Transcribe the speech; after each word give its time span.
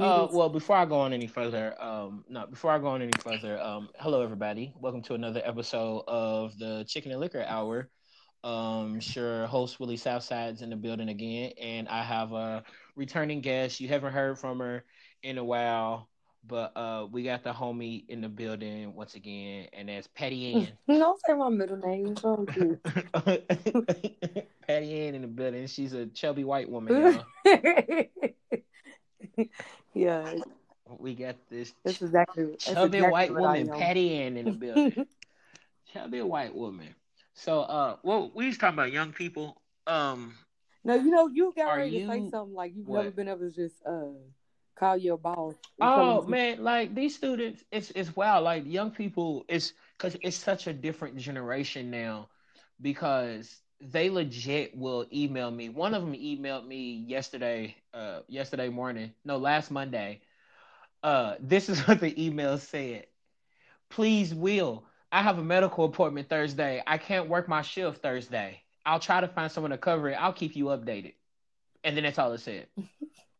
Uh, 0.00 0.26
well, 0.32 0.48
before 0.48 0.76
I 0.76 0.84
go 0.84 0.98
on 1.00 1.12
any 1.12 1.26
further, 1.26 1.80
um, 1.82 2.24
no, 2.28 2.46
before 2.46 2.70
I 2.70 2.78
go 2.78 2.88
on 2.88 3.02
any 3.02 3.12
further, 3.20 3.60
um, 3.60 3.88
hello 3.98 4.22
everybody. 4.22 4.72
Welcome 4.80 5.02
to 5.02 5.14
another 5.14 5.42
episode 5.44 6.04
of 6.08 6.58
the 6.58 6.84
Chicken 6.88 7.12
and 7.12 7.20
Liquor 7.20 7.44
Hour. 7.46 7.88
Um, 8.44 9.00
sure, 9.00 9.46
host 9.46 9.78
Willie 9.78 9.96
Southside's 9.96 10.62
in 10.62 10.70
the 10.70 10.76
building 10.76 11.08
again, 11.08 11.52
and 11.60 11.88
I 11.88 12.02
have 12.02 12.32
a 12.32 12.64
returning 12.96 13.40
guest. 13.40 13.80
You 13.80 13.88
haven't 13.88 14.12
heard 14.12 14.38
from 14.38 14.60
her 14.60 14.84
in 15.22 15.38
a 15.38 15.44
while, 15.44 16.07
but 16.46 16.76
uh, 16.76 17.06
we 17.10 17.24
got 17.24 17.42
the 17.42 17.52
homie 17.52 18.04
in 18.08 18.20
the 18.20 18.28
building 18.28 18.94
once 18.94 19.14
again, 19.14 19.66
and 19.72 19.88
that's 19.88 20.06
Patty 20.08 20.52
Ann. 20.64 20.68
Don't 20.88 21.20
say 21.26 21.34
my 21.34 21.48
middle 21.48 21.76
name. 21.78 22.16
You? 22.56 22.78
Patty 24.66 25.00
Ann 25.00 25.14
in 25.14 25.22
the 25.22 25.28
building. 25.28 25.66
She's 25.66 25.92
a 25.92 26.06
chubby 26.06 26.44
white 26.44 26.68
woman. 26.68 27.20
yeah, 29.94 30.34
we 30.98 31.14
got 31.14 31.36
this 31.50 31.74
that's 31.84 32.02
exactly. 32.02 32.44
That's 32.44 32.64
chubby 32.74 32.98
exactly 32.98 33.12
white 33.12 33.34
woman. 33.34 33.68
Patty 33.68 34.14
Ann 34.14 34.36
in 34.36 34.46
the 34.46 34.52
building. 34.52 35.06
chubby 35.92 36.22
white 36.22 36.54
woman. 36.54 36.94
So, 37.34 37.62
uh, 37.62 37.96
well, 38.02 38.30
we 38.34 38.46
was 38.46 38.58
talking 38.58 38.74
about 38.74 38.92
young 38.92 39.12
people. 39.12 39.60
Um, 39.86 40.34
No, 40.84 40.94
you 40.94 41.10
know, 41.10 41.28
you 41.28 41.52
got 41.56 41.68
Are 41.68 41.76
ready 41.78 42.00
to 42.00 42.06
say 42.06 42.30
something 42.30 42.54
like 42.54 42.74
you've 42.74 42.86
what? 42.86 43.04
never 43.04 43.10
been 43.10 43.28
able 43.28 43.40
to 43.40 43.50
just 43.50 43.76
uh 43.86 44.12
call 44.78 44.96
your 44.96 45.18
boss. 45.18 45.54
oh 45.80 46.22
man, 46.22 46.62
like 46.62 46.94
these 46.94 47.14
students, 47.14 47.64
it's 47.72 47.90
it's 47.92 48.14
wild. 48.14 48.44
Like 48.44 48.64
young 48.66 48.90
people, 48.90 49.44
it's 49.48 49.72
because 49.96 50.16
it's 50.22 50.36
such 50.36 50.66
a 50.66 50.72
different 50.72 51.16
generation 51.16 51.90
now, 51.90 52.28
because 52.80 53.60
they 53.80 54.10
legit 54.10 54.76
will 54.76 55.06
email 55.12 55.50
me. 55.50 55.68
One 55.68 55.94
of 55.94 56.02
them 56.02 56.14
emailed 56.14 56.66
me 56.66 57.04
yesterday, 57.06 57.76
uh, 57.94 58.20
yesterday 58.28 58.68
morning. 58.68 59.12
No, 59.24 59.36
last 59.36 59.70
Monday. 59.70 60.20
Uh, 61.02 61.34
this 61.40 61.68
is 61.68 61.80
what 61.86 62.00
the 62.00 62.24
email 62.24 62.58
said. 62.58 63.06
Please, 63.88 64.34
Will, 64.34 64.84
I 65.10 65.22
have 65.22 65.38
a 65.38 65.44
medical 65.44 65.84
appointment 65.84 66.28
Thursday. 66.28 66.82
I 66.86 66.98
can't 66.98 67.28
work 67.28 67.48
my 67.48 67.62
shift 67.62 68.02
Thursday. 68.02 68.62
I'll 68.84 69.00
try 69.00 69.20
to 69.20 69.28
find 69.28 69.50
someone 69.50 69.70
to 69.70 69.78
cover 69.78 70.10
it. 70.10 70.14
I'll 70.14 70.32
keep 70.32 70.56
you 70.56 70.66
updated. 70.66 71.14
And 71.84 71.96
then 71.96 72.04
that's 72.04 72.18
all 72.18 72.32
it 72.32 72.40
said. 72.40 72.66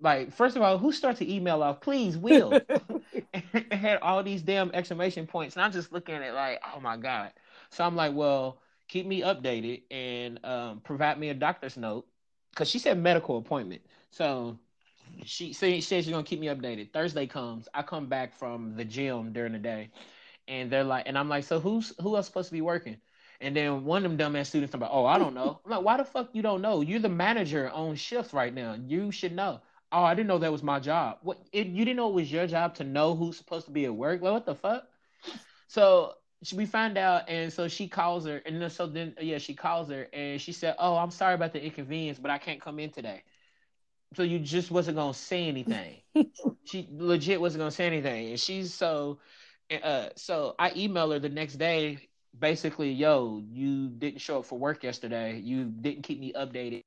Like, 0.01 0.33
first 0.33 0.57
of 0.57 0.63
all, 0.63 0.79
who 0.79 0.93
starts 0.93 1.21
an 1.21 1.29
email 1.29 1.63
off? 1.63 1.81
Please, 1.81 2.17
Will. 2.17 2.53
it 2.53 3.73
had 3.73 3.99
all 4.01 4.23
these 4.23 4.43
damn 4.43 4.71
exclamation 4.73 5.27
points, 5.27 5.57
and 5.57 5.65
I'm 5.65 5.73
just 5.73 5.93
looking 5.93 6.15
at 6.15 6.23
it 6.23 6.35
like, 6.35 6.61
oh 6.75 6.81
my 6.81 6.97
god. 6.97 7.33
So 7.71 7.85
I'm 7.85 7.97
like, 7.97 8.15
well, 8.15 8.61
keep 8.87 9.07
me 9.07 9.23
updated 9.23 9.83
and 9.91 10.45
um, 10.45 10.81
provide 10.81 11.19
me 11.19 11.31
a 11.31 11.35
doctor's 11.35 11.77
note 11.77 12.07
because 12.51 12.69
she 12.69 12.79
said 12.79 12.99
medical 12.99 13.39
appointment. 13.39 13.83
So 14.11 14.59
she 15.25 15.53
said 15.53 15.75
she 15.75 15.81
said 15.81 16.05
she's 16.05 16.13
gonna 16.13 16.25
keep 16.25 16.41
me 16.41 16.49
updated. 16.49 16.93
Thursday 16.93 17.27
comes, 17.27 17.69
I 17.75 17.83
come 17.83 18.07
back 18.07 18.35
from 18.35 18.77
the 18.77 18.85
gym 18.85 19.33
during 19.33 19.53
the 19.53 19.59
day, 19.59 19.91
and 20.47 20.71
they're 20.71 20.85
like, 20.85 21.05
and 21.07 21.19
I'm 21.19 21.29
like, 21.29 21.45
so 21.45 21.61
who's 21.61 21.93
who 22.01 22.17
else 22.17 22.27
supposed 22.27 22.49
to 22.49 22.55
be 22.55 22.61
working? 22.61 22.97
And 23.41 23.55
then 23.55 23.85
one 23.85 24.05
of 24.05 24.17
them 24.17 24.35
dumbass 24.35 24.47
students, 24.47 24.75
I'm 24.75 24.81
like, 24.81 24.91
oh, 24.93 25.07
I 25.07 25.17
don't 25.17 25.35
know. 25.35 25.61
I'm 25.65 25.71
like, 25.71 25.85
why 25.85 25.97
the 25.97 26.05
fuck 26.05 26.31
you 26.33 26.43
don't 26.43 26.61
know? 26.61 26.81
You're 26.81 26.99
the 26.99 27.09
manager 27.09 27.71
on 27.71 27.95
shift 27.95 28.33
right 28.33 28.53
now. 28.53 28.77
You 28.87 29.13
should 29.13 29.33
know. 29.33 29.61
Oh, 29.91 30.03
I 30.03 30.15
didn't 30.15 30.29
know 30.29 30.39
that 30.39 30.53
was 30.53 30.63
my 30.63 30.81
job. 30.81 31.19
What? 31.23 31.39
It, 31.53 31.69
you 31.69 31.85
didn't 31.85 31.97
know 31.97 32.09
it 32.09 32.15
was 32.15 32.31
your 32.31 32.47
job 32.47 32.75
to 32.77 32.85
know 32.85 33.15
who's 33.15 33.37
supposed 33.39 33.67
to 33.67 33.73
be 33.73 33.87
at 33.87 33.95
work? 33.95 34.21
Like, 34.21 34.33
what 34.33 34.47
the 34.47 34.55
fuck? 34.55 34.85
So 35.69 36.15
we 36.55 36.67
find 36.67 36.97
out, 36.99 37.29
and 37.29 37.53
so 37.53 37.69
she 37.69 37.89
calls 37.89 38.27
her, 38.27 38.39
and 38.47 38.61
then, 38.61 38.71
so 38.71 38.87
then 38.87 39.15
yeah, 39.21 39.39
she 39.39 39.55
calls 39.55 39.89
her, 39.91 40.09
and 40.13 40.41
she 40.41 40.53
said, 40.53 40.77
"Oh, 40.79 40.97
I'm 40.97 41.11
sorry 41.11 41.35
about 41.35 41.53
the 41.53 41.63
inconvenience, 41.63 42.19
but 42.19 42.31
I 42.31 42.39
can't 42.39 42.61
come 42.61 42.79
in 42.79 42.91
today." 42.91 43.23
So 44.15 44.23
you 44.23 44.39
just 44.39 44.71
wasn't 44.71 44.97
gonna 44.97 45.15
say 45.15 45.49
anything. 45.49 45.97
she 46.65 46.89
legit 46.93 47.41
wasn't 47.41 47.61
gonna 47.61 47.71
say 47.71 47.87
anything, 47.87 48.31
and 48.31 48.41
she's 48.41 48.73
so, 48.75 49.19
uh, 49.83 50.09
so 50.17 50.55
I 50.59 50.73
email 50.77 51.11
her 51.11 51.19
the 51.19 51.29
next 51.29 51.57
day, 51.57 52.09
basically, 52.39 52.93
yo, 52.93 53.43
you 53.51 53.89
didn't 53.89 54.21
show 54.21 54.39
up 54.39 54.47
for 54.47 54.59
work 54.59 54.83
yesterday. 54.85 55.39
You 55.39 55.65
didn't 55.65 56.03
keep 56.03 56.21
me 56.21 56.33
updated. 56.35 56.83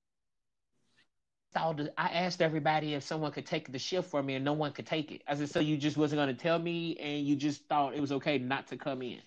All 1.56 1.74
the- 1.74 1.94
I 2.00 2.10
asked 2.10 2.42
everybody 2.42 2.94
if 2.94 3.04
someone 3.04 3.32
could 3.32 3.46
take 3.46 3.72
the 3.72 3.80
shift 3.80 4.10
for 4.10 4.22
me, 4.24 4.36
and 4.36 4.46
no 4.46 4.54
one 4.54 4.72
could 4.72 4.86
take 4.88 5.12
it. 5.12 5.22
I 5.28 5.36
said, 5.36 5.50
so 5.50 5.60
you 5.60 5.78
just 5.78 5.98
wasn't 5.98 6.20
gonna 6.20 6.34
tell 6.34 6.58
me, 6.60 6.98
and 6.98 7.26
you 7.26 7.36
just 7.36 7.66
thought 7.68 7.94
it 7.96 8.02
was 8.02 8.12
okay 8.14 8.38
not 8.38 8.68
to 8.68 8.78
come 8.78 9.02
in. 9.02 9.20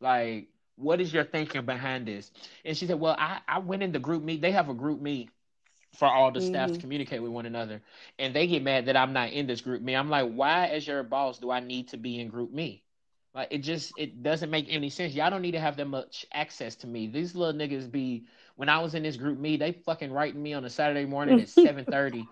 Like, 0.00 0.48
what 0.76 1.00
is 1.00 1.12
your 1.12 1.24
thinking 1.24 1.64
behind 1.66 2.06
this? 2.06 2.30
And 2.64 2.76
she 2.76 2.86
said, 2.86 3.00
well, 3.00 3.14
I, 3.18 3.40
I 3.48 3.58
went 3.60 3.82
in 3.82 3.92
the 3.92 4.00
GroupMe. 4.00 4.40
They 4.40 4.52
have 4.52 4.68
a 4.68 4.74
GroupMe 4.74 5.28
for 5.94 6.08
all 6.08 6.30
the 6.32 6.40
staff 6.40 6.72
to 6.72 6.78
Mhm. 6.78 6.80
communicate 6.80 7.22
with 7.22 7.32
one 7.32 7.46
another. 7.46 7.82
And 8.18 8.34
they 8.34 8.46
get 8.46 8.62
mad 8.62 8.86
that 8.86 8.96
I'm 8.96 9.12
not 9.12 9.32
in 9.32 9.46
this 9.46 9.62
GroupMe. 9.62 9.98
I'm 9.98 10.10
like, 10.10 10.32
why, 10.32 10.66
as 10.68 10.86
your 10.86 11.02
boss, 11.02 11.38
do 11.38 11.50
I 11.50 11.60
need 11.60 11.88
to 11.88 11.96
be 11.96 12.20
in 12.20 12.30
GroupMe? 12.30 12.82
Like, 13.34 13.48
it 13.50 13.58
just 13.58 13.92
it 13.98 14.22
doesn't 14.22 14.50
make 14.50 14.66
any 14.68 14.90
sense. 14.90 15.14
Y'all 15.14 15.30
don't 15.30 15.42
need 15.42 15.52
to 15.52 15.60
have 15.60 15.76
that 15.76 15.86
much 15.86 16.26
access 16.32 16.76
to 16.76 16.86
me. 16.86 17.06
These 17.08 17.34
little 17.34 17.58
niggas 17.58 17.90
be 17.90 18.26
when 18.58 18.68
I 18.68 18.78
was 18.80 18.96
in 18.96 19.04
this 19.04 19.16
GroupMe, 19.16 19.56
they 19.56 19.70
fucking 19.70 20.10
writing 20.10 20.42
me 20.42 20.52
on 20.52 20.64
a 20.64 20.70
Saturday 20.70 21.06
morning 21.06 21.40
at 21.40 21.48
seven 21.48 21.84
thirty, 21.84 22.26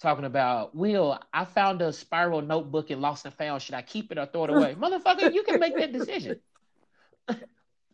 talking 0.00 0.24
about 0.24 0.74
Will. 0.74 1.16
I 1.32 1.44
found 1.44 1.80
a 1.82 1.92
spiral 1.92 2.42
notebook 2.42 2.90
and 2.90 3.00
lost 3.00 3.24
and 3.26 3.34
found. 3.34 3.62
Should 3.62 3.76
I 3.76 3.82
keep 3.82 4.10
it 4.10 4.18
or 4.18 4.26
throw 4.26 4.44
it 4.44 4.50
away? 4.50 4.74
Motherfucker, 4.80 5.32
you 5.32 5.44
can 5.44 5.60
make 5.60 5.76
that 5.78 5.92
decision. 5.92 6.40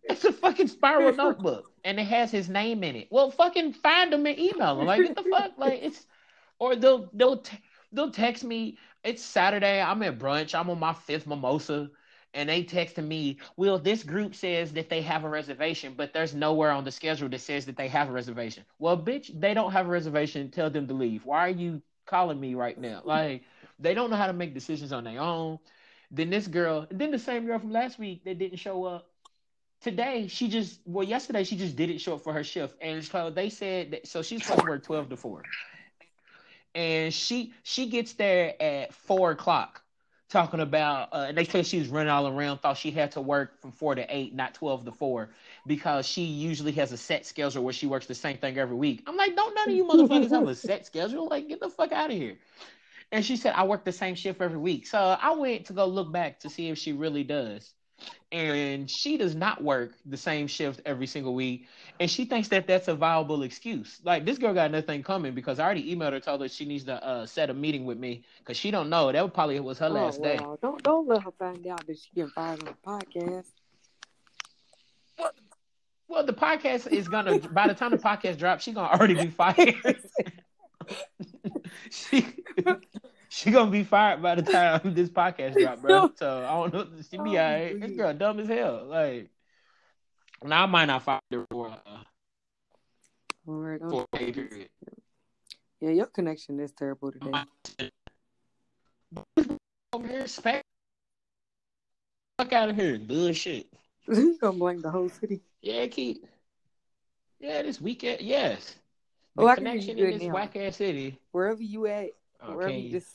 It's 0.06 0.23
a 0.23 0.33
fucking 0.33 0.69
spiral 0.69 1.15
notebook, 1.15 1.73
and 1.83 1.99
it 1.99 2.05
has 2.05 2.31
his 2.31 2.50
name 2.50 2.84
in 2.84 2.94
it. 2.94 3.09
Well, 3.11 3.31
fucking 3.31 3.73
find 3.73 4.12
him 4.12 4.27
and 4.27 4.39
email 4.39 4.78
him. 4.78 4.87
Like, 4.87 5.03
what 5.03 5.17
the 5.17 5.31
fuck? 5.31 5.53
Like, 5.56 5.81
it's 5.83 6.05
or 6.59 6.77
they'll 6.77 7.09
they'll 7.15 7.39
t- 7.39 7.59
they'll 7.91 8.11
text 8.11 8.44
me. 8.44 8.77
It's 9.03 9.23
Saturday. 9.23 9.81
I'm 9.81 10.03
at 10.03 10.19
brunch. 10.19 10.55
I'm 10.55 10.69
on 10.69 10.78
my 10.78 10.93
fifth 10.93 11.27
mimosa, 11.27 11.89
and 12.34 12.49
they 12.49 12.65
texting 12.65 13.06
me. 13.06 13.39
Well, 13.56 13.78
this 13.78 14.03
group 14.03 14.34
says 14.34 14.72
that 14.72 14.91
they 14.91 15.00
have 15.03 15.25
a 15.25 15.28
reservation, 15.28 15.95
but 15.97 16.12
there's 16.12 16.34
nowhere 16.34 16.72
on 16.72 16.84
the 16.84 16.91
schedule 16.91 17.28
that 17.28 17.41
says 17.41 17.65
that 17.67 17.77
they 17.77 17.89
have 17.89 18.09
a 18.09 18.12
reservation. 18.12 18.65
Well, 18.78 18.99
bitch, 18.99 19.39
they 19.41 19.55
don't 19.55 19.72
have 19.72 19.87
a 19.87 19.91
reservation. 19.91 20.50
Tell 20.50 20.69
them 20.69 20.87
to 20.89 20.94
leave. 20.94 21.25
Why 21.25 21.47
are 21.47 21.50
you 21.50 21.81
calling 22.06 22.41
me 22.41 22.55
right 22.55 22.78
now? 22.78 23.03
Like, 23.15 23.44
they 23.78 23.94
don't 23.94 24.11
know 24.11 24.17
how 24.17 24.27
to 24.27 24.33
make 24.33 24.55
decisions 24.55 24.93
on 24.93 25.05
their 25.05 25.21
own. 25.21 25.59
Then 26.11 26.31
this 26.31 26.47
girl, 26.47 26.87
then 26.91 27.11
the 27.11 27.19
same 27.19 27.47
girl 27.47 27.59
from 27.59 27.73
last 27.73 27.99
week 27.99 28.25
that 28.25 28.39
didn't 28.39 28.59
show 28.59 28.84
up 28.84 29.09
today 29.81 30.27
she 30.28 30.49
just 30.49 30.81
well 30.87 31.06
yesterday 31.06 31.44
she 31.44 31.56
just 31.56 31.77
didn't 31.77 31.99
show 31.99 32.15
up 32.15 32.23
for 32.23 32.33
her 32.33 32.43
shift 32.43 32.75
and 32.81 33.05
so 33.05 33.28
they 33.28 33.50
said 33.50 33.91
that 33.91 34.06
so 34.06 34.23
she's 34.23 34.43
supposed 34.43 34.61
to 34.61 34.67
work 34.67 34.83
12 34.83 35.11
to 35.11 35.17
4 35.17 35.43
and 36.75 37.12
she 37.12 37.53
she 37.62 37.89
gets 37.89 38.15
there 38.15 38.61
at 38.62 38.94
four 38.94 39.33
o'clock 39.33 39.84
talking 40.34 40.59
about 40.59 41.11
uh, 41.12 41.27
and 41.28 41.39
they 41.39 41.45
said 41.45 41.65
she 41.65 41.78
was 41.78 41.87
running 41.87 42.11
all 42.11 42.27
around 42.27 42.59
thought 42.59 42.77
she 42.77 42.91
had 42.91 43.12
to 43.12 43.21
work 43.21 43.61
from 43.61 43.71
4 43.71 43.95
to 43.95 44.17
8 44.17 44.34
not 44.34 44.53
12 44.55 44.84
to 44.87 44.91
4 44.93 45.31
because 45.65 46.06
she 46.09 46.22
usually 46.25 46.72
has 46.72 46.91
a 46.91 46.97
set 46.97 47.25
schedule 47.25 47.62
where 47.62 47.72
she 47.72 47.87
works 47.87 48.06
the 48.06 48.17
same 48.17 48.37
thing 48.39 48.59
every 48.59 48.75
week. 48.75 49.05
I'm 49.06 49.17
like 49.17 49.37
don't 49.37 49.55
none 49.55 49.71
of 49.71 49.77
you 49.77 49.84
motherfuckers 49.84 50.31
have 50.31 50.49
a 50.49 50.56
set 50.56 50.87
schedule? 50.87 51.28
Like 51.28 51.47
get 51.47 51.61
the 51.61 51.71
fuck 51.71 51.93
out 51.93 52.11
of 52.11 52.17
here. 52.17 52.37
And 53.12 53.25
she 53.25 53.37
said 53.37 53.55
i 53.55 53.62
work 53.62 53.84
the 53.84 53.93
same 53.93 54.17
shift 54.17 54.43
every 54.43 54.59
week. 54.59 54.89
So 54.89 54.99
i 54.99 55.33
went 55.34 55.67
to 55.67 55.73
go 55.73 55.87
look 55.87 56.11
back 56.11 56.41
to 56.41 56.50
see 56.50 56.69
if 56.69 56.78
she 56.78 56.93
really 56.93 57.23
does 57.23 57.73
and 58.32 58.91
she 58.91 59.16
does 59.16 59.34
not 59.34 59.62
work 59.62 59.92
the 60.04 60.16
same 60.16 60.47
shift 60.47 60.81
every 60.84 61.06
single 61.06 61.34
week. 61.34 61.66
And 62.00 62.10
she 62.10 62.25
thinks 62.25 62.48
that 62.48 62.66
that's 62.66 62.88
a 62.88 62.94
viable 62.94 63.42
excuse. 63.42 64.00
Like 64.04 64.25
this 64.25 64.38
girl 64.38 64.53
got 64.54 64.70
nothing 64.70 65.03
coming 65.03 65.34
because 65.34 65.59
i 65.59 65.65
already 65.65 65.94
emailed 65.94 66.12
her 66.12 66.20
told 66.20 66.41
her 66.41 66.48
she 66.48 66.64
needs 66.64 66.84
to 66.84 67.03
uh, 67.04 67.26
set 67.26 67.50
a 67.50 67.54
meeting 67.54 67.84
with 67.84 67.98
me 67.98 68.25
because 68.38 68.56
she 68.56 68.70
don't 68.70 68.88
know. 68.88 69.12
That 69.12 69.32
probably 69.34 69.60
was 69.60 69.78
her 69.78 69.88
Oh, 69.88 69.91
last 69.91 70.22
day. 70.22 70.38
Don't 70.60 70.82
don't 70.82 71.06
let 71.09 71.22
her 71.22 71.31
find 71.32 71.66
out 71.66 71.87
that 71.87 71.98
she 71.98 72.10
getting 72.14 72.31
fired 72.31 72.60
on 72.66 72.75
the 72.75 72.75
podcast. 72.87 73.46
well 76.08 76.25
the 76.25 76.32
podcast 76.32 76.90
is 76.90 77.08
gonna 77.08 77.38
by 77.38 77.67
the 77.69 77.75
time 77.75 77.90
the 77.90 77.99
podcast 77.99 78.38
drops 78.38 78.64
she's 78.64 78.75
gonna 78.75 78.88
already 78.93 79.14
be 79.14 79.29
fired. 79.31 79.76
She 81.90 82.25
she 83.34 83.50
gonna 83.50 83.70
be 83.70 83.82
fired 83.82 84.22
by 84.22 84.36
the 84.36 84.42
time 84.42 84.81
this 84.94 85.08
podcast 85.08 85.58
drop 85.58 85.81
bro 85.82 86.10
so 86.16 86.44
i 86.44 86.52
don't 86.52 86.72
know 86.72 86.86
she 87.10 87.16
be 87.19 87.36
Oh, 87.36 87.42
all 87.42 87.50
right 87.52 87.81
this 87.81 87.90
girl 87.96 88.14
dumb 88.14 88.38
as 88.38 88.46
hell 88.48 88.84
like 88.86 89.28
now 90.44 90.62
i 90.62 90.66
might 90.66 90.84
not 90.86 91.02
fire 91.02 91.20
her 91.32 91.44
for 91.50 91.69
uh, 91.70 91.98
All 93.46 93.54
right, 93.54 93.81
don't- 93.81 93.90
for 93.90 94.06
a 94.12 94.16
period 94.16 94.69
yeah, 95.81 95.90
your 95.90 96.06
connection 96.06 96.58
is 96.60 96.72
terrible 96.72 97.12
today. 97.12 97.31
over 99.92 100.06
here, 100.08 100.26
spec. 100.26 100.62
Fuck 102.38 102.52
out 102.54 102.70
of 102.70 102.76
here, 102.76 102.98
bullshit. 102.98 103.66
you 104.08 104.38
gonna 104.40 104.56
blame 104.56 104.81
the 104.81 104.90
whole 104.90 105.10
city? 105.10 105.42
Yeah, 105.60 105.86
keep. 105.88 106.25
Yeah, 107.38 107.60
this 107.62 107.82
weekend, 107.82 108.22
yes. 108.22 108.76
The 109.36 109.42
Oh, 109.42 109.46
hear 109.48 109.54
you 109.56 109.56
connection 109.56 109.98
in 109.98 110.19
this 110.19 110.22
whack 110.32 110.56
ass 110.56 110.76
city. 110.76 111.19
Wherever 111.32 111.62
you 111.62 111.86
at, 111.86 112.10
wherever 112.46 112.70
Okay. 112.70 112.81
you 112.81 112.92
just 112.92 113.14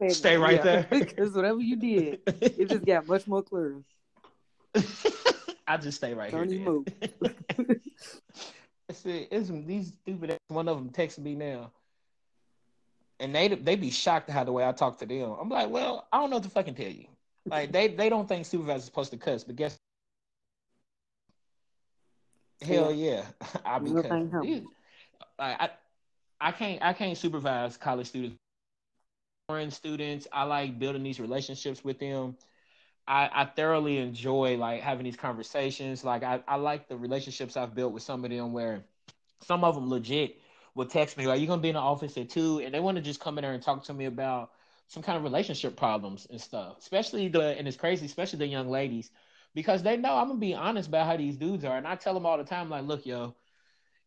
stay, 0.00 0.08
Stay 0.10 0.36
right 0.36 0.62
there. 0.62 0.86
Because 0.90 1.32
whatever 1.34 1.60
you 1.60 1.76
did, 1.76 2.20
it 2.26 2.68
just 2.68 2.84
got 2.84 3.06
much 3.06 3.26
more 3.26 3.42
clear. 3.42 3.82
I 5.66 5.76
just 5.76 5.98
stay 5.98 6.14
right 6.14 6.30
Don't 6.30 6.50
here. 6.50 6.60
even 6.62 6.84
then. 7.00 7.66
move. 7.66 7.76
It's, 8.88 9.02
it's 9.06 9.48
these 9.68 9.92
stupid. 10.02 10.36
One 10.48 10.66
of 10.68 10.76
them 10.76 10.90
texting 10.90 11.20
me 11.20 11.36
now, 11.36 11.70
and 13.20 13.32
they 13.32 13.46
they 13.46 13.76
be 13.76 13.88
shocked 13.90 14.28
at 14.28 14.34
how 14.34 14.42
the 14.42 14.50
way 14.50 14.66
I 14.66 14.72
talk 14.72 14.98
to 14.98 15.06
them. 15.06 15.36
I'm 15.40 15.48
like, 15.48 15.70
well, 15.70 16.08
I 16.12 16.18
don't 16.18 16.28
know 16.30 16.36
what 16.38 16.42
to 16.42 16.50
fucking 16.50 16.74
tell 16.74 16.90
you. 16.90 17.06
Like 17.46 17.70
they 17.70 17.86
they 17.86 18.08
don't 18.08 18.26
think 18.28 18.46
supervisors 18.46 18.84
supposed 18.86 19.12
to 19.12 19.16
cuss, 19.16 19.44
but 19.44 19.54
guess. 19.54 19.78
Hell 22.62 22.92
yeah, 22.92 23.26
I 23.64 23.78
be 23.78 23.92
cussing. 23.92 24.10
thing 24.10 24.30
happen. 24.30 24.40
These- 24.48 24.62
I, 25.38 25.52
I 25.52 25.70
I 26.48 26.52
can't 26.52 26.82
I 26.82 26.92
can't 26.92 27.16
supervise 27.16 27.76
college 27.76 28.08
students, 28.08 28.36
foreign 29.50 29.70
students. 29.72 30.28
I 30.32 30.44
like 30.44 30.78
building 30.78 31.02
these 31.02 31.18
relationships 31.18 31.82
with 31.82 31.98
them. 31.98 32.36
I, 33.08 33.28
I 33.32 33.44
thoroughly 33.46 33.98
enjoy 33.98 34.56
like 34.56 34.80
having 34.80 35.04
these 35.04 35.16
conversations. 35.16 36.04
Like 36.04 36.22
I, 36.22 36.40
I 36.46 36.54
like 36.54 36.86
the 36.88 36.96
relationships 36.96 37.56
I've 37.56 37.74
built 37.74 37.92
with 37.92 38.04
some 38.04 38.24
of 38.24 38.30
them 38.30 38.52
where 38.52 38.84
some 39.42 39.64
of 39.64 39.74
them 39.74 39.90
legit 39.90 40.36
will 40.76 40.86
text 40.86 41.18
me 41.18 41.26
like 41.26 41.40
you're 41.40 41.48
gonna 41.48 41.60
be 41.60 41.70
in 41.70 41.74
the 41.74 41.80
office 41.80 42.16
at 42.16 42.30
two 42.30 42.60
and 42.60 42.72
they 42.72 42.78
want 42.78 42.96
to 42.96 43.02
just 43.02 43.18
come 43.18 43.38
in 43.38 43.42
there 43.42 43.52
and 43.52 43.60
talk 43.60 43.82
to 43.84 43.92
me 43.92 44.04
about 44.04 44.52
some 44.86 45.02
kind 45.02 45.16
of 45.18 45.24
relationship 45.24 45.76
problems 45.76 46.28
and 46.30 46.40
stuff. 46.40 46.78
Especially 46.78 47.26
the 47.26 47.58
and 47.58 47.66
it's 47.66 47.76
crazy, 47.76 48.06
especially 48.06 48.38
the 48.38 48.46
young 48.46 48.68
ladies, 48.68 49.10
because 49.52 49.82
they 49.82 49.96
know 49.96 50.14
I'm 50.16 50.28
gonna 50.28 50.38
be 50.38 50.54
honest 50.54 50.88
about 50.88 51.06
how 51.08 51.16
these 51.16 51.36
dudes 51.36 51.64
are. 51.64 51.76
And 51.76 51.88
I 51.88 51.96
tell 51.96 52.14
them 52.14 52.24
all 52.24 52.38
the 52.38 52.44
time, 52.44 52.70
like, 52.70 52.84
look, 52.84 53.04
yo, 53.04 53.34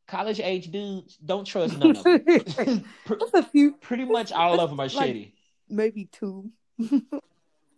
college 0.07 0.39
age 0.39 0.69
dudes, 0.71 1.17
don't 1.17 1.45
trust 1.45 1.77
none 1.77 1.95
of 1.95 2.03
them. 2.03 2.83
What's 3.07 3.33
a 3.33 3.43
few? 3.43 3.73
Pretty 3.73 4.05
much 4.05 4.31
all 4.31 4.59
of 4.59 4.69
them 4.69 4.79
are 4.79 4.87
Like- 4.87 4.91
shitty. 5.15 5.31
Maybe 5.69 6.05
two. 6.05 6.51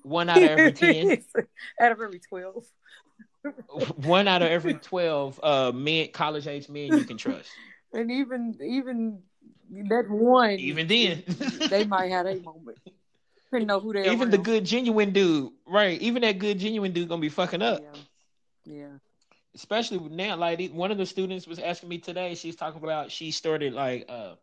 One 0.04 0.30
out 0.30 0.38
of 0.38 0.44
every 0.44 0.72
ten. 0.74 1.12
out 1.80 1.92
of 1.92 2.00
every 2.01 2.19
twelve. 2.19 2.66
one 3.98 4.27
out 4.27 4.42
of 4.42 4.48
every 4.50 4.74
12 4.74 5.39
uh 5.44 5.72
men 5.72 6.07
college 6.12 6.48
age 6.48 6.68
men 6.68 6.88
you 6.98 7.04
can 7.06 7.16
trust 7.18 7.50
And 7.94 8.10
even 8.12 8.57
even 8.63 9.19
that 9.89 10.10
one, 10.10 10.51
even 10.51 10.88
then 10.88 11.24
they 11.69 11.86
might 11.86 12.12
have 12.12 12.25
a 12.25 12.36
moment. 12.42 12.80
Didn't 13.51 13.68
know 13.68 13.80
who 13.80 13.94
they 13.94 14.12
even 14.12 14.31
the 14.31 14.38
good 14.39 14.66
genuine 14.66 15.12
dude 15.12 15.51
right 15.68 16.01
even 16.01 16.24
that 16.24 16.39
good 16.39 16.57
genuine 16.60 16.92
dude 16.92 17.07
gonna 17.07 17.22
be 17.22 17.30
fucking 17.30 17.62
up 17.62 17.81
Yeah. 18.66 18.74
yeah. 18.77 18.88
Especially 19.56 19.98
now 20.10 20.36
like 20.36 20.72
one 20.72 20.92
of 20.92 20.98
the 20.98 21.06
students 21.06 21.48
was 21.48 21.60
asking 21.60 21.90
me 21.90 21.98
today 21.98 22.36
she's 22.36 22.56
talking 22.56 22.84
about 22.84 23.10
she 23.12 23.31
started 23.31 23.74
like 23.74 24.06
uh 24.10 24.36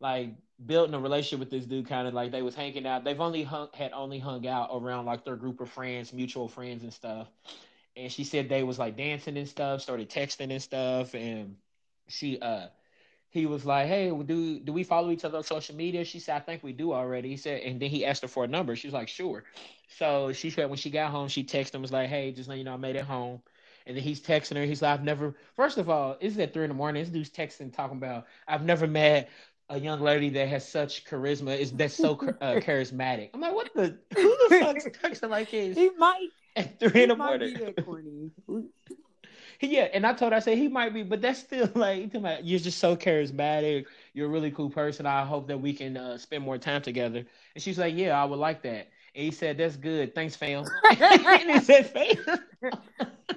like 0.00 0.30
building 0.64 0.94
a 0.94 0.98
relationship 0.98 1.40
with 1.40 1.50
this 1.50 1.64
dude 1.64 1.88
kind 1.88 2.06
of 2.06 2.14
like 2.14 2.30
they 2.30 2.42
was 2.42 2.54
hanging 2.54 2.86
out. 2.86 3.04
They've 3.04 3.20
only 3.20 3.42
hung 3.42 3.68
had 3.74 3.92
only 3.92 4.18
hung 4.18 4.46
out 4.46 4.70
around 4.72 5.06
like 5.06 5.24
their 5.24 5.36
group 5.36 5.60
of 5.60 5.68
friends 5.70 6.12
mutual 6.12 6.48
friends 6.48 6.82
and 6.82 6.92
stuff. 6.92 7.28
And 7.96 8.10
she 8.10 8.24
said 8.24 8.48
they 8.48 8.62
was 8.62 8.78
like 8.78 8.96
dancing 8.96 9.36
and 9.36 9.48
stuff 9.48 9.80
started 9.82 10.08
texting 10.08 10.50
and 10.52 10.62
stuff. 10.62 11.14
And 11.14 11.56
she 12.08 12.38
uh 12.40 12.68
he 13.30 13.46
was 13.46 13.64
like 13.64 13.88
hey 13.88 14.10
do 14.10 14.58
do 14.60 14.72
we 14.72 14.84
follow 14.84 15.10
each 15.10 15.24
other 15.24 15.38
on 15.38 15.44
social 15.44 15.74
media? 15.74 16.04
She 16.04 16.20
said 16.20 16.36
i 16.36 16.40
think 16.40 16.62
we 16.62 16.72
do 16.72 16.92
already. 16.92 17.28
He 17.28 17.36
said 17.36 17.62
and 17.62 17.80
then 17.80 17.90
he 17.90 18.04
asked 18.04 18.22
her 18.22 18.28
for 18.28 18.44
a 18.44 18.48
number. 18.48 18.76
She 18.76 18.86
was 18.86 18.94
like 18.94 19.08
sure. 19.08 19.44
So 19.88 20.32
she 20.32 20.50
said 20.50 20.68
when 20.68 20.78
she 20.78 20.90
got 20.90 21.10
home 21.10 21.28
she 21.28 21.44
texted 21.44 21.74
him 21.74 21.82
was 21.82 21.92
like 21.92 22.08
hey 22.08 22.32
just 22.32 22.48
let 22.48 22.58
you 22.58 22.64
know 22.64 22.74
i 22.74 22.76
made 22.76 22.96
it 22.96 23.04
home 23.04 23.42
and 23.86 23.96
then 23.96 24.02
he's 24.04 24.20
texting 24.20 24.56
her. 24.56 24.64
He's 24.64 24.82
like, 24.82 24.92
I've 24.98 25.04
never, 25.04 25.34
first 25.56 25.78
of 25.78 25.88
all, 25.88 26.16
it's 26.20 26.38
at 26.38 26.52
three 26.52 26.64
in 26.64 26.68
the 26.68 26.74
morning. 26.74 27.02
This 27.02 27.10
dude's 27.10 27.30
texting, 27.30 27.72
talking 27.74 27.96
about, 27.96 28.26
I've 28.46 28.64
never 28.64 28.86
met 28.86 29.30
a 29.70 29.78
young 29.78 30.00
lady 30.00 30.30
that 30.30 30.48
has 30.48 30.66
such 30.66 31.04
charisma, 31.04 31.58
is 31.58 31.72
that's 31.72 31.94
so 31.94 32.12
uh, 32.40 32.54
charismatic. 32.60 33.30
I'm 33.34 33.40
like, 33.40 33.54
what 33.54 33.70
the, 33.74 33.98
who 34.16 34.36
the 34.48 34.58
fuck's 34.60 34.84
texting 34.86 35.30
like 35.30 35.50
this 35.50 35.76
He 35.76 35.90
might. 35.96 36.28
at 36.56 36.78
three 36.80 37.02
in 37.02 37.10
the 37.10 37.16
morning? 37.16 37.74
corny. 37.84 38.30
yeah, 39.60 39.88
and 39.92 40.06
I 40.06 40.12
told 40.14 40.32
her, 40.32 40.36
I 40.36 40.40
said, 40.40 40.56
he 40.58 40.68
might 40.68 40.94
be, 40.94 41.02
but 41.02 41.20
that's 41.20 41.40
still 41.40 41.68
like, 41.74 41.98
you 41.98 42.06
talking 42.06 42.20
about, 42.20 42.44
you're 42.44 42.60
just 42.60 42.78
so 42.78 42.96
charismatic. 42.96 43.86
You're 44.14 44.26
a 44.26 44.30
really 44.30 44.50
cool 44.50 44.70
person. 44.70 45.04
I 45.06 45.24
hope 45.24 45.48
that 45.48 45.60
we 45.60 45.72
can 45.72 45.96
uh, 45.96 46.16
spend 46.18 46.44
more 46.44 46.58
time 46.58 46.82
together. 46.82 47.24
And 47.54 47.62
she's 47.62 47.78
like, 47.78 47.94
yeah, 47.96 48.20
I 48.20 48.24
would 48.24 48.38
like 48.38 48.62
that. 48.62 48.88
He 49.18 49.32
said, 49.32 49.58
that's 49.58 49.74
good. 49.74 50.14
Thanks, 50.14 50.36
fam. 50.36 50.64
and 50.90 51.50
he 51.50 51.58
said, 51.58 51.90
fam. 51.90 52.38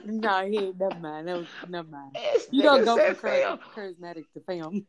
no, 0.06 0.48
he 0.48 0.58
ain't. 0.60 0.80
Never 0.80 1.00
mind. 1.00 1.28
That 1.28 1.38
was, 1.38 1.48
never 1.68 1.88
mind. 1.90 2.12
This 2.14 2.48
You 2.52 2.62
don't 2.62 2.86
go 2.86 2.98
from 2.98 3.16
fam. 3.16 3.60
char- 3.74 3.90
charismatic 3.90 4.26
to 4.34 4.42
fam. 4.46 4.86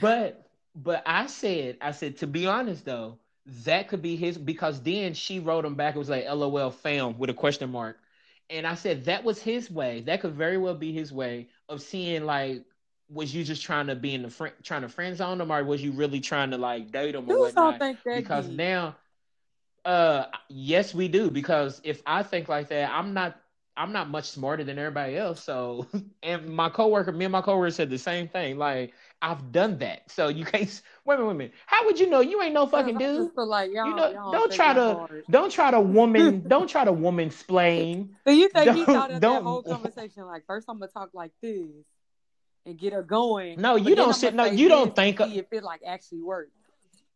But 0.00 0.46
but 0.74 1.02
I 1.06 1.26
said 1.26 1.78
I 1.80 1.92
said 1.92 2.18
to 2.18 2.26
be 2.26 2.46
honest 2.46 2.84
though 2.84 3.18
that 3.64 3.88
could 3.88 4.02
be 4.02 4.16
his 4.16 4.38
because 4.38 4.80
then 4.82 5.14
she 5.14 5.38
wrote 5.38 5.64
him 5.64 5.74
back 5.74 5.94
it 5.94 5.98
was 5.98 6.08
like 6.08 6.24
LOL 6.26 6.70
fam 6.70 7.18
with 7.18 7.30
a 7.30 7.34
question 7.34 7.70
mark 7.70 7.98
and 8.48 8.66
I 8.66 8.74
said 8.74 9.06
that 9.06 9.24
was 9.24 9.40
his 9.40 9.70
way 9.70 10.00
that 10.02 10.20
could 10.20 10.34
very 10.34 10.58
well 10.58 10.74
be 10.74 10.92
his 10.92 11.12
way 11.12 11.48
of 11.68 11.82
seeing 11.82 12.24
like 12.24 12.64
was 13.10 13.34
you 13.34 13.44
just 13.44 13.62
trying 13.62 13.88
to 13.88 13.94
be 13.94 14.14
in 14.14 14.22
the 14.22 14.30
friend 14.30 14.54
trying 14.62 14.82
to 14.82 14.88
friend 14.88 15.16
zone 15.16 15.40
him 15.40 15.52
or 15.52 15.64
was 15.64 15.82
you 15.82 15.92
really 15.92 16.20
trying 16.20 16.50
to 16.50 16.58
like 16.58 16.90
date 16.90 17.14
him 17.14 17.24
or 17.24 17.34
Dudes 17.34 17.54
don't 17.54 17.72
whatnot 17.72 17.78
think 17.78 18.02
that 18.04 18.16
because 18.16 18.46
deep. 18.46 18.56
now 18.56 18.96
uh 19.84 20.26
yes 20.48 20.94
we 20.94 21.08
do 21.08 21.30
because 21.30 21.80
if 21.84 22.02
I 22.06 22.22
think 22.22 22.48
like 22.48 22.68
that 22.68 22.90
I'm 22.92 23.14
not 23.14 23.36
I'm 23.76 23.92
not 23.92 24.08
much 24.10 24.28
smarter 24.30 24.62
than 24.64 24.78
everybody 24.78 25.16
else 25.16 25.42
so 25.42 25.86
and 26.22 26.48
my 26.48 26.68
coworker 26.68 27.10
me 27.12 27.24
and 27.24 27.32
my 27.32 27.42
coworker 27.42 27.70
said 27.70 27.90
the 27.90 27.98
same 27.98 28.28
thing 28.28 28.58
like 28.58 28.92
I've 29.24 29.52
done 29.52 29.78
that. 29.78 30.10
So 30.10 30.26
you 30.26 30.44
can't. 30.44 30.82
Wait 31.04 31.14
a 31.14 31.18
minute, 31.18 31.26
wait 31.28 31.30
a 31.30 31.38
minute. 31.38 31.52
How 31.66 31.84
would 31.86 32.00
you 32.00 32.10
know? 32.10 32.18
You 32.18 32.42
ain't 32.42 32.52
no 32.54 32.66
fucking 32.66 32.98
dude. 32.98 33.30
like 33.36 33.70
y'all, 33.72 33.86
You 33.86 33.94
know, 33.94 34.10
y'all 34.10 34.32
don't 34.32 34.52
try 34.52 34.74
to- 34.74 34.94
hard. 34.94 35.24
Don't 35.30 35.52
try 35.52 35.70
to 35.70 35.80
woman. 35.80 36.42
don't 36.48 36.68
try 36.68 36.84
to 36.84 36.92
woman 36.92 37.30
splain. 37.30 38.16
So 38.26 38.32
you 38.32 38.48
think 38.48 38.72
he 38.74 38.84
Don't- 38.84 38.94
thought 38.94 39.10
of 39.12 39.20
that 39.20 39.42
whole 39.44 39.62
conversation 39.62 40.26
like 40.26 40.44
first 40.44 40.66
I'm 40.68 40.80
gonna 40.80 40.90
talk 40.90 41.10
like 41.14 41.30
this 41.40 41.68
and 42.66 42.76
get 42.76 42.92
her 42.94 43.04
going. 43.04 43.60
No, 43.60 43.76
you 43.76 43.94
don't 43.94 44.12
sit- 44.12 44.34
no, 44.34 44.44
you 44.44 44.68
don't 44.68 44.94
think 44.94 45.20
of- 45.20 45.30
see 45.30 45.38
if 45.38 45.46
it 45.52 45.62
like 45.62 45.82
actually 45.86 46.22
works. 46.22 46.50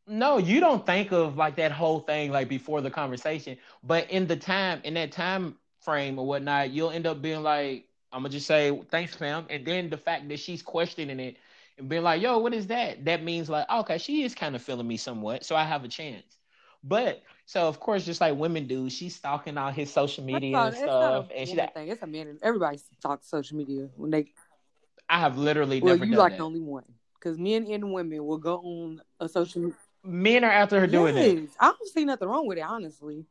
No, 0.06 0.38
you 0.38 0.61
don't 0.61 0.87
think 0.87 1.12
of 1.12 1.37
like 1.37 1.56
that 1.56 1.73
whole 1.73 2.00
thing 2.00 2.31
like 2.31 2.49
before 2.49 2.81
the 2.81 2.91
conversation, 2.91 3.58
but 3.82 4.08
in 4.11 4.26
the 4.26 4.37
time, 4.37 4.81
in 4.85 4.94
that 4.94 5.11
time 5.11 5.56
frame 5.81 6.19
or 6.19 6.26
whatnot, 6.26 6.70
you'll 6.70 6.91
end 6.91 7.06
up 7.06 7.20
being 7.20 7.43
like, 7.43 7.88
I'm 8.12 8.20
gonna 8.23 8.29
just 8.31 8.47
say 8.47 8.81
thanks, 8.91 9.14
fam, 9.17 9.47
and 9.50 9.67
then 9.67 9.91
the 9.91 9.97
fact 9.97 10.29
that 10.29 10.38
she's 10.38 10.62
questioning 10.62 11.19
it 11.19 11.37
and 11.76 11.88
being 11.88 12.05
like, 12.05 12.23
yo, 12.23 12.38
what 12.38 12.55
is 12.55 12.69
that? 12.69 13.05
That 13.05 13.25
means 13.25 13.49
like, 13.49 13.67
oh, 13.69 13.81
okay, 13.81 13.99
she 13.99 14.23
is 14.23 14.35
kind 14.35 14.55
of 14.55 14.62
feeling 14.62 14.87
me 14.87 14.97
somewhat, 14.97 15.44
so 15.44 15.56
I 15.56 15.64
have 15.64 15.82
a 15.82 15.88
chance. 15.88 16.38
But 16.85 17.23
so 17.47 17.67
of 17.67 17.81
course, 17.81 18.05
just 18.05 18.20
like 18.20 18.37
women 18.37 18.69
do, 18.69 18.88
she's 18.88 19.17
stalking 19.17 19.58
on 19.58 19.75
his 19.75 19.93
social 19.93 20.23
media 20.23 20.56
and 20.56 20.64
not- 20.67 20.73
it's 20.75 20.82
not 20.82 20.93
stuff, 20.93 21.29
and 21.35 21.49
she's 21.49 21.58
like, 21.58 21.75
thing. 21.75 21.89
It's 21.89 22.03
a 22.03 22.06
man. 22.06 22.39
Everybody 22.43 22.79
stalks 22.79 23.29
social 23.29 23.56
media 23.56 23.89
when 23.96 24.13
they. 24.13 24.32
I 25.08 25.19
have 25.19 25.36
literally 25.36 25.81
Well, 25.81 25.94
never 25.94 26.05
you 26.05 26.17
like 26.17 26.32
that. 26.32 26.39
the 26.39 26.44
only 26.44 26.60
one 26.60 26.84
because 27.15 27.39
men 27.39 27.67
and 27.70 27.93
women 27.93 28.25
will 28.25 28.39
go 28.39 28.58
on 28.58 29.01
a 29.19 29.29
social. 29.29 29.63
media. 29.63 29.77
Men 30.06 30.44
are 30.44 30.51
after 30.51 30.79
her 30.81 30.86
doing 30.86 31.17
it. 31.17 31.48
I 31.60 31.67
don't 31.67 31.89
see 31.89 32.05
nothing 32.05 32.29
wrong 32.29 32.46
with 32.46 32.58
it. 32.58 32.63
Honestly, 32.63 33.25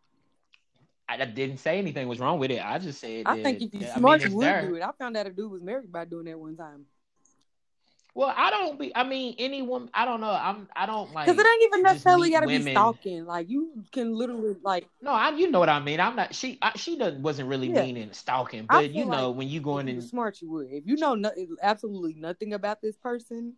I, 1.08 1.16
I 1.16 1.26
didn't 1.26 1.58
say 1.58 1.78
anything 1.78 2.08
was 2.08 2.20
wrong 2.20 2.40
with 2.40 2.52
it. 2.52 2.64
I 2.66 2.80
just 2.80 3.00
said 3.00 3.24
I 3.26 3.38
that- 3.38 3.44
think 3.44 3.62
if 3.62 3.74
you 3.74 3.80
that- 3.82 3.92
I 3.92 3.94
mean, 3.94 4.00
smart, 4.00 4.24
you 4.24 4.36
would 4.36 4.46
there. 4.46 4.68
do 4.68 4.76
it. 4.76 4.82
I 4.82 4.92
found 4.98 5.16
out 5.18 5.28
a 5.28 5.32
dude 5.32 5.52
was 5.52 5.62
married 5.62 5.92
by 5.92 6.06
doing 6.06 6.26
that 6.26 6.40
one 6.40 6.56
time. 6.58 6.86
Well, 8.14 8.34
I 8.36 8.50
don't 8.50 8.80
be. 8.80 8.96
I 8.96 9.04
mean, 9.04 9.36
any 9.38 9.62
woman. 9.62 9.90
I 9.94 10.06
don't 10.06 10.22
know. 10.22 10.30
I'm. 10.30 10.70
I 10.74 10.86
don't 10.86 11.12
like. 11.14 11.26
Because 11.26 11.38
it 11.38 11.46
ain't 11.46 11.64
even 11.64 11.84
necessarily 11.84 12.30
got 12.30 12.40
to 12.42 12.48
be 12.48 12.62
stalking. 12.72 13.26
Like 13.26 13.50
you 13.50 13.84
can 13.92 14.16
literally 14.16 14.56
like. 14.64 14.88
No, 15.02 15.12
I. 15.12 15.32
You 15.32 15.52
know 15.52 15.60
what 15.60 15.68
I 15.68 15.82
mean. 15.82 16.00
I'm 16.00 16.16
not. 16.16 16.34
She. 16.34 16.58
I, 16.62 16.72
she 16.78 16.98
doesn't. 16.98 17.22
Wasn't 17.22 17.50
really 17.50 17.68
Yeah. 17.68 17.84
meaning 17.84 18.14
stalking, 18.14 18.68
but 18.70 18.92
you 18.92 19.04
know 19.04 19.32
like 19.32 19.38
when 19.38 19.50
you 19.50 19.60
going 19.60 19.90
in. 19.90 20.02
smart, 20.02 20.42
you 20.42 20.50
would. 20.52 20.68
If 20.72 20.88
you 20.88 20.96
know 20.96 21.16
no, 21.16 21.30
absolutely 21.62 22.14
nothing 22.14 22.54
about 22.54 22.82
this 22.82 22.96
person, 22.96 23.56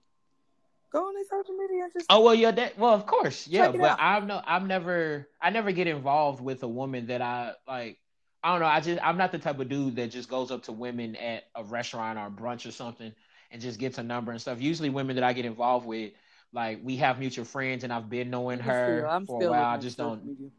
go 0.92 1.00
on 1.00 1.14
their 1.14 1.24
social 1.24 1.56
media 1.56 1.84
and 1.84 1.94
just. 1.94 2.06
Oh 2.10 2.22
well, 2.22 2.36
yeah. 2.36 2.52
That. 2.52 2.78
Well, 2.78 2.94
of 2.94 3.06
course, 3.06 3.48
yeah. 3.48 3.72
But. 3.72 3.98
I'm 4.00 4.28
no. 4.28 4.42
I'm 4.46 4.68
never. 4.68 5.28
I 5.42 5.50
never 5.50 5.72
get 5.72 5.88
involved 5.88 6.42
with 6.42 6.64
a 6.64 6.68
woman 6.68 7.08
that 7.08 7.22
I 7.22 7.54
like. 7.68 7.98
I 8.44 8.52
don't 8.52 8.60
know. 8.62 8.68
I 8.68 8.80
just. 8.80 9.00
I'm 9.04 9.18
not 9.18 9.32
the 9.32 9.40
type 9.40 9.60
of 9.60 9.70
dude 9.70 9.96
that 9.98 10.12
just 10.12 10.30
goes 10.30 10.52
up 10.52 10.64
to 10.64 10.72
women 10.72 11.16
at 11.16 11.46
a 11.56 11.64
restaurant 11.64 12.18
or 12.18 12.30
brunch 12.30 12.68
or 12.68 12.72
something 12.72 13.14
and 13.52 13.62
just 13.62 13.80
gets 13.80 13.98
a 13.98 14.04
number 14.04 14.32
and 14.32 14.42
stuff. 14.42 14.62
Usually, 14.62 14.90
women 14.90 15.16
that 15.16 15.24
I 15.24 15.34
get 15.34 15.46
involved 15.46 15.86
with, 15.86 16.14
like 16.54 16.80
we 16.84 16.98
have 16.98 17.20
mutual 17.20 17.46
friends, 17.46 17.84
and 17.84 17.92
I've 17.94 18.10
been 18.10 18.30
knowing 18.30 18.60
her 18.60 19.08
I'm 19.08 19.26
for 19.26 19.44
a 19.44 19.50
while. 19.50 19.66
I 19.66 19.78
just 19.78 19.98
don't. 19.98 20.26
media. 20.26 20.50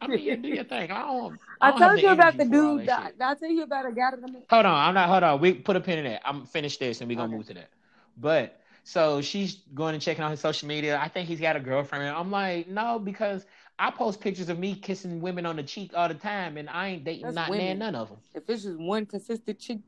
I 0.00 0.06
mean, 0.06 0.20
yeah, 0.20 0.36
do 0.36 0.48
your 0.48 0.64
thing. 0.64 0.90
I 0.90 1.00
don't. 1.00 1.38
I 1.60 1.70
don't 1.70 1.80
have 1.80 1.90
told 1.90 2.02
you 2.02 2.10
about 2.10 2.36
the 2.36 2.44
dude. 2.44 2.86
that 2.86 3.18
That, 3.18 3.30
I 3.30 3.34
tell 3.34 3.50
you 3.50 3.62
about 3.64 3.86
a 3.86 3.92
guy 3.92 4.10
Hold 4.50 4.66
on, 4.66 4.74
I'm 4.74 4.94
not. 4.94 5.08
Hold 5.08 5.22
on. 5.22 5.40
We 5.40 5.54
put 5.54 5.76
a 5.76 5.80
pin 5.80 5.98
in 5.98 6.04
that. 6.04 6.22
I'm 6.24 6.46
finish 6.46 6.76
this 6.76 7.00
and 7.00 7.08
we 7.08 7.14
are 7.14 7.18
gonna 7.18 7.28
Okay. 7.28 7.36
move 7.36 7.46
to 7.46 7.54
that. 7.54 7.70
But 8.16 8.60
so 8.84 9.20
she's 9.20 9.56
going 9.74 9.94
and 9.94 10.02
checking 10.02 10.24
on 10.24 10.30
his 10.30 10.40
social 10.40 10.68
media. 10.68 10.98
I 10.98 11.08
think 11.08 11.28
he's 11.28 11.40
got 11.40 11.56
a 11.56 11.60
girlfriend. 11.60 12.04
I'm 12.14 12.30
like, 12.30 12.68
no, 12.68 12.98
because 12.98 13.46
I 13.78 13.90
post 13.90 14.20
pictures 14.20 14.48
of 14.48 14.58
me 14.58 14.74
kissing 14.74 15.20
women 15.20 15.46
on 15.46 15.56
the 15.56 15.62
cheek 15.62 15.92
all 15.94 16.08
the 16.08 16.14
time, 16.14 16.56
and 16.56 16.68
I 16.68 16.88
ain't 16.88 17.04
dating 17.04 17.22
That's 17.22 17.34
not 17.34 17.50
women. 17.50 17.66
nan 17.66 17.78
none 17.78 17.94
of 17.94 18.08
them. 18.08 18.18
If 18.34 18.48
it's 18.48 18.64
just 18.64 18.78
one 18.78 19.06
consistent 19.06 19.58
chick 19.58 19.78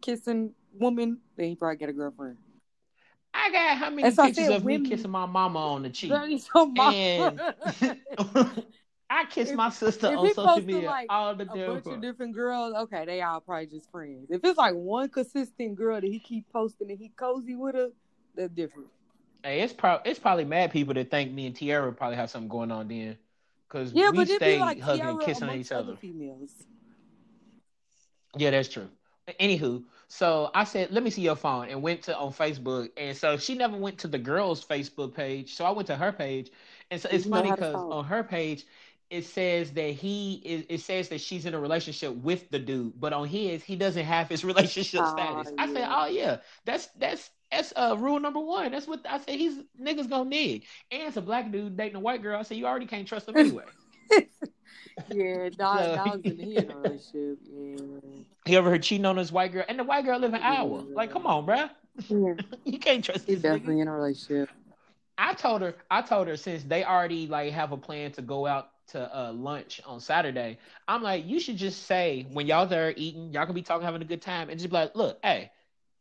kissing 0.00 0.52
woman, 0.74 1.18
then 1.36 1.48
he 1.48 1.56
probably 1.56 1.76
got 1.76 1.88
a 1.88 1.92
girlfriend. 1.92 2.36
I 3.34 3.50
got 3.50 3.78
how 3.78 3.90
many 3.90 4.02
That's 4.02 4.16
pictures 4.16 4.48
of 4.54 4.64
women- 4.64 4.82
me 4.82 4.88
kissing 4.90 5.10
my 5.10 5.24
mama 5.26 5.58
on 5.58 5.82
the 5.82 5.90
cheek? 5.90 6.12
And 6.12 7.40
I 9.10 9.24
kiss 9.26 9.50
If- 9.50 9.56
my 9.56 9.68
sister 9.70 10.06
on 10.08 10.34
social 10.34 10.60
media 10.62 10.88
like, 10.88 11.06
all 11.10 11.34
the 11.34 11.44
a 11.44 11.66
bunch 11.66 11.86
of 11.86 12.00
different 12.00 12.34
girls, 12.34 12.74
okay, 12.74 13.04
they 13.04 13.20
all 13.22 13.40
probably 13.40 13.66
just 13.66 13.90
friends. 13.90 14.30
If 14.30 14.42
it's 14.44 14.56
like 14.58 14.74
one 14.74 15.08
consistent 15.10 15.74
girl 15.74 16.00
that 16.00 16.06
he 16.06 16.18
keep 16.18 16.50
posting 16.52 16.90
and 16.90 16.98
he 16.98 17.10
cozy 17.10 17.54
with 17.54 17.74
her, 17.74 17.88
that's 18.34 18.52
different. 18.52 18.88
Hey, 19.42 19.60
it's 19.62 19.72
probably 19.72 20.10
it's 20.10 20.20
probably 20.20 20.44
mad 20.44 20.70
people 20.72 20.94
that 20.94 21.10
think 21.10 21.32
me 21.32 21.46
and 21.46 21.54
Tiara 21.56 21.92
probably 21.92 22.16
have 22.16 22.30
something 22.30 22.48
going 22.48 22.70
on 22.70 22.88
then, 22.88 23.18
because 23.68 23.94
Yeah, 23.94 24.10
we 24.10 24.24
stay 24.26 24.58
like 24.58 24.80
hugging, 24.80 25.18
Tiara 25.18 25.18
kissing 25.18 25.48
amongst 25.48 25.66
each 25.66 25.72
other. 25.72 25.96
females. 25.96 26.66
Yeah, 28.36 28.50
that's 28.50 28.68
true. 28.68 28.88
Anywho, 29.40 29.84
so 30.08 30.50
I 30.54 30.64
said, 30.64 30.90
let 30.90 31.02
me 31.02 31.10
see 31.10 31.22
your 31.22 31.36
phone, 31.36 31.68
and 31.68 31.82
went 31.82 32.02
to 32.02 32.16
on 32.16 32.32
Facebook, 32.32 32.90
and 32.96 33.16
so 33.16 33.36
she 33.36 33.54
never 33.54 33.76
went 33.76 33.98
to 33.98 34.08
the 34.08 34.18
girl's 34.18 34.64
Facebook 34.64 35.14
page, 35.14 35.54
so 35.54 35.64
I 35.64 35.70
went 35.70 35.86
to 35.88 35.96
her 35.96 36.12
page, 36.12 36.50
and 36.90 37.00
so 37.00 37.08
it's 37.10 37.24
You 37.24 37.30
funny 37.30 37.50
because 37.52 37.84
on 37.90 38.04
her 38.04 38.22
page 38.24 38.64
it 39.10 39.24
says 39.26 39.72
that 39.72 39.90
he 39.90 40.40
is, 40.44 40.64
it 40.68 40.80
says 40.80 41.08
that 41.10 41.20
she's 41.20 41.44
in 41.46 41.54
a 41.54 41.60
relationship 41.60 42.14
with 42.16 42.50
the 42.50 42.58
dude, 42.58 42.98
but 42.98 43.12
on 43.12 43.26
his 43.28 43.62
he 43.62 43.76
doesn't 43.76 44.04
have 44.04 44.28
his 44.28 44.44
relationship 44.44 45.06
Oh, 45.06 45.06
status. 45.06 45.52
I 45.58 45.66
said, 45.66 45.88
oh 45.90 46.06
yeah, 46.06 46.38
that's 46.64 46.86
that's 46.98 47.30
that's 47.52 47.72
uh 47.76 47.96
rule 47.98 48.18
number 48.18 48.40
one. 48.40 48.72
That's 48.72 48.86
what 48.88 49.00
I 49.08 49.18
said. 49.18 49.34
He's 49.36 49.58
niggas 49.80 50.08
gonna 50.08 50.28
nig, 50.28 50.64
and 50.90 51.02
it's 51.02 51.16
a 51.16 51.20
black 51.20 51.52
dude 51.52 51.76
dating 51.76 51.96
a 51.96 52.00
white 52.00 52.22
girl. 52.22 52.38
I 52.38 52.42
said 52.42 52.56
you 52.56 52.66
already 52.66 52.86
can't 52.86 53.06
trust 53.06 53.28
him 53.28 53.36
anyway. 53.36 53.64
Yeah, 55.10 55.48
dog, 55.50 55.78
So- 55.78 55.94
dogs 55.96 56.20
in 56.24 56.38
he 56.38 56.56
in 56.56 56.70
a 56.70 56.76
relationship. 56.76 57.38
Yeah. 57.50 58.20
he 58.44 58.56
over 58.56 58.70
here 58.70 58.78
cheating 58.78 59.06
on 59.06 59.16
his 59.16 59.32
white 59.32 59.52
girl, 59.52 59.64
and 59.68 59.78
the 59.78 59.84
white 59.84 60.04
girl 60.04 60.18
live 60.18 60.34
an 60.34 60.42
hour. 60.42 60.82
Like, 60.92 61.10
come 61.10 61.26
on, 61.26 61.46
bruh. 61.46 61.70
yeah. 62.08 62.34
you 62.64 62.78
can't 62.78 63.02
trust 63.02 63.26
He's 63.26 63.40
this 63.40 63.50
nigga. 63.50 63.54
definitely 63.54 63.80
in 63.80 63.88
a 63.88 63.92
relationship. 63.92 64.50
I 65.16 65.32
told 65.34 65.62
her, 65.62 65.74
I 65.90 66.02
told 66.02 66.28
her 66.28 66.36
since 66.36 66.64
they 66.64 66.84
already 66.84 67.26
like 67.26 67.52
have 67.52 67.72
a 67.72 67.76
plan 67.76 68.12
to 68.12 68.22
go 68.22 68.46
out 68.46 68.68
to 68.88 69.16
uh, 69.18 69.32
lunch 69.32 69.80
on 69.86 69.98
Saturday, 70.00 70.58
I'm 70.88 71.02
like, 71.02 71.26
you 71.26 71.40
should 71.40 71.56
just 71.56 71.84
say 71.86 72.26
when 72.32 72.46
y'all 72.46 72.66
there 72.66 72.92
eating, 72.96 73.32
y'all 73.32 73.46
can 73.46 73.54
be 73.54 73.62
talking, 73.62 73.84
having 73.86 74.02
a 74.02 74.06
good 74.06 74.20
time, 74.22 74.50
and 74.50 74.58
just 74.58 74.68
be 74.70 74.74
like, 74.76 74.94
look, 74.94 75.18
hey, 75.22 75.50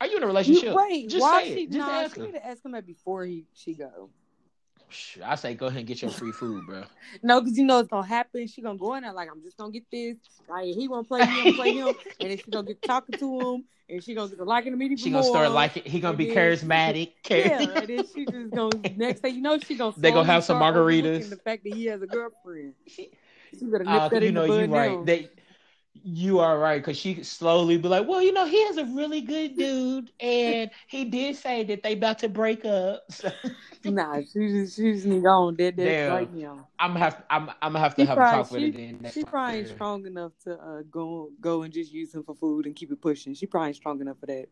are 0.01 0.07
you 0.07 0.17
in 0.17 0.23
a 0.23 0.27
relationship? 0.27 0.69
You, 0.69 0.75
wait, 0.75 1.09
just 1.09 1.21
why 1.21 1.43
say 1.43 1.53
she? 1.55 1.63
it. 1.63 1.71
Just 1.71 1.87
nah, 1.87 1.93
ask 2.01 2.15
she 2.15 2.21
need 2.21 2.33
to 2.33 2.45
ask 2.45 2.65
him 2.65 2.71
that 2.71 2.85
before 2.85 3.25
he 3.25 3.45
she 3.53 3.73
go. 3.75 4.09
I 5.23 5.35
say 5.35 5.53
go 5.55 5.67
ahead 5.67 5.79
and 5.79 5.87
get 5.87 6.01
your 6.01 6.11
free 6.11 6.31
food, 6.31 6.65
bro. 6.65 6.83
No, 7.23 7.39
because 7.39 7.57
you 7.57 7.63
know 7.65 7.79
it's 7.79 7.87
gonna 7.89 8.05
happen. 8.05 8.47
She 8.47 8.61
gonna 8.61 8.77
go 8.77 8.95
in 8.95 9.03
there 9.03 9.13
like 9.13 9.29
I'm 9.31 9.41
just 9.41 9.57
gonna 9.57 9.71
get 9.71 9.83
this. 9.91 10.17
Like 10.49 10.65
he 10.65 10.87
gonna 10.87 11.03
play 11.03 11.19
me, 11.21 11.41
I'm 11.49 11.53
play 11.55 11.73
him, 11.73 11.93
and 12.19 12.29
then 12.31 12.37
she 12.37 12.51
gonna 12.51 12.67
get 12.67 12.81
talking 12.81 13.17
to 13.19 13.39
him, 13.39 13.63
and 13.89 14.03
she 14.03 14.13
gonna 14.15 14.29
get 14.29 14.45
liking 14.45 14.71
the 14.71 14.77
meeting. 14.77 14.97
She 14.97 15.09
gonna 15.11 15.23
start 15.23 15.51
liking. 15.51 15.83
He 15.85 15.99
gonna 15.99 16.17
be 16.17 16.25
then- 16.25 16.35
charismatic. 16.35 17.11
Yeah, 17.29 17.59
and 17.61 17.87
then 17.87 18.05
she 18.13 18.25
just 18.25 18.51
gonna 18.53 18.77
next 18.97 19.21
thing 19.21 19.35
you 19.35 19.41
know 19.41 19.57
she 19.59 19.75
gonna 19.75 19.93
They 19.97 20.11
gonna 20.11 20.25
have 20.25 20.43
some 20.43 20.59
margaritas. 20.59 21.29
The 21.29 21.37
fact 21.37 21.63
that 21.63 21.73
he 21.73 21.85
has 21.85 22.01
a 22.01 22.07
girlfriend. 22.07 22.73
She- 22.87 23.11
She 23.57 23.65
better 23.65 23.83
nip 23.83 24.01
Uh, 24.01 24.09
that 24.09 24.21
you 24.21 24.27
in 24.29 24.33
know, 24.33 24.41
the 24.43 24.47
bud 24.47 24.69
you 24.69 24.75
right. 24.75 25.05
They, 25.05 25.29
you 25.93 26.39
are 26.39 26.57
right 26.57 26.81
because 26.81 26.97
she 26.97 27.23
slowly 27.23 27.77
be 27.77 27.87
like, 27.87 28.07
well, 28.07 28.21
you 28.21 28.31
know, 28.31 28.45
he 28.45 28.57
is 28.57 28.77
a 28.77 28.85
really 28.85 29.21
good 29.21 29.55
dude, 29.57 30.11
and 30.19 30.71
he 30.87 31.05
did 31.05 31.35
say 31.35 31.63
that 31.63 31.83
they 31.83 31.93
about 31.93 32.19
to 32.19 32.29
break 32.29 32.65
up. 32.65 33.03
So 33.83 33.91
Nah, 33.91 34.21
she's 34.21 34.75
she 34.75 34.91
need 35.09 35.25
on 35.25 35.55
dead 35.55 35.75
dead 35.75 36.07
right 36.07 36.31
now. 36.31 36.67
I'm 36.79 36.91
gonna 36.91 36.99
have 36.99 37.23
I'm 37.29 37.49
I'm 37.61 37.73
gonna 37.73 37.79
have 37.79 37.95
to 37.95 38.03
She 38.03 38.05
have 38.05 38.19
a 38.19 38.21
probably 38.21 38.43
talk 38.43 38.51
with 38.51 38.61
her 38.61 38.69
then. 38.69 39.11
she 39.11 39.23
probably 39.23 39.57
ain't 39.59 39.67
strong 39.67 40.05
enough 40.05 40.33
to 40.43 40.53
uh, 40.59 40.81
go 40.89 41.31
go 41.41 41.63
and 41.63 41.73
just 41.73 41.91
use 41.91 42.13
him 42.13 42.23
for 42.23 42.35
food 42.35 42.65
and 42.67 42.75
keep 42.75 42.91
it 42.91 43.01
pushing. 43.01 43.33
She 43.33 43.47
probably 43.47 43.69
ain't 43.69 43.77
strong 43.77 43.99
enough 44.01 44.19
for 44.19 44.27
that. 44.27 44.47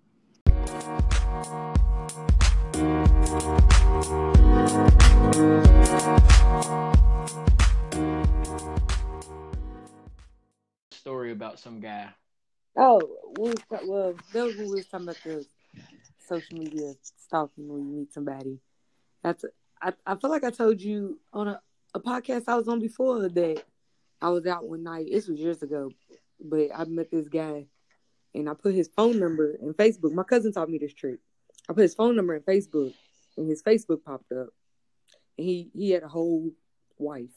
Story 10.99 11.31
about 11.31 11.59
some 11.59 11.79
guy. 11.79 12.09
Oh, 12.75 12.99
we 13.37 13.51
was, 13.51 13.57
well, 13.87 14.13
that 14.33 14.43
was 14.43 14.55
when 14.57 14.65
we 14.67 14.75
was 14.75 14.87
talking 14.87 15.07
about 15.07 15.23
the 15.23 15.45
social 16.27 16.57
media 16.57 16.91
stalking 17.25 17.69
when 17.69 17.87
you 17.87 17.99
meet 17.99 18.11
somebody. 18.11 18.59
That's 19.23 19.45
I, 19.81 19.93
I 20.05 20.15
feel 20.15 20.29
like 20.29 20.43
I 20.43 20.49
told 20.49 20.81
you 20.81 21.17
on 21.31 21.47
a, 21.47 21.61
a 21.93 22.01
podcast 22.01 22.49
I 22.49 22.55
was 22.55 22.67
on 22.67 22.81
before 22.81 23.29
that 23.29 23.63
I 24.21 24.27
was 24.27 24.45
out 24.45 24.67
one 24.67 24.83
night. 24.83 25.07
This 25.09 25.29
was 25.29 25.39
years 25.39 25.63
ago, 25.63 25.89
but 26.37 26.67
I 26.75 26.83
met 26.83 27.11
this 27.11 27.29
guy 27.29 27.67
and 28.35 28.49
I 28.49 28.53
put 28.53 28.73
his 28.73 28.89
phone 28.93 29.19
number 29.19 29.53
in 29.53 29.73
Facebook. 29.75 30.11
My 30.11 30.23
cousin 30.23 30.51
taught 30.51 30.69
me 30.69 30.79
this 30.79 30.93
trick. 30.93 31.19
I 31.69 31.73
put 31.73 31.83
his 31.83 31.95
phone 31.95 32.17
number 32.17 32.35
in 32.35 32.41
Facebook 32.41 32.93
and 33.37 33.49
his 33.49 33.63
Facebook 33.63 34.03
popped 34.03 34.33
up. 34.33 34.49
And 35.37 35.47
he 35.47 35.71
he 35.73 35.91
had 35.91 36.03
a 36.03 36.09
whole 36.09 36.51
wife. 36.97 37.31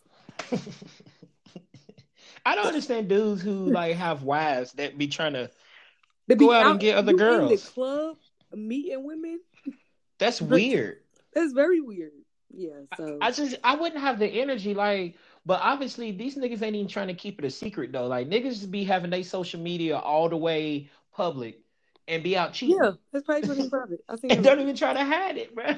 I 2.45 2.55
don't 2.55 2.67
understand 2.67 3.09
dudes 3.09 3.43
who 3.43 3.71
like 3.71 3.97
have 3.97 4.23
wives 4.23 4.73
that 4.73 4.99
be 4.99 5.07
trying 5.09 5.35
to. 5.35 5.51
They 6.29 6.35
Go 6.35 6.53
out 6.53 6.71
and 6.71 6.81
get 6.81 6.97
other 6.97 7.13
you 7.13 7.19
In 7.19 7.41
the 7.43 7.49
girls. 7.49 7.69
club 7.69 8.17
meeting 8.53 9.05
women. 9.05 9.41
That's 10.19 10.41
weird. 10.41 10.99
That's 11.35 11.53
very 11.53 11.81
weird. 11.81 12.13
Yeah. 12.55 12.83
So 12.97 13.19
I 13.21 13.31
just 13.31 13.57
I 13.65 13.77
wouldn't 13.77 14.01
have 14.01 14.19
the 14.19 14.27
energy 14.27 14.75
like. 14.75 15.17
But 15.45 15.61
obviously 15.61 16.13
these 16.13 16.37
niggas 16.37 16.63
ain't 16.63 16.77
even 16.77 16.87
trying 16.87 17.09
to 17.09 17.15
keep 17.15 17.41
it 17.41 17.45
a 17.45 17.51
secret 17.51 17.91
though. 17.93 18.07
Like 18.07 18.29
niggas 18.29 18.51
just 18.51 18.71
be 18.71 18.85
having 18.85 19.11
their 19.11 19.25
social 19.25 19.61
media 19.61 19.99
all 19.99 20.29
the 20.29 20.37
way 20.37 20.89
public 21.13 21.61
and 22.07 22.23
be 22.23 22.37
out 22.37 22.53
cheating. 22.53 22.79
yeah, 22.83 22.93
that's 23.13 23.25
probably 23.25 23.49
what 23.49 23.59
he 23.59 23.69
probably. 23.69 23.99
I 24.09 24.17
think 24.17 24.33
And 24.35 24.45
don't 24.45 24.61
even 24.61 24.77
try 24.77 24.93
to 24.93 25.05
hide 25.05 25.39
it, 25.39 25.55
bro. 25.55 25.75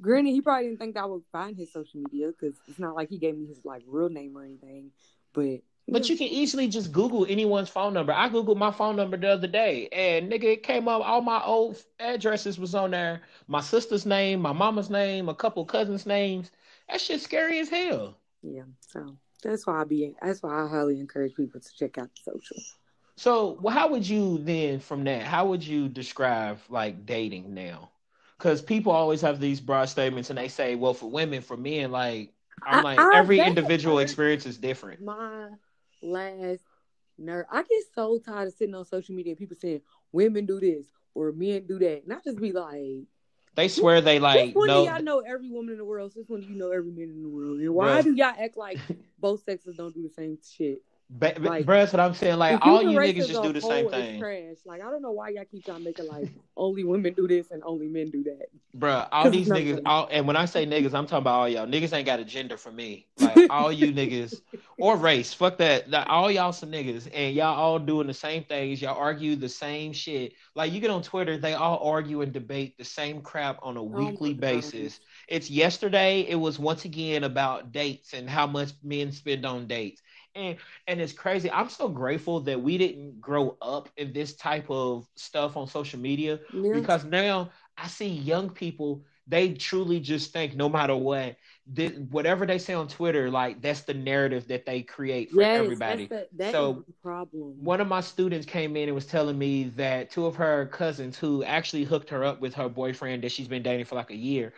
Granted, 0.00 0.30
he 0.30 0.40
probably 0.40 0.68
didn't 0.68 0.78
think 0.78 0.94
that 0.94 1.02
I 1.02 1.06
would 1.06 1.22
find 1.32 1.56
his 1.56 1.72
social 1.72 2.00
media 2.00 2.28
because 2.28 2.56
it's 2.66 2.78
not 2.78 2.94
like 2.94 3.10
he 3.10 3.18
gave 3.18 3.36
me 3.36 3.46
his 3.46 3.60
like 3.64 3.82
real 3.86 4.08
name 4.08 4.36
or 4.36 4.44
anything. 4.44 4.90
But 5.34 5.60
But 5.86 6.08
you 6.08 6.16
can 6.16 6.28
easily 6.28 6.66
just 6.68 6.92
Google 6.92 7.26
anyone's 7.28 7.68
phone 7.68 7.92
number. 7.92 8.12
I 8.12 8.28
Googled 8.28 8.56
my 8.56 8.70
phone 8.70 8.96
number 8.96 9.16
the 9.16 9.28
other 9.28 9.46
day, 9.46 9.88
and 9.92 10.30
nigga, 10.32 10.44
it 10.44 10.62
came 10.62 10.88
up. 10.88 11.02
All 11.06 11.20
my 11.20 11.42
old 11.42 11.82
addresses 12.00 12.58
was 12.58 12.74
on 12.74 12.92
there. 12.92 13.20
My 13.48 13.60
sister's 13.60 14.06
name, 14.06 14.40
my 14.40 14.52
mama's 14.52 14.88
name, 14.88 15.28
a 15.28 15.34
couple 15.34 15.64
cousins' 15.66 16.06
names. 16.06 16.50
That 16.88 17.00
shit 17.00 17.20
scary 17.20 17.58
as 17.60 17.68
hell. 17.68 18.16
yeah, 18.42 18.62
so 18.80 19.16
that's 19.42 19.66
why 19.66 19.82
I 19.82 19.84
be. 19.84 20.14
That's 20.22 20.42
why 20.42 20.64
I 20.64 20.68
highly 20.68 20.98
encourage 20.98 21.34
people 21.34 21.60
to 21.60 21.76
check 21.76 21.98
out 21.98 22.08
the 22.14 22.32
social. 22.32 22.56
So, 23.16 23.58
well, 23.60 23.74
how 23.74 23.88
would 23.88 24.08
you 24.08 24.38
then, 24.38 24.80
from 24.80 25.04
that, 25.04 25.22
how 25.22 25.46
would 25.46 25.64
you 25.64 25.88
describe 25.88 26.58
like 26.68 27.06
dating 27.06 27.54
now? 27.54 27.90
Because 28.38 28.60
people 28.60 28.90
always 28.92 29.20
have 29.20 29.38
these 29.38 29.60
broad 29.60 29.88
statements, 29.88 30.30
and 30.30 30.38
they 30.38 30.48
say, 30.48 30.74
well, 30.74 30.94
for 30.94 31.10
women, 31.10 31.40
for 31.42 31.56
men, 31.56 31.92
like 31.92 32.32
I'm 32.62 32.82
like 32.82 32.98
I- 32.98 33.16
every 33.18 33.38
individual 33.40 33.98
experience 34.00 34.46
is 34.46 34.58
different. 34.58 35.02
My 35.02 35.48
last 36.02 36.60
nerve. 37.18 37.46
I 37.50 37.62
get 37.62 37.82
so 37.94 38.18
tired 38.18 38.48
of 38.48 38.54
sitting 38.54 38.74
on 38.74 38.84
social 38.84 39.14
media 39.14 39.32
and 39.32 39.38
people 39.38 39.56
saying 39.60 39.82
women 40.12 40.46
do 40.46 40.60
this 40.60 40.86
or 41.14 41.32
men 41.32 41.66
do 41.66 41.78
that, 41.78 42.04
and 42.04 42.12
I 42.12 42.16
just 42.24 42.40
be 42.40 42.52
like. 42.52 43.06
They 43.56 43.68
swear 43.68 44.00
they 44.00 44.18
like 44.18 44.36
Since 44.36 44.56
when 44.56 44.66
know. 44.66 44.84
do 44.84 44.90
y'all 44.90 45.02
know 45.02 45.20
every 45.20 45.48
woman 45.48 45.72
in 45.72 45.78
the 45.78 45.84
world? 45.84 46.12
Since 46.12 46.28
when 46.28 46.40
do 46.40 46.48
you 46.48 46.56
know 46.56 46.72
every 46.72 46.90
man 46.90 47.10
in 47.10 47.22
the 47.22 47.28
world? 47.28 47.60
And 47.60 47.72
why 47.72 48.02
do 48.02 48.12
y'all 48.12 48.34
act 48.36 48.56
like 48.56 48.80
both 49.20 49.44
sexes 49.44 49.76
don't 49.76 49.94
do 49.94 50.02
the 50.02 50.08
same 50.08 50.38
shit? 50.56 50.82
Ba- 51.16 51.34
like- 51.38 51.64
bruh, 51.64 51.66
that's 51.66 51.92
what 51.92 52.00
I'm 52.00 52.14
saying. 52.14 52.38
Like 52.38 52.66
all 52.66 52.82
you 52.82 52.98
niggas 52.98 53.28
just 53.28 53.42
do 53.42 53.52
the 53.52 53.60
same 53.60 53.88
thing. 53.88 54.18
Trash. 54.18 54.56
Like 54.66 54.82
I 54.82 54.90
don't 54.90 55.00
know 55.00 55.12
why 55.12 55.28
y'all 55.28 55.44
keep 55.48 55.64
trying 55.64 55.78
to 55.78 55.84
make 55.84 55.98
it 56.00 56.06
like 56.10 56.28
only 56.56 56.82
women 56.82 57.14
do 57.14 57.28
this 57.28 57.52
and 57.52 57.62
only 57.64 57.86
men 57.86 58.10
do 58.10 58.24
that. 58.24 58.48
Bruh, 58.76 59.06
all 59.12 59.30
these 59.30 59.48
niggas, 59.48 59.80
all, 59.86 60.08
and 60.10 60.26
when 60.26 60.36
I 60.36 60.46
say 60.46 60.66
niggas, 60.66 60.92
I'm 60.92 61.06
talking 61.06 61.18
about 61.18 61.38
all 61.38 61.48
y'all. 61.48 61.66
Niggas 61.66 61.92
ain't 61.92 62.06
got 62.06 62.18
a 62.18 62.24
gender 62.24 62.56
for 62.56 62.72
me. 62.72 63.06
Like 63.18 63.48
all 63.48 63.70
you 63.70 63.92
niggas 63.94 64.40
or 64.76 64.96
race, 64.96 65.32
fuck 65.32 65.58
that. 65.58 65.88
Like, 65.88 66.08
all 66.08 66.28
y'all 66.32 66.52
some 66.52 66.72
niggas, 66.72 67.08
and 67.14 67.32
y'all 67.36 67.54
all 67.54 67.78
doing 67.78 68.08
the 68.08 68.14
same 68.14 68.42
things. 68.42 68.82
Y'all 68.82 68.98
argue 68.98 69.36
the 69.36 69.48
same 69.48 69.92
shit. 69.92 70.32
Like 70.56 70.72
you 70.72 70.80
get 70.80 70.90
on 70.90 71.02
Twitter, 71.02 71.38
they 71.38 71.54
all 71.54 71.78
argue 71.78 72.22
and 72.22 72.32
debate 72.32 72.76
the 72.76 72.84
same 72.84 73.20
crap 73.20 73.60
on 73.62 73.76
a 73.76 73.80
Oh 73.80 73.84
weekly 73.84 74.34
basis. 74.34 74.98
It's 75.28 75.48
yesterday. 75.48 76.22
It 76.22 76.34
was 76.34 76.58
once 76.58 76.84
again 76.84 77.22
about 77.22 77.70
dates 77.70 78.12
and 78.14 78.28
how 78.28 78.48
much 78.48 78.72
men 78.82 79.12
spend 79.12 79.46
on 79.46 79.68
dates. 79.68 80.02
And 80.34 80.56
and 80.86 81.00
it's 81.00 81.12
crazy. 81.12 81.50
I'm 81.50 81.68
so 81.68 81.88
grateful 81.88 82.40
that 82.40 82.60
we 82.60 82.76
didn't 82.76 83.20
grow 83.20 83.56
up 83.62 83.88
in 83.96 84.12
this 84.12 84.34
type 84.34 84.66
of 84.70 85.06
stuff 85.16 85.56
on 85.56 85.66
social 85.68 86.00
media 86.00 86.40
Yeah. 86.52 86.72
because 86.72 87.04
now 87.04 87.50
I 87.76 87.86
see 87.86 88.08
young 88.08 88.50
people. 88.50 89.04
They 89.26 89.54
truly 89.54 90.00
just 90.00 90.32
think 90.32 90.54
no 90.54 90.68
matter 90.68 90.94
what, 90.96 91.36
th- 91.74 91.94
whatever 92.10 92.44
they 92.46 92.58
say 92.58 92.74
on 92.74 92.88
Twitter, 92.88 93.30
like 93.30 93.62
that's 93.62 93.82
the 93.82 93.94
narrative 93.94 94.48
that 94.48 94.66
they 94.66 94.82
create 94.82 95.30
for 95.30 95.40
yes, 95.40 95.60
everybody. 95.60 96.06
That's 96.06 96.28
the, 96.36 96.50
So, 96.50 96.84
the 96.86 96.92
problem. 97.02 97.54
One 97.58 97.80
of 97.80 97.88
my 97.88 98.00
students 98.00 98.44
came 98.46 98.76
in 98.76 98.88
and 98.88 98.94
was 98.94 99.06
telling 99.06 99.38
me 99.38 99.64
that 99.76 100.10
two 100.10 100.26
of 100.26 100.36
her 100.36 100.66
cousins, 100.66 101.16
who 101.18 101.42
actually 101.44 101.84
hooked 101.84 102.10
her 102.10 102.24
up 102.24 102.40
with 102.40 102.54
her 102.54 102.68
boyfriend 102.68 103.22
that 103.22 103.32
she's 103.32 103.48
been 103.48 103.62
dating 103.62 103.86
for 103.86 103.94
like 103.94 104.10
a 104.10 104.16
year, 104.16 104.52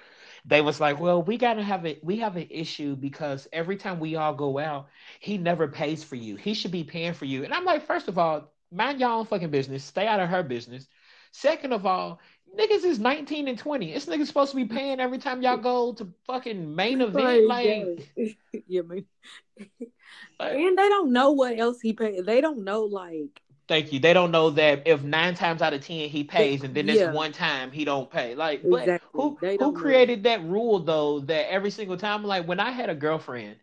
they 0.47 0.61
was 0.61 0.81
like, 0.81 1.01
"Well, 1.01 1.23
we 1.23 1.37
gotta 1.37 1.63
have 1.63 1.85
it. 1.87 2.03
We 2.05 2.17
have 2.19 2.37
an 2.37 2.47
issue 2.51 2.97
because 2.97 3.49
every 3.53 3.77
time 3.77 4.01
we 4.01 4.17
all 4.17 4.35
go 4.35 4.59
out, 4.59 4.89
he 5.21 5.39
never 5.39 5.69
pays 5.69 6.05
for 6.05 6.17
you. 6.17 6.37
He 6.37 6.55
should 6.55 6.71
be 6.71 6.85
paying 6.85 7.15
for 7.15 7.25
you." 7.25 7.45
And 7.45 7.53
I'm 7.53 7.65
like, 7.65 7.87
first 7.87 8.09
of 8.09 8.19
all, 8.19 8.53
mind 8.71 9.01
your 9.01 9.11
own 9.11 9.27
fucking 9.27 9.51
business. 9.51 9.85
Stay 9.85 10.07
out 10.07 10.21
of 10.21 10.29
her 10.29 10.43
business. 10.43 10.87
Second 11.33 11.73
of 11.73 11.85
all, 11.85 12.21
niggas 12.59 12.85
is 12.85 12.99
19 12.99 13.49
and 13.49 13.59
20. 13.59 13.93
This 13.93 14.07
nigga's 14.07 14.29
supposed 14.29 14.53
to 14.53 14.57
be 14.57 14.65
paying 14.65 15.01
every 15.01 15.19
time 15.19 15.43
y'all 15.43 15.57
go 15.57 15.93
to 15.95 16.13
fucking 16.27 16.75
main 16.75 17.01
event. 17.01 17.47
Like, 17.47 18.09
yeah, 18.67 18.83
man. 18.83 19.05
like, 20.39 20.53
And 20.53 20.79
they 20.79 20.89
don't 20.89 21.13
know 21.13 21.33
what 21.33 21.59
else 21.59 21.81
he 21.81 21.93
paid. 21.93 22.25
They 22.25 22.41
don't 22.41 22.65
know 22.65 22.85
like 22.85 23.41
thank 23.69 23.93
you. 23.93 24.01
They 24.01 24.13
don't 24.13 24.31
know 24.31 24.51
that 24.51 24.87
if 24.87 25.03
nine 25.03 25.35
times 25.35 25.63
out 25.63 25.73
of 25.75 25.83
ten 25.85 26.09
he 26.09 26.25
pays, 26.25 26.65
and 26.65 26.75
then 26.75 26.87
this 26.87 26.99
Yeah. 26.99 27.05
one 27.05 27.33
time 27.33 27.71
he 27.73 27.85
don't 27.85 28.11
pay. 28.11 28.35
Like, 28.35 28.69
but 28.69 28.83
Exactly. 28.83 29.09
who 29.13 29.39
who 29.59 29.59
don't 29.59 29.75
know. 29.75 29.81
created 29.81 30.25
that 30.25 30.43
rule 30.45 30.79
though? 30.81 31.21
That 31.21 31.51
every 31.51 31.71
single 31.71 31.97
time, 31.97 32.25
like 32.25 32.47
when 32.47 32.61
I 32.61 32.71
had 32.71 32.91
a 32.91 32.95
girlfriend, 32.95 33.57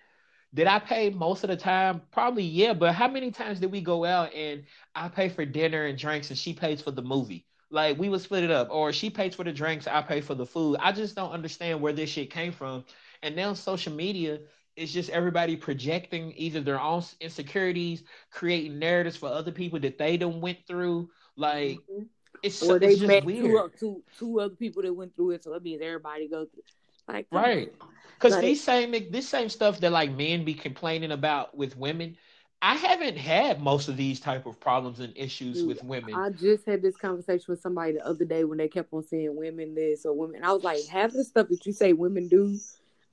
did 0.53 0.67
I 0.67 0.79
pay 0.79 1.09
most 1.09 1.43
of 1.43 1.49
the 1.49 1.57
time? 1.57 2.01
Probably 2.11 2.43
yeah. 2.43 2.73
But 2.73 2.93
how 2.95 3.07
many 3.07 3.31
times 3.31 3.59
did 3.59 3.71
we 3.71 3.81
go 3.81 4.05
out 4.05 4.33
and 4.33 4.65
I 4.95 5.09
pay 5.09 5.29
for 5.29 5.45
dinner 5.45 5.85
and 5.85 5.97
drinks, 5.97 6.29
and 6.29 6.37
she 6.37 6.53
pays 6.53 6.81
for 6.81 6.91
the 6.91 7.01
movie? 7.01 7.45
Like 7.69 7.97
we 7.97 8.09
would 8.09 8.21
split 8.21 8.43
it 8.43 8.51
up, 8.51 8.69
or 8.71 8.93
she 8.93 9.09
pays 9.09 9.35
for 9.35 9.43
the 9.43 9.53
drinks, 9.53 9.87
I 9.87 10.01
pay 10.01 10.21
for 10.21 10.35
the 10.35 10.45
food. 10.45 10.77
I 10.79 10.91
just 10.91 11.15
don't 11.15 11.31
understand 11.31 11.81
where 11.81 11.93
this 11.93 12.09
shit 12.09 12.29
came 12.31 12.51
from. 12.51 12.85
And 13.23 13.35
now 13.35 13.53
social 13.53 13.93
media 13.93 14.39
is 14.75 14.93
just 14.93 15.09
everybody 15.09 15.55
projecting 15.55 16.33
either 16.35 16.61
their 16.61 16.79
own 16.79 17.03
insecurities, 17.19 18.03
creating 18.31 18.79
narratives 18.79 19.17
for 19.17 19.29
other 19.29 19.51
people 19.51 19.79
that 19.79 19.97
they 19.97 20.17
done 20.17 20.41
went 20.41 20.59
through. 20.67 21.09
Like 21.35 21.77
mm-hmm. 21.77 22.03
it's, 22.41 22.55
so, 22.55 22.75
or 22.75 22.79
they 22.79 22.87
it's 22.87 22.99
just 22.99 23.07
met 23.07 23.25
weird, 23.25 23.71
two, 23.77 23.77
two 23.79 24.03
two 24.17 24.39
other 24.39 24.55
people 24.55 24.81
that 24.83 24.93
went 24.93 25.15
through 25.15 25.31
it, 25.31 25.43
so 25.43 25.53
it 25.53 25.63
means 25.63 25.81
everybody 25.81 26.27
go 26.27 26.45
through. 26.45 26.63
Like 27.07 27.27
right? 27.31 27.73
Because 28.15 28.33
Like- 28.33 28.41
these 28.41 28.63
same 28.63 28.91
this 29.11 29.27
same 29.27 29.49
stuff 29.49 29.79
that 29.81 29.91
like 29.91 30.11
men 30.11 30.45
be 30.45 30.53
complaining 30.53 31.11
about 31.11 31.55
with 31.55 31.77
women. 31.77 32.17
I 32.65 32.75
haven't 32.75 33.17
had 33.17 33.61
most 33.61 33.89
of 33.89 33.97
these 33.97 34.21
type 34.21 34.45
of 34.45 34.57
problems 34.57 35.01
and 35.01 35.11
issues 35.17 35.57
Dude, 35.57 35.67
with 35.67 35.83
women. 35.83 36.13
I 36.13 36.29
just 36.29 36.65
had 36.65 36.81
this 36.81 36.95
conversation 36.95 37.43
with 37.49 37.59
somebody 37.59 37.91
the 37.91 38.07
other 38.07 38.23
day 38.23 38.45
when 38.45 38.57
they 38.57 38.69
kept 38.69 38.93
on 38.93 39.03
saying 39.03 39.35
women 39.35 39.75
this 39.75 40.05
or 40.05 40.13
women. 40.13 40.45
I 40.45 40.53
was 40.53 40.63
like, 40.63 40.79
half 40.85 41.11
the 41.11 41.25
stuff 41.25 41.49
that 41.49 41.65
you 41.65 41.73
say 41.73 41.91
women 41.91 42.29
do, 42.29 42.57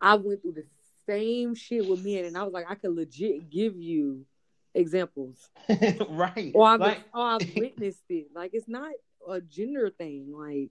I 0.00 0.14
went 0.14 0.42
through 0.42 0.52
the 0.52 0.64
same 1.10 1.54
shit 1.54 1.88
with 1.88 2.04
men, 2.04 2.24
and 2.24 2.36
I 2.36 2.42
was 2.44 2.52
like, 2.52 2.66
I 2.68 2.74
could 2.74 2.94
legit 2.94 3.50
give 3.50 3.76
you 3.76 4.24
examples, 4.74 5.48
right? 6.08 6.52
or 6.54 6.66
I've 6.66 6.80
like 6.80 7.00
or 7.14 7.22
I've 7.22 7.40
witnessed 7.56 8.04
it. 8.08 8.28
Like 8.34 8.50
it's 8.54 8.68
not 8.68 8.92
a 9.28 9.40
gender 9.40 9.90
thing. 9.90 10.32
Like, 10.34 10.70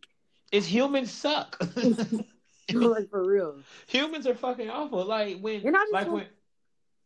it's 0.51 0.65
humans 0.67 1.11
suck. 1.11 1.57
like 2.73 3.09
for 3.09 3.25
real. 3.27 3.59
humans 3.87 4.27
are 4.27 4.35
fucking 4.35 4.69
awful. 4.69 5.05
Like 5.05 5.39
when, 5.39 5.65
And 5.65 5.75
I 5.75 5.79
just 5.81 5.93
like 5.93 6.05
want- 6.07 6.15
when. 6.15 6.27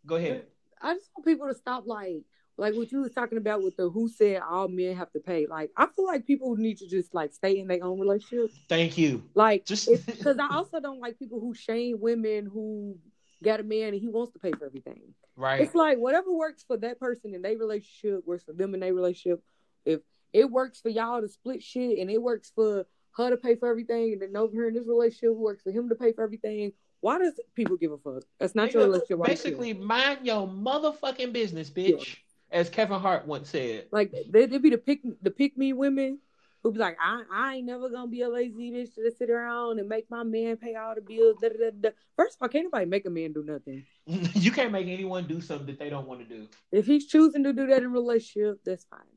Go 0.06 0.16
ahead. 0.18 0.46
I 0.82 0.96
just 0.96 1.10
want 1.16 1.26
people 1.26 1.48
to 1.48 1.56
stop 1.56 1.86
like 1.88 2.24
like 2.58 2.76
what 2.76 2.92
you 2.92 3.00
was 3.00 3.14
talking 3.14 3.38
about 3.38 3.64
with 3.64 3.78
the 3.78 3.90
who 3.90 4.08
said 4.10 4.42
all 4.48 4.68
men 4.68 4.96
have 4.98 5.12
to 5.14 5.20
pay. 5.20 5.48
Like 5.48 5.72
I 5.78 5.88
feel 5.88 6.06
like 6.06 6.28
people 6.28 6.56
need 6.58 6.78
to 6.80 6.88
just 6.90 7.14
like 7.14 7.34
stay 7.34 7.58
in 7.60 7.68
their 7.68 7.84
own 7.84 8.00
relationship. 8.00 8.52
Thank 8.68 8.98
you. 8.98 9.24
Like 9.34 9.66
Just 9.66 9.88
because 10.06 10.38
I 10.40 10.54
also 10.54 10.82
don't 10.82 11.00
like 11.00 11.18
people 11.18 11.40
who 11.40 11.54
shame 11.54 11.98
women 12.02 12.46
who 12.54 12.98
got 13.44 13.60
a 13.60 13.64
man 13.64 13.90
and 13.94 14.02
he 14.02 14.08
wants 14.08 14.34
to 14.34 14.40
pay 14.40 14.52
for 14.52 14.66
everything. 14.66 15.14
right. 15.36 15.62
It's 15.62 15.76
like 15.76 15.98
whatever 15.98 16.32
works 16.34 16.64
for 16.68 16.78
that 16.78 17.00
person 17.00 17.36
in 17.36 17.42
their 17.42 17.58
relationship 17.58 18.26
works 18.26 18.44
for 18.44 18.54
them 18.54 18.74
in 18.74 18.80
their 18.80 18.94
relationship. 18.94 19.44
If 19.86 20.02
it 20.32 20.50
works 20.50 20.82
for 20.82 20.90
y'all 20.90 21.22
to 21.22 21.28
split 21.28 21.62
shit 21.62 22.00
and 22.00 22.10
it 22.10 22.22
works 22.22 22.52
for 22.56 22.86
her 23.16 23.30
to 23.30 23.38
pay 23.38 23.56
for 23.56 23.70
everything 23.70 24.14
and 24.14 24.22
then 24.22 24.36
over 24.36 24.52
here 24.52 24.68
in 24.68 24.74
this 24.74 24.88
relationship 24.88 25.36
works 25.36 25.62
for 25.62 25.72
him 25.72 25.90
to 25.90 25.96
pay 25.96 26.12
for 26.12 26.24
everything. 26.24 26.74
Why 27.02 27.20
does 27.20 27.40
people 27.54 27.78
give 27.78 27.92
a 27.92 27.98
fuck? 27.98 28.24
That's 28.40 28.56
not 28.56 28.74
your 28.74 28.84
Nigga, 28.84 28.86
relationship. 28.86 29.18
Why 29.20 29.26
do 29.26 29.32
you? 29.32 29.38
Basically, 29.38 29.74
mind 29.74 30.20
your 30.24 30.48
motherfucking 30.48 31.34
business, 31.34 31.70
bitch. 31.70 32.18
As 32.50 32.70
Kevin 32.70 33.00
Hart 33.00 33.26
once 33.26 33.50
said. 33.50 33.88
Like 33.92 34.14
they 34.30 34.46
would 34.46 34.62
be 34.62 34.70
the 34.70 34.78
pick 34.78 35.02
the 35.24 35.32
pick 35.32 35.58
me 35.58 35.74
women 35.74 36.20
who 36.64 36.72
be 36.72 36.80
like, 36.80 36.98
I 37.02 37.24
I 37.32 37.56
ain't 37.56 37.66
never 37.66 37.90
gonna 37.90 38.08
be 38.08 38.22
a 38.22 38.30
lazy 38.30 38.72
bitch 38.72 38.96
to 38.96 39.12
sit 39.12 39.30
around 39.30 39.80
and 39.80 39.90
make 39.90 40.10
my 40.10 40.24
man 40.24 40.58
pay 40.58 40.76
all 40.76 40.96
the 40.96 41.02
bills. 41.02 41.38
Da, 41.42 41.50
da, 41.50 41.72
da. 41.80 41.90
First 42.16 42.38
of 42.38 42.44
all, 42.44 42.50
can't 42.50 42.66
nobody 42.66 42.86
make 42.86 43.06
a 43.06 43.10
man 43.10 43.34
do 43.34 43.44
nothing. 43.44 43.86
you 44.06 44.52
can't 44.52 44.72
make 44.72 44.88
anyone 44.88 45.28
do 45.28 45.42
something 45.42 45.68
that 45.68 45.80
they 45.80 45.90
don't 45.90 46.08
want 46.08 46.22
to 46.22 46.26
do. 46.26 46.48
If 46.72 46.86
he's 46.86 47.08
choosing 47.08 47.44
to 47.44 47.54
do 47.54 47.68
that 47.68 47.84
in 47.84 47.92
relationship, 47.92 48.60
that's 48.66 48.86
fine. 48.86 49.13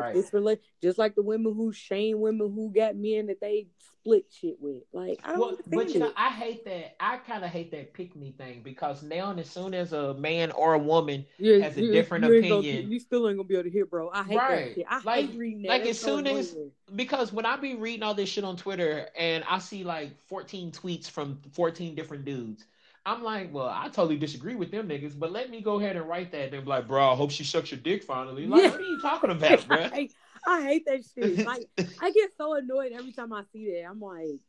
Right. 0.00 0.16
It's 0.16 0.30
rela- 0.30 0.58
just 0.82 0.98
like 0.98 1.14
the 1.14 1.22
women 1.22 1.54
who 1.54 1.72
shame 1.72 2.20
women 2.20 2.52
who 2.54 2.72
got 2.72 2.96
men 2.96 3.26
that 3.26 3.40
they 3.40 3.66
split 4.00 4.26
shit 4.30 4.56
with. 4.60 4.82
Like 4.92 5.18
I 5.24 5.30
don't 5.30 5.40
Well, 5.40 5.56
but 5.66 5.90
you 5.94 6.00
know. 6.00 6.12
I 6.16 6.28
hate 6.28 6.64
that. 6.66 6.96
I 7.00 7.16
kind 7.18 7.42
of 7.44 7.50
hate 7.50 7.70
that 7.70 7.94
pick 7.94 8.14
me 8.14 8.34
thing 8.36 8.60
because 8.62 9.02
now, 9.02 9.30
and 9.30 9.40
as 9.40 9.48
soon 9.48 9.72
as 9.74 9.92
a 9.94 10.12
man 10.14 10.50
or 10.52 10.74
a 10.74 10.78
woman, 10.78 11.24
Yeah, 11.38 11.58
has 11.58 11.76
a 11.78 11.80
different 11.80 12.24
you 12.26 12.34
ain't 12.34 12.48
gonna- 12.48 12.58
opinion. 12.60 12.90
you 12.90 12.98
still 13.00 13.28
ain't 13.28 13.38
gonna 13.38 13.48
be 13.48 13.54
able 13.54 13.64
to 13.64 13.70
hear, 13.70 13.86
bro. 13.86 14.10
I 14.10 14.24
hate 14.24 14.36
Right. 14.36 14.64
that 14.68 14.74
shit. 14.74 14.86
I 14.88 15.00
Like- 15.04 15.30
hate 15.30 15.38
reading 15.38 15.62
that. 15.62 15.68
like, 15.68 15.84
That's 15.84 15.98
as 15.98 16.00
so 16.00 16.16
soon 16.16 16.26
as- 16.26 16.56
because 16.94 17.32
when 17.32 17.46
I 17.46 17.56
be 17.56 17.74
reading 17.76 18.02
all 18.02 18.14
this 18.14 18.28
shit 18.28 18.44
on 18.44 18.56
Twitter 18.56 19.08
and 19.16 19.42
I 19.48 19.58
see 19.58 19.84
like 19.84 20.18
14 20.26 20.70
tweets 20.70 21.08
from 21.08 21.40
14 21.52 21.94
different 21.94 22.24
dudes, 22.26 22.66
I'm 23.06 23.22
like, 23.22 23.52
well, 23.52 23.68
I 23.68 23.84
totally 23.88 24.16
disagree 24.16 24.54
with 24.54 24.70
them 24.70 24.88
niggas, 24.88 25.18
but 25.18 25.30
let 25.30 25.50
me 25.50 25.60
go 25.60 25.78
ahead 25.78 25.96
and 25.96 26.08
write 26.08 26.32
that. 26.32 26.50
They're 26.50 26.62
like, 26.62 26.88
bro, 26.88 27.12
I 27.12 27.14
hope 27.14 27.30
she 27.30 27.44
sucks 27.44 27.70
your 27.70 27.80
dick 27.80 28.02
finally. 28.02 28.46
Like, 28.46 28.62
Yeah. 28.62 28.70
what 28.70 28.80
are 28.80 28.84
you 28.84 29.00
talking 29.02 29.30
about, 29.30 29.68
bro? 29.68 29.76
I, 29.78 29.88
hate, 29.88 30.12
I 30.46 30.62
hate 30.62 30.86
that 30.86 31.04
shit. 31.14 31.46
Like 31.46 31.68
I 32.00 32.10
get 32.12 32.30
so 32.38 32.54
annoyed 32.54 32.92
every 32.92 33.12
time 33.12 33.32
I 33.32 33.42
see 33.52 33.70
that. 33.72 33.84
I'm 33.90 34.00
like, 34.00 34.40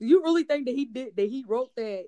do 0.00 0.06
you 0.06 0.22
really 0.22 0.42
think 0.42 0.66
that 0.66 0.74
he 0.74 0.86
did 0.86 1.14
that 1.16 1.28
he 1.28 1.44
wrote 1.46 1.70
that 1.76 2.06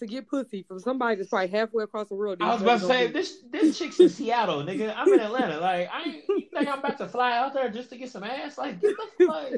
to 0.00 0.06
get 0.06 0.28
pussy 0.28 0.62
from 0.62 0.78
somebody 0.80 1.16
that's 1.16 1.28
probably 1.28 1.48
halfway 1.48 1.84
across 1.84 2.08
the 2.08 2.14
world? 2.16 2.38
I 2.40 2.52
was 2.52 2.62
about 2.62 2.80
to 2.80 2.86
say 2.86 3.06
this 3.06 3.38
this 3.50 3.78
chick's 3.78 4.00
in 4.00 4.08
Seattle, 4.08 4.62
nigga. 4.64 4.92
I'm 4.96 5.12
in 5.12 5.20
Atlanta. 5.20 5.58
Like, 5.60 5.88
I 5.92 6.02
ain't, 6.02 6.24
you 6.28 6.46
think 6.52 6.68
I'm 6.68 6.80
about 6.80 6.98
to 6.98 7.08
fly 7.08 7.38
out 7.38 7.54
there 7.54 7.68
just 7.68 7.90
to 7.90 7.96
get 7.96 8.10
some 8.10 8.24
ass? 8.24 8.58
Like, 8.58 8.80
get 8.80 8.96
the 9.18 9.26
fuck. 9.26 9.52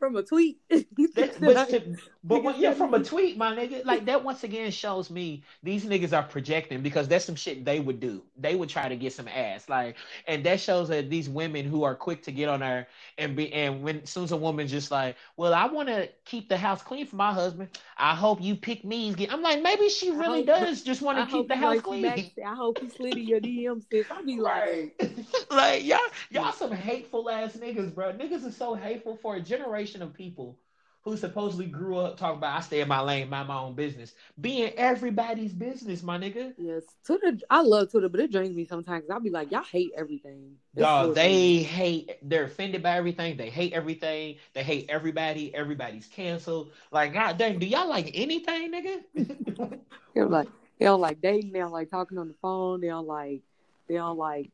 From 0.00 0.16
a 0.16 0.22
tweet. 0.24 0.58
That, 1.14 1.40
but 1.40 1.68
to- 1.70 1.96
but 2.22 2.42
when, 2.44 2.60
yeah, 2.60 2.74
from 2.74 2.92
a 2.92 3.02
tweet, 3.02 3.38
my 3.38 3.54
nigga, 3.56 3.84
like 3.86 4.04
that 4.06 4.22
once 4.22 4.44
again 4.44 4.70
shows 4.70 5.08
me 5.10 5.42
these 5.62 5.84
niggas 5.86 6.12
are 6.12 6.22
projecting 6.22 6.82
because 6.82 7.08
that's 7.08 7.24
some 7.24 7.34
shit 7.34 7.64
they 7.64 7.80
would 7.80 7.98
do. 8.00 8.22
They 8.38 8.54
would 8.54 8.68
try 8.68 8.88
to 8.88 8.96
get 8.96 9.14
some 9.14 9.26
ass, 9.28 9.68
like, 9.70 9.96
and 10.26 10.44
that 10.44 10.60
shows 10.60 10.88
that 10.88 11.08
these 11.08 11.28
women 11.30 11.64
who 11.64 11.82
are 11.84 11.94
quick 11.94 12.22
to 12.24 12.32
get 12.32 12.48
on 12.50 12.60
her 12.60 12.86
and 13.16 13.34
be, 13.36 13.50
and 13.54 13.82
when 13.82 14.00
as 14.00 14.10
soon 14.10 14.24
as 14.24 14.32
a 14.32 14.36
woman's 14.36 14.70
just 14.70 14.90
like, 14.90 15.16
well, 15.36 15.54
I 15.54 15.66
want 15.66 15.88
to 15.88 16.10
keep 16.26 16.48
the 16.50 16.58
house 16.58 16.82
clean 16.82 17.06
for 17.06 17.16
my 17.16 17.32
husband. 17.32 17.70
I 17.96 18.14
hope 18.14 18.42
you 18.42 18.54
pick 18.54 18.84
me. 18.84 19.14
I'm 19.30 19.40
like, 19.42 19.62
maybe 19.62 19.88
she 19.88 20.10
really 20.10 20.44
hope- 20.44 20.46
does 20.46 20.82
just 20.82 21.00
want 21.00 21.18
to 21.18 21.26
keep 21.26 21.48
the 21.48 21.56
house 21.56 21.80
clean. 21.80 22.02
Max. 22.02 22.22
I 22.46 22.54
hope 22.54 22.80
he 22.80 22.88
slid 22.90 23.16
in 23.16 23.26
your 23.26 23.40
DM, 23.40 23.82
sis. 23.90 24.06
I 24.10 24.22
be 24.22 24.38
like, 24.38 25.00
like 25.50 25.84
y'all 25.84 25.98
y'all 26.30 26.52
some 26.52 26.72
hateful 26.72 27.30
ass 27.30 27.56
niggas, 27.56 27.94
bro. 27.94 28.12
Niggas 28.12 28.46
are 28.46 28.52
so 28.52 28.74
hateful 28.74 29.16
for 29.16 29.36
a 29.36 29.40
generation 29.40 29.89
of 29.96 30.14
people 30.14 30.58
who 31.02 31.16
supposedly 31.16 31.66
grew 31.66 31.96
up 31.96 32.18
talking 32.18 32.38
about 32.38 32.58
I 32.58 32.60
stay 32.60 32.80
in 32.80 32.88
my 32.88 33.00
lane, 33.00 33.30
mind 33.30 33.48
my 33.48 33.58
own 33.58 33.74
business. 33.74 34.12
Being 34.38 34.72
everybody's 34.76 35.52
business, 35.52 36.02
my 36.02 36.18
nigga. 36.18 36.52
yes, 36.58 36.84
Twitter. 37.04 37.38
I 37.48 37.62
love 37.62 37.90
Twitter, 37.90 38.08
but 38.10 38.20
it 38.20 38.30
drains 38.30 38.54
me 38.54 38.66
sometimes. 38.66 39.08
I'll 39.08 39.20
be 39.20 39.30
like, 39.30 39.50
y'all 39.50 39.64
hate 39.64 39.92
everything. 39.96 40.56
Dog, 40.76 41.14
they 41.14 41.62
hate 41.62 42.10
they're 42.22 42.44
offended 42.44 42.82
by 42.82 42.96
everything. 42.96 43.36
They 43.36 43.48
hate 43.48 43.72
everything. 43.72 44.36
They 44.52 44.62
hate 44.62 44.86
everybody. 44.90 45.54
Everybody's 45.54 46.06
canceled. 46.06 46.72
Like, 46.92 47.14
god 47.14 47.38
dang, 47.38 47.58
do 47.58 47.66
y'all 47.66 47.88
like 47.88 48.10
anything, 48.14 48.72
nigga? 48.72 49.80
They're 50.14 50.26
like 50.26 50.48
they 50.78 50.84
don't 50.84 51.00
like 51.00 51.20
dating. 51.20 51.52
They 51.52 51.60
don't 51.60 51.72
like 51.72 51.90
talking 51.90 52.18
on 52.18 52.28
the 52.28 52.34
phone. 52.42 52.80
They 52.80 52.88
don't 52.88 53.06
like 53.06 53.42
they 53.88 53.94
don't 53.94 54.18
like 54.18 54.50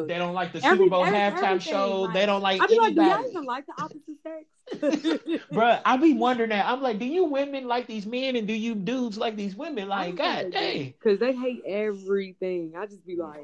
the. 0.00 0.06
they 0.06 0.18
don't 0.18 0.34
like 0.34 0.52
the 0.52 0.64
Every- 0.64 0.78
Super 0.78 0.90
Bowl 0.90 1.04
every- 1.04 1.18
halftime 1.18 1.60
show. 1.60 2.02
like- 2.02 2.14
they 2.14 2.26
don't 2.26 2.42
like 2.42 2.60
I 2.62 2.66
be 2.66 2.78
like, 2.78 2.94
do 2.94 3.02
y'all 3.02 3.28
even 3.28 3.44
like 3.44 3.64
the 3.66 3.72
opposite 3.82 4.02
sex? 4.22 4.44
Bruh, 5.52 5.80
I 5.84 5.96
be 5.96 6.14
wondering 6.14 6.50
that. 6.50 6.66
I'm 6.66 6.80
like, 6.82 6.98
do 6.98 7.04
you 7.04 7.24
women 7.24 7.66
like 7.66 7.86
these 7.86 8.06
men 8.06 8.36
and 8.36 8.46
do 8.48 8.54
you 8.54 8.74
dudes 8.74 9.18
like 9.18 9.36
these 9.36 9.54
women? 9.54 9.88
Like, 9.88 10.16
god 10.16 10.50
dang. 10.52 10.94
because 10.98 11.18
they 11.20 11.34
hate 11.34 11.62
everything. 11.66 12.72
I 12.76 12.86
just 12.86 13.06
be 13.06 13.16
like, 13.16 13.40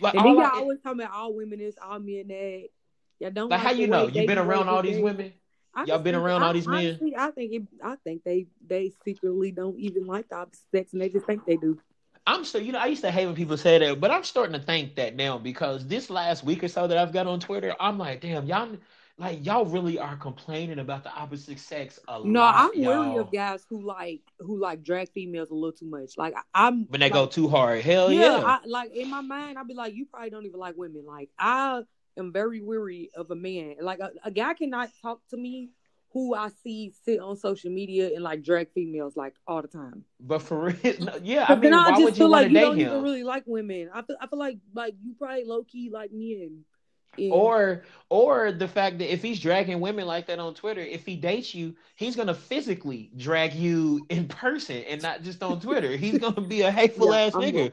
Like, 0.00 0.14
and 0.14 0.24
then 0.24 0.34
y'all 0.34 0.42
I- 0.44 0.50
always 0.58 0.78
talking 0.82 1.00
about 1.00 1.12
all 1.14 1.34
women 1.34 1.60
is 1.60 1.74
all 1.82 1.98
men 1.98 2.28
that. 2.28 2.68
Y'all 3.20 3.30
don't 3.30 3.48
like, 3.48 3.60
how 3.60 3.70
you 3.70 3.86
know? 3.86 4.08
You 4.08 4.26
been 4.26 4.38
around 4.38 4.68
all 4.68 4.82
these 4.82 4.98
women? 4.98 5.32
I 5.76 5.84
Y'all 5.84 5.98
been 5.98 6.14
around 6.14 6.42
I- 6.42 6.46
all 6.48 6.52
these 6.52 6.66
men? 6.66 6.86
honestly, 6.86 7.14
I 7.16 7.30
think 7.32 7.52
it, 7.52 7.62
I 7.82 7.96
think 8.04 8.22
they 8.24 8.46
they 8.66 8.92
secretly 9.04 9.50
don't 9.50 9.78
even 9.78 10.06
like 10.06 10.28
the 10.28 10.36
opposite 10.36 10.64
sex, 10.72 10.92
and 10.92 11.02
they 11.02 11.08
just 11.08 11.26
think 11.26 11.44
they 11.46 11.56
do. 11.56 11.78
I'm 12.26 12.44
still, 12.44 12.62
you 12.62 12.72
know, 12.72 12.78
I 12.78 12.86
used 12.86 13.02
to 13.02 13.10
hate 13.10 13.26
when 13.26 13.34
people 13.34 13.56
say 13.58 13.78
that, 13.78 14.00
but 14.00 14.10
I'm 14.10 14.24
starting 14.24 14.54
to 14.58 14.64
think 14.64 14.94
that 14.96 15.14
now 15.14 15.38
because 15.38 15.86
this 15.86 16.08
last 16.08 16.42
week 16.44 16.64
or 16.64 16.68
so 16.68 16.86
that 16.86 16.96
I've 16.96 17.12
got 17.12 17.26
on 17.26 17.38
Twitter, 17.40 17.74
I'm 17.78 17.98
like, 17.98 18.22
damn, 18.22 18.46
y'all, 18.46 18.78
like, 19.18 19.44
y'all 19.44 19.66
really 19.66 19.98
are 19.98 20.16
complaining 20.16 20.78
about 20.78 21.04
the 21.04 21.12
opposite 21.12 21.58
sex 21.58 22.00
a 22.08 22.18
No, 22.22 22.40
lot. 22.40 22.56
No, 22.56 22.68
I'm 22.68 22.70
y'all. 22.74 22.82
wary 22.82 23.16
of 23.16 23.30
guys 23.30 23.64
who 23.68 23.82
like 23.82 24.22
who 24.40 24.58
like 24.58 24.82
drag 24.82 25.10
females 25.12 25.50
a 25.50 25.54
little 25.54 25.72
too 25.72 25.86
much. 25.86 26.16
Like 26.16 26.34
I'm 26.54 26.88
when 26.88 27.00
they 27.00 27.10
like, 27.10 27.12
go 27.12 27.26
too 27.26 27.48
hard. 27.48 27.82
Hell 27.82 28.12
yeah, 28.12 28.40
yeah. 28.40 28.44
I, 28.44 28.60
like 28.66 28.92
in 28.94 29.10
my 29.10 29.20
mind, 29.20 29.58
I'd 29.58 29.68
be 29.68 29.74
like, 29.74 29.94
you 29.94 30.06
probably 30.06 30.30
don't 30.30 30.46
even 30.46 30.60
like 30.60 30.76
women. 30.76 31.04
Like 31.06 31.30
I 31.38 31.82
am 32.16 32.32
very 32.32 32.60
weary 32.60 33.10
of 33.14 33.30
a 33.30 33.36
man. 33.36 33.76
Like 33.80 34.00
a, 34.00 34.10
a 34.24 34.30
guy 34.30 34.54
cannot 34.54 34.90
talk 35.02 35.20
to 35.30 35.36
me 35.36 35.70
who 36.14 36.34
I 36.34 36.50
see 36.64 36.94
sit 37.04 37.20
on 37.20 37.36
social 37.36 37.72
media 37.72 38.08
and 38.14 38.24
like 38.24 38.42
drag 38.44 38.72
females 38.72 39.16
like 39.16 39.34
all 39.46 39.62
the 39.62 39.68
time. 39.68 40.06
but 40.20 40.40
for 40.42 40.60
real, 40.66 40.94
no, 41.00 41.16
yeah, 41.22 41.46
I 41.48 41.54
But 41.54 41.60
mean, 41.60 41.72
then 41.72 41.74
I 41.74 41.90
why 41.90 42.00
just 42.00 42.02
would 42.02 42.18
you 42.18 42.24
feel 42.24 42.30
like 42.30 42.50
you 42.50 42.60
don't 42.60 42.80
even 42.80 43.02
really 43.02 43.24
like 43.24 43.44
women. 43.46 43.90
I 43.92 44.02
feel 44.02 44.16
I 44.20 44.26
feel 44.26 44.38
like 44.38 44.58
like 44.74 44.94
you 45.02 45.14
probably 45.18 45.44
low 45.44 45.64
key 45.64 45.90
like 45.92 46.10
men. 46.12 46.64
Yeah. 47.16 47.34
Or 47.34 47.84
or 48.10 48.52
the 48.52 48.68
fact 48.68 48.98
that 48.98 49.12
if 49.12 49.22
he's 49.22 49.40
dragging 49.40 49.80
women 49.80 50.06
like 50.06 50.26
that 50.26 50.38
on 50.38 50.54
Twitter, 50.54 50.80
if 50.82 51.06
he 51.06 51.16
dates 51.16 51.54
you, 51.54 51.74
he's 51.96 52.16
gonna 52.16 52.34
physically 52.34 53.10
drag 53.16 53.54
you 53.54 54.06
in 54.10 54.28
person 54.28 54.76
and 54.84 55.00
not 55.02 55.22
just 55.22 55.42
on 55.42 55.60
Twitter. 55.60 55.96
he's 55.96 56.18
gonna 56.18 56.40
be 56.42 56.62
a 56.62 56.70
hateful 56.70 57.12
yeah, 57.12 57.14
ass 57.14 57.34
I'm, 57.34 57.40
nigga. 57.40 57.72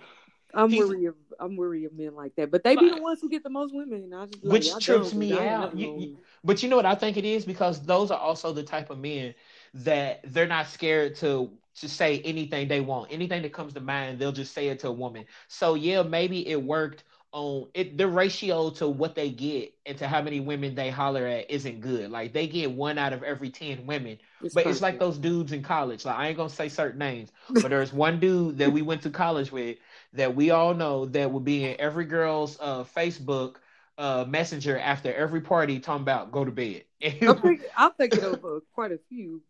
I'm 0.54 0.70
he's, 0.70 0.80
worried 0.80 1.08
of 1.08 1.16
I'm 1.40 1.56
worried 1.56 1.86
of 1.86 1.94
men 1.94 2.16
like 2.16 2.36
that. 2.36 2.52
But 2.52 2.64
they 2.64 2.76
be 2.76 2.90
the 2.90 3.02
ones 3.02 3.20
who 3.22 3.30
get 3.30 3.44
the 3.44 3.50
most 3.50 3.74
women. 3.74 4.14
I 4.14 4.26
just 4.26 4.44
which 4.44 4.78
trips 4.80 5.14
me 5.14 5.38
out. 5.38 5.76
You, 5.76 5.98
you, 6.00 6.18
but 6.44 6.62
you 6.62 6.70
know 6.70 6.76
what 6.76 6.86
I 6.86 6.96
think 6.96 7.18
it 7.18 7.26
is? 7.26 7.46
Because 7.46 7.82
those 7.86 8.12
are 8.12 8.20
also 8.20 8.54
the 8.54 8.64
type 8.64 8.90
of 8.90 9.00
men 9.00 9.34
that 9.74 10.22
they're 10.24 10.48
not 10.48 10.68
scared 10.68 11.16
to 11.18 11.52
to 11.76 11.90
say 11.90 12.20
anything 12.20 12.68
they 12.68 12.82
want. 12.82 13.12
Anything 13.12 13.42
that 13.42 13.54
comes 13.54 13.74
to 13.74 13.80
mind, 13.80 14.20
they'll 14.20 14.32
just 14.32 14.54
say 14.54 14.68
it 14.68 14.80
to 14.80 14.90
a 14.90 14.92
woman. 14.92 15.26
So 15.48 15.76
yeah, 15.76 16.04
maybe 16.04 16.48
it 16.48 16.62
worked 16.62 17.04
on 17.34 17.68
it 17.74 17.98
the 17.98 18.08
ratio 18.08 18.70
to 18.70 18.90
what 18.90 19.16
they 19.16 19.30
get 19.30 19.74
and 19.86 19.98
to 19.98 20.06
how 20.06 20.22
many 20.22 20.42
women 20.42 20.76
they 20.76 20.90
holler 20.90 21.26
at 21.26 21.50
isn't 21.50 21.80
good. 21.80 22.12
Like 22.12 22.34
they 22.34 22.46
get 22.46 22.72
one 22.72 22.98
out 22.98 23.14
of 23.14 23.24
every 23.24 23.50
ten 23.50 23.86
women. 23.86 24.18
It's 24.44 24.54
but 24.54 24.64
perfect. 24.64 24.72
it's 24.72 24.82
like 24.82 25.00
those 25.00 25.18
dudes 25.18 25.54
in 25.54 25.64
college. 25.64 26.04
Like 26.04 26.18
I 26.18 26.28
ain't 26.28 26.38
gonna 26.38 26.50
say 26.50 26.68
certain 26.68 27.00
names, 27.00 27.32
but 27.50 27.70
there's 27.70 27.94
one 27.94 28.20
dude 28.20 28.58
that 28.58 28.72
we 28.72 28.82
went 28.82 29.02
to 29.04 29.10
college 29.10 29.52
with 29.52 29.78
that 30.14 30.36
we 30.36 30.52
all 30.52 30.74
know 30.74 31.06
that 31.06 31.32
will 31.32 31.40
be 31.40 31.66
in 31.66 31.76
every 31.80 32.06
girl's 32.06 32.58
uh, 32.60 32.84
Facebook 32.84 33.56
uh, 33.98 34.26
messenger 34.28 34.78
after 34.78 35.14
every 35.14 35.42
party 35.42 35.80
talking 35.80 36.02
about 36.02 36.32
go 36.32 36.44
to 36.44 36.52
bed. 36.52 36.84
I'm, 37.04 37.38
thinking, 37.38 37.68
I'm 37.78 37.92
thinking 37.94 38.24
of 38.24 38.46
uh, 38.46 38.60
quite 38.74 38.92
a 38.92 39.00
few. 39.10 39.42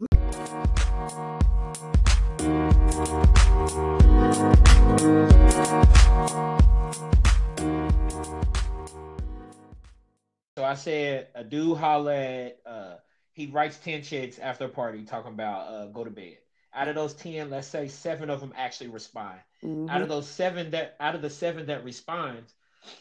So 10.58 10.66
I 10.66 10.76
said 10.76 11.30
a 11.34 11.44
dude 11.44 11.78
holler 11.78 12.12
at 12.12 12.60
uh 12.66 12.96
he 13.34 13.48
writes 13.48 13.78
10 13.80 14.04
chicks 14.04 14.38
after 14.38 14.66
a 14.66 14.70
party 14.70 15.04
talking 15.04 15.32
about 15.32 15.74
uh 15.74 15.86
go 15.88 16.04
to 16.04 16.12
bed. 16.12 16.38
Out 16.74 16.88
of 16.88 16.96
those 16.96 17.14
10, 17.14 17.50
let's 17.50 17.68
say 17.68 17.88
seven 17.88 18.30
of 18.30 18.40
them 18.40 18.54
actually 18.56 18.90
respond. 18.90 19.40
Mm-hmm. 19.64 19.90
Out 19.90 20.02
of 20.02 20.10
those 20.10 20.28
seven 20.28 20.72
that 20.72 20.96
out 21.00 21.16
of 21.16 21.22
the 21.22 21.30
seven 21.30 21.66
that 21.68 21.84
respond, 21.84 22.44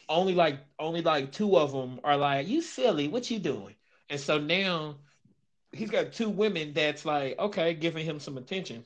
only 0.09 0.35
like 0.35 0.59
only 0.77 1.01
like 1.01 1.31
two 1.31 1.57
of 1.57 1.71
them 1.71 1.99
are 2.03 2.17
like, 2.17 2.47
you 2.47 2.61
silly, 2.61 3.07
what 3.07 3.31
you 3.31 3.39
doing? 3.39 3.75
And 4.09 4.19
so 4.19 4.37
now 4.37 4.97
he's 5.71 5.89
got 5.89 6.13
two 6.13 6.29
women 6.29 6.73
that's 6.73 7.05
like, 7.05 7.39
okay, 7.39 7.73
giving 7.73 8.05
him 8.05 8.19
some 8.19 8.37
attention. 8.37 8.85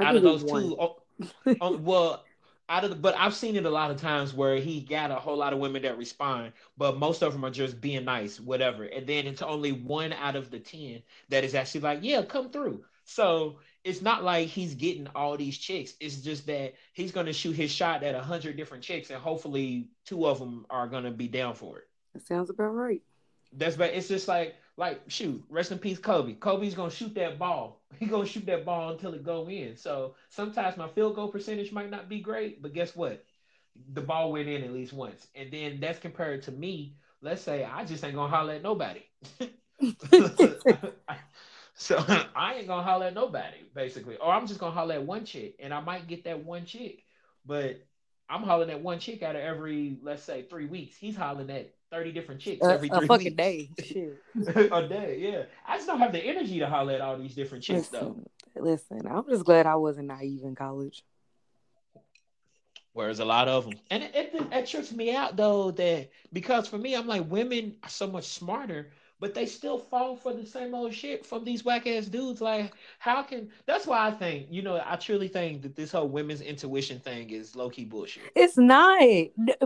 Out 0.00 0.16
of 0.16 0.22
those 0.22 0.42
two, 0.42 0.76
oh, 0.78 1.02
oh, 1.60 1.76
well, 1.76 2.24
out 2.68 2.84
of 2.84 2.90
the, 2.90 2.96
but 2.96 3.14
I've 3.16 3.34
seen 3.34 3.56
it 3.56 3.66
a 3.66 3.70
lot 3.70 3.90
of 3.90 4.00
times 4.00 4.32
where 4.32 4.56
he 4.56 4.80
got 4.80 5.10
a 5.10 5.16
whole 5.16 5.36
lot 5.36 5.52
of 5.52 5.58
women 5.58 5.82
that 5.82 5.98
respond, 5.98 6.52
but 6.78 6.98
most 6.98 7.22
of 7.22 7.32
them 7.32 7.44
are 7.44 7.50
just 7.50 7.80
being 7.80 8.04
nice, 8.04 8.40
whatever. 8.40 8.84
And 8.84 9.06
then 9.06 9.26
it's 9.26 9.42
only 9.42 9.72
one 9.72 10.12
out 10.12 10.36
of 10.36 10.50
the 10.50 10.58
10 10.58 11.02
that 11.28 11.44
is 11.44 11.54
actually 11.54 11.82
like, 11.82 11.98
yeah, 12.02 12.22
come 12.22 12.50
through. 12.50 12.84
So 13.04 13.58
it's 13.84 14.02
not 14.02 14.24
like 14.24 14.48
he's 14.48 14.74
getting 14.74 15.08
all 15.14 15.36
these 15.36 15.56
chicks. 15.56 15.94
It's 16.00 16.16
just 16.16 16.46
that 16.46 16.74
he's 16.92 17.12
going 17.12 17.26
to 17.26 17.32
shoot 17.32 17.56
his 17.56 17.70
shot 17.70 18.02
at 18.02 18.14
a 18.14 18.22
hundred 18.22 18.56
different 18.56 18.82
chicks, 18.82 19.10
and 19.10 19.20
hopefully 19.20 19.88
two 20.04 20.26
of 20.26 20.38
them 20.38 20.66
are 20.70 20.86
going 20.86 21.04
to 21.04 21.10
be 21.10 21.28
down 21.28 21.54
for 21.54 21.78
it. 21.78 21.84
That 22.12 22.26
sounds 22.26 22.50
about 22.50 22.70
right. 22.70 23.02
That's 23.52 23.76
but 23.76 23.92
it's 23.94 24.08
just 24.08 24.28
like 24.28 24.54
like 24.76 25.02
shoot, 25.08 25.42
rest 25.48 25.72
in 25.72 25.78
peace, 25.78 25.98
Kobe. 25.98 26.34
Kobe's 26.34 26.74
gonna 26.74 26.90
shoot 26.90 27.14
that 27.14 27.38
ball. 27.38 27.82
He 27.98 28.06
gonna 28.06 28.26
shoot 28.26 28.46
that 28.46 28.64
ball 28.64 28.90
until 28.90 29.12
it 29.14 29.24
go 29.24 29.48
in. 29.48 29.76
So 29.76 30.14
sometimes 30.28 30.76
my 30.76 30.88
field 30.88 31.16
goal 31.16 31.28
percentage 31.28 31.72
might 31.72 31.90
not 31.90 32.08
be 32.08 32.20
great, 32.20 32.62
but 32.62 32.72
guess 32.72 32.94
what? 32.94 33.24
The 33.92 34.00
ball 34.00 34.32
went 34.32 34.48
in 34.48 34.62
at 34.62 34.72
least 34.72 34.92
once, 34.92 35.26
and 35.34 35.50
then 35.50 35.80
that's 35.80 35.98
compared 35.98 36.42
to 36.44 36.52
me. 36.52 36.94
Let's 37.22 37.42
say 37.42 37.64
I 37.64 37.84
just 37.84 38.04
ain't 38.04 38.14
gonna 38.14 38.30
holler 38.30 38.54
at 38.54 38.62
nobody. 38.62 39.02
so 41.80 41.96
I 42.36 42.54
ain't 42.58 42.68
gonna 42.68 42.82
holler 42.82 43.06
at 43.06 43.14
nobody, 43.14 43.56
basically, 43.74 44.16
or 44.18 44.32
I'm 44.32 44.46
just 44.46 44.60
gonna 44.60 44.72
holler 44.72 44.94
at 44.94 45.02
one 45.02 45.24
chick, 45.24 45.56
and 45.58 45.72
I 45.72 45.80
might 45.80 46.06
get 46.06 46.24
that 46.24 46.44
one 46.44 46.66
chick, 46.66 47.04
but 47.46 47.80
I'm 48.28 48.42
hollering 48.42 48.70
at 48.70 48.82
one 48.82 48.98
chick 48.98 49.22
out 49.22 49.34
of 49.34 49.40
every, 49.40 49.98
let's 50.02 50.22
say, 50.22 50.42
three 50.42 50.66
weeks. 50.66 50.96
He's 50.96 51.16
hollering 51.16 51.50
at 51.50 51.74
30 51.90 52.12
different 52.12 52.40
chicks 52.40 52.64
every 52.64 52.88
three 52.88 53.04
a 53.04 53.06
fucking 53.08 53.36
weeks. 53.36 53.36
day. 53.36 53.70
A 54.70 54.86
day, 54.86 55.18
yeah. 55.18 55.42
I 55.66 55.76
just 55.76 55.88
don't 55.88 55.98
have 55.98 56.12
the 56.12 56.20
energy 56.20 56.60
to 56.60 56.68
holler 56.68 56.92
at 56.92 57.00
all 57.00 57.18
these 57.18 57.34
different 57.34 57.64
chicks, 57.64 57.90
listen, 57.90 58.24
though. 58.54 58.62
Listen, 58.62 59.08
I'm 59.08 59.24
just 59.28 59.44
glad 59.44 59.66
I 59.66 59.74
wasn't 59.76 60.08
naive 60.08 60.44
in 60.44 60.54
college. 60.54 61.02
Whereas 62.92 63.20
a 63.20 63.24
lot 63.24 63.48
of 63.48 63.64
them, 63.64 63.74
and 63.90 64.02
it, 64.02 64.12
it, 64.14 64.42
it 64.52 64.66
trips 64.66 64.92
me 64.92 65.14
out 65.14 65.36
though 65.36 65.70
that 65.70 66.10
because 66.32 66.68
for 66.68 66.76
me, 66.76 66.94
I'm 66.94 67.06
like 67.06 67.30
women 67.30 67.76
are 67.82 67.88
so 67.88 68.06
much 68.06 68.24
smarter 68.24 68.90
but 69.20 69.34
they 69.34 69.46
still 69.46 69.78
fall 69.78 70.16
for 70.16 70.32
the 70.32 70.44
same 70.44 70.74
old 70.74 70.94
shit 70.94 71.24
from 71.24 71.44
these 71.44 71.64
whack 71.64 71.86
ass 71.86 72.06
dudes. 72.06 72.40
Like, 72.40 72.72
how 72.98 73.22
can 73.22 73.50
that's 73.66 73.86
why 73.86 74.08
I 74.08 74.10
think, 74.10 74.46
you 74.50 74.62
know, 74.62 74.82
I 74.84 74.96
truly 74.96 75.28
think 75.28 75.62
that 75.62 75.76
this 75.76 75.92
whole 75.92 76.08
women's 76.08 76.40
intuition 76.40 76.98
thing 76.98 77.30
is 77.30 77.54
low 77.54 77.70
key 77.70 77.84
bullshit. 77.84 78.32
It's 78.34 78.56
not. 78.56 79.00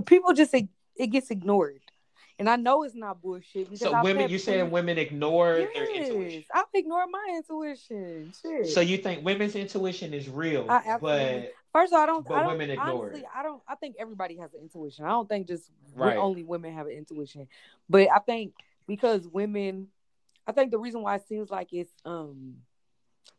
People 0.04 0.34
just 0.34 0.52
it 0.52 1.06
gets 1.06 1.30
ignored. 1.30 1.80
And 2.36 2.50
I 2.50 2.56
know 2.56 2.82
it's 2.82 2.96
not 2.96 3.22
bullshit. 3.22 3.78
So 3.78 3.94
I've 3.94 4.02
women, 4.02 4.28
you 4.28 4.40
saying 4.40 4.68
women 4.72 4.98
ignore 4.98 5.56
yes, 5.56 5.70
their 5.72 5.94
intuition? 5.94 6.44
I've 6.52 6.64
ignored 6.74 7.06
my 7.12 7.36
intuition. 7.36 8.32
Shit. 8.42 8.66
So 8.66 8.80
you 8.80 8.96
think 8.96 9.24
women's 9.24 9.54
intuition 9.54 10.12
is 10.12 10.28
real, 10.28 10.64
but 10.64 11.52
first 11.72 11.92
of 11.92 11.98
all, 11.98 12.02
I 12.02 12.06
don't. 12.06 12.26
But 12.26 12.34
I 12.34 12.42
don't, 12.42 12.52
women 12.52 12.70
ignore 12.70 13.04
honestly, 13.04 13.20
it. 13.20 13.26
I 13.32 13.44
don't. 13.44 13.62
I 13.68 13.76
think 13.76 13.94
everybody 14.00 14.36
has 14.38 14.52
an 14.52 14.62
intuition. 14.62 15.04
I 15.04 15.10
don't 15.10 15.28
think 15.28 15.46
just 15.46 15.70
right. 15.94 16.16
only 16.16 16.42
women 16.42 16.74
have 16.74 16.86
an 16.86 16.94
intuition, 16.94 17.46
but 17.88 18.08
I 18.12 18.18
think 18.18 18.54
because 18.86 19.26
women 19.26 19.88
I 20.46 20.52
think 20.52 20.70
the 20.70 20.78
reason 20.78 21.02
why 21.02 21.16
it 21.16 21.26
seems 21.26 21.50
like 21.50 21.72
it's 21.72 21.92
um 22.04 22.56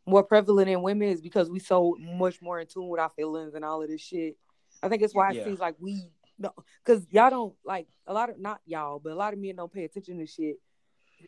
more 0.04 0.22
prevalent 0.22 0.68
in 0.68 0.82
women 0.82 1.08
is 1.08 1.20
because 1.20 1.50
we 1.50 1.58
so 1.58 1.96
much 2.00 2.40
more 2.42 2.60
in 2.60 2.66
tune 2.66 2.88
with 2.88 3.00
our 3.00 3.10
feelings 3.10 3.54
and 3.54 3.64
all 3.64 3.82
of 3.82 3.88
this 3.88 4.00
shit. 4.00 4.36
I 4.82 4.88
think 4.88 5.02
it's 5.02 5.14
why 5.14 5.30
it 5.30 5.36
yeah. 5.36 5.44
seems 5.44 5.58
like 5.58 5.76
we 5.78 6.10
no 6.38 6.52
because 6.84 7.06
y'all 7.10 7.30
don't 7.30 7.54
like 7.64 7.86
a 8.06 8.12
lot 8.12 8.30
of 8.30 8.38
not 8.38 8.60
y'all, 8.66 8.98
but 8.98 9.12
a 9.12 9.16
lot 9.16 9.32
of 9.32 9.38
men 9.38 9.56
don't 9.56 9.72
pay 9.72 9.84
attention 9.84 10.18
to 10.18 10.26
shit. 10.26 10.56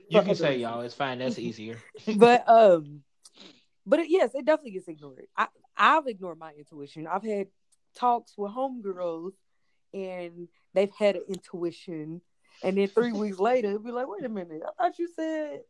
You 0.09 0.22
can 0.22 0.35
say 0.35 0.59
y'all, 0.59 0.81
it's 0.83 0.94
fine, 0.94 1.18
that's 1.18 1.38
easier. 1.38 1.78
but 2.16 2.48
um 2.48 3.02
but 3.87 4.00
it, 4.00 4.11
yes, 4.11 4.35
it 4.35 4.44
definitely 4.44 4.72
gets 4.72 4.88
ignored. 4.88 5.26
I 5.37 5.48
I've 5.76 6.07
ignored 6.07 6.38
my 6.38 6.52
intuition. 6.52 7.07
I've 7.07 7.24
had 7.24 7.46
talks 7.94 8.35
with 8.37 8.52
homegirls 8.52 9.33
and 9.94 10.48
they've 10.74 10.92
had 10.98 11.16
an 11.16 11.22
intuition 11.28 12.20
and 12.62 12.77
then 12.77 12.88
three 12.88 13.12
weeks 13.12 13.38
later, 13.38 13.68
it'd 13.68 13.85
be 13.85 13.90
like, 13.90 14.09
wait 14.09 14.25
a 14.25 14.29
minute, 14.29 14.62
I 14.66 14.83
thought 14.83 14.99
you 14.99 15.09
said, 15.14 15.61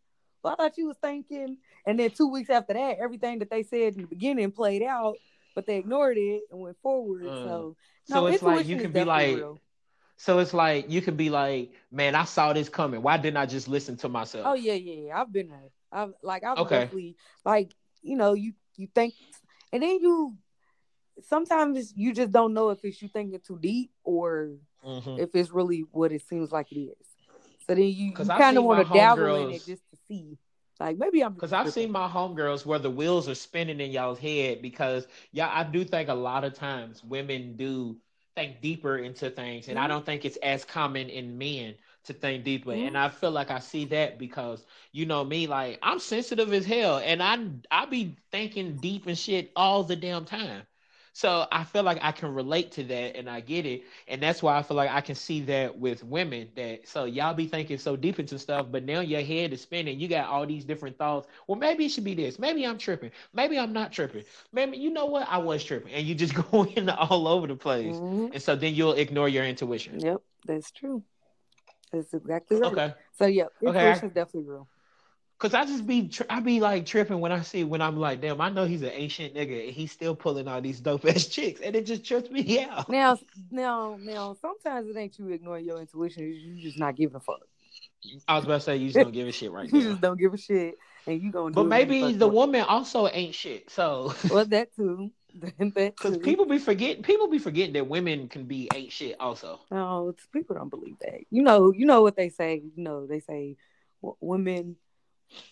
well, 0.43 0.55
I 0.55 0.57
thought 0.57 0.79
you 0.79 0.87
was 0.87 0.97
thinking. 0.99 1.59
And 1.87 1.99
then 1.99 2.11
two 2.11 2.29
weeks 2.29 2.51
after 2.51 2.75
that, 2.75 2.99
everything 2.99 3.41
that 3.41 3.51
they 3.51 3.63
said 3.63 3.95
in 3.95 4.03
the 4.03 4.07
beginning 4.07 4.53
played 4.53 4.83
out, 4.83 5.17
but 5.55 5.67
they 5.67 5.77
ignored 5.77 6.17
it 6.17 6.43
and 6.51 6.61
went 6.61 6.77
forward. 6.83 7.27
Uh, 7.27 7.45
so, 7.45 7.77
so 8.05 8.27
it's 8.27 8.43
like 8.43 8.67
you 8.67 8.77
can 8.77 8.93
be 8.93 9.05
like, 9.05 9.37
real. 9.37 9.59
so 10.17 10.39
it's 10.39 10.55
like 10.55 10.89
you 10.89 11.03
can 11.03 11.17
be 11.17 11.31
like, 11.31 11.73
man, 11.91 12.15
I 12.15 12.25
saw 12.25 12.53
this 12.53 12.69
coming. 12.69 13.03
Why 13.03 13.17
didn't 13.17 13.37
I 13.37 13.47
just 13.47 13.69
listen 13.69 13.97
to 13.99 14.09
myself? 14.09 14.47
Oh 14.47 14.55
yeah, 14.55 14.75
yeah, 14.75 15.09
yeah. 15.09 15.21
I've 15.21 15.33
been 15.33 15.49
there. 15.49 15.71
I've 15.91 16.13
like 16.23 16.45
I've 16.45 16.59
okay. 16.59 16.81
definitely 16.81 17.17
like 17.45 17.75
you 18.03 18.17
know 18.17 18.35
you 18.35 18.53
you 18.77 18.89
think, 18.95 19.15
and 19.73 19.83
then 19.83 19.99
you 20.01 20.37
sometimes 21.27 21.93
you 21.97 22.15
just 22.15 22.33
don't 22.33 22.55
know 22.55 22.71
if 22.71 22.85
it's 22.85 23.03
you 23.03 23.09
thinking 23.09 23.41
too 23.45 23.59
deep 23.61 23.91
or 24.05 24.53
mm-hmm. 24.85 25.21
if 25.21 25.35
it's 25.35 25.51
really 25.51 25.85
what 25.91 26.13
it 26.13 26.23
seems 26.29 26.53
like 26.53 26.73
it 26.73 26.81
is. 26.81 26.97
So 27.67 27.75
then 27.75 27.85
you, 27.85 28.07
you 28.07 28.13
kind 28.13 28.57
of 28.57 28.65
want 28.65 28.87
to 28.87 28.93
dabble 28.93 29.23
girls, 29.23 29.49
in 29.49 29.55
it 29.55 29.67
just 29.67 29.83
to 29.91 29.99
see. 30.09 30.39
Like 30.81 30.97
maybe 30.97 31.23
I'm 31.23 31.35
because 31.35 31.53
I've 31.53 31.73
seen 31.73 31.91
my 31.91 32.09
homegirls 32.09 32.65
where 32.65 32.79
the 32.79 32.91
wheels 32.91 33.29
are 33.29 33.35
spinning 33.35 33.81
in 33.81 33.91
y'all's 33.91 34.19
head 34.19 34.63
because 34.63 35.09
yeah, 35.33 35.51
I 35.53 35.65
do 35.65 35.85
think 35.85 36.09
a 36.09 36.15
lot 36.15 36.45
of 36.45 36.55
times 36.55 37.03
women 37.03 37.57
do 37.57 37.97
think 38.37 38.61
deeper 38.61 38.99
into 38.99 39.29
things, 39.31 39.67
and 39.67 39.77
mm-hmm. 39.77 39.85
I 39.85 39.89
don't 39.89 40.07
think 40.07 40.25
it's 40.25 40.37
as 40.37 40.65
common 40.65 41.09
in 41.09 41.37
men 41.37 41.75
to 42.05 42.13
think 42.13 42.45
deeper. 42.45 42.71
Mm-hmm. 42.71 42.87
And 42.87 42.99
I 42.99 43.09
feel 43.09 43.33
like 43.33 43.51
I 43.51 43.59
see 43.59 43.87
that 43.87 44.19
because 44.19 44.65
you 44.93 45.05
know 45.05 45.25
me, 45.25 45.49
like 45.49 45.81
I'm 45.83 45.99
sensitive 45.99 46.53
as 46.53 46.65
hell, 46.65 46.99
and 46.99 47.21
I 47.23 47.39
I 47.71 47.87
be 47.87 48.17
thinking 48.31 48.77
deep 48.77 49.09
and 49.09 49.19
shit 49.19 49.51
all 49.57 49.83
the 49.83 49.97
damn 49.97 50.25
time. 50.25 50.63
So 51.19 51.49
I 51.51 51.65
feel 51.65 51.83
like 51.83 51.99
I 52.01 52.13
can 52.13 52.33
relate 52.33 52.71
to 52.73 52.85
that 52.85 53.17
and 53.17 53.29
I 53.29 53.41
get 53.41 53.67
it. 53.67 53.83
And 54.07 54.23
that's 54.23 54.41
why 54.41 54.57
I 54.57 54.63
feel 54.63 54.77
like 54.77 54.89
I 54.89 55.01
can 55.01 55.17
see 55.17 55.41
that 55.41 55.77
with 55.77 56.05
women 56.05 56.49
that 56.55 56.87
so 56.87 57.07
y'all 57.07 57.35
be 57.35 57.49
thinking 57.49 57.77
so 57.77 57.97
deep 57.97 58.21
into 58.21 58.39
stuff, 58.39 58.69
but 58.71 58.85
now 58.85 59.01
your 59.01 59.23
head 59.23 59.53
is 59.53 59.61
spinning. 59.61 59.99
You 59.99 60.07
got 60.07 60.29
all 60.29 60.47
these 60.47 60.65
different 60.65 60.97
thoughts. 60.97 61.27
Well, 61.49 61.59
maybe 61.59 61.87
it 61.87 61.89
should 61.89 62.05
be 62.05 62.15
this. 62.15 62.39
Maybe 62.39 62.65
I'm 62.65 62.79
tripping. 62.79 63.11
Maybe 63.33 63.59
I'm 63.59 63.73
not 63.73 63.91
tripping. 63.91 64.23
Maybe 64.53 64.77
you 64.77 64.91
know 64.91 65.07
what? 65.07 65.27
I 65.29 65.39
was 65.39 65.65
tripping. 65.65 65.93
And 65.93 66.07
you 66.07 66.15
just 66.15 66.35
go 66.53 66.65
in 66.67 66.89
all 66.89 67.27
over 67.27 67.49
the 67.49 67.57
place. 67.57 67.97
Mm-hmm. 67.97 68.35
And 68.35 68.41
so 68.41 68.55
then 68.55 68.77
you'll 68.77 68.93
ignore 68.93 69.29
your 69.29 69.45
intuition. 69.45 69.99
Yep, 69.99 70.23
that's 70.47 70.71
true. 70.71 71.03
That's 71.93 72.15
exactly 72.15 72.61
right. 72.61 72.73
Okay. 72.73 72.95
So 73.19 73.27
yeah, 73.27 73.47
intuition 73.61 73.87
okay, 73.87 74.07
is 74.07 74.13
definitely 74.13 74.49
real. 74.49 74.69
Cause 75.39 75.55
I 75.55 75.65
just 75.65 75.87
be 75.87 76.11
I 76.29 76.41
be 76.41 76.59
like 76.59 76.85
tripping 76.85 77.21
when 77.21 77.31
I 77.31 77.43
see 77.43 77.63
when 77.63 77.81
I'm 77.81 77.97
like, 77.97 78.21
damn, 78.21 78.41
I 78.41 78.49
know 78.51 78.65
he's 78.65 78.83
an 78.83 78.91
ancient 78.93 79.35
nigga 79.35 79.67
and 79.67 79.73
he's 79.73 79.93
still 79.93 80.17
pulling 80.17 80.49
all 80.49 80.61
these 80.61 80.81
dope 80.81 81.05
ass 81.05 81.27
chicks, 81.29 81.61
and 81.61 81.77
it 81.77 81.87
just 81.87 82.05
trips 82.05 82.29
me 82.29 82.65
out. 82.65 82.89
Now, 82.89 83.17
now, 83.53 83.97
now, 84.03 84.35
sometimes 84.41 84.91
it 84.91 84.97
ain't 84.97 85.17
you 85.17 85.29
ignoring 85.29 85.65
your 85.65 85.79
intuition; 85.79 86.25
you 86.25 86.61
just 86.61 86.77
not 86.77 86.97
giving 86.97 87.15
a 87.15 87.21
fuck. 87.21 87.39
I 88.27 88.35
was 88.35 88.47
about 88.47 88.55
to 88.55 88.61
say 88.63 88.77
you 88.79 88.89
just 88.89 88.99
don't 88.99 89.13
give 89.13 89.29
a 89.29 89.33
shit 89.33 89.53
right 89.53 89.69
now. 89.73 89.79
you 89.79 89.85
just 89.91 90.01
don't 90.01 90.19
give 90.19 90.35
a 90.35 90.39
shit, 90.39 90.75
and 91.07 91.23
you 91.23 91.31
gonna. 91.31 91.53
But 91.53 91.67
maybe 91.67 92.15
the 92.15 92.27
woman 92.27 92.63
also 92.63 93.07
ain't 93.07 93.35
shit. 93.35 93.71
So. 93.71 94.13
well, 94.31 94.45
that 94.47 94.75
too. 94.75 95.13
Because 95.61 96.19
people 96.19 96.47
be 96.47 96.59
forgetting, 96.59 97.05
people 97.05 97.29
be 97.29 97.39
forgetting 97.39 97.75
that 97.75 97.87
women 97.87 98.27
can 98.27 98.45
be 98.45 98.69
ain't 98.75 98.91
shit 98.91 99.15
also. 99.21 99.61
No, 99.71 100.15
people 100.33 100.57
don't 100.57 100.71
believe 100.71 100.99
that. 101.01 101.21
You 101.31 101.43
know, 101.43 101.73
you 101.73 101.87
know 101.87 102.03
what 102.03 102.17
they 102.17 102.29
say. 102.29 102.61
You 102.75 102.83
know, 102.83 103.07
they 103.07 103.21
say 103.21 103.57
women 104.21 104.77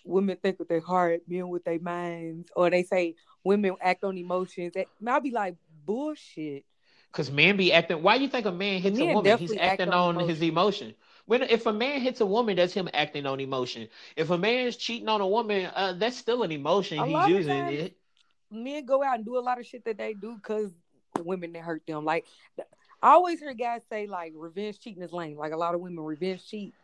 women 0.05 0.37
think 0.43 0.59
with 0.59 0.69
their 0.69 0.81
heart, 0.81 1.23
men 1.29 1.49
with 1.49 1.65
their 1.65 1.79
minds, 1.79 2.51
or 2.55 2.71
they 2.71 2.83
say 2.83 3.15
women 3.45 3.77
act 3.81 4.05
on 4.05 4.19
emotions. 4.19 4.75
I'll 5.07 5.21
be 5.21 5.31
like 5.31 5.57
bullshit. 5.85 6.65
Cause 7.13 7.31
men 7.31 7.57
be 7.57 7.73
acting. 7.73 8.03
Why 8.03 8.17
you 8.17 8.29
think 8.29 8.45
a 8.45 8.53
man 8.53 8.81
hits 8.83 8.99
men 8.99 9.11
a 9.11 9.15
woman? 9.15 9.39
He's 9.39 9.57
acting 9.57 9.89
on, 9.89 10.19
on 10.19 10.29
his 10.29 10.43
emotion. 10.43 10.95
When 11.25 11.43
if 11.43 11.67
a 11.67 11.73
man 11.73 12.01
hits 12.01 12.21
a 12.21 12.27
woman, 12.27 12.57
that's 12.57 12.75
him 12.75 12.89
acting 12.93 13.27
on 13.27 13.41
emotion. 13.41 13.89
If 14.17 14.31
a 14.31 14.39
man's 14.39 14.77
cheating 14.77 15.09
on 15.09 15.21
a 15.21 15.27
woman, 15.27 15.71
uh, 15.75 15.95
that's 15.97 16.17
still 16.17 16.43
an 16.43 16.53
emotion 16.53 16.99
a 16.99 17.07
he's 17.07 17.29
using. 17.29 17.69
It. 17.69 17.97
Men 18.51 18.85
go 18.85 19.03
out 19.03 19.17
and 19.17 19.25
do 19.25 19.39
a 19.39 19.41
lot 19.41 19.59
of 19.59 19.67
shit 19.67 19.85
that 19.87 19.99
they 19.99 20.15
do 20.15 20.37
because 20.37 20.71
women 21.19 21.53
that 21.55 21.63
hurt 21.63 21.83
them. 21.87 22.05
Like 22.05 22.27
I 23.03 23.13
always 23.13 23.41
hear 23.41 23.55
guys 23.55 23.83
say, 23.89 24.07
like 24.07 24.33
revenge 24.37 24.79
cheating 24.79 25.03
is 25.03 25.13
lame. 25.13 25.37
Like 25.37 25.53
a 25.53 25.57
lot 25.57 25.75
of 25.75 25.81
women 25.81 26.05
revenge 26.05 26.47
cheat 26.47 26.75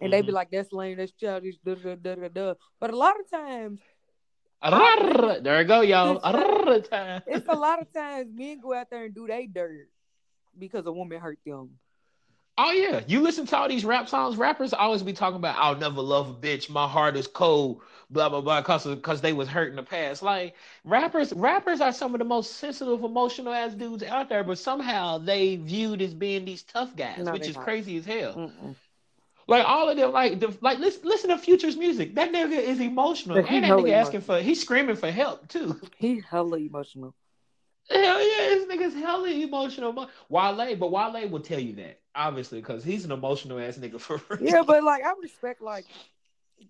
and 0.00 0.06
mm-hmm. 0.06 0.10
they 0.10 0.20
be 0.22 0.26
mm-hmm. 0.28 0.34
like, 0.36 0.50
"That's 0.50 0.72
lame, 0.72 0.96
that's 0.96 1.12
childish." 1.12 1.56
Da, 1.64 1.74
da, 1.74 1.94
da, 1.96 2.14
da, 2.14 2.28
da. 2.28 2.54
But 2.78 2.90
a 2.90 2.96
lot 2.96 3.14
of 3.20 3.30
times, 3.30 3.80
there 4.62 5.62
you 5.62 5.68
go, 5.68 5.80
y'all. 5.80 6.20
it's 7.26 7.48
a 7.48 7.56
lot 7.56 7.80
of 7.80 7.92
times 7.94 8.30
men 8.34 8.60
go 8.60 8.74
out 8.74 8.90
there 8.90 9.04
and 9.04 9.14
do 9.14 9.26
they 9.26 9.46
dirt 9.46 9.88
because 10.58 10.86
a 10.86 10.92
woman 10.92 11.20
hurt 11.20 11.38
them. 11.44 11.70
Oh 12.62 12.72
yeah, 12.72 13.00
you 13.06 13.22
listen 13.22 13.46
to 13.46 13.56
all 13.56 13.68
these 13.68 13.86
rap 13.86 14.06
songs. 14.08 14.36
Rappers 14.36 14.74
always 14.74 15.02
be 15.02 15.14
talking 15.14 15.36
about, 15.36 15.56
"I'll 15.56 15.76
never 15.76 16.02
love 16.02 16.28
a 16.28 16.34
bitch. 16.34 16.68
My 16.68 16.86
heart 16.86 17.16
is 17.16 17.26
cold." 17.26 17.80
Blah 18.10 18.28
blah 18.28 18.40
blah, 18.40 18.60
cause 18.60 18.86
cause 19.02 19.20
they 19.22 19.32
was 19.32 19.48
hurt 19.48 19.70
in 19.70 19.76
the 19.76 19.82
past. 19.82 20.20
Like 20.20 20.56
rappers, 20.84 21.32
rappers 21.32 21.80
are 21.80 21.92
some 21.92 22.12
of 22.14 22.18
the 22.18 22.24
most 22.24 22.56
sensitive, 22.56 23.02
emotional 23.02 23.54
ass 23.54 23.72
dudes 23.72 24.02
out 24.02 24.28
there, 24.28 24.44
but 24.44 24.58
somehow 24.58 25.16
they 25.16 25.56
viewed 25.56 26.02
as 26.02 26.12
being 26.12 26.44
these 26.44 26.64
tough 26.64 26.94
guys, 26.96 27.24
no, 27.24 27.32
which 27.32 27.48
is 27.48 27.54
not. 27.54 27.64
crazy 27.64 27.96
as 27.96 28.04
hell. 28.04 28.34
Mm-mm. 28.34 28.74
Like 29.50 29.66
all 29.66 29.88
of 29.88 29.96
them, 29.96 30.12
like 30.12 30.38
the, 30.38 30.56
like 30.60 30.78
listen, 30.78 31.02
listen 31.02 31.30
to 31.30 31.36
Future's 31.36 31.76
music. 31.76 32.14
That 32.14 32.30
nigga 32.30 32.52
is 32.52 32.78
emotional, 32.78 33.36
and 33.36 33.46
that 33.64 33.70
nigga 33.72 33.90
asking 33.90 34.20
for 34.20 34.40
he's 34.40 34.60
screaming 34.60 34.94
for 34.94 35.10
help 35.10 35.48
too. 35.48 35.80
He 35.96 36.22
hella 36.30 36.58
emotional. 36.58 37.16
Hell 37.90 38.22
yeah, 38.22 38.54
this 38.54 38.66
nigga's 38.66 38.94
hella 38.94 39.28
emotional. 39.28 40.08
Wale, 40.28 40.76
but 40.76 40.92
Wale 40.92 41.28
will 41.28 41.40
tell 41.40 41.58
you 41.58 41.72
that 41.74 41.98
obviously 42.14 42.60
because 42.60 42.84
he's 42.84 43.04
an 43.04 43.10
emotional 43.10 43.58
ass 43.58 43.76
nigga 43.76 44.00
for 44.00 44.22
real. 44.28 44.40
Yeah, 44.40 44.62
but 44.64 44.84
like 44.84 45.02
I 45.04 45.12
respect 45.20 45.60
like 45.60 45.86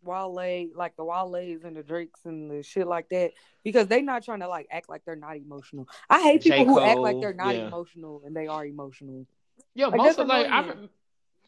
Wale, 0.03 0.71
like 0.75 0.97
the 0.97 1.05
Wale's 1.05 1.65
and 1.65 1.77
the 1.77 1.83
Drakes 1.83 2.21
and 2.25 2.51
the 2.51 2.63
shit 2.63 2.87
like 2.87 3.11
that 3.11 3.33
because 3.63 3.89
they 3.89 4.01
not 4.01 4.25
trying 4.25 4.41
to 4.41 4.49
like 4.49 4.69
act 4.71 4.89
like 4.89 5.05
they're 5.05 5.17
not 5.17 5.37
emotional. 5.37 5.87
I 6.09 6.23
hate 6.23 6.43
people 6.43 6.65
who 6.65 6.81
act 6.81 6.99
like 6.99 7.21
they're 7.21 7.35
not 7.35 7.55
yeah. 7.55 7.67
emotional 7.67 8.23
and 8.25 8.35
they 8.35 8.47
are 8.47 8.65
emotional. 8.65 9.27
Yeah, 9.75 9.89
like, 9.89 9.99
most 9.99 10.19
of 10.19 10.29
like 10.29 10.47
I 10.47 10.65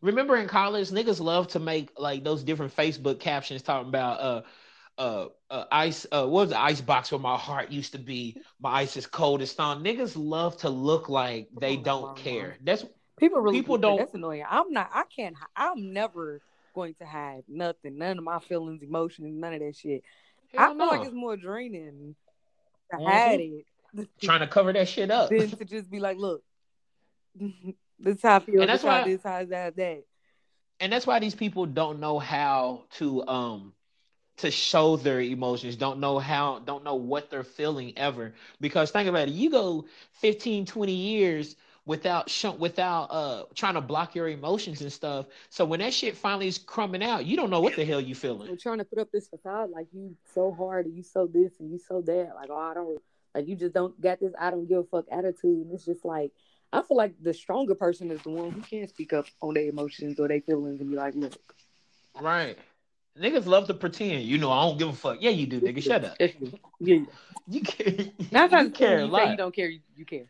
remember 0.03 0.37
in 0.37 0.49
college, 0.49 0.91
niggas 0.91 1.21
love 1.21 1.49
to 1.49 1.59
make 1.59 1.91
like 1.99 2.25
those 2.25 2.43
different 2.43 2.77
Facebook 2.77 3.21
captions 3.21 3.62
talking 3.62 3.88
about 3.88 4.21
uh 4.21 4.43
uh, 4.99 5.29
uh 5.51 5.65
ice 5.73 6.07
uh 6.12 6.27
what 6.27 6.43
was 6.43 6.51
the 6.51 6.61
ice 6.61 6.81
box 6.83 7.11
where 7.11 7.19
my 7.19 7.37
heart 7.37 7.71
used 7.71 7.93
to 7.93 7.99
be? 7.99 8.37
My 8.61 8.71
ice 8.81 8.97
is 8.97 9.07
cold 9.07 9.41
as 9.41 9.51
stone. 9.51 9.83
Niggas 9.83 10.12
love 10.17 10.59
to 10.59 10.69
look 10.69 11.09
like 11.09 11.49
they 11.59 11.77
don't 11.77 12.17
care. 12.17 12.57
That's 12.62 12.85
people 13.19 13.41
really 13.41 13.59
people 13.59 13.79
don't 13.79 13.99
that's 13.99 14.15
annoying. 14.15 14.45
I'm 14.49 14.73
not 14.73 14.91
i 14.93 15.05
can't 15.05 15.37
i'm 15.57 15.93
never 15.95 16.43
going 16.75 16.95
to 16.95 17.07
hide 17.07 17.45
nothing. 17.49 17.97
None 17.97 18.19
of 18.19 18.25
my 18.25 18.41
feelings 18.41 18.83
emotions 18.83 19.33
none 19.33 19.55
of 19.55 19.61
that 19.61 19.77
shit. 19.77 20.03
Hell 20.53 20.65
i 20.65 20.67
feel 20.69 20.77
no. 20.77 20.87
like 20.87 21.07
it's 21.07 21.15
more 21.15 21.37
draining 21.37 22.15
to 22.91 22.97
mm-hmm. 22.97 23.07
hide 23.07 23.41
it 23.41 24.09
trying 24.23 24.41
to 24.41 24.47
cover 24.47 24.73
that 24.73 24.88
shit 24.88 25.11
up. 25.11 25.31
than 25.31 25.51
to 25.51 25.65
just 25.65 25.91
be 25.91 26.01
like 26.01 26.19
look 26.19 26.43
this 28.03 28.23
how 28.23 28.37
I 28.37 28.38
feel. 28.41 28.61
And 28.62 28.71
that's 28.71 28.83
why 28.83 29.05
this 29.05 29.23
how 29.23 29.45
that 29.45 29.77
that. 29.77 30.05
And 30.81 30.93
that's 30.93 31.07
why 31.07 31.19
these 31.21 31.35
people 31.35 31.67
don't 31.67 32.01
know 32.01 32.19
how 32.19 32.85
to 32.99 33.27
um 33.27 33.73
to 34.38 34.51
show 34.51 34.97
their 34.97 35.21
emotions 35.21 35.77
don't 35.77 36.01
know 36.01 36.19
how 36.19 36.59
don't 36.61 36.85
know 36.85 36.95
what 36.95 37.31
they're 37.31 37.45
feeling 37.45 37.93
ever 37.97 38.33
because 38.61 38.91
think 38.91 39.09
about 39.09 39.29
it 39.29 39.35
you 39.35 39.51
go 39.51 39.85
15 40.15 40.65
20 40.65 40.93
years 40.93 41.57
without 41.85 42.31
sh- 42.31 42.47
without 42.59 43.05
uh 43.11 43.45
trying 43.55 43.75
to 43.75 43.81
block 43.81 44.15
your 44.15 44.29
emotions 44.29 44.81
and 44.81 44.93
stuff 44.93 45.27
so 45.51 45.65
when 45.65 45.81
that 45.81 45.93
shit 45.93 46.17
finally 46.17 46.49
is 46.49 46.59
crumbing 46.59 47.03
out 47.03 47.27
you 47.27 47.37
don't 47.37 47.51
know 47.51 47.61
what 47.61 47.77
the 47.77 47.85
hell 47.85 48.01
you 48.01 48.15
feeling 48.15 48.49
You're 48.49 48.57
trying 48.57 48.79
to 48.79 48.85
put 48.85 48.99
up 48.99 49.11
this 49.12 49.29
facade 49.29 49.71
like 49.71 49.87
you 49.93 50.17
so 50.35 50.53
hard 50.53 50.87
and 50.87 50.97
you 50.97 51.03
so 51.03 51.27
this 51.27 51.53
and 51.61 51.71
you 51.71 51.79
so 51.79 52.01
that 52.01 52.33
like 52.35 52.49
oh 52.51 52.57
i 52.57 52.75
don't 52.75 52.99
like 53.35 53.47
you 53.47 53.55
just 53.55 53.75
don't 53.75 54.01
got 54.01 54.19
this 54.21 54.33
i 54.41 54.51
don't 54.51 54.67
give 54.67 54.79
a 54.79 54.85
fuck 54.85 55.05
attitude 55.12 55.67
and 55.67 55.73
it's 55.73 55.85
just 55.85 56.05
like 56.05 56.33
I 56.73 56.83
feel 56.83 56.97
like 56.97 57.15
the 57.23 57.35
stronger 57.35 57.75
person 57.75 58.11
is 58.11 58.23
the 58.23 58.31
one 58.31 58.51
who 58.51 58.61
can't 58.63 58.89
speak 58.89 59.13
up 59.13 59.27
on 59.41 59.55
their 59.55 59.69
emotions 59.69 60.19
or 60.19 60.29
their 60.29 60.41
feelings 60.41 60.81
and 60.81 60.91
be 60.91 60.97
like, 60.97 61.15
look. 61.15 61.55
Right. 62.21 62.57
Niggas 63.19 63.47
love 63.47 63.67
to 63.67 63.75
pretend. 63.75 64.23
You 64.23 64.39
know, 64.39 64.51
I 64.51 64.63
don't 64.67 64.79
give 64.79 64.89
a 64.89 64.93
fuck. 64.93 65.19
Yeah, 65.21 65.31
you 65.31 65.47
do, 65.47 65.61
nigga. 65.61 65.83
Shut 65.83 66.05
up. 66.05 66.17
Yeah, 66.81 67.01
you 67.49 67.61
care. 67.61 68.07
Not 68.31 68.51
you 68.53 68.71
care 68.71 69.05
you 69.05 69.15
say 69.15 69.31
you 69.31 69.37
don't 69.37 69.55
care. 69.55 69.69
You, 69.69 69.81
you 69.97 70.05
care. 70.07 70.27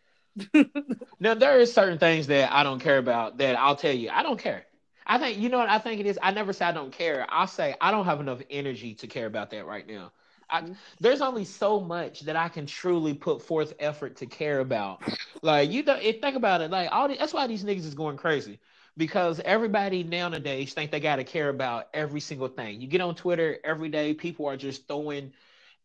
now 1.21 1.35
there 1.35 1.61
is 1.61 1.73
certain 1.73 1.99
things 1.99 2.27
that 2.29 2.53
I 2.53 2.63
don't 2.63 2.81
care 2.81 2.99
about 2.99 3.39
that 3.39 3.57
I'll 3.57 3.77
tell 3.77 3.93
you 3.93 4.09
I 4.11 4.23
don't 4.23 4.39
care. 4.39 4.65
I 5.07 5.19
think 5.19 5.39
you 5.39 5.49
know 5.49 5.59
what 5.59 5.69
I 5.69 5.79
think 5.79 6.01
it 6.01 6.07
is. 6.07 6.19
I 6.23 6.33
never 6.33 6.53
say 6.53 6.65
I 6.65 6.73
don't 6.73 6.93
care. 6.93 7.27
I'll 7.29 7.47
say 7.47 7.75
I 7.81 7.91
don't 7.91 8.07
have 8.07 8.21
enough 8.21 8.41
energy 8.51 8.95
to 8.97 9.07
care 9.07 9.27
about 9.27 9.51
that 9.51 9.67
right 9.67 9.87
now. 9.87 10.13
I, 10.53 10.65
there's 11.01 11.21
only 11.23 11.45
so 11.45 11.81
much 11.81 12.21
that 12.21 12.37
I 12.37 12.49
can 12.49 12.67
truly 12.67 13.15
put 13.15 13.43
forth 13.43 13.75
effort 13.79 14.17
to 14.17 14.27
care 14.27 14.61
about. 14.61 15.03
Like 15.43 15.71
you 15.71 15.83
don't 15.83 16.01
think 16.01 16.37
about 16.37 16.61
it, 16.61 16.71
like 16.71 16.91
all 16.93 17.09
the, 17.09 17.17
that's 17.17 17.33
why 17.33 17.47
these 17.47 17.65
niggas 17.65 17.87
is 17.87 17.95
going 17.95 18.17
crazy 18.17 18.61
because 18.97 19.41
everybody 19.41 20.03
nowadays 20.03 20.75
think 20.75 20.91
they 20.91 21.01
got 21.01 21.17
to 21.17 21.25
care 21.25 21.49
about 21.49 21.89
every 21.95 22.21
single 22.21 22.49
thing. 22.49 22.81
You 22.81 22.87
get 22.87 23.01
on 23.01 23.15
Twitter 23.15 23.59
every 23.65 23.89
day, 23.89 24.15
people 24.15 24.47
are 24.47 24.57
just 24.57 24.87
throwing 24.87 25.33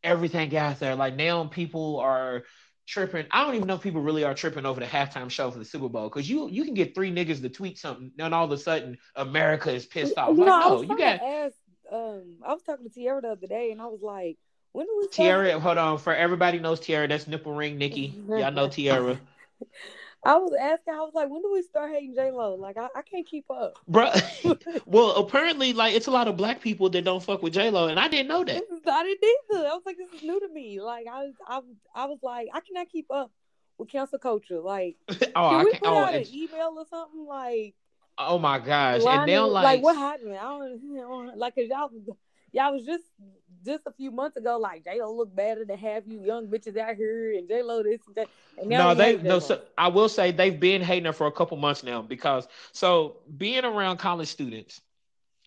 everything 0.03 0.55
out 0.55 0.79
there. 0.79 0.95
Like 0.95 1.15
now, 1.15 1.45
people 1.45 1.99
are 1.99 2.43
tripping. 2.85 3.25
I 3.31 3.45
don't 3.45 3.55
even 3.55 3.67
know 3.67 3.75
if 3.75 3.81
people 3.81 4.01
really 4.01 4.23
are 4.23 4.33
tripping 4.33 4.65
over 4.65 4.79
the 4.79 4.85
halftime 4.85 5.29
show 5.29 5.51
for 5.51 5.59
the 5.59 5.65
Super 5.65 5.89
Bowl 5.89 6.09
because 6.09 6.29
you 6.29 6.49
you 6.49 6.65
can 6.65 6.73
get 6.73 6.95
three 6.95 7.11
niggas 7.11 7.41
to 7.41 7.49
tweet 7.49 7.77
something, 7.77 8.11
and 8.19 8.33
all 8.33 8.45
of 8.45 8.51
a 8.51 8.57
sudden 8.57 8.97
America 9.15 9.71
is 9.71 9.85
pissed 9.85 10.17
off. 10.17 10.37
Like, 10.37 10.47
no, 10.47 10.81
you 10.81 10.97
got. 10.97 11.21
Ask, 11.21 11.55
um, 11.91 12.35
I 12.45 12.53
was 12.53 12.63
talking 12.63 12.87
to 12.87 12.93
Tiara 12.93 13.21
the 13.21 13.29
other 13.29 13.47
day, 13.47 13.71
and 13.71 13.81
I 13.81 13.85
was 13.85 14.01
like, 14.01 14.37
when 14.71 14.85
do 14.85 14.97
we 14.99 15.07
Tiara, 15.07 15.59
hold 15.59 15.77
on. 15.77 15.97
For 15.97 16.13
everybody 16.13 16.59
knows 16.59 16.79
Tiara, 16.79 17.07
that's 17.07 17.27
nipple 17.27 17.53
ring 17.53 17.77
Nikki. 17.77 18.13
Y'all 18.27 18.51
know 18.51 18.67
Tiara. 18.69 19.19
I 20.23 20.35
was 20.35 20.51
asking, 20.59 20.93
I 20.93 20.97
was 20.97 21.13
like, 21.13 21.29
when 21.29 21.41
do 21.41 21.51
we 21.53 21.61
start 21.61 21.91
hating 21.91 22.13
J 22.15 22.31
Lo? 22.31 22.55
Like, 22.55 22.77
I, 22.77 22.87
I 22.95 23.01
can't 23.01 23.25
keep 23.25 23.45
up, 23.49 23.79
bro. 23.87 24.11
well, 24.85 25.15
apparently, 25.15 25.73
like, 25.73 25.95
it's 25.95 26.07
a 26.07 26.11
lot 26.11 26.27
of 26.27 26.35
black 26.35 26.59
people 26.59 26.89
that 26.89 27.03
don't 27.03 27.23
fuck 27.23 27.41
with 27.41 27.53
J 27.53 27.69
Lo, 27.69 27.87
and 27.87 27.99
I 27.99 28.07
didn't 28.07 28.27
know 28.27 28.43
that. 28.43 28.63
I 28.87 29.03
didn't 29.03 29.23
either. 29.23 29.67
I 29.67 29.73
was 29.73 29.83
like, 29.85 29.97
this 29.97 30.11
is 30.13 30.23
new 30.23 30.39
to 30.39 30.49
me. 30.49 30.81
Like, 30.81 31.07
I 31.07 31.23
was, 31.23 31.33
I, 31.47 31.61
I 31.95 32.05
was 32.05 32.19
like, 32.23 32.47
I 32.53 32.59
cannot 32.59 32.89
keep 32.89 33.05
up 33.09 33.31
with 33.77 33.89
cancel 33.89 34.19
culture. 34.19 34.59
Like, 34.59 34.97
oh, 35.09 35.13
can 35.13 35.31
I 35.35 35.63
we 35.63 35.71
put 35.71 35.81
oh, 35.83 35.97
out 35.97 36.15
an 36.15 36.25
email 36.33 36.75
or 36.77 36.85
something? 36.89 37.25
Like, 37.25 37.75
oh 38.17 38.39
my 38.39 38.59
gosh, 38.59 39.03
and 39.05 39.29
they'll 39.29 39.49
like, 39.49 39.63
like, 39.63 39.83
what 39.83 39.95
happened? 39.95 40.35
I 40.35 40.43
don't, 40.43 40.81
you 40.83 40.95
know, 40.95 41.31
like, 41.35 41.55
cause 41.55 41.65
y'all, 41.69 41.89
y'all 42.51 42.73
was 42.73 42.85
just 42.85 43.03
just 43.65 43.83
a 43.85 43.91
few 43.91 44.11
months 44.11 44.37
ago, 44.37 44.57
like 44.57 44.83
J 44.83 45.01
Lo 45.01 45.15
look 45.15 45.35
better 45.35 45.65
to 45.65 45.75
have 45.75 46.07
you 46.07 46.23
young 46.23 46.47
bitches 46.47 46.77
out 46.77 46.95
here 46.95 47.33
and 47.37 47.47
J 47.47 47.61
Lo 47.61 47.83
this 47.83 47.99
and 48.07 48.15
that. 48.15 48.27
And 48.57 48.69
no, 48.69 48.93
they 48.93 49.17
no. 49.17 49.39
So 49.39 49.61
I 49.77 49.87
will 49.87 50.09
say 50.09 50.31
they've 50.31 50.59
been 50.59 50.81
hating 50.81 51.05
her 51.05 51.13
for 51.13 51.27
a 51.27 51.31
couple 51.31 51.57
months 51.57 51.83
now 51.83 52.01
because 52.01 52.47
so 52.71 53.17
being 53.37 53.65
around 53.65 53.97
college 53.97 54.27
students, 54.27 54.81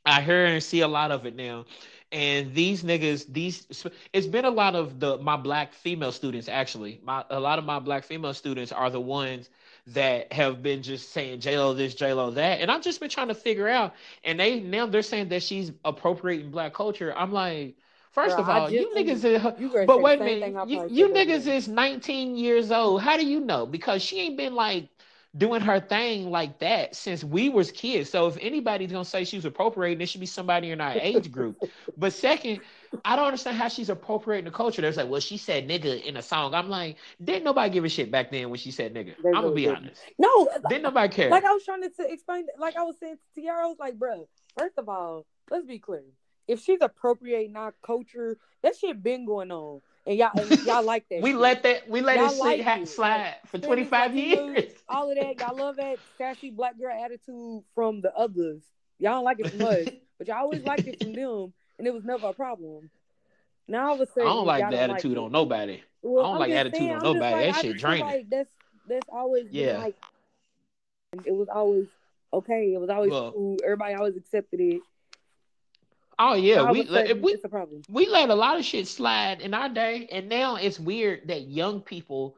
I 0.05 0.23
hear 0.23 0.47
and 0.47 0.63
see 0.63 0.81
a 0.81 0.89
lot 0.89 1.11
of 1.11 1.27
it 1.27 1.37
now. 1.37 1.67
And 2.13 2.55
these 2.55 2.83
niggas, 2.83 3.33
these 3.33 3.87
it's 4.13 4.27
been 4.27 4.45
a 4.45 4.51
lot 4.51 4.75
of 4.75 4.99
the 4.99 5.19
my 5.19 5.37
black 5.37 5.73
female 5.73 6.13
students 6.13 6.49
actually. 6.49 7.01
My 7.05 7.25
a 7.31 7.39
lot 7.39 7.59
of 7.59 7.65
my 7.65 7.79
black 7.79 8.05
female 8.05 8.35
students 8.35 8.73
are 8.73 8.91
the 8.91 9.01
ones 9.01 9.49
that 9.87 10.33
have 10.33 10.63
been 10.63 10.83
just 10.83 11.13
saying 11.13 11.41
J 11.41 11.59
Lo 11.59 11.75
this, 11.75 11.95
J 11.95 12.13
Lo 12.13 12.31
that, 12.33 12.61
and 12.61 12.71
I've 12.71 12.83
just 12.83 13.01
been 13.01 13.11
trying 13.11 13.29
to 13.29 13.35
figure 13.35 13.69
out. 13.69 13.95
And 14.25 14.41
they 14.41 14.61
now 14.61 14.87
they're 14.87 15.03
saying 15.03 15.29
that 15.29 15.43
she's 15.43 15.73
appropriating 15.85 16.51
black 16.51 16.75
culture. 16.75 17.17
I'm 17.17 17.33
like, 17.33 17.77
First 18.13 18.37
Girl, 18.37 18.45
of 18.45 18.49
all, 18.49 18.71
you 18.71 18.91
niggas 18.95 19.25
is, 19.25 19.61
you 19.61 19.87
but 19.87 20.03
wait 20.03 20.21
a 20.21 20.25
minute, 20.25 20.69
you, 20.69 20.89
you 20.89 21.09
niggas 21.11 21.47
is 21.47 21.69
19 21.69 22.37
years 22.37 22.73
old. 22.73 23.03
How 23.03 23.17
do 23.17 23.25
you 23.25 23.39
know? 23.39 23.67
Because 23.67 24.03
she 24.03 24.21
ain't 24.21 24.37
been 24.37 24.55
like 24.55 24.89
doing 25.37 25.61
her 25.61 25.79
thing 25.79 26.29
like 26.29 26.59
that 26.59 26.97
since 26.97 27.23
we 27.23 27.49
was 27.49 27.71
kids. 27.71 28.11
So 28.11 28.27
if 28.27 28.37
anybody's 28.41 28.91
gonna 28.91 29.05
say 29.05 29.25
she's 29.25 29.45
appropriating, 29.45 30.01
it 30.01 30.09
should 30.09 30.21
be 30.21 30.27
somebody 30.27 30.73
in 30.73 30.81
our 30.81 30.95
age 30.95 31.31
group. 31.31 31.63
But 31.97 32.13
second, 32.13 32.61
I 33.05 33.15
don't 33.15 33.27
understand 33.27 33.57
how 33.57 33.69
she's 33.69 33.91
appropriating 33.91 34.47
the 34.47 34.51
culture. 34.51 34.83
There's 34.83 34.97
like, 34.97 35.09
well, 35.09 35.21
she 35.21 35.37
said 35.37 35.69
nigga 35.69 36.03
in 36.03 36.17
a 36.17 36.23
song. 36.23 36.53
I'm 36.53 36.69
like, 36.69 36.97
didn't 37.23 37.45
nobody 37.45 37.71
give 37.71 37.85
a 37.85 37.89
shit 37.89 38.11
back 38.11 38.33
then 38.33 38.51
when 38.51 38.59
she 38.59 38.73
said 38.73 38.93
nigga. 38.93 39.15
They 39.23 39.29
I'm 39.29 39.43
gonna 39.43 39.53
be 39.53 39.63
didn't. 39.67 39.77
honest. 39.77 40.03
No, 40.19 40.49
uh, 40.49 40.69
Didn't 40.69 40.83
nobody 40.83 41.15
care. 41.15 41.31
like 41.31 41.45
I 41.45 41.53
was 41.53 41.65
trying 41.65 41.83
to, 41.83 41.91
to 41.91 42.13
explain, 42.13 42.47
like 42.59 42.77
I 42.77 42.83
was 42.83 42.97
saying 42.99 43.17
to 43.17 43.41
Tiara, 43.41 43.67
I 43.67 43.69
was 43.69 43.79
like, 43.79 43.99
bro, 43.99 44.29
first 44.59 44.79
of 44.79 44.89
all, 44.89 45.27
let's 45.49 45.65
be 45.65 45.79
clear. 45.79 46.03
If 46.49 46.61
she's 46.61 46.79
appropriating 46.81 47.57
our 47.57 47.75
culture, 47.83 48.37
that 48.63 48.77
shit 48.77 49.03
been 49.03 49.25
going 49.25 49.51
on, 49.53 49.81
and 50.07 50.17
y'all, 50.19 50.31
and 50.37 50.51
y'all 50.67 50.83
like 50.83 51.09
that. 51.11 51.23
we 51.23 51.31
shit. 51.31 51.39
let 51.39 51.63
that 51.63 51.89
we 51.89 52.01
let 52.01 52.17
Y'all 52.17 52.31
it 52.33 52.39
like 52.39 52.61
ha- 52.63 52.81
it. 52.83 52.89
slide 52.89 53.37
for 53.47 53.59
25 53.59 54.11
Latinos, 54.11 54.15
years. 54.57 54.73
all 54.89 55.11
of 55.11 55.17
that. 55.17 55.39
Y'all 55.41 55.57
love 55.57 55.77
that 55.77 55.99
sassy 56.19 56.51
black 56.51 56.79
girl 56.79 56.93
attitude 57.05 57.63
from 57.75 58.01
the 58.01 58.13
others. 58.17 58.63
Y'all 58.99 59.13
don't 59.15 59.25
like 59.25 59.39
it 59.41 59.51
from 59.51 59.63
us, 59.63 59.89
but 60.19 60.27
y'all 60.29 60.39
always 60.39 60.63
liked 60.65 60.87
it 60.89 61.03
from 61.03 61.13
them, 61.13 61.53
and 61.79 61.87
it 61.87 61.95
was 61.95 62.05
never 62.05 62.29
a 62.29 62.33
problem. 62.33 62.91
Now 63.69 63.89
all 63.91 63.95
of 63.95 64.01
a 64.01 64.03
I 64.03 64.07
sudden, 64.07 64.23
I 64.23 64.33
don't 64.33 64.47
like 64.47 64.71
the 64.71 64.81
attitude 64.81 65.13
it. 65.13 65.19
on 65.19 65.31
nobody. 65.33 65.81
Well, 66.03 66.25
I 66.25 66.27
don't 66.29 66.35
I'm 66.35 66.41
like 66.41 66.51
attitude 66.51 66.79
saying, 66.79 66.91
on 66.91 66.97
I'm 66.97 67.03
nobody. 67.15 67.37
like, 67.47 67.55
That 67.55 67.61
shit 67.63 67.77
draining. 67.79 68.05
Like 68.07 68.31
that's 68.31 68.51
that's 68.89 69.09
always 69.13 69.47
Yeah. 69.53 69.79
like 69.79 69.97
it 71.25 71.35
was 71.35 71.49
always 71.49 71.87
okay. 72.33 72.73
It 72.75 72.81
was 72.81 72.91
always 72.91 73.11
Well- 73.13 73.33
cool. 73.33 73.57
Everybody 73.63 73.95
always 73.95 74.17
accepted 74.17 74.61
it. 74.61 74.81
Oh 76.23 76.35
yeah, 76.35 76.71
we 76.71 76.85
sudden, 76.85 77.23
we 77.23 77.33
it's 77.33 77.45
a 77.45 77.49
problem. 77.49 77.81
we 77.89 78.07
let 78.07 78.29
a 78.29 78.35
lot 78.35 78.59
of 78.59 78.65
shit 78.65 78.87
slide 78.87 79.41
in 79.41 79.55
our 79.55 79.71
day, 79.71 80.07
and 80.13 80.29
now 80.29 80.57
it's 80.57 80.79
weird 80.79 81.29
that 81.29 81.49
young 81.49 81.81
people 81.81 82.37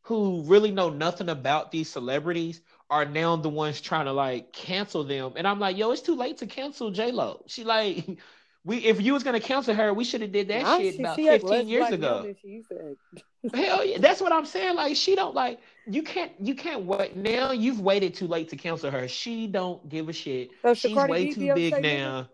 who 0.00 0.42
really 0.44 0.70
know 0.70 0.88
nothing 0.88 1.28
about 1.28 1.70
these 1.70 1.90
celebrities 1.90 2.62
are 2.88 3.04
now 3.04 3.36
the 3.36 3.50
ones 3.50 3.82
trying 3.82 4.06
to 4.06 4.12
like 4.12 4.50
cancel 4.54 5.04
them. 5.04 5.34
And 5.36 5.46
I'm 5.46 5.60
like, 5.60 5.76
yo, 5.76 5.90
it's 5.90 6.00
too 6.00 6.14
late 6.14 6.38
to 6.38 6.46
cancel 6.46 6.90
J 6.90 7.12
Lo. 7.12 7.44
She 7.46 7.64
like, 7.64 8.18
we 8.64 8.78
if 8.78 8.98
you 9.02 9.12
was 9.12 9.22
gonna 9.22 9.40
cancel 9.40 9.74
her, 9.74 9.92
we 9.92 10.04
should 10.04 10.22
have 10.22 10.32
did 10.32 10.48
that 10.48 10.78
shit 10.78 10.94
she, 10.94 11.00
about 11.00 11.16
she 11.16 11.28
15 11.28 11.68
years 11.68 11.90
ago. 11.90 12.22
than 12.22 12.34
she 12.40 12.48
used 12.48 12.70
to 12.70 12.76
act. 12.76 13.24
Hell 13.54 13.84
yeah, 13.84 13.98
that's 13.98 14.22
what 14.22 14.32
I'm 14.32 14.46
saying. 14.46 14.74
Like 14.74 14.96
she 14.96 15.14
don't 15.14 15.34
like 15.34 15.60
you 15.86 16.02
can't 16.02 16.32
you 16.40 16.54
can't 16.54 16.84
wait 16.84 17.14
now. 17.14 17.52
You've 17.52 17.80
waited 17.80 18.14
too 18.14 18.26
late 18.26 18.48
to 18.48 18.56
cancel 18.56 18.90
her. 18.90 19.06
She 19.06 19.46
don't 19.46 19.86
give 19.86 20.08
a 20.08 20.14
shit. 20.14 20.48
So 20.62 20.72
She's 20.72 20.96
way 20.96 21.30
too 21.30 21.40
be 21.40 21.48
able 21.50 21.56
to 21.56 21.70
big 21.70 21.82
now. 21.82 22.28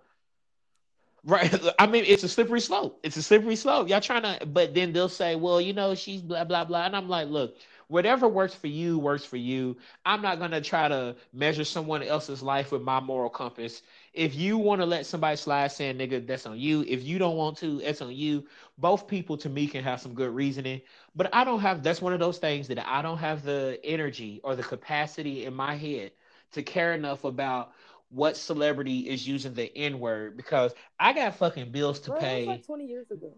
Right. 1.25 1.53
I 1.79 1.87
mean, 1.87 2.05
it's 2.07 2.23
a 2.23 2.29
slippery 2.29 2.61
slope. 2.61 3.01
It's 3.03 3.17
a 3.17 3.23
slippery 3.23 3.57
slope. 3.57 3.89
Y'all 3.89 4.01
trying 4.01 4.23
to, 4.23 4.47
but 4.47 4.75
then 4.75 4.93
they'll 4.93 5.09
say, 5.09 5.37
well, 5.37 5.61
you 5.61 5.73
know, 5.73 5.95
she's 5.95 6.23
blah, 6.23 6.45
blah, 6.45 6.65
blah. 6.65 6.85
And 6.85 6.97
I'm 6.97 7.09
like, 7.09 7.29
look, 7.29 7.57
whatever 7.89 8.29
works 8.29 8.55
for 8.55 8.67
you, 8.67 8.99
works 8.99 9.25
for 9.25 9.37
you. 9.37 9.77
I'm 10.05 10.21
not 10.23 10.39
going 10.39 10.51
to 10.53 10.61
try 10.61 10.89
to 10.89 11.17
measure 11.33 11.65
someone 11.65 12.03
else's 12.03 12.43
life 12.43 12.73
with 12.73 12.83
my 12.83 13.01
moral 13.01 13.31
compass. 13.31 13.83
If 14.13 14.35
you 14.35 14.59
want 14.59 14.81
to 14.83 14.87
let 14.87 15.07
somebody 15.07 15.37
slide 15.37 15.69
saying, 15.69 15.99
nigga, 15.99 16.27
that's 16.27 16.47
on 16.47 16.59
you. 16.59 16.85
If 16.87 17.03
you 17.05 17.19
don't 17.19 17.37
want 17.37 17.57
to, 17.59 17.81
it's 17.81 18.03
on 18.03 18.15
you. 18.15 18.45
Both 18.79 19.09
people 19.09 19.37
to 19.39 19.49
me 19.49 19.67
can 19.67 19.83
have 19.85 20.01
some 20.01 20.15
good 20.15 20.31
reasoning. 20.35 20.83
But 21.15 21.35
I 21.35 21.45
don't 21.45 21.61
have, 21.61 21.83
that's 21.83 22.03
one 22.03 22.13
of 22.13 22.21
those 22.21 22.39
things 22.39 22.69
that 22.69 22.87
I 22.87 23.03
don't 23.03 23.19
have 23.19 23.43
the 23.45 23.81
energy 23.85 24.41
or 24.45 24.57
the 24.57 24.63
capacity 24.63 25.45
in 25.47 25.55
my 25.55 25.75
head 25.75 26.13
to 26.53 26.63
care 26.63 26.95
enough 26.95 27.25
about 27.25 27.73
what 28.15 28.37
celebrity 28.37 29.01
is 29.01 29.27
using 29.27 29.55
the 29.55 29.77
N 29.77 29.99
word 29.99 30.37
because 30.37 30.73
I 30.99 31.13
got 31.13 31.37
fucking 31.37 31.71
bills 31.73 32.01
to 32.01 32.11
Bro, 32.11 32.21
pay, 32.21 32.47
like 32.47 32.67
20 32.67 32.87
years 32.87 33.11
ago. 33.11 33.33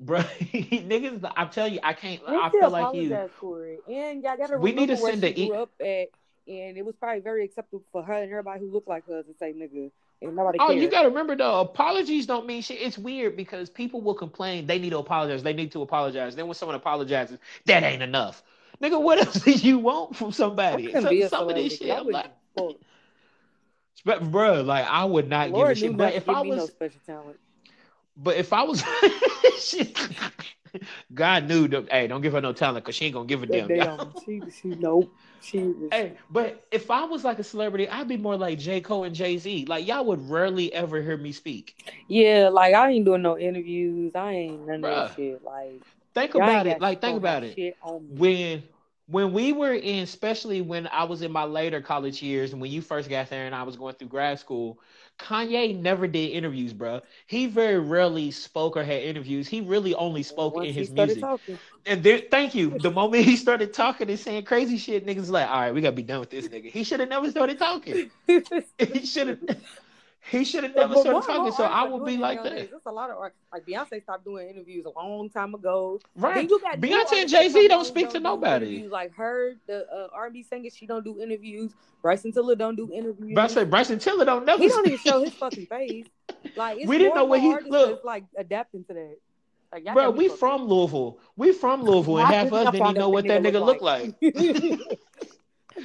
bro. 0.00 0.20
Niggas, 0.52 1.30
I'm 1.36 1.50
telling 1.50 1.74
you, 1.74 1.80
I 1.82 1.92
can't. 1.92 2.20
I 2.26 2.50
feel 2.50 2.70
like 2.70 2.94
you. 2.94 3.18
for 3.38 3.66
it. 3.66 3.80
And 3.88 4.22
y'all 4.22 4.36
gotta 4.36 4.58
We 4.58 4.72
need 4.72 4.88
to 4.88 4.96
send 4.96 5.22
she 5.22 5.26
a 5.28 5.40
e- 5.40 5.48
grew 5.48 5.62
up 5.62 5.70
at, 5.80 6.08
and 6.48 6.76
it 6.76 6.84
was 6.84 6.94
probably 6.96 7.20
very 7.20 7.44
acceptable 7.44 7.84
for 7.92 8.02
her 8.02 8.14
and 8.14 8.30
everybody 8.30 8.60
who 8.60 8.70
looked 8.72 8.88
like 8.88 9.06
her 9.08 9.22
to 9.22 9.34
say 9.38 9.52
nigga, 9.52 9.90
and 10.22 10.36
nobody 10.36 10.58
Oh, 10.58 10.68
cared. 10.68 10.80
you 10.80 10.88
got 10.88 11.02
to 11.02 11.08
remember 11.08 11.36
though, 11.36 11.60
apologies 11.60 12.26
don't 12.26 12.46
mean 12.46 12.62
shit. 12.62 12.80
It's 12.80 12.96
weird 12.98 13.36
because 13.36 13.68
people 13.68 14.00
will 14.00 14.14
complain 14.14 14.66
they 14.66 14.78
need 14.78 14.90
to 14.90 14.98
apologize. 14.98 15.42
They 15.42 15.52
need 15.52 15.72
to 15.72 15.82
apologize. 15.82 16.34
Then 16.34 16.46
when 16.46 16.54
someone 16.54 16.76
apologizes, 16.76 17.38
that 17.66 17.82
ain't 17.82 18.02
enough. 18.02 18.42
Nigga, 18.82 19.00
what 19.00 19.18
else 19.18 19.34
do 19.44 19.52
you 19.52 19.78
want 19.78 20.16
from 20.16 20.32
somebody? 20.32 20.92
Some, 20.98 21.20
some 21.22 21.48
of 21.48 21.54
this 21.56 21.76
shit, 21.76 21.96
I'm 21.96 22.10
like, 22.10 22.30
but 24.06 24.30
bro, 24.30 24.62
like 24.62 24.86
I 24.86 25.04
would 25.04 25.28
not 25.28 25.52
give 25.52 25.68
a 25.68 25.74
shit. 25.74 25.96
But 25.96 26.14
if 26.14 26.28
I 26.28 26.44
me 26.44 26.50
no 26.50 26.56
was, 26.58 26.70
special 26.70 27.00
talent. 27.04 27.40
But 28.16 28.36
if 28.36 28.52
I 28.52 28.62
was, 28.62 28.84
God 31.14 31.48
knew. 31.48 31.66
That, 31.66 31.90
hey, 31.90 32.06
don't 32.06 32.20
give 32.20 32.32
her 32.32 32.40
no 32.40 32.52
talent 32.52 32.84
because 32.84 32.94
she 32.94 33.06
ain't 33.06 33.14
gonna 33.14 33.26
give 33.26 33.42
a 33.42 33.46
damn. 33.46 33.66
damn, 33.66 34.12
she, 34.24 34.40
she, 34.50 34.68
nope. 34.68 35.12
She 35.42 35.58
was, 35.58 35.88
Hey, 35.90 36.12
but 36.30 36.64
if 36.70 36.88
I 36.88 37.04
was 37.04 37.24
like 37.24 37.40
a 37.40 37.44
celebrity, 37.44 37.88
I'd 37.88 38.06
be 38.06 38.16
more 38.16 38.36
like 38.36 38.60
J. 38.60 38.80
Cole 38.80 39.02
and 39.02 39.14
Jay 39.14 39.38
Z. 39.38 39.64
Like 39.66 39.88
y'all 39.88 40.04
would 40.04 40.30
rarely 40.30 40.72
ever 40.72 41.02
hear 41.02 41.16
me 41.16 41.32
speak. 41.32 41.84
yeah, 42.06 42.48
like 42.48 42.74
I 42.74 42.90
ain't 42.90 43.04
doing 43.04 43.22
no 43.22 43.36
interviews. 43.36 44.14
I 44.14 44.30
ain't 44.30 44.68
none 44.68 44.76
of 44.76 44.82
that 44.82 45.16
shit. 45.16 45.42
Like, 45.42 45.82
Think 46.16 46.34
about 46.34 46.66
it. 46.66 46.80
Like 46.80 47.02
think 47.02 47.18
about 47.18 47.42
it. 47.42 47.56
Shit 47.56 47.76
on 47.82 48.08
me. 48.08 48.16
When 48.16 48.62
when 49.08 49.32
we 49.32 49.52
were 49.52 49.72
in, 49.72 50.02
especially 50.02 50.62
when 50.62 50.88
I 50.88 51.04
was 51.04 51.22
in 51.22 51.30
my 51.30 51.44
later 51.44 51.80
college 51.80 52.22
years, 52.22 52.52
and 52.52 52.60
when 52.60 52.72
you 52.72 52.82
first 52.82 53.08
got 53.08 53.30
there, 53.30 53.46
and 53.46 53.54
I 53.54 53.62
was 53.62 53.76
going 53.76 53.94
through 53.94 54.08
grad 54.08 54.40
school, 54.40 54.80
Kanye 55.18 55.78
never 55.78 56.08
did 56.08 56.30
interviews, 56.32 56.72
bro. 56.72 57.00
He 57.26 57.46
very 57.46 57.78
rarely 57.78 58.32
spoke 58.32 58.76
or 58.76 58.82
had 58.82 59.02
interviews. 59.02 59.46
He 59.46 59.60
really 59.60 59.94
only 59.94 60.24
spoke 60.24 60.56
Once 60.56 60.68
in 60.68 60.74
his 60.74 60.90
music. 60.90 61.20
talking, 61.20 61.58
And 61.86 62.02
then, 62.02 62.22
thank 62.30 62.54
you. 62.54 62.76
The 62.78 62.90
moment 62.90 63.24
he 63.24 63.36
started 63.36 63.72
talking 63.72 64.10
and 64.10 64.18
saying 64.18 64.44
crazy 64.44 64.76
shit, 64.76 65.06
niggas 65.06 65.30
like, 65.30 65.48
all 65.48 65.60
right, 65.60 65.74
we 65.74 65.80
gotta 65.80 65.94
be 65.94 66.02
done 66.02 66.20
with 66.20 66.30
this 66.30 66.48
nigga. 66.48 66.70
He 66.70 66.82
should 66.82 67.00
have 67.00 67.08
never 67.08 67.30
started 67.30 67.58
talking. 67.58 68.10
He 68.78 69.06
should 69.06 69.28
have. 69.28 69.38
He 70.30 70.44
should 70.44 70.64
have 70.64 70.74
never 70.74 70.94
started 70.96 71.22
talking. 71.22 71.52
So 71.52 71.64
I 71.64 71.84
would 71.84 72.04
be 72.04 72.16
like 72.16 72.42
that, 72.42 72.52
There's 72.54 72.70
a 72.86 72.90
lot 72.92 73.10
of 73.10 73.16
art. 73.18 73.34
Like 73.52 73.64
Beyonce 73.64 74.02
stopped 74.02 74.24
doing 74.24 74.48
interviews 74.48 74.84
a 74.84 74.90
long 74.90 75.30
time 75.30 75.54
ago. 75.54 76.00
right? 76.16 76.34
Then 76.34 76.48
you 76.48 76.60
got 76.60 76.80
Beyonce 76.80 77.20
and 77.22 77.30
Jay 77.30 77.48
Z 77.48 77.68
don't 77.68 77.84
speak 77.84 78.10
to 78.10 78.20
nobody. 78.20 78.88
Like 78.88 79.12
her, 79.14 79.54
the 79.68 79.86
uh, 79.88 80.08
R&B 80.12 80.42
singer, 80.42 80.70
she 80.74 80.86
don't 80.86 81.04
do 81.04 81.20
interviews. 81.20 81.72
Bryson 82.02 82.32
Tiller 82.32 82.56
don't 82.56 82.76
do 82.76 82.90
interviews. 82.92 83.32
But 83.34 83.44
I 83.44 83.54
say 83.54 83.64
Bryson 83.64 83.98
Tiller 83.98 84.24
don't 84.24 84.44
never. 84.44 84.62
he 84.62 84.68
don't 84.68 84.86
even 84.86 84.98
show 84.98 85.22
his 85.22 85.34
fucking 85.34 85.66
face. 85.66 86.06
Like 86.56 86.78
it's 86.78 86.88
We 86.88 86.98
didn't 86.98 87.14
know 87.14 87.24
what 87.24 87.40
he- 87.40 87.52
artists 87.52 87.70
look. 87.70 88.04
like 88.04 88.24
adapting 88.36 88.84
to 88.84 88.94
that. 88.94 89.16
Like 89.72 89.84
Bro, 89.94 90.10
we 90.10 90.28
from. 90.28 90.64
Louisville. 90.64 91.18
We 91.36 91.52
from 91.52 91.82
Louisville, 91.82 92.18
and 92.18 92.28
half 92.28 92.52
us 92.52 92.70
didn't 92.70 92.76
even 92.88 92.94
know 92.94 93.08
what 93.10 93.26
that 93.26 93.42
nigga 93.42 93.64
looked 93.64 93.82
like. 93.82 94.14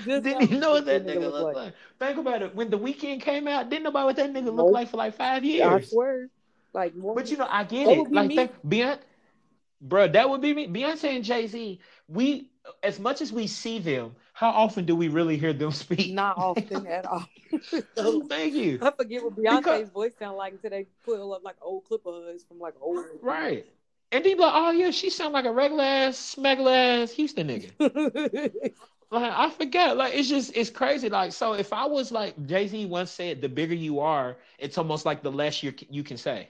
Didn't 0.05 0.23
now 0.25 0.39
even 0.41 0.59
know 0.59 0.71
what 0.71 0.85
that 0.85 1.01
out 1.01 1.07
nigga 1.07 1.31
looked 1.31 1.55
like. 1.55 1.73
Think 1.99 2.17
about 2.17 2.41
it. 2.41 2.55
When 2.55 2.69
the 2.69 2.79
Weeknd 2.79 3.21
came 3.21 3.47
out, 3.47 3.69
didn't 3.69 3.83
nobody 3.83 4.05
what 4.05 4.15
that 4.17 4.33
nigga 4.33 4.53
looked 4.53 4.71
like 4.73 4.89
for 4.89 4.97
like 4.97 5.15
five 5.15 5.43
I 5.43 5.45
years. 5.45 5.89
swear. 5.91 6.29
Like 6.73 6.95
more, 6.95 7.15
But 7.15 7.29
you 7.29 7.37
know, 7.37 7.47
I 7.49 7.63
get 7.65 7.87
it. 7.87 8.11
Like, 8.11 8.31
think, 8.31 8.51
Beyonce, 8.65 8.99
bro, 9.81 10.07
that 10.07 10.29
would 10.29 10.41
be 10.41 10.53
me. 10.53 10.67
Beyonce 10.67 11.15
and 11.15 11.23
Jay 11.23 11.47
Z. 11.47 11.79
We, 12.07 12.49
as 12.81 12.99
much 12.99 13.21
as 13.21 13.33
we 13.33 13.47
see 13.47 13.79
them, 13.79 14.15
how 14.33 14.49
often 14.51 14.85
do 14.85 14.95
we 14.95 15.09
really 15.09 15.37
hear 15.37 15.51
them 15.53 15.71
speak? 15.83 16.13
not 16.13 16.37
often 16.37 16.87
at 16.87 17.05
all. 17.05 17.27
So, 17.63 17.81
oh, 17.97 18.25
Thank 18.27 18.53
you. 18.53 18.79
I 18.81 18.91
forget 18.91 19.21
what 19.23 19.35
Beyonce's 19.35 19.57
Because- 19.57 19.89
voice 19.89 20.13
sound 20.17 20.37
like 20.37 20.53
until 20.53 20.69
they 20.69 20.87
put 21.05 21.19
up 21.19 21.43
like 21.43 21.57
old 21.61 21.83
clip 21.85 22.05
of 22.05 22.23
hers 22.23 22.43
from 22.47 22.59
like 22.59 22.75
old. 22.79 23.05
Right. 23.21 23.65
And 24.13 24.23
they 24.25 24.33
be 24.33 24.39
like, 24.41 24.51
oh 24.53 24.71
yeah, 24.71 24.91
she 24.91 25.09
sound 25.09 25.33
like 25.33 25.45
a 25.45 25.51
regular 25.51 25.83
ass, 25.83 26.17
smuggler 26.17 26.71
ass 26.71 27.11
Houston 27.11 27.47
nigga. 27.47 28.51
Like 29.11 29.33
I 29.33 29.49
forget. 29.49 29.97
Like 29.97 30.13
it's 30.15 30.29
just 30.29 30.55
it's 30.55 30.69
crazy. 30.69 31.09
Like 31.09 31.33
so, 31.33 31.53
if 31.53 31.73
I 31.73 31.85
was 31.85 32.11
like 32.11 32.45
Jay 32.47 32.67
Z 32.67 32.85
once 32.85 33.11
said, 33.11 33.41
the 33.41 33.49
bigger 33.49 33.75
you 33.75 33.99
are, 33.99 34.37
it's 34.57 34.77
almost 34.77 35.05
like 35.05 35.21
the 35.21 35.31
less 35.31 35.61
you 35.63 35.73
you 35.89 36.03
can 36.03 36.17
say, 36.17 36.49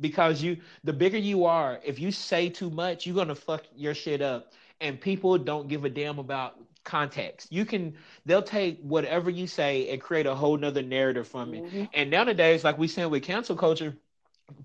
because 0.00 0.40
you 0.42 0.58
the 0.84 0.92
bigger 0.92 1.18
you 1.18 1.44
are, 1.46 1.80
if 1.84 1.98
you 1.98 2.12
say 2.12 2.48
too 2.48 2.70
much, 2.70 3.06
you're 3.06 3.16
gonna 3.16 3.34
fuck 3.34 3.64
your 3.74 3.94
shit 3.94 4.22
up, 4.22 4.52
and 4.80 5.00
people 5.00 5.36
don't 5.36 5.68
give 5.68 5.84
a 5.84 5.90
damn 5.90 6.18
about 6.20 6.56
context. 6.84 7.50
You 7.50 7.64
can 7.64 7.96
they'll 8.24 8.42
take 8.42 8.80
whatever 8.82 9.28
you 9.28 9.48
say 9.48 9.88
and 9.88 10.00
create 10.00 10.26
a 10.26 10.34
whole 10.34 10.56
nother 10.56 10.82
narrative 10.82 11.26
from 11.26 11.54
it. 11.54 11.64
Mhm. 11.64 11.88
And 11.92 12.10
nowadays, 12.10 12.62
like 12.62 12.78
we 12.78 12.86
saying 12.86 13.10
with 13.10 13.24
cancel 13.24 13.56
culture, 13.56 13.96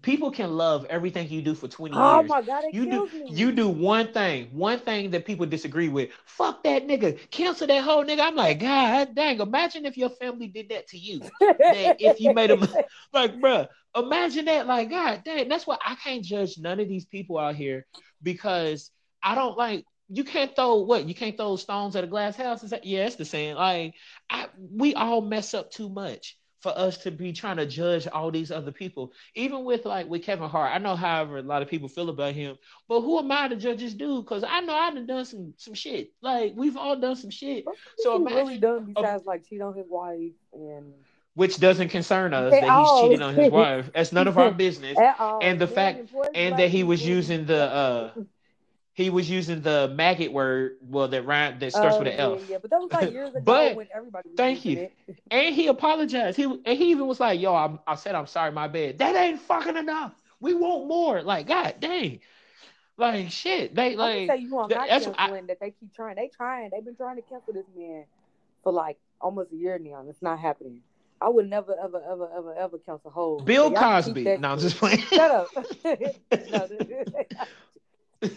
people 0.02 0.32
can 0.32 0.52
love 0.52 0.86
everything 0.90 1.30
you 1.30 1.42
do 1.42 1.56
for 1.56 1.68
twenty 1.68 1.96
Oh 1.96 2.22
years. 2.22 2.32
my 2.32 2.42
god, 2.42 2.66
it 2.66 2.76
You 2.76 2.86
do 2.86 3.10
me. 3.14 3.36
you 3.36 3.52
do 3.52 3.68
one 3.70 4.14
thing, 4.14 4.48
one 4.52 4.80
thing 4.80 5.12
that 5.12 5.26
people 5.26 5.46
disagree 5.46 5.90
with. 5.90 6.10
Fuck 6.26 6.64
that 6.64 6.88
nigga. 6.88 7.20
Cancel 7.32 7.68
that 7.68 7.84
whole 7.84 8.04
nigga. 8.06 8.22
I'm 8.22 8.36
like, 8.36 8.60
God 8.60 9.16
dang, 9.16 9.40
imagine 9.40 9.86
if 9.86 9.98
your 9.98 10.10
family 10.10 10.48
did 10.48 10.70
that 10.70 10.88
to 10.90 10.98
you. 10.98 11.22
if 11.72 12.20
you 12.20 12.32
made 12.32 12.50
them 12.50 12.68
like, 13.14 13.40
bruh, 13.42 13.68
imagine 13.96 14.46
that. 14.46 14.68
Like, 14.68 14.90
God 14.90 15.24
dang, 15.26 15.48
that's 15.50 15.68
why 15.68 15.78
I 15.86 15.96
can't 15.96 16.24
judge 16.24 16.58
none 16.58 16.80
of 16.80 16.88
these 16.88 17.06
people 17.06 17.38
out 17.38 17.56
here 17.56 17.86
because 18.24 18.92
I 19.24 19.36
don't 19.36 19.58
like 19.58 19.86
you 20.14 20.24
can't 20.24 20.54
throw 20.56 20.80
what 20.80 21.08
you 21.08 21.16
can't 21.16 21.38
throw 21.38 21.56
stones 21.56 21.96
at 21.96 22.04
a 22.04 22.08
glass 22.08 22.36
house. 22.36 22.64
Is 22.64 22.72
that 22.72 22.86
yeah, 22.86 23.06
it's 23.06 23.16
the 23.16 23.26
same. 23.26 23.56
Like 23.56 23.94
I 24.30 24.48
we 24.60 24.94
all 24.94 25.22
mess 25.22 25.54
up 25.54 25.72
too 25.72 25.90
much 25.90 26.38
for 26.62 26.78
us 26.78 26.98
to 27.00 27.12
be 27.12 27.34
trying 27.34 27.58
to 27.58 27.66
judge 27.66 28.08
all 28.08 28.32
these 28.32 28.52
other 28.52 28.72
people. 28.72 29.12
Even 29.36 29.64
with 29.64 29.86
like 29.86 30.08
with 30.08 30.24
Kevin 30.24 30.50
Hart, 30.50 30.72
I 30.74 30.78
know 30.78 30.96
however 30.96 31.38
a 31.38 31.42
lot 31.42 31.62
of 31.62 31.68
people 31.68 31.88
feel 31.88 32.10
about 32.10 32.34
him, 32.34 32.58
but 32.88 33.02
who 33.02 33.20
am 33.20 33.32
I 33.32 33.48
to 33.48 33.56
judge 33.56 33.80
this 33.80 33.94
dude? 33.94 34.24
Because 34.24 34.44
I 34.48 34.62
know 34.62 34.74
I've 34.74 35.08
done 35.08 35.26
some 35.26 35.54
some 35.58 35.74
shit. 35.74 36.12
Like 36.22 36.54
we've 36.56 36.78
all 36.78 36.96
done 36.96 37.16
some 37.16 37.32
shit. 37.32 37.66
So 37.98 38.20
really 38.24 38.58
done 38.58 38.94
besides 38.94 39.26
like 39.26 39.48
cheat 39.48 39.62
on 39.62 39.76
his 39.76 39.88
wife 39.90 40.34
and 40.54 40.94
which 41.34 41.58
doesn't 41.58 41.90
concern 41.90 42.34
us 42.34 42.52
that 42.52 42.64
he's 42.64 43.02
cheating 43.02 43.22
on 43.22 43.36
his 43.36 43.52
wife. 43.52 43.90
That's 43.94 44.12
none 44.12 44.28
of 44.28 44.38
our 44.38 44.52
business. 44.66 44.98
And 45.42 45.60
the 45.60 45.68
fact 45.68 46.12
and 46.36 46.58
that 46.60 46.70
he 46.70 46.84
was 46.84 47.06
using 47.06 47.46
the 47.46 47.64
uh 47.64 48.12
he 48.94 49.10
was 49.10 49.30
using 49.30 49.62
the 49.62 49.92
maggot 49.96 50.32
word, 50.34 50.78
well, 50.82 51.08
that 51.08 51.26
rhyme 51.26 51.60
that 51.60 51.72
starts 51.72 51.98
with 51.98 52.08
an 52.10 52.20
Oh. 52.20 52.36
Yeah, 52.36 52.46
yeah, 52.50 52.58
but 52.62 52.70
that 52.72 52.80
was 52.82 52.92
like 52.92 53.12
years 53.14 53.30
ago 53.30 53.42
But, 53.44 53.76
when 53.76 53.88
everybody. 53.94 54.30
Was 54.30 54.38
thank 54.38 54.66
you. 54.66 54.90
And 55.32 55.56
he 55.56 55.68
apologized. 55.68 56.36
He 56.36 56.44
and 56.44 56.78
he 56.78 56.92
even 56.92 57.08
was 57.08 57.20
like, 57.20 57.40
"Yo, 57.40 57.54
I, 57.54 57.78
I 57.88 57.96
said 57.96 58.16
I'm 58.16 58.28
sorry, 58.28 58.52
my 58.52 58.68
bad. 58.68 58.98
That 58.98 59.16
ain't 59.16 59.40
fucking 59.40 59.78
enough. 59.78 60.14
We 60.42 60.54
want 60.54 60.88
more. 60.88 61.22
Like, 61.22 61.48
god 61.48 61.76
dang, 61.80 62.20
like 62.98 63.32
shit. 63.32 63.74
They 63.74 63.94
I 63.94 63.96
like 63.96 64.18
can 64.18 64.28
tell 64.28 64.40
you 64.40 64.50
who 64.50 64.60
I'm 64.60 64.70
not 64.70 64.88
that's 64.90 65.08
what 65.08 65.16
I- 65.18 65.42
that 65.48 65.60
they 65.62 65.72
keep 65.72 65.94
trying. 65.96 66.16
They 66.16 66.30
trying. 66.36 66.70
They've 66.72 66.84
been 66.84 66.96
trying 66.96 67.16
to 67.16 67.22
cancel 67.22 67.54
this 67.54 67.66
man 67.76 68.04
for 68.64 68.74
like 68.74 68.98
almost 69.22 69.54
a 69.54 69.56
year 69.56 69.80
now. 69.80 70.02
and 70.02 70.10
It's 70.10 70.22
not 70.22 70.40
happening. 70.40 70.82
I 71.22 71.30
would 71.30 71.48
never, 71.50 71.76
ever, 71.82 72.02
ever, 72.10 72.30
ever, 72.36 72.56
ever 72.56 72.78
cancel 72.80 73.12
whole. 73.12 73.40
Bill 73.42 73.72
Y'all 73.72 73.74
can 73.74 74.04
keep 74.04 74.26
Cosby. 74.26 74.38
No, 74.40 74.52
I'm 74.52 74.60
just 74.60 74.78
playing. 74.78 74.98
Shut 75.12 75.32
up. 75.32 75.48
no, 76.52 76.68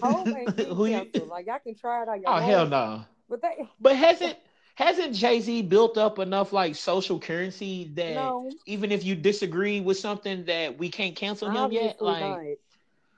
Home 0.03 0.35
ain't 0.37 0.57
been 0.57 0.71
Who 0.71 0.87
you- 0.87 1.11
Like 1.29 1.47
y'all 1.47 1.59
can 1.63 1.75
try 1.75 2.03
it 2.03 2.09
on 2.09 2.21
your 2.23 2.31
Oh 2.31 2.35
own. 2.37 2.43
hell 2.43 2.67
no. 2.67 3.05
But 3.29 3.43
they 3.43 3.69
But 3.81 3.97
hasn't 3.97 4.37
hasn't 4.77 5.15
Jay 5.15 5.41
Z 5.41 5.63
built 5.63 5.97
up 5.99 6.19
enough 6.19 6.53
like 6.53 6.75
social 6.75 7.19
currency 7.21 7.91
that 7.95 8.15
no. 8.15 8.51
even 8.67 8.91
if 8.91 9.05
you 9.05 9.15
disagree 9.15 9.81
with 9.81 9.99
something 9.99 10.45
that 10.47 10.79
we 10.79 10.89
can't 10.89 11.15
cancel 11.15 11.51
him 11.51 11.71
yet? 11.73 12.01
Like 12.03 12.21
not. 12.21 12.41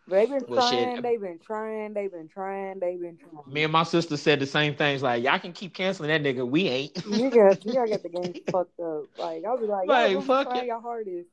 They've 0.08 0.28
been 0.28 0.44
Well, 0.46 0.68
trying. 0.70 1.02
They've 1.02 1.20
been 1.20 1.38
trying. 1.40 1.92
They've 1.94 2.10
been 2.12 2.28
trying. 2.28 2.78
They've 2.78 3.00
been 3.00 3.16
trying. 3.16 3.52
me 3.52 3.64
and 3.64 3.72
my 3.72 3.82
sister 3.82 4.16
said 4.16 4.38
the 4.38 4.46
same 4.46 4.74
things. 4.76 5.02
Like 5.02 5.24
y'all 5.24 5.38
can 5.40 5.52
keep 5.52 5.74
canceling 5.74 6.10
that 6.10 6.22
nigga. 6.22 6.48
We 6.48 6.68
ain't. 6.68 7.04
You 7.06 7.28
got 7.30 7.64
you 7.64 7.72
gotta 7.74 7.98
the 8.02 8.08
game 8.22 8.34
fucked 8.52 8.78
up. 8.78 9.04
Like 9.18 9.44
I'll 9.44 9.58
be 9.58 9.66
like, 9.66 9.88
Like, 9.88 10.22
fuck 10.22 10.48
trying 10.50 10.64
it. 10.64 10.66
your 10.66 10.80
hardest 10.80 11.28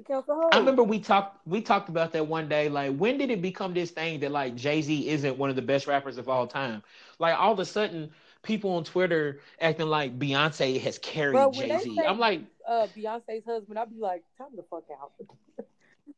to 0.00 0.12
cancel. 0.12 0.48
I 0.52 0.58
remember 0.58 0.82
we 0.82 0.98
talked 0.98 1.46
we 1.46 1.60
talked 1.60 1.88
about 1.88 2.12
that 2.12 2.26
one 2.26 2.48
day. 2.48 2.68
Like, 2.68 2.96
when 2.96 3.18
did 3.18 3.30
it 3.30 3.42
become 3.42 3.74
this 3.74 3.90
thing 3.90 4.20
that 4.20 4.32
like 4.32 4.56
Jay 4.56 4.82
Z 4.82 5.08
isn't 5.08 5.38
one 5.38 5.50
of 5.50 5.56
the 5.56 5.62
best 5.62 5.86
rappers 5.86 6.18
of 6.18 6.28
all 6.28 6.46
time? 6.46 6.82
Like, 7.18 7.38
all 7.38 7.52
of 7.52 7.58
a 7.58 7.64
sudden, 7.64 8.10
people 8.42 8.72
on 8.72 8.84
Twitter 8.84 9.40
acting 9.60 9.86
like 9.86 10.18
Beyonce 10.18 10.80
has 10.80 10.98
carried 10.98 11.52
Jay 11.54 11.78
Z. 11.78 12.00
I'm 12.06 12.18
like, 12.18 12.42
uh 12.66 12.86
Beyonce's 12.96 13.44
husband, 13.44 13.78
I'd 13.78 13.90
be 13.90 14.00
like, 14.00 14.24
time 14.38 14.48
the 14.56 14.64
fuck 14.70 14.84
out. 15.00 15.12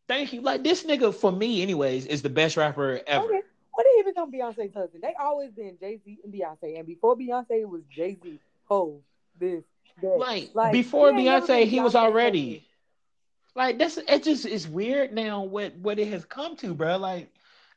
thank 0.09 0.33
you. 0.33 0.41
Like, 0.41 0.62
this 0.62 0.85
nigga 0.85 1.14
for 1.14 1.33
me, 1.33 1.62
anyways, 1.62 2.07
is 2.07 2.22
the 2.22 2.30
best 2.30 2.57
rapper 2.57 3.01
ever. 3.07 3.24
Okay. 3.24 3.43
When 3.74 3.87
did 3.87 4.05
he 4.05 4.11
become 4.11 4.30
Beyonce's 4.30 4.74
husband? 4.74 5.03
They 5.03 5.14
always 5.18 5.51
been 5.53 5.76
Jay 5.80 5.99
Z 6.05 6.18
and 6.24 6.33
Beyonce, 6.33 6.78
and 6.78 6.87
before 6.87 7.16
Beyonce, 7.16 7.62
it 7.62 7.68
was 7.68 7.83
Jay 7.91 8.18
Z, 8.22 8.39
Ho, 8.66 9.01
this, 9.41 9.64
that. 10.03 10.18
Like, 10.18 10.51
Like, 10.55 10.72
before 10.72 11.14
he 11.14 11.24
Beyonce, 11.24 11.66
he 11.66 11.80
was 11.80 11.95
already. 11.95 12.66
Like 13.55 13.78
that's 13.78 13.98
it. 13.98 14.24
Just 14.24 14.46
is 14.46 14.66
weird 14.66 15.12
now. 15.12 15.42
What 15.42 15.74
what 15.76 15.98
it 15.98 16.09
has 16.09 16.24
come 16.24 16.57
to, 16.57 16.74
bro. 16.74 16.96
Like, 16.96 17.32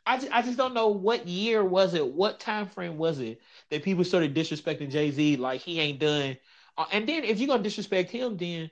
I 0.05 0.17
just, 0.17 0.31
I 0.31 0.41
just 0.41 0.57
don't 0.57 0.73
know 0.73 0.87
what 0.87 1.27
year 1.27 1.63
was 1.63 1.93
it, 1.93 2.05
what 2.05 2.39
time 2.39 2.67
frame 2.67 2.97
was 2.97 3.19
it 3.19 3.41
that 3.69 3.83
people 3.83 4.03
started 4.03 4.33
disrespecting 4.33 4.89
Jay 4.89 5.11
Z. 5.11 5.37
Like 5.37 5.61
he 5.61 5.79
ain't 5.79 5.99
done. 5.99 6.37
Uh, 6.77 6.85
and 6.91 7.07
then 7.07 7.23
if 7.23 7.39
you're 7.39 7.47
gonna 7.47 7.63
disrespect 7.63 8.11
him, 8.11 8.37
then 8.37 8.69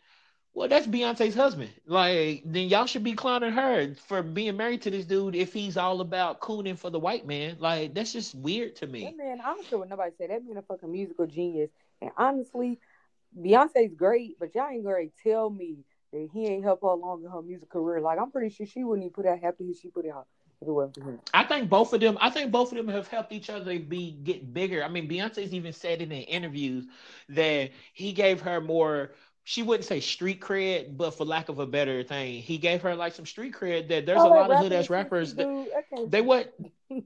well, 0.53 0.67
that's 0.67 0.85
Beyonce's 0.85 1.35
husband. 1.35 1.71
Like 1.87 2.43
then 2.45 2.69
y'all 2.69 2.85
should 2.85 3.03
be 3.03 3.13
clowning 3.13 3.51
her 3.53 3.95
for 4.07 4.21
being 4.21 4.55
married 4.55 4.83
to 4.83 4.91
this 4.91 5.05
dude 5.05 5.35
if 5.35 5.51
he's 5.51 5.77
all 5.77 5.99
about 5.99 6.39
cooning 6.39 6.77
for 6.77 6.89
the 6.89 6.99
white 6.99 7.25
man. 7.25 7.57
Like 7.59 7.93
that's 7.93 8.13
just 8.13 8.33
weird 8.35 8.77
to 8.77 8.87
me. 8.87 9.05
That 9.05 9.17
man, 9.17 9.41
I 9.41 9.45
don't 9.45 9.67
care 9.67 9.79
what 9.79 9.89
nobody 9.89 10.11
say. 10.17 10.27
That 10.27 10.45
man 10.45 10.57
a 10.57 10.61
fucking 10.61 10.91
musical 10.91 11.25
genius. 11.25 11.71
And 12.01 12.11
honestly, 12.17 12.79
Beyonce's 13.37 13.95
great, 13.95 14.37
but 14.39 14.53
y'all 14.55 14.69
ain't 14.69 14.85
gonna 14.85 15.07
tell 15.23 15.49
me 15.49 15.79
that 16.13 16.29
he 16.33 16.47
ain't 16.47 16.63
helped 16.63 16.83
her 16.83 16.89
along 16.89 17.23
in 17.23 17.29
her 17.29 17.41
music 17.41 17.69
career. 17.69 17.99
Like 17.99 18.19
I'm 18.19 18.31
pretty 18.31 18.53
sure 18.53 18.65
she 18.65 18.83
wouldn't 18.83 19.05
even 19.05 19.13
put 19.13 19.25
out 19.25 19.41
the 19.41 19.65
hits 19.65 19.81
she 19.81 19.89
put 19.89 20.05
it 20.05 20.11
out 20.11 20.27
if 20.61 20.67
it 20.67 20.71
wasn't 20.71 20.95
for 20.95 21.11
him. 21.11 21.19
I 21.33 21.43
think 21.43 21.69
both 21.69 21.93
of 21.93 21.99
them. 21.99 22.17
I 22.21 22.29
think 22.29 22.51
both 22.51 22.71
of 22.71 22.77
them 22.77 22.87
have 22.87 23.07
helped 23.07 23.33
each 23.33 23.49
other 23.49 23.77
be 23.79 24.11
get 24.11 24.53
bigger. 24.53 24.83
I 24.83 24.87
mean, 24.87 25.09
Beyonce's 25.09 25.53
even 25.53 25.73
said 25.73 26.01
in 26.01 26.09
the 26.09 26.19
interviews 26.19 26.85
that 27.29 27.71
he 27.93 28.13
gave 28.13 28.41
her 28.41 28.61
more. 28.61 29.11
She 29.45 29.61
wouldn't 29.61 29.85
say 29.85 29.99
street 29.99 30.39
cred, 30.39 30.95
but 30.95 31.11
for 31.11 31.25
lack 31.25 31.49
of 31.49 31.59
a 31.59 31.67
better 31.67 32.01
thing, 32.01 32.41
he 32.41 32.57
gave 32.57 32.81
her 32.83 32.95
like 32.95 33.13
some 33.13 33.25
street 33.25 33.53
cred. 33.53 33.89
That 33.89 34.05
there's 34.05 34.21
oh, 34.21 34.27
a 34.27 34.33
lot 34.33 34.51
of 34.51 34.59
hood 34.59 34.71
ass 34.71 34.89
rappers 34.89 35.35
that 35.35 35.43
do, 35.43 36.07
they 36.07 36.21
would. 36.21 36.49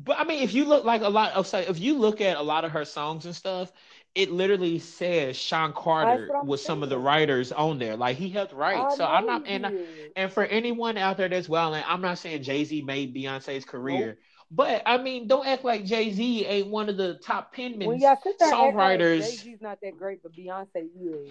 But 0.00 0.20
I 0.20 0.24
mean, 0.24 0.44
if 0.44 0.54
you 0.54 0.64
look 0.64 0.84
like 0.84 1.02
a 1.02 1.08
lot 1.08 1.32
of 1.32 1.46
say, 1.48 1.66
if 1.66 1.80
you 1.80 1.98
look 1.98 2.20
at 2.20 2.36
a 2.36 2.42
lot 2.42 2.64
of 2.64 2.70
her 2.70 2.84
songs 2.84 3.26
and 3.26 3.34
stuff, 3.34 3.72
it 4.14 4.30
literally 4.32 4.78
says 4.78 5.36
Sean 5.36 5.72
Carter 5.72 6.28
was 6.44 6.64
some 6.64 6.82
of 6.82 6.88
the 6.88 6.98
writers 6.98 7.52
on 7.52 7.78
there. 7.78 7.96
Like 7.96 8.16
he 8.16 8.28
helped 8.28 8.52
write. 8.52 8.76
I 8.76 8.94
so 8.96 9.04
I'm 9.04 9.26
not 9.26 9.46
and 9.46 9.64
did. 9.64 10.12
and 10.16 10.32
for 10.32 10.44
anyone 10.44 10.96
out 10.98 11.16
there 11.16 11.28
that's 11.28 11.48
well, 11.48 11.74
and 11.74 11.84
I'm 11.86 12.00
not 12.00 12.18
saying 12.18 12.42
Jay 12.42 12.64
Z 12.64 12.82
made 12.82 13.14
Beyonce's 13.14 13.64
career, 13.64 14.18
but 14.50 14.82
I 14.86 14.98
mean, 14.98 15.26
don't 15.28 15.46
act 15.46 15.64
like 15.64 15.84
Jay 15.84 16.10
Z 16.12 16.46
ain't 16.46 16.68
one 16.68 16.88
of 16.88 16.96
the 16.96 17.14
top 17.14 17.54
penmen, 17.54 17.86
when 17.86 18.00
y'all 18.00 18.16
sit 18.22 18.38
there 18.38 18.48
and 18.48 18.56
act 18.56 18.74
like 18.76 18.98
songwriters, 19.00 19.20
Jay 19.20 19.36
Z's 19.36 19.60
not 19.60 19.78
that 19.82 19.98
great, 19.98 20.22
but 20.22 20.32
Beyonce 20.32 20.88
is. 21.00 21.30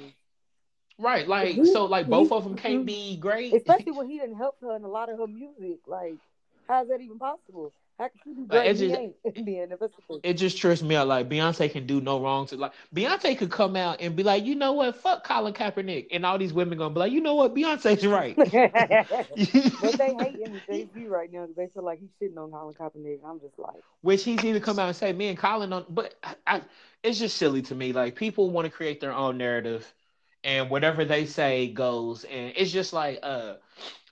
right? 0.99 1.28
Like, 1.28 1.55
He- 1.55 1.65
so 1.65 1.86
like 1.86 2.07
both 2.07 2.30
he- 2.30 2.36
of 2.36 2.43
them 2.43 2.55
can't 2.55 2.75
mm-hmm. 2.80 2.86
be 2.86 3.17
great. 3.17 3.53
Especially 3.53 3.91
when 3.91 4.09
he 4.09 4.19
didn't 4.19 4.38
help 4.38 4.55
her 4.61 4.75
in 4.75 4.84
a 4.84 4.88
lot 4.88 5.09
of 5.09 5.19
her 5.19 5.28
music. 5.28 5.80
Like, 5.88 6.15
how's 6.67 6.88
that 6.89 7.01
even 7.01 7.19
possible? 7.19 7.73
How 7.99 8.09
can 8.23 8.47
Like, 8.49 8.49
great? 8.49 8.77
just- 8.77 8.95
ain't. 8.95 9.15
Then 9.23 9.71
if 9.71 9.81
it's 9.81 9.95
the 9.95 10.01
thing. 10.07 10.19
It 10.23 10.33
just 10.33 10.57
trips 10.57 10.81
me 10.81 10.95
out. 10.95 11.07
Like 11.07 11.29
Beyonce 11.29 11.71
can 11.71 11.85
do 11.87 11.99
no 12.01 12.21
wrong 12.21 12.45
to 12.47 12.57
like 12.57 12.73
Beyonce 12.95 13.37
could 13.37 13.51
come 13.51 13.75
out 13.75 14.01
and 14.01 14.15
be 14.15 14.23
like, 14.23 14.45
you 14.45 14.55
know 14.55 14.73
what, 14.73 14.95
fuck 14.95 15.23
Colin 15.23 15.53
Kaepernick, 15.53 16.07
and 16.11 16.25
all 16.25 16.37
these 16.37 16.53
women 16.53 16.77
gonna 16.77 16.93
be 16.93 16.99
like, 16.99 17.11
you 17.11 17.21
know 17.21 17.35
what, 17.35 17.53
Beyonce's 17.55 18.05
right. 18.07 18.35
but 18.37 19.97
they 19.97 20.13
hating 20.19 20.61
Jay 20.69 20.87
Z 20.93 21.07
right 21.07 21.31
now 21.31 21.41
because 21.41 21.55
they 21.55 21.67
feel 21.73 21.83
like 21.83 21.99
he's 21.99 22.09
shitting 22.21 22.37
on 22.37 22.51
Colin 22.51 22.75
Kaepernick. 22.75 23.19
I'm 23.25 23.39
just 23.39 23.57
like, 23.57 23.81
Which 24.01 24.23
he's 24.23 24.43
either 24.43 24.59
come 24.59 24.79
out 24.79 24.87
and 24.87 24.95
say, 24.95 25.11
me 25.13 25.27
and 25.29 25.37
Colin 25.37 25.73
on, 25.73 25.85
but 25.89 26.15
I, 26.23 26.35
I, 26.45 26.61
it's 27.03 27.19
just 27.19 27.37
silly 27.37 27.61
to 27.63 27.75
me. 27.75 27.93
Like 27.93 28.15
people 28.15 28.49
want 28.49 28.65
to 28.65 28.71
create 28.71 28.99
their 29.01 29.13
own 29.13 29.37
narrative, 29.37 29.91
and 30.43 30.69
whatever 30.69 31.05
they 31.05 31.25
say 31.25 31.67
goes. 31.67 32.23
And 32.23 32.53
it's 32.55 32.71
just 32.71 32.93
like, 32.93 33.19
uh, 33.23 33.55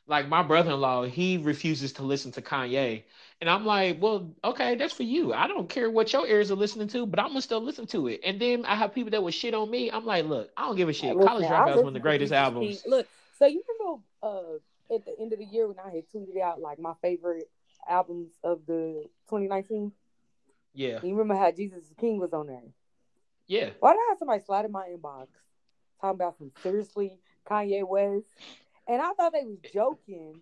like 0.07 0.27
my 0.27 0.43
brother-in-law, 0.43 1.05
he 1.05 1.37
refuses 1.37 1.93
to 1.93 2.03
listen 2.03 2.31
to 2.33 2.41
Kanye, 2.41 3.03
and 3.41 3.49
I'm 3.49 3.65
like, 3.65 4.01
well, 4.01 4.31
okay, 4.43 4.75
that's 4.75 4.93
for 4.93 5.03
you. 5.03 5.33
I 5.33 5.47
don't 5.47 5.67
care 5.69 5.89
what 5.89 6.11
your 6.13 6.25
ears 6.27 6.51
are 6.51 6.55
listening 6.55 6.87
to, 6.89 7.05
but 7.05 7.19
I'm 7.19 7.27
gonna 7.29 7.41
still 7.41 7.61
listen 7.61 7.85
to 7.87 8.07
it. 8.07 8.21
And 8.23 8.39
then 8.39 8.65
I 8.65 8.75
have 8.75 8.93
people 8.93 9.11
that 9.11 9.21
would 9.21 9.33
shit 9.33 9.53
on 9.53 9.69
me. 9.69 9.91
I'm 9.91 10.05
like, 10.05 10.25
look, 10.25 10.49
I 10.55 10.67
don't 10.67 10.75
give 10.75 10.89
a 10.89 10.93
shit. 10.93 11.15
listen, 11.15 11.27
College 11.27 11.45
Dropout 11.45 11.69
is 11.71 11.77
one 11.77 11.87
of 11.87 11.93
the 11.93 11.99
greatest 11.99 12.33
albums. 12.33 12.83
Look, 12.85 13.07
so 13.37 13.45
you 13.45 13.61
remember 13.79 14.01
uh, 14.23 14.95
at 14.95 15.05
the 15.05 15.13
end 15.19 15.33
of 15.33 15.39
the 15.39 15.45
year 15.45 15.67
when 15.67 15.77
I 15.79 15.89
had 15.93 16.03
tweeted 16.13 16.39
out 16.41 16.61
like 16.61 16.79
my 16.79 16.93
favorite 17.01 17.49
albums 17.89 18.31
of 18.43 18.61
the 18.65 19.03
2019? 19.29 19.91
Yeah, 20.73 20.99
You 21.03 21.11
remember 21.15 21.35
how 21.35 21.51
Jesus 21.51 21.83
King 21.97 22.19
was 22.19 22.33
on 22.33 22.47
there? 22.47 22.61
yeah. 23.47 23.69
Why 23.79 23.93
did 23.93 23.99
I 23.99 24.05
have 24.09 24.17
somebody 24.19 24.43
slide 24.43 24.65
in 24.65 24.71
my 24.71 24.87
inbox 24.87 25.27
talking 26.01 26.15
about 26.15 26.37
some 26.37 26.51
seriously 26.61 27.17
Kanye 27.49 27.87
West? 27.87 28.25
And 28.87 29.01
I 29.01 29.13
thought 29.13 29.31
they 29.33 29.45
was 29.45 29.57
joking. 29.73 30.41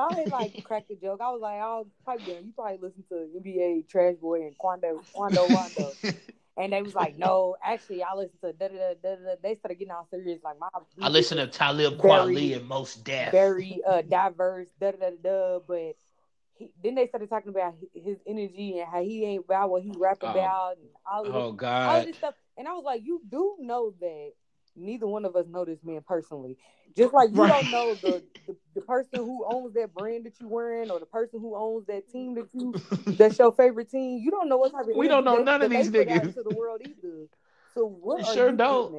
So 0.00 0.06
I 0.16 0.20
had 0.20 0.30
like 0.30 0.64
cracked 0.64 0.90
a 0.90 0.94
joke. 0.94 1.20
I 1.20 1.30
was 1.30 1.40
like, 1.42 1.60
"Oh, 1.62 1.86
pipe 2.06 2.24
down. 2.24 2.46
You 2.46 2.52
probably 2.54 2.78
listen 2.80 3.04
to 3.10 3.28
NBA 3.38 3.88
Trash 3.88 4.14
Boy 4.16 4.42
and 4.42 4.56
Quando 4.56 5.02
Quando 5.12 5.46
Wando." 5.46 5.92
And 6.56 6.72
they 6.72 6.82
was 6.82 6.94
like, 6.94 7.16
"No, 7.16 7.56
actually, 7.64 8.02
I 8.02 8.14
listen 8.14 8.36
to 8.42 8.52
da 8.52 8.68
da 8.68 8.74
da 8.74 8.94
da 9.02 9.14
da." 9.14 9.34
They 9.42 9.54
started 9.54 9.76
getting 9.76 9.92
all 9.92 10.06
serious. 10.10 10.40
Like 10.42 10.58
my 10.58 10.68
I 11.00 11.08
listen 11.08 11.38
to 11.38 11.46
Talib 11.46 11.98
Kweli 11.98 12.56
and 12.56 12.66
Mos 12.66 12.96
Def. 12.96 13.30
very 13.32 13.80
uh 13.86 14.02
diverse 14.02 14.68
da 14.80 14.90
da 14.90 15.10
da 15.10 15.10
da. 15.22 15.58
But 15.66 15.96
he, 16.54 16.70
then 16.82 16.96
they 16.96 17.06
started 17.06 17.30
talking 17.30 17.50
about 17.50 17.74
his 17.94 18.18
energy 18.26 18.78
and 18.78 18.90
how 18.90 19.02
he 19.02 19.24
ain't 19.24 19.44
about 19.44 19.70
what 19.70 19.82
he 19.82 19.92
rap 19.96 20.18
Oh. 20.22 20.30
about 20.30 20.76
and 20.76 20.88
all 21.10 21.20
of 21.26 21.32
this 21.32 21.34
oh 21.34 21.66
all 21.66 21.96
of 21.96 22.04
this 22.06 22.16
stuff. 22.16 22.34
And 22.58 22.68
I 22.68 22.72
was 22.72 22.84
like, 22.84 23.02
you 23.04 23.22
do 23.30 23.56
know 23.60 23.94
that 24.00 24.32
neither 24.80 25.06
one 25.06 25.24
of 25.24 25.36
us 25.36 25.46
know 25.48 25.64
this 25.64 25.78
man 25.84 26.02
personally. 26.06 26.56
Just 26.96 27.14
like 27.14 27.30
you 27.32 27.36
Right. 27.38 27.48
don't 27.48 27.70
know 27.70 27.98
the, 28.00 28.22
the 28.46 28.56
the 28.74 28.80
person 28.82 29.20
who 29.20 29.44
owns 29.48 29.74
that 29.74 29.94
brand 29.94 30.26
that 30.26 30.40
you 30.40 30.48
wearing 30.48 30.90
or 30.90 31.00
the 31.00 31.06
person 31.06 31.40
who 31.40 31.56
owns 31.56 31.86
that 31.86 32.08
team 32.08 32.34
that 32.34 32.52
you 32.54 32.76
that's 33.16 33.38
your 33.38 33.52
favorite 33.52 33.90
team. 33.90 34.18
You 34.22 34.30
don't 34.30 34.48
know 34.48 34.58
what 34.58 34.72
type 34.72 34.86
of 34.86 34.96
We 34.96 35.08
don't 35.08 35.24
know 35.24 35.38
none 35.38 35.62
of 35.62 35.70
these 35.70 35.88
they 35.88 36.04
put 36.04 36.08
out 36.08 36.28
niggas. 36.28 36.34
to 36.34 36.42
the 36.42 36.50
world 36.50 36.80
either. 36.82 37.26
So 37.74 37.86
what 37.86 38.20
You 38.20 38.24
sure 38.24 38.50
you 38.50 38.56
don't. 38.56 38.94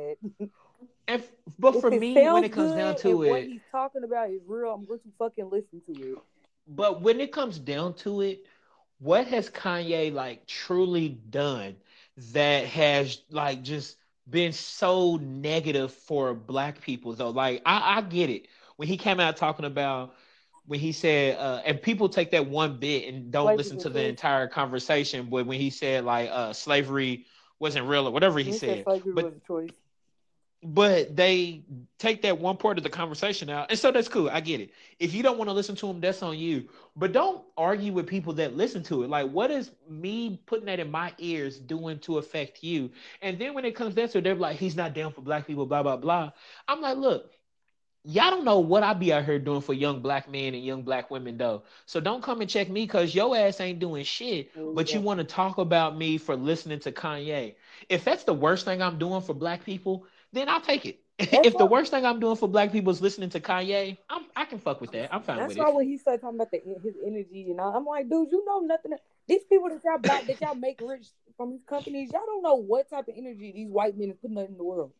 If, 1.08 1.32
but 1.60 1.74
If 1.74 1.82
for 1.82 1.92
me, 1.92 2.28
when 2.28 2.44
it 2.44 2.52
comes 2.52 2.74
down 2.74 2.96
to 2.98 3.10
and 3.10 3.26
what 3.26 3.44
it, 3.44 3.46
he's 3.46 3.62
talking 3.72 4.04
about 4.04 4.30
is 4.32 4.42
real, 4.48 4.74
I'm 4.74 4.86
going 4.86 5.00
to 5.00 5.10
fucking 5.18 5.50
listen 5.50 5.82
to 5.88 5.94
it. 6.14 6.20
but 6.68 7.02
when 7.02 7.20
it 7.20 7.32
comes 7.32 7.60
down 7.60 7.94
to 7.96 8.22
it, 8.22 8.46
what 9.00 9.28
has 9.28 9.50
Kanye 9.50 10.14
like 10.14 10.46
truly 10.48 11.10
done 11.10 11.76
that 12.34 12.66
has 12.66 13.22
like 13.32 13.64
just 13.64 13.98
been 14.30 14.54
so 14.54 15.18
negative 15.18 15.94
for 15.94 16.34
black 16.34 16.82
people 16.82 17.14
though. 17.14 17.30
Like 17.30 17.62
I, 17.66 17.98
I 17.98 18.02
get 18.02 18.30
it 18.30 18.48
when 18.78 18.88
he 18.88 18.98
came 18.98 19.20
out 19.20 19.38
talking 19.38 19.66
about 19.66 20.16
when 20.66 20.80
he 20.80 20.92
said, 20.92 21.38
uh, 21.38 21.62
and 21.66 21.82
people 21.82 22.08
take 22.08 22.32
that 22.32 22.48
one 22.48 22.78
bit 22.78 23.12
and 23.12 23.32
don't 23.32 23.58
listen 23.58 23.78
to 23.80 23.90
the 23.90 24.06
entire 24.06 24.48
conversation. 24.48 25.28
But 25.30 25.46
when 25.46 25.60
he 25.60 25.70
said 25.70 26.06
like 26.06 26.30
uh, 26.32 26.54
slavery 26.54 27.26
wasn't 27.60 27.88
real 27.88 28.08
or 28.08 28.12
whatever 28.12 28.40
he, 28.40 28.46
he 28.46 28.52
said, 28.52 28.86
said 28.88 29.04
but, 29.14 29.34
but 30.64 31.16
they 31.16 31.64
take 31.98 32.22
that 32.22 32.40
one 32.40 32.56
part 32.56 32.78
of 32.78 32.84
the 32.84 32.90
conversation 32.90 33.50
out, 33.50 33.72
and 33.72 33.80
so 33.80 33.92
that's 33.92 34.08
cool. 34.08 34.30
I 34.30 34.42
get 34.42 34.62
it. 34.62 34.72
If 35.00 35.14
you 35.14 35.24
don't 35.24 35.38
want 35.38 35.50
to 35.50 35.54
listen 35.54 35.76
to 35.78 35.88
them, 35.88 36.00
that's 36.00 36.22
on 36.22 36.38
you. 36.38 36.70
But 36.96 37.14
don't 37.14 37.44
argue 37.58 37.94
with 37.94 38.06
people 38.06 38.34
that 38.34 38.56
listen 38.56 38.84
to 38.84 39.04
it. 39.04 39.10
Like, 39.10 39.32
what 39.32 39.50
is 39.50 39.72
me 39.90 40.40
putting 40.46 40.66
that 40.66 40.80
in 40.80 40.92
my 40.92 41.14
ears 41.18 41.60
doing 41.60 42.00
to 42.00 42.20
affect 42.20 42.64
you? 42.64 42.92
And 43.22 43.40
then 43.40 43.54
when 43.56 43.66
it 43.66 43.76
comes 43.76 43.96
down 43.96 44.10
to 44.10 44.20
it, 44.20 44.24
they're 44.24 44.36
like, 44.36 44.58
he's 44.58 44.76
not 44.76 44.94
down 44.94 45.14
for 45.14 45.22
black 45.22 45.48
people, 45.48 45.66
blah 45.66 45.82
blah 45.82 45.98
blah. 45.98 46.32
I'm 46.68 46.80
like, 46.82 46.98
look, 46.98 47.32
y'all 48.04 48.30
don't 48.32 48.46
know 48.46 48.60
what 48.60 48.84
I 48.84 48.94
be 48.94 49.14
out 49.14 49.26
here 49.26 49.40
doing 49.40 49.62
for 49.62 49.74
young 49.74 50.02
black 50.02 50.30
men 50.30 50.54
and 50.54 50.64
young 50.64 50.84
black 50.84 51.10
women 51.12 51.38
though. 51.38 51.64
So 51.86 52.00
don't 52.00 52.22
come 52.24 52.42
and 52.42 52.50
check 52.50 52.70
me 52.70 52.84
because 52.84 53.16
your 53.16 53.36
ass 53.36 53.60
ain't 53.60 53.80
doing 53.80 54.04
shit. 54.04 54.52
But 54.76 54.94
you 54.94 55.02
want 55.02 55.20
to 55.20 55.24
talk 55.24 55.58
about 55.58 55.98
me 55.98 56.18
for 56.18 56.36
listening 56.36 56.80
to 56.82 56.92
Kanye. 56.92 57.56
If 57.90 58.04
that's 58.04 58.24
the 58.24 58.34
worst 58.34 58.66
thing 58.66 58.82
I'm 58.82 59.00
doing 59.00 59.22
for 59.22 59.34
black 59.34 59.64
people, 59.64 60.06
then 60.34 60.50
I'll 60.50 60.62
take 60.62 60.86
it. 60.86 61.00
if 61.20 61.58
the 61.58 61.66
worst 61.66 61.92
thing 61.92 62.06
I'm 62.06 62.20
doing 62.20 62.36
for 62.36 62.50
black 62.50 62.72
people 62.72 62.92
is 62.92 63.02
listening 63.02 63.30
to 63.32 63.40
Kanye, 63.40 63.98
I'm 64.10 64.26
I 64.36 64.46
can 64.46 64.60
fuck 64.60 64.82
with 64.82 64.92
that. 64.92 65.14
I'm 65.14 65.22
fine 65.22 65.38
that's 65.38 65.50
with 65.50 65.58
it. 65.58 65.60
That's 65.60 65.72
why 65.72 65.76
when 65.76 65.88
he 65.88 65.98
started 65.98 66.22
talking 66.22 66.38
about 66.40 66.52
the, 66.52 66.62
his 66.84 66.96
energy 67.06 67.52
and 67.52 67.60
all, 67.60 67.76
I'm 67.76 67.86
like, 67.86 68.10
dude, 68.10 68.30
you 68.32 68.44
know 68.46 68.60
nothing. 68.60 68.94
These 69.28 69.44
people 69.44 69.70
that 69.70 69.82
y'all 69.84 70.00
buy, 70.00 70.24
that 70.26 70.42
y'all 70.42 70.56
make 70.56 70.80
rich 70.82 71.08
from 71.38 71.52
these 71.52 71.64
companies, 71.68 72.12
y'all 72.12 72.26
don't 72.26 72.42
know 72.42 72.56
what 72.56 72.90
type 72.90 73.08
of 73.08 73.14
energy 73.16 73.52
these 73.52 73.70
white 73.70 73.98
men 73.98 74.12
are 74.12 74.14
putting 74.14 74.38
in 74.38 74.58
the 74.58 74.64
world. 74.64 74.92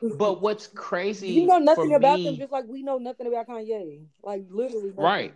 But 0.18 0.42
what's 0.42 0.66
crazy? 0.66 1.28
You 1.28 1.46
know 1.46 1.58
nothing 1.58 1.94
about 1.94 2.18
me, 2.18 2.26
them, 2.26 2.36
just 2.36 2.52
like 2.52 2.64
we 2.66 2.82
know 2.82 2.98
nothing 2.98 3.26
about 3.26 3.48
Kanye. 3.48 4.04
Like 4.22 4.44
literally, 4.50 4.88
nothing. 4.88 5.04
right. 5.04 5.34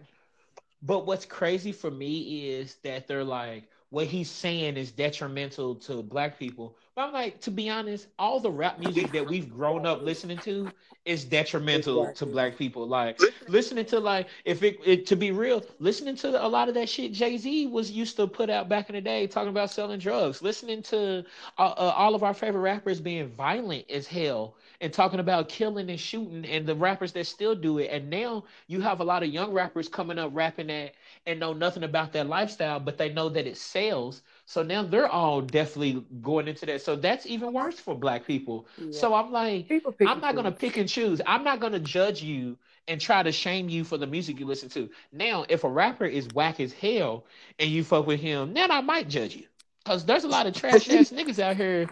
But 0.83 1.07
what's 1.07 1.27
crazy 1.27 1.73
for 1.73 1.91
me 1.91 2.51
is 2.51 2.77
that 2.85 3.09
they're 3.09 3.25
like, 3.25 3.69
what 3.91 4.07
he's 4.07 4.31
saying 4.31 4.77
is 4.77 4.91
detrimental 4.91 5.75
to 5.75 6.03
black 6.03 6.39
people. 6.39 6.77
But 6.95 7.07
I'm 7.07 7.13
like, 7.13 7.41
to 7.43 7.51
be 7.51 7.71
honest, 7.71 8.09
all 8.19 8.41
the 8.41 8.51
rap 8.51 8.79
music 8.79 9.13
that 9.13 9.27
we've 9.27 9.49
grown 9.49 9.87
up 9.87 10.03
listening 10.03 10.39
to 10.39 10.71
is 11.05 11.25
detrimental 11.25 12.03
exactly. 12.03 12.27
to 12.27 12.33
black 12.33 12.59
people. 12.59 12.87
Like 12.87 13.19
listening 13.47 13.87
to 13.87 14.01
like 14.01 14.29
if 14.45 14.63
it, 14.63 14.79
it, 14.85 15.07
to 15.07 15.17
be 15.17 15.31
real, 15.31 15.65
listening 15.79 16.17
to 16.17 16.45
a 16.45 16.47
lot 16.47 16.69
of 16.69 16.75
that 16.75 16.89
shit 16.89 17.13
Jay 17.13 17.39
Z 17.39 17.69
was 17.69 17.91
used 17.91 18.17
to 18.17 18.27
put 18.27 18.51
out 18.51 18.69
back 18.69 18.91
in 18.91 18.95
the 18.95 19.01
day, 19.01 19.27
talking 19.27 19.49
about 19.49 19.71
selling 19.71 20.01
drugs. 20.01 20.43
Listening 20.43 20.83
to 20.83 21.25
uh, 21.57 21.63
uh, 21.63 21.95
all 21.97 22.15
of 22.15 22.23
our 22.23 22.35
favorite 22.35 22.61
rappers 22.61 23.01
being 23.01 23.29
violent 23.29 23.89
as 23.91 24.07
hell 24.07 24.57
and 24.81 24.93
talking 24.93 25.21
about 25.21 25.49
killing 25.49 25.91
and 25.91 25.99
shooting, 25.99 26.45
and 26.45 26.67
the 26.67 26.75
rappers 26.75 27.13
that 27.13 27.27
still 27.27 27.55
do 27.55 27.79
it. 27.79 27.91
And 27.91 28.11
now 28.11 28.45
you 28.67 28.81
have 28.81 29.01
a 29.01 29.05
lot 29.05 29.23
of 29.23 29.31
young 29.31 29.53
rappers 29.53 29.89
coming 29.89 30.19
up 30.19 30.31
rapping 30.35 30.69
that 30.69 30.93
and 31.27 31.39
know 31.41 31.53
nothing 31.53 31.83
about 31.83 32.13
that 32.13 32.27
lifestyle, 32.27 32.81
but 32.81 32.99
they 32.99 33.13
know 33.13 33.29
that 33.29 33.47
it 33.47 33.57
sells. 33.57 34.23
So 34.47 34.63
now 34.63 34.83
they're 34.83 35.09
all 35.09 35.41
definitely 35.41 36.05
going 36.23 36.49
into 36.49 36.67
that. 36.67 36.83
So 36.83 36.97
that's 36.97 37.27
even 37.27 37.53
worse 37.53 37.79
for 37.79 37.95
black 37.95 38.27
people. 38.27 38.67
Yeah. 38.77 38.93
So 38.93 39.15
I'm 39.15 39.31
like, 39.33 39.71
I'm 40.07 40.21
not 40.21 40.35
gonna 40.35 40.53
pick 40.53 40.77
and 40.77 40.89
choose. 40.89 41.21
I'm 41.27 41.45
not 41.45 41.61
gonna 41.61 41.79
judge 41.79 42.23
you 42.23 42.57
and 42.89 43.01
try 43.01 43.23
to 43.23 43.33
shame 43.33 43.69
you 43.69 43.85
for 43.85 43.99
the 43.99 44.07
music 44.07 44.39
you 44.39 44.47
listen 44.47 44.69
to. 44.71 44.89
Now, 45.13 45.45
if 45.49 45.65
a 45.65 45.69
rapper 45.69 46.07
is 46.07 46.29
whack 46.35 46.61
as 46.61 46.73
hell 46.73 47.27
and 47.59 47.71
you 47.71 47.85
fuck 47.85 48.07
with 48.07 48.21
him, 48.21 48.55
then 48.55 48.71
I 48.71 48.81
might 48.81 49.09
judge 49.09 49.37
you. 49.37 49.45
Cause 49.85 50.05
there's 50.05 50.25
a 50.25 50.29
lot 50.29 50.47
of 50.47 50.55
trash 50.55 50.89
ass 50.91 51.11
niggas 51.11 51.39
out 51.39 51.57
here. 51.57 51.89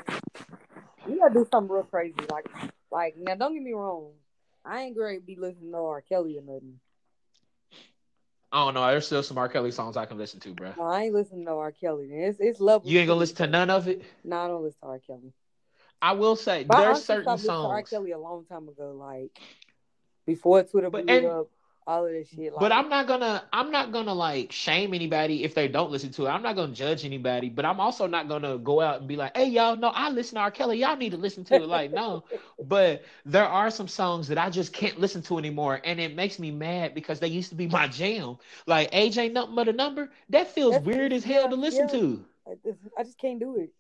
You 1.08 1.18
gotta 1.18 1.34
do 1.34 1.46
something 1.50 1.72
real 1.72 1.84
crazy. 1.84 2.14
Like 2.30 2.46
like 2.90 3.16
now 3.16 3.34
don't 3.34 3.54
get 3.54 3.62
me 3.62 3.72
wrong. 3.72 4.12
I 4.64 4.82
ain't 4.82 4.96
great 4.96 5.24
be 5.26 5.36
listening 5.36 5.72
to 5.72 5.78
R. 5.78 6.00
Kelly 6.00 6.38
or 6.38 6.42
nothing. 6.42 6.80
I 8.56 8.64
don't 8.64 8.72
know. 8.72 8.86
There's 8.86 9.04
still 9.04 9.22
some 9.22 9.36
R. 9.36 9.50
Kelly 9.50 9.70
songs 9.70 9.98
I 9.98 10.06
can 10.06 10.16
listen 10.16 10.40
to, 10.40 10.54
bro. 10.54 10.72
No, 10.78 10.84
I 10.84 11.02
ain't 11.02 11.14
listening 11.14 11.44
to 11.44 11.50
R. 11.50 11.72
Kelly. 11.72 12.08
It's 12.10 12.40
it's 12.40 12.58
lovely. 12.58 12.90
You 12.90 13.00
ain't 13.00 13.06
gonna 13.06 13.20
listen 13.20 13.36
to 13.36 13.46
none 13.48 13.68
of 13.68 13.86
it. 13.86 14.00
No, 14.24 14.38
I 14.38 14.48
don't 14.48 14.62
listen 14.62 14.80
to 14.80 14.86
R. 14.86 14.98
Kelly. 15.06 15.34
I 16.00 16.12
will 16.12 16.36
say 16.36 16.64
but 16.64 16.80
there's 16.80 17.04
certain 17.04 17.36
songs. 17.36 17.70
R. 17.70 17.82
Kelly 17.82 18.12
a 18.12 18.18
long 18.18 18.46
time 18.46 18.66
ago, 18.66 18.96
like 18.98 19.38
before 20.24 20.62
Twitter 20.62 20.88
blew 20.88 21.04
and, 21.06 21.26
up 21.26 21.50
all 21.86 22.04
of 22.04 22.12
this 22.12 22.28
shit. 22.28 22.52
Like, 22.52 22.60
but 22.60 22.72
I'm 22.72 22.88
not 22.88 23.06
gonna 23.06 23.44
I'm 23.52 23.70
not 23.70 23.92
gonna 23.92 24.14
like 24.14 24.50
shame 24.50 24.92
anybody 24.92 25.44
if 25.44 25.54
they 25.54 25.68
don't 25.68 25.90
listen 25.90 26.10
to 26.12 26.26
it. 26.26 26.30
I'm 26.30 26.42
not 26.42 26.56
gonna 26.56 26.72
judge 26.72 27.04
anybody, 27.04 27.48
but 27.48 27.64
I'm 27.64 27.80
also 27.80 28.06
not 28.06 28.28
gonna 28.28 28.58
go 28.58 28.80
out 28.80 28.98
and 28.98 29.08
be 29.08 29.16
like, 29.16 29.36
hey 29.36 29.46
y'all, 29.48 29.76
no, 29.76 29.88
I 29.88 30.10
listen 30.10 30.36
to 30.36 30.40
R. 30.42 30.50
Kelly. 30.50 30.78
Y'all 30.78 30.96
need 30.96 31.10
to 31.10 31.16
listen 31.16 31.44
to 31.44 31.54
it. 31.54 31.66
Like, 31.66 31.92
no. 31.92 32.24
But 32.58 33.04
there 33.24 33.44
are 33.44 33.70
some 33.70 33.86
songs 33.86 34.28
that 34.28 34.38
I 34.38 34.50
just 34.50 34.72
can't 34.72 34.98
listen 34.98 35.22
to 35.22 35.38
anymore. 35.38 35.80
And 35.84 36.00
it 36.00 36.14
makes 36.14 36.38
me 36.38 36.50
mad 36.50 36.94
because 36.94 37.20
they 37.20 37.28
used 37.28 37.50
to 37.50 37.54
be 37.54 37.66
my 37.66 37.86
jam. 37.86 38.38
Like 38.66 38.88
ain't 38.92 39.32
nothing 39.32 39.54
but 39.54 39.68
a 39.68 39.72
number. 39.72 40.10
That 40.30 40.48
feels 40.48 40.72
That's, 40.72 40.84
weird 40.84 41.12
as 41.12 41.22
hell 41.22 41.42
yeah, 41.42 41.48
to 41.48 41.56
listen 41.56 41.88
yeah. 41.92 42.00
to. 42.00 42.24
I 42.98 43.02
just 43.02 43.18
can't 43.18 43.38
do 43.38 43.56
it 43.56 43.70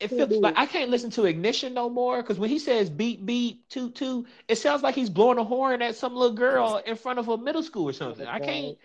it 0.00 0.08
feels 0.08 0.30
like 0.30 0.54
I 0.56 0.66
can't 0.66 0.90
listen 0.90 1.10
to 1.10 1.24
Ignition 1.24 1.74
no 1.74 1.88
more 1.88 2.22
because 2.22 2.38
when 2.38 2.50
he 2.50 2.58
says 2.58 2.88
beep 2.90 3.24
beep 3.24 3.68
toot 3.68 3.94
toot, 3.94 4.26
it 4.48 4.56
sounds 4.56 4.82
like 4.82 4.94
he's 4.94 5.10
blowing 5.10 5.38
a 5.38 5.44
horn 5.44 5.82
at 5.82 5.96
some 5.96 6.14
little 6.14 6.36
girl 6.36 6.80
in 6.84 6.96
front 6.96 7.18
of 7.18 7.28
a 7.28 7.36
middle 7.36 7.62
school 7.62 7.88
or 7.88 7.92
something. 7.92 8.26
I 8.26 8.38
can't 8.38 8.78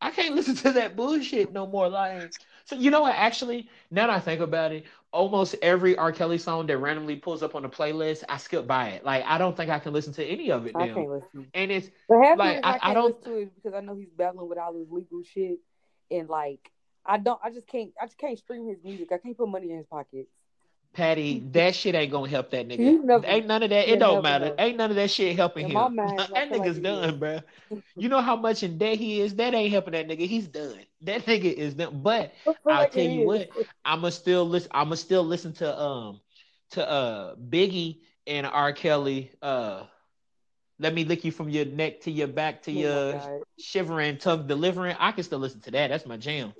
I 0.00 0.10
can't 0.10 0.34
listen 0.36 0.56
to 0.56 0.72
that 0.72 0.96
bullshit 0.96 1.52
no 1.52 1.66
more. 1.66 1.88
Like 1.88 2.32
so 2.64 2.76
you 2.76 2.90
know 2.90 3.02
what 3.02 3.14
actually 3.14 3.68
now 3.90 4.06
that 4.06 4.16
I 4.16 4.20
think 4.20 4.40
about 4.40 4.72
it, 4.72 4.84
almost 5.12 5.54
every 5.62 5.96
R. 5.96 6.12
Kelly 6.12 6.38
song 6.38 6.66
that 6.66 6.78
randomly 6.78 7.16
pulls 7.16 7.42
up 7.42 7.54
on 7.54 7.62
the 7.62 7.68
playlist, 7.68 8.24
I 8.28 8.38
skip 8.38 8.66
by 8.66 8.88
it. 8.90 9.04
Like 9.04 9.24
I 9.26 9.38
don't 9.38 9.56
think 9.56 9.70
I 9.70 9.78
can 9.78 9.92
listen 9.92 10.12
to 10.14 10.24
any 10.24 10.50
of 10.50 10.66
it 10.66 10.74
now. 10.74 10.84
I 10.84 10.88
can't 10.88 11.10
listen. 11.10 11.46
And 11.54 11.70
it's 11.70 11.90
like 12.08 12.60
I, 12.64 12.72
I, 12.72 12.78
I 12.82 12.94
don't 12.94 13.16
listen 13.16 13.32
to 13.32 13.38
it 13.38 13.52
because 13.54 13.76
I 13.76 13.80
know 13.80 13.94
he's 13.94 14.10
battling 14.16 14.48
with 14.48 14.58
all 14.58 14.72
this 14.72 14.88
legal 14.90 15.22
shit 15.22 15.58
and 16.10 16.28
like 16.28 16.70
I 17.06 17.18
don't. 17.18 17.40
I 17.42 17.50
just 17.50 17.66
can't. 17.66 17.90
I 18.00 18.06
just 18.06 18.18
can't 18.18 18.38
stream 18.38 18.66
his 18.68 18.78
music. 18.82 19.08
I 19.12 19.18
can't 19.18 19.36
put 19.36 19.48
money 19.48 19.70
in 19.70 19.78
his 19.78 19.86
pockets. 19.86 20.28
Patty, 20.94 21.42
that 21.50 21.74
shit 21.74 21.96
ain't 21.96 22.12
gonna 22.12 22.30
help 22.30 22.50
that 22.50 22.68
nigga. 22.68 23.02
Never, 23.02 23.26
ain't 23.26 23.46
none 23.46 23.64
of 23.64 23.70
that. 23.70 23.88
It 23.88 23.98
don't 23.98 24.22
matter. 24.22 24.54
Ain't 24.56 24.76
none 24.76 24.90
of 24.90 24.96
that 24.96 25.10
shit 25.10 25.34
helping 25.34 25.64
in 25.64 25.76
him. 25.76 25.96
Mind, 25.96 26.18
that 26.32 26.50
nigga's 26.50 26.76
like 26.76 26.82
done, 26.84 27.18
bro. 27.18 27.40
you 27.96 28.08
know 28.08 28.20
how 28.20 28.36
much 28.36 28.62
in 28.62 28.78
debt 28.78 28.96
he 28.98 29.20
is. 29.20 29.34
That 29.34 29.54
ain't 29.54 29.72
helping 29.72 29.92
that 29.92 30.06
nigga. 30.06 30.24
He's 30.26 30.46
done. 30.46 30.78
That 31.02 31.26
nigga 31.26 31.52
is 31.52 31.74
done. 31.74 32.00
But 32.00 32.32
I'll 32.64 32.88
tell 32.88 33.04
you 33.04 33.26
what. 33.26 33.50
I'ma 33.84 34.10
still 34.10 34.48
listen. 34.48 34.70
I'ma 34.72 34.94
still 34.94 35.24
listen 35.24 35.52
to 35.54 35.80
um 35.80 36.20
to 36.70 36.88
uh 36.88 37.34
Biggie 37.34 37.98
and 38.28 38.46
R. 38.46 38.72
Kelly. 38.72 39.32
Uh, 39.42 39.84
let 40.78 40.94
me 40.94 41.04
lick 41.04 41.24
you 41.24 41.30
from 41.30 41.48
your 41.48 41.64
neck 41.64 42.00
to 42.02 42.10
your 42.10 42.26
back 42.26 42.62
to 42.62 42.70
oh 42.70 42.74
your 42.74 43.42
shivering 43.58 44.18
tongue 44.18 44.46
delivering. 44.46 44.96
I 44.98 45.12
can 45.12 45.24
still 45.24 45.38
listen 45.38 45.60
to 45.62 45.70
that. 45.72 45.88
That's 45.88 46.06
my 46.06 46.16
jam. 46.16 46.52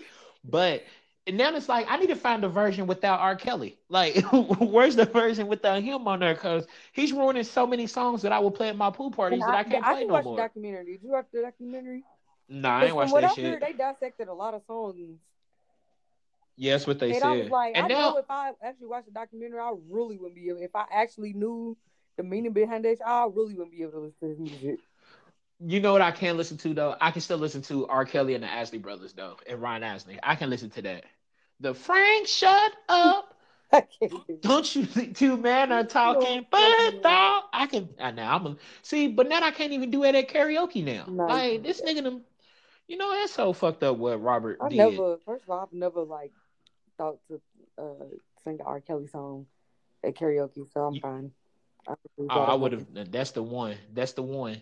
But 0.44 0.84
and 1.26 1.38
now 1.38 1.54
it's 1.54 1.68
like 1.68 1.86
I 1.88 1.96
need 1.96 2.08
to 2.08 2.16
find 2.16 2.44
a 2.44 2.48
version 2.48 2.86
without 2.86 3.20
R. 3.20 3.36
Kelly. 3.36 3.78
Like, 3.88 4.22
where's 4.32 4.96
the 4.96 5.06
version 5.06 5.46
without 5.46 5.82
him 5.82 6.06
on 6.06 6.20
there? 6.20 6.34
Because 6.34 6.66
he's 6.92 7.12
ruining 7.12 7.44
so 7.44 7.66
many 7.66 7.86
songs 7.86 8.22
that 8.22 8.32
I 8.32 8.38
will 8.38 8.50
play 8.50 8.68
at 8.68 8.76
my 8.76 8.90
pool 8.90 9.10
parties 9.10 9.42
and 9.42 9.48
that 9.48 9.56
I, 9.56 9.60
I 9.60 9.64
can't 9.64 9.86
I 9.86 9.94
play 9.94 10.04
no 10.04 10.22
more. 10.22 10.36
The 10.36 10.42
documentary. 10.42 10.84
Did 10.84 11.02
you 11.02 11.10
watch 11.10 11.26
the 11.32 11.40
documentary? 11.40 12.02
Nah, 12.48 12.78
I 12.78 12.84
ain't 12.86 12.94
watched 12.94 13.14
that 13.14 13.24
I 13.24 13.34
shit. 13.34 13.44
Heard, 13.44 13.62
they 13.62 13.72
dissected 13.72 14.28
a 14.28 14.34
lot 14.34 14.52
of 14.52 14.62
songs. 14.66 15.18
Yeah, 16.56 16.74
that's 16.74 16.86
what 16.86 16.98
they 17.00 17.12
and 17.12 17.16
said. 17.16 17.24
I 17.24 17.36
was 17.36 17.50
like, 17.50 17.76
and 17.76 17.86
I 17.86 17.88
now, 17.88 18.10
know 18.12 18.18
if 18.18 18.30
I 18.30 18.52
actually 18.62 18.86
watched 18.86 19.06
the 19.06 19.12
documentary, 19.12 19.58
I 19.58 19.72
really 19.88 20.18
wouldn't 20.18 20.36
be 20.36 20.50
able. 20.50 20.60
If 20.60 20.76
I 20.76 20.84
actually 20.92 21.32
knew 21.32 21.76
the 22.16 22.22
meaning 22.22 22.52
behind 22.52 22.84
it, 22.86 23.00
I 23.04 23.24
really 23.24 23.54
wouldn't 23.54 23.72
be 23.72 23.82
able 23.82 23.92
to 23.92 23.98
listen 24.00 24.20
to 24.20 24.28
his 24.28 24.38
music. 24.38 24.80
You 25.66 25.80
know 25.80 25.92
what 25.92 26.02
I 26.02 26.10
can 26.10 26.36
listen 26.36 26.58
to 26.58 26.74
though? 26.74 26.96
I 27.00 27.10
can 27.10 27.22
still 27.22 27.38
listen 27.38 27.62
to 27.62 27.86
R. 27.86 28.04
Kelly 28.04 28.34
and 28.34 28.44
the 28.44 28.52
Isley 28.52 28.78
Brothers 28.78 29.14
though, 29.14 29.38
and 29.46 29.62
Ryan 29.62 29.84
Isley. 29.84 30.18
I 30.22 30.34
can 30.34 30.50
listen 30.50 30.68
to 30.70 30.82
that. 30.82 31.04
The 31.60 31.72
Frank, 31.72 32.26
shut 32.26 32.72
up. 32.88 33.34
Don't 34.40 34.76
you 34.76 34.84
think 34.84 35.16
two 35.16 35.36
men 35.36 35.72
are 35.72 35.84
talking? 35.84 36.44
But 36.50 37.02
dog, 37.02 37.44
I 37.52 37.66
can. 37.66 37.88
I 37.98 38.10
now 38.10 38.36
I'm 38.36 38.46
a, 38.46 38.56
see, 38.82 39.08
but 39.08 39.28
now 39.28 39.42
I 39.42 39.50
can't 39.52 39.72
even 39.72 39.90
do 39.90 40.04
it 40.04 40.14
at 40.14 40.28
karaoke 40.28 40.84
now. 40.84 41.06
No. 41.08 41.26
Like 41.26 41.62
this 41.62 41.80
nigga, 41.80 42.02
them, 42.02 42.22
you 42.86 42.98
know 42.98 43.10
that's 43.12 43.32
so 43.32 43.52
fucked 43.54 43.82
up. 43.82 43.96
What 43.96 44.22
Robert 44.22 44.58
I 44.60 44.68
did. 44.68 44.76
never. 44.76 45.16
First 45.24 45.44
of 45.44 45.50
all, 45.50 45.60
I've 45.60 45.72
never 45.72 46.02
like 46.02 46.32
thought 46.98 47.18
to 47.28 47.40
uh, 47.78 48.04
sing 48.44 48.58
the 48.58 48.64
R. 48.64 48.80
Kelly 48.80 49.06
song 49.06 49.46
at 50.04 50.14
karaoke, 50.14 50.70
so 50.72 50.84
I'm 50.84 50.94
you, 50.94 51.00
fine. 51.00 51.30
I, 51.88 51.94
oh, 52.30 52.40
I 52.40 52.54
would 52.54 52.72
have. 52.72 53.10
That's 53.10 53.30
the 53.30 53.42
one. 53.42 53.76
That's 53.92 54.12
the 54.12 54.22
one. 54.22 54.60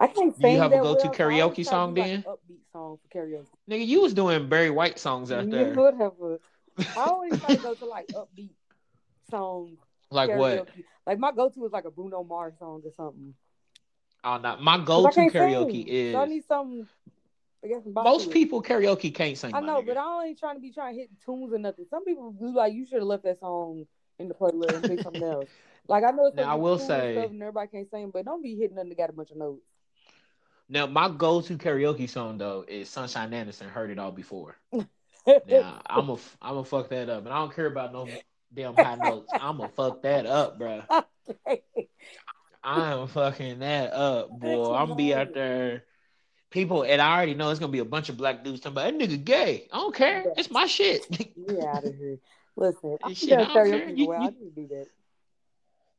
I 0.00 0.06
can't 0.08 0.38
Do 0.38 0.48
you 0.48 0.58
have 0.58 0.72
a 0.72 0.78
go-to 0.78 1.06
well. 1.08 1.14
karaoke 1.14 1.64
song 1.64 1.94
then? 1.94 2.24
Like 2.26 2.36
upbeat 2.36 2.72
song 2.72 2.98
for 3.02 3.18
karaoke. 3.18 3.46
Nigga, 3.70 3.86
you 3.86 4.00
was 4.00 4.12
doing 4.14 4.48
Barry 4.48 4.70
White 4.70 4.98
songs 4.98 5.30
out 5.30 5.48
there. 5.50 5.68
You 5.72 5.80
would 5.80 5.94
have. 5.94 6.12
A, 6.22 6.38
I 6.98 7.04
always 7.08 7.38
try 7.40 7.54
to 7.54 7.62
go 7.62 7.74
to 7.74 7.84
like 7.86 8.08
upbeat 8.08 8.50
songs. 9.30 9.78
Like 10.10 10.30
karaoke. 10.30 10.38
what? 10.38 10.68
Like 11.06 11.18
my 11.18 11.32
go-to 11.32 11.64
is 11.64 11.72
like 11.72 11.84
a 11.84 11.90
Bruno 11.90 12.24
Mars 12.24 12.54
song 12.58 12.82
or 12.84 12.90
something. 12.96 13.34
Ah, 14.24 14.36
oh 14.36 14.40
not 14.40 14.62
my 14.62 14.78
go-to 14.78 15.20
karaoke 15.30 15.84
sing. 15.84 15.88
is. 15.88 16.12
So 16.14 16.20
I 16.20 16.26
need 16.26 16.44
some. 16.46 16.88
I 17.64 17.68
guess 17.68 17.80
most 17.86 18.30
people 18.30 18.62
karaoke 18.62 19.14
can't 19.14 19.38
sing. 19.38 19.54
I 19.54 19.60
know, 19.60 19.80
but 19.80 19.96
I 19.96 20.26
ain't 20.26 20.38
trying 20.38 20.56
to 20.56 20.60
be 20.60 20.70
trying 20.70 20.94
to 20.94 21.00
hit 21.00 21.10
tunes 21.24 21.52
or 21.52 21.58
nothing. 21.58 21.86
Some 21.88 22.04
people 22.04 22.32
do 22.32 22.54
like 22.54 22.74
you 22.74 22.84
should 22.84 22.98
have 22.98 23.06
left 23.06 23.24
that 23.24 23.38
song 23.40 23.86
in 24.18 24.28
the 24.28 24.34
playlist 24.34 24.74
and 24.74 24.84
pick 24.84 25.00
something 25.00 25.22
else. 25.22 25.48
Like 25.88 26.04
I 26.04 26.10
know 26.10 26.26
it's 26.26 26.36
Now, 26.36 26.50
I 26.52 26.54
will 26.56 26.78
say- 26.78 27.14
stuff 27.14 27.30
and 27.30 27.40
everybody 27.42 27.68
can't 27.68 27.90
sing, 27.90 28.10
but 28.12 28.24
don't 28.24 28.42
be 28.42 28.54
hitting 28.56 28.76
nothing 28.76 28.90
that 28.90 28.98
got 28.98 29.10
a 29.10 29.12
bunch 29.14 29.30
of 29.30 29.36
notes. 29.38 29.62
Now, 30.74 30.86
my 30.88 31.08
go-to 31.08 31.56
karaoke 31.56 32.08
song 32.10 32.36
though 32.36 32.64
is 32.66 32.90
"Sunshine 32.90 33.32
Anderson." 33.32 33.68
Heard 33.68 33.90
it 33.90 33.98
all 33.98 34.10
before. 34.12 34.56
Now, 35.48 35.80
I'm 35.86 36.10
a, 36.10 36.12
I'm 36.42 36.52
gonna 36.56 36.64
fuck 36.64 36.90
that 36.90 37.08
up, 37.08 37.24
and 37.24 37.32
I 37.32 37.38
don't 37.38 37.54
care 37.54 37.64
about 37.64 37.94
no 37.94 38.06
damn 38.52 38.74
high 38.74 38.96
notes. 38.96 39.32
I'm 39.32 39.56
gonna 39.56 39.70
fuck 39.70 40.02
that 40.02 40.26
up, 40.26 40.58
bro. 40.58 40.82
I 42.62 42.92
am 42.92 43.06
fucking 43.06 43.60
that 43.60 43.94
up, 43.94 44.38
boy. 44.38 44.74
I'm 44.74 44.88
gonna 44.88 44.96
be 44.96 45.14
out 45.14 45.32
there. 45.32 45.84
People, 46.50 46.82
and 46.82 47.00
I 47.00 47.16
already 47.16 47.32
know 47.32 47.48
it's 47.48 47.58
gonna 47.58 47.72
be 47.72 47.78
a 47.78 47.86
bunch 47.86 48.10
of 48.10 48.18
black 48.18 48.44
dudes 48.44 48.60
talking 48.60 48.76
about 48.76 48.98
that 48.98 49.08
nigga 49.08 49.24
gay. 49.24 49.66
I 49.72 49.78
don't 49.78 49.94
care. 49.94 50.24
It's 50.36 50.50
my 50.50 50.66
shit. 50.66 51.10
Get 51.10 51.64
out 51.64 51.84
of 51.84 51.96
here. 51.96 52.18
Listen, 52.56 52.98
I'm 53.02 53.14
Shit, 53.14 53.32
I 53.32 53.44
don't 53.44 53.70
care. 53.70 53.88
You- 53.88 54.08
well. 54.08 54.22
you- 54.24 54.28
I 54.28 54.60
do 54.60 54.66
that. 54.68 54.86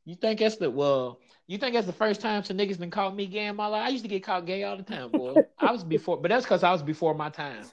You 0.04 0.14
think 0.14 0.38
that's 0.38 0.56
the 0.58 0.70
well? 0.70 1.18
You 1.46 1.58
think 1.58 1.74
that's 1.74 1.86
the 1.86 1.92
first 1.92 2.20
time 2.20 2.42
some 2.44 2.56
niggas 2.58 2.78
been 2.78 2.90
called 2.90 3.16
me 3.16 3.26
gay 3.26 3.46
in 3.46 3.56
my 3.56 3.66
life? 3.66 3.84
I 3.86 3.88
used 3.90 4.04
to 4.04 4.08
get 4.08 4.22
called 4.24 4.46
gay 4.46 4.64
all 4.64 4.76
the 4.76 4.82
time, 4.82 5.12
boy. 5.12 5.42
I 5.58 5.72
was 5.72 5.84
before, 5.84 6.16
but 6.20 6.28
that's 6.28 6.44
because 6.44 6.62
I 6.62 6.72
was 6.72 6.82
before 6.82 7.14
my 7.14 7.30
time. 7.30 7.70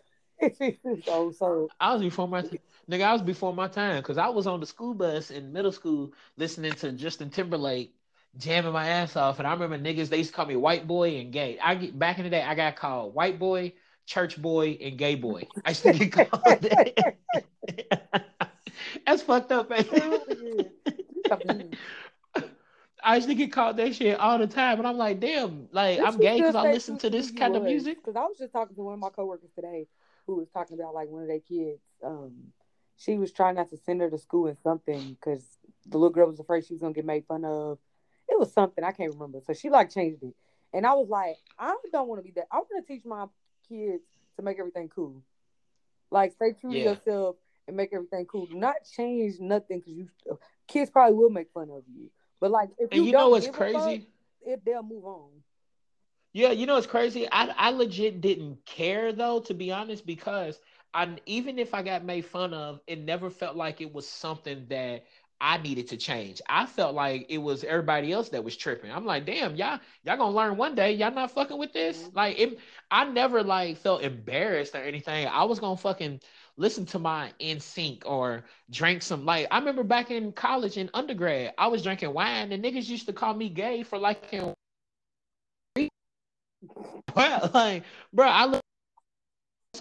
so 1.06 1.32
so 1.32 1.72
I 1.80 1.94
was 1.94 2.02
before 2.02 2.28
my 2.28 2.42
t- 2.44 2.60
nigga. 2.90 3.04
I 3.04 3.14
was 3.14 3.22
before 3.22 3.54
my 3.54 3.68
time 3.68 4.02
because 4.02 4.18
I 4.18 4.30
was 4.30 4.48
on 4.48 4.60
the 4.60 4.66
school 4.66 4.94
bus 4.94 5.32
in 5.32 5.52
middle 5.52 5.72
school 5.72 6.14
listening 6.38 6.76
to 6.76 6.92
Justin 6.94 7.30
Timberlake, 7.30 7.96
jamming 8.38 8.74
my 8.74 8.88
ass 8.88 9.16
off. 9.16 9.40
And 9.40 9.48
I 9.48 9.54
remember 9.54 9.78
niggas 9.78 10.10
they 10.10 10.18
used 10.18 10.32
to 10.32 10.36
call 10.36 10.46
me 10.46 10.56
white 10.56 10.88
boy 10.88 11.18
and 11.18 11.32
gay. 11.32 11.58
I 11.60 11.76
get 11.76 11.98
back 11.98 12.18
in 12.18 12.24
the 12.24 12.30
day 12.30 12.42
I 12.44 12.56
got 12.56 12.76
called 12.76 13.14
white 13.16 13.40
boy, 13.40 13.74
church 14.06 14.42
boy, 14.42 14.78
and 14.82 14.98
gay 14.98 15.16
boy. 15.16 15.50
I 15.66 15.70
used 15.72 15.84
to 15.84 15.90
get 15.90 16.12
called 16.32 16.62
that. 16.62 17.18
That's 19.06 19.22
fucked 19.22 19.52
up, 19.52 19.70
man. 19.70 19.86
I 23.04 23.16
used 23.16 23.28
to 23.28 23.36
get 23.36 23.51
called 23.51 23.78
that 23.78 23.95
shit 23.95 24.20
all 24.20 24.38
the 24.38 24.47
time, 24.47 24.80
and 24.80 24.88
I'm 24.88 24.97
like, 24.97 25.20
damn, 25.20 25.68
like 25.72 25.99
I'm 25.99 26.18
gay 26.18 26.38
because 26.38 26.56
I 26.56 26.72
listen 26.72 26.97
to 26.99 27.10
this 27.10 27.32
kind 27.32 27.56
of 27.56 27.64
music. 27.64 27.97
Because 27.97 28.16
I 28.16 28.22
was 28.26 28.38
just 28.38 28.54
talking 28.54 28.76
to 28.76 28.82
one 28.82 28.93
of 28.93 28.99
my 28.99 29.10
coworkers 29.10 29.51
today 29.56 29.88
who 30.26 30.36
was 30.38 30.49
talking 30.49 30.80
about 30.80 30.93
like 30.93 31.10
one 31.10 31.22
of 31.22 31.28
their 31.28 31.39
kids. 31.39 31.82
Um, 32.04 32.54
she 32.95 33.18
was 33.18 33.32
trying 33.32 33.56
not 33.56 33.70
to 33.72 33.78
send 33.78 34.01
her 34.01 34.10
to 34.10 34.18
school 34.18 34.47
in 34.47 34.56
something 34.64 35.18
because 35.20 35.58
the 35.86 35.97
little 35.97 36.12
girl 36.14 36.30
was 36.30 36.39
afraid 36.39 36.66
she 36.66 36.74
was 36.74 36.82
gonna 36.82 36.93
get 36.93 37.06
made 37.06 37.26
fun 37.26 37.43
of. 37.43 37.78
It 38.30 38.39
was 38.39 38.54
something 38.54 38.84
I 38.84 38.91
can't 38.91 39.14
remember. 39.14 39.41
So 39.45 39.54
she 39.54 39.70
like 39.70 39.89
changed 39.89 40.24
it, 40.24 40.34
and 40.74 40.86
I 40.86 40.93
was 40.93 41.10
like, 41.10 41.36
I 41.60 41.76
don't 41.91 42.08
want 42.08 42.20
to 42.20 42.24
be 42.24 42.32
that. 42.36 42.47
I 42.51 42.58
want 42.58 42.86
to 42.86 42.93
teach 42.93 43.04
my 43.06 43.26
kids 43.68 44.04
to 44.38 44.43
make 44.43 44.60
everything 44.60 44.89
cool. 44.89 45.22
Like 46.10 46.32
stay 46.32 46.54
true 46.54 46.74
Yeah. 46.74 46.84
to 46.84 46.89
yourself 46.91 47.36
and 47.68 47.76
make 47.76 47.91
everything 47.93 48.26
cool. 48.26 48.45
Do 48.45 48.56
not 48.56 48.76
change 48.95 49.39
nothing 49.39 49.80
because 49.80 49.93
you 49.93 50.08
kids 50.68 50.89
probably 50.89 51.16
will 51.16 51.30
make 51.30 51.51
fun 51.54 51.70
of 51.70 51.84
you. 51.93 52.10
But 52.44 52.52
like 52.52 52.72
if 52.80 52.91
And 52.91 53.06
you 53.06 53.14
know 53.14 53.30
what's 53.30 53.48
a 53.48 53.54
fuck, 53.72 54.00
crazy? 54.00 54.08
it, 54.46 54.66
they'll 54.66 54.84
move 54.84 55.06
on. 55.06 55.44
Yeah, 56.34 56.52
you 56.52 56.66
know 56.68 56.78
it's 56.78 56.88
crazy. 56.88 57.28
I 57.32 57.48
I 57.58 57.72
legit 57.72 58.22
didn't 58.22 58.66
care 58.66 59.14
though, 59.14 59.39
to 59.41 59.54
be 59.54 59.72
honest, 59.72 60.06
because 60.06 60.60
I 60.94 61.18
even 61.26 61.60
if 61.60 61.74
I 61.74 61.82
got 61.84 62.04
made 62.04 62.26
fun 62.26 62.54
of, 62.54 62.82
it 62.88 63.00
never 63.00 63.30
felt 63.30 63.56
like 63.56 63.82
it 63.82 63.94
was 63.94 64.08
something 64.08 64.68
that 64.70 65.04
I 65.44 65.58
needed 65.58 65.89
to 65.89 65.98
change. 65.98 66.41
I 66.48 66.66
felt 66.66 66.96
like 66.96 67.26
it 67.30 67.38
was 67.38 67.66
everybody 67.66 68.12
else 68.14 68.30
that 68.30 68.44
was 68.44 68.56
tripping. 68.56 68.91
I'm 68.91 69.06
like, 69.06 69.26
damn, 69.26 69.56
y'all 69.58 69.80
y'all 70.04 70.18
gonna 70.18 70.36
learn 70.36 70.56
one 70.58 70.74
day. 70.76 70.94
Y'all 70.94 71.12
not 71.14 71.32
fucking 71.32 71.58
with 71.58 71.74
this. 71.74 72.10
Mhm. 72.10 72.16
Like, 72.16 72.39
it, 72.39 72.60
I 72.91 73.06
never 73.06 73.44
like 73.44 73.78
felt 73.78 74.04
embarrassed 74.04 74.74
or 74.76 74.80
anything. 74.80 75.28
I 75.28 75.44
was 75.44 75.60
gonna 75.60 75.76
fucking 75.78 76.22
listen 76.58 76.86
to 76.88 77.00
my 77.00 77.34
NSYNC 77.41 78.04
or 78.06 78.46
drink 78.72 79.02
some 79.02 79.26
like 79.26 79.48
I 79.52 79.60
remember 79.60 79.84
back 79.84 80.12
in 80.12 80.32
college 80.32 80.78
in 80.78 80.89
undergrad, 80.94 81.54
I 81.58 81.68
was 81.68 81.84
drinking 81.84 82.14
wine 82.14 82.52
and 82.54 82.64
niggas 82.64 82.88
used 82.88 83.08
to 83.08 83.14
call 83.14 83.34
me 83.34 83.50
gay 83.50 83.84
for 83.84 83.98
liking 84.00 84.54
well, 87.16 87.52
like, 87.54 87.84
bro, 88.14 88.28
I 88.28 88.46
looked 88.46 88.56
at 88.56 88.62
some 88.62 88.62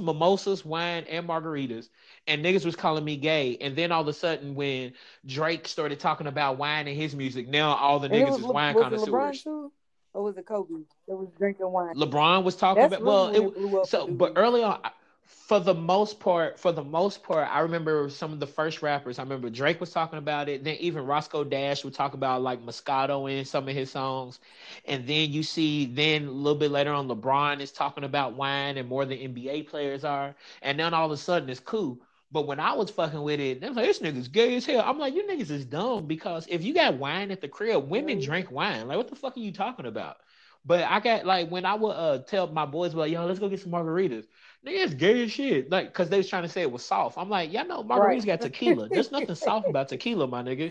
mimosas, 0.01 0.64
wine, 0.64 1.05
and 1.11 1.28
margaritas, 1.28 1.88
and 2.26 2.45
niggas 2.45 2.64
was 2.64 2.76
calling 2.76 3.05
me 3.05 3.16
gay. 3.16 3.57
And 3.61 3.76
then 3.76 3.93
all 3.93 4.01
of 4.03 4.09
a 4.09 4.12
sudden, 4.12 4.55
when 4.55 4.93
Drake 5.26 5.68
started 5.68 6.01
talking 6.01 6.26
about 6.26 6.57
wine 6.59 6.88
and 6.88 6.97
his 6.97 7.14
music, 7.14 7.49
now 7.49 7.74
all 7.74 7.99
the 7.99 8.09
And 8.09 8.14
niggas 8.14 8.30
was, 8.30 8.38
is 8.38 8.47
wine 8.47 8.74
was 8.74 8.82
connoisseurs. 8.82 9.43
too, 9.43 9.72
or 10.14 10.22
was 10.22 10.36
it 10.36 10.47
Kobe 10.47 10.84
that 11.09 11.16
was 11.16 11.28
drinking 11.36 11.70
wine? 11.70 11.95
LeBron 11.95 12.45
was 12.45 12.57
talking 12.57 12.82
That's 12.82 12.95
about 12.97 13.05
well, 13.05 13.26
it, 13.28 13.40
it 13.82 13.86
so 13.86 14.07
but 14.07 14.32
early 14.36 14.62
on, 14.62 14.80
for 15.24 15.60
the 15.60 15.74
most 15.74 16.20
part, 16.20 16.58
for 16.58 16.72
the 16.72 16.84
most 16.84 17.22
part, 17.22 17.48
I 17.50 17.60
remember 17.60 18.08
some 18.10 18.32
of 18.32 18.40
the 18.40 18.46
first 18.46 18.82
rappers. 18.82 19.18
I 19.18 19.22
remember 19.22 19.50
Drake 19.50 19.80
was 19.80 19.90
talking 19.90 20.18
about 20.18 20.48
it. 20.48 20.64
Then 20.64 20.76
even 20.76 21.06
Roscoe 21.06 21.44
Dash 21.44 21.84
would 21.84 21.94
talk 21.94 22.14
about 22.14 22.42
like 22.42 22.60
Moscato 22.64 23.30
in 23.30 23.44
some 23.44 23.68
of 23.68 23.74
his 23.74 23.90
songs. 23.90 24.40
And 24.84 25.06
then 25.06 25.32
you 25.32 25.42
see, 25.42 25.86
then 25.86 26.26
a 26.26 26.30
little 26.30 26.58
bit 26.58 26.70
later 26.70 26.92
on, 26.92 27.08
LeBron 27.08 27.60
is 27.60 27.72
talking 27.72 28.04
about 28.04 28.34
wine 28.34 28.76
and 28.78 28.88
more 28.88 29.04
than 29.04 29.18
NBA 29.18 29.62
players 29.62 30.04
are. 30.04 30.34
And 30.62 30.78
then 30.78 30.94
all 30.94 31.06
of 31.06 31.12
a 31.12 31.16
sudden, 31.16 31.48
it's 31.50 31.60
cool. 31.60 32.00
But 32.30 32.46
when 32.46 32.58
I 32.60 32.72
was 32.72 32.90
fucking 32.90 33.22
with 33.22 33.40
it, 33.40 33.60
they 33.60 33.68
was 33.68 33.76
like, 33.76 33.86
"This 33.86 33.98
nigga's 34.00 34.28
gay 34.28 34.56
as 34.56 34.64
hell." 34.66 34.82
I'm 34.86 34.98
like, 34.98 35.14
"You 35.14 35.22
niggas 35.24 35.50
is 35.50 35.66
dumb 35.66 36.06
because 36.06 36.46
if 36.48 36.64
you 36.64 36.72
got 36.74 36.94
wine 36.94 37.30
at 37.30 37.40
the 37.42 37.48
crib, 37.48 37.88
women 37.90 38.20
drink 38.20 38.50
wine. 38.50 38.88
Like, 38.88 38.96
what 38.96 39.08
the 39.08 39.16
fuck 39.16 39.36
are 39.36 39.40
you 39.40 39.52
talking 39.52 39.86
about?" 39.86 40.16
But 40.64 40.84
I 40.84 41.00
got 41.00 41.26
like 41.26 41.50
when 41.50 41.64
I 41.66 41.74
would 41.74 41.90
uh 41.90 42.18
tell 42.20 42.46
my 42.46 42.64
boys, 42.66 42.94
like, 42.94 43.10
"Yo, 43.12 43.26
let's 43.26 43.38
go 43.40 43.48
get 43.48 43.60
some 43.60 43.72
margaritas." 43.72 44.26
Nigga, 44.66 44.84
it's 44.84 44.94
gay 44.94 45.24
as 45.24 45.32
shit. 45.32 45.70
Like, 45.70 45.92
cause 45.92 46.08
they 46.08 46.18
was 46.18 46.28
trying 46.28 46.44
to 46.44 46.48
say 46.48 46.62
it 46.62 46.70
was 46.70 46.84
soft. 46.84 47.18
I'm 47.18 47.28
like, 47.28 47.52
y'all 47.52 47.66
know 47.66 47.82
margaritas 47.82 48.00
Right. 48.00 48.26
got 48.26 48.40
tequila. 48.42 48.88
There's 48.88 49.10
nothing 49.10 49.34
soft 49.34 49.68
about 49.68 49.88
tequila, 49.88 50.28
my 50.28 50.42
nigga. 50.42 50.70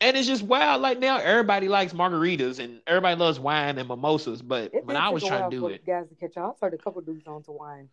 And 0.00 0.16
it's 0.16 0.26
just 0.26 0.42
wild. 0.42 0.82
Like 0.82 0.98
now, 0.98 1.18
everybody 1.18 1.68
likes 1.68 1.92
margaritas 1.92 2.58
and 2.58 2.80
everybody 2.86 3.16
loves 3.16 3.38
wine 3.38 3.78
and 3.78 3.86
mimosas. 3.86 4.42
But 4.42 4.74
It 4.74 4.84
when 4.84 4.96
I 4.96 5.10
was 5.10 5.22
trying 5.22 5.50
to 5.50 5.56
do 5.56 5.68
it, 5.68 5.86
guys 5.86 6.08
to 6.08 6.14
catch 6.16 6.36
on. 6.36 6.50
I 6.50 6.64
heard 6.64 6.74
a 6.74 6.78
couple 6.78 7.00
dudes 7.02 7.26
on 7.26 7.42
to 7.44 7.52
wine, 7.52 7.88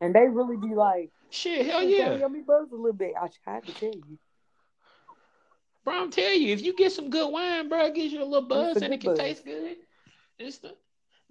and 0.00 0.14
they 0.14 0.26
really 0.28 0.56
be 0.56 0.74
like, 0.74 1.10
shit, 1.30 1.64
hell 1.66 1.80
"Shit, 1.80 2.18
yeah, 2.20 2.28
me 2.28 2.40
buzzed 2.40 2.72
a 2.72 2.76
little 2.76 2.92
bit." 2.92 3.14
I 3.18 3.28
tried 3.44 3.66
to 3.66 3.72
tell 3.72 3.94
you, 3.94 4.18
bro. 5.84 6.02
I'm 6.02 6.10
telling 6.10 6.42
you, 6.42 6.52
if 6.52 6.60
you 6.60 6.74
get 6.74 6.92
some 6.92 7.08
good 7.08 7.32
wine, 7.32 7.68
bro, 7.68 7.86
it 7.86 7.94
gives 7.94 8.12
you 8.12 8.22
a 8.22 8.24
little 8.24 8.48
buzz 8.48 8.76
It's 8.76 8.82
and 8.82 8.92
it 8.92 9.00
can 9.00 9.10
buzz. 9.10 9.18
taste 9.18 9.44
good. 9.44 9.76
It's 10.38 10.58
the 10.58 10.74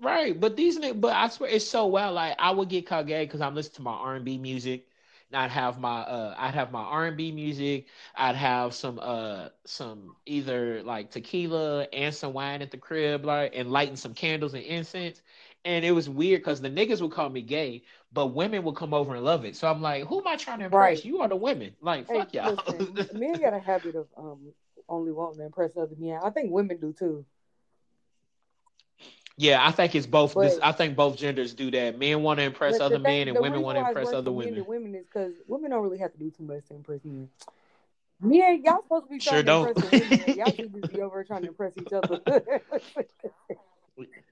right. 0.01 0.39
But 0.39 0.55
these 0.55 0.77
niggas, 0.79 0.99
but 1.01 1.13
I 1.13 1.27
swear 1.29 1.49
it's 1.49 1.67
so 1.67 1.87
well. 1.87 2.13
Like 2.13 2.35
I 2.39 2.51
would 2.51 2.69
get 2.69 2.85
called 2.87 3.07
gay 3.07 3.25
because 3.25 3.41
I'm 3.41 3.55
listening 3.55 3.75
to 3.77 3.81
my 3.83 3.93
R&B 3.93 4.37
music. 4.37 4.87
And 5.31 5.41
I'd 5.41 5.51
have 5.51 5.79
my 5.79 6.01
uh 6.01 6.35
I'd 6.37 6.53
have 6.53 6.71
my 6.71 6.81
R&B 6.81 7.31
music. 7.31 7.87
I'd 8.15 8.35
have 8.35 8.73
some 8.73 8.99
uh 9.01 9.49
some 9.65 10.15
either 10.25 10.83
like 10.83 11.11
tequila 11.11 11.83
and 11.93 12.13
some 12.13 12.33
wine 12.33 12.61
at 12.61 12.71
the 12.71 12.77
crib, 12.77 13.25
like 13.25 13.53
and 13.55 13.71
lighting 13.71 13.97
some 13.97 14.13
candles 14.13 14.53
and 14.53 14.63
incense. 14.63 15.21
And 15.65 15.83
it 15.83 15.91
was 15.91 16.09
weird 16.09 16.41
because 16.41 16.61
the 16.61 16.69
niggas 16.69 17.01
would 17.01 17.11
call 17.11 17.29
me 17.29 17.41
gay, 17.41 17.83
but 18.13 18.27
women 18.27 18.63
would 18.63 18.75
come 18.75 18.93
over 18.93 19.15
and 19.15 19.25
love 19.25 19.43
it. 19.45 19.55
So 19.57 19.69
I'm 19.69 19.81
like, 19.81 20.05
who 20.05 20.19
am 20.19 20.27
I 20.27 20.37
trying 20.37 20.59
to 20.59 20.65
impress? 20.65 21.03
Right. 21.03 21.05
You 21.05 21.19
are 21.21 21.27
the 21.27 21.35
women. 21.35 21.75
Like, 21.81 22.07
hey, 22.07 22.25
fuck 22.25 22.33
y'all. 22.33 22.57
listen, 22.93 23.19
men 23.19 23.39
got 23.39 23.53
a 23.53 23.59
habit 23.59 23.95
of 23.95 24.07
um 24.17 24.53
only 24.89 25.11
wanting 25.11 25.39
to 25.39 25.45
impress 25.45 25.75
other 25.77 25.95
men. 25.97 26.19
I 26.23 26.29
think 26.29 26.51
women 26.51 26.79
do 26.79 26.93
too. 26.97 27.25
Yeah, 29.37 29.65
I 29.65 29.71
think 29.71 29.93
it's 29.95 30.07
both. 30.07 30.33
But- 30.33 30.59
I 30.63 30.71
think 30.71 30.95
both 30.95 31.17
genders 31.17 31.53
do 31.53 31.69
that. 31.71 31.97
Men 31.97 32.23
want 32.23 32.39
to 32.39 32.43
impress 32.43 32.79
other 32.79 32.97
the 32.97 33.03
men, 33.03 33.27
and 33.27 33.39
women 33.39 33.61
want 33.61 33.77
to 33.77 33.87
impress 33.87 34.11
other 34.11 34.31
women. 34.31 34.65
women 34.65 34.95
is 34.95 35.05
because 35.05 35.33
women 35.47 35.71
don't 35.71 35.83
really 35.83 35.99
have 35.99 36.11
to 36.11 36.17
do 36.19 36.31
too 36.31 36.43
much 36.43 36.65
to 36.67 36.75
impress 36.75 37.01
men. 37.03 37.29
Men, 38.19 38.63
y'all 38.63 38.81
supposed 38.81 39.05
to 39.05 39.11
be 39.11 39.19
Sure 39.19 39.43
trying 39.43 39.45
don't. 39.45 39.67
impress 39.69 39.91
women. 40.09 40.37
Y'all 40.37 40.51
too 40.51 40.69
be 40.69 41.01
over 41.01 41.23
trying 41.23 41.43
to 41.43 41.49
impress 41.49 41.73
each 41.79 41.93
other. 41.93 42.19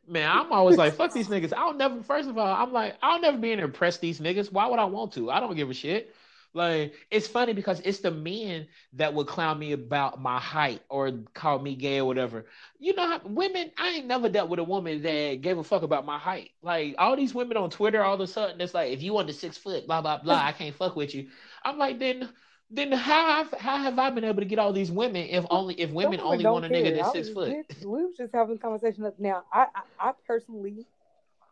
Man, 0.08 0.30
I'm 0.30 0.52
always 0.52 0.78
like, 0.78 0.94
fuck 0.94 1.12
these 1.14 1.28
niggas. 1.28 1.52
I'll 1.56 1.74
never. 1.74 2.04
First 2.04 2.30
of 2.30 2.38
all, 2.38 2.46
I'm 2.46 2.72
like, 2.72 2.96
I'll 3.02 3.20
never 3.20 3.38
be 3.38 3.52
in 3.52 3.58
to 3.58 3.64
impress 3.64 3.98
these 3.98 4.20
niggas. 4.20 4.52
Why 4.52 4.68
would 4.68 4.78
I 4.78 4.86
want 4.86 5.14
to? 5.14 5.32
I 5.32 5.40
don't 5.40 5.56
give 5.56 5.70
a 5.72 5.74
shit. 5.74 6.16
Like, 6.56 6.96
it's 7.12 7.28
funny 7.28 7.54
because 7.54 7.82
it's 7.82 8.00
the 8.00 8.12
men 8.12 8.68
that 8.94 9.14
would 9.14 9.28
clown 9.28 9.60
me 9.60 9.74
about 9.74 10.22
my 10.22 10.40
height 10.40 10.82
or 10.90 11.12
call 11.36 11.60
me 11.60 11.76
gay 11.76 12.00
or 12.00 12.06
whatever. 12.06 12.46
You 12.80 12.96
know, 12.96 13.08
how, 13.08 13.22
women. 13.26 13.72
I 13.78 13.90
ain't 13.90 14.08
never 14.08 14.30
dealt 14.30 14.50
with 14.50 14.60
a 14.60 14.64
woman 14.64 15.04
that 15.04 15.42
gave 15.42 15.58
a 15.60 15.64
fuck 15.64 15.84
about 15.84 16.06
my 16.06 16.18
height. 16.18 16.52
Like 16.64 16.96
all 16.98 17.16
these 17.16 17.36
women 17.36 17.58
on 17.58 17.70
Twitter, 17.70 18.04
all 18.04 18.16
of 18.16 18.22
a 18.22 18.28
sudden, 18.28 18.62
it's 18.62 18.74
like, 18.74 18.92
if 18.94 19.04
you 19.04 19.18
under 19.18 19.34
six 19.34 19.58
foot, 19.58 19.86
blah 19.86 20.02
blah 20.02 20.18
blah, 20.18 20.36
I 20.46 20.54
can't 20.54 20.76
fuck 20.76 20.96
with 20.96 21.14
you. 21.14 21.30
I'm 21.64 21.78
like, 21.78 22.00
then. 22.00 22.30
Then 22.72 22.92
how 22.92 23.44
have, 23.44 23.54
how 23.60 23.78
have 23.78 24.00
I 24.00 24.10
been 24.10 24.24
able 24.24 24.40
to 24.40 24.46
get 24.46 24.58
all 24.58 24.74
these 24.74 24.92
women 24.92 25.28
if 25.30 25.46
only 25.52 25.76
if 25.76 25.92
women 25.92 26.20
only 26.20 26.46
want 26.46 26.66
a 26.66 26.70
nigga 26.70 26.96
that's 26.96 27.12
six 27.12 27.30
foot? 27.30 27.56
just- 27.70 27.86
we 27.86 28.04
was 28.06 28.18
just 28.18 28.34
having 28.34 28.56
a 28.56 28.60
conversation 28.60 29.06
up 29.06 29.20
now. 29.20 29.44
I, 29.54 29.68
I 29.76 30.10
I 30.10 30.12
personally 30.26 30.84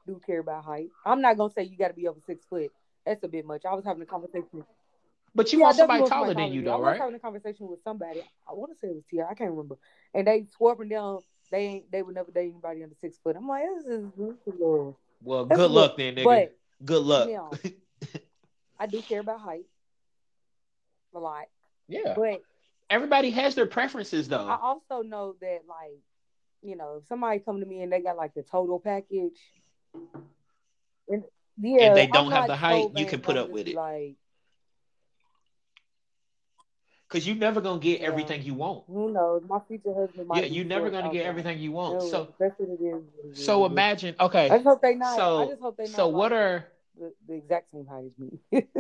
do 0.08 0.20
care 0.26 0.40
about 0.40 0.64
height. 0.66 0.90
I'm 1.06 1.22
not 1.22 1.38
gonna 1.38 1.54
say 1.54 1.64
you 1.64 1.78
got 1.78 1.90
to 1.90 1.94
be 1.94 2.08
over 2.08 2.20
six 2.26 2.44
foot. 2.46 2.72
That's 3.06 3.24
a 3.24 3.28
bit 3.28 3.46
much. 3.46 3.64
I 3.66 3.74
was 3.76 3.86
having 3.86 4.02
a 4.02 4.06
conversation. 4.08 4.64
But 5.36 5.52
you 5.52 5.60
Yeah, 5.60 5.66
want 5.66 5.78
somebody 5.78 6.02
definitely 6.04 6.20
want 6.20 6.36
taller 6.38 6.46
than 6.46 6.54
you, 6.54 6.62
me. 6.62 6.66
though, 6.68 6.74
I 6.74 6.90
was 6.92 6.98
having 7.00 7.16
a 7.16 7.20
conversation 7.20 7.68
with 7.68 7.80
somebody. 7.84 8.22
I 8.48 8.54
want 8.54 8.72
to 8.72 8.78
say 8.80 8.90
it 8.90 8.96
was 8.96 9.04
Tia. 9.10 9.28
I 9.30 9.34
can't 9.34 9.50
remember. 9.52 9.78
And 10.14 10.28
they 10.28 10.46
swore 10.56 10.74
up 10.74 10.80
and 10.80 10.90
down 10.90 11.20
they 11.52 11.66
ain't 11.66 11.92
they 11.92 12.02
would 12.02 12.16
never 12.16 12.32
date 12.32 12.52
anybody 12.52 12.84
under 12.84 12.96
six 13.00 13.18
foot. 13.24 13.36
I'm 13.36 13.48
like, 13.48 13.64
this 13.78 13.86
is 13.86 14.06
this. 14.18 14.94
Well, 15.24 15.46
That's 15.46 15.60
good 15.60 15.72
luck 15.72 15.98
then, 15.98 16.16
nigga. 16.16 16.26
But 16.26 16.58
good 16.86 17.04
luck. 17.04 17.30
now, 17.30 17.52
I 18.80 18.88
do 18.88 19.02
care 19.02 19.22
about 19.22 19.40
height 19.40 19.66
a 21.16 21.20
lot. 21.20 21.46
yeah. 21.88 22.14
But 22.16 22.42
everybody 22.90 23.30
has 23.32 23.56
their 23.56 23.66
preferences 23.66 24.28
though. 24.28 24.48
I 24.48 24.58
also 24.62 25.02
know 25.02 25.36
that 25.42 25.60
like, 25.68 26.00
you 26.62 26.76
know, 26.76 27.00
if 27.02 27.08
somebody 27.08 27.40
come 27.40 27.60
to 27.60 27.66
me 27.66 27.82
and 27.82 27.92
they 27.92 28.02
got 28.02 28.18
like 28.18 28.34
the 28.34 28.44
total 28.44 28.80
package, 28.80 29.40
and 31.10 31.24
yeah, 31.62 31.88
and 31.88 31.98
they 31.98 32.08
don't 32.08 32.32
have 32.32 32.48
the 32.48 32.56
height, 32.56 32.90
you 32.96 33.06
can 33.06 33.22
put 33.22 33.38
up 33.38 33.50
with 33.52 33.68
it. 33.68 33.76
Like, 33.76 34.16
Cause 37.14 37.28
you're 37.28 37.36
never 37.38 37.62
gonna 37.62 37.80
get 37.80 38.02
Yeah. 38.02 38.08
everything 38.10 38.44
you 38.44 38.56
want. 38.56 38.86
who 38.88 39.12
knows? 39.12 39.44
My 39.48 39.60
future 39.68 39.94
husband 39.94 40.28
might. 40.28 40.46
Yeah, 40.46 40.54
you're 40.56 40.66
never 40.66 40.90
gonna 40.90 41.10
get 41.10 41.26
everything 41.26 41.60
you 41.60 41.72
want. 41.72 42.02
No, 42.02 42.10
So 42.10 42.34
that's 42.40 42.60
what 42.60 42.70
it 42.70 42.84
is. 42.84 43.04
so 43.34 43.66
imagine 43.66 44.16
I 44.50 44.56
okay. 44.56 44.58
just 44.58 44.68
hope 44.68 44.82
they 44.82 44.96
not. 44.96 45.32
I 45.36 45.46
So 45.46 45.46
just 45.46 45.62
hope 45.62 45.78
they 45.78 45.88
not. 45.88 45.98
so 45.98 46.08
what 46.08 46.32
like, 46.32 46.34
are 46.34 46.66
the, 47.00 47.14
the 47.28 47.34
exact 47.36 47.72
same 47.72 47.88
height 47.88 48.06
as 48.06 48.18
me? 48.18 48.40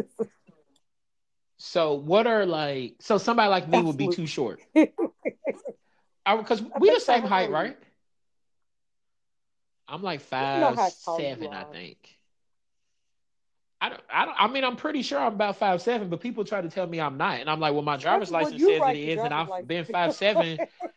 so 1.58 1.94
what 1.94 2.28
are 2.28 2.46
like 2.46 2.96
so 3.00 3.18
somebody 3.18 3.50
like 3.50 3.68
me 3.68 3.82
would 3.82 3.98
be 3.98 4.08
too 4.08 4.26
short. 4.28 4.62
Because 6.26 6.62
I 6.74 6.80
we 6.80 6.90
the 6.90 7.00
same 7.00 7.24
height, 7.26 7.50
tall 7.50 7.52
are 7.54 7.58
you? 7.58 7.58
right? 7.58 7.78
I'm 9.88 10.02
like 10.02 10.22
five 10.22 10.80
how 10.80 10.92
tall 11.06 11.22
you 11.22 11.36
seven, 11.36 11.54
I 11.54 11.64
think. 11.64 12.18
I 13.84 13.90
don't, 13.90 14.02
I 14.12 14.26
don't. 14.26 14.36
I 14.40 14.48
mean, 14.48 14.64
I'm 14.64 14.78
pretty 14.78 15.04
sure 15.04 15.20
I'm 15.20 15.34
about 15.34 15.58
five 15.58 15.82
seven, 15.82 16.10
but 16.10 16.22
people 16.22 16.46
try 16.46 16.62
to 16.62 16.70
tell 16.70 16.88
me 16.88 17.02
I'm 17.02 17.18
not, 17.18 17.40
and 17.40 17.50
I'm 17.50 17.60
like, 17.60 17.74
well, 17.74 17.84
my 17.84 17.98
driver's 17.98 18.32
Well, 18.32 18.50
license 18.50 18.64
says 18.64 18.80
write 18.80 18.96
it 18.96 18.98
is, 18.98 19.24
and 19.24 19.34
I've 19.34 19.68
been 19.68 19.86
five 19.86 20.14
seven. 20.14 20.60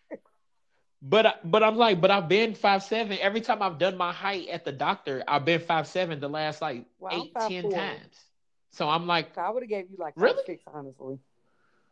But 1.02 1.40
but 1.44 1.62
I'm 1.62 1.76
like, 1.76 2.00
but 2.00 2.10
I've 2.10 2.28
been 2.28 2.54
five 2.54 2.82
seven. 2.82 3.18
Every 3.20 3.40
time 3.40 3.62
I've 3.62 3.78
done 3.78 3.96
my 3.96 4.12
height 4.12 4.48
at 4.48 4.64
the 4.64 4.72
doctor, 4.72 5.22
I've 5.26 5.44
been 5.44 5.60
five 5.60 5.86
seven 5.86 6.20
the 6.20 6.28
last 6.28 6.60
like 6.62 6.86
Well, 6.98 7.12
I'm 7.12 7.20
eight, 7.22 7.34
ten 7.38 7.68
times. 7.68 8.24
So 8.70 8.88
I'm 8.88 9.06
like, 9.06 9.36
I 9.38 9.50
would 9.50 9.62
have 9.62 9.70
gave 9.70 9.90
you 9.90 9.96
like 9.98 10.14
Really? 10.16 10.34
five 10.36 10.44
six, 10.46 10.64
honestly. 10.66 11.18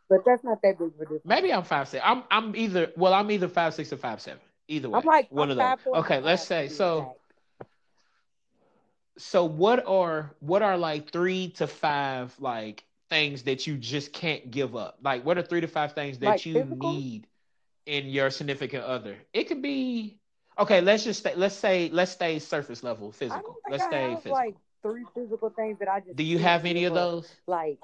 But 0.09 0.24
that's 0.24 0.45
not 0.45 0.62
that 0.62 0.78
big 0.78 0.88
of 0.88 1.01
a 1.01 1.05
difference. 1.05 1.22
maybe 1.24 1.53
I'm 1.53 1.64
five 1.64 1.88
six. 1.88 2.03
I'm 2.05 2.24
I'm 2.30 2.57
either 2.57 2.92
well, 2.97 3.14
I'm 3.14 3.30
either 3.30 3.49
five 3.49 3.74
six 3.74 3.92
or 3.92 3.97
five 3.97 4.20
seven. 4.20 4.40
Either 4.68 4.88
way, 4.90 4.99
I'm 4.99 5.05
like 5.05 5.30
one 5.30 5.51
I'm 5.51 5.51
of 5.51 5.57
those. 5.57 5.62
five 5.62 5.80
four 5.80 5.97
and 5.97 6.05
a 6.05 6.07
Okay, 6.07 6.20
let's 6.20 6.42
say 6.45 6.68
so. 6.68 7.16
So 9.16 9.44
what 9.44 9.86
are 9.86 10.34
what 10.40 10.62
are 10.62 10.76
like 10.76 11.10
three 11.10 11.50
to 11.50 11.66
five 11.66 12.34
like 12.40 12.84
things 13.10 13.44
that 13.44 13.66
you 13.66 13.76
just 13.76 14.12
can't 14.12 14.50
give 14.50 14.76
up? 14.76 14.98
Like 15.02 15.24
what 15.24 15.38
are 15.38 15.42
three 15.42 15.60
to 15.60 15.68
five 15.68 15.92
things 15.92 16.18
that 16.18 16.26
Like 16.26 16.46
you 16.46 16.54
physical? 16.54 16.90
need 16.90 17.26
in 17.86 18.06
your 18.06 18.30
significant 18.30 18.84
other? 18.84 19.16
It 19.32 19.44
could 19.44 19.62
be 19.62 20.18
okay. 20.58 20.80
Let's 20.80 21.04
just 21.04 21.20
stay, 21.20 21.34
let's 21.34 21.54
say 21.54 21.90
let's 21.92 22.12
stay 22.12 22.38
surface 22.38 22.82
level 22.82 23.12
I 23.12 23.12
physical. 23.12 23.56
Let's 23.68 23.84
I 23.84 23.86
stay 23.86 24.08
have 24.10 24.22
physical. 24.22 24.32
like 24.32 24.56
three 24.82 25.04
physical 25.14 25.50
things 25.50 25.78
that 25.78 25.88
I 25.88 26.00
just. 26.00 26.16
Do 26.16 26.24
you 26.24 26.38
have 26.38 26.64
any 26.64 26.84
of 26.84 26.94
those? 26.94 27.32
Like 27.46 27.78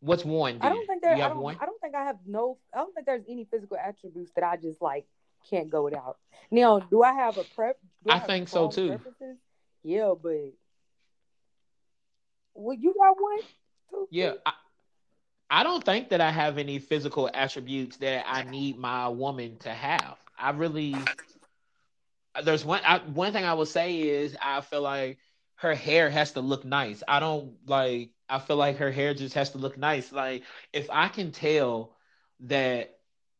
What's 0.00 0.24
one? 0.24 0.58
I 0.60 0.68
don't 0.68 0.86
think 0.86 1.02
there. 1.02 1.14
I 1.14 1.28
don't. 1.28 1.38
one? 1.38 1.56
I 1.60 1.66
don't 1.66 1.80
think 1.80 1.94
I 1.94 2.04
have 2.04 2.18
no. 2.26 2.58
I 2.74 2.78
don't 2.78 2.94
think 2.94 3.06
there's 3.06 3.24
any 3.28 3.44
physical 3.50 3.76
attributes 3.76 4.32
that 4.34 4.44
I 4.44 4.56
just 4.56 4.82
like 4.82 5.06
can't 5.48 5.70
go 5.70 5.84
without. 5.84 6.18
Now, 6.50 6.80
do 6.80 7.02
I 7.02 7.12
have 7.12 7.38
a 7.38 7.44
prep? 7.44 7.78
I 8.08 8.18
have 8.18 8.26
think 8.26 8.48
so, 8.48 8.68
too. 8.68 8.88
Preferences? 8.88 9.38
Yeah, 9.82 10.14
but 10.20 10.52
well, 12.54 12.76
you 12.78 12.94
got 12.94 13.20
one. 13.20 13.40
Too, 13.90 14.08
Yeah. 14.10 14.34
I, 14.46 14.52
I 15.50 15.62
don't 15.64 15.84
think 15.84 16.10
that 16.10 16.20
I 16.20 16.30
have 16.30 16.58
any 16.58 16.78
physical 16.78 17.28
attributes 17.32 17.98
that 17.98 18.24
I 18.28 18.42
need 18.42 18.78
my 18.78 19.08
woman 19.08 19.58
to 19.58 19.70
have. 19.70 20.18
I 20.38 20.50
really 20.50 21.12
there's 22.44 22.64
one 22.64 22.80
I, 22.84 22.98
one 22.98 23.32
thing 23.32 23.44
I 23.44 23.54
will 23.54 23.66
say 23.66 24.02
is 24.08 24.36
I 24.42 24.60
feel 24.60 24.82
like 24.82 25.18
her 25.56 25.74
hair 25.74 26.10
has 26.10 26.32
to 26.32 26.40
look 26.40 26.64
nice. 26.64 27.02
I 27.08 27.20
don't 27.20 27.56
like 27.66 28.10
I 28.28 28.38
feel 28.38 28.56
like 28.56 28.76
her 28.78 28.90
hair 28.90 29.14
just 29.14 29.34
has 29.34 29.50
to 29.50 29.58
look 29.58 29.76
nice. 29.78 30.12
Like 30.12 30.44
if 30.72 30.88
I 30.90 31.08
can 31.08 31.32
tell 31.32 31.96
that 32.40 32.91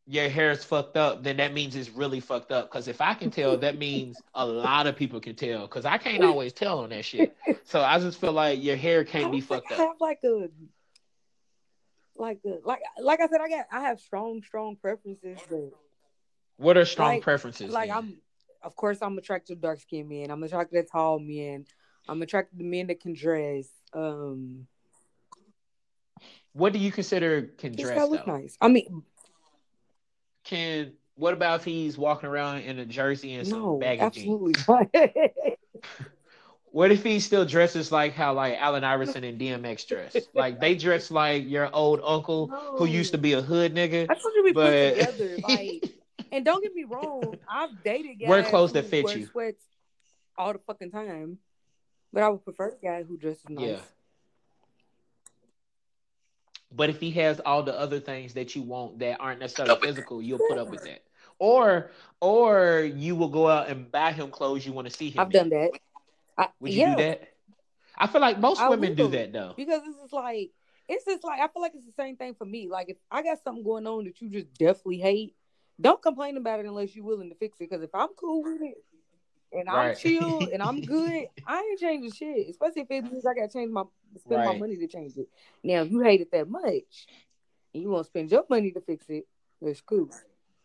your 0.07 0.28
hair 0.28 0.50
is 0.50 0.64
fucked 0.64 0.96
up, 0.96 1.22
then 1.22 1.36
that 1.36 1.53
means 1.55 1.76
it's 1.76 1.88
really 1.90 2.18
fucked 2.20 2.50
up. 2.50 2.70
Because 2.70 2.88
if 2.88 3.00
I 3.00 3.14
can 3.14 3.30
tell, 3.30 3.57
that 3.59 3.78
means 3.78 4.20
a 4.34 4.44
lot 4.44 4.86
of 4.86 4.96
people 4.96 5.20
can 5.20 5.36
tell. 5.36 5.62
Because 5.62 5.84
I 5.84 5.96
can't 5.98 6.24
always 6.24 6.53
tell 6.53 6.80
on 6.80 6.90
that 6.90 7.05
shit. 7.05 7.36
So 7.64 7.80
I 7.80 7.98
just 8.00 8.20
feel 8.20 8.32
like 8.32 8.62
your 8.62 8.76
hair 8.76 9.05
can't 9.05 9.30
be 9.30 9.40
fucked 9.40 9.70
I 9.70 9.74
up. 9.74 9.80
have 9.80 9.96
like 10.00 10.18
a 10.24 10.48
like 12.16 12.40
a 12.44 12.59
like 12.66 12.80
like 13.00 13.20
I 13.20 13.28
said, 13.28 13.40
I 13.40 13.48
got 13.48 13.66
I 13.70 13.80
have 13.82 14.00
strong 14.00 14.42
strong 14.42 14.76
preferences, 14.76 15.38
What 16.57 16.76
are 16.76 16.84
strong 16.84 17.14
Like- 17.14 17.22
preferences? 17.22 17.70
like 17.72 17.88
then? 17.88 17.96
I'm 17.96 18.16
of 18.62 18.76
course 18.76 18.98
I'm 19.03 19.16
attracted 19.18 19.55
to 19.57 19.61
dark 19.61 19.80
skinned 19.80 20.09
men. 20.09 20.30
I'm 20.30 20.42
attracted 20.42 20.82
to 20.84 20.88
tall 20.90 21.18
men. 21.20 21.64
I'm 22.09 22.20
attracted 22.22 22.59
to 22.59 22.64
men 22.64 22.88
that 22.88 23.00
can 23.00 23.14
dress. 23.14 23.68
Um 23.94 24.66
What 26.53 26.72
do 26.72 26.78
you 26.78 26.92
consider 26.92 27.42
can 27.42 27.72
dress 27.72 27.96
gotta 27.96 28.11
look 28.11 28.26
nice. 28.26 28.57
I 28.61 28.68
mean 28.68 29.03
Can 30.45 30.93
what 31.14 31.34
about 31.34 31.61
if 31.61 31.64
he's 31.64 31.97
walking 31.99 32.28
around 32.28 32.59
in 32.62 32.78
a 32.78 32.86
jersey 32.86 33.34
and 33.34 33.47
some 33.47 33.61
no, 33.61 33.78
baggy 33.78 34.22
jeans? 34.22 34.66
absolutely. 34.68 35.32
What 36.72 36.90
if 36.90 37.05
he 37.05 37.20
still 37.20 37.45
dresses 37.45 37.93
like 37.93 38.14
how 38.14 38.32
like 38.32 38.57
Allen 38.59 38.82
Iverson 38.82 39.24
and 39.24 39.38
DMX 39.38 39.86
dress? 39.86 40.16
Like 40.32 40.59
they 40.59 40.74
dress 40.74 41.11
like 41.11 41.47
your 41.47 41.68
old 41.74 42.01
uncle 42.03 42.47
who 42.49 42.86
used 42.86 43.12
to 43.12 43.18
be 43.18 43.34
a 43.34 43.43
hood 43.43 43.74
nigga. 43.74 44.07
I 44.09 44.14
told 44.14 44.34
you 44.34 44.43
we 44.43 44.53
But- 44.53 44.95
put 44.97 45.16
together. 45.18 45.36
Like 45.49 45.84
and 46.30 46.47
don't 46.47 46.62
get 46.62 46.74
me 46.74 46.84
wrong, 46.84 47.36
I've 47.47 47.82
dated 47.84 48.18
guys 48.20 48.28
Wear 48.30 48.43
clothes 48.43 48.72
that 48.72 48.86
fit 48.86 49.14
you. 49.14 49.26
sweats 49.26 49.62
all 50.38 50.55
the 50.55 50.61
fucking 50.61 50.90
time. 50.93 51.36
But 52.11 52.22
I 52.22 52.30
would 52.30 52.43
prefer 52.43 52.68
a 52.80 52.84
guy 52.84 53.03
who 53.03 53.18
dresses 53.18 53.45
nice. 53.51 53.66
Yeah. 53.68 53.76
But 56.74 56.90
if 56.90 57.00
he 57.00 57.10
has 57.12 57.40
all 57.40 57.62
the 57.62 57.78
other 57.78 58.00
things 58.00 58.34
that 58.34 58.54
you 58.54 58.62
want 58.62 58.98
that 59.00 59.20
aren't 59.20 59.40
necessarily 59.40 59.76
physical, 59.76 60.22
you'll 60.22 60.38
put 60.38 60.58
up 60.58 60.68
with 60.70 60.84
that. 60.84 61.02
Or 61.38 61.90
or 62.20 62.80
you 62.80 63.16
will 63.16 63.28
go 63.28 63.48
out 63.48 63.68
and 63.68 63.90
buy 63.90 64.12
him 64.12 64.30
clothes 64.30 64.64
you 64.66 64.72
want 64.72 64.88
to 64.88 64.94
see 64.94 65.10
him. 65.10 65.22
I've 65.22 65.32
in. 65.32 65.32
done 65.32 65.48
that. 65.50 65.70
I, 66.38 66.48
Would 66.60 66.72
you 66.72 66.80
yeah, 66.80 66.96
do 66.96 67.02
that? 67.02 67.28
I 67.96 68.06
feel 68.06 68.20
like 68.20 68.38
most 68.38 68.60
I 68.60 68.68
women 68.70 68.94
do 68.94 69.08
that 69.08 69.32
though. 69.32 69.54
because 69.56 69.82
this 69.84 69.96
is 69.96 70.12
like 70.12 70.50
it's 70.88 71.04
just 71.04 71.24
like 71.24 71.40
I 71.40 71.48
feel 71.48 71.62
like 71.62 71.72
it's 71.74 71.86
the 71.86 71.92
same 71.92 72.16
thing 72.16 72.34
for 72.34 72.44
me. 72.44 72.68
Like 72.68 72.88
if 72.90 72.96
I 73.10 73.22
got 73.22 73.42
something 73.42 73.64
going 73.64 73.86
on 73.86 74.04
that 74.04 74.20
you 74.20 74.28
just 74.30 74.52
definitely 74.54 74.98
hate, 74.98 75.34
don't 75.80 76.02
complain 76.02 76.36
about 76.36 76.60
it 76.60 76.66
unless 76.66 76.94
you're 76.94 77.04
willing 77.04 77.30
to 77.30 77.36
fix 77.36 77.60
it. 77.60 77.68
Because 77.70 77.82
if 77.82 77.94
I'm 77.94 78.08
cool 78.18 78.42
with 78.42 78.62
it 78.62 78.78
and 79.53 79.68
I'm 79.68 79.76
Right. 79.88 79.98
chill 79.98 80.40
and 80.53 80.62
I'm 80.62 80.80
good, 80.80 81.26
I 81.46 81.59
ain't 81.61 81.80
changing 81.80 82.12
shit. 82.12 82.48
Especially 82.50 82.82
if 82.82 82.90
it 82.90 83.05
means 83.11 83.26
I 83.26 83.34
got 83.34 83.50
to 83.50 83.53
change 83.59 83.70
my 83.70 83.84
spend 84.18 84.44
my 84.44 84.57
money 84.59 84.76
to 84.76 84.86
change 84.86 85.16
it. 85.16 85.28
Now 85.62 85.82
if 85.82 85.90
you 85.90 86.00
hate 86.00 86.20
it 86.20 86.30
that 86.32 86.48
much 86.48 87.07
and 87.74 87.82
you 87.82 87.88
want 87.90 88.05
to 88.05 88.11
spend 88.11 88.30
your 88.30 88.44
money 88.48 88.70
to 88.72 88.80
fix 88.80 89.07
it, 89.09 89.26
that's 89.61 89.80
cool. 89.80 90.09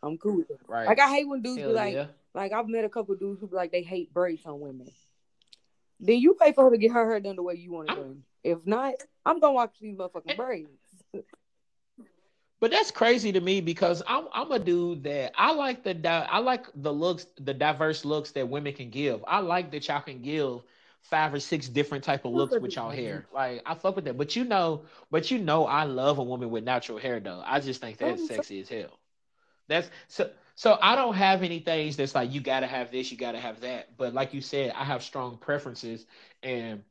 I'm 0.04 0.18
cool 0.18 0.38
with 0.38 0.50
it. 0.52 0.60
Right. 0.68 0.86
Like 0.88 1.00
I 1.00 1.10
hate 1.10 1.28
when 1.28 1.42
dudes 1.42 1.60
Hell 1.60 1.70
be 1.70 1.76
like, 1.76 1.94
yeah. 1.94 2.08
like 2.34 2.52
I've 2.52 2.68
met 2.68 2.86
a 2.86 2.90
couple 2.90 3.16
dudes 3.16 3.40
who 3.42 3.48
be 3.48 3.56
like 3.56 3.72
they 3.72 3.82
hate 3.84 4.14
braids 4.14 4.46
on 4.46 4.60
women. 4.60 4.90
Then 6.00 6.20
you 6.20 6.36
pay 6.36 6.52
for 6.54 6.66
her 6.66 6.70
to 6.72 6.78
get 6.78 6.92
her 6.92 7.10
hair 7.10 7.20
done 7.20 7.36
the 7.36 7.44
way 7.44 7.56
you 7.56 7.72
want 7.72 7.90
it 7.90 7.96
done. 7.96 8.24
If 8.44 8.66
not, 8.66 8.94
I'm 9.26 9.40
gonna 9.40 9.54
watch 9.54 9.76
these 9.82 9.96
motherfucking 9.96 10.28
And- 10.30 10.38
braids. 10.38 10.70
But 12.60 12.72
that's 12.72 12.90
crazy 12.92 13.32
to 13.32 13.40
me 13.40 13.62
because 13.62 14.02
I'm 14.08 14.28
I'm 14.34 14.52
a 14.52 14.60
dude 14.60 15.04
that 15.04 15.34
I 15.38 15.54
like 15.54 15.84
the 15.84 15.94
di- 15.94 16.28
I 16.30 16.40
like 16.40 16.66
the 16.76 16.92
looks 16.92 17.28
the 17.40 17.54
diverse 17.54 18.04
looks 18.04 18.32
that 18.32 18.48
women 18.50 18.74
can 18.74 18.90
give. 18.90 19.24
I 19.28 19.40
like 19.40 19.72
that 19.72 19.88
y'all 19.88 20.02
can 20.02 20.22
give 20.22 20.62
five 21.04 21.34
or 21.34 21.40
six 21.40 21.68
different 21.70 22.04
type 22.04 22.26
of 22.26 22.34
looks 22.34 22.58
with 22.60 22.76
y'all 22.76 22.90
hair. 22.90 23.28
Like 23.32 23.62
I 23.66 23.76
fuck 23.76 23.96
with 23.96 24.06
that. 24.06 24.18
But 24.18 24.36
you 24.36 24.44
know, 24.44 24.84
but 25.12 25.30
you 25.30 25.38
know 25.38 25.68
I 25.68 25.84
love 25.84 26.18
a 26.18 26.24
woman 26.24 26.50
with 26.50 26.64
natural 26.64 26.98
hair 26.98 27.20
though. 27.20 27.44
I 27.46 27.60
just 27.60 27.80
think 27.80 27.98
that's 27.98 28.22
Oh, 28.24 28.26
so- 28.28 28.34
sexy 28.36 28.60
as 28.62 28.70
hell. 28.70 28.98
That's 29.68 29.90
so 30.08 30.32
so 30.56 30.80
I 30.82 30.96
don't 30.96 31.14
have 31.14 31.44
any 31.44 31.60
things 31.60 31.96
that's 31.96 32.16
like 32.16 32.34
you 32.34 32.42
gotta 32.42 32.66
have 32.68 32.90
this, 32.92 33.12
you 33.12 33.18
gotta 33.18 33.40
have 33.40 33.62
that. 33.62 33.96
But 33.98 34.16
like 34.16 34.34
you 34.34 34.42
said, 34.42 34.72
I 34.76 34.84
have 34.84 35.04
strong 35.04 35.38
preferences 35.38 36.08
and 36.42 36.82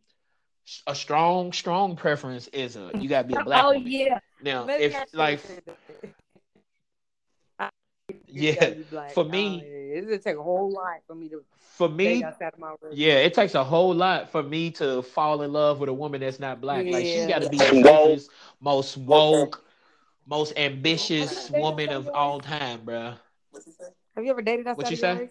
a 0.86 0.94
strong, 0.94 1.52
strong 1.52 1.96
preference 1.96 2.48
is 2.48 2.76
a 2.76 2.90
you 2.94 3.08
gotta 3.08 3.26
be 3.28 3.34
a 3.34 3.42
black 3.44 3.64
oh 3.64 3.72
woman. 3.72 3.90
yeah, 3.90 4.18
Now, 4.42 4.66
Maybe 4.66 4.84
if 4.84 4.94
I 4.94 5.04
like 5.12 5.40
said 5.46 5.62
that. 5.66 5.78
I- 7.58 7.70
Yeah, 8.28 8.54
gotta 8.54 8.74
be 8.74 8.82
black. 8.84 9.12
for 9.14 9.24
Oh, 9.30 9.30
me- 9.32 9.60
yeah, 9.60 9.96
it's 9.98 10.06
gonna 10.06 10.18
take 10.18 10.36
a 10.36 10.42
whole 10.42 10.70
lot 10.70 11.00
for 11.06 11.14
me 11.14 11.28
to 11.30 11.44
for 11.56 11.88
me, 11.88 12.22
my 12.58 12.74
yeah, 12.90 13.14
it 13.14 13.34
takes 13.34 13.54
a 13.54 13.64
whole 13.64 13.94
lot 13.94 14.30
for 14.30 14.42
me 14.42 14.70
to 14.72 15.02
fall 15.02 15.42
in 15.42 15.52
love 15.52 15.80
with 15.80 15.88
a 15.88 15.92
woman 15.94 16.20
that's 16.20 16.38
not 16.38 16.60
black. 16.60 16.90
Like 16.90 17.06
she's 17.06 17.24
Yeah. 17.24 17.26
got 17.26 17.40
to 17.40 17.46
be 17.46 17.58
the 17.58 17.72
dopest, 17.72 18.28
most 18.60 18.96
woke, 18.96 19.64
most 20.26 20.56
ambitious 20.56 21.50
woman 21.50 21.92
of 21.92 22.08
all 22.14 22.40
time, 22.40 22.80
bruh. 22.84 23.18
Have 24.14 24.24
you 24.24 24.30
ever 24.30 24.42
dated 24.42 24.66
outside 24.66 24.76
What 24.76 24.90
you 24.90 24.96
of 24.96 24.98
your 24.98 25.08
say? 25.08 25.12
race? 25.12 25.30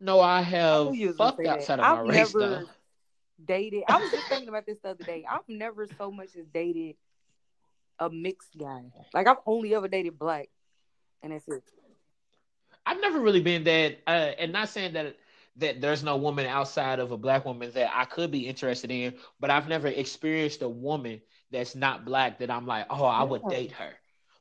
No, 0.00 0.20
I 0.20 0.42
I 0.70 0.78
have 0.80 0.84
knew 0.84 0.92
you 0.92 1.08
was 1.08 1.18
gonna 1.18 1.32
fucked 1.32 1.46
outside 1.46 1.80
of 1.80 1.86
I've 1.86 1.98
my 1.98 2.00
race 2.00 2.32
never 2.32 2.34
though. 2.34 2.68
Dated. 3.46 3.84
I 3.88 4.00
was 4.00 4.10
just 4.10 4.26
thinking 4.28 4.48
about 4.48 4.66
this 4.66 4.78
the 4.82 4.90
other 4.90 5.04
day. 5.04 5.24
I've 5.28 5.48
never 5.48 5.86
so 5.98 6.10
much 6.10 6.36
as 6.38 6.46
dated 6.52 6.96
a 7.98 8.10
mixed 8.10 8.56
guy. 8.58 8.82
Like 9.14 9.26
I've 9.26 9.38
only 9.46 9.74
ever 9.74 9.88
dated 9.88 10.18
black, 10.18 10.48
and 11.22 11.32
that's 11.32 11.46
it. 11.48 11.62
I've 12.84 13.00
never 13.00 13.20
really 13.20 13.40
been 13.40 13.64
that, 13.64 13.98
uh, 14.06 14.32
and 14.38 14.52
not 14.52 14.68
saying 14.68 14.94
that 14.94 15.16
that 15.56 15.80
there's 15.80 16.02
no 16.02 16.16
woman 16.16 16.46
outside 16.46 16.98
of 16.98 17.12
a 17.12 17.16
black 17.16 17.44
woman 17.44 17.70
that 17.74 17.90
I 17.94 18.06
could 18.06 18.30
be 18.30 18.48
interested 18.48 18.90
in, 18.90 19.14
but 19.38 19.50
I've 19.50 19.68
never 19.68 19.88
experienced 19.88 20.62
a 20.62 20.68
woman 20.68 21.20
that's 21.50 21.74
not 21.74 22.06
black 22.06 22.38
that 22.38 22.50
I'm 22.50 22.66
like, 22.66 22.86
oh, 22.88 23.04
I 23.04 23.22
would 23.22 23.46
date 23.48 23.72
her. 23.72 23.90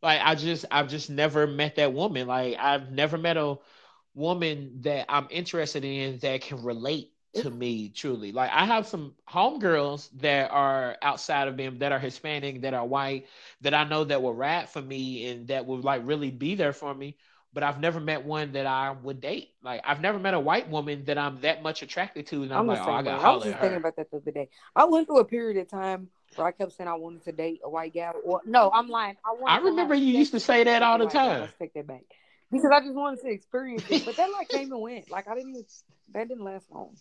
Like 0.02 0.22
I 0.24 0.36
just 0.36 0.66
I've 0.72 0.88
just 0.88 1.10
never 1.10 1.46
met 1.46 1.76
that 1.76 1.94
woman. 1.94 2.28
Like 2.28 2.58
I've 2.58 2.92
never 2.92 3.18
met 3.18 3.38
a 3.38 3.58
woman 4.14 4.82
that 4.82 5.06
I'm 5.10 5.28
interested 5.30 5.86
in 5.86 6.18
that 6.20 6.42
can 6.42 6.64
relate 6.64 7.12
to 7.36 7.50
me 7.50 7.90
truly. 7.90 8.32
Like 8.32 8.52
I 8.52 8.66
have 8.66 8.88
some 8.88 9.14
homegirls 9.30 10.10
that 10.20 10.52
are 10.52 10.98
outside 11.02 11.48
of 11.48 11.58
them 11.58 11.80
that 11.80 11.92
are 11.92 12.00
Hispanic, 12.00 12.62
that 12.62 12.74
are 12.74 12.86
white, 12.86 13.28
that 13.62 13.74
I 13.74 13.84
know 13.84 14.04
that 14.04 14.22
will 14.22 14.34
rap 14.34 14.70
for 14.70 14.82
me 14.82 15.28
and 15.30 15.48
that 15.48 15.66
will 15.66 15.80
like 15.80 16.02
really 16.06 16.32
be 16.32 16.56
there 16.56 16.74
for 16.74 16.94
me. 16.94 17.16
But 17.54 17.64
I've 17.64 17.82
never 17.82 18.00
met 18.00 18.24
one 18.24 18.54
that 18.54 18.66
I 18.66 18.92
would 18.92 19.20
date. 19.20 19.50
Like 19.62 19.82
I've 19.84 20.02
never 20.02 20.20
met 20.20 20.34
a 20.34 20.40
white 20.40 20.70
woman 20.70 21.06
that 21.06 21.18
I'm 21.18 21.42
that 21.42 21.62
much 21.62 21.82
attracted 21.82 22.28
to, 22.28 22.44
and 22.44 22.54
I'm, 22.54 22.62
I'm 22.62 22.68
like, 22.68 22.88
oh, 22.88 22.92
I 22.92 23.04
got. 23.04 23.22
I 23.22 23.36
was 23.36 23.44
just 23.44 23.60
thinking 23.60 23.78
about 23.78 23.96
that 23.98 24.10
the 24.10 24.18
other 24.18 24.32
day. 24.32 24.50
I 24.76 24.86
went 24.86 25.08
through 25.08 25.20
a 25.20 25.26
period 25.26 25.58
of 25.58 25.70
time 25.70 26.08
where 26.36 26.48
I 26.48 26.52
kept 26.52 26.72
saying 26.74 26.88
I 26.88 26.94
wanted 26.94 27.26
to 27.26 27.34
date 27.34 27.60
a 27.64 27.70
white 27.70 27.94
guy. 27.94 28.12
Or 28.24 28.42
no, 28.46 28.72
I'm 28.74 28.88
lying. 28.88 29.18
I, 29.26 29.56
I 29.56 29.58
remember 29.58 29.96
you 29.96 30.18
used 30.18 30.32
to 30.32 30.40
say 30.40 30.64
that 30.64 30.82
all 30.82 30.98
the 30.98 31.08
time. 31.08 31.42
Let's 31.42 31.58
take 31.60 31.74
that 31.74 31.88
back 31.88 32.04
because 32.52 32.72
I 32.72 32.82
just 32.82 32.94
wanted 32.94 33.22
to 33.22 33.30
experience 33.30 33.84
it. 33.90 34.06
But 34.06 34.18
that 34.18 34.30
like 34.32 34.50
came 34.50 34.72
and 34.72 34.82
went. 34.82 35.10
Like 35.10 35.28
I 35.28 35.36
didn't 35.36 35.52
even 35.52 35.66
that 36.14 36.28
didn't 36.28 36.44
last 36.44 36.66
long. 36.72 36.96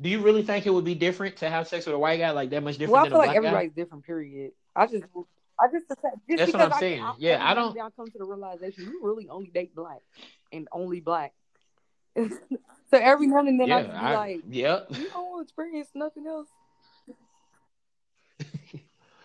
Do 0.00 0.08
you 0.08 0.20
really 0.20 0.42
think 0.42 0.66
it 0.66 0.70
would 0.70 0.84
be 0.84 0.94
different 0.94 1.36
to 1.38 1.50
have 1.50 1.66
sex 1.66 1.86
with 1.86 1.94
a 1.94 1.98
white 1.98 2.18
guy 2.18 2.30
like 2.30 2.50
that 2.50 2.62
much 2.62 2.78
different? 2.78 2.92
Well, 2.92 3.04
I 3.04 3.08
feel 3.08 3.18
like 3.18 3.36
everybody's 3.36 3.70
guy? 3.70 3.82
different. 3.82 4.04
Period. 4.04 4.52
I 4.76 4.86
just, 4.86 5.04
I 5.60 5.66
just, 5.72 5.88
just 5.88 6.02
that's 6.28 6.52
what 6.52 6.62
I'm 6.62 6.72
I, 6.72 6.80
saying. 6.80 7.02
I, 7.02 7.14
yeah, 7.18 7.44
I 7.44 7.54
don't. 7.54 7.78
I 7.80 7.88
come 7.96 8.06
to 8.06 8.18
the 8.18 8.24
realization 8.24 8.84
you 8.84 9.00
really 9.02 9.28
only 9.28 9.48
date 9.48 9.74
black 9.74 10.00
and 10.52 10.68
only 10.70 11.00
black. 11.00 11.32
so 12.16 12.28
every 12.92 13.26
now 13.26 13.38
and 13.38 13.60
then 13.60 13.66
yeah, 13.66 13.76
I 13.76 13.82
just 13.82 13.92
be 13.92 13.98
I, 13.98 14.14
like, 14.14 14.40
"Yep, 14.48 14.86
you 14.90 15.08
don't 15.08 15.30
want 15.30 15.38
to 15.38 15.42
experience 15.42 15.88
nothing 15.94 16.26
else." 16.26 16.48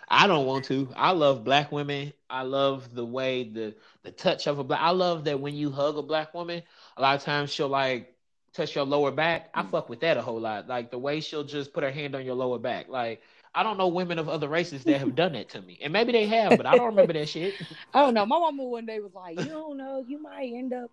I 0.08 0.28
don't 0.28 0.46
want 0.46 0.66
to. 0.66 0.90
I 0.96 1.12
love 1.12 1.44
black 1.44 1.72
women. 1.72 2.14
I 2.30 2.44
love 2.44 2.94
the 2.94 3.06
way 3.06 3.44
the 3.44 3.76
the 4.04 4.12
touch 4.12 4.48
of 4.48 4.60
a 4.60 4.64
black. 4.64 4.82
I 4.82 4.92
love 4.92 5.26
that 5.26 5.40
when 5.40 5.56
you 5.56 5.72
hug 5.72 5.98
a 5.98 6.02
black 6.02 6.34
woman, 6.34 6.64
a 6.98 7.02
lot 7.02 7.16
of 7.16 7.24
times 7.24 7.52
she'll 7.52 7.68
like 7.68 8.14
touch 8.54 8.76
your 8.76 8.86
lower 8.86 9.12
back. 9.12 9.50
I 9.54 9.62
mm-hmm. 9.62 9.72
fuck 9.72 9.90
with 9.90 10.02
that 10.02 10.18
a 10.18 10.22
whole 10.22 10.40
lot. 10.40 10.68
Like 10.68 10.92
the 10.92 11.00
way 11.00 11.20
she'll 11.20 11.44
just 11.44 11.74
put 11.74 11.84
her 11.84 11.92
hand 11.92 12.16
on 12.16 12.26
your 12.26 12.36
lower 12.36 12.60
back. 12.60 12.90
Like 12.90 13.22
I 13.56 13.64
don't 13.64 13.78
know 13.78 13.88
women 13.88 14.20
of 14.20 14.30
other 14.30 14.48
races 14.48 14.84
that 14.86 15.00
have 15.00 15.16
done 15.16 15.34
that 15.34 15.50
to 15.50 15.62
me, 15.62 15.78
and 15.82 15.94
maybe 15.94 16.12
they 16.12 16.26
have, 16.26 16.58
but 16.58 16.66
I 16.66 16.76
don't 16.76 16.88
remember 16.88 17.14
that 17.14 17.30
shit. 17.30 17.54
I 17.94 18.02
don't 18.02 18.14
know. 18.14 18.26
My 18.26 18.40
mama 18.40 18.64
one 18.64 18.86
day 18.86 19.00
was 19.00 19.14
like, 19.14 19.40
"You 19.40 19.46
don't 19.46 19.78
know, 19.78 20.04
you 20.08 20.22
might 20.22 20.52
end 20.54 20.74
up 20.74 20.90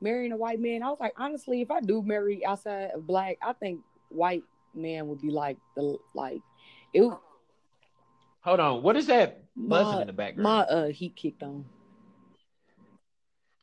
marrying 0.00 0.32
a 0.32 0.36
white 0.36 0.60
man." 0.60 0.82
I 0.82 0.90
was 0.90 1.00
like, 1.00 1.14
honestly, 1.16 1.60
if 1.60 1.70
I 1.70 1.80
do 1.80 2.02
marry 2.02 2.44
outside 2.46 2.92
of 2.94 3.06
black, 3.06 3.38
I 3.42 3.52
think 3.52 3.80
white 4.10 4.44
man 4.74 5.08
would 5.08 5.20
be 5.20 5.30
like 5.30 5.56
the 5.76 5.98
like 6.14 6.40
it. 6.92 7.12
Hold 8.44 8.60
on. 8.60 8.82
What 8.82 8.96
is 8.96 9.06
that 9.06 9.42
buzzing 9.56 9.94
my, 9.94 10.00
in 10.02 10.06
the 10.06 10.12
background? 10.12 10.44
My 10.44 10.60
uh 10.60 10.88
heat 10.88 11.16
kicked 11.16 11.42
on. 11.42 11.64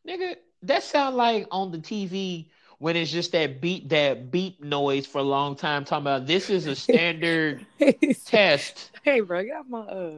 Nigga, 0.08 0.38
that 0.64 0.82
sound 0.82 1.16
like 1.16 1.46
on 1.52 1.72
the 1.72 1.78
TV 1.78 2.48
when 2.80 2.96
it's 2.96 3.12
just 3.12 3.32
that 3.34 3.62
beat 3.62 3.90
that 3.90 4.32
beep 4.32 4.64
noise 4.64 5.06
for 5.06 5.20
a 5.20 5.24
long 5.24 5.56
time 5.56 5.86
talking 5.86 6.02
about 6.02 6.26
this 6.26 6.50
is 6.50 6.66
a 6.66 6.76
standard 6.76 7.64
test. 8.26 8.90
Hey 9.04 9.20
bro, 9.20 9.42
off 9.42 9.68
my 9.70 9.82
uh 9.82 10.14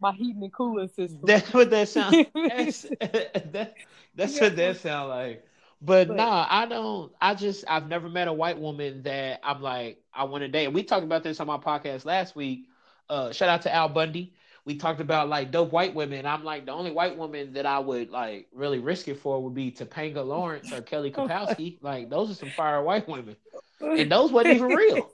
my 0.00 0.10
heating 0.10 0.42
and 0.42 0.52
cooling 0.52 0.88
system. 0.88 1.20
That's 1.22 1.54
what 1.54 1.70
that 1.70 1.88
sounds 1.88 2.26
that's, 2.34 2.82
that, 3.00 3.74
that's 4.16 4.40
what 4.40 4.56
that 4.56 4.78
sound 4.78 5.10
like. 5.10 5.46
But, 5.80 6.08
but 6.08 6.16
nah, 6.16 6.44
I 6.50 6.66
don't 6.66 7.12
I 7.20 7.36
just 7.36 7.64
I've 7.68 7.86
never 7.86 8.08
met 8.08 8.26
a 8.26 8.32
white 8.32 8.58
woman 8.58 9.04
that 9.04 9.38
I'm 9.44 9.62
like, 9.62 10.02
I 10.12 10.24
want 10.24 10.42
to 10.42 10.48
date. 10.48 10.72
We 10.72 10.82
talked 10.82 11.04
about 11.04 11.22
this 11.22 11.38
on 11.38 11.46
my 11.46 11.58
podcast 11.58 12.04
last 12.04 12.34
week 12.34 12.66
uh, 13.12 13.30
shout 13.30 13.50
out 13.50 13.62
to 13.62 13.74
Al 13.74 13.88
Bundy. 13.88 14.32
We 14.64 14.76
talked 14.76 15.00
about 15.00 15.28
like 15.28 15.50
dope 15.50 15.70
white 15.70 15.94
women. 15.94 16.24
I'm 16.24 16.44
like 16.44 16.64
the 16.66 16.72
only 16.72 16.92
white 16.92 17.18
woman 17.18 17.52
that 17.52 17.66
I 17.66 17.78
would 17.78 18.10
like 18.10 18.48
really 18.54 18.78
risk 18.78 19.06
it 19.08 19.18
for 19.18 19.42
would 19.42 19.54
be 19.54 19.70
Topanga 19.70 20.26
Lawrence 20.26 20.72
or 20.72 20.80
Kelly 20.80 21.10
Kapowski. 21.16 21.78
like 21.82 22.08
those 22.08 22.30
are 22.30 22.34
some 22.34 22.50
fire 22.50 22.82
white 22.82 23.06
women, 23.06 23.36
and 23.80 24.10
those 24.10 24.32
wasn't 24.32 24.54
even 24.56 24.68
real. 24.68 25.10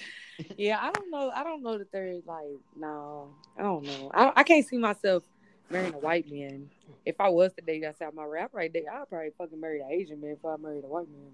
yeah, 0.56 0.78
I 0.80 0.90
don't 0.90 1.10
know. 1.10 1.30
I 1.34 1.42
don't 1.42 1.62
know 1.62 1.78
that 1.78 1.90
they're 1.90 2.16
like 2.26 2.58
no. 2.76 3.30
I 3.56 3.62
don't 3.62 3.84
know. 3.84 4.10
I, 4.12 4.32
I 4.36 4.42
can't 4.42 4.66
see 4.66 4.76
myself 4.76 5.22
marrying 5.70 5.94
a 5.94 5.98
white 5.98 6.30
man. 6.30 6.68
If 7.06 7.16
I 7.20 7.28
was 7.30 7.52
to 7.54 7.62
date 7.62 7.84
outside 7.84 8.12
my 8.14 8.24
rap, 8.24 8.50
right, 8.52 8.70
there, 8.70 8.82
I'd 8.92 9.08
probably 9.08 9.30
fucking 9.38 9.60
marry 9.60 9.80
an 9.80 9.88
Asian 9.90 10.20
man 10.20 10.32
if 10.32 10.44
I 10.44 10.56
married 10.56 10.84
a 10.84 10.88
white 10.88 11.08
man. 11.08 11.30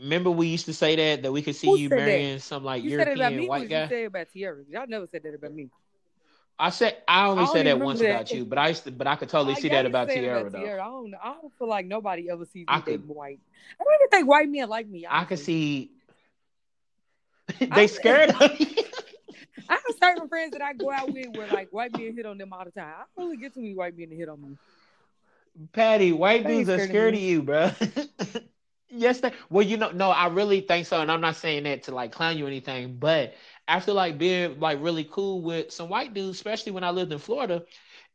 Remember 0.00 0.30
we 0.30 0.46
used 0.46 0.66
to 0.66 0.74
say 0.74 0.94
that 0.96 1.22
that 1.22 1.32
we 1.32 1.42
could 1.42 1.56
see 1.56 1.66
Who 1.66 1.76
you 1.76 1.88
marrying 1.88 2.36
that? 2.36 2.42
some 2.42 2.64
like 2.64 2.84
you 2.84 2.90
European 2.90 3.16
said 3.16 3.24
it 3.24 3.26
about 3.26 3.40
me, 3.40 3.48
white 3.48 3.68
guy. 3.68 3.82
You 3.82 3.88
said 3.88 4.06
about 4.06 4.26
Tiara. 4.32 4.62
Y'all 4.70 4.86
never 4.86 5.08
said 5.10 5.22
that 5.24 5.34
about 5.34 5.52
me. 5.52 5.70
I 6.58 6.70
said 6.70 6.96
I 7.06 7.26
only 7.26 7.44
I 7.44 7.46
said 7.46 7.66
that 7.66 7.80
once 7.80 8.00
that. 8.00 8.10
about 8.10 8.32
you, 8.32 8.44
but 8.44 8.58
I 8.58 8.68
used 8.68 8.84
to, 8.84 8.92
but 8.92 9.06
I 9.06 9.16
could 9.16 9.28
totally 9.28 9.54
I 9.54 9.60
see 9.60 9.68
that 9.68 9.86
about 9.86 10.08
Tiara 10.08 10.40
about 10.40 10.52
though. 10.52 10.58
Tiara. 10.58 10.82
I 10.82 10.86
don't, 10.86 11.14
I 11.22 11.34
don't 11.34 11.52
feel 11.58 11.68
like 11.68 11.86
nobody 11.86 12.30
ever 12.30 12.44
sees 12.44 12.66
me 12.68 12.80
could, 12.82 13.08
white. 13.08 13.40
I 13.80 13.84
don't 13.84 13.94
even 14.00 14.08
think 14.08 14.28
white 14.28 14.48
men 14.48 14.68
like 14.68 14.88
me. 14.88 15.06
Honestly. 15.06 15.20
I 15.20 15.24
could 15.24 15.38
see 15.38 15.90
they 17.74 17.86
scared 17.86 18.30
of 18.30 18.60
you. 18.60 18.66
I 19.68 19.74
have 19.74 19.82
certain 20.00 20.28
friends 20.28 20.52
that 20.52 20.62
I 20.62 20.72
go 20.72 20.90
out 20.90 21.12
with 21.12 21.36
where 21.36 21.48
like 21.48 21.68
white 21.70 21.92
men 21.92 22.14
hit 22.14 22.24
on 22.24 22.38
them 22.38 22.52
all 22.52 22.64
the 22.64 22.70
time. 22.70 22.94
I 22.98 23.04
don't 23.16 23.30
really 23.30 23.36
get 23.36 23.54
too 23.54 23.60
many 23.60 23.74
white 23.74 23.96
men 23.98 24.10
to 24.10 24.16
hit 24.16 24.28
on 24.28 24.40
me. 24.40 24.56
Patty, 25.72 26.12
white 26.12 26.46
dudes 26.46 26.68
are 26.68 26.78
scared 26.78 27.14
of 27.14 27.20
you, 27.20 27.42
bro. 27.42 27.70
Yes, 28.90 29.20
they, 29.20 29.32
well, 29.50 29.64
you 29.66 29.76
know, 29.76 29.90
no, 29.90 30.10
I 30.10 30.28
really 30.28 30.60
think 30.60 30.86
so, 30.86 31.00
and 31.00 31.10
I'm 31.10 31.20
not 31.20 31.36
saying 31.36 31.64
that 31.64 31.84
to 31.84 31.94
like 31.94 32.12
clown 32.12 32.38
you 32.38 32.44
or 32.44 32.48
anything, 32.48 32.96
but 32.98 33.34
after 33.66 33.92
like 33.92 34.18
being 34.18 34.58
like 34.60 34.78
really 34.80 35.04
cool 35.04 35.42
with 35.42 35.70
some 35.72 35.88
white 35.90 36.14
dudes, 36.14 36.36
especially 36.36 36.72
when 36.72 36.84
I 36.84 36.90
lived 36.90 37.12
in 37.12 37.18
Florida, 37.18 37.64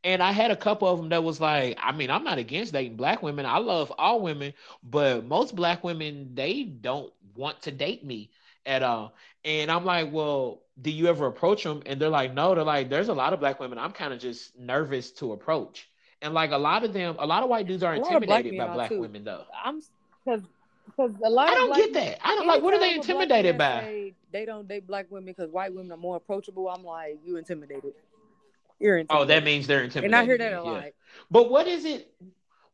and 0.04 0.22
I 0.22 0.32
had 0.32 0.50
a 0.50 0.56
couple 0.56 0.88
of 0.88 0.98
them 0.98 1.08
that 1.10 1.22
was 1.24 1.40
like, 1.40 1.78
I 1.80 1.92
mean, 1.92 2.10
I'm 2.10 2.24
not 2.24 2.38
against 2.38 2.72
dating 2.72 2.96
black 2.96 3.22
women. 3.22 3.46
I 3.46 3.58
love 3.58 3.92
all 3.98 4.20
women, 4.20 4.52
but 4.82 5.24
most 5.24 5.54
black 5.56 5.82
women 5.82 6.34
they 6.34 6.64
don't 6.64 7.12
want 7.34 7.62
to 7.62 7.70
date 7.72 8.04
me 8.04 8.30
at 8.66 8.82
all. 8.82 9.14
And 9.44 9.70
I'm 9.70 9.84
like, 9.84 10.12
well, 10.12 10.62
do 10.80 10.90
you 10.90 11.06
ever 11.06 11.26
approach 11.26 11.62
them? 11.64 11.82
And 11.86 12.00
they're 12.00 12.08
like, 12.10 12.34
no. 12.34 12.54
They're 12.54 12.64
like, 12.64 12.90
there's 12.90 13.08
a 13.08 13.14
lot 13.14 13.32
of 13.32 13.40
black 13.40 13.60
women 13.60 13.78
I'm 13.78 13.92
kind 13.92 14.12
of 14.12 14.18
just 14.20 14.58
nervous 14.58 15.10
to 15.12 15.32
approach. 15.32 15.88
And 16.20 16.34
like 16.34 16.50
a 16.52 16.58
lot 16.58 16.84
of 16.84 16.92
them, 16.92 17.16
a 17.18 17.26
lot 17.26 17.42
of 17.42 17.48
white 17.48 17.66
dudes 17.66 17.82
are 17.82 17.94
intimidated 17.94 18.56
black 18.56 18.68
by 18.68 18.68
black 18.68 18.90
too. 18.90 19.00
women 19.00 19.24
though. 19.24 19.44
I'm 19.64 19.80
because 20.24 20.42
because 20.86 21.12
a 21.24 21.30
lot 21.30 21.48
I 21.48 21.54
don't 21.54 21.74
get 21.74 21.92
that. 21.94 22.18
I 22.26 22.34
don't 22.34 22.46
like. 22.46 22.62
What 22.62 22.74
are 22.74 22.80
they 22.80 22.94
intimidated 22.94 23.58
by? 23.58 24.12
They 24.32 24.44
don't 24.44 24.66
date 24.68 24.86
black 24.86 25.06
women 25.10 25.26
because 25.26 25.50
white 25.50 25.74
women 25.74 25.92
are 25.92 25.98
more 25.98 26.16
approachable. 26.16 26.68
I'm 26.68 26.84
like, 26.84 27.18
you 27.24 27.36
intimidated. 27.36 27.94
You're 28.80 28.98
intimidated. 28.98 29.22
Oh, 29.22 29.34
that 29.34 29.44
means 29.44 29.66
they're 29.66 29.84
intimidated. 29.84 30.14
And 30.14 30.16
I 30.16 30.24
hear 30.24 30.38
that 30.38 30.52
a 30.52 30.62
lot. 30.62 30.84
But 31.30 31.50
what 31.50 31.66
is 31.66 31.84
it? 31.84 32.12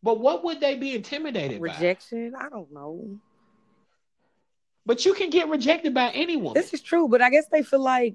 But 0.02 0.18
what 0.18 0.44
would 0.44 0.60
they 0.60 0.76
be 0.76 0.94
intimidated 0.94 1.60
Rejection? 1.60 2.32
By? 2.32 2.46
I 2.46 2.48
don't 2.48 2.72
know. 2.72 3.18
But 4.86 5.04
you 5.04 5.12
can 5.12 5.30
get 5.30 5.48
rejected 5.48 5.92
by 5.92 6.10
anyone. 6.10 6.54
This 6.54 6.72
is 6.72 6.80
true, 6.80 7.06
but 7.06 7.20
I 7.20 7.30
guess 7.30 7.46
they 7.52 7.62
feel 7.62 7.82
like 7.82 8.14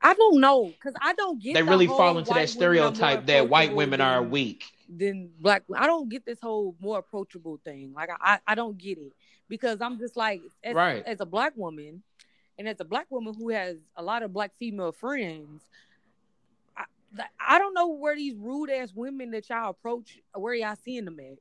I 0.00 0.14
don't 0.14 0.40
know 0.40 0.66
because 0.66 0.94
I 1.00 1.14
don't 1.14 1.42
get. 1.42 1.54
They 1.54 1.62
the 1.62 1.70
really 1.70 1.86
fall 1.86 2.18
into 2.18 2.34
that 2.34 2.50
stereotype 2.50 3.26
that 3.26 3.48
white 3.48 3.74
women 3.74 4.00
are 4.00 4.22
weak 4.22 4.64
than 4.88 5.30
black. 5.40 5.62
I 5.74 5.86
don't 5.86 6.08
get 6.08 6.24
this 6.24 6.40
whole 6.40 6.74
more 6.80 6.98
approachable 6.98 7.60
thing. 7.64 7.92
Like 7.94 8.10
I, 8.20 8.38
I 8.46 8.54
don't 8.54 8.78
get 8.78 8.98
it 8.98 9.12
because 9.48 9.80
I'm 9.80 9.98
just 9.98 10.16
like, 10.16 10.40
as, 10.62 10.74
right. 10.74 11.02
as 11.06 11.20
a 11.20 11.26
black 11.26 11.52
woman, 11.56 12.02
and 12.58 12.68
as 12.68 12.80
a 12.80 12.84
black 12.84 13.06
woman 13.10 13.34
who 13.34 13.50
has 13.50 13.76
a 13.96 14.02
lot 14.02 14.22
of 14.22 14.32
black 14.32 14.52
female 14.58 14.92
friends, 14.92 15.62
I, 16.76 16.84
I 17.38 17.58
don't 17.58 17.74
know 17.74 17.88
where 17.88 18.16
these 18.16 18.36
rude 18.36 18.70
ass 18.70 18.92
women 18.94 19.30
that 19.32 19.48
y'all 19.48 19.70
approach, 19.70 20.18
where 20.34 20.54
y'all 20.54 20.76
seeing 20.84 21.04
them 21.04 21.20
at. 21.20 21.38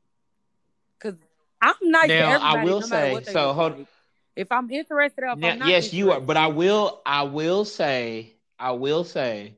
Because 0.98 1.20
I'm 1.62 1.76
nice 1.82 2.10
now, 2.10 2.16
to 2.16 2.26
everybody. 2.36 2.60
I 2.60 2.64
will 2.64 2.80
no 2.82 2.86
say 2.86 3.24
so. 3.24 3.54
Hold. 3.54 3.78
Like. 3.78 3.88
If 4.36 4.52
I'm 4.52 4.70
interested, 4.70 5.24
if 5.26 5.38
now, 5.38 5.50
I'm 5.50 5.70
yes, 5.70 5.94
you 5.94 6.12
are. 6.12 6.20
But 6.20 6.38
I 6.38 6.48
will. 6.48 7.02
I 7.06 7.24
will 7.24 7.64
say. 7.64 8.34
I 8.58 8.72
will 8.72 9.04
say 9.04 9.54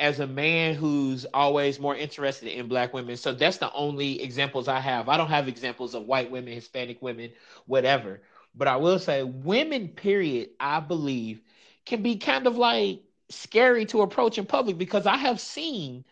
as 0.00 0.18
a 0.18 0.26
man 0.26 0.74
who's 0.74 1.26
always 1.34 1.78
more 1.78 1.94
interested 1.94 2.48
in 2.48 2.68
black 2.68 2.94
women. 2.94 3.16
So 3.18 3.32
that's 3.32 3.58
the 3.58 3.70
only 3.72 4.22
examples 4.22 4.66
I 4.66 4.80
have. 4.80 5.10
I 5.10 5.18
don't 5.18 5.28
have 5.28 5.46
examples 5.46 5.94
of 5.94 6.06
white 6.06 6.30
women, 6.30 6.54
Hispanic 6.54 7.02
women, 7.02 7.30
whatever. 7.66 8.22
But 8.54 8.66
I 8.66 8.76
will 8.76 8.98
say 8.98 9.22
women, 9.22 9.88
period, 9.88 10.50
I 10.58 10.80
believe 10.80 11.42
can 11.84 12.02
be 12.02 12.16
kind 12.16 12.46
of 12.46 12.56
like 12.56 13.02
scary 13.28 13.84
to 13.86 14.00
approach 14.00 14.38
in 14.38 14.46
public 14.46 14.78
because 14.78 15.06
I 15.06 15.16
have 15.16 15.38
seen 15.38 16.04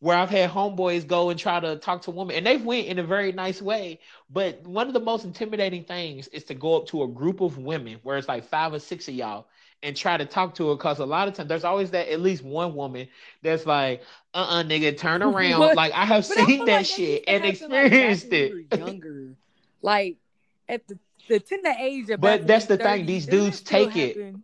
where 0.00 0.16
I've 0.16 0.30
had 0.30 0.50
homeboys 0.50 1.06
go 1.06 1.30
and 1.30 1.38
try 1.38 1.60
to 1.60 1.76
talk 1.76 2.02
to 2.02 2.10
a 2.10 2.14
woman 2.14 2.36
and 2.36 2.46
they've 2.46 2.64
went 2.64 2.86
in 2.86 2.98
a 2.98 3.04
very 3.04 3.32
nice 3.32 3.62
way. 3.62 4.00
But 4.30 4.62
one 4.66 4.88
of 4.88 4.94
the 4.94 5.00
most 5.00 5.24
intimidating 5.24 5.84
things 5.84 6.28
is 6.28 6.44
to 6.44 6.54
go 6.54 6.76
up 6.76 6.86
to 6.88 7.04
a 7.04 7.08
group 7.08 7.40
of 7.40 7.58
women 7.58 8.00
where 8.02 8.18
it's 8.18 8.28
like 8.28 8.44
five 8.48 8.72
or 8.72 8.80
six 8.80 9.08
of 9.08 9.14
y'all 9.14 9.46
and 9.82 9.96
try 9.96 10.16
to 10.16 10.24
talk 10.24 10.54
to 10.56 10.68
her 10.68 10.74
because 10.74 10.98
a 10.98 11.06
lot 11.06 11.28
of 11.28 11.34
times 11.34 11.48
there's 11.48 11.64
always 11.64 11.90
that 11.92 12.08
at 12.08 12.20
least 12.20 12.42
one 12.42 12.74
woman 12.74 13.08
that's 13.42 13.66
like, 13.66 14.02
uh 14.34 14.38
uh-uh, 14.38 14.60
uh 14.60 14.64
nigga, 14.64 14.96
turn 14.96 15.22
around. 15.22 15.58
but, 15.60 15.76
like 15.76 15.92
I 15.92 16.04
have 16.04 16.24
seen 16.26 16.64
that 16.66 16.78
like 16.78 16.86
shit 16.86 17.24
and 17.26 17.44
experienced 17.44 18.24
like 18.30 18.32
it. 18.32 18.78
younger. 18.78 19.34
like 19.82 20.16
at 20.68 20.86
the, 20.88 20.98
the 21.28 21.40
tender 21.40 21.74
age 21.78 22.10
of 22.10 22.20
But 22.20 22.46
that's 22.46 22.66
the 22.66 22.76
thing, 22.76 23.06
these 23.06 23.26
dudes 23.26 23.60
take 23.60 23.96
it. 23.96 24.34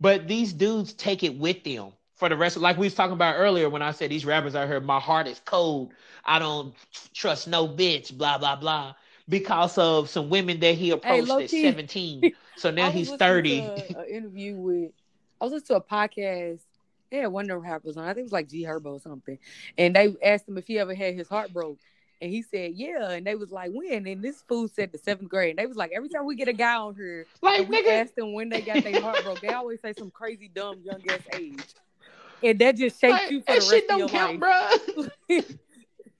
but 0.00 0.28
these 0.28 0.52
dudes 0.52 0.92
take 0.92 1.22
it 1.24 1.36
with 1.38 1.64
them 1.64 1.92
for 2.18 2.28
the 2.28 2.36
rest 2.36 2.56
of 2.56 2.62
like 2.62 2.76
we 2.76 2.86
was 2.86 2.94
talking 2.94 3.12
about 3.12 3.36
earlier 3.36 3.70
when 3.70 3.80
I 3.80 3.92
said 3.92 4.10
these 4.10 4.26
rappers 4.26 4.54
out 4.56 4.66
here, 4.66 4.80
my 4.80 4.98
heart 4.98 5.28
is 5.28 5.40
cold. 5.44 5.92
I 6.24 6.38
don't 6.40 6.74
trust 7.14 7.46
no 7.48 7.68
bitch, 7.68 8.16
blah 8.16 8.38
blah 8.38 8.56
blah. 8.56 8.94
Because 9.28 9.76
of 9.76 10.08
some 10.08 10.30
women 10.30 10.58
that 10.60 10.74
he 10.74 10.90
approached 10.90 11.50
hey, 11.50 11.66
at 11.68 11.74
17. 11.74 12.32
So 12.56 12.70
now 12.70 12.90
he's 12.92 13.10
30. 13.10 13.60
An 13.60 14.04
interview 14.08 14.56
with 14.56 14.92
I 15.40 15.44
was 15.44 15.52
listening 15.52 15.80
to 15.80 15.84
a 15.84 15.88
podcast. 15.88 16.60
They 17.10 17.18
had 17.18 17.28
one 17.28 17.44
of 17.44 17.48
them 17.48 17.60
rappers 17.60 17.96
on. 17.96 18.04
I 18.04 18.08
think 18.08 18.18
it 18.18 18.22
was 18.24 18.32
like 18.32 18.48
G 18.48 18.64
Herbo 18.64 18.86
or 18.86 19.00
something. 19.00 19.38
And 19.76 19.94
they 19.94 20.14
asked 20.22 20.48
him 20.48 20.58
if 20.58 20.66
he 20.66 20.78
ever 20.78 20.94
had 20.94 21.14
his 21.14 21.28
heart 21.28 21.52
broke. 21.52 21.78
And 22.20 22.30
he 22.30 22.42
said, 22.42 22.72
Yeah. 22.74 23.10
And 23.10 23.26
they 23.26 23.34
was 23.34 23.50
like, 23.50 23.70
When? 23.72 24.06
And 24.06 24.22
this 24.22 24.42
fool 24.42 24.68
said 24.68 24.92
the 24.92 24.98
seventh 24.98 25.30
grade. 25.30 25.50
And 25.50 25.58
they 25.58 25.66
was 25.66 25.76
like, 25.76 25.92
Every 25.94 26.08
time 26.08 26.26
we 26.26 26.34
get 26.36 26.48
a 26.48 26.52
guy 26.52 26.74
on 26.74 26.94
here, 26.94 27.26
like 27.40 27.68
we 27.68 27.82
nigga. 27.82 28.02
ask 28.02 28.14
them 28.14 28.32
when 28.32 28.48
they 28.48 28.60
got 28.60 28.82
their 28.82 29.00
heart 29.00 29.22
broke, 29.22 29.40
they 29.40 29.48
always 29.48 29.80
say 29.80 29.92
some 29.96 30.10
crazy, 30.10 30.50
dumb, 30.52 30.80
young 30.82 31.00
ass 31.08 31.20
age. 31.34 31.62
And 32.42 32.58
that 32.58 32.76
just 32.76 33.00
shapes 33.00 33.12
like, 33.12 33.30
you 33.30 33.40
for 33.40 33.46
the 33.46 33.52
rest 33.52 33.70
shit 33.70 33.88
don't 33.88 34.02
of 34.02 34.12
your 34.12 34.20
count, 34.20 34.40
life. 34.40 35.58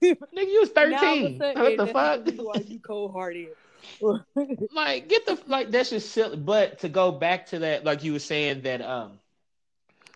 bro. 0.01 0.09
nigga, 0.35 0.51
you 0.51 0.59
was 0.59 0.69
13. 0.69 1.45
What 1.55 1.77
the 1.77 1.87
fuck? 1.87 2.27
Why 2.37 2.59
you 2.65 2.79
cold 2.79 3.11
hearted? 3.13 3.55
like 4.71 5.07
get 5.07 5.25
the 5.25 5.39
like 5.47 5.71
that's 5.71 5.89
just 5.89 6.11
silly. 6.11 6.37
But 6.37 6.79
to 6.79 6.89
go 6.89 7.11
back 7.11 7.47
to 7.47 7.59
that, 7.59 7.83
like 7.85 8.03
you 8.03 8.13
were 8.13 8.19
saying 8.19 8.61
that 8.61 8.81
um 8.81 9.19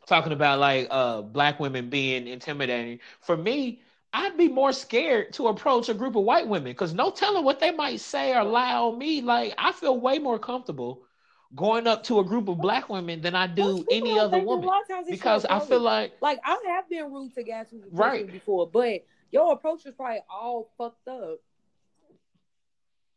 talking 0.06 0.32
about 0.34 0.60
like 0.60 0.88
uh 0.90 1.22
black 1.22 1.60
women 1.60 1.90
being 1.90 2.28
intimidating. 2.28 3.00
For 3.22 3.36
me, 3.38 3.82
I'd 4.14 4.38
be 4.38 4.48
more 4.48 4.72
scared 4.72 5.34
to 5.34 5.48
approach 5.48 5.90
a 5.90 5.94
group 5.94 6.16
of 6.16 6.24
white 6.24 6.48
women 6.48 6.72
because 6.72 6.94
no 6.94 7.12
telling 7.12 7.44
what 7.44 7.60
they 7.60 7.72
might 7.72 8.00
say 8.00 8.36
or 8.36 8.44
lie 8.44 8.74
on 8.76 8.98
me. 8.98 9.22
Like 9.22 9.54
I 9.58 9.72
feel 9.72 10.00
way 10.00 10.20
more 10.20 10.40
comfortable 10.40 11.04
going 11.56 11.88
up 11.88 12.04
to 12.04 12.20
a 12.20 12.24
group 12.24 12.48
of 12.48 12.62
black 12.62 12.90
women 12.90 13.22
than 13.22 13.36
I 13.36 13.48
do 13.48 13.86
any 13.90 14.18
other 14.20 14.40
woman 14.40 14.72
because 15.10 15.46
I 15.46 15.60
feel 15.60 15.82
like 15.82 16.14
like 16.22 16.40
I 16.46 16.58
have 16.68 16.90
been 16.90 17.12
rude 17.12 17.34
to 17.36 17.44
guys 17.44 17.74
right 17.92 18.30
before, 18.32 18.70
but 18.70 19.02
your 19.34 19.54
approach 19.54 19.86
is 19.86 19.96
probably 19.96 20.22
all 20.30 20.72
fucked 20.78 21.10
up. 21.10 21.40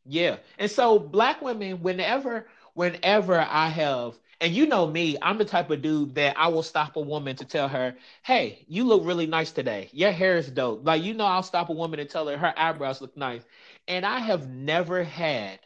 Yeah, 0.06 0.38
and 0.58 0.70
so 0.70 0.98
black 0.98 1.42
women, 1.42 1.82
whenever 1.82 2.46
whenever 2.74 3.38
I 3.40 3.68
have 3.68 4.18
and 4.40 4.52
you 4.54 4.66
know 4.66 4.86
me, 4.86 5.16
I'm 5.22 5.38
the 5.38 5.44
type 5.44 5.70
of 5.70 5.82
dude 5.82 6.14
that 6.16 6.36
I 6.38 6.48
will 6.48 6.62
stop 6.62 6.96
a 6.96 7.00
woman 7.00 7.36
to 7.36 7.44
tell 7.44 7.68
her, 7.68 7.96
"Hey, 8.22 8.64
you 8.68 8.84
look 8.84 9.04
really 9.04 9.26
nice 9.26 9.52
today. 9.52 9.88
Your 9.92 10.12
hair 10.12 10.36
is 10.36 10.50
dope." 10.50 10.86
Like 10.86 11.02
you 11.02 11.14
know, 11.14 11.26
I'll 11.26 11.42
stop 11.42 11.68
a 11.70 11.72
woman 11.74 12.00
and 12.00 12.08
tell 12.10 12.28
her 12.28 12.36
her 12.38 12.54
eyebrows 12.56 13.00
look 13.02 13.16
nice. 13.16 13.44
And 13.88 14.04
I 14.06 14.20
have 14.20 14.48
never 14.48 15.04
had 15.04 15.60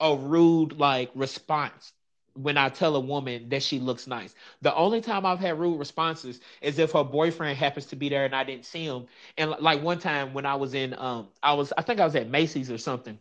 a 0.00 0.16
rude 0.16 0.78
like 0.78 1.10
response 1.14 1.92
when 2.42 2.56
I 2.56 2.68
tell 2.68 2.96
a 2.96 3.00
woman 3.00 3.48
that 3.50 3.62
she 3.62 3.78
looks 3.78 4.06
nice. 4.06 4.34
The 4.62 4.74
only 4.74 5.00
time 5.00 5.26
I've 5.26 5.38
had 5.40 5.58
rude 5.58 5.78
responses 5.78 6.40
is 6.62 6.78
if 6.78 6.92
her 6.92 7.04
boyfriend 7.04 7.58
happens 7.58 7.86
to 7.86 7.96
be 7.96 8.08
there 8.08 8.24
and 8.24 8.34
I 8.34 8.44
didn't 8.44 8.64
see 8.66 8.84
him. 8.84 9.06
And 9.38 9.50
like 9.60 9.82
one 9.82 9.98
time 9.98 10.32
when 10.34 10.46
I 10.46 10.54
was 10.56 10.74
in 10.74 10.94
um 10.98 11.28
I 11.42 11.54
was 11.54 11.72
I 11.76 11.82
think 11.82 12.00
I 12.00 12.04
was 12.04 12.16
at 12.16 12.28
Macy's 12.28 12.70
or 12.70 12.78
something 12.78 13.18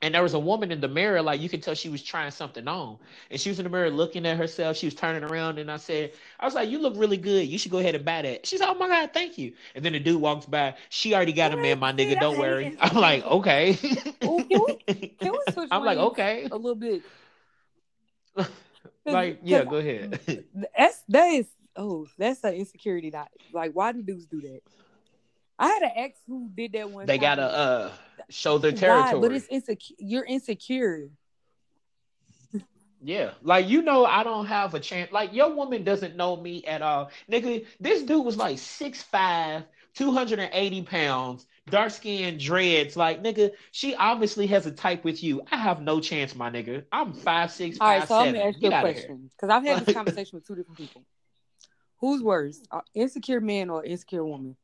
and 0.00 0.14
there 0.14 0.22
was 0.22 0.34
a 0.34 0.38
woman 0.38 0.70
in 0.70 0.80
the 0.80 0.88
mirror, 0.88 1.20
like 1.22 1.40
you 1.40 1.48
could 1.48 1.62
tell 1.62 1.74
she 1.74 1.88
was 1.88 2.02
trying 2.02 2.30
something 2.30 2.68
on. 2.68 2.98
And 3.30 3.40
she 3.40 3.48
was 3.48 3.58
in 3.58 3.64
the 3.64 3.70
mirror 3.70 3.90
looking 3.90 4.26
at 4.26 4.36
herself. 4.36 4.76
She 4.76 4.86
was 4.86 4.94
turning 4.94 5.24
around, 5.24 5.58
and 5.58 5.70
I 5.70 5.76
said, 5.76 6.12
I 6.38 6.44
was 6.44 6.54
like, 6.54 6.68
You 6.70 6.78
look 6.78 6.94
really 6.96 7.16
good. 7.16 7.48
You 7.48 7.58
should 7.58 7.72
go 7.72 7.78
ahead 7.78 7.96
and 7.96 8.04
buy 8.04 8.22
that. 8.22 8.46
She's 8.46 8.60
like, 8.60 8.68
Oh 8.70 8.74
my 8.78 8.88
God, 8.88 9.10
thank 9.12 9.38
you. 9.38 9.54
And 9.74 9.84
then 9.84 9.92
the 9.94 9.98
dude 10.00 10.20
walks 10.20 10.46
by. 10.46 10.76
She 10.88 11.14
already 11.14 11.32
got 11.32 11.52
a 11.52 11.56
man, 11.56 11.80
my 11.80 11.92
nigga. 11.92 12.18
Don't 12.18 12.38
worry. 12.38 12.76
I'm 12.80 12.96
like, 12.96 13.24
Okay. 13.24 13.76
Ooh, 14.24 14.44
can, 14.48 14.62
we, 14.62 15.08
can 15.20 15.32
we 15.32 15.66
I'm 15.70 15.84
like, 15.84 15.98
Okay. 15.98 16.48
A 16.50 16.56
little 16.56 16.76
bit. 16.76 17.02
like, 19.06 19.40
yeah, 19.44 19.64
go 19.64 19.76
ahead. 19.76 20.20
That's 20.76 21.02
that 21.08 21.26
is 21.26 21.46
oh, 21.76 22.06
that's 22.18 22.42
an 22.44 22.54
insecurity 22.54 23.10
that 23.10 23.28
like 23.52 23.72
why 23.72 23.92
do 23.92 24.02
dudes 24.02 24.26
do 24.26 24.40
that? 24.42 24.60
I 25.58 25.68
had 25.68 25.82
an 25.82 25.90
ex 25.96 26.18
who 26.26 26.48
did 26.54 26.72
that 26.72 26.90
one. 26.90 27.06
They 27.06 27.18
gotta 27.18 27.42
uh 27.42 27.92
show 28.28 28.58
their 28.58 28.72
territory. 28.72 29.20
Why? 29.20 29.28
But 29.28 29.36
it's 29.36 29.46
insecure. 29.48 29.96
You're 29.98 30.24
insecure. 30.24 31.10
Yeah, 33.00 33.30
like 33.42 33.68
you 33.68 33.82
know, 33.82 34.04
I 34.04 34.24
don't 34.24 34.46
have 34.46 34.74
a 34.74 34.80
chance. 34.80 35.12
Like 35.12 35.32
your 35.32 35.54
woman 35.54 35.84
doesn't 35.84 36.16
know 36.16 36.36
me 36.36 36.64
at 36.64 36.82
all, 36.82 37.12
nigga. 37.30 37.64
This 37.78 38.02
dude 38.02 38.24
was 38.24 38.36
like 38.36 38.56
6'5", 38.56 39.64
280 39.94 40.82
pounds, 40.82 41.46
dark 41.70 41.90
skin, 41.90 42.38
dreads. 42.38 42.96
Like 42.96 43.22
nigga, 43.22 43.52
she 43.72 43.94
obviously 43.94 44.46
has 44.48 44.66
a 44.66 44.72
type 44.72 45.04
with 45.04 45.22
you. 45.22 45.42
I 45.50 45.56
have 45.56 45.80
no 45.80 46.00
chance, 46.00 46.34
my 46.34 46.50
nigga. 46.50 46.84
I'm 46.92 47.12
five 47.12 47.50
six, 47.50 47.78
all 47.80 47.88
right, 47.88 48.00
five 48.00 48.08
so 48.08 48.18
seven. 48.20 48.34
gonna 48.34 48.46
ask 48.46 48.62
you 48.62 48.68
a 48.68 48.80
question 48.80 49.30
because 49.36 49.50
I've 49.50 49.64
had 49.64 49.84
this 49.84 49.94
conversation 49.94 50.36
with 50.36 50.46
two 50.46 50.54
different 50.54 50.78
people. 50.78 51.04
Who's 52.00 52.22
worse, 52.22 52.60
insecure 52.94 53.40
man 53.40 53.70
or 53.70 53.84
insecure 53.84 54.24
woman? 54.24 54.56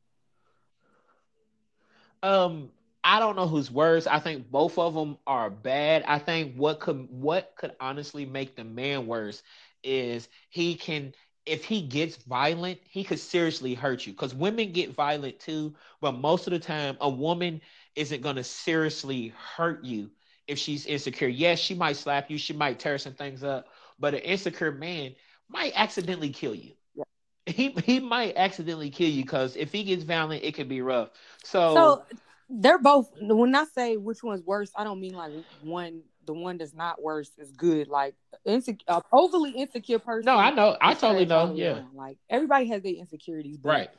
Um, 2.23 2.69
I 3.03 3.19
don't 3.19 3.35
know 3.35 3.47
who's 3.47 3.69
worse. 3.69 4.07
I 4.07 4.19
think 4.19 4.49
both 4.49 4.79
of 4.79 4.95
them 4.95 5.17
are 5.27 5.49
bad. 5.49 6.03
I 6.07 6.17
think 6.17 6.55
what 6.55 6.79
could 6.79 7.07
what 7.11 7.53
could 7.55 7.73
honestly 7.79 8.25
make 8.25 8.55
the 8.55 8.63
man 8.63 9.05
worse 9.05 9.43
is 9.83 10.27
he 10.49 10.75
can 10.75 11.13
if 11.45 11.63
he 11.63 11.81
gets 11.81 12.17
violent, 12.17 12.79
he 12.89 13.03
could 13.03 13.19
seriously 13.19 13.73
hurt 13.73 14.05
you 14.07 14.13
because 14.13 14.33
women 14.33 14.71
get 14.71 14.93
violent 14.93 15.39
too. 15.39 15.75
But 16.01 16.13
most 16.13 16.47
of 16.47 16.51
the 16.51 16.59
time, 16.59 16.97
a 17.01 17.09
woman 17.09 17.61
isn't 17.95 18.21
going 18.21 18.35
to 18.37 18.43
seriously 18.43 19.33
hurt 19.55 19.83
you 19.83 20.09
if 20.47 20.57
she's 20.57 20.85
insecure. 20.85 21.27
Yes, 21.27 21.59
she 21.59 21.73
might 21.73 21.97
slap 21.97 22.29
you, 22.29 22.37
she 22.37 22.53
might 22.53 22.79
tear 22.79 22.97
some 22.97 23.13
things 23.13 23.43
up, 23.43 23.67
but 23.99 24.13
an 24.13 24.21
insecure 24.21 24.71
man 24.71 25.15
might 25.49 25.73
accidentally 25.75 26.29
kill 26.29 26.55
you. 26.55 26.71
Yeah. 26.95 27.03
He 27.45 27.69
he 27.83 27.99
might 27.99 28.35
accidentally 28.35 28.89
kill 28.89 29.09
you 29.09 29.23
because 29.23 29.55
if 29.55 29.71
he 29.71 29.83
gets 29.83 30.03
violent, 30.03 30.43
it 30.43 30.53
could 30.53 30.69
be 30.69 30.81
rough. 30.81 31.09
So, 31.43 31.75
so 31.75 32.03
they're 32.49 32.79
both. 32.79 33.09
When 33.21 33.55
I 33.55 33.65
say 33.65 33.97
which 33.97 34.23
one's 34.23 34.43
worse, 34.43 34.71
I 34.75 34.83
don't 34.83 34.99
mean 34.99 35.13
like 35.13 35.31
one. 35.61 36.01
The 36.25 36.33
one 36.33 36.57
that's 36.57 36.73
not 36.73 37.01
worse 37.01 37.31
is 37.37 37.51
good. 37.51 37.87
Like 37.87 38.15
insecure, 38.45 38.85
uh, 38.87 39.01
overly 39.11 39.51
insecure 39.51 39.99
person. 39.99 40.25
No, 40.25 40.37
I 40.37 40.51
know. 40.51 40.77
I 40.79 40.93
totally 40.93 41.25
know. 41.25 41.53
Yeah. 41.55 41.81
Like 41.93 42.17
everybody 42.29 42.67
has 42.67 42.81
their 42.81 42.93
insecurities. 42.93 43.57
right. 43.63 43.89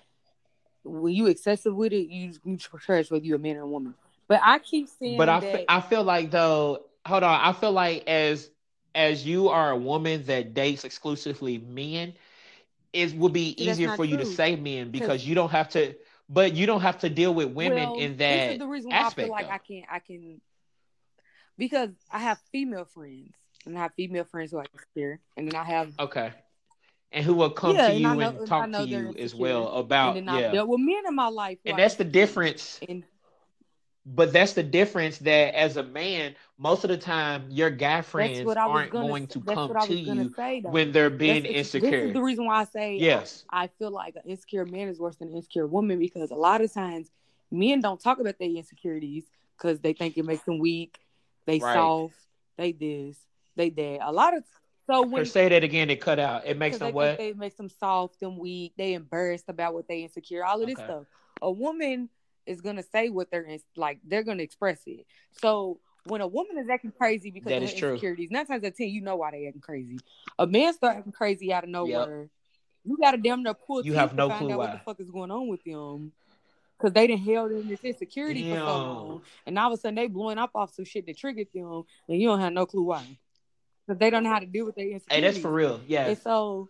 When 0.85 1.12
you 1.12 1.27
excessive 1.27 1.74
with 1.74 1.93
it, 1.93 2.09
you 2.09 2.33
you 2.45 2.57
trash 2.57 3.11
whether 3.11 3.24
you're 3.24 3.37
a 3.37 3.41
man 3.41 3.57
or 3.57 3.62
a 3.62 3.68
woman. 3.68 3.95
But 4.29 4.41
I 4.43 4.59
keep 4.59 4.89
saying. 4.89 5.18
But 5.18 5.29
I 5.29 5.41
that... 5.41 5.64
I 5.68 5.81
feel 5.81 6.05
like 6.05 6.31
though. 6.31 6.85
Hold 7.07 7.22
on. 7.22 7.41
I 7.41 7.53
feel 7.53 7.72
like 7.72 8.07
as 8.07 8.51
as 8.95 9.27
you 9.27 9.49
are 9.49 9.70
a 9.70 9.77
woman 9.77 10.24
that 10.27 10.55
dates 10.55 10.85
exclusively 10.85 11.59
men, 11.59 12.14
it 12.93 13.14
would 13.14 13.33
be 13.33 13.62
easier 13.62 13.91
for 13.91 13.97
true. 13.99 14.07
you 14.07 14.16
to 14.18 14.27
say 14.27 14.57
men 14.57 14.91
because 14.91 15.27
you 15.27 15.35
don't 15.35 15.51
have 15.51 15.68
to 15.70 15.95
but 16.29 16.55
you 16.55 16.66
don't 16.66 16.81
have 16.81 16.99
to 16.99 17.09
deal 17.09 17.35
with 17.35 17.51
women 17.51 17.91
well, 17.91 17.99
in 17.99 18.16
that. 18.16 18.47
This 18.47 18.53
is 18.55 18.59
the 18.59 18.66
reason 18.66 18.91
why 18.91 18.97
aspect, 18.97 19.18
I 19.18 19.22
feel 19.24 19.33
like 19.33 19.47
though. 19.47 19.53
I 19.53 19.59
can 19.59 19.83
I 19.91 19.99
can 20.01 20.41
because 21.59 21.90
I 22.11 22.18
have 22.18 22.38
female 22.52 22.84
friends 22.84 23.32
and 23.64 23.76
I 23.76 23.82
have 23.82 23.94
female 23.94 24.24
friends 24.24 24.52
who 24.52 24.59
are 24.59 24.66
insecure, 24.72 25.20
and 25.36 25.50
then 25.50 25.61
I 25.61 25.64
have 25.64 25.92
okay, 25.98 26.32
and 27.12 27.24
who 27.24 27.34
will 27.34 27.50
come 27.50 27.76
yeah, 27.76 27.88
to 27.88 27.94
you 27.94 28.09
and, 28.09 28.20
know, 28.20 28.28
and 28.28 28.46
talk 28.46 28.72
to 28.72 28.84
you 28.84 29.14
as 29.18 29.34
well 29.34 29.68
about 29.68 30.16
and 30.16 30.28
then 30.28 30.34
yeah. 30.34 30.52
Dealt 30.52 30.68
with 30.68 30.80
men 30.80 31.02
in 31.07 31.14
my 31.14 31.28
life, 31.28 31.59
and 31.64 31.78
that's 31.78 31.96
the 31.96 32.04
difference. 32.04 32.80
And 32.88 33.04
but 34.07 34.32
that's 34.32 34.52
the 34.52 34.62
difference 34.62 35.18
that 35.18 35.54
as 35.57 35.76
a 35.76 35.82
man, 35.82 36.36
most 36.59 36.84
of 36.84 36.90
the 36.90 36.96
time 36.96 37.46
your 37.50 37.70
guy 37.70 38.02
friends 38.02 38.48
aren't 38.57 38.92
going 38.92 39.26
to 39.26 39.40
come 39.40 39.74
to 39.86 39.94
you 39.94 40.32
say, 40.36 40.61
when 40.62 40.92
they're 40.92 41.11
being 41.11 41.44
insecure. 41.44 41.90
This 41.90 42.09
is 42.09 42.12
the 42.12 42.22
reason 42.22 42.46
why 42.46 42.61
I 42.61 42.64
say 42.64 42.96
yes. 42.98 43.44
I, 43.50 43.64
I 43.64 43.66
feel 43.78 43.90
like 43.90 44.14
an 44.14 44.22
insecure 44.30 44.64
man 44.64 44.88
is 44.88 45.00
worse 45.00 45.16
than 45.16 45.28
an 45.28 45.34
insecure 45.34 45.66
woman 45.66 45.98
because 45.98 46.30
a 46.30 46.36
lot 46.36 46.61
of 46.61 46.72
times 46.72 47.11
men 47.50 47.80
don't 47.80 48.00
talk 48.00 48.20
about 48.20 48.38
their 48.38 48.48
insecurities 48.48 49.24
because 49.57 49.80
they 49.80 49.92
think 49.92 50.16
it 50.16 50.24
makes 50.24 50.44
them 50.44 50.61
weak, 50.61 50.98
they 51.47 51.59
right. 51.59 51.74
soft, 51.74 52.14
they 52.57 52.72
this, 52.72 53.16
they 53.57 53.70
that. 53.70 53.99
A 54.03 54.12
lot 54.12 54.36
of 54.36 54.44
so 54.88 55.03
when 55.03 55.26
say 55.26 55.49
that 55.49 55.64
again, 55.64 55.90
it 55.90 56.01
cut 56.01 56.18
out. 56.18 56.47
It 56.47 56.59
makes 56.59 56.78
them 56.78 56.94
what? 56.94 57.18
They 57.18 57.32
makes 57.32 57.57
them 57.57 57.68
soft 57.68 58.22
and 58.22 58.38
weak. 58.38 58.72
They 58.76 58.94
embarrassed 58.94 59.47
about 59.49 59.74
what 59.74 59.88
they 59.88 60.03
insecure. 60.03 60.44
All 60.44 60.61
of 60.61 60.66
this 60.66 60.76
okay. 60.76 60.84
stuff. 60.84 61.05
A 61.42 61.51
woman 61.51 62.09
is 62.47 62.61
gonna 62.61 62.84
say 62.84 63.09
what 63.09 63.30
they're 63.30 63.42
in, 63.42 63.59
like 63.76 63.99
they're 64.05 64.22
gonna 64.22 64.44
express 64.44 64.80
it. 64.86 65.07
So 65.32 65.80
when 66.05 66.20
a 66.20 66.26
woman 66.26 66.59
is 66.59 66.68
acting 66.68 66.92
crazy 66.92 67.30
because 67.30 67.49
that 67.49 67.62
of 67.62 67.68
her 67.68 67.90
insecurities, 67.90 68.30
nine 68.30 68.47
times 68.47 68.62
out 68.62 68.68
of 68.68 68.76
ten, 68.76 68.88
you 68.88 69.01
know 69.01 69.16
why 69.16 69.32
they 69.32 69.47
acting 69.47 69.61
crazy. 69.61 69.99
A 70.38 70.47
man 70.47 70.72
start 70.72 70.99
acting 70.99 71.12
crazy 71.12 71.53
out 71.53 71.64
of 71.64 71.70
nowhere. 71.70 72.20
Yep. 72.22 72.30
You 72.84 72.97
got 72.99 73.11
to 73.12 73.16
damn 73.16 73.42
near 73.42 73.55
pull. 73.55 73.84
You 73.84 73.94
have 73.94 74.14
no 74.14 74.28
clue 74.30 74.51
why. 74.51 74.57
what 74.57 74.72
the 74.72 74.78
fuck 74.78 75.01
is 75.01 75.11
going 75.11 75.32
on 75.32 75.49
with 75.49 75.64
them. 75.64 76.12
Cause 76.79 76.93
they 76.93 77.07
didn't 77.07 77.24
held 77.24 77.53
in 77.53 77.68
this 77.68 77.81
insecurity 77.83 78.43
damn. 78.43 78.53
for 78.53 78.59
so 78.59 78.66
long, 78.66 79.22
and 79.47 79.59
all 79.59 79.72
of 79.72 79.79
a 79.79 79.81
sudden 79.81 79.95
they 79.95 80.09
blowing 80.09 80.37
up 80.37 80.51
off 80.55 80.74
some 80.74 80.85
shit 80.85 81.07
that 81.07 81.16
triggered 81.16 81.47
them, 81.55 81.85
and 82.07 82.20
you 82.20 82.29
don't 82.29 82.41
have 82.41 82.53
no 82.53 82.66
clue 82.66 82.83
why. 82.83 83.18
Cause 83.89 83.97
they 83.99 84.11
don't 84.11 84.24
know 84.24 84.31
how 84.31 84.41
to 84.41 84.47
deal 84.47 84.66
with 84.66 84.74
their 84.74 84.89
insecurity. 84.89 85.14
Hey, 85.14 85.20
that's 85.33 85.39
for 85.39 85.51
real. 85.51 85.81
Yeah. 85.87 86.09
And 86.09 86.18
so 86.18 86.68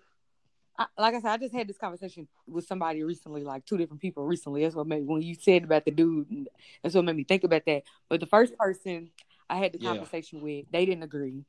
I, 0.79 0.87
like 0.99 1.15
I 1.15 1.21
said, 1.21 1.31
I 1.31 1.37
just 1.39 1.55
had 1.55 1.69
this 1.69 1.79
conversation 1.79 2.29
with 2.47 2.67
somebody 2.67 3.03
recently, 3.03 3.43
like 3.43 3.65
two 3.65 3.77
different 3.77 4.01
people 4.01 4.25
recently. 4.25 4.63
That's 4.63 4.75
what 4.75 4.87
made 4.87 5.07
when 5.07 5.23
you 5.23 5.35
said 5.35 5.65
about 5.65 5.85
the 5.85 5.91
dude, 5.91 6.49
that's 6.83 6.95
what 6.95 7.05
made 7.05 7.17
me 7.17 7.25
think 7.25 7.45
about 7.45 7.63
that. 7.67 7.83
But 8.09 8.21
the 8.21 8.27
first 8.27 8.57
person 8.57 9.11
I 9.49 9.57
had 9.57 9.73
the 9.73 9.81
yeah. 9.81 9.91
conversation 9.91 10.41
with, 10.41 10.67
they 10.71 10.85
didn't 10.85 11.03
agree. 11.03 11.45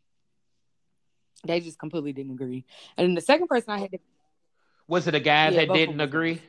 They 1.46 1.60
just 1.60 1.78
completely 1.78 2.14
didn't 2.14 2.32
agree. 2.32 2.66
And 2.98 3.08
then 3.08 3.16
the 3.16 3.22
second 3.22 3.48
person 3.48 3.72
I 3.72 3.80
had 3.80 3.92
to 3.92 4.00
Was 4.88 5.08
it 5.08 5.16
a 5.16 5.20
guy 5.20 5.50
Yeah, 5.50 5.66
that 5.66 5.74
didn't 5.74 5.98
them. 5.98 6.40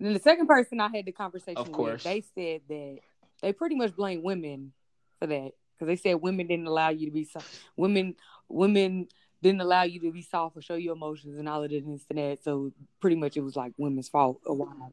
Agree? 0.00 0.06
then 0.06 0.14
the 0.14 0.20
second 0.20 0.46
person 0.46 0.80
I 0.80 0.88
had 0.94 1.06
the 1.06 1.12
conversation 1.12 1.56
Of 1.56 1.76
with, 1.76 2.02
they 2.02 2.22
said 2.34 2.62
that 2.68 2.98
they 3.42 3.52
pretty 3.52 3.76
much 3.76 3.94
blame 3.94 4.22
women 4.22 4.72
for 5.18 5.26
that 5.26 5.52
because 5.74 5.86
they 5.86 5.96
said 5.96 6.14
women 6.14 6.46
didn't 6.46 6.66
allow 6.66 6.90
you 6.90 7.06
to 7.06 7.12
be 7.12 7.24
so 7.24 7.40
women 7.76 8.14
women 8.48 9.08
didn't 9.42 9.60
allow 9.60 9.82
you 9.82 10.00
to 10.00 10.12
be 10.12 10.22
soft 10.22 10.56
or 10.56 10.62
show 10.62 10.74
your 10.74 10.94
emotions 10.94 11.38
and 11.38 11.48
all 11.48 11.62
of 11.62 11.70
this 11.70 11.84
and 11.84 11.94
this 11.94 12.06
and 12.08 12.18
that. 12.18 12.42
So 12.42 12.72
pretty 13.00 13.16
much 13.16 13.36
it 13.36 13.42
was 13.42 13.56
like 13.56 13.72
women's 13.76 14.08
fault 14.08 14.40
a 14.46 14.54
while. 14.54 14.92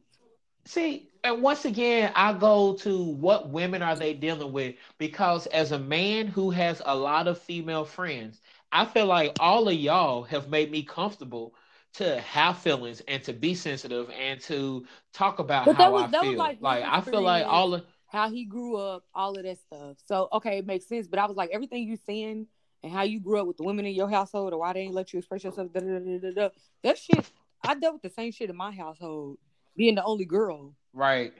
See, 0.66 1.10
and 1.22 1.42
once 1.42 1.64
again, 1.64 2.12
I 2.14 2.32
go 2.32 2.74
to 2.76 3.02
what 3.02 3.50
women 3.50 3.82
are 3.82 3.96
they 3.96 4.14
dealing 4.14 4.52
with? 4.52 4.76
Because 4.98 5.46
as 5.48 5.72
a 5.72 5.78
man 5.78 6.26
who 6.26 6.50
has 6.50 6.80
a 6.86 6.94
lot 6.94 7.28
of 7.28 7.38
female 7.38 7.84
friends, 7.84 8.40
I 8.72 8.86
feel 8.86 9.06
like 9.06 9.36
all 9.40 9.68
of 9.68 9.74
y'all 9.74 10.22
have 10.24 10.48
made 10.48 10.70
me 10.70 10.82
comfortable 10.82 11.54
to 11.94 12.20
have 12.20 12.58
feelings 12.58 13.00
and 13.08 13.22
to 13.22 13.32
be 13.32 13.54
sensitive 13.54 14.10
and 14.10 14.40
to 14.42 14.84
talk 15.12 15.38
about 15.38 15.64
But 15.66 15.78
that 15.78 15.84
how 15.84 15.92
was- 15.92 16.04
I 16.04 16.06
that 16.08 16.22
was 16.22 16.30
feel. 16.30 16.38
like 16.38 16.58
Like, 16.60 16.84
I 16.84 17.00
feel 17.00 17.22
like 17.22 17.46
all 17.46 17.74
of 17.74 17.86
how 18.06 18.30
he 18.30 18.44
grew 18.44 18.76
up, 18.76 19.04
all 19.14 19.36
of 19.36 19.44
that 19.44 19.58
stuff. 19.58 19.96
So 20.06 20.28
okay, 20.32 20.58
it 20.58 20.66
makes 20.66 20.86
sense. 20.86 21.06
But 21.08 21.18
I 21.18 21.26
was 21.26 21.36
like, 21.36 21.50
everything 21.50 21.88
you 21.88 21.96
saying 21.96 22.46
and 22.82 22.92
how 22.92 23.02
you 23.02 23.18
grew 23.20 23.40
up 23.40 23.46
with 23.46 23.56
the 23.56 23.64
women 23.64 23.86
in 23.86 23.94
your 23.94 24.08
household, 24.10 24.52
or 24.52 24.58
why 24.60 24.72
they 24.72 24.80
ain't 24.80 24.94
let 24.94 25.12
you 25.12 25.18
express 25.18 25.42
yourself. 25.42 25.72
Da, 25.72 25.80
da, 25.80 25.98
da, 25.98 26.18
da, 26.18 26.30
da. 26.32 26.48
That 26.82 26.98
shit, 26.98 27.28
I 27.62 27.74
dealt 27.74 27.94
with 27.94 28.02
the 28.02 28.10
same 28.10 28.30
shit 28.30 28.50
in 28.50 28.56
my 28.56 28.70
household, 28.72 29.38
being 29.76 29.94
the 29.94 30.04
only 30.04 30.26
girl, 30.26 30.74
right. 30.92 31.32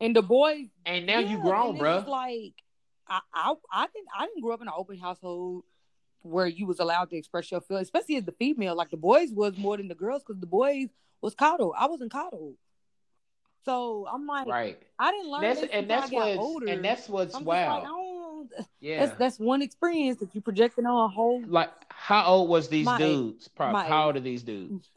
and 0.00 0.16
the 0.16 0.22
boys. 0.22 0.66
And 0.86 1.06
now 1.06 1.18
you 1.20 1.38
grown, 1.40 1.76
bro. 1.76 2.04
Like 2.06 2.54
I, 3.06 3.20
I, 3.34 3.54
I 3.72 3.86
didn't, 3.86 4.08
I 4.16 4.26
didn't 4.26 4.42
grow 4.42 4.54
up 4.54 4.62
in 4.62 4.68
an 4.68 4.74
open 4.76 4.96
household 4.98 5.64
where 6.22 6.46
you 6.46 6.66
was 6.66 6.80
allowed 6.80 7.10
to 7.10 7.16
express 7.16 7.50
your 7.50 7.60
feelings, 7.60 7.86
especially 7.86 8.16
as 8.16 8.24
the 8.24 8.32
female. 8.32 8.74
Like 8.74 8.90
the 8.90 8.96
boys 8.96 9.30
was 9.32 9.56
more 9.56 9.76
than 9.76 9.88
the 9.88 9.94
girls 9.94 10.22
because 10.26 10.40
the 10.40 10.46
boys 10.46 10.88
was 11.20 11.34
coddled. 11.34 11.74
I 11.78 11.86
wasn't 11.86 12.12
coddled. 12.12 12.54
So 13.64 14.06
I'm 14.10 14.26
like, 14.26 14.46
Right. 14.46 14.78
I 14.98 15.10
didn't 15.10 15.30
learn 15.30 15.42
That's 15.42 15.60
and 15.62 15.90
until 15.90 16.02
I 16.20 16.34
got 16.34 16.38
older. 16.38 16.66
and 16.68 16.84
that's 16.84 17.08
what's 17.08 17.34
I'm 17.34 17.44
just 17.44 17.46
like. 17.46 17.84
Yeah. 18.80 19.04
That's 19.06 19.18
that's 19.18 19.38
one 19.38 19.60
experience 19.60 20.18
that 20.20 20.34
you 20.34 20.40
projecting 20.40 20.86
on 20.86 21.04
a 21.04 21.08
whole. 21.12 21.42
like 21.46 21.70
how 21.90 22.24
old 22.24 22.48
was 22.48 22.68
these 22.68 22.86
My 22.86 22.96
dudes? 22.96 23.48
Probably 23.48 23.82
how 23.82 24.00
age. 24.02 24.06
old 24.06 24.16
are 24.16 24.20
these 24.20 24.42
dudes? 24.42 24.88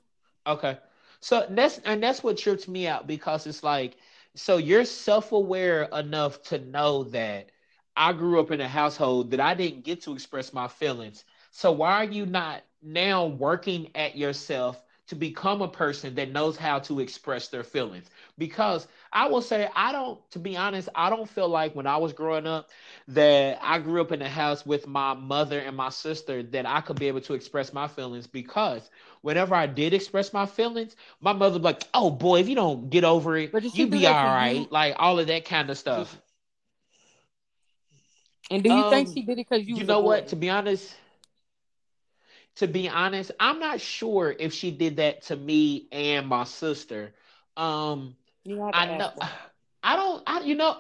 Okay. 0.48 0.78
So 1.20 1.46
that's 1.50 1.80
and 1.80 2.02
that's 2.02 2.24
what 2.24 2.38
trips 2.38 2.68
me 2.70 2.88
out 2.88 3.06
because 3.06 3.46
it's 3.48 3.64
like 3.64 3.98
so 4.36 4.58
you're 4.58 4.86
self-aware 4.86 5.84
enough 5.94 6.42
to 6.44 6.60
know 6.60 7.04
that 7.06 7.52
I 7.96 8.14
grew 8.14 8.40
up 8.40 8.52
in 8.52 8.62
a 8.62 8.68
household 8.68 9.32
that 9.32 9.40
I 9.40 9.54
didn't 9.54 9.84
get 9.84 10.02
to 10.04 10.14
express 10.14 10.54
my 10.54 10.68
feelings. 10.68 11.24
So 11.52 11.72
why 11.72 11.94
are 11.94 12.04
you 12.06 12.26
not 12.26 12.62
now 12.82 13.26
working 13.26 13.90
at 13.96 14.16
yourself 14.18 14.82
to 15.08 15.16
become 15.16 15.62
a 15.62 15.68
person 15.68 16.16
that 16.16 16.32
knows 16.32 16.58
how 16.58 16.80
to 16.80 17.00
express 17.00 17.48
their 17.50 17.64
feelings? 17.64 18.10
Because 18.38 18.88
I 19.12 19.28
will 19.28 19.42
say 19.42 19.70
I 19.76 19.92
don't 19.92 20.20
to 20.32 20.40
be 20.40 20.56
honest, 20.58 20.90
I 20.96 21.10
don't 21.10 21.28
feel 21.30 21.48
like 21.50 21.76
when 21.76 21.88
I 21.88 21.98
was 21.98 22.14
growing 22.14 22.48
up 22.48 22.70
that 23.10 23.60
I 23.62 23.80
grew 23.80 24.02
up 24.02 24.12
in 24.12 24.22
a 24.22 24.30
house 24.30 24.66
with 24.66 24.88
my 24.88 25.14
mother 25.14 25.60
and 25.60 25.76
my 25.76 25.90
sister 25.90 26.44
that 26.44 26.66
I 26.66 26.82
could 26.82 26.98
be 27.00 27.08
able 27.08 27.22
to 27.22 27.34
express 27.34 27.74
my 27.74 27.88
feelings 27.88 28.28
because 28.28 28.90
whenever 29.22 29.56
I 29.56 29.68
did 29.68 29.94
express 29.94 30.34
my 30.34 30.46
feelings, 30.46 30.96
my 31.22 31.34
mother 31.34 31.60
like, 31.60 31.84
"Oh 31.94 32.10
boy, 32.12 32.40
if 32.40 32.50
you 32.50 32.56
don't 32.56 32.90
get 32.90 33.04
over 33.04 33.38
it, 33.38 33.54
But 33.54 33.64
did 33.64 33.74
she 33.74 33.80
you 33.80 33.88
be 33.88 34.08
all 34.08 34.26
right." 34.26 34.72
Like 34.72 34.96
all 34.98 35.20
of 35.20 35.28
that 35.28 35.46
kind 35.46 35.70
of 35.70 35.78
stuff. 35.78 36.18
And 38.54 38.64
do 38.64 38.72
you 38.72 38.84
think 38.84 39.10
Um, 39.10 39.14
she 39.14 39.24
did 39.24 39.40
it 39.40 39.48
because 39.50 39.68
you? 39.68 39.78
You, 39.78 39.86
know 39.86 40.00
what? 40.02 40.28
To 40.30 40.36
be 40.36 40.50
honest, 40.50 40.96
to 42.56 42.68
be 42.68 42.90
honest, 42.90 43.32
I'm 43.40 43.60
not 43.60 43.82
sure 43.82 44.36
if 44.38 44.54
she 44.54 44.72
did 44.72 44.98
that 44.98 45.24
to 45.24 45.36
me 45.36 45.88
and 45.92 46.28
my 46.28 46.44
sister. 46.44 47.14
Um, 47.58 48.16
You 48.46 48.60
have 48.62 48.74
I 48.74 48.88
know. 48.96 49.12
her. 49.12 49.30
I 49.84 49.96
don't. 49.96 50.24
I 50.28 50.42
you 50.42 50.56
know. 50.56 50.78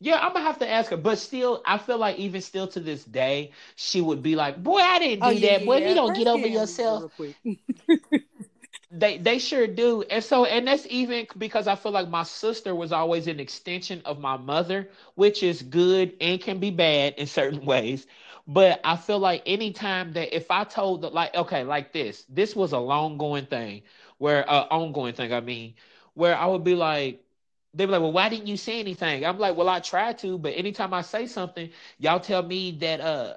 Yeah, 0.00 0.18
I'm 0.20 0.32
gonna 0.32 0.44
have 0.44 0.58
to 0.60 0.68
ask 0.68 0.90
her, 0.90 0.96
but 0.96 1.18
still, 1.18 1.62
I 1.66 1.78
feel 1.78 1.98
like 1.98 2.18
even 2.18 2.40
still 2.42 2.68
to 2.68 2.80
this 2.80 3.04
day, 3.04 3.52
she 3.76 4.00
would 4.00 4.22
be 4.22 4.36
like, 4.36 4.62
"Boy, 4.62 4.78
I 4.78 4.98
didn't 4.98 5.24
do 5.24 5.38
Oh 5.38 5.48
yeah, 5.48 5.48
that. 5.48 5.64
yeah, 5.64 5.66
Boy, 5.66 5.78
yeah. 5.78 5.94
you 5.94 5.94
don't 5.94 6.14
First 6.14 6.26
get 6.26 6.28
over 6.28 6.46
yourself, 6.46 7.04
real 7.04 7.08
quick. 7.10 7.36
They 8.94 9.18
they 9.18 9.38
sure 9.40 9.66
do. 9.66 10.02
And 10.04 10.22
so 10.24 10.44
and 10.44 10.68
that's 10.68 10.86
even 10.90 11.26
because 11.38 11.66
I 11.66 11.74
feel 11.76 11.92
like 11.92 12.08
my 12.08 12.22
sister 12.22 12.74
was 12.74 12.92
always 12.92 13.26
an 13.26 13.40
extension 13.40 14.02
of 14.04 14.20
my 14.20 14.36
mother, 14.36 14.90
which 15.16 15.42
is 15.42 15.62
good 15.62 16.14
and 16.20 16.40
can 16.40 16.58
be 16.60 16.70
bad 16.70 17.14
in 17.16 17.26
certain 17.26 17.64
ways. 17.72 18.06
But 18.46 18.80
I 18.84 18.96
feel 18.96 19.18
like 19.18 19.42
anytime 19.46 20.12
that 20.14 20.34
if 20.36 20.50
I 20.50 20.64
told 20.64 21.02
that 21.02 21.14
like 21.14 21.34
okay, 21.34 21.64
like 21.64 21.92
this, 21.92 22.24
this 22.28 22.54
was 22.56 22.72
a 22.72 22.78
long 22.78 23.18
going 23.18 23.46
thing 23.46 23.82
where 24.18 24.48
uh 24.48 24.66
ongoing 24.70 25.14
thing, 25.14 25.32
I 25.32 25.40
mean, 25.40 25.74
where 26.14 26.36
I 26.36 26.46
would 26.46 26.64
be 26.64 26.74
like 26.76 27.24
they'd 27.74 27.86
be 27.86 27.92
like, 27.92 28.02
Well, 28.02 28.12
why 28.12 28.28
didn't 28.28 28.46
you 28.46 28.56
say 28.56 28.80
anything? 28.80 29.24
I'm 29.26 29.38
like, 29.38 29.56
Well, 29.56 29.68
I 29.68 29.80
tried 29.80 30.18
to, 30.18 30.38
but 30.38 30.50
anytime 30.56 30.94
I 30.94 31.02
say 31.02 31.26
something, 31.26 31.70
y'all 31.98 32.20
tell 32.20 32.42
me 32.42 32.72
that 32.80 33.00
uh 33.00 33.36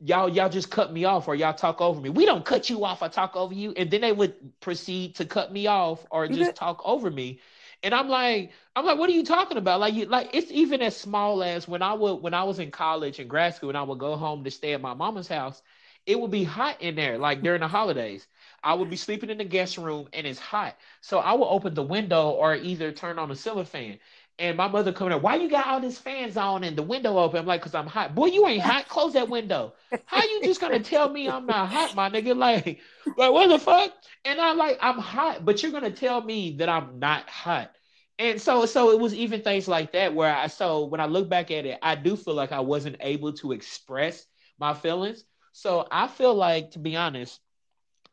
y'all 0.00 0.28
y'all 0.28 0.48
just 0.48 0.70
cut 0.70 0.92
me 0.92 1.04
off 1.04 1.28
or 1.28 1.34
y'all 1.34 1.54
talk 1.54 1.80
over 1.80 2.00
me. 2.00 2.10
We 2.10 2.24
don't 2.26 2.44
cut 2.44 2.68
you 2.70 2.84
off 2.84 3.02
or 3.02 3.08
talk 3.08 3.36
over 3.36 3.54
you. 3.54 3.72
And 3.76 3.90
then 3.90 4.00
they 4.02 4.12
would 4.12 4.60
proceed 4.60 5.16
to 5.16 5.24
cut 5.24 5.52
me 5.52 5.66
off 5.66 6.04
or 6.10 6.28
just 6.28 6.54
did- 6.54 6.56
talk 6.56 6.80
over 6.84 7.10
me. 7.10 7.40
And 7.82 7.94
I'm 7.94 8.08
like, 8.08 8.52
I'm 8.76 8.84
like, 8.84 8.98
what 8.98 9.08
are 9.10 9.12
you 9.12 9.24
talking 9.24 9.58
about? 9.58 9.80
Like 9.80 9.94
you 9.94 10.06
like 10.06 10.30
it's 10.34 10.50
even 10.52 10.82
as 10.82 10.96
small 10.96 11.42
as 11.42 11.66
when 11.68 11.82
I 11.82 11.94
would 11.94 12.16
when 12.22 12.34
I 12.34 12.44
was 12.44 12.58
in 12.58 12.70
college 12.70 13.18
and 13.18 13.28
grad 13.30 13.54
school 13.54 13.70
and 13.70 13.78
I 13.78 13.82
would 13.82 13.98
go 13.98 14.16
home 14.16 14.44
to 14.44 14.50
stay 14.50 14.72
at 14.74 14.80
my 14.80 14.94
mama's 14.94 15.28
house, 15.28 15.62
it 16.06 16.18
would 16.20 16.30
be 16.30 16.44
hot 16.44 16.80
in 16.82 16.94
there, 16.96 17.18
like 17.18 17.42
during 17.42 17.60
the 17.60 17.68
holidays. 17.68 18.26
I 18.62 18.74
would 18.74 18.90
be 18.90 18.96
sleeping 18.96 19.30
in 19.30 19.38
the 19.38 19.44
guest 19.44 19.78
room 19.78 20.08
and 20.12 20.26
it's 20.26 20.38
hot. 20.38 20.76
So 21.00 21.18
I 21.18 21.32
would 21.32 21.46
open 21.46 21.74
the 21.74 21.82
window 21.82 22.30
or 22.30 22.54
either 22.56 22.92
turn 22.92 23.18
on 23.18 23.28
the 23.28 23.36
ceiling 23.36 23.64
fan. 23.66 23.98
And 24.38 24.56
my 24.56 24.66
mother 24.66 24.92
coming 24.92 25.12
up, 25.12 25.22
why 25.22 25.36
you 25.36 25.48
got 25.48 25.66
all 25.66 25.80
these 25.80 25.98
fans 25.98 26.36
on 26.36 26.64
and 26.64 26.76
the 26.76 26.82
window 26.82 27.18
open? 27.18 27.38
I'm 27.38 27.46
like, 27.46 27.60
because 27.60 27.74
I'm 27.74 27.86
hot. 27.86 28.14
Boy, 28.14 28.26
you 28.26 28.46
ain't 28.46 28.62
hot. 28.62 28.88
Close 28.88 29.12
that 29.12 29.28
window. 29.28 29.74
How 30.06 30.22
you 30.24 30.42
just 30.42 30.60
gonna 30.60 30.80
tell 30.80 31.08
me 31.08 31.28
I'm 31.28 31.46
not 31.46 31.68
hot, 31.68 31.94
my 31.94 32.10
nigga? 32.10 32.36
Like, 32.36 32.80
like 33.16 33.32
what 33.32 33.48
the 33.48 33.58
fuck? 33.58 33.92
And 34.24 34.40
I'm 34.40 34.56
like, 34.56 34.78
I'm 34.80 34.98
hot, 34.98 35.44
but 35.44 35.62
you're 35.62 35.72
gonna 35.72 35.90
tell 35.90 36.22
me 36.22 36.56
that 36.56 36.68
I'm 36.68 36.98
not 36.98 37.28
hot. 37.28 37.72
And 38.18 38.40
so, 38.40 38.66
so 38.66 38.90
it 38.90 39.00
was 39.00 39.14
even 39.14 39.42
things 39.42 39.68
like 39.68 39.92
that 39.92 40.14
where 40.14 40.34
I 40.34 40.46
so 40.46 40.84
when 40.86 41.00
I 41.00 41.06
look 41.06 41.28
back 41.28 41.50
at 41.50 41.66
it, 41.66 41.78
I 41.82 41.94
do 41.94 42.16
feel 42.16 42.34
like 42.34 42.52
I 42.52 42.60
wasn't 42.60 42.96
able 43.00 43.32
to 43.34 43.52
express 43.52 44.26
my 44.58 44.74
feelings. 44.74 45.24
So 45.52 45.86
I 45.90 46.08
feel 46.08 46.34
like, 46.34 46.72
to 46.72 46.78
be 46.78 46.96
honest, 46.96 47.40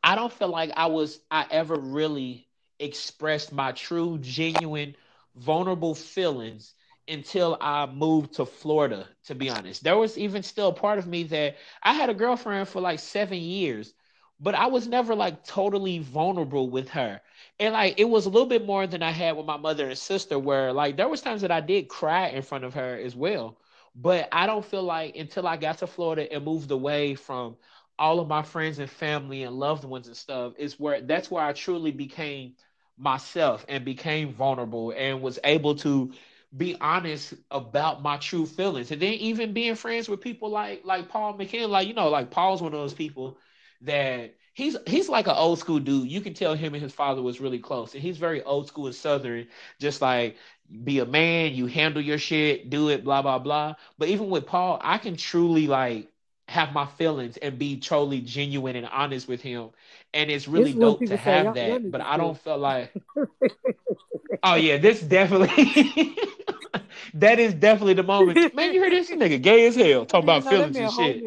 I 0.02 0.14
don't 0.14 0.32
feel 0.32 0.48
like 0.48 0.70
I 0.76 0.86
was 0.86 1.20
I 1.30 1.46
ever 1.50 1.76
really 1.76 2.48
expressed 2.78 3.52
my 3.52 3.72
true, 3.72 4.18
genuine, 4.20 4.96
vulnerable 5.36 5.94
feelings 5.94 6.74
until 7.08 7.56
I 7.60 7.86
moved 7.86 8.34
to 8.34 8.46
Florida, 8.46 9.08
to 9.24 9.34
be 9.34 9.50
honest. 9.50 9.82
There 9.82 9.96
was 9.96 10.16
even 10.18 10.42
still 10.42 10.72
part 10.72 10.98
of 10.98 11.06
me 11.06 11.24
that 11.24 11.56
I 11.82 11.92
had 11.92 12.10
a 12.10 12.14
girlfriend 12.14 12.68
for 12.68 12.80
like 12.80 13.00
seven 13.00 13.38
years, 13.38 13.94
but 14.38 14.54
I 14.54 14.66
was 14.66 14.86
never 14.86 15.14
like 15.14 15.44
totally 15.44 15.98
vulnerable 15.98 16.70
with 16.70 16.88
her. 16.90 17.20
And 17.58 17.74
like 17.74 17.98
it 17.98 18.04
was 18.08 18.26
a 18.26 18.30
little 18.30 18.48
bit 18.48 18.64
more 18.64 18.86
than 18.86 19.02
I 19.02 19.10
had 19.10 19.36
with 19.36 19.46
my 19.46 19.56
mother 19.56 19.88
and 19.88 19.98
sister, 19.98 20.38
where 20.38 20.72
like 20.72 20.96
there 20.96 21.08
was 21.08 21.20
times 21.20 21.42
that 21.42 21.50
I 21.50 21.60
did 21.60 21.88
cry 21.88 22.28
in 22.28 22.42
front 22.42 22.64
of 22.64 22.74
her 22.74 22.96
as 22.96 23.16
well. 23.16 23.58
But 23.94 24.28
I 24.32 24.46
don't 24.46 24.64
feel 24.64 24.82
like 24.84 25.16
until 25.16 25.46
I 25.46 25.56
got 25.56 25.78
to 25.78 25.86
Florida 25.86 26.32
and 26.32 26.44
moved 26.44 26.70
away 26.70 27.14
from 27.16 27.56
all 27.98 28.20
of 28.20 28.28
my 28.28 28.42
friends 28.42 28.78
and 28.78 28.88
family 28.88 29.42
and 29.42 29.58
loved 29.58 29.84
ones 29.84 30.06
and 30.06 30.16
stuff, 30.16 30.54
is 30.58 30.78
where 30.80 31.00
that's 31.02 31.30
where 31.30 31.44
I 31.44 31.52
truly 31.52 31.90
became 31.90 32.54
myself 33.00 33.64
and 33.68 33.84
became 33.84 34.32
vulnerable 34.32 34.92
and 34.96 35.22
was 35.22 35.38
able 35.44 35.74
to 35.76 36.12
be 36.56 36.76
honest 36.80 37.34
about 37.50 38.02
my 38.02 38.16
true 38.18 38.46
feelings. 38.46 38.90
And 38.90 39.00
then 39.00 39.14
even 39.14 39.52
being 39.52 39.74
friends 39.76 40.08
with 40.08 40.20
people 40.20 40.50
like 40.50 40.84
like 40.84 41.08
Paul 41.08 41.34
McKinley, 41.34 41.66
like 41.66 41.88
you 41.88 41.94
know, 41.94 42.08
like 42.08 42.30
Paul's 42.30 42.62
one 42.62 42.74
of 42.74 42.80
those 42.80 42.94
people 42.94 43.38
that 43.82 44.34
he's 44.54 44.76
he's 44.86 45.08
like 45.08 45.26
an 45.26 45.36
old 45.36 45.58
school 45.58 45.78
dude. 45.78 46.10
You 46.10 46.20
can 46.20 46.34
tell 46.34 46.54
him 46.54 46.74
and 46.74 46.82
his 46.82 46.92
father 46.92 47.22
was 47.22 47.40
really 47.40 47.58
close. 47.58 47.94
And 47.94 48.02
he's 48.02 48.18
very 48.18 48.42
old 48.42 48.68
school 48.68 48.86
and 48.86 48.94
southern, 48.94 49.46
just 49.80 50.02
like 50.02 50.36
be 50.84 50.98
a 51.00 51.06
man, 51.06 51.54
you 51.54 51.66
handle 51.66 52.02
your 52.02 52.18
shit, 52.18 52.70
do 52.70 52.90
it, 52.90 53.04
blah 53.04 53.22
blah 53.22 53.38
blah. 53.38 53.76
But 53.98 54.08
even 54.08 54.30
with 54.30 54.46
Paul, 54.46 54.80
I 54.82 54.98
can 54.98 55.16
truly 55.16 55.66
like 55.66 56.09
have 56.50 56.72
my 56.72 56.84
feelings 56.84 57.36
and 57.36 57.58
be 57.58 57.76
truly 57.76 58.20
genuine 58.20 58.74
and 58.74 58.86
honest 58.86 59.28
with 59.28 59.40
him. 59.40 59.70
And 60.12 60.30
it's 60.30 60.48
really 60.48 60.72
This 60.72 60.80
dope 60.80 61.00
to 61.06 61.16
say, 61.16 61.22
have 61.22 61.44
y'all 61.44 61.54
that. 61.54 61.90
But 61.92 62.00
I 62.00 62.16
don't 62.16 62.36
feel 62.36 62.58
like 62.58 62.92
Oh 64.42 64.54
yeah, 64.56 64.78
this 64.78 65.00
definitely 65.00 65.48
that 67.14 67.38
is 67.38 67.54
definitely 67.54 67.94
the 67.94 68.02
moment. 68.02 68.54
Man, 68.54 68.74
you 68.74 68.80
heard 68.80 68.92
this 68.92 69.10
nigga 69.10 69.40
gay 69.40 69.66
as 69.66 69.76
hell 69.76 70.04
talking 70.06 70.24
about 70.24 70.44
No, 70.44 70.50
feelings 70.50 70.76
and 70.78 70.90
shit. 70.90 71.24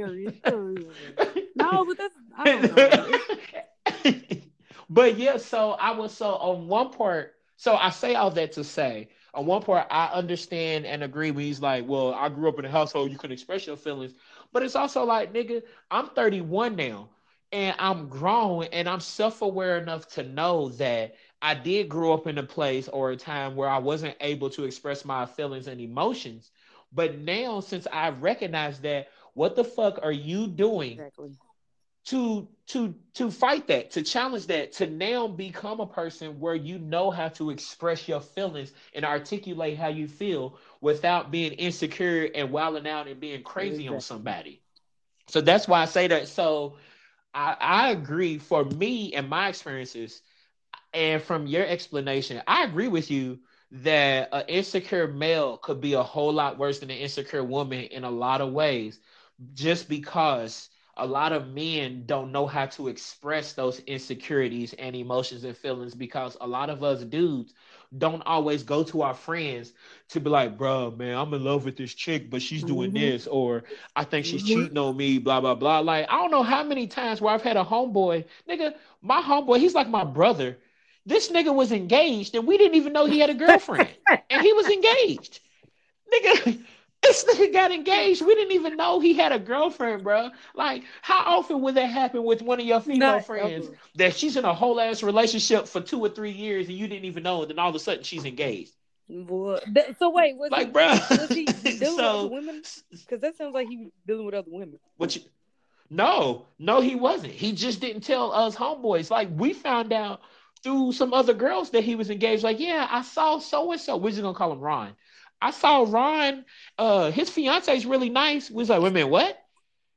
No, 1.55 1.85
but 1.85 1.97
that's 1.97 2.15
I 2.37 2.45
don't 2.45 2.67
know. 4.05 4.41
but 4.89 5.17
yeah, 5.17 5.37
so 5.37 5.71
I 5.71 5.91
was 5.91 6.13
so 6.13 6.31
on 6.35 6.67
one 6.67 6.89
part. 6.89 7.35
So 7.55 7.75
I 7.75 7.91
say 7.91 8.15
all 8.15 8.31
that 8.31 8.51
to 8.53 8.63
say, 8.63 9.09
on 9.33 9.45
one 9.45 9.61
part, 9.61 9.87
I 9.89 10.07
understand 10.07 10.85
and 10.85 11.03
agree 11.03 11.31
when 11.31 11.45
he's 11.45 11.61
like, 11.61 11.87
"Well, 11.87 12.13
I 12.13 12.29
grew 12.29 12.49
up 12.49 12.59
in 12.59 12.65
a 12.65 12.69
household 12.69 13.11
you 13.11 13.17
can 13.17 13.31
express 13.31 13.65
your 13.67 13.77
feelings," 13.77 14.13
but 14.53 14.63
it's 14.63 14.75
also 14.75 15.03
like, 15.03 15.33
nigga, 15.33 15.63
I'm 15.91 16.09
31 16.09 16.75
now, 16.75 17.09
and 17.51 17.75
I'm 17.79 18.07
grown, 18.07 18.65
and 18.65 18.87
I'm 18.87 19.01
self-aware 19.01 19.77
enough 19.79 20.07
to 20.09 20.23
know 20.23 20.69
that 20.69 21.15
I 21.41 21.55
did 21.55 21.89
grow 21.89 22.13
up 22.13 22.27
in 22.27 22.37
a 22.37 22.43
place 22.43 22.87
or 22.87 23.11
a 23.11 23.17
time 23.17 23.55
where 23.55 23.69
I 23.69 23.79
wasn't 23.79 24.15
able 24.21 24.49
to 24.51 24.63
express 24.63 25.03
my 25.03 25.25
feelings 25.25 25.67
and 25.67 25.81
emotions. 25.81 26.51
But 26.93 27.17
now, 27.17 27.59
since 27.59 27.85
I 27.91 28.09
recognize 28.09 28.79
that, 28.81 29.09
what 29.33 29.55
the 29.55 29.63
fuck 29.63 29.99
are 30.03 30.11
you 30.11 30.47
doing 30.47 30.93
exactly. 30.93 31.31
to 32.05 32.47
to 32.67 32.95
to 33.15 33.31
fight 33.31 33.67
that, 33.67 33.91
to 33.91 34.03
challenge 34.03 34.47
that, 34.47 34.71
to 34.73 34.87
now 34.87 35.27
become 35.27 35.79
a 35.79 35.87
person 35.87 36.39
where 36.39 36.55
you 36.55 36.79
know 36.79 37.11
how 37.11 37.29
to 37.29 37.49
express 37.49 38.07
your 38.07 38.21
feelings 38.21 38.73
and 38.93 39.03
articulate 39.03 39.77
how 39.77 39.87
you 39.89 40.07
feel 40.07 40.57
without 40.83 41.31
being 41.31 41.53
insecure 41.53 42.29
and 42.35 42.51
wilding 42.51 42.87
out 42.87 43.07
and 43.07 43.21
being 43.21 43.43
crazy 43.43 43.87
exactly. 43.87 43.95
on 43.95 44.01
somebody. 44.01 44.61
So 45.27 45.41
that's 45.41 45.67
why 45.67 45.81
I 45.81 45.85
say 45.85 46.07
that. 46.07 46.27
So 46.27 46.77
I, 47.33 47.55
I 47.59 47.91
agree. 47.91 48.37
For 48.39 48.65
me 48.65 49.13
and 49.13 49.29
my 49.29 49.49
experiences, 49.49 50.21
and 50.93 51.21
from 51.21 51.47
your 51.47 51.65
explanation, 51.65 52.41
I 52.47 52.65
agree 52.65 52.89
with 52.89 53.11
you 53.11 53.39
that 53.71 54.29
an 54.33 54.43
insecure 54.47 55.07
male 55.07 55.57
could 55.57 55.81
be 55.81 55.93
a 55.93 56.03
whole 56.03 56.33
lot 56.33 56.57
worse 56.57 56.79
than 56.79 56.91
an 56.91 56.97
insecure 56.97 57.43
woman 57.43 57.81
in 57.85 58.03
a 58.03 58.11
lot 58.11 58.41
of 58.41 58.51
ways, 58.53 58.99
just 59.53 59.89
because 59.89 60.69
a 60.97 61.05
lot 61.05 61.33
of 61.33 61.49
men 61.49 62.03
don't 62.05 62.31
know 62.31 62.45
how 62.45 62.65
to 62.67 62.87
express 62.87 63.53
those 63.53 63.79
insecurities 63.81 64.73
and 64.73 64.95
emotions 64.95 65.43
and 65.43 65.57
feelings 65.57 65.95
because 65.95 66.37
a 66.41 66.47
lot 66.47 66.69
of 66.69 66.83
us 66.83 67.03
dudes 67.03 67.53
don't 67.97 68.21
always 68.25 68.63
go 68.63 68.83
to 68.83 69.01
our 69.01 69.13
friends 69.13 69.73
to 70.09 70.19
be 70.19 70.29
like, 70.29 70.57
bro, 70.57 70.91
man, 70.91 71.17
I'm 71.17 71.33
in 71.33 71.43
love 71.43 71.65
with 71.65 71.77
this 71.77 71.93
chick, 71.93 72.29
but 72.29 72.41
she's 72.41 72.63
doing 72.63 72.91
mm-hmm. 72.91 72.99
this, 72.99 73.27
or 73.27 73.63
I 73.95 74.03
think 74.03 74.25
she's 74.25 74.43
mm-hmm. 74.43 74.61
cheating 74.61 74.77
on 74.77 74.97
me, 74.97 75.19
blah, 75.19 75.41
blah, 75.41 75.55
blah. 75.55 75.79
Like, 75.79 76.07
I 76.09 76.17
don't 76.17 76.31
know 76.31 76.43
how 76.43 76.63
many 76.63 76.87
times 76.87 77.21
where 77.21 77.33
I've 77.33 77.43
had 77.43 77.57
a 77.57 77.63
homeboy, 77.63 78.25
nigga, 78.49 78.73
my 79.01 79.21
homeboy, 79.21 79.59
he's 79.59 79.75
like 79.75 79.89
my 79.89 80.03
brother 80.03 80.57
this 81.05 81.29
nigga 81.29 81.53
was 81.53 81.71
engaged 81.71 82.35
and 82.35 82.47
we 82.47 82.57
didn't 82.57 82.75
even 82.75 82.93
know 82.93 83.05
he 83.05 83.19
had 83.19 83.29
a 83.29 83.33
girlfriend. 83.45 83.89
and 84.29 84.41
he 84.41 84.53
was 84.53 84.67
engaged. 84.67 85.39
Nigga, 86.13 86.63
this 87.03 87.25
nigga 87.25 87.53
got 87.53 87.71
engaged. 87.71 88.25
We 88.25 88.33
didn't 88.33 88.53
even 88.53 88.77
know 88.77 88.99
he 88.99 89.13
had 89.13 89.31
a 89.31 89.39
girlfriend, 89.39 90.03
bro. 90.03 90.29
Like, 90.55 90.83
how 91.01 91.37
often 91.37 91.61
would 91.61 91.75
that 91.75 91.87
happen 91.87 92.23
with 92.23 92.41
one 92.41 92.59
of 92.59 92.65
your 92.65 92.79
female 92.79 93.13
Not 93.13 93.25
friends 93.25 93.67
ever. 93.67 93.77
that 93.95 94.15
she's 94.15 94.37
in 94.37 94.45
a 94.45 94.53
whole 94.53 94.79
ass 94.79 95.03
relationship 95.03 95.67
for 95.67 95.81
two 95.81 95.99
or 95.99 96.09
three 96.09 96.31
years 96.31 96.67
and 96.67 96.77
you 96.77 96.87
didn't 96.87 97.05
even 97.05 97.23
know, 97.23 97.41
and 97.41 97.51
then 97.51 97.59
all 97.59 97.69
of 97.69 97.75
a 97.75 97.79
sudden 97.79 98.03
she's 98.03 98.25
engaged? 98.25 98.71
What? 99.07 99.63
So 99.99 100.09
wait, 100.09 100.37
was 100.37 100.49
like, 100.49 100.67
he, 100.67 100.71
bro, 100.71 100.87
was 101.09 101.29
he 101.29 101.45
dealing 101.45 101.77
so, 101.97 102.23
with 102.23 102.31
women? 102.31 102.63
Because 102.89 103.21
that 103.21 103.37
sounds 103.37 103.53
like 103.53 103.67
he 103.67 103.77
was 103.77 103.91
dealing 104.07 104.25
with 104.25 104.33
other 104.33 104.49
women. 104.49 104.79
What 104.97 105.15
you? 105.15 105.21
No, 105.89 106.47
no, 106.57 106.81
he 106.81 106.95
wasn't. 106.95 107.33
He 107.33 107.51
just 107.51 107.79
didn't 107.81 108.01
tell 108.01 108.31
us 108.31 108.55
homeboys. 108.55 109.11
Like 109.11 109.29
we 109.35 109.53
found 109.53 109.91
out 109.93 110.21
through 110.63 110.93
some 110.93 111.13
other 111.13 111.33
girls 111.33 111.71
that 111.71 111.83
he 111.83 111.95
was 111.95 112.09
engaged. 112.09 112.43
Like, 112.43 112.59
yeah, 112.59 112.87
I 112.89 113.01
saw 113.01 113.37
so 113.39 113.71
and 113.73 113.81
so. 113.81 113.97
We're 113.97 114.11
just 114.11 114.21
gonna 114.21 114.33
call 114.33 114.53
him 114.53 114.61
Ron. 114.61 114.95
I 115.43 115.51
saw 115.51 115.85
Ron. 115.85 116.45
Uh, 116.77 117.11
his 117.11 117.29
fiance 117.29 117.75
is 117.75 117.85
really 117.85 118.09
nice. 118.09 118.49
We 118.49 118.57
was 118.57 118.69
like, 118.69 118.81
wait 118.81 118.87
a 118.87 118.91
minute, 118.91 119.09
what? 119.09 119.37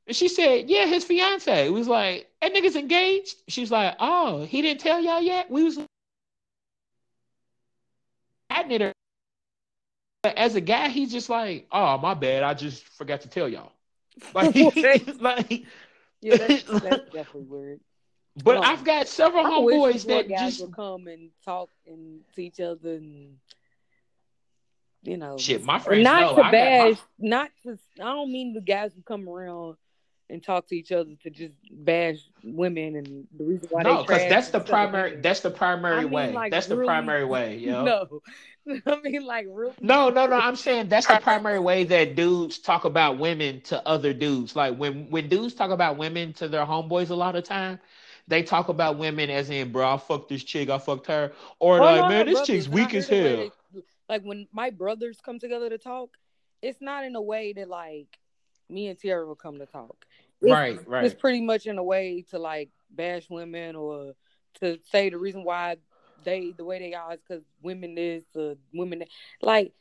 And 0.05 0.13
she 0.13 0.27
said, 0.27 0.69
yeah, 0.69 0.85
his 0.85 1.05
fiance. 1.05 1.69
We 1.69 1.79
was 1.79 1.87
like, 1.87 2.29
that 2.41 2.53
nigga's 2.53 2.75
engaged. 2.75 3.35
She's 3.47 3.71
like, 3.71 3.95
oh, 3.99 4.43
he 4.45 4.61
didn't 4.61 4.81
tell 4.81 4.99
y'all 5.01 5.21
yet. 5.21 5.49
We 5.49 5.63
was 5.63 5.79
at 8.49 8.81
her. 8.81 8.93
As 10.25 10.55
a 10.55 10.61
guy, 10.61 10.89
he's 10.89 11.13
just 11.13 11.29
like, 11.29 11.67
oh, 11.71 11.97
my 11.97 12.13
bad. 12.13 12.43
I 12.43 12.53
just 12.53 12.83
forgot 12.83 13.21
to 13.21 13.29
tell 13.29 13.47
y'all. 13.47 13.71
Like, 14.33 14.55
like 15.21 15.65
yeah, 16.21 16.37
that's, 16.37 16.63
that's 16.63 17.11
definitely 17.11 17.43
weird. 17.43 17.79
But 18.43 18.65
I've 18.65 18.83
got 18.83 19.07
several 19.07 19.45
homeboys 19.45 20.05
that 20.07 20.27
just 20.27 20.71
come 20.73 21.07
and 21.07 21.29
talk 21.45 21.69
and 21.85 22.21
see 22.35 22.47
each 22.47 22.59
other 22.59 22.95
and 22.95 23.37
you 25.03 25.17
know 25.17 25.37
shit. 25.37 25.63
My 25.63 25.79
friends 25.79 26.03
not 26.03 26.21
know. 26.21 26.35
to 26.35 26.47
I 26.47 26.51
bash, 26.51 26.97
my... 27.19 27.29
not 27.29 27.51
to. 27.63 27.77
I 27.99 28.05
don't 28.05 28.31
mean 28.31 28.53
the 28.53 28.61
guys 28.61 28.93
who 28.95 29.01
come 29.01 29.27
around 29.27 29.77
and 30.29 30.43
talk 30.43 30.67
to 30.67 30.75
each 30.75 30.91
other 30.91 31.11
to 31.23 31.29
just 31.29 31.53
bash 31.71 32.17
women 32.43 32.95
and 32.97 33.27
the 33.37 33.45
reason 33.45 33.67
why 33.71 33.83
no, 33.83 34.01
because 34.01 34.27
that's 34.29 34.49
the 34.49 34.59
primary. 34.59 35.17
That's 35.17 35.39
the 35.39 35.51
primary 35.51 35.99
I 35.99 36.01
mean, 36.01 36.11
way. 36.11 36.33
Like, 36.33 36.51
that's 36.51 36.67
really, 36.67 36.81
the 36.81 36.85
primary 36.85 37.25
way. 37.25 37.57
Yo. 37.59 37.83
No, 37.83 38.21
I 38.85 39.01
mean 39.01 39.25
like. 39.25 39.47
No, 39.79 40.09
no, 40.09 40.27
no. 40.27 40.35
I'm 40.35 40.55
saying 40.55 40.89
that's 40.89 41.07
the 41.07 41.19
primary 41.21 41.59
way 41.59 41.85
that 41.85 42.15
dudes 42.15 42.59
talk 42.59 42.85
about 42.85 43.17
women 43.17 43.61
to 43.61 43.85
other 43.87 44.13
dudes. 44.13 44.55
Like 44.55 44.75
when 44.77 45.09
when 45.09 45.29
dudes 45.29 45.53
talk 45.53 45.71
about 45.71 45.97
women 45.97 46.33
to 46.33 46.47
their 46.47 46.65
homeboys, 46.65 47.09
a 47.09 47.15
lot 47.15 47.35
of 47.35 47.43
time 47.43 47.79
they 48.27 48.43
talk 48.43 48.67
about 48.67 48.97
women 48.97 49.29
as 49.29 49.49
in, 49.49 49.71
bro, 49.71 49.93
I 49.93 49.97
fucked 49.97 50.29
this 50.29 50.43
chick, 50.43 50.69
I 50.69 50.77
fucked 50.77 51.07
her, 51.07 51.31
or 51.59 51.79
oh, 51.79 51.83
like, 51.83 52.01
no, 52.01 52.09
man, 52.09 52.25
this 52.25 52.45
chick's 52.45 52.67
weak 52.67 52.93
as 52.93 53.07
hell. 53.07 53.49
Like 54.09 54.23
when 54.23 54.47
my 54.51 54.69
brothers 54.69 55.19
come 55.23 55.39
together 55.39 55.69
to 55.69 55.77
talk, 55.77 56.17
it's 56.61 56.81
not 56.81 57.03
in 57.03 57.15
a 57.15 57.21
way 57.21 57.53
that 57.53 57.69
like 57.69 58.17
me 58.69 58.87
and 58.87 58.99
Tiara 58.99 59.25
will 59.25 59.35
come 59.35 59.59
to 59.59 59.65
talk. 59.65 60.05
It's, 60.41 60.51
right, 60.51 60.87
right. 60.87 61.05
It's 61.05 61.19
pretty 61.19 61.41
much 61.41 61.65
in 61.65 61.77
a 61.77 61.83
way 61.83 62.25
to 62.29 62.39
like 62.39 62.69
bash 62.91 63.29
women 63.29 63.75
or 63.75 64.13
to 64.61 64.79
say 64.91 65.09
the 65.09 65.17
reason 65.17 65.43
why 65.43 65.77
they 66.23 66.53
the 66.57 66.65
way 66.65 66.79
they 66.79 66.93
are 66.93 67.13
is 67.13 67.19
because 67.27 67.43
women 67.61 67.95
is 67.97 68.23
uh, 68.35 68.55
women 68.73 69.03
like 69.41 69.71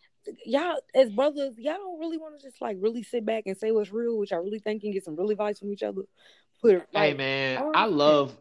y'all 0.44 0.76
as 0.94 1.10
brothers 1.10 1.54
y'all 1.56 1.76
don't 1.76 1.98
really 1.98 2.18
want 2.18 2.38
to 2.38 2.46
just 2.46 2.60
like 2.60 2.76
really 2.80 3.02
sit 3.02 3.24
back 3.24 3.44
and 3.46 3.56
say 3.56 3.70
what's 3.70 3.90
real 3.90 4.18
which 4.18 4.32
i 4.32 4.36
really 4.36 4.58
think 4.58 4.82
can 4.82 4.90
get 4.90 5.02
some 5.02 5.16
real 5.16 5.30
advice 5.30 5.58
from 5.58 5.72
each 5.72 5.82
other 5.82 6.02
Put 6.60 6.86
Like, 6.92 7.10
hey 7.10 7.14
man, 7.14 7.58
I, 7.58 7.82
I 7.82 7.84
love 7.86 8.36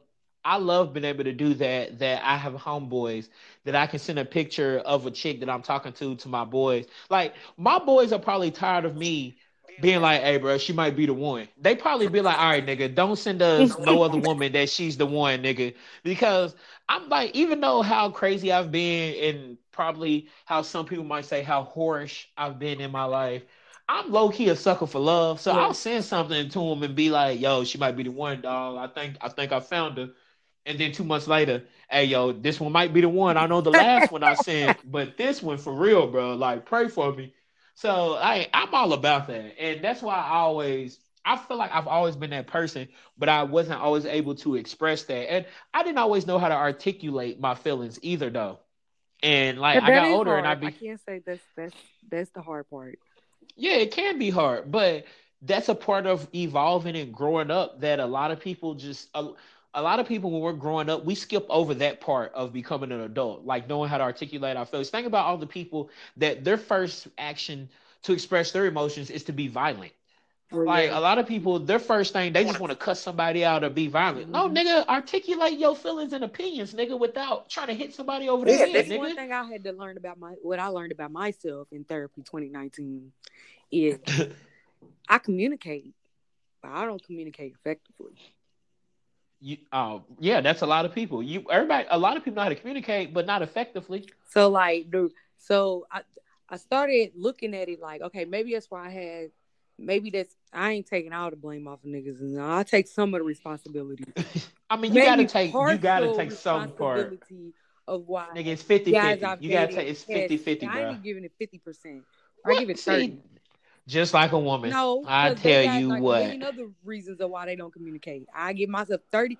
I 0.45 0.57
love 0.57 0.93
being 0.93 1.05
able 1.05 1.25
to 1.25 1.33
do 1.33 1.53
that. 1.55 1.99
That 1.99 2.23
I 2.23 2.37
have 2.37 2.53
homeboys 2.53 3.29
that 3.65 3.75
I 3.75 3.87
can 3.87 3.99
send 3.99 4.19
a 4.19 4.25
picture 4.25 4.79
of 4.85 5.05
a 5.05 5.11
chick 5.11 5.39
that 5.41 5.49
I'm 5.49 5.63
talking 5.63 5.93
to 5.93 6.15
to 6.15 6.29
my 6.29 6.45
boys. 6.45 6.85
Like 7.09 7.35
my 7.57 7.79
boys 7.79 8.13
are 8.13 8.19
probably 8.19 8.51
tired 8.51 8.85
of 8.85 8.95
me 8.95 9.39
being 9.79 10.01
like, 10.01 10.21
"Hey, 10.21 10.37
bro, 10.37 10.57
she 10.57 10.73
might 10.73 10.95
be 10.95 11.05
the 11.05 11.13
one." 11.13 11.47
They 11.57 11.75
probably 11.75 12.07
be 12.07 12.21
like, 12.21 12.37
"All 12.37 12.49
right, 12.51 12.65
nigga, 12.65 12.93
don't 12.95 13.17
send 13.17 13.41
us 13.41 13.77
no 13.79 14.01
other 14.03 14.17
woman 14.17 14.51
that 14.53 14.69
she's 14.69 14.97
the 14.97 15.05
one, 15.05 15.43
nigga," 15.43 15.75
because 16.03 16.55
I'm 16.87 17.09
like, 17.09 17.35
even 17.35 17.59
though 17.59 17.81
how 17.81 18.09
crazy 18.11 18.51
I've 18.51 18.71
been 18.71 19.15
and 19.35 19.57
probably 19.71 20.29
how 20.45 20.61
some 20.61 20.85
people 20.85 21.03
might 21.05 21.25
say 21.25 21.43
how 21.43 21.65
whorish 21.75 22.27
I've 22.37 22.59
been 22.59 22.79
in 22.81 22.91
my 22.91 23.05
life. 23.05 23.43
I'm 23.87 24.11
low 24.11 24.29
key 24.29 24.49
a 24.49 24.55
sucker 24.55 24.87
for 24.87 24.99
love, 24.99 25.39
so 25.41 25.51
yeah. 25.51 25.57
I'll 25.59 25.73
send 25.73 26.03
something 26.05 26.49
to 26.49 26.59
him 26.61 26.83
and 26.83 26.95
be 26.95 27.09
like, 27.11 27.39
"Yo, 27.39 27.63
she 27.63 27.77
might 27.77 27.95
be 27.97 28.03
the 28.03 28.09
one, 28.11 28.41
dog. 28.41 28.77
I 28.77 28.91
think 28.93 29.17
I 29.21 29.29
think 29.29 29.51
I 29.51 29.59
found 29.59 29.97
her." 29.97 30.09
And 30.65 30.79
then 30.79 30.91
two 30.91 31.03
months 31.03 31.27
later, 31.27 31.63
hey, 31.89 32.05
yo, 32.05 32.31
this 32.31 32.59
one 32.59 32.71
might 32.71 32.93
be 32.93 33.01
the 33.01 33.09
one. 33.09 33.37
I 33.37 33.45
know 33.45 33.61
the 33.61 33.71
last 33.71 34.11
one 34.11 34.23
I 34.23 34.33
sent, 34.35 34.79
but 34.91 35.17
this 35.17 35.41
one 35.41 35.57
for 35.57 35.73
real, 35.73 36.07
bro. 36.07 36.35
Like, 36.35 36.65
pray 36.65 36.87
for 36.87 37.13
me. 37.13 37.33
So 37.75 38.15
I 38.15 38.47
I'm 38.53 38.73
all 38.73 38.93
about 38.93 39.27
that, 39.27 39.59
and 39.59 39.83
that's 39.83 40.01
why 40.01 40.15
I 40.15 40.37
always 40.37 40.97
I 41.25 41.37
feel 41.37 41.57
like 41.57 41.71
I've 41.73 41.87
always 41.87 42.15
been 42.15 42.29
that 42.29 42.47
person, 42.47 42.87
but 43.17 43.29
I 43.29 43.43
wasn't 43.43 43.81
always 43.81 44.05
able 44.05 44.35
to 44.35 44.55
express 44.55 45.03
that, 45.03 45.31
and 45.31 45.45
I 45.73 45.83
didn't 45.83 45.97
always 45.97 46.25
know 46.25 46.39
how 46.39 46.47
to 46.47 46.55
articulate 46.55 47.39
my 47.39 47.55
feelings 47.55 47.99
either, 48.01 48.29
though. 48.29 48.59
And 49.21 49.59
like 49.59 49.81
I 49.81 49.87
got 49.89 50.07
older, 50.07 50.31
hard. 50.31 50.45
and 50.45 50.47
I 50.47 50.55
be 50.55 50.67
I 50.67 50.71
can't 50.71 51.01
say 51.05 51.21
that's 51.25 51.43
that's 51.57 51.75
that's 52.09 52.29
the 52.31 52.41
hard 52.41 52.69
part. 52.69 52.99
Yeah, 53.55 53.73
it 53.73 53.91
can 53.91 54.19
be 54.19 54.29
hard, 54.29 54.71
but 54.71 55.05
that's 55.41 55.67
a 55.67 55.75
part 55.75 56.05
of 56.05 56.27
evolving 56.33 56.95
and 56.95 57.13
growing 57.13 57.51
up 57.51 57.81
that 57.81 57.99
a 57.99 58.05
lot 58.05 58.31
of 58.31 58.39
people 58.39 58.75
just 58.75 59.09
a, 59.13 59.29
a 59.75 59.81
lot 59.81 59.99
of 59.99 60.07
people 60.07 60.31
when 60.31 60.41
we're 60.41 60.53
growing 60.53 60.89
up, 60.89 61.05
we 61.05 61.15
skip 61.15 61.45
over 61.49 61.73
that 61.75 61.99
part 62.01 62.33
of 62.33 62.53
becoming 62.53 62.91
an 62.91 63.01
adult, 63.01 63.45
like 63.45 63.67
knowing 63.67 63.89
how 63.89 63.97
to 63.97 64.03
articulate 64.03 64.55
our 64.57 64.65
feelings. 64.65 64.89
Think 64.89 65.05
about 65.05 65.25
all 65.25 65.37
the 65.37 65.45
people 65.45 65.89
that 66.17 66.43
their 66.43 66.57
first 66.57 67.07
action 67.17 67.69
to 68.03 68.13
express 68.13 68.51
their 68.51 68.65
emotions 68.65 69.09
is 69.09 69.25
to 69.25 69.33
be 69.33 69.47
violent. 69.47 69.91
Like 70.51 70.91
a 70.91 70.99
lot 70.99 71.17
of 71.17 71.27
people, 71.27 71.59
their 71.59 71.79
first 71.79 72.13
thing 72.13 72.31
they 72.31 72.45
just 72.45 72.59
want 72.59 72.71
to 72.71 72.77
cuss 72.77 73.01
somebody 73.01 73.43
out 73.43 73.63
or 73.63 73.69
be 73.69 73.87
violent. 73.87 74.29
No, 74.29 74.47
mm-hmm. 74.47 74.55
nigga, 74.55 74.87
articulate 74.87 75.59
your 75.59 75.75
feelings 75.75 76.13
and 76.13 76.23
opinions, 76.23 76.73
nigga, 76.73 76.97
without 76.97 77.49
trying 77.49 77.67
to 77.67 77.73
hit 77.73 77.93
somebody 77.93 78.29
over 78.29 78.45
the 78.45 78.51
yeah, 78.51 78.57
head. 78.59 78.75
That's 78.75 78.87
nigga. 78.87 78.99
one 78.99 79.15
thing 79.15 79.31
I 79.33 79.43
had 79.43 79.63
to 79.63 79.73
learn 79.73 79.97
about 79.97 80.19
my 80.19 80.35
what 80.43 80.59
I 80.59 80.67
learned 80.67 80.91
about 80.91 81.11
myself 81.11 81.67
in 81.71 81.83
therapy 81.83 82.21
2019 82.21 83.11
is 83.71 83.97
I 85.09 85.17
communicate, 85.17 85.93
but 86.61 86.71
I 86.71 86.85
don't 86.85 87.03
communicate 87.03 87.55
effectively. 87.59 88.13
You, 89.45 89.57
uh, 89.71 89.99
yeah, 90.19 90.41
that's 90.41 90.63
a 90.63 90.65
lot 90.65 90.85
of 90.85 90.95
people. 90.95 91.21
You, 91.21 91.45
everybody, 91.51 91.85
a 91.91 91.99
lot 91.99 92.17
of 92.17 92.23
people 92.23 92.37
know 92.37 92.41
how 92.41 92.49
to 92.49 92.55
communicate, 92.55 93.13
but 93.13 93.27
not 93.27 93.43
effectively. 93.43 94.09
So, 94.31 94.49
like, 94.49 94.89
dude, 94.89 95.11
so 95.37 95.85
I, 95.91 96.01
I 96.49 96.57
started 96.57 97.11
looking 97.15 97.53
at 97.53 97.69
it 97.69 97.79
like, 97.79 98.01
okay, 98.01 98.25
maybe 98.25 98.53
that's 98.53 98.71
why 98.71 98.87
I 98.87 98.89
had 98.89 99.29
maybe 99.77 100.09
that's 100.09 100.35
I 100.51 100.71
ain't 100.71 100.87
taking 100.87 101.13
all 101.13 101.29
the 101.29 101.35
blame 101.35 101.67
off 101.67 101.83
of 101.83 101.91
niggas, 101.91 102.21
and 102.21 102.41
I 102.41 102.63
take 102.63 102.87
some 102.87 103.13
of 103.13 103.19
the 103.19 103.23
responsibility. 103.23 104.05
I 104.71 104.77
mean, 104.77 104.95
you 104.95 105.03
gotta 105.03 105.27
take 105.27 105.53
you 105.53 105.77
gotta 105.77 106.15
take 106.15 106.31
some 106.31 106.71
part 106.71 107.21
of 107.87 108.07
why 108.07 108.29
Nigga, 108.35 108.47
it's 108.47 108.63
50 108.63 108.91
guys 108.91 109.19
50. 109.19 109.25
I've 109.25 109.41
You 109.43 109.51
gotta 109.51 109.73
take 109.75 109.87
it's 109.89 110.03
had- 110.05 110.21
50 110.21 110.37
50, 110.37 110.65
I 110.65 110.89
ain't 110.89 111.03
giving 111.03 111.23
it 111.23 111.33
fifty 111.37 111.59
percent. 111.59 112.01
I 112.43 112.57
give 112.57 112.71
it 112.71 112.79
See, 112.79 112.91
thirty. 112.91 113.17
Just 113.87 114.13
like 114.13 114.31
a 114.31 114.39
woman. 114.39 114.69
No, 114.71 115.03
I 115.07 115.33
tell 115.33 115.63
you 115.79 115.89
like, 115.89 116.01
what. 116.01 116.21
A 116.21 116.23
million 116.23 116.43
other 116.43 116.69
reasons 116.83 117.19
of 117.21 117.29
why 117.29 117.45
they 117.45 117.55
don't 117.55 117.73
communicate. 117.73 118.27
I 118.33 118.53
give 118.53 118.69
myself 118.69 119.01
30 119.11 119.37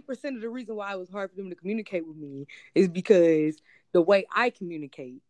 percent 0.00 0.36
of 0.36 0.42
the 0.42 0.48
reason 0.48 0.74
why 0.74 0.92
it 0.92 0.98
was 0.98 1.08
hard 1.10 1.30
for 1.30 1.36
them 1.36 1.50
to 1.50 1.56
communicate 1.56 2.06
with 2.06 2.16
me 2.16 2.46
is 2.74 2.88
because 2.88 3.62
the 3.92 4.02
way 4.02 4.26
I 4.34 4.50
communicate 4.50 5.22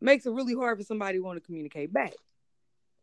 makes 0.00 0.26
it 0.26 0.32
really 0.32 0.54
hard 0.54 0.78
for 0.78 0.84
somebody 0.84 1.18
to 1.18 1.24
want 1.24 1.36
to 1.36 1.44
communicate 1.44 1.92
back. 1.92 2.12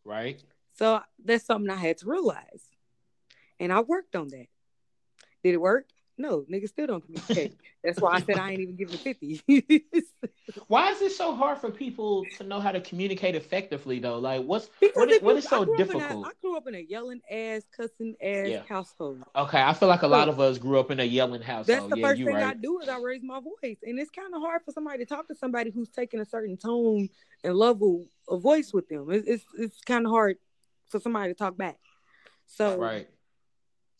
Right? 0.05 0.41
So 0.73 1.01
that's 1.23 1.45
something 1.45 1.69
I 1.69 1.75
had 1.75 1.97
to 1.99 2.05
realize, 2.07 2.69
and 3.59 3.73
I 3.73 3.81
worked 3.81 4.15
on 4.15 4.29
that. 4.29 4.47
Did 5.43 5.55
it 5.55 5.61
work? 5.61 5.87
No, 6.21 6.41
niggas 6.51 6.69
still 6.69 6.85
don't 6.87 7.03
communicate. 7.03 7.57
that's 7.83 7.99
why 7.99 8.13
I 8.13 8.21
said 8.21 8.37
I 8.37 8.51
ain't 8.51 8.61
even 8.61 8.75
giving 8.75 8.97
fifty. 8.97 9.41
Why 10.67 10.91
is 10.91 11.01
it 11.01 11.11
so 11.13 11.33
hard 11.33 11.57
for 11.59 11.71
people 11.71 12.25
to 12.37 12.43
know 12.43 12.59
how 12.59 12.71
to 12.71 12.81
communicate 12.81 13.35
effectively 13.35 13.99
though? 13.99 14.19
Like 14.19 14.43
what's 14.43 14.69
Because 14.79 14.95
What 14.97 15.09
is- 15.09 15.17
if 15.17 15.23
what 15.23 15.31
you- 15.31 15.37
is 15.39 15.47
so 15.47 15.61
I 15.61 15.65
grew 15.65 15.73
up 15.75 15.79
in 15.79 15.89
a- 15.89 15.99
difficult? 15.99 16.27
I 16.27 16.31
grew 16.41 16.57
up 16.57 16.67
in 16.67 16.75
a 16.75 16.79
yelling 16.79 17.21
ass, 17.29 17.63
cussing 17.75 18.15
ass 18.21 18.47
Yeah. 18.49 18.63
household. 18.69 19.23
okay, 19.35 19.61
I 19.61 19.73
feel 19.73 19.87
like 19.89 20.03
a 20.03 20.07
lot 20.07 20.29
of 20.29 20.39
us 20.39 20.57
grew 20.57 20.79
up 20.79 20.91
in 20.91 20.99
a 20.99 21.03
yelling 21.03 21.41
household. 21.41 21.67
That's 21.67 21.89
the 21.89 21.99
yeah, 21.99 22.07
first 22.09 22.19
you 22.19 22.25
thing 22.25 22.35
I 22.35 22.53
do 22.53 22.79
is 22.81 22.89
I 22.89 22.99
raise 22.99 23.23
my 23.23 23.39
voice, 23.39 23.77
and 23.83 23.99
it's 23.99 24.11
kind 24.11 24.33
of 24.35 24.41
hard 24.41 24.61
for 24.63 24.71
somebody 24.71 24.99
to 24.99 25.05
talk 25.05 25.27
to 25.29 25.35
somebody 25.35 25.71
who's 25.71 25.89
taking 25.89 26.19
a 26.19 26.25
certain 26.25 26.57
tone 26.57 27.09
and 27.43 27.55
level 27.55 28.05
of 28.27 28.41
voice 28.41 28.73
with 28.73 28.87
them. 28.89 29.09
It's 29.11 29.27
it's, 29.27 29.45
it's 29.57 29.81
kind 29.81 30.05
of 30.05 30.11
hard 30.11 30.37
for 30.89 30.99
somebody 30.99 31.31
to 31.33 31.37
talk 31.37 31.57
back. 31.57 31.77
So 32.45 32.77
Right. 32.77 33.07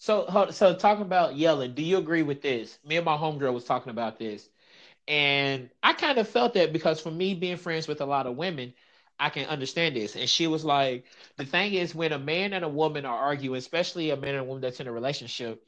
So, 0.01 0.49
so 0.49 0.75
talking 0.75 1.03
about 1.03 1.37
yelling, 1.37 1.75
do 1.75 1.83
you 1.83 1.99
agree 1.99 2.23
with 2.23 2.41
this? 2.41 2.79
Me 2.83 2.97
and 2.97 3.05
my 3.05 3.17
homegirl 3.17 3.53
was 3.53 3.65
talking 3.65 3.91
about 3.91 4.17
this, 4.17 4.49
and 5.07 5.69
I 5.83 5.93
kind 5.93 6.17
of 6.17 6.27
felt 6.27 6.55
that 6.55 6.73
because 6.73 6.99
for 6.99 7.11
me 7.11 7.35
being 7.35 7.57
friends 7.57 7.87
with 7.87 8.01
a 8.01 8.05
lot 8.05 8.25
of 8.25 8.35
women, 8.35 8.73
I 9.19 9.29
can 9.29 9.45
understand 9.47 9.95
this. 9.95 10.15
And 10.15 10.27
she 10.27 10.47
was 10.47 10.65
like, 10.65 11.05
the 11.37 11.45
thing 11.45 11.75
is, 11.75 11.93
when 11.93 12.13
a 12.13 12.19
man 12.19 12.53
and 12.53 12.65
a 12.65 12.69
woman 12.69 13.05
are 13.05 13.17
arguing, 13.17 13.59
especially 13.59 14.09
a 14.09 14.17
man 14.17 14.31
and 14.35 14.39
a 14.39 14.43
woman 14.43 14.61
that's 14.61 14.79
in 14.79 14.87
a 14.87 14.91
relationship, 14.91 15.63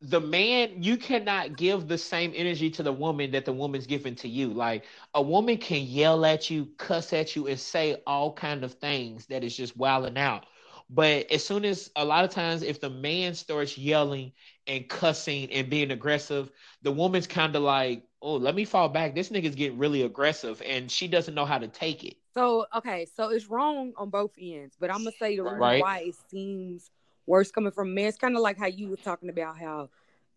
the 0.00 0.20
man 0.20 0.82
you 0.82 0.96
cannot 0.96 1.56
give 1.56 1.88
the 1.88 1.98
same 1.98 2.32
energy 2.34 2.70
to 2.70 2.82
the 2.82 2.92
woman 2.92 3.32
that 3.32 3.44
the 3.44 3.52
woman's 3.52 3.86
giving 3.86 4.14
to 4.16 4.28
you. 4.28 4.48
Like 4.48 4.86
a 5.14 5.22
woman 5.22 5.58
can 5.58 5.82
yell 5.82 6.24
at 6.24 6.50
you, 6.50 6.68
cuss 6.78 7.12
at 7.12 7.36
you, 7.36 7.48
and 7.48 7.60
say 7.60 8.02
all 8.06 8.32
kind 8.32 8.64
of 8.64 8.74
things 8.74 9.26
that 9.26 9.44
is 9.44 9.56
just 9.56 9.76
wilding 9.76 10.18
out. 10.18 10.46
But 10.90 11.30
as 11.30 11.44
soon 11.44 11.64
as 11.64 11.90
a 11.96 12.04
lot 12.04 12.24
of 12.24 12.30
times, 12.30 12.62
if 12.62 12.80
the 12.80 12.90
man 12.90 13.34
starts 13.34 13.76
yelling 13.78 14.32
and 14.66 14.88
cussing 14.88 15.50
and 15.50 15.68
being 15.70 15.90
aggressive, 15.90 16.50
the 16.82 16.92
woman's 16.92 17.26
kind 17.26 17.56
of 17.56 17.62
like, 17.62 18.04
oh, 18.22 18.36
let 18.36 18.54
me 18.54 18.64
fall 18.64 18.88
back. 18.88 19.14
This 19.14 19.30
nigga's 19.30 19.54
getting 19.54 19.78
really 19.78 20.02
aggressive, 20.02 20.62
and 20.64 20.90
she 20.90 21.08
doesn't 21.08 21.34
know 21.34 21.46
how 21.46 21.58
to 21.58 21.68
take 21.68 22.04
it. 22.04 22.16
So 22.34 22.66
okay, 22.74 23.06
so 23.06 23.30
it's 23.30 23.46
wrong 23.46 23.92
on 23.96 24.10
both 24.10 24.32
ends, 24.38 24.76
but 24.78 24.90
I'm 24.90 24.98
gonna 24.98 25.12
say 25.12 25.36
the 25.36 25.42
reason 25.44 25.58
Right. 25.58 25.80
why 25.80 25.98
it 26.00 26.16
seems 26.30 26.90
worse 27.26 27.50
coming 27.50 27.72
from 27.72 27.94
men. 27.94 28.06
It's 28.06 28.18
kind 28.18 28.36
of 28.36 28.42
like 28.42 28.58
how 28.58 28.66
you 28.66 28.88
were 28.88 28.96
talking 28.96 29.28
about 29.30 29.58
how, 29.58 29.88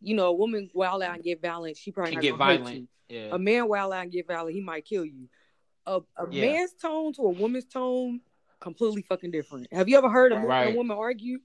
you 0.02 0.15
know, 0.15 0.28
a 0.28 0.34
woman 0.34 0.69
wild 0.74 1.02
out 1.03 1.15
and 1.15 1.24
get 1.24 1.41
violent, 1.41 1.78
she 1.78 1.91
probably 1.91 2.15
get 2.18 2.36
violent. 2.36 2.88
Yeah. 3.10 3.30
A 3.36 3.40
man 3.40 3.68
wild 3.68 3.94
out 3.94 4.03
and 4.03 4.11
get 4.11 4.28
violent, 4.28 4.56
he 4.56 4.61
might 4.61 4.86
kill 4.86 5.06
you. 5.06 5.28
A, 5.86 6.02
a 6.18 6.28
Yeah. 6.32 6.41
man's 6.41 6.74
tone 6.74 7.14
to 7.14 7.22
a 7.24 7.30
woman's 7.32 7.65
tone, 7.65 8.22
completely 8.60 9.02
fucking 9.04 9.32
different. 9.32 9.68
Have 9.72 9.88
you 9.90 9.98
ever 9.98 10.10
heard 10.10 10.32
a, 10.34 10.38
Right. 10.40 10.74
a 10.74 10.76
woman 10.76 10.98
argue? 10.98 11.40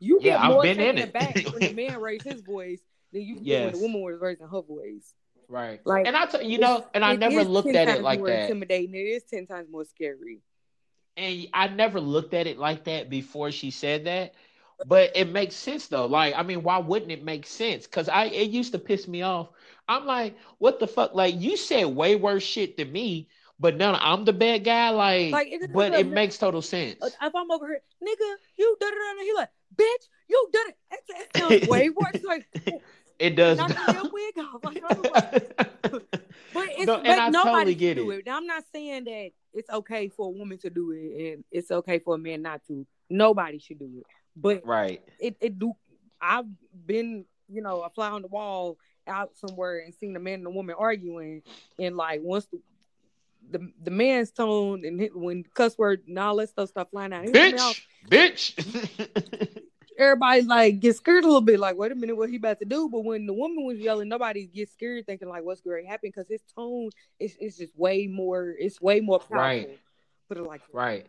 You 0.00 0.18
Yeah, 0.22 0.32
get 0.34 0.40
I've 0.40 0.52
more 0.52 0.62
been 0.62 0.76
taken 0.76 0.98
in 0.98 1.02
it. 1.04 1.08
aback 1.10 1.34
when 1.52 1.60
the 1.60 1.72
man 1.72 2.00
raised 2.00 2.24
his 2.24 2.40
voice 2.40 2.80
than 3.12 3.22
you 3.22 3.40
get 3.40 3.64
when 3.64 3.72
the 3.72 3.78
woman 3.80 4.00
was 4.02 4.20
raising 4.20 4.46
her 4.46 4.62
voice. 4.62 5.14
Right. 5.48 5.80
Like, 5.84 6.06
and 6.06 6.14
I, 6.14 6.26
t- 6.26 6.46
you 6.46 6.58
know, 6.58 6.84
and 6.94 7.04
I 7.04 7.16
never 7.16 7.42
looked 7.42 7.74
at 7.74 7.88
it 7.88 8.02
like 8.02 8.18
more 8.20 8.28
that. 8.28 8.42
Intimidating. 8.42 8.94
It 8.94 8.98
is 8.98 9.24
ten 9.24 9.46
times 9.46 9.68
more 9.70 9.84
scary. 9.84 10.40
and 11.16 11.48
I 11.54 11.68
never 11.68 12.00
looked 12.00 12.34
at 12.34 12.46
it 12.46 12.58
like 12.58 12.84
that 12.84 13.08
before 13.10 13.50
she 13.50 13.70
said 13.70 14.04
that. 14.04 14.34
But 14.86 15.12
it 15.16 15.24
makes 15.30 15.56
sense 15.56 15.88
though. 15.88 16.06
Like, 16.06 16.34
I 16.36 16.42
mean, 16.44 16.62
why 16.62 16.78
wouldn't 16.78 17.10
it 17.10 17.24
make 17.24 17.46
sense? 17.46 17.86
Because 17.86 18.08
I 18.08 18.26
it 18.26 18.50
used 18.50 18.72
to 18.72 18.78
piss 18.78 19.08
me 19.08 19.22
off. 19.22 19.48
I'm 19.88 20.04
like, 20.06 20.36
what 20.58 20.78
the 20.78 20.86
fuck? 20.86 21.14
Like, 21.14 21.40
you 21.40 21.56
said 21.56 21.84
way 21.86 22.14
worse 22.14 22.44
shit 22.44 22.76
than 22.76 22.92
me, 22.92 23.28
but 23.60 23.76
now 23.76 23.94
I'm 24.00 24.24
the 24.24 24.32
bad 24.32 24.64
guy. 24.64 24.90
Like, 24.90 25.32
Like, 25.32 25.48
it- 25.48 25.72
but 25.72 25.94
it 25.94 26.06
makes 26.08 26.38
total 26.38 26.62
sense. 26.62 26.96
Uh, 27.02 27.06
If 27.22 27.34
I'm 27.34 27.50
over 27.50 27.66
here, 27.66 27.82
nigga, 28.02 28.34
you 28.56 28.76
did 28.80 28.92
it, 28.92 28.98
and 29.10 29.20
he 29.20 29.32
like, 29.34 29.50
bitch, 29.74 30.08
you 30.28 30.48
did 30.52 30.68
it. 30.68 30.76
It, 30.92 31.00
it 31.08 31.36
sounds 31.36 31.68
way 31.68 31.90
worse. 31.90 32.22
Like, 32.24 32.46
It 33.18 33.36
does. 33.36 33.58
knock 33.58 33.70
your 33.92 34.10
wig 34.12 34.38
off. 34.38 34.62
Like, 34.62 34.82
I 34.88 34.94
was 34.94 35.10
like, 35.12 35.58
but 36.54 36.68
it's 36.70 36.86
No, 36.86 36.96
but 36.98 37.06
and 37.06 37.20
I 37.20 37.28
nobody 37.30 37.50
totally 37.54 37.74
get 37.74 37.94
do 37.96 38.10
it. 38.12 38.18
it. 38.18 38.26
Now, 38.26 38.36
I'm 38.36 38.46
not 38.46 38.64
saying 38.72 39.04
that 39.04 39.30
it's 39.54 39.70
okay 39.70 40.08
for 40.08 40.26
a 40.26 40.30
woman 40.30 40.58
to 40.58 40.70
do 40.70 40.92
it 40.92 41.32
and 41.32 41.44
it's 41.50 41.70
okay 41.70 41.98
for 41.98 42.14
a 42.14 42.18
man 42.18 42.42
not 42.42 42.60
to. 42.68 42.86
Nobody 43.10 43.58
should 43.58 43.78
do 43.78 43.90
it. 43.98 44.06
But 44.36 44.64
right. 44.66 45.02
it, 45.18 45.36
it 45.40 45.58
do. 45.58 45.72
I've 46.20 46.44
been, 46.86 47.24
you 47.48 47.62
know, 47.62 47.82
a 47.82 47.90
fly 47.90 48.10
on 48.10 48.22
the 48.22 48.28
wall 48.28 48.78
out 49.06 49.30
somewhere 49.36 49.78
and 49.80 49.94
seen 49.94 50.14
a 50.14 50.20
man 50.20 50.34
and 50.34 50.46
a 50.46 50.50
woman 50.50 50.76
arguing, 50.78 51.42
and 51.78 51.96
like 51.96 52.20
once 52.22 52.46
the 52.46 52.60
the, 53.50 53.72
the 53.82 53.90
man's 53.90 54.30
tone 54.30 54.84
and 54.84 55.00
hit, 55.00 55.16
when 55.16 55.44
cuss 55.54 55.76
word 55.78 56.02
and 56.06 56.18
all 56.18 56.36
that 56.36 56.48
stuff 56.48 56.68
start 56.68 56.90
flying 56.90 57.12
out, 57.12 57.24
his 57.24 57.54
mouth, 57.54 57.80
Bitch. 58.10 58.54
Bitch. 58.54 59.62
everybody 59.98 60.42
like 60.42 60.80
get 60.80 60.96
scared 60.96 61.24
a 61.24 61.26
little 61.26 61.40
bit, 61.40 61.58
like, 61.58 61.76
wait 61.76 61.92
a 61.92 61.94
minute, 61.94 62.16
what 62.16 62.30
he 62.30 62.36
about 62.36 62.60
to 62.60 62.64
do? 62.64 62.88
But 62.88 63.04
when 63.04 63.26
the 63.26 63.32
woman 63.32 63.64
was 63.64 63.78
yelling, 63.78 64.08
nobody 64.08 64.46
gets 64.46 64.72
scared 64.72 65.04
thinking 65.06 65.28
like 65.28 65.44
what's 65.44 65.60
going 65.60 65.84
to 65.84 65.90
happen 65.90 66.10
because 66.14 66.28
his 66.28 66.42
tone 66.54 66.90
is 67.18 67.36
is 67.40 67.56
just 67.56 67.76
way 67.76 68.06
more 68.06 68.54
it's 68.58 68.80
way 68.80 69.00
more 69.00 69.18
powerful. 69.18 69.36
Right. 69.36 69.78
Put 70.28 70.38
it 70.38 70.44
like 70.44 70.60
that. 70.60 70.74
Right. 70.76 71.06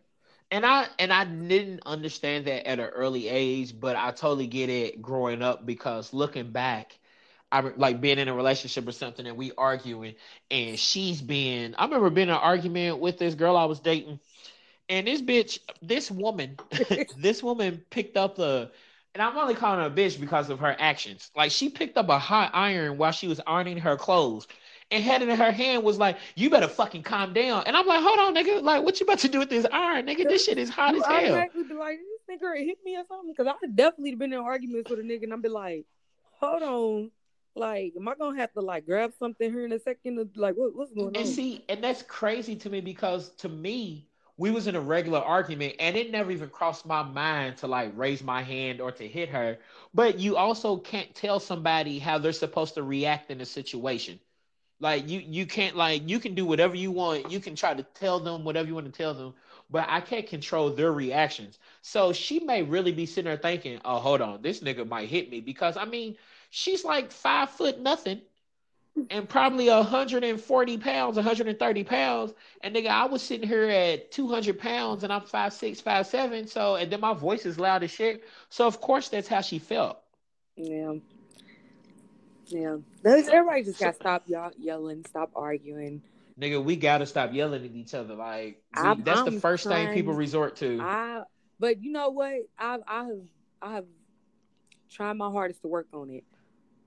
And 0.52 0.66
I 0.66 0.88
and 0.98 1.14
I 1.14 1.26
didn't 1.26 1.82
understand 1.86 2.46
that 2.46 2.68
at 2.68 2.80
an 2.80 2.88
early 2.88 3.28
age, 3.28 3.80
but 3.80 3.96
I 3.96 4.12
totally 4.12 4.48
get 4.48 4.70
it 4.70 5.02
growing 5.02 5.44
up 5.44 5.66
because 5.66 6.12
looking 6.12 6.52
back, 6.52 6.98
I 7.52 7.62
like 7.62 8.00
being 8.02 8.20
in 8.20 8.28
a 8.28 8.34
relationship 8.34 8.88
or 8.88 8.92
something 8.92 9.26
and 9.26 9.38
we 9.38 9.52
arguing 9.58 10.16
and 10.52 10.78
she's 10.78 11.22
being 11.22 11.76
I 11.78 11.86
remember 11.86 12.10
being 12.10 12.30
in 12.30 12.36
an 12.36 12.40
argument 12.42 13.00
with 13.00 13.18
this 13.18 13.36
girl 13.36 13.58
I 13.58 13.66
was 13.66 13.80
dating 13.80 14.20
and 14.88 15.08
this 15.08 15.22
bitch 15.22 15.60
this 15.82 16.12
woman 16.12 16.58
this 17.18 17.42
woman 17.42 17.84
picked 17.90 18.18
up 18.18 18.36
the 18.36 18.72
and 19.16 19.24
I'm 19.24 19.38
only 19.38 19.56
calling 19.56 19.80
her 19.80 19.88
a 19.88 19.90
bitch 19.90 20.20
because 20.20 20.50
of 20.50 20.60
her 20.60 20.76
actions. 20.80 21.32
Like 21.36 21.52
she 21.52 21.70
picked 21.70 21.98
up 21.98 22.10
a 22.10 22.20
hot 22.20 22.52
iron 22.54 22.98
while 22.98 23.12
she 23.12 23.28
was 23.28 23.42
ironing 23.46 23.78
her 23.80 23.98
clothes 23.98 24.48
and 24.92 25.04
had 25.04 25.22
it 25.22 25.30
in 25.30 25.38
her 25.38 25.52
hand 25.52 25.84
was 25.84 25.98
like, 25.98 26.18
"You 26.36 26.50
better 26.50 26.68
fucking 26.68 27.04
calm 27.04 27.34
down." 27.34 27.64
And 27.66 27.76
I'm 27.76 27.86
like, 27.86 28.02
"Hold 28.02 28.20
on, 28.20 28.36
nigga. 28.36 28.62
Like, 28.62 28.84
what 28.84 29.00
you 29.00 29.06
about 29.06 29.20
to 29.20 29.28
do 29.28 29.40
with 29.40 29.50
this 29.50 29.66
iron, 29.72 30.08
nigga? 30.08 30.28
This 30.28 30.46
shit 30.46 30.58
is 30.58 30.70
hot 30.70 30.94
You 30.94 31.02
as 31.02 31.06
hell." 31.06 31.48
be 31.54 31.74
like, 31.76 32.00
this 32.28 32.40
nigga 32.42 32.66
hit 32.66 32.78
me 32.84 32.98
or 32.98 33.04
something. 33.08 33.32
Because 33.32 33.48
I've 33.48 33.76
definitely 33.76 34.16
been 34.16 34.34
in 34.34 34.40
arguments 34.40 34.90
with 34.90 35.00
a 35.00 35.04
nigga 35.04 35.24
and 35.24 35.34
I'm 35.34 35.42
be 35.42 35.50
like, 35.50 35.86
hold 36.40 36.64
on. 36.64 37.12
Like, 37.60 37.94
am 37.98 38.08
I 38.08 38.16
going 38.16 38.36
to 38.36 38.42
have 38.42 38.54
to, 38.54 38.62
like, 38.62 38.86
grab 38.86 39.12
something 39.20 39.52
here 39.52 39.66
in 39.66 39.74
a 39.74 39.80
second? 39.80 40.18
Of, 40.18 40.30
like, 40.36 40.56
what, 40.56 40.74
what's 40.76 40.94
going 40.94 41.16
on? 41.16 41.16
And 41.16 41.28
see, 41.28 41.64
and 41.70 41.84
that's 41.84 42.04
crazy 42.04 42.56
to 42.58 42.70
me 42.70 42.82
because 42.82 43.30
to 43.38 43.50
me, 43.50 44.08
we 44.38 44.52
was 44.52 44.68
in 44.68 44.76
a 44.76 44.82
regular 44.82 45.20
argument, 45.20 45.76
and 45.80 45.98
it 45.98 46.12
never 46.12 46.32
even 46.32 46.50
crossed 46.50 46.86
my 46.86 47.04
mind 47.04 47.58
to 47.58 47.68
like 47.68 47.92
raise 47.98 48.24
my 48.24 48.42
hand 48.42 48.80
or 48.80 48.92
to 48.94 49.08
hit 49.08 49.30
her. 49.30 49.58
But 49.94 50.20
you 50.20 50.38
also 50.38 50.78
can't 50.78 51.14
tell 51.14 51.40
somebody 51.40 52.00
how 52.00 52.18
they're 52.18 52.32
supposed 52.32 52.76
to 52.76 52.84
react 52.84 53.32
in 53.32 53.42
a 53.42 53.46
situation. 53.46 54.20
Like 54.80 55.10
you, 55.10 55.20
you 55.20 55.46
can't 55.46 55.76
like 55.76 56.08
you 56.10 56.20
can 56.20 56.36
do 56.36 56.46
whatever 56.46 56.76
you 56.76 56.92
want. 56.92 57.30
You 57.32 57.40
can 57.42 57.56
try 57.56 57.74
to 57.74 57.84
tell 57.84 58.20
them 58.20 58.46
whatever 58.46 58.68
you 58.68 58.76
want 58.76 58.86
to 58.88 58.92
tell 58.98 59.14
them, 59.14 59.34
but 59.70 59.86
I 59.90 60.02
can't 60.02 60.28
control 60.28 60.70
their 60.72 60.92
reactions. 60.94 61.60
So 61.82 62.14
she 62.14 62.40
may 62.40 62.64
really 62.64 62.94
be 62.94 63.06
sitting 63.06 63.26
there 63.26 63.38
thinking, 63.38 63.82
"Oh, 63.86 64.00
hold 64.00 64.22
on, 64.22 64.42
this 64.42 64.62
nigga 64.62 64.88
might 64.88 65.10
hit 65.10 65.30
me," 65.30 65.42
because 65.42 65.76
I 65.78 65.86
mean, 65.86 66.18
she's 66.50 66.84
like 66.84 67.12
five 67.12 67.50
foot 67.50 67.80
nothing, 67.80 68.22
and 69.10 69.28
probably 69.30 69.70
140 69.70 70.78
pounds, 70.78 71.16
130 71.16 71.84
pounds. 71.84 72.34
And 72.62 72.76
nigga, 72.76 72.88
I 72.88 73.06
was 73.06 73.22
sitting 73.22 73.48
here 73.48 73.66
at 73.66 74.12
200 74.12 74.60
pounds, 74.60 75.04
and 75.04 75.14
I'm 75.14 75.22
five 75.22 75.54
six, 75.54 75.80
five 75.80 76.08
seven. 76.08 76.48
So, 76.48 76.76
and 76.76 76.92
then 76.92 77.00
my 77.00 77.14
voice 77.14 77.46
is 77.46 77.60
loud 77.60 77.84
as 77.84 77.92
shit. 77.92 78.24
So 78.50 78.68
of 78.68 78.82
course 78.82 79.10
that's 79.10 79.28
how 79.28 79.42
she 79.42 79.60
felt. 79.60 80.00
Yeah. 80.56 80.96
Yeah. 82.48 82.78
Everybody 83.06 83.64
just 83.64 83.80
got 83.80 83.92
to 83.92 83.96
stop 83.96 84.24
y'all 84.28 84.52
yelling, 84.58 85.06
stop 85.08 85.32
arguing. 85.36 86.02
Nigga, 86.40 86.64
we 86.64 86.78
gotta 86.78 87.06
stop 87.06 87.34
yelling 87.34 87.66
at 87.66 87.76
each 87.76 87.94
other. 87.94 88.16
Like 88.16 88.62
I'm- 88.74 89.04
that's 89.04 89.24
the 89.24 89.32
I'm 89.32 89.40
first 89.40 89.68
thing 89.68 89.94
people 89.94 90.14
resort 90.14 90.56
to. 90.58 90.80
I, 90.82 91.24
but 91.60 91.84
you 91.84 91.92
know 91.92 92.10
what? 92.10 92.48
I've 92.58 92.82
I 92.88 93.04
have, 93.06 93.22
I 93.62 93.74
have 93.74 93.86
tried 94.90 95.14
my 95.14 95.30
hardest 95.30 95.62
to 95.64 95.68
work 95.68 95.88
on 95.94 96.10
it. 96.10 96.24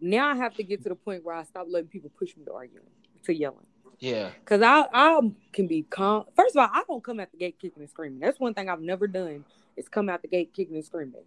Now 0.03 0.29
I 0.31 0.35
have 0.37 0.55
to 0.57 0.65
get 0.65 0.83
to 0.83 0.89
the 0.89 0.95
point 0.97 1.25
where 1.25 1.35
I 1.35 1.45
stop 1.45 1.67
letting 1.71 1.89
people 1.89 2.11
push 2.19 2.37
me 2.37 2.45
to 2.45 2.53
arguing, 2.53 2.85
to 3.25 3.33
yelling. 3.35 3.67
yeah, 4.01 4.31
Cause 4.45 4.61
I 4.61 4.87
I 4.93 5.21
can 5.53 5.69
be 5.69 5.85
calm. 5.85 6.25
First 6.35 6.57
of 6.57 6.61
all, 6.61 6.69
I 6.73 6.83
don't 6.89 7.03
come 7.05 7.21
out 7.21 7.31
the 7.31 7.39
gate 7.39 7.57
kicking 7.61 7.81
and 7.81 7.89
screaming. 7.89 8.19
That's 8.19 8.41
one 8.41 8.53
thing 8.53 8.69
I've 8.69 8.81
never 8.81 9.07
done 9.07 9.45
is 9.77 9.89
come 9.89 10.09
out 10.09 10.21
the 10.23 10.29
gate 10.29 10.53
kicking 10.53 10.75
and 10.75 10.85
screaming. 10.85 11.23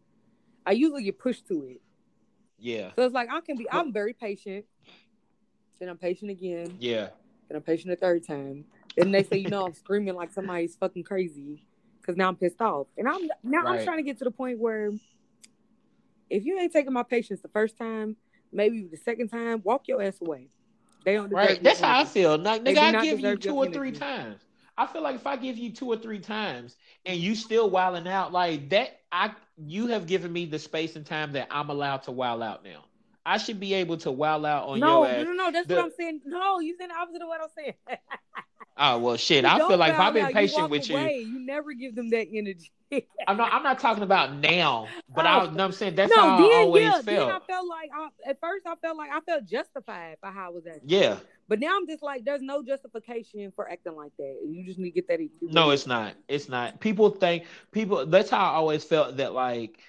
I 0.66 0.72
usually 0.72 1.04
get 1.04 1.18
pushed 1.18 1.48
to 1.48 1.64
it. 1.64 1.82
yeah, 2.60 2.92
So 2.96 3.04
it's 3.04 3.14
like 3.14 3.30
I 3.32 3.40
can 3.40 3.56
be. 3.56 3.66
I'm 3.72 3.94
very 3.94 4.14
patient. 4.14 4.66
Then 5.80 5.90
I'm 5.90 5.98
patient 5.98 6.32
again. 6.32 6.76
Yeah. 6.80 7.10
Then 7.48 7.56
I'm 7.58 7.62
patient 7.62 7.94
a 7.94 7.96
third 7.96 8.26
time. 8.26 8.66
Then 8.98 9.12
they 9.12 9.24
say, 9.24 9.38
you 9.38 9.50
know, 9.50 9.66
I'm 9.66 9.74
screaming 9.84 10.16
like 10.16 10.32
somebody's 10.34 10.76
fucking 10.76 11.04
crazy 11.04 11.64
because 12.02 12.18
now 12.18 12.28
I'm 12.28 12.36
pissed 12.36 12.62
off. 12.62 12.88
And 12.98 13.08
I'm 13.08 13.22
now 13.44 13.62
Right. 13.64 13.80
I'm 13.80 13.86
trying 13.86 13.98
to 13.98 14.04
get 14.04 14.18
to 14.20 14.26
the 14.26 14.32
point 14.32 14.60
where 14.60 14.92
if 16.30 16.44
you 16.46 16.58
ain't 16.60 16.74
taking 16.74 16.94
my 16.94 17.04
patience 17.04 17.42
the 17.42 17.48
first 17.50 17.78
time, 17.78 18.16
maybe 18.56 18.88
the 18.90 18.98
second 18.98 19.28
time, 19.30 19.62
walk 19.64 19.88
your 19.88 20.02
ass 20.02 20.20
away. 20.22 20.48
They 21.04 21.14
don't 21.14 21.30
Right. 21.32 21.62
That's 21.62 21.80
how 21.80 22.00
I 22.00 22.06
feel. 22.06 22.38
Like, 22.38 22.64
nigga, 22.64 22.78
I 22.80 23.04
give 23.04 23.20
you 23.20 23.36
two 23.38 23.56
or 23.56 23.68
three 23.68 23.90
energy. 23.90 24.00
times. 24.00 24.42
I 24.78 24.88
feel 24.88 25.02
like 25.04 25.16
if 25.16 25.26
I 25.28 25.38
give 25.38 25.58
you 25.58 25.72
two 25.72 25.88
or 25.88 25.98
three 25.98 26.20
times 26.20 26.76
and 27.06 27.18
you 27.18 27.36
still 27.36 27.70
wilding 27.70 28.08
out 28.08 28.34
like 28.34 28.70
that, 28.70 29.00
I 29.12 29.32
you 29.58 29.88
have 29.88 30.06
given 30.08 30.34
me 30.34 30.46
the 30.46 30.60
space 30.60 30.96
and 30.98 31.06
time 31.06 31.32
that 31.34 31.48
I'm 31.52 31.70
allowed 31.70 32.04
to 32.04 32.12
wild 32.12 32.42
out 32.44 32.64
now. 32.66 32.84
I 33.26 33.38
should 33.38 33.60
be 33.60 33.74
able 33.76 33.98
to 33.98 34.12
wild 34.12 34.46
out 34.46 34.68
on 34.68 34.80
No, 34.80 35.04
your 35.04 35.08
no, 35.14 35.20
ass. 35.20 35.26
no, 35.26 35.32
no. 35.32 35.44
no. 35.46 35.52
That's 35.52 35.68
The- 35.68 35.76
what 35.76 35.86
I'm 35.86 35.92
saying. 35.98 36.22
No, 36.26 36.60
you 36.60 36.76
said 36.80 36.90
the 36.90 36.96
opposite 36.96 37.22
of 37.22 37.28
what 37.28 37.42
I'm 37.42 37.50
saying. 37.56 37.74
Oh 38.78 39.00
well, 39.00 39.18
shit. 39.18 39.44
You 39.44 39.50
I 39.50 39.58
feel 39.68 39.78
like 39.78 39.94
if 39.94 40.00
I've 40.00 40.14
been 40.14 40.32
patient 40.34 40.70
with 40.70 40.90
you, 40.90 40.98
away. 40.98 41.20
You 41.20 41.40
never 41.40 41.74
give 41.74 41.96
them 41.96 42.10
that 42.10 42.28
energy. 42.34 42.72
I'm 43.28 43.38
not. 43.38 43.54
I'm 43.54 43.64
not 43.64 43.80
talking 43.80 44.04
about 44.04 44.34
now, 44.36 44.88
but 45.08 45.26
Oh. 45.26 45.30
I. 45.30 45.50
No, 45.50 45.66
I'm 45.66 45.72
saying 45.72 45.96
that's 45.96 46.14
no, 46.14 46.22
how 46.22 46.38
then 46.38 46.46
I 46.52 46.56
always 46.56 46.84
yeah, 46.84 46.92
felt. 47.02 47.06
then 47.06 47.30
I 47.30 47.40
felt 47.48 47.68
like 47.68 47.90
I, 47.96 48.10
at 48.30 48.40
first 48.42 48.66
I 48.68 48.76
felt 48.76 48.98
like 48.98 49.12
I 49.12 49.22
felt 49.22 49.46
justified 49.46 50.18
by 50.22 50.32
how 50.32 50.48
I 50.48 50.50
was 50.50 50.66
acting. 50.68 50.90
yeah. 50.90 51.20
But 51.48 51.60
now 51.60 51.78
I'm 51.78 51.88
just 51.88 52.02
like, 52.02 52.26
there's 52.26 52.42
no 52.42 52.64
justification 52.64 53.52
for 53.56 53.70
acting 53.70 53.96
like 53.96 54.12
that. 54.18 54.40
You 54.46 54.66
just 54.66 54.80
need 54.80 54.92
to 54.92 55.02
get 55.02 55.08
that. 55.08 55.20
No, 55.42 55.70
it's 55.70 55.86
not. 55.88 56.16
It's 56.28 56.50
not. 56.50 56.80
People 56.80 57.10
think 57.12 57.46
people. 57.72 58.06
That's 58.06 58.30
how 58.30 58.40
I 58.40 58.56
always 58.56 58.84
felt 58.84 59.18
that 59.18 59.34
like 59.34 59.80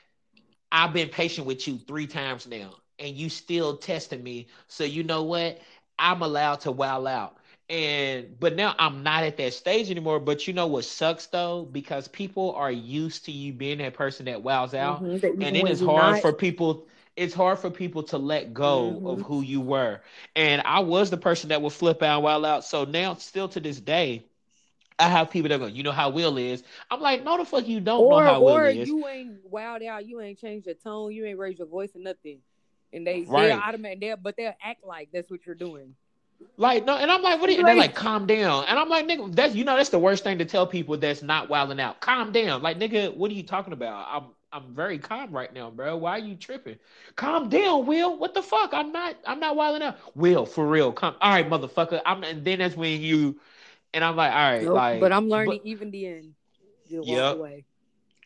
I've 0.70 0.92
been 0.92 1.08
patient 1.08 1.46
with 1.46 1.66
you 1.66 1.78
three 1.78 2.06
times 2.06 2.46
now, 2.46 2.74
and 2.98 3.16
you 3.16 3.28
still 3.30 3.76
testing 3.78 4.22
me. 4.22 4.48
So 4.68 4.84
you 4.84 5.02
know 5.02 5.22
what? 5.22 5.60
I'm 5.98 6.22
allowed 6.22 6.60
to 6.60 6.72
wow 6.72 7.06
out. 7.06 7.36
And 7.68 8.38
but 8.38 8.54
now 8.54 8.74
I'm 8.78 9.02
not 9.02 9.24
at 9.24 9.36
that 9.38 9.52
stage 9.54 9.90
anymore. 9.90 10.20
But 10.20 10.46
you 10.46 10.54
know 10.54 10.66
what 10.66 10.84
sucks 10.84 11.26
though, 11.26 11.64
because 11.64 12.06
people 12.08 12.52
are 12.54 12.70
used 12.70 13.24
to 13.26 13.32
you 13.32 13.52
being 13.52 13.78
that 13.78 13.94
person 13.94 14.26
that 14.26 14.42
wows 14.42 14.74
out, 14.74 15.04
Mhm, 15.04 15.20
and 15.40 15.56
it 15.56 15.66
is 15.66 15.80
hard 15.80 16.16
not- 16.16 16.22
for 16.22 16.32
people. 16.32 16.86
It's 17.16 17.34
hard 17.34 17.58
for 17.58 17.70
people 17.70 18.02
to 18.04 18.18
let 18.18 18.52
go 18.54 19.02
of 19.04 19.20
Mhm. 19.20 19.22
who 19.22 19.40
you 19.42 19.60
were. 19.60 20.00
And 20.36 20.62
I 20.64 20.80
was 20.80 21.10
the 21.10 21.16
person 21.16 21.48
that 21.48 21.62
would 21.62 21.72
flip 21.72 22.02
out, 22.02 22.16
and 22.16 22.24
wild 22.24 22.44
out. 22.44 22.64
So 22.64 22.84
now, 22.84 23.14
still 23.14 23.48
to 23.48 23.60
this 23.60 23.80
day, 23.80 24.24
I 24.98 25.08
have 25.08 25.30
people 25.30 25.48
that 25.48 25.58
go, 25.58 25.66
you 25.66 25.82
know 25.82 25.92
how 25.92 26.10
Will 26.10 26.36
is. 26.38 26.62
I'm 26.90 27.00
like, 27.00 27.24
no, 27.24 27.36
the 27.38 27.44
fuck 27.44 27.66
you 27.66 27.80
don't 27.80 28.08
or 28.08 28.08
know 28.08 28.20
how 28.20 28.40
Will 28.42 28.56
or 28.56 28.66
is. 28.66 28.88
you 28.88 29.06
ain't 29.06 29.50
wowed 29.50 29.84
out, 29.86 30.06
you 30.06 30.20
ain't 30.20 30.38
changed 30.38 30.66
your 30.66 30.74
tone, 30.74 31.12
you 31.12 31.24
ain't 31.26 31.38
raised 31.38 31.58
your 31.58 31.68
voice 31.68 31.94
or 31.96 32.00
nothing, 32.00 32.40
and 32.92 33.06
they 33.06 33.24
Right. 33.26 33.50
they'll 33.50 33.58
automatic, 33.58 34.00
they'll, 34.00 34.16
but 34.16 34.36
they'll 34.36 34.54
act 34.62 34.84
like 34.84 35.10
that's 35.12 35.30
what 35.30 35.46
you're 35.46 35.54
doing. 35.54 35.94
Like, 36.56 36.84
no, 36.84 36.96
and 36.96 37.10
I'm 37.10 37.22
like, 37.22 37.40
what? 37.40 37.48
Are 37.48 37.52
you? 37.52 37.58
And 37.58 37.68
they're 37.68 37.74
like, 37.76 37.94
calm 37.94 38.26
down. 38.26 38.64
And 38.68 38.78
I'm 38.78 38.88
like, 38.88 39.06
nigga, 39.06 39.34
that's 39.34 39.54
you 39.54 39.64
know, 39.64 39.76
that's 39.76 39.90
the 39.90 39.98
worst 39.98 40.24
thing 40.24 40.38
to 40.38 40.44
tell 40.44 40.66
people 40.66 40.96
that's 40.96 41.22
not 41.22 41.48
wilding 41.48 41.80
out. 41.80 42.00
Calm 42.00 42.32
down. 42.32 42.62
Like, 42.62 42.78
nigga, 42.78 43.14
what 43.16 43.30
are 43.30 43.34
you 43.34 43.42
talking 43.42 43.72
about? 43.72 44.06
I'm 44.10 44.24
I'm 44.52 44.74
very 44.74 44.98
calm 44.98 45.32
right 45.32 45.52
now, 45.52 45.70
bro. 45.70 45.96
Why 45.96 46.12
are 46.12 46.18
you 46.18 46.34
tripping? 46.36 46.78
Calm 47.16 47.48
down, 47.48 47.86
Will. 47.86 48.16
What 48.18 48.34
the 48.34 48.42
fuck? 48.42 48.72
I'm 48.72 48.92
not 48.92 49.16
I'm 49.26 49.40
not 49.40 49.56
wilding 49.56 49.82
out. 49.82 49.96
Will, 50.16 50.46
for 50.46 50.66
real. 50.66 50.92
Come 50.92 51.14
all 51.20 51.30
right, 51.30 51.48
motherfucker. 51.48 52.00
I'm 52.06 52.22
and 52.24 52.44
then 52.44 52.58
that's 52.58 52.76
when 52.76 53.00
you 53.00 53.38
and 53.94 54.04
I'm 54.04 54.16
like, 54.16 54.32
all 54.32 54.38
right, 54.38 54.72
Nope, 54.72 54.88
like 54.90 55.12
but 55.12 55.12
I'm 55.12 55.28
learning 55.28 55.60
even 55.64 55.90
then. 55.90 56.34
You 56.86 57.02
walk 57.02 57.28
Yep. 57.28 57.30
away. 57.30 57.66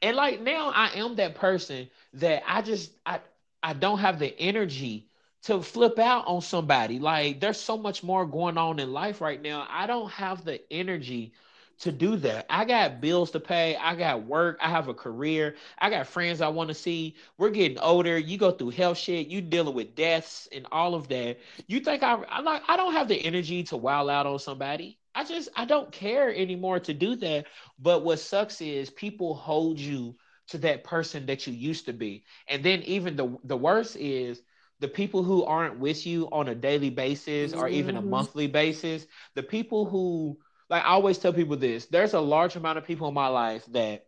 and 0.03 0.17
like 0.17 0.41
now 0.41 0.71
I 0.75 0.91
am 0.97 1.17
that 1.17 1.35
person 1.35 1.89
that 2.15 2.43
I 2.47 2.63
just 2.63 2.93
I 3.07 3.21
I 3.63 3.75
don't 3.75 3.99
have 3.99 4.19
the 4.19 4.39
energy 4.41 5.10
to 5.45 5.63
flip 5.63 5.99
out 5.99 6.27
on 6.27 6.41
somebody. 6.43 6.99
Like 6.99 7.41
there's 7.41 7.61
so 7.61 7.77
much 7.77 8.03
more 8.03 8.27
going 8.27 8.59
on 8.59 8.79
in 8.79 8.93
life 8.93 9.21
right 9.21 9.41
now. 9.41 9.67
I 9.71 9.87
don't 9.87 10.11
have 10.11 10.45
the 10.45 10.61
energy 10.73 11.33
to 11.81 11.91
do 11.91 12.17
that. 12.17 12.45
I 12.51 12.67
got 12.67 13.01
bills 13.01 13.31
to 13.31 13.41
pay. 13.41 13.75
I 13.77 13.95
got 13.95 14.25
work. 14.25 14.59
I 14.61 14.69
have 14.69 14.89
a 14.89 14.95
career. 14.95 15.57
I 15.79 15.89
got 15.89 16.07
friends 16.07 16.43
I 16.43 16.49
want 16.49 16.69
to 16.69 16.75
see. 16.75 17.17
We're 17.39 17.51
getting 17.51 17.79
older. 17.79 18.19
You 18.19 18.37
go 18.37 18.51
through 18.51 18.71
health 18.71 18.99
shit. 18.99 19.29
You 19.29 19.41
dealing 19.41 19.75
with 19.75 19.95
deaths 19.95 20.47
and 20.53 20.67
all 20.71 20.95
of 20.95 21.09
that. 21.09 21.39
You 21.67 21.81
think 21.81 22.03
I 22.03 22.15
I 22.29 22.41
like 22.41 22.63
I 22.69 22.77
don't 22.77 22.93
have 22.93 23.09
the 23.09 23.17
energy 23.17 23.63
to 23.65 23.77
wild 23.79 24.11
out 24.11 24.27
on 24.27 24.39
somebody. 24.39 24.99
I 25.15 25.25
just 25.25 25.49
I 25.57 25.65
don't 25.65 25.91
care 25.91 26.33
anymore 26.35 26.81
to 26.81 26.93
do 26.95 27.17
that. 27.17 27.47
But 27.79 28.05
what 28.05 28.19
sucks 28.21 28.61
is 28.61 28.91
people 28.91 29.35
hold 29.35 29.79
you 29.79 30.17
to 30.49 30.59
that 30.59 30.85
person 30.85 31.27
that 31.27 31.47
you 31.47 31.55
used 31.55 31.87
to 31.87 31.93
be. 31.95 32.25
And 32.47 32.63
then 32.63 32.83
even 32.83 33.17
the 33.17 33.39
the 33.45 33.57
worst 33.57 33.97
is 33.97 34.43
the 34.81 34.89
people 34.89 35.23
who 35.23 35.45
aren't 35.45 35.79
with 35.79 36.07
you 36.07 36.29
on 36.33 36.49
a 36.49 36.55
daily 36.55 36.91
basis 36.91 37.55
or 37.55 37.69
even 37.69 37.97
a 37.97 38.03
Mhm. 38.03 38.09
monthly 38.09 38.49
basis, 38.49 39.07
the 39.35 39.43
people 39.43 39.87
who 39.87 40.39
like 40.71 40.85
I 40.85 40.89
always 40.91 41.19
tell 41.19 41.33
people 41.33 41.57
this, 41.57 41.87
there's 41.87 42.15
a 42.15 42.21
large 42.21 42.57
amount 42.57 42.79
of 42.79 42.85
people 42.87 43.09
in 43.09 43.15
my 43.15 43.29
life 43.29 43.67
that 43.73 44.07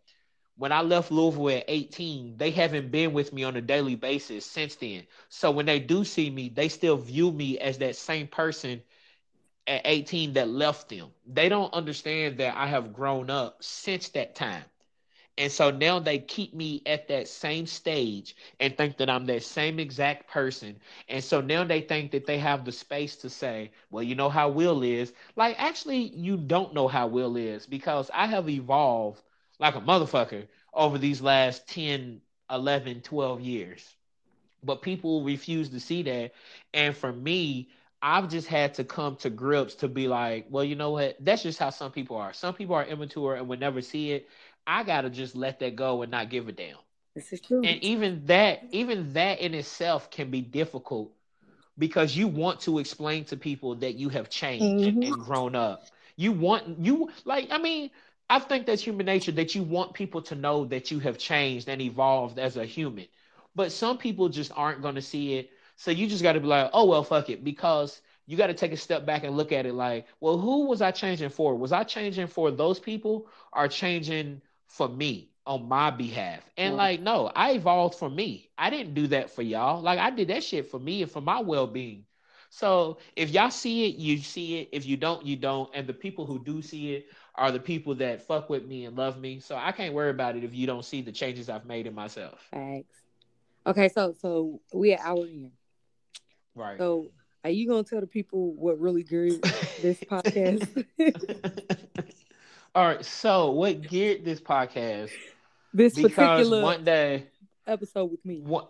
when 0.57 0.71
I 0.71 0.81
left 0.81 1.11
Louisville 1.11 1.49
at 1.49 1.65
18, 1.67 2.37
they 2.37 2.51
haven't 2.51 2.91
been 2.91 3.13
with 3.13 3.33
me 3.33 3.43
on 3.43 3.55
a 3.57 3.61
daily 3.61 3.95
basis 3.95 4.45
since 4.45 4.75
then. 4.75 5.03
So 5.29 5.51
when 5.51 5.65
they 5.65 5.79
do 5.79 6.03
see 6.05 6.29
me, 6.29 6.49
they 6.49 6.69
still 6.69 6.97
view 6.97 7.31
me 7.31 7.59
as 7.59 7.79
that 7.79 7.95
same 7.95 8.27
person 8.27 8.81
at 9.67 9.81
18 9.85 10.33
that 10.33 10.47
left 10.49 10.89
them. 10.89 11.09
They 11.25 11.49
don't 11.49 11.73
understand 11.73 12.37
that 12.39 12.55
I 12.57 12.67
have 12.67 12.93
grown 12.93 13.29
up 13.29 13.63
since 13.63 14.09
that 14.09 14.35
time. 14.35 14.63
And 15.37 15.51
so 15.51 15.71
now 15.71 15.99
they 15.99 16.19
keep 16.19 16.53
me 16.53 16.83
at 16.85 17.07
that 17.07 17.27
same 17.27 17.65
stage 17.65 18.35
and 18.59 18.77
think 18.77 18.97
that 18.97 19.09
I'm 19.09 19.25
that 19.25 19.43
same 19.43 19.79
exact 19.79 20.29
person. 20.29 20.79
And 21.09 21.23
so 21.23 21.41
now 21.41 21.63
they 21.63 21.81
think 21.81 22.11
that 22.11 22.27
they 22.27 22.37
have 22.37 22.65
the 22.65 22.71
space 22.71 23.15
to 23.17 23.29
say, 23.29 23.71
well, 23.89 24.03
you 24.03 24.13
know 24.13 24.29
how 24.29 24.49
Will 24.49 24.83
is. 24.83 25.11
Like, 25.35 25.55
actually, 25.57 26.09
you 26.15 26.37
don't 26.37 26.73
know 26.75 26.87
how 26.87 27.07
Will 27.07 27.35
is 27.35 27.65
because 27.65 28.11
I 28.13 28.27
have 28.27 28.47
evolved 28.47 29.21
like 29.59 29.75
a 29.75 29.81
motherfucker 29.81 30.47
over 30.71 30.99
these 30.99 31.21
last 31.21 31.67
10, 31.67 32.21
11, 32.51 33.01
12 33.01 33.41
years. 33.41 33.95
But 34.63 34.81
people 34.83 35.23
refuse 35.23 35.69
to 35.69 35.79
see 35.79 36.03
that. 36.03 36.33
And 36.73 36.95
for 36.95 37.11
me, 37.11 37.69
I've 38.01 38.29
just 38.29 38.47
had 38.47 38.73
to 38.75 38.83
come 38.83 39.15
to 39.17 39.29
grips 39.29 39.75
to 39.75 39.87
be 39.87 40.07
like, 40.09 40.45
well, 40.49 40.63
you 40.63 40.75
know 40.75 40.91
what? 40.91 41.15
That's 41.21 41.41
just 41.41 41.57
how 41.57 41.69
some 41.69 41.91
people 41.91 42.17
are. 42.17 42.33
Some 42.33 42.53
people 42.53 42.75
are 42.75 42.85
immature 42.85 43.35
and 43.35 43.47
would 43.47 43.61
never 43.61 43.81
see 43.81 44.11
it. 44.11 44.27
I 44.67 44.83
gotta 44.83 45.09
just 45.09 45.35
let 45.35 45.59
that 45.59 45.75
go 45.75 46.01
and 46.01 46.11
not 46.11 46.29
give 46.29 46.47
a 46.47 46.51
damn. 46.51 46.77
This 47.15 47.33
is 47.33 47.41
true. 47.41 47.63
And 47.63 47.83
even 47.83 48.25
that, 48.27 48.65
even 48.71 49.13
that 49.13 49.39
in 49.39 49.53
itself 49.53 50.11
can 50.11 50.31
be 50.31 50.41
difficult 50.41 51.13
because 51.77 52.15
you 52.15 52.27
want 52.27 52.61
to 52.61 52.79
explain 52.79 53.25
to 53.25 53.37
people 53.37 53.75
that 53.77 53.95
you 53.95 54.09
have 54.09 54.29
changed 54.29 54.97
Mhm. 54.97 55.03
and 55.03 55.19
grown 55.19 55.55
up. 55.55 55.89
You 56.17 56.31
want 56.33 56.79
you 56.79 57.11
like, 57.25 57.49
I 57.51 57.57
mean, 57.57 57.91
I 58.29 58.39
think 58.39 58.65
that's 58.65 58.83
human 58.83 59.05
nature 59.05 59.31
that 59.33 59.55
you 59.55 59.63
want 59.63 59.93
people 59.93 60.21
to 60.23 60.35
know 60.35 60.65
that 60.65 60.91
you 60.91 60.99
have 60.99 61.17
changed 61.17 61.69
and 61.69 61.81
evolved 61.81 62.39
as 62.39 62.57
a 62.57 62.65
human. 62.65 63.07
But 63.55 63.71
some 63.71 63.97
people 63.97 64.29
just 64.29 64.51
aren't 64.55 64.81
going 64.81 64.95
to 64.95 65.01
see 65.01 65.35
it. 65.35 65.51
So 65.75 65.91
you 65.91 66.07
just 66.07 66.23
got 66.23 66.33
to 66.33 66.39
be 66.39 66.47
like, 66.47 66.69
oh, 66.73 66.85
well, 66.85 67.03
fuck 67.03 67.29
it. 67.29 67.43
Because 67.43 68.01
you 68.25 68.37
got 68.37 68.47
to 68.47 68.53
take 68.53 68.71
a 68.71 68.77
step 68.77 69.05
back 69.05 69.23
and 69.23 69.35
look 69.37 69.51
at 69.51 69.65
it 69.65 69.73
like, 69.73 70.07
well, 70.19 70.37
who 70.37 70.65
was 70.67 70.81
I 70.81 70.91
changing 70.91 71.29
for? 71.29 71.55
Was 71.55 71.71
I 71.71 71.83
changing 71.83 72.27
for 72.27 72.51
those 72.51 72.79
people 72.79 73.27
or 73.51 73.67
changing 73.67 74.41
for 74.73 74.89
me 74.89 75.29
on 75.45 75.67
my 75.67 75.91
behalf? 75.91 76.41
And 76.57 76.75
like, 76.75 76.99
no, 76.99 77.31
I 77.35 77.53
evolved 77.53 77.95
for 77.95 78.09
me. 78.09 78.49
I 78.57 78.69
didn't 78.69 78.95
do 78.95 79.07
that 79.07 79.29
for 79.29 79.43
y'all. 79.43 79.81
Like, 79.81 79.99
I 79.99 80.09
did 80.09 80.29
that 80.29 80.43
shit 80.43 80.69
for 80.69 80.79
me 80.79 81.03
and 81.03 81.11
for 81.11 81.21
my 81.21 81.39
well 81.39 81.67
being. 81.67 82.05
So 82.49 82.97
if 83.15 83.29
y'all 83.29 83.49
see 83.51 83.89
it, 83.89 83.95
you 83.95 84.17
see 84.17 84.61
it. 84.61 84.69
If 84.71 84.85
you 84.85 84.97
don't, 84.97 85.25
you 85.25 85.35
don't. 85.35 85.69
And 85.73 85.87
the 85.87 85.93
people 85.93 86.25
who 86.25 86.43
do 86.43 86.61
see 86.61 86.93
it 86.93 87.07
are 87.35 87.51
the 87.51 87.59
people 87.59 87.95
that 87.95 88.21
fuck 88.21 88.49
with 88.49 88.65
me 88.65 88.85
and 88.85 88.95
love 88.95 89.19
me. 89.19 89.39
So 89.39 89.55
I 89.55 89.71
can't 89.71 89.93
worry 89.93 90.09
about 90.09 90.35
it 90.35 90.43
if 90.43 90.53
you 90.53 90.67
don't 90.67 90.85
see 90.85 91.01
the 91.01 91.11
changes 91.11 91.49
I've 91.49 91.65
made 91.65 91.87
in 91.87 91.95
myself. 91.95 92.47
Facts. 92.51 93.01
Okay, 93.65 93.89
so 93.89 94.13
so 94.19 94.59
we 94.73 94.93
at 94.93 94.99
hour 95.01 95.25
in. 95.25 95.51
Right. 96.55 96.77
So 96.77 97.11
are 97.43 97.49
you 97.49 97.67
gonna 97.67 97.83
tell 97.83 98.01
the 98.01 98.07
people 98.07 98.53
what 98.53 98.79
really 98.79 99.03
geared 99.03 99.41
this 99.81 99.99
podcast? 100.09 100.85
All 102.75 102.85
right. 102.85 103.05
So 103.05 103.51
what 103.51 103.81
geared 103.81 104.25
this 104.25 104.39
podcast? 104.41 105.11
this 105.73 105.95
Because 105.95 106.13
particular 106.13 106.61
one 106.63 106.83
day, 106.83 107.27
episode 107.67 108.05
with 108.11 108.25
me. 108.25 108.39
one, 108.41 108.65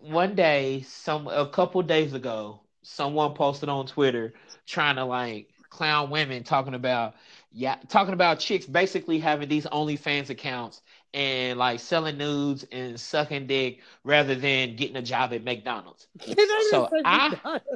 one 0.00 0.34
day, 0.34 0.82
some 0.82 1.26
a 1.28 1.48
couple 1.48 1.82
days 1.82 2.14
ago, 2.14 2.60
someone 2.82 3.34
posted 3.34 3.68
on 3.68 3.86
Twitter 3.86 4.32
trying 4.66 4.96
to 4.96 5.04
like 5.04 5.48
clown 5.70 6.10
women, 6.10 6.44
talking 6.44 6.74
about 6.74 7.14
yeah, 7.52 7.76
talking 7.88 8.14
about 8.14 8.38
chicks 8.38 8.64
basically 8.64 9.18
having 9.18 9.48
these 9.48 9.66
OnlyFans 9.66 10.30
accounts 10.30 10.80
and 11.12 11.58
like 11.58 11.80
selling 11.80 12.16
nudes 12.16 12.64
and 12.72 12.98
sucking 12.98 13.46
dick 13.46 13.80
rather 14.04 14.34
than 14.34 14.76
getting 14.76 14.96
a 14.96 15.02
job 15.02 15.32
at 15.34 15.44
McDonald's. 15.44 16.06
So 16.70 16.88
I- 17.04 17.28
McDonald's. 17.28 17.66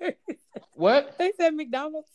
What? 0.74 1.16
they 1.18 1.32
said 1.38 1.54
McDonald's. 1.54 2.08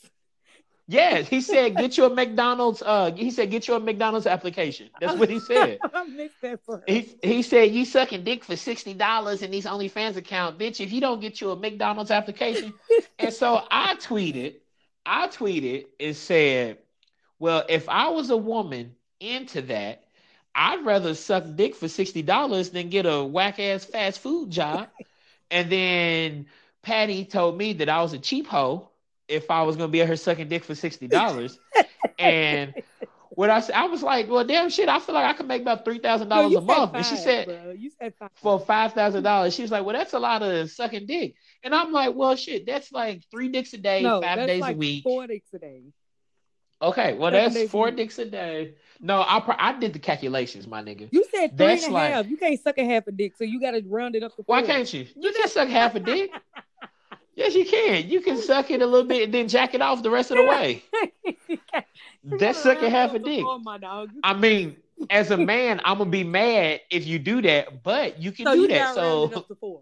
Yes, 0.92 1.30
he 1.30 1.40
said 1.40 1.78
get 1.78 1.98
you 1.98 2.04
a 2.04 2.10
McDonald's. 2.10 2.82
Uh, 2.82 3.14
he 3.16 3.32
said 3.32 3.50
get 3.50 3.66
you 3.66 3.76
a 3.76 3.80
McDonald's 3.80 4.28
application. 4.28 4.90
That's 5.00 5.18
what 5.18 5.30
he 5.30 5.40
said. 5.48 5.80
I 5.94 6.04
missed 6.04 6.42
that 6.42 6.66
part. 6.66 6.84
He, 6.86 7.16
he 7.24 7.42
said 7.44 7.72
you 7.72 7.86
sucking 7.86 8.26
dick 8.26 8.44
for 8.44 8.58
sixty 8.58 8.94
dollars 8.94 9.42
in 9.42 9.52
these 9.52 9.66
OnlyFans 9.66 10.18
account, 10.18 10.60
bitch. 10.60 10.82
If 10.82 10.92
you 10.92 11.00
don't 11.00 11.22
get 11.22 11.40
you 11.40 11.52
a 11.52 11.56
McDonald's 11.56 12.12
application, 12.12 12.74
and 13.20 13.34
so 13.34 13.64
I 13.72 13.96
tweeted, 13.96 14.56
I 15.06 15.30
tweeted 15.30 15.86
and 15.98 16.14
said, 16.14 16.80
well, 17.40 17.64
if 17.70 17.88
I 17.88 18.10
was 18.10 18.30
a 18.30 18.38
woman 18.38 18.94
into 19.22 19.62
that, 19.64 20.04
I'd 20.54 20.86
rather 20.86 21.16
suck 21.16 21.46
dick 21.56 21.74
for 21.74 21.88
sixty 21.88 22.22
dollars 22.22 22.72
than 22.72 22.90
get 22.90 23.06
a 23.06 23.24
whack 23.24 23.60
ass 23.60 23.86
fast 23.86 24.20
food 24.20 24.50
job. 24.50 24.90
and 25.52 25.72
then 25.72 26.48
Patty 26.82 27.24
told 27.24 27.58
me 27.58 27.72
that 27.74 27.88
I 27.88 28.02
was 28.02 28.12
a 28.12 28.20
cheap 28.20 28.48
hoe 28.48 28.91
if 29.32 29.50
I 29.50 29.64
was 29.64 29.76
gonna 29.76 29.88
be 29.88 30.02
at 30.02 30.08
her 30.08 30.16
sucking 30.16 30.50
dick 30.50 30.64
for 30.64 30.76
sixty 30.76 31.08
dollars. 31.08 31.58
and 32.20 32.74
what 33.32 33.50
I 33.50 33.62
said, 33.62 33.76
I 33.76 33.86
was 33.86 34.04
like, 34.04 34.30
well, 34.30 34.44
damn 34.44 34.70
shit, 34.70 34.90
I 34.90 35.00
feel 35.00 35.16
like 35.16 35.26
I 35.26 35.34
could 35.34 35.48
make 35.48 35.62
about 35.62 35.86
three 35.86 36.00
thousand 36.00 36.30
dollars 36.30 36.54
a 36.54 36.62
month. 36.62 36.92
said 36.92 36.98
and 36.98 37.06
she 37.06 37.16
said 37.16 37.46
bro. 37.46 37.72
you 37.72 37.90
said 38.00 38.14
five. 38.20 38.30
for 38.36 38.60
five 38.60 38.94
thousand 38.94 39.24
dollars, 39.24 39.56
she 39.56 39.62
was 39.62 39.72
like, 39.72 39.86
well, 39.86 39.96
that's 39.96 40.14
a 40.14 40.20
lot 40.20 40.44
of 40.44 40.70
sucking 40.70 41.06
dick. 41.06 41.36
And 41.64 41.74
I'm 41.74 41.92
like, 41.92 42.14
well, 42.16 42.36
shit, 42.36 42.66
that's 42.66 42.92
like 42.92 43.24
three 43.32 43.50
dicks 43.50 43.74
a 43.74 43.78
day, 43.78 44.04
no, 44.04 44.22
five 44.22 44.48
days 44.48 44.62
like 44.62 44.76
a 44.76 44.78
week. 44.78 45.04
Four 45.04 45.28
dicks 45.28 45.54
a 45.54 45.60
day. 45.60 45.84
Okay, 46.82 47.14
well, 47.14 47.32
that's 47.32 47.70
four 47.70 47.92
dicks 47.92 48.18
a 48.18 48.26
day. 48.26 48.74
No, 49.00 49.24
I 49.26 49.40
pro- 49.40 49.56
I 49.58 49.78
did 49.78 49.94
the 49.94 50.00
calculations, 50.00 50.68
my 50.68 50.82
nigga. 50.82 51.10
You 51.12 51.24
said 51.32 51.56
three 51.58 51.68
That's 51.68 51.84
and 51.84 51.92
a 51.92 51.94
like- 51.94 52.14
half. 52.14 52.28
You 52.28 52.38
can't 52.38 52.60
suck 52.60 52.78
a 52.78 52.86
half 52.86 53.08
a 53.08 53.12
dick, 53.12 53.34
so 53.38 53.44
you 53.44 53.62
got 53.62 53.72
to 53.72 53.84
round 53.88 54.16
it 54.16 54.24
up 54.24 54.36
to 54.36 54.44
Why 54.46 54.64
can't 54.64 54.92
you? 54.92 55.06
You 55.16 55.32
can 55.32 55.48
suck 55.48 55.70
half 55.70 55.96
a 55.96 56.00
dick. 56.00 56.32
Yes, 57.42 57.56
you 57.56 57.66
can. 57.66 58.08
You 58.08 58.22
can 58.22 58.38
oh. 58.38 58.42
suck 58.42 58.70
it 58.70 58.84
a 58.84 58.86
little 58.86 59.08
bit 59.08 59.24
and 59.24 59.34
then 59.34 59.48
jack 59.48 59.74
it 59.74 59.82
off 59.82 60.04
the 60.04 60.12
rest 60.12 60.30
of 60.30 60.38
the 60.38 60.44
way. 60.44 60.84
That's 62.24 62.60
sucking 62.60 62.92
half 62.92 63.16
a 63.16 63.20
dick. 63.20 63.44
Oh. 63.44 64.08
I 64.24 64.34
mean, 64.36 64.78
as 65.10 65.32
a 65.32 65.38
man, 65.38 65.82
I'm 65.84 65.98
gonna 65.98 66.12
be 66.12 66.24
mad 66.24 66.82
if 66.92 67.08
you 67.08 67.18
do 67.18 67.42
that, 67.42 67.82
but 67.82 68.22
you 68.22 68.32
can 68.32 68.46
so 68.46 68.54
do 68.54 68.62
you 68.62 68.68
that. 68.68 68.94
So 68.94 69.32
up 69.34 69.48
to 69.48 69.56
four. 69.56 69.82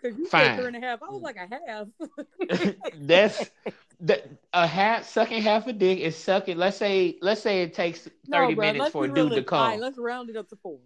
Because 0.00 0.16
you 0.16 0.26
Fine. 0.28 0.44
said 0.44 0.56
three 0.58 0.66
and 0.68 0.76
a 0.76 0.80
half. 0.80 1.02
I 1.02 1.10
was 1.10 1.22
like 1.22 1.36
a 1.36 1.48
half. 1.66 2.74
that's 3.00 3.50
that 4.00 4.28
a 4.52 4.66
half 4.66 5.08
sucking 5.08 5.42
half 5.42 5.66
a 5.66 5.72
dick 5.72 5.98
is 5.98 6.16
sucking. 6.16 6.56
Let's 6.56 6.76
say 6.76 7.18
let's 7.20 7.42
say 7.42 7.62
it 7.62 7.74
takes 7.74 8.02
30 8.02 8.10
no, 8.28 8.54
bro, 8.54 8.54
minutes 8.54 8.90
for 8.92 9.04
a 9.06 9.08
dude 9.08 9.16
to. 9.16 9.22
All 9.22 9.34
right, 9.34 9.72
come. 9.72 9.80
let's 9.80 9.98
round 9.98 10.30
it 10.30 10.36
up 10.36 10.48
to 10.50 10.56
four. 10.62 10.78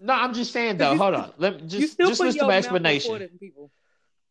No, 0.00 0.12
I'm 0.12 0.32
just 0.34 0.52
saying 0.52 0.76
though. 0.76 0.96
Hold 0.96 1.14
on. 1.14 1.32
Let 1.36 1.56
me 1.56 1.66
just 1.66 1.98
just 1.98 2.20
listen 2.20 2.40
to 2.42 2.46
my 2.46 2.60
mouth 2.60 2.66
on 2.66 2.70
four 2.70 2.76
explanation. 2.86 3.38
people. 3.40 3.72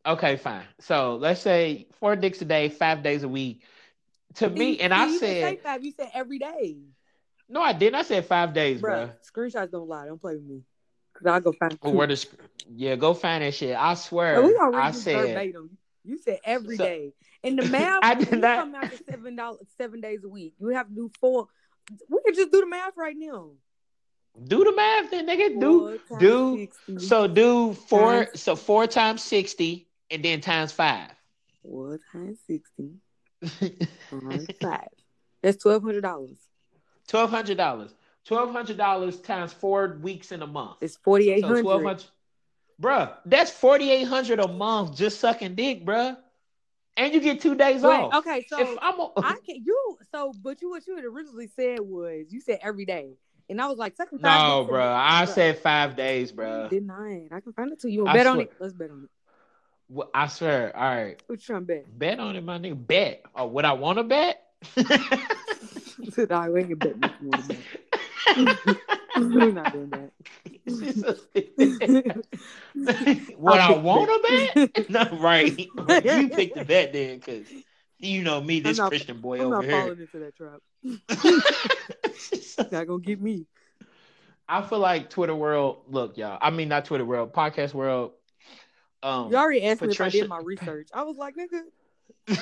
Okay, 0.05 0.37
fine. 0.37 0.63
So 0.79 1.17
let's 1.17 1.41
say 1.41 1.87
four 1.99 2.15
dicks 2.15 2.41
a 2.41 2.45
day, 2.45 2.69
five 2.69 3.03
days 3.03 3.23
a 3.23 3.27
week. 3.27 3.63
To 4.35 4.49
me, 4.49 4.79
and 4.79 4.93
I 4.93 5.15
said 5.17 5.59
five. 5.61 5.83
You 5.83 5.91
said 5.91 6.11
every 6.13 6.37
day, 6.39 6.77
no, 7.49 7.61
I 7.61 7.73
didn't. 7.73 7.95
I 7.95 8.03
said 8.03 8.25
five 8.25 8.53
days, 8.53 8.79
bro. 8.79 9.09
Screenshots 9.29 9.71
don't 9.71 9.89
lie. 9.89 10.05
Don't 10.05 10.21
play 10.21 10.35
with 10.35 10.43
me. 10.45 10.61
Cause 11.15 11.25
I'll 11.25 11.41
go 11.41 11.51
find. 11.51 11.77
Where 11.81 12.07
the 12.07 12.15
sc- 12.15 12.35
yeah, 12.69 12.95
go 12.95 13.13
find 13.13 13.43
that 13.43 13.53
shit. 13.55 13.75
I 13.75 13.95
swear, 13.95 14.41
we 14.41 14.55
gonna 14.55 14.77
I 14.77 14.91
said 14.91 15.27
verbatim. 15.29 15.77
You 16.05 16.17
said 16.19 16.39
every 16.43 16.77
So- 16.77 16.83
day. 16.85 17.13
And 17.43 17.57
the 17.57 17.65
math, 17.69 17.99
I 18.03 18.13
did 18.15 18.39
not- 18.39 18.57
come 18.59 18.75
out 18.75 18.91
to 18.91 19.03
seven 19.09 19.35
dollars, 19.35 19.61
seven 19.77 19.99
days 19.99 20.23
a 20.23 20.29
week. 20.29 20.53
You 20.59 20.67
have 20.69 20.87
to 20.87 20.93
do 20.93 21.11
four. 21.19 21.47
We 22.07 22.19
can 22.25 22.35
just 22.35 22.51
do 22.51 22.61
the 22.61 22.67
math 22.67 22.95
right 22.97 23.15
now. 23.17 23.49
do 24.43 24.63
the 24.63 24.73
math, 24.75 25.09
then 25.11 25.27
nigga. 25.27 25.59
Do 25.59 25.99
do 26.19 26.67
60. 26.87 26.99
so 27.07 27.27
do 27.27 27.73
four 27.73 28.25
Times- 28.25 28.41
so 28.41 28.55
four 28.55 28.85
times 28.87 29.23
sixty 29.23 29.87
and 30.11 30.23
then 30.23 30.41
times 30.41 30.71
five. 30.71 31.11
four 31.63 31.99
times 32.11 32.39
sixty 32.47 32.95
times 34.09 34.47
five. 34.61 34.87
That's 35.41 35.57
twelve 35.57 35.83
hundred 35.83 36.01
dollars. 36.01 36.37
Twelve 37.07 37.29
hundred 37.29 37.57
dollars. 37.57 37.93
Twelve 38.25 38.51
hundred 38.51 38.77
dollars 38.77 39.19
times 39.19 39.53
four 39.53 39.97
weeks 40.01 40.31
in 40.31 40.41
a 40.41 40.47
month. 40.47 40.77
It's 40.81 40.97
forty 40.97 41.31
eight 41.31 41.43
hundred. 41.43 41.57
So 41.57 41.63
twelve 41.63 41.83
hundred. 41.83 42.05
Bruh, 42.81 43.13
that's 43.25 43.51
forty 43.51 43.91
eight 43.91 44.05
hundred 44.07 44.39
a 44.39 44.47
month 44.47 44.95
just 44.95 45.19
sucking 45.19 45.55
dick, 45.55 45.85
bruh. 45.85 46.17
And 46.97 47.13
you 47.13 47.21
get 47.21 47.39
two 47.39 47.55
days 47.55 47.81
Wait, 47.81 47.89
off. 47.89 48.13
okay, 48.15 48.45
so 48.49 48.59
if 48.59 48.77
I'm 48.81 48.99
a, 48.99 49.11
I 49.17 49.37
can 49.45 49.63
you 49.63 49.97
so 50.11 50.33
but 50.43 50.61
you 50.61 50.69
what 50.69 50.85
you 50.85 50.97
had 50.97 51.05
originally 51.05 51.47
said 51.47 51.79
was 51.79 52.25
you 52.29 52.41
said 52.41 52.59
every 52.61 52.85
day. 52.85 53.13
And 53.49 53.59
I 53.59 53.67
was 53.67 53.79
like, 53.79 53.95
second 53.95 54.19
five 54.19 54.67
no, 54.67 54.67
bruh. 54.71 54.95
I 54.95 55.25
said 55.25 55.57
five 55.57 55.95
days, 55.95 56.31
bruh. 56.31 56.69
Didn't 56.69 56.91
I? 56.91 57.27
I 57.35 57.39
can 57.39 57.51
find 57.53 57.71
it 57.71 57.79
to 57.81 57.89
you. 57.89 58.05
Bet 58.05 58.27
on 58.27 58.41
it. 58.41 58.51
Let's 58.59 58.73
bet 58.73 58.91
on 58.91 59.05
it. 59.05 59.09
Well, 59.89 60.09
I 60.13 60.27
swear. 60.27 60.75
All 60.75 60.83
right, 60.83 61.21
What 61.27 61.39
you 61.39 61.45
trying 61.45 61.61
to 61.61 61.65
bet? 61.65 61.99
bet 61.99 62.19
on 62.19 62.35
it, 62.35 62.43
my 62.43 62.57
nigga. 62.59 62.85
Bet. 62.87 63.23
Oh, 63.35 63.47
would 63.47 63.65
I 63.65 63.73
want 63.73 63.97
to 63.97 64.03
bet? 64.03 64.43
we 64.75 64.83
ain't 64.83 66.79
betting 66.79 67.03
if 67.03 67.11
you 67.21 67.29
want 67.29 67.49
to 67.49 67.55
bet. 67.55 68.77
We're 69.17 69.51
not 69.51 69.73
doing 69.73 69.89
that. 69.89 70.11
She's 70.67 71.01
so 71.01 71.15
stupid. 71.15 72.23
Would 72.75 73.57
I 73.59 73.71
want 73.77 74.09
to 74.09 74.53
bet. 74.55 74.73
bet? 74.73 74.89
No, 74.89 75.17
right. 75.19 75.57
you 75.57 76.29
pick 76.29 76.53
the 76.53 76.63
bet 76.65 76.93
then, 76.93 77.17
because 77.17 77.47
you 77.97 78.21
know 78.23 78.39
me, 78.41 78.59
this 78.59 78.77
not- 78.77 78.89
Christian 78.89 79.19
boy 79.19 79.39
I'm 79.39 79.47
over 79.47 79.55
not 79.55 79.63
here. 79.65 79.81
falling 79.81 79.99
into 79.99 80.19
that 80.19 80.35
trap. 80.35 80.61
Not 82.71 82.87
gonna 82.87 82.99
get 83.01 83.21
me. 83.21 83.45
I 84.47 84.61
feel 84.61 84.79
like 84.79 85.09
Twitter 85.09 85.35
world. 85.35 85.83
Look, 85.87 86.17
y'all. 86.17 86.37
I 86.41 86.49
mean, 86.51 86.69
not 86.69 86.85
Twitter 86.85 87.05
world. 87.05 87.33
Podcast 87.33 87.73
world. 87.73 88.11
Um, 89.01 89.31
You 89.31 89.37
already 89.37 89.63
asked 89.63 89.81
me 89.81 89.89
if 89.89 90.01
I 90.01 90.09
did 90.09 90.27
my 90.27 90.39
research. 90.39 90.89
I 90.93 91.03
was 91.03 91.15
like, 91.17 91.35
nigga, 91.35 91.61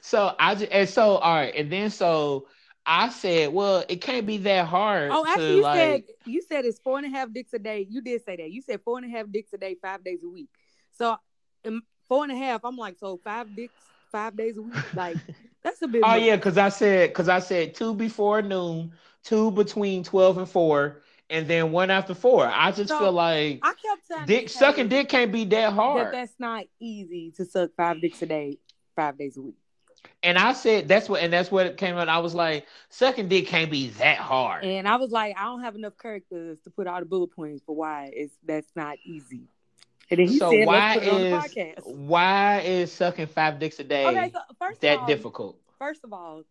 so 0.00 0.34
I 0.38 0.54
just 0.54 0.70
and 0.70 0.88
so 0.88 1.16
all 1.16 1.34
right, 1.34 1.54
and 1.54 1.70
then 1.70 1.90
so 1.90 2.48
I 2.84 3.08
said, 3.08 3.52
well, 3.52 3.84
it 3.88 4.00
can't 4.00 4.26
be 4.26 4.38
that 4.38 4.66
hard. 4.66 5.10
Oh, 5.12 5.26
actually, 5.26 5.46
to, 5.48 5.56
you 5.56 5.62
like, 5.62 5.78
said 5.78 6.02
you 6.24 6.42
said 6.42 6.64
it's 6.64 6.78
four 6.78 6.98
and 6.98 7.06
a 7.06 7.10
half 7.10 7.32
dicks 7.32 7.52
a 7.52 7.58
day. 7.58 7.86
You 7.88 8.00
did 8.00 8.24
say 8.24 8.36
that. 8.36 8.50
You 8.50 8.62
said 8.62 8.80
four 8.84 8.98
and 8.98 9.06
a 9.06 9.16
half 9.16 9.26
dicks 9.30 9.52
a 9.52 9.58
day, 9.58 9.76
five 9.80 10.04
days 10.04 10.20
a 10.22 10.28
week. 10.28 10.48
So 10.92 11.16
um, 11.64 11.82
four 12.08 12.22
and 12.22 12.32
a 12.32 12.36
half. 12.36 12.64
I'm 12.64 12.76
like, 12.76 12.98
so 12.98 13.18
five 13.24 13.54
dicks, 13.56 13.74
five 14.12 14.36
days 14.36 14.56
a 14.56 14.62
week. 14.62 14.74
Like 14.94 15.16
that's 15.62 15.82
a 15.82 15.88
bit. 15.88 16.02
Oh 16.04 16.08
much. 16.08 16.22
yeah, 16.22 16.36
because 16.36 16.58
I 16.58 16.68
said 16.68 17.10
because 17.10 17.28
I 17.28 17.40
said 17.40 17.74
two 17.74 17.94
before 17.94 18.42
noon, 18.42 18.92
two 19.24 19.50
between 19.50 20.04
twelve 20.04 20.38
and 20.38 20.48
four, 20.48 21.02
and 21.30 21.46
then 21.48 21.72
one 21.72 21.90
after 21.90 22.14
four. 22.14 22.46
I 22.46 22.70
just 22.72 22.88
So, 22.88 22.98
feel 22.98 23.12
like 23.12 23.60
I 23.62 23.74
kept 23.74 24.26
dick 24.26 24.48
sucking 24.48 24.88
dick 24.88 25.08
can't 25.08 25.32
be 25.32 25.44
that 25.46 25.50
That 25.50 25.72
hard. 25.72 26.14
that's 26.14 26.34
not 26.38 26.64
easy 26.80 27.32
to 27.36 27.44
suck 27.44 27.70
five 27.76 28.00
dicks 28.00 28.22
a 28.22 28.26
day, 28.26 28.58
five 28.94 29.18
days 29.18 29.36
a 29.36 29.42
week. 29.42 29.56
and 30.22 30.38
I 30.38 30.52
said 30.52 30.88
that's 30.88 31.08
what 31.08 31.22
and 31.22 31.32
that's 31.32 31.50
what 31.50 31.66
it 31.66 31.76
came 31.76 31.96
out. 31.96 32.08
I 32.08 32.18
was 32.18 32.34
like, 32.34 32.66
sucking 32.90 33.28
dick 33.28 33.46
can't 33.46 33.70
be 33.70 33.88
that 33.90 34.18
hard. 34.18 34.64
And 34.64 34.86
I 34.88 34.96
was 34.96 35.10
like, 35.10 35.36
I 35.38 35.44
don't 35.44 35.62
have 35.62 35.74
enough 35.76 35.96
characters 36.00 36.58
to 36.64 36.70
put 36.70 36.86
all 36.86 37.00
the 37.00 37.06
bullet 37.06 37.28
points 37.32 37.62
for 37.66 37.74
why 37.74 38.10
it's 38.14 38.34
that's 38.44 38.70
not 38.76 38.98
easy. 39.04 39.48
And 40.10 40.20
then 40.20 40.28
he 40.28 40.38
so 40.38 40.50
said, 40.50 40.66
why 40.66 40.94
let's 40.94 40.94
put 40.94 41.02
it 41.04 41.10
on 41.12 41.20
the 41.20 41.26
is 41.26 41.44
podcast. 41.44 41.86
why 41.96 42.60
is 42.60 42.92
sucking 42.92 43.26
five 43.26 43.58
dicks 43.58 43.78
a 43.80 43.84
day 43.84 44.06
Okay, 44.06 44.30
so 44.32 44.38
first 44.58 44.80
that 44.82 45.00
all, 45.00 45.06
difficult? 45.06 45.58
First 45.78 46.04
of 46.04 46.12
all, 46.12 46.42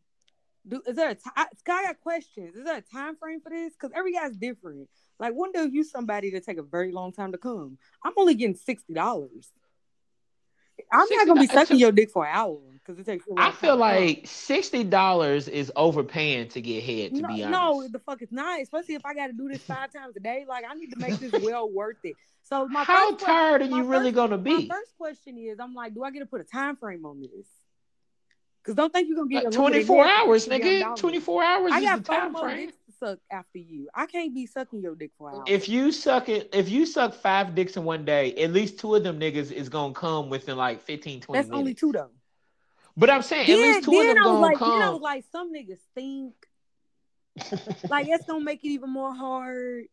do 0.68 0.82
is 0.88 0.96
there 0.96 1.10
a 1.12 1.16
ti- 1.16 1.30
I, 1.36 1.46
Sky 1.58 1.84
got 1.84 2.00
questions? 2.02 2.56
Is 2.56 2.64
there 2.66 2.78
a 2.78 2.82
time 2.82 3.16
frame 3.16 3.42
for 3.42 3.50
this? 3.50 3.74
Because 3.74 3.92
every 3.96 4.14
guy's 4.14 4.36
different. 4.36 4.90
Like 5.20 5.34
one 5.34 5.52
day 5.52 5.68
you 5.72 5.84
somebody 5.84 6.32
to 6.32 6.42
take 6.42 6.58
a 6.58 6.64
very 6.64 6.92
long 6.92 7.12
time 7.14 7.32
to 7.32 7.38
come. 7.38 7.78
I'm 8.04 8.14
only 8.18 8.36
getting 8.36 8.56
sixty 8.56 8.94
dollars. 8.94 9.52
I'm 10.92 11.08
not 11.10 11.28
gonna 11.28 11.40
be 11.40 11.48
$60 11.48 11.52
sucking 11.54 11.78
your 11.78 11.92
dick 11.94 12.12
for 12.12 12.26
an 12.26 12.32
hour 12.36 12.60
because 12.74 13.00
it 13.00 13.06
takes. 13.06 13.26
I 13.38 13.52
feel 13.52 13.78
like 13.78 14.28
sixty 14.28 14.84
dollars 14.84 15.48
is 15.48 15.72
overpaying 15.76 16.50
to 16.50 16.62
get 16.62 16.84
head. 16.84 17.16
To 17.16 17.22
no, 17.22 17.28
be 17.30 17.44
honest, 17.44 17.50
no, 17.50 17.88
the 17.88 18.00
fuck 18.00 18.22
it's 18.22 18.34
not. 18.34 18.60
Especially 18.62 18.96
if 18.96 19.06
I 19.06 19.14
got 19.14 19.28
to 19.28 19.34
do 19.34 19.48
this 19.48 19.62
five 19.62 19.94
times 19.94 20.16
a 20.18 20.20
day. 20.20 20.46
Like 20.48 20.66
I 20.70 20.74
need 20.74 20.92
to 20.92 21.00
make 21.00 21.18
this 21.18 21.32
well 21.44 21.70
worth 21.70 21.98
it. 22.04 22.16
So 22.44 22.68
my 22.68 22.84
how 22.84 23.16
tired 23.16 23.62
are 23.62 23.66
you 23.66 23.84
really 23.84 24.12
first- 24.12 24.16
gonna 24.16 24.38
My 24.38 24.44
be? 24.44 24.68
first 24.68 24.96
question 24.98 25.38
is, 25.38 25.60
I'm 25.60 25.74
like, 25.74 25.94
do 25.96 26.04
I 26.04 26.12
get 26.12 26.20
to 26.20 26.26
put 26.26 26.42
a 26.42 26.44
time 26.44 26.76
frame 26.76 27.06
on 27.06 27.22
this? 27.22 27.48
Because 28.66 28.76
don't 28.78 28.92
think 28.92 29.08
you're 29.08 29.18
gonna 29.18 29.30
get 29.30 29.44
Like 29.44 29.54
24 29.54 30.08
hours, 30.08 30.48
nigga. 30.48 30.96
24 30.96 31.44
hours 31.44 31.72
I 31.72 31.78
is 31.78 31.84
got 31.84 31.98
the 31.98 32.04
time 32.04 32.34
frame. 32.36 32.70
to 32.70 32.94
suck 33.00 33.20
after 33.30 33.60
you. 33.60 33.88
I 33.94 34.08
can't 34.08 34.34
be 34.34 34.48
sucking 34.48 34.82
your 34.82 34.96
dick 34.96 35.12
for 35.20 35.30
hours. 35.30 35.44
If 35.48 35.70
you 35.70 35.92
suck 35.92 36.30
it, 36.30 36.50
if 36.52 36.68
you 36.68 36.88
suck 36.88 37.14
five 37.14 37.54
dicks 37.54 37.78
in 37.78 37.84
one 37.84 38.06
day, 38.06 38.34
at 38.36 38.52
least 38.52 38.80
two 38.80 38.96
of 38.96 39.04
them 39.04 39.20
niggas 39.20 39.52
is 39.52 39.70
gonna 39.70 39.94
come 39.94 40.30
within 40.32 40.58
like 40.58 40.82
15, 40.82 41.22
20 41.22 41.38
that's 41.38 41.48
minutes. 41.48 41.60
only 41.60 41.74
two 41.76 41.92
though. 41.92 42.10
But 42.98 43.12
I'm 43.12 43.22
saying 43.22 43.46
Then, 43.46 43.58
at 43.60 43.62
least 43.62 43.84
two 43.84 44.00
of 44.00 44.08
them 44.08 44.18
I 44.18 44.22
was 44.22 44.34
gonna 44.34 44.42
like, 44.42 44.58
come. 44.58 44.70
then 44.72 44.82
I 44.82 44.90
was 44.92 45.02
like, 45.02 45.26
some 45.32 45.54
niggas 45.54 45.80
think 45.94 46.34
like 47.90 48.08
that's 48.08 48.26
gonna 48.26 48.44
make 48.44 48.64
it 48.64 48.70
even 48.70 48.90
more 48.90 49.14
hard. 49.14 49.86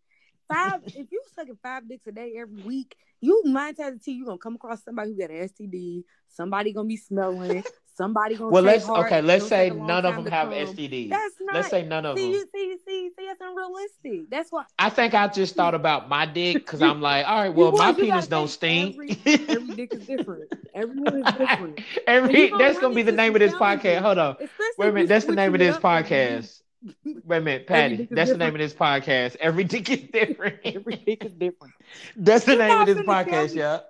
Five, 0.49 0.81
if 0.87 1.11
you 1.13 1.23
sucking 1.35 1.59
five 1.63 1.89
dicks 1.89 2.07
a 2.07 2.13
day 2.13 2.35
every 2.39 2.63
week, 2.63 2.97
you 3.21 3.43
nine 3.45 3.75
times 3.75 3.81
out 3.81 3.93
of 3.95 4.05
ten 4.05 4.15
you 4.15 4.25
gonna 4.25 4.39
come 4.39 4.55
across 4.55 4.83
somebody 4.83 5.11
who 5.11 5.19
got 5.19 5.31
an 5.31 5.49
STD. 5.49 6.05
Somebody 6.29 6.73
gonna 6.73 6.89
be 6.89 6.97
smelling. 6.97 7.65
Somebody 7.95 8.37
gonna 8.37 8.51
Well, 8.51 8.63
let's 8.63 8.89
okay. 8.89 9.21
Let's 9.21 9.47
say 9.47 9.69
take 9.69 9.73
a 9.73 9.77
long 9.77 9.87
none 9.87 10.07
of 10.07 10.15
them 10.17 10.27
have 10.27 10.49
come. 10.49 10.55
STDs. 10.67 11.11
That's 11.11 11.35
not. 11.41 11.55
Let's 11.57 11.69
say 11.69 11.85
none 11.85 12.07
of 12.07 12.17
see, 12.17 12.25
them. 12.25 12.33
you 12.33 12.47
see, 12.55 12.77
see, 12.87 13.11
see, 13.17 13.27
that's 13.27 13.41
unrealistic. 13.41 14.31
That's 14.31 14.51
why. 14.51 14.65
I 14.79 14.89
think 14.89 15.15
I 15.15 15.29
just 15.29 15.55
thought 15.55 15.75
about 15.83 16.09
my 16.09 16.25
dick 16.25 16.57
because 16.59 16.81
I'm 16.83 17.01
like, 17.03 17.27
all 17.29 17.41
right, 17.41 17.47
you 17.47 17.53
well, 17.53 17.73
my 17.73 17.93
penis 17.93 18.27
don't 18.27 18.49
stink. 18.49 18.97
Every 19.27 19.75
dick 19.77 19.93
is 19.93 20.07
different. 20.07 20.53
Everyone 20.75 21.27
is 21.27 21.35
different. 21.35 21.81
Every 22.07 22.29
And 22.31 22.39
you 22.39 22.51
gonna 22.51 22.63
that's 22.65 22.79
gonna 22.79 22.95
be 22.95 23.03
the 23.03 23.13
name 23.13 23.35
of 23.35 23.41
this 23.41 23.53
podcast. 23.53 24.01
Hold 24.01 24.19
on. 24.19 24.37
Wait 24.79 24.89
a 24.89 24.93
minute. 24.93 25.09
That's 25.09 25.27
the 25.27 25.35
name 25.35 25.53
of 25.55 25.59
this 25.59 25.77
every 25.77 25.83
podcast. 25.83 26.63
Wait 27.05 27.37
a 27.37 27.41
minute, 27.41 27.67
Patty. 27.67 28.09
That's 28.11 28.31
the 28.31 28.39
name 28.39 28.55
of 28.55 28.59
this 28.59 28.75
podcast. 28.75 29.37
Every 29.37 29.65
dick 29.65 29.89
is 29.91 30.03
different. 30.13 30.61
Every 30.65 30.97
dick 30.97 31.25
is 31.25 31.33
different. 31.33 31.75
That's 32.17 32.45
the 32.45 32.53
You 32.53 32.59
name 32.59 32.79
of 32.81 32.87
this 32.87 32.99
podcast, 32.99 33.55
yeah. 33.55 33.81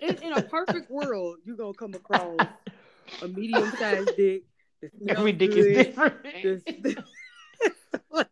In, 0.00 0.16
in 0.22 0.32
a 0.32 0.42
perfect 0.42 0.90
world, 0.90 1.38
you're 1.44 1.56
gonna 1.56 1.74
come 1.74 1.94
across 1.94 2.38
a 3.22 3.28
medium 3.28 3.70
sized 3.78 4.16
dick. 4.16 4.42
Every 5.08 5.32
dick 5.32 5.50
good, 5.50 5.66
is 5.66 5.86
different. 5.86 6.22
this- 6.22 6.96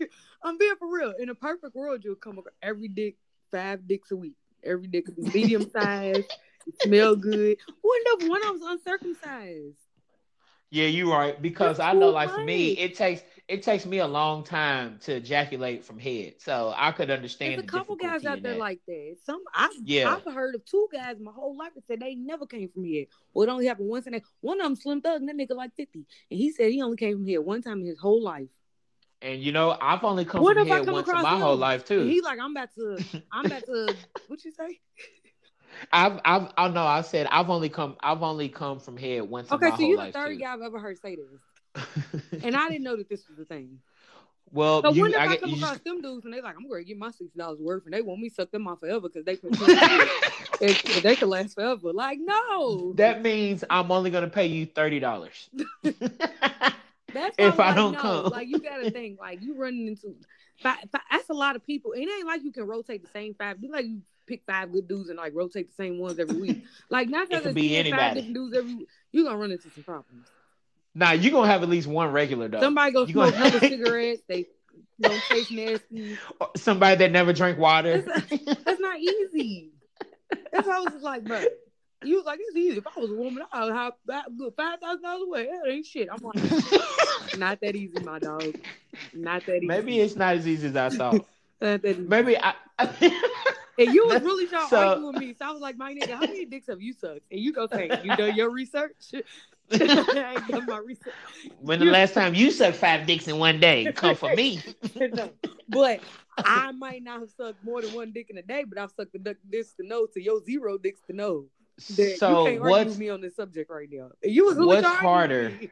I'm 0.42 0.58
being 0.58 0.74
for 0.78 0.88
real. 0.92 1.12
In 1.18 1.28
a 1.28 1.34
perfect 1.34 1.74
world, 1.74 2.02
you'll 2.04 2.14
come 2.14 2.38
across 2.38 2.54
every 2.62 2.88
dick, 2.88 3.16
five 3.50 3.86
dicks 3.88 4.10
a 4.12 4.16
week. 4.16 4.36
Every 4.62 4.86
dick 4.86 5.06
is 5.08 5.34
medium 5.34 5.68
sized, 5.70 6.32
smell 6.82 7.16
good. 7.16 7.58
One 7.80 8.00
of 8.14 8.28
one 8.28 8.42
of 8.42 8.60
them's 8.60 8.62
uncircumcised. 8.86 9.78
Yeah, 10.70 10.86
you're 10.86 11.10
right. 11.10 11.40
Because 11.40 11.78
That's 11.78 11.88
I 11.88 11.98
know, 11.98 12.10
like 12.10 12.30
for 12.30 12.44
me, 12.44 12.70
it 12.70 12.94
takes 12.94 13.22
it 13.48 13.62
takes 13.62 13.86
me 13.86 13.98
a 13.98 14.06
long 14.06 14.44
time 14.44 14.98
to 15.02 15.14
ejaculate 15.16 15.82
from 15.84 15.98
head, 15.98 16.34
so 16.38 16.74
I 16.76 16.92
could 16.92 17.10
understand. 17.10 17.52
There's 17.52 17.60
a 17.60 17.62
the 17.62 17.68
couple 17.68 17.96
guys 17.96 18.24
out 18.26 18.42
there 18.42 18.52
that. 18.52 18.58
like 18.58 18.80
that. 18.86 19.16
Some 19.24 19.42
I 19.54 19.70
Yeah. 19.84 20.14
I've 20.14 20.34
heard 20.34 20.54
of 20.54 20.64
two 20.66 20.88
guys 20.92 21.16
my 21.20 21.32
whole 21.32 21.56
life 21.56 21.72
that 21.74 21.86
said 21.86 22.00
they 22.00 22.14
never 22.14 22.46
came 22.46 22.68
from 22.68 22.84
here. 22.84 23.06
Well, 23.32 23.48
it 23.48 23.50
only 23.50 23.66
happened 23.66 23.88
once, 23.88 24.06
and 24.06 24.14
they, 24.14 24.22
one 24.42 24.60
of 24.60 24.64
them 24.64 24.76
slim 24.76 25.00
thug, 25.00 25.22
and 25.22 25.28
that 25.28 25.36
nigga 25.36 25.56
like 25.56 25.74
fifty, 25.74 26.04
and 26.30 26.38
he 26.38 26.52
said 26.52 26.70
he 26.70 26.82
only 26.82 26.98
came 26.98 27.16
from 27.16 27.26
here 27.26 27.40
one 27.40 27.62
time 27.62 27.80
in 27.80 27.86
his 27.86 27.98
whole 27.98 28.22
life. 28.22 28.48
And 29.22 29.42
you 29.42 29.52
know, 29.52 29.76
I've 29.80 30.04
only 30.04 30.24
come 30.24 30.42
What 30.42 30.54
from 30.54 30.66
head 30.66 30.84
come 30.84 30.94
once 30.94 31.08
in 31.08 31.20
my 31.22 31.38
whole 31.38 31.54
him? 31.54 31.60
life 31.60 31.84
And 31.88 31.88
too. 31.88 32.04
he 32.06 32.20
like, 32.20 32.38
I'm 32.38 32.50
about 32.52 32.74
to, 32.74 32.98
I'm 33.32 33.46
about 33.46 33.64
to, 33.64 33.94
what 34.28 34.44
you 34.44 34.52
say? 34.52 34.78
I've 35.92 36.20
I've 36.24 36.48
I 36.56 36.68
know 36.68 36.84
I 36.84 37.00
said 37.02 37.26
I've 37.30 37.50
only 37.50 37.68
come 37.68 37.96
I've 38.00 38.22
only 38.22 38.48
come 38.48 38.78
from 38.80 38.96
head 38.96 39.22
once 39.22 39.50
Okay, 39.52 39.70
so 39.76 39.82
you're 39.82 40.04
the 40.04 40.12
third 40.12 40.32
too. 40.34 40.38
guy 40.40 40.52
I've 40.54 40.62
ever 40.62 40.78
heard 40.78 40.98
say 40.98 41.16
this, 41.16 41.84
and 42.44 42.56
I 42.56 42.68
didn't 42.68 42.84
know 42.84 42.96
that 42.96 43.08
this 43.08 43.28
was 43.28 43.38
a 43.38 43.44
thing. 43.44 43.78
well, 44.52 44.82
So 44.82 44.92
you, 44.92 45.02
when 45.02 45.12
if 45.12 45.18
I, 45.18 45.24
I, 45.24 45.28
get- 45.28 45.40
come 45.40 45.54
across 45.54 45.72
just- 45.74 45.84
them 45.84 46.00
dudes 46.00 46.24
and 46.24 46.32
they're 46.34 46.42
like, 46.42 46.56
I'm 46.56 46.66
going 46.68 46.82
to 46.82 46.88
get 46.88 46.98
my 46.98 47.10
sixty 47.10 47.38
dollars 47.38 47.58
worth, 47.60 47.84
and 47.84 47.92
they 47.94 48.00
want 48.02 48.20
me 48.20 48.28
to 48.28 48.34
suck 48.34 48.50
them 48.50 48.66
off 48.66 48.80
forever 48.80 49.08
because 49.08 49.24
they 49.24 49.36
can, 49.36 49.50
if 50.60 51.02
they 51.02 51.16
can 51.16 51.28
last 51.28 51.54
forever. 51.54 51.92
Like, 51.92 52.18
no, 52.20 52.92
that 52.94 53.22
means 53.22 53.64
I'm 53.70 53.90
only 53.92 54.10
gonna 54.10 54.28
pay 54.28 54.46
you 54.46 54.66
thirty 54.66 55.00
dollars. 55.00 55.48
That's 57.14 57.34
if 57.38 57.58
I'm 57.58 57.74
don't 57.74 57.92
like, 57.92 58.02
come. 58.02 58.24
Like 58.26 58.48
you 58.48 58.58
gotta 58.60 58.90
think, 58.90 59.18
like 59.18 59.40
you 59.42 59.56
running 59.56 59.86
into 59.88 60.14
five, 60.62 60.76
five, 60.92 61.00
that's 61.10 61.30
a 61.30 61.34
lot 61.34 61.56
of 61.56 61.64
people. 61.64 61.92
It 61.92 62.00
ain't 62.00 62.26
like 62.26 62.42
you 62.44 62.52
can 62.52 62.64
rotate 62.66 63.02
the 63.02 63.08
same 63.08 63.34
five. 63.34 63.56
You 63.60 63.70
like 63.72 63.86
you 63.86 64.02
pick 64.28 64.42
five 64.46 64.70
good 64.72 64.86
dudes 64.86 65.08
and 65.08 65.18
like 65.18 65.32
rotate 65.34 65.68
the 65.68 65.74
same 65.74 65.98
ones 65.98 66.18
every 66.18 66.36
week. 66.40 66.64
Like 66.90 67.08
not 67.08 67.30
It 67.32 67.42
could 67.42 67.54
be 67.54 67.68
five 67.70 67.78
anybody. 67.86 68.14
different 68.14 68.34
dudes 68.34 68.56
every 68.56 68.74
week. 68.74 68.88
you're 69.12 69.24
gonna 69.24 69.36
run 69.38 69.50
into 69.52 69.70
some 69.70 69.82
problems. 69.84 70.28
Nah, 70.94 71.12
you're 71.12 71.32
gonna 71.32 71.46
have 71.50 71.62
at 71.62 71.68
least 71.68 71.86
one 71.86 72.12
regular 72.12 72.48
though. 72.48 72.60
Somebody 72.60 72.92
go 72.92 73.04
You 73.06 73.12
smoke 73.12 73.32
gonna- 73.34 73.48
hella 73.48 73.60
cigarettes. 73.60 74.22
They 74.28 74.46
don't 75.00 75.22
taste 75.28 75.50
nasty. 75.52 76.18
Somebody 76.56 76.96
that 76.96 77.10
never 77.12 77.32
drank 77.32 77.58
water. 77.58 78.00
That's 78.02 78.80
not 78.80 78.98
easy. 78.98 79.70
That's 80.52 80.66
why 80.66 80.76
I 80.76 80.80
was 80.80 80.92
just 80.92 81.04
like, 81.04 81.24
bro. 81.24 81.44
You 82.04 82.14
was 82.16 82.24
like, 82.26 82.38
it's 82.40 82.56
easy. 82.56 82.78
If 82.78 82.86
I 82.86 83.00
was 83.00 83.10
a 83.10 83.14
woman, 83.14 83.42
I'd 83.52 83.72
have 83.72 83.92
that 84.06 84.24
good 84.36 84.52
five 84.56 84.78
thousand 84.80 85.02
dollars 85.02 85.22
away. 85.26 85.46
That 85.46 85.68
ain't 85.70 85.84
shit. 85.86 86.08
I'm 86.10 86.22
like, 86.22 87.38
not 87.38 87.60
that 87.60 87.74
easy, 87.76 87.98
my 88.04 88.18
dog. 88.20 88.56
Not 89.12 89.44
that 89.46 89.56
easy. 89.56 89.66
Maybe 89.66 89.98
it's 90.00 90.14
not 90.16 90.36
as 90.36 90.46
easy 90.46 90.68
as 90.68 90.76
I 90.76 90.88
thought. 90.90 91.26
Not. 91.60 91.82
Maybe 91.82 92.36
I. 92.38 92.54
And 93.78 93.94
you 93.94 94.06
was 94.06 94.22
really 94.22 94.46
trying 94.46 94.64
to 94.64 94.68
So- 94.68 94.88
argue 94.88 95.06
with 95.06 95.16
me. 95.16 95.34
So 95.38 95.46
I 95.46 95.50
was 95.52 95.60
like, 95.60 95.76
my 95.76 95.94
nigga, 95.94 96.10
how 96.14 96.20
many 96.20 96.44
dicks 96.44 96.66
have 96.66 96.80
you 96.82 96.92
sucked? 96.92 97.20
And 97.30 97.40
you 97.40 97.52
go 97.52 97.66
say, 97.66 97.88
you 98.02 98.16
done 98.16 98.34
your 98.34 98.50
research? 98.50 98.92
I 99.72 100.34
ain't 100.36 100.48
done 100.48 100.66
my 100.66 100.78
research. 100.78 101.12
when 101.60 101.78
the 101.78 101.84
last 101.86 102.14
time 102.14 102.34
you 102.34 102.50
sucked 102.50 102.76
five 102.78 103.06
dicks 103.06 103.28
in 103.28 103.38
one 103.38 103.60
day, 103.60 103.92
come 103.94 104.14
for 104.16 104.34
me. 104.34 104.60
No. 105.12 105.30
But 105.68 106.00
I 106.38 106.72
might 106.72 107.02
not 107.02 107.20
have 107.20 107.30
sucked 107.30 107.62
more 107.62 107.82
than 107.82 107.92
one 107.94 108.12
dick 108.12 108.30
in 108.30 108.38
a 108.38 108.42
day, 108.42 108.64
but 108.64 108.78
I've 108.78 108.90
sucked 108.90 109.12
the 109.12 109.18
duck 109.18 109.36
dicks 109.50 109.74
to 109.74 109.86
know 109.86 110.06
to 110.14 110.20
your 110.22 110.42
zero 110.42 110.78
dicks 110.78 111.00
to 111.08 111.12
know. 111.12 111.46
That 111.96 111.98
you 112.02 112.16
So 112.16 112.46
can't 112.46 112.60
argue 112.60 112.60
what's 112.70 112.88
with 112.90 112.98
me 112.98 113.08
on 113.10 113.20
this 113.20 113.36
subject 113.36 113.70
right 113.70 113.88
now. 113.90 114.10
And 114.22 114.32
You 114.34 114.46
was 114.46 114.56
really 114.56 114.76
what's 114.76 114.86
harder? 114.88 115.52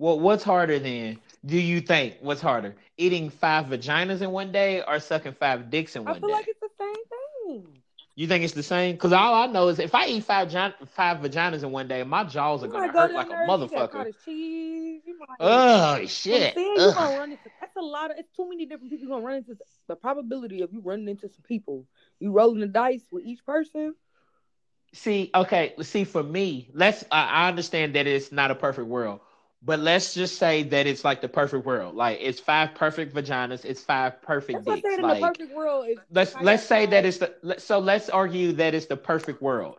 Well, 0.00 0.20
what's 0.20 0.44
harder 0.44 0.78
then? 0.78 1.18
Do 1.44 1.58
you 1.58 1.80
think 1.80 2.18
what's 2.20 2.40
harder? 2.40 2.76
Eating 2.98 3.30
five 3.30 3.66
vaginas 3.66 4.20
in 4.22 4.30
one 4.30 4.52
day 4.52 4.80
or 4.86 5.00
sucking 5.00 5.32
five 5.32 5.70
dicks 5.70 5.96
in 5.96 6.04
one 6.04 6.12
day? 6.14 6.18
I 6.18 6.20
feel 6.20 6.28
day? 6.28 6.34
like 6.34 6.46
it's 6.48 6.60
the 6.60 6.68
same 6.78 6.94
thing. 6.94 7.27
You 8.16 8.26
think 8.26 8.44
it's 8.44 8.52
the 8.54 8.62
same? 8.62 8.94
Because 8.94 9.12
all 9.12 9.34
I 9.34 9.46
know 9.46 9.68
is 9.68 9.78
if 9.78 9.94
I 9.94 10.06
eat 10.06 10.24
five 10.24 10.50
gi- 10.50 10.86
five 10.86 11.18
vaginas 11.18 11.62
in 11.62 11.70
one 11.70 11.88
day, 11.88 12.02
my 12.02 12.24
jaws 12.24 12.62
are 12.62 12.66
You 12.66 12.72
gonna 12.72 12.88
go 12.92 13.08
hurt 13.08 13.14
like 13.14 13.30
a 13.30 13.34
there, 13.34 13.46
motherfucker. 13.46 14.12
cheese. 14.24 15.02
Oh 15.40 16.04
shit! 16.06 16.54
saying 16.54 16.82
you 16.84 16.90
Ugh. 16.90 16.94
gonna 16.94 17.16
run 17.16 17.32
into 17.32 17.50
that's 17.60 17.76
a 17.76 17.80
lot 17.80 18.10
of 18.10 18.18
it's 18.18 18.30
too 18.36 18.48
many 18.48 18.66
different 18.66 18.90
people 18.90 19.06
you're 19.06 19.16
gonna 19.16 19.24
run 19.26 19.36
into 19.36 19.56
the 19.88 19.96
probability 19.96 20.60
of 20.62 20.72
you 20.72 20.80
running 20.80 21.08
into 21.08 21.28
some 21.28 21.42
people. 21.42 21.86
You 22.20 22.32
rolling 22.32 22.60
the 22.60 22.66
dice 22.66 23.06
with 23.10 23.24
each 23.24 23.44
person. 23.44 23.94
See, 24.94 25.30
okay, 25.34 25.74
see 25.82 26.04
for 26.04 26.22
me, 26.22 26.70
let's. 26.72 27.04
I 27.10 27.48
understand 27.48 27.94
that 27.94 28.06
it's 28.06 28.32
not 28.32 28.50
a 28.50 28.54
perfect 28.54 28.88
world, 28.88 29.20
but 29.62 29.80
let's 29.80 30.14
just 30.14 30.36
say 30.38 30.62
that 30.64 30.86
it's 30.86 31.04
like 31.04 31.20
the 31.20 31.28
perfect 31.28 31.66
world. 31.66 31.94
Like 31.94 32.18
it's 32.20 32.38
five 32.40 32.74
perfect 32.74 33.14
vaginas, 33.14 33.64
it's 33.64 33.82
five 33.82 34.22
perfect 34.22 34.64
That's 34.64 34.80
dicks. 34.80 34.88
said 34.90 34.98
in 35.00 35.04
Like 35.04 35.20
the 35.20 35.26
perfect 35.28 35.54
world 35.56 35.86
is 35.88 35.98
let's 36.10 36.34
let's 36.40 36.62
say 36.62 36.86
that 36.86 37.04
it's 37.04 37.18
the 37.18 37.56
so 37.58 37.78
let's 37.78 38.08
argue 38.08 38.52
that 38.52 38.74
it's 38.74 38.86
the 38.86 38.96
perfect 38.96 39.42
world. 39.42 39.78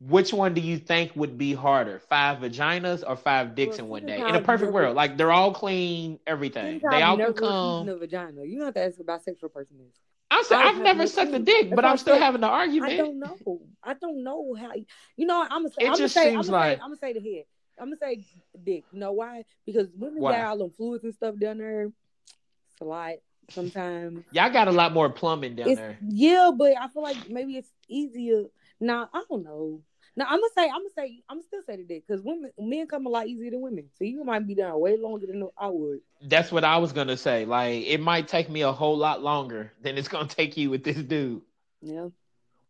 Which 0.00 0.32
one 0.34 0.52
do 0.54 0.60
you 0.60 0.76
think 0.78 1.12
would 1.16 1.38
be 1.38 1.54
harder, 1.54 1.98
five 1.98 2.38
vaginas 2.38 3.02
or 3.06 3.16
five 3.16 3.54
dicks 3.54 3.78
Well, 3.78 3.84
in 3.86 3.90
one 3.90 4.06
day? 4.06 4.18
In 4.20 4.34
a 4.34 4.40
perfect 4.42 4.72
world, 4.72 4.94
like 4.96 5.16
they're 5.16 5.32
all 5.32 5.54
clean, 5.54 6.18
everything. 6.26 6.80
They 6.90 7.00
all 7.02 7.16
can 7.16 7.32
come. 7.32 7.88
a 7.88 7.96
vagina. 7.96 8.44
You 8.44 8.56
don't 8.58 8.66
have 8.66 8.74
to 8.74 8.82
ask 8.84 8.98
what 8.98 9.06
bisexual 9.06 9.52
person 9.52 9.76
is. 9.88 9.94
I'm 10.30 10.42
saying 10.44 10.62
I 10.62 10.68
I've 10.70 10.80
never 10.80 11.06
sucked 11.06 11.32
a 11.32 11.38
dick, 11.38 11.74
but 11.74 11.84
I'm 11.84 11.96
still 11.96 12.16
said- 12.16 12.22
having 12.22 12.40
the 12.42 12.48
argument. 12.48 12.92
I 12.92 12.96
don't 12.96 13.18
know. 13.18 13.60
I 13.82 13.94
don't 13.94 14.24
know 14.24 14.54
how. 14.54 14.72
You 15.16 15.26
know, 15.26 15.40
I'm 15.42 15.62
gonna 15.62 15.68
say. 15.70 15.84
It 15.86 15.90
I'm 15.90 15.96
just 15.96 16.12
say. 16.14 16.28
I'm 16.28 16.34
seems 16.34 16.46
gonna 16.48 16.58
like- 16.58 16.78
say. 16.78 16.82
I'm 16.82 16.88
gonna 16.90 16.96
say 16.96 17.12
the 17.12 17.20
head. 17.36 17.44
I'm 17.78 17.86
gonna 17.86 17.96
say 17.96 18.24
dick. 18.64 18.84
You 18.92 19.00
know 19.00 19.12
why? 19.12 19.44
Because 19.66 19.88
women 19.96 20.22
Why? 20.22 20.32
got 20.32 20.46
all 20.48 20.58
them 20.58 20.70
fluids 20.70 21.04
and 21.04 21.14
stuff 21.14 21.36
down 21.38 21.58
there. 21.58 21.84
It's 21.84 22.80
a 22.80 22.84
lot 22.84 23.14
sometimes. 23.50 24.24
Y'all 24.32 24.50
got 24.52 24.68
a 24.68 24.72
lot 24.72 24.92
more 24.92 25.08
plumbing 25.10 25.56
down 25.56 25.68
It's, 25.68 25.80
there. 25.80 25.98
yeah, 26.08 26.50
but 26.56 26.72
I 26.80 26.88
feel 26.88 27.02
like 27.02 27.28
maybe 27.28 27.56
it's 27.56 27.70
easier. 27.88 28.44
Nah, 28.80 29.06
I 29.12 29.22
don't 29.28 29.44
know. 29.44 29.80
Now 30.16 30.26
I'm 30.28 30.38
gonna 30.40 30.48
say. 30.56 30.64
I'm 30.64 30.80
gonna 30.80 30.88
say. 30.96 31.22
I'm 31.28 31.42
still 31.42 31.62
say 31.66 31.76
the 31.76 31.82
dick 31.84 32.04
because 32.06 32.22
women, 32.22 32.50
men 32.58 32.86
come 32.86 33.06
a 33.06 33.08
lot 33.08 33.26
easier 33.26 33.50
than 33.50 33.60
women. 33.60 33.90
So 33.98 34.04
you 34.04 34.22
might 34.24 34.46
be 34.46 34.54
down 34.54 34.78
way 34.80 34.96
longer 34.96 35.26
than 35.26 35.48
I 35.58 35.66
would. 35.68 36.00
That's 36.22 36.52
what 36.52 36.64
I 36.64 36.78
was 36.78 36.92
gonna 36.92 37.16
say. 37.16 37.44
Like 37.44 37.84
it 37.86 38.00
might 38.00 38.28
take 38.28 38.48
me 38.48 38.62
a 38.62 38.72
whole 38.72 38.96
lot 38.96 39.22
longer 39.22 39.72
than 39.82 39.98
it's 39.98 40.08
gonna 40.08 40.28
take 40.28 40.56
you 40.56 40.70
with 40.70 40.84
this 40.84 40.96
dude. 40.96 41.42
Yeah. 41.82 42.08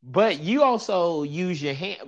But 0.06 0.40
you 0.40 0.62
also 0.62 1.22
use 1.22 1.62
your 1.62 1.72
hand. 1.72 1.98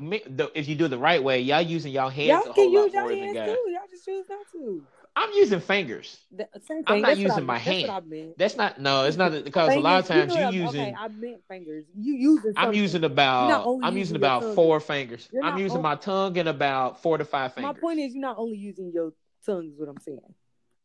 If 0.54 0.68
you 0.68 0.74
do 0.74 0.84
it 0.84 0.88
the 0.88 0.98
right 0.98 1.22
way, 1.22 1.40
y'all 1.40 1.62
using 1.62 1.92
y'all 1.92 2.10
hands 2.10 2.28
Y'all 2.28 2.52
a 2.52 2.54
can 2.54 2.70
use 2.70 2.92
than 2.92 3.08
hands 3.08 3.34
guys. 3.34 3.48
too. 3.48 3.70
Y'all 3.70 3.80
just 3.90 4.04
choose 4.04 4.26
not 4.28 4.46
to. 4.52 4.82
I'm 5.18 5.32
using 5.32 5.60
fingers. 5.60 6.18
The, 6.30 6.46
same 6.66 6.84
thing. 6.84 6.84
I'm 6.88 7.00
not 7.00 7.08
That's 7.08 7.20
using 7.20 7.38
I 7.38 7.46
my 7.46 7.56
hand. 7.56 7.88
That's 7.88 8.06
I. 8.12 8.34
That's 8.36 8.56
not 8.56 8.80
no. 8.80 9.04
It's 9.04 9.16
not 9.16 9.32
because 9.44 9.74
a 9.74 9.78
lot 9.78 10.00
of 10.00 10.06
Fingers, 10.06 10.34
times 10.34 10.34
know 10.34 10.50
you 10.50 10.62
using. 10.64 10.80
Okay, 10.82 10.94
I 10.98 11.08
meant 11.08 11.42
fingers. 11.48 11.86
You 11.96 12.14
using. 12.16 12.52
I'm 12.54 12.74
using 12.74 13.02
about. 13.04 13.64
only 13.64 13.86
I'm 13.86 13.96
using 13.96 14.16
about 14.16 14.42
tongue. 14.42 14.54
four 14.54 14.78
fingers. 14.78 15.26
You're 15.32 15.42
I'm 15.42 15.56
using 15.56 15.78
on- 15.78 15.82
my 15.82 15.94
tongue 15.94 16.36
and 16.36 16.50
about 16.50 17.00
four 17.00 17.16
to 17.16 17.24
five 17.24 17.54
fingers. 17.54 17.74
My 17.74 17.80
point 17.80 17.98
is, 18.00 18.12
you're 18.14 18.20
not 18.20 18.36
only 18.36 18.58
using 18.58 18.92
your 18.92 19.14
tongue. 19.46 19.70
Is 19.72 19.78
what 19.78 19.88
I'm 19.88 19.98
saying. 20.00 20.20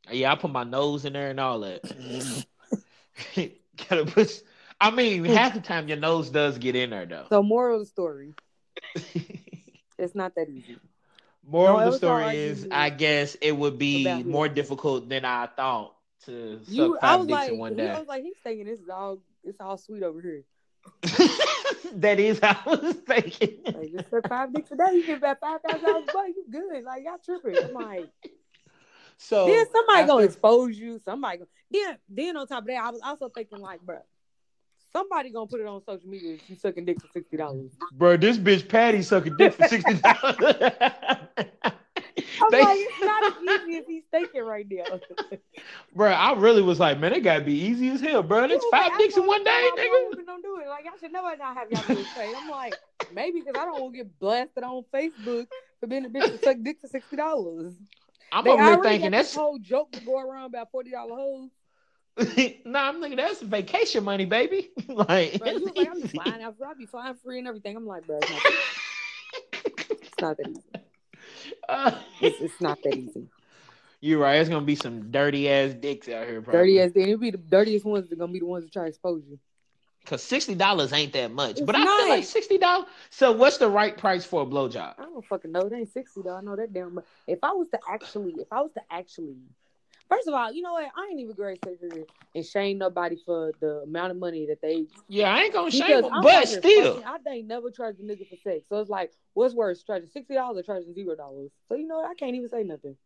Yeah, 0.09 0.31
I 0.31 0.35
put 0.35 0.49
my 0.49 0.63
nose 0.63 1.03
in 1.03 1.11
there 1.11 1.29
and 1.29 1.39
all 1.39 1.59
that. 1.59 2.45
Gotta 3.89 4.05
put. 4.05 4.43
I 4.81 4.89
mean, 4.89 5.23
hmm. 5.25 5.31
half 5.31 5.53
the 5.53 5.61
time 5.61 5.87
your 5.87 5.97
nose 5.97 6.31
does 6.31 6.57
get 6.57 6.75
in 6.75 6.89
there 6.89 7.05
though. 7.05 7.27
So, 7.29 7.43
moral 7.43 7.75
of 7.75 7.81
the 7.81 7.85
story: 7.85 8.33
it's 9.97 10.15
not 10.15 10.33
that 10.35 10.49
easy. 10.49 10.77
Moral 11.45 11.77
No, 11.77 11.85
of 11.85 11.91
the 11.91 11.97
story 11.97 12.35
is, 12.35 12.67
I 12.71 12.89
guess 12.89 13.35
it 13.35 13.55
would 13.55 13.77
be 13.77 14.23
more 14.23 14.47
it. 14.47 14.55
difficult 14.55 15.07
than 15.07 15.23
I 15.23 15.47
thought 15.47 15.95
to 16.25 16.59
suck 16.63 16.73
You, 16.73 16.97
I 16.97 17.01
five 17.01 17.19
was 17.19 17.27
dicks 17.27 17.39
like, 17.39 17.51
in 17.51 17.57
one 17.57 17.77
he, 17.77 17.81
I 17.81 17.99
was 17.99 18.07
like, 18.07 18.23
he's 18.23 18.37
thinking 18.43 18.65
this 18.65 18.79
is 18.79 18.89
all, 18.89 19.17
it's 19.43 19.59
all 19.59 19.77
sweet 19.77 20.03
over 20.03 20.21
here. 20.21 20.43
that 21.93 22.19
is 22.19 22.39
how 22.39 22.57
I 22.65 22.75
was 22.75 22.95
thinking. 22.95 23.59
Like, 23.65 23.91
just 23.91 24.09
suck 24.09 24.27
five 24.27 24.53
dicks 24.53 24.71
a 24.71 24.77
day, 24.77 24.93
you 24.93 25.05
get 25.05 25.17
about 25.17 25.39
five 25.39 25.61
thousand 25.61 25.83
dollars 25.85 26.09
a 26.09 26.17
month. 26.17 26.35
You 26.35 26.45
good? 26.51 26.83
Like, 26.83 27.03
y'all 27.03 27.17
tripping? 27.23 27.63
I'm 27.63 27.73
like, 27.73 28.09
so 29.17 29.45
then 29.45 29.65
somebody 29.71 30.07
gonna 30.07 30.25
expose 30.25 30.77
you. 30.77 30.99
Somebody 30.99 31.39
gonna 31.39 31.49
then 31.69 31.97
then 32.09 32.37
on 32.37 32.47
top 32.47 32.63
of 32.63 32.67
that, 32.67 32.83
I 32.83 32.89
was 32.89 33.01
also 33.03 33.29
thinking 33.29 33.59
like, 33.59 33.81
bro, 33.81 33.99
somebody 34.91 35.30
gonna 35.31 35.47
put 35.47 35.59
it 35.59 35.68
on 35.68 35.81
social 35.85 36.07
media 36.09 36.35
if 36.35 36.49
you 36.49 36.55
sucking 36.55 36.85
dick 36.85 37.01
for 37.01 37.07
sixty 37.13 37.38
dollars. 37.38 37.72
bro, 37.93 38.18
this 38.18 38.38
bitch 38.38 38.68
Patty 38.68 39.01
sucking 39.01 39.38
dick 39.38 39.53
for 39.53 39.68
sixty 39.68 39.93
dollars. 39.95 40.73
It's 42.53 43.01
not 43.01 43.23
as 43.26 43.34
easy 43.41 43.77
as 43.77 43.85
he's 43.88 44.03
thinking 44.11 44.43
right 44.43 44.65
now. 44.69 44.99
bro, 45.95 46.11
I 46.11 46.34
really 46.34 46.61
was 46.61 46.80
like, 46.80 46.99
man, 46.99 47.13
it 47.13 47.22
gotta 47.22 47.43
be 47.43 47.53
easy 47.53 47.89
as 47.89 48.01
hell, 48.01 48.23
bro. 48.23 48.43
It's 48.45 48.65
five 48.72 48.97
dicks 48.97 49.18
in 49.18 49.26
one 49.26 49.43
day, 49.43 49.69
nigga. 49.77 50.26
Don't 50.26 50.41
do 50.41 50.59
it. 50.59 50.68
Like 50.68 50.85
y'all 50.85 50.93
should 50.99 51.11
never 51.11 51.35
not 51.38 51.55
have 51.55 51.72
y'all 51.72 51.84
do 51.88 51.99
it. 52.01 52.07
I'm 52.18 52.49
like, 52.49 52.76
maybe 53.13 53.41
because 53.41 53.59
I 53.59 53.65
don't 53.65 53.81
want 53.81 53.93
to 53.93 53.97
get 53.97 54.19
blasted 54.19 54.63
on 54.63 54.84
Facebook 54.93 55.47
for 55.80 55.88
being 55.88 56.05
a 56.05 56.09
bitch 56.09 56.31
to 56.31 56.38
suck 56.39 56.57
dick 56.61 56.80
for 56.81 56.88
sixty 56.88 57.15
dollars. 57.15 57.73
I'm 58.31 58.43
they 58.43 58.51
over 58.51 58.63
here 58.63 58.84
thinking 58.84 59.11
that's 59.11 59.35
whole 59.35 59.59
joke 59.59 59.91
to 59.91 60.01
go 60.01 60.19
around 60.19 60.45
about 60.45 60.72
forty 60.72 60.91
dollar 60.91 61.15
hoes. 61.15 61.49
nah, 62.65 62.89
I'm 62.89 62.99
thinking 62.99 63.17
that's 63.17 63.41
vacation 63.41 64.03
money, 64.03 64.25
baby. 64.25 64.71
like, 64.88 65.39
bro, 65.39 65.51
you 65.51 65.71
like, 65.75 65.88
I'm 65.89 66.01
flying 66.01 66.41
out, 66.41 66.55
I'll 66.65 66.75
be 66.75 66.85
flying 66.85 67.15
free 67.15 67.39
and 67.39 67.47
everything. 67.47 67.75
I'm 67.75 67.85
like, 67.85 68.05
bro, 68.05 68.19
it's 68.21 68.29
not 68.31 68.43
that, 68.43 69.91
it's 70.01 70.21
not 70.21 70.38
that 70.38 70.47
easy. 70.49 70.85
Uh, 71.69 71.91
it's, 72.19 72.41
it's, 72.41 72.61
not 72.61 72.79
that 72.83 72.95
easy. 72.95 73.27
You're 74.01 74.19
right. 74.19 74.35
It's 74.35 74.49
gonna 74.49 74.65
be 74.65 74.75
some 74.75 75.11
dirty 75.11 75.49
ass 75.49 75.73
dicks 75.73 76.09
out 76.09 76.27
here. 76.27 76.41
Probably. 76.41 76.59
Dirty 76.59 76.81
ass. 76.81 76.91
It'll 76.95 77.17
be 77.17 77.31
the 77.31 77.38
dirtiest 77.38 77.85
ones. 77.85 78.09
They're 78.09 78.17
gonna 78.17 78.33
be 78.33 78.39
the 78.39 78.45
ones 78.45 78.65
that 78.65 78.73
try 78.73 78.83
to 78.83 78.89
expose 78.89 79.23
you. 79.29 79.39
Cause 80.05 80.23
sixty 80.23 80.55
dollars 80.55 80.93
ain't 80.93 81.13
that 81.13 81.31
much, 81.31 81.51
it's 81.51 81.61
but 81.61 81.75
I 81.75 81.85
feel 81.85 82.09
like 82.09 82.23
sixty 82.23 82.57
dollars. 82.57 82.88
So 83.11 83.31
what's 83.31 83.57
the 83.57 83.69
right 83.69 83.95
price 83.95 84.25
for 84.25 84.41
a 84.41 84.45
blowjob? 84.45 84.95
I 84.97 85.03
don't 85.03 85.25
fucking 85.25 85.51
know. 85.51 85.61
It 85.61 85.73
ain't 85.73 85.93
sixty 85.93 86.23
dollars. 86.23 86.41
I 86.41 86.45
know 86.45 86.55
that 86.55 86.73
damn. 86.73 86.95
But 86.95 87.05
if 87.27 87.39
I 87.43 87.51
was 87.51 87.67
to 87.69 87.79
actually, 87.88 88.33
if 88.33 88.47
I 88.51 88.61
was 88.61 88.71
to 88.73 88.81
actually 88.89 89.38
First 90.11 90.27
of 90.27 90.33
all, 90.33 90.51
you 90.51 90.61
know 90.61 90.73
what? 90.73 90.91
I 90.97 91.07
ain't 91.09 91.21
even 91.21 91.33
great 91.33 91.63
here 91.63 92.05
and 92.35 92.45
shame 92.45 92.77
nobody 92.77 93.15
for 93.25 93.53
the 93.61 93.83
amount 93.83 94.11
of 94.11 94.17
money 94.17 94.45
that 94.47 94.61
they. 94.61 94.85
Yeah, 95.07 95.33
I 95.33 95.43
ain't 95.43 95.53
gonna 95.53 95.71
shame 95.71 96.01
them, 96.01 96.11
but 96.21 96.49
still, 96.49 96.95
fucking, 96.95 97.29
I 97.29 97.33
ain't 97.33 97.47
never 97.47 97.71
charged 97.71 98.01
a 98.01 98.03
nigga 98.03 98.27
for 98.27 98.35
sex. 98.35 98.65
So 98.67 98.81
it's 98.81 98.89
like, 98.89 99.13
what's 99.35 99.53
worse, 99.53 99.83
charging 99.83 100.09
sixty 100.09 100.33
dollars 100.33 100.57
or 100.57 100.63
charging 100.63 100.93
zero 100.93 101.15
dollars? 101.15 101.51
So 101.69 101.75
you 101.75 101.88
know, 101.88 101.99
what? 101.99 102.11
I 102.11 102.15
can't 102.15 102.35
even 102.35 102.49
say 102.49 102.63
nothing. 102.63 102.97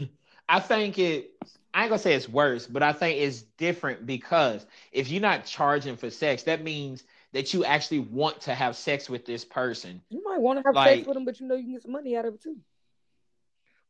I 0.48 0.58
think 0.58 0.98
it. 0.98 1.30
I 1.72 1.82
ain't 1.82 1.90
gonna 1.90 2.00
say 2.00 2.14
it's 2.14 2.28
worse, 2.28 2.66
but 2.66 2.82
I 2.82 2.92
think 2.92 3.20
it's 3.20 3.42
different 3.56 4.04
because 4.04 4.66
if 4.90 5.08
you're 5.08 5.22
not 5.22 5.44
charging 5.46 5.96
for 5.96 6.10
sex, 6.10 6.42
that 6.42 6.64
means 6.64 7.04
that 7.30 7.54
you 7.54 7.64
actually 7.64 8.00
want 8.00 8.40
to 8.40 8.56
have 8.56 8.74
sex 8.74 9.08
with 9.08 9.24
this 9.24 9.44
person. 9.44 10.02
You 10.10 10.20
might 10.24 10.40
want 10.40 10.58
to 10.58 10.64
have 10.66 10.74
like, 10.74 10.96
sex 10.96 11.06
with 11.06 11.14
them, 11.14 11.24
but 11.24 11.38
you 11.38 11.46
know 11.46 11.54
you 11.54 11.62
can 11.62 11.72
get 11.74 11.82
some 11.82 11.92
money 11.92 12.16
out 12.16 12.24
of 12.24 12.34
it 12.34 12.42
too. 12.42 12.56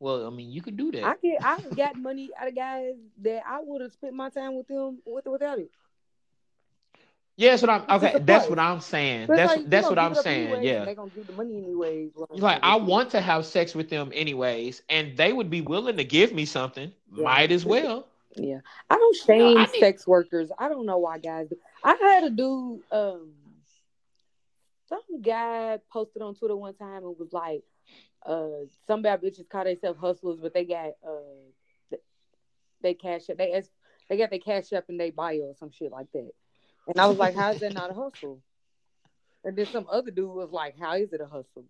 Well, 0.03 0.27
I 0.27 0.31
mean, 0.31 0.51
you 0.51 0.61
could 0.61 0.75
do 0.75 0.91
that. 0.91 1.03
I 1.05 1.15
get, 1.23 1.41
I 1.41 1.61
got 1.77 1.95
money 1.95 2.29
out 2.37 2.49
of 2.49 2.55
guys 2.55 2.95
that 3.21 3.41
I 3.47 3.61
would 3.63 3.79
have 3.79 3.93
spent 3.93 4.13
my 4.13 4.29
time 4.29 4.53
with 4.57 4.67
them 4.67 4.97
with 5.05 5.25
without 5.25 5.59
it. 5.59 5.71
Yeah, 7.37 7.51
that's 7.51 7.61
what 7.61 7.69
I'm. 7.71 7.83
Okay, 7.89 8.19
that's 8.19 8.49
what 8.49 8.59
I'm 8.59 8.81
saying. 8.81 9.27
But 9.27 9.37
that's 9.37 9.55
like, 9.55 9.69
that's 9.69 9.87
what 9.87 9.97
I'm 9.97 10.13
saying. 10.13 10.61
Yeah, 10.61 10.83
they're 10.83 10.95
gonna 10.95 11.09
give 11.09 11.25
the 11.25 11.31
money 11.31 11.55
anyways. 11.55 12.11
Like 12.31 12.59
I 12.63 12.75
want 12.75 13.11
to 13.11 13.21
have 13.21 13.45
sex 13.45 13.73
with 13.73 13.89
them 13.89 14.11
anyways, 14.13 14.81
and 14.89 15.15
they 15.15 15.31
would 15.31 15.49
be 15.49 15.61
willing 15.61 15.95
to 15.95 16.03
give 16.03 16.33
me 16.33 16.43
something. 16.43 16.91
Yeah. 17.13 17.23
Might 17.23 17.53
as 17.53 17.63
well. 17.63 18.05
Yeah, 18.35 18.59
I 18.89 18.97
don't 18.97 19.15
shame 19.15 19.39
no, 19.39 19.57
I 19.57 19.65
need... 19.71 19.79
sex 19.79 20.05
workers. 20.05 20.51
I 20.59 20.67
don't 20.67 20.85
know 20.85 20.97
why 20.97 21.19
guys. 21.19 21.47
Do. 21.47 21.57
I 21.81 21.95
had 21.95 22.25
a 22.25 22.29
dude. 22.29 22.81
Um, 22.91 23.31
some 24.89 25.21
guy 25.21 25.79
posted 25.93 26.21
on 26.21 26.35
Twitter 26.35 26.57
one 26.57 26.73
time 26.73 27.05
and 27.05 27.17
was 27.17 27.31
like, 27.31 27.63
uh 28.25 28.65
some 28.87 29.01
bad 29.01 29.21
bitches 29.21 29.49
call 29.49 29.65
themselves 29.65 29.99
hustlers, 29.99 30.39
but 30.41 30.53
they 30.53 30.65
got 30.65 30.91
uh 31.05 31.97
they 32.81 32.93
cash 32.93 33.29
up 33.29 33.37
they 33.37 33.53
ask, 33.53 33.69
they 34.09 34.17
got 34.17 34.29
their 34.29 34.39
cash 34.39 34.73
up 34.73 34.85
in 34.89 34.97
their 34.97 35.11
bio 35.11 35.39
or 35.39 35.55
some 35.55 35.71
shit 35.71 35.91
like 35.91 36.11
that. 36.13 36.31
And 36.87 36.99
I 36.99 37.07
was 37.07 37.17
like, 37.17 37.35
How 37.35 37.51
is 37.51 37.59
that 37.61 37.73
not 37.73 37.91
a 37.91 37.93
hustle? 37.93 38.41
And 39.45 39.57
then 39.57 39.65
some 39.65 39.87
other 39.89 40.11
dude 40.11 40.29
was 40.29 40.51
like, 40.51 40.77
How 40.79 40.95
is 40.95 41.13
it 41.13 41.21
a 41.21 41.25
hustle? 41.25 41.65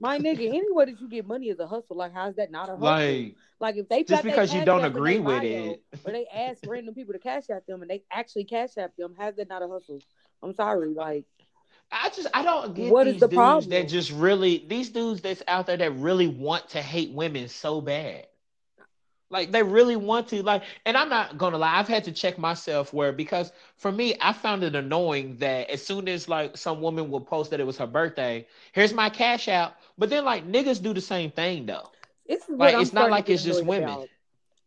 My 0.00 0.18
nigga, 0.18 0.48
anywhere 0.48 0.86
that 0.86 1.00
you 1.00 1.08
get 1.08 1.26
money 1.26 1.48
is 1.48 1.58
a 1.58 1.66
hustle. 1.66 1.96
Like, 1.96 2.14
how's 2.14 2.36
that 2.36 2.52
not 2.52 2.68
a 2.68 2.72
hustle? 2.72 2.84
Like, 2.84 3.34
like 3.58 3.76
if 3.76 3.88
they 3.88 4.04
just 4.04 4.22
because 4.22 4.54
you 4.54 4.64
don't 4.64 4.84
agree 4.84 5.18
with 5.18 5.42
bio, 5.42 5.48
it, 5.48 5.82
or 6.04 6.12
they 6.12 6.26
ask 6.32 6.60
random 6.64 6.94
people 6.94 7.14
to 7.14 7.18
cash 7.18 7.50
out 7.50 7.66
them 7.66 7.82
and 7.82 7.90
they 7.90 8.04
actually 8.12 8.44
cash 8.44 8.78
out 8.78 8.96
them, 8.96 9.16
how's 9.18 9.34
that 9.36 9.48
not 9.48 9.62
a 9.62 9.68
hustle? 9.68 9.98
I'm 10.40 10.54
sorry, 10.54 10.94
like 10.94 11.24
I 11.90 12.10
just 12.10 12.28
I 12.34 12.42
don't 12.42 12.74
get 12.74 12.92
what 12.92 13.04
these 13.04 13.14
is 13.14 13.20
the 13.20 13.28
dudes 13.28 13.36
problem? 13.36 13.70
that 13.70 13.88
just 13.88 14.10
really 14.10 14.64
these 14.68 14.90
dudes 14.90 15.20
that's 15.20 15.42
out 15.48 15.66
there 15.66 15.76
that 15.76 15.92
really 15.96 16.28
want 16.28 16.68
to 16.70 16.82
hate 16.82 17.12
women 17.12 17.48
so 17.48 17.80
bad. 17.80 18.26
Like 19.30 19.52
they 19.52 19.62
really 19.62 19.96
want 19.96 20.28
to 20.28 20.42
like 20.42 20.62
and 20.84 20.96
I'm 20.96 21.08
not 21.08 21.38
gonna 21.38 21.58
lie, 21.58 21.78
I've 21.78 21.88
had 21.88 22.04
to 22.04 22.12
check 22.12 22.38
myself 22.38 22.92
where 22.92 23.12
because 23.12 23.52
for 23.76 23.90
me, 23.92 24.16
I 24.20 24.32
found 24.32 24.64
it 24.64 24.74
annoying 24.74 25.36
that 25.38 25.70
as 25.70 25.84
soon 25.84 26.08
as 26.08 26.28
like 26.28 26.56
some 26.56 26.80
woman 26.80 27.10
would 27.10 27.26
post 27.26 27.50
that 27.50 27.60
it 27.60 27.66
was 27.66 27.78
her 27.78 27.86
birthday, 27.86 28.46
here's 28.72 28.92
my 28.92 29.08
cash 29.08 29.48
out. 29.48 29.74
But 29.96 30.10
then 30.10 30.24
like 30.24 30.46
niggas 30.46 30.82
do 30.82 30.92
the 30.92 31.00
same 31.00 31.30
thing 31.30 31.66
though. 31.66 31.90
It's 32.26 32.44
like 32.48 32.76
it's 32.76 32.92
not 32.92 33.10
like 33.10 33.30
it's 33.30 33.42
just 33.42 33.64
women. 33.64 33.88
About. 33.88 34.08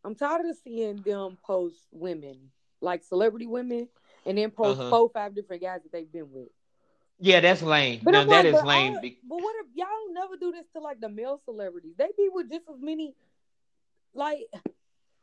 I'm 0.03 0.15
tired 0.15 0.47
of 0.47 0.57
seeing 0.63 0.97
them 0.97 1.37
post 1.43 1.77
women, 1.91 2.49
like 2.81 3.03
celebrity 3.03 3.45
women, 3.45 3.87
and 4.25 4.37
then 4.37 4.49
post 4.49 4.79
uh-huh. 4.79 4.89
four, 4.89 5.09
five 5.09 5.35
different 5.35 5.61
guys 5.61 5.81
that 5.83 5.91
they've 5.91 6.11
been 6.11 6.31
with. 6.31 6.49
Yeah, 7.23 7.39
that's 7.39 7.61
lame. 7.61 8.01
But 8.03 8.11
no, 8.11 8.25
that 8.25 8.45
is 8.45 8.63
lame. 8.63 8.95
but 8.95 9.13
what 9.29 9.55
if 9.59 9.67
y'all 9.75 9.85
don't 9.87 10.13
never 10.15 10.37
do 10.37 10.51
this 10.51 10.65
to 10.73 10.81
like 10.81 10.99
the 10.99 11.07
male 11.07 11.39
celebrities? 11.45 11.93
They 11.95 12.09
be 12.17 12.29
with 12.33 12.49
just 12.49 12.65
as 12.67 12.81
many, 12.81 13.13
like 14.15 14.39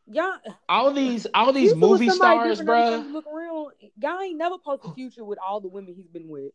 y'all. 0.07 0.39
All 0.69 0.93
these, 0.93 1.27
all 1.35 1.53
these 1.53 1.75
movie 1.75 2.09
stars, 2.09 2.61
bro. 2.63 3.05
Look 3.11 3.27
around, 3.27 3.73
y'all 4.01 4.21
ain't 4.21 4.39
never 4.39 4.59
posted 4.59 4.95
future 4.95 5.25
with 5.25 5.41
all 5.45 5.61
the 5.61 5.69
women 5.69 5.95
he's 5.97 6.07
been 6.07 6.29
with. 6.29 6.53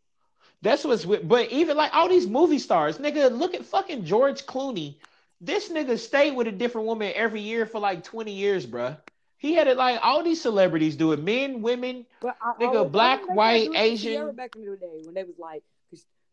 That's 0.61 0.85
what's 0.85 1.05
with, 1.05 1.27
but 1.27 1.51
even 1.51 1.75
like 1.75 1.93
all 1.93 2.07
these 2.07 2.25
movie 2.25 2.59
stars, 2.59 2.97
nigga, 2.97 3.37
look 3.37 3.53
at 3.53 3.65
fucking 3.65 4.05
George 4.05 4.45
Clooney. 4.45 4.95
This 5.41 5.67
nigga 5.67 5.99
stayed 5.99 6.37
with 6.37 6.47
a 6.47 6.53
different 6.53 6.87
woman 6.87 7.11
every 7.15 7.41
year 7.41 7.65
for 7.65 7.81
like 7.81 8.05
20 8.05 8.31
years, 8.31 8.65
bro. 8.65 8.95
He 9.43 9.53
had 9.53 9.67
it 9.67 9.75
like 9.75 9.99
all 10.01 10.23
these 10.23 10.41
celebrities 10.41 10.95
do 10.95 11.11
it. 11.11 11.21
Men, 11.21 11.61
women, 11.61 12.05
but 12.21 12.37
I, 12.41 12.53
nigga, 12.63 12.85
I, 12.85 12.87
black, 12.87 13.27
white, 13.27 13.67
Asian. 13.75 14.33
Back 14.35 14.55
in 14.55 14.63
the 14.63 14.77
day 14.77 15.01
when 15.03 15.13
they 15.13 15.25
was 15.25 15.37
like, 15.37 15.63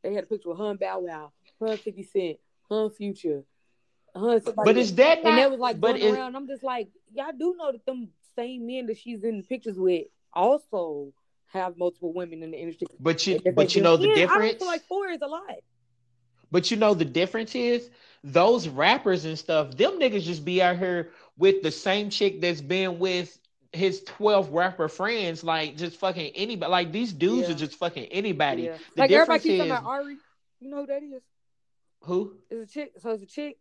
they 0.04 0.14
had 0.14 0.22
a 0.22 0.26
picture 0.28 0.52
of 0.52 0.56
Hun 0.56 0.76
Bow 0.76 1.00
Wow, 1.00 1.32
Hun 1.60 1.76
Fifty 1.76 2.04
Cent, 2.04 2.38
Hun 2.68 2.88
Future, 2.90 3.42
Hun. 4.14 4.40
But 4.64 4.76
is 4.76 4.94
that 4.94 5.24
not, 5.24 5.30
and 5.30 5.38
they 5.38 5.46
was 5.48 5.58
like 5.58 5.80
going 5.80 6.00
around. 6.14 6.36
I'm 6.36 6.46
just 6.46 6.62
like, 6.62 6.88
y'all 7.12 7.32
do 7.36 7.56
know 7.58 7.72
that 7.72 7.84
them 7.84 8.10
same 8.36 8.68
men 8.68 8.86
that 8.86 8.96
she's 8.96 9.24
in 9.24 9.42
pictures 9.42 9.76
with 9.76 10.06
also 10.32 11.12
have 11.48 11.76
multiple 11.76 12.12
women 12.12 12.44
in 12.44 12.52
the 12.52 12.58
industry. 12.58 12.86
But 13.00 13.26
you, 13.26 13.40
but 13.56 13.74
you 13.74 13.82
know 13.82 13.96
the 13.96 14.14
difference. 14.14 14.54
I 14.54 14.58
feel 14.58 14.66
like 14.68 14.82
four 14.82 15.08
is 15.08 15.20
a 15.20 15.26
lot. 15.26 15.56
But 16.52 16.70
you 16.70 16.76
know 16.76 16.94
the 16.94 17.04
difference 17.04 17.56
is 17.56 17.90
those 18.22 18.68
rappers 18.68 19.24
and 19.24 19.38
stuff. 19.38 19.76
Them 19.76 19.98
niggas 19.98 20.22
just 20.22 20.44
be 20.44 20.62
out 20.62 20.78
here 20.78 21.10
with 21.40 21.62
the 21.62 21.70
same 21.70 22.10
chick 22.10 22.42
that's 22.42 22.60
been 22.60 22.98
with 22.98 23.36
his 23.72 24.02
12 24.04 24.50
rapper 24.50 24.88
friends, 24.88 25.42
like 25.42 25.76
just 25.76 25.96
fucking 25.98 26.32
anybody. 26.34 26.70
Like 26.70 26.92
these 26.92 27.14
dudes 27.14 27.48
yeah. 27.48 27.54
are 27.54 27.58
just 27.58 27.76
fucking 27.76 28.04
anybody. 28.04 28.64
Yeah. 28.64 28.76
The 28.94 29.00
like 29.00 29.10
everybody 29.10 29.40
keeps 29.40 29.58
talking 29.58 29.70
about 29.72 29.84
Ari. 29.84 30.16
You 30.60 30.70
know 30.70 30.76
who 30.82 30.86
that 30.86 31.02
is? 31.02 31.22
Who? 32.02 32.36
It's 32.50 32.70
a 32.70 32.72
chick. 32.72 32.92
So 32.98 33.10
it's 33.10 33.22
a 33.22 33.26
chick. 33.26 33.58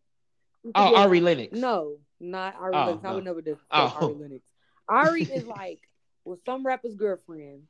Oh, 0.75 0.95
Ari 0.95 1.21
Lennox. 1.21 1.57
No, 1.57 1.95
not 2.19 2.55
Ari 2.59 2.75
oh, 2.75 2.79
Lennox. 2.79 3.03
No. 3.03 3.09
I 3.09 3.15
would 3.15 3.23
never 3.23 3.41
do 3.41 3.57
oh. 3.71 3.97
Ari 4.01 4.13
Lennox. 4.13 4.43
Ari 4.89 5.23
is 5.23 5.45
like 5.47 5.79
with 6.25 6.43
some 6.45 6.65
rapper's 6.65 6.95
girlfriend. 6.95 7.63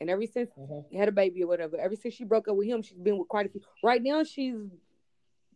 And 0.00 0.10
ever 0.10 0.26
since 0.26 0.50
uh-huh. 0.60 0.80
he 0.90 0.98
had 0.98 1.08
a 1.08 1.12
baby 1.12 1.44
or 1.44 1.46
whatever, 1.46 1.78
ever 1.78 1.94
since 1.94 2.14
she 2.14 2.24
broke 2.24 2.48
up 2.48 2.56
with 2.56 2.66
him, 2.66 2.82
she's 2.82 2.98
been 2.98 3.16
with 3.18 3.28
quite 3.28 3.46
a 3.46 3.48
few. 3.48 3.60
Right 3.84 4.02
now, 4.02 4.24
she's 4.24 4.56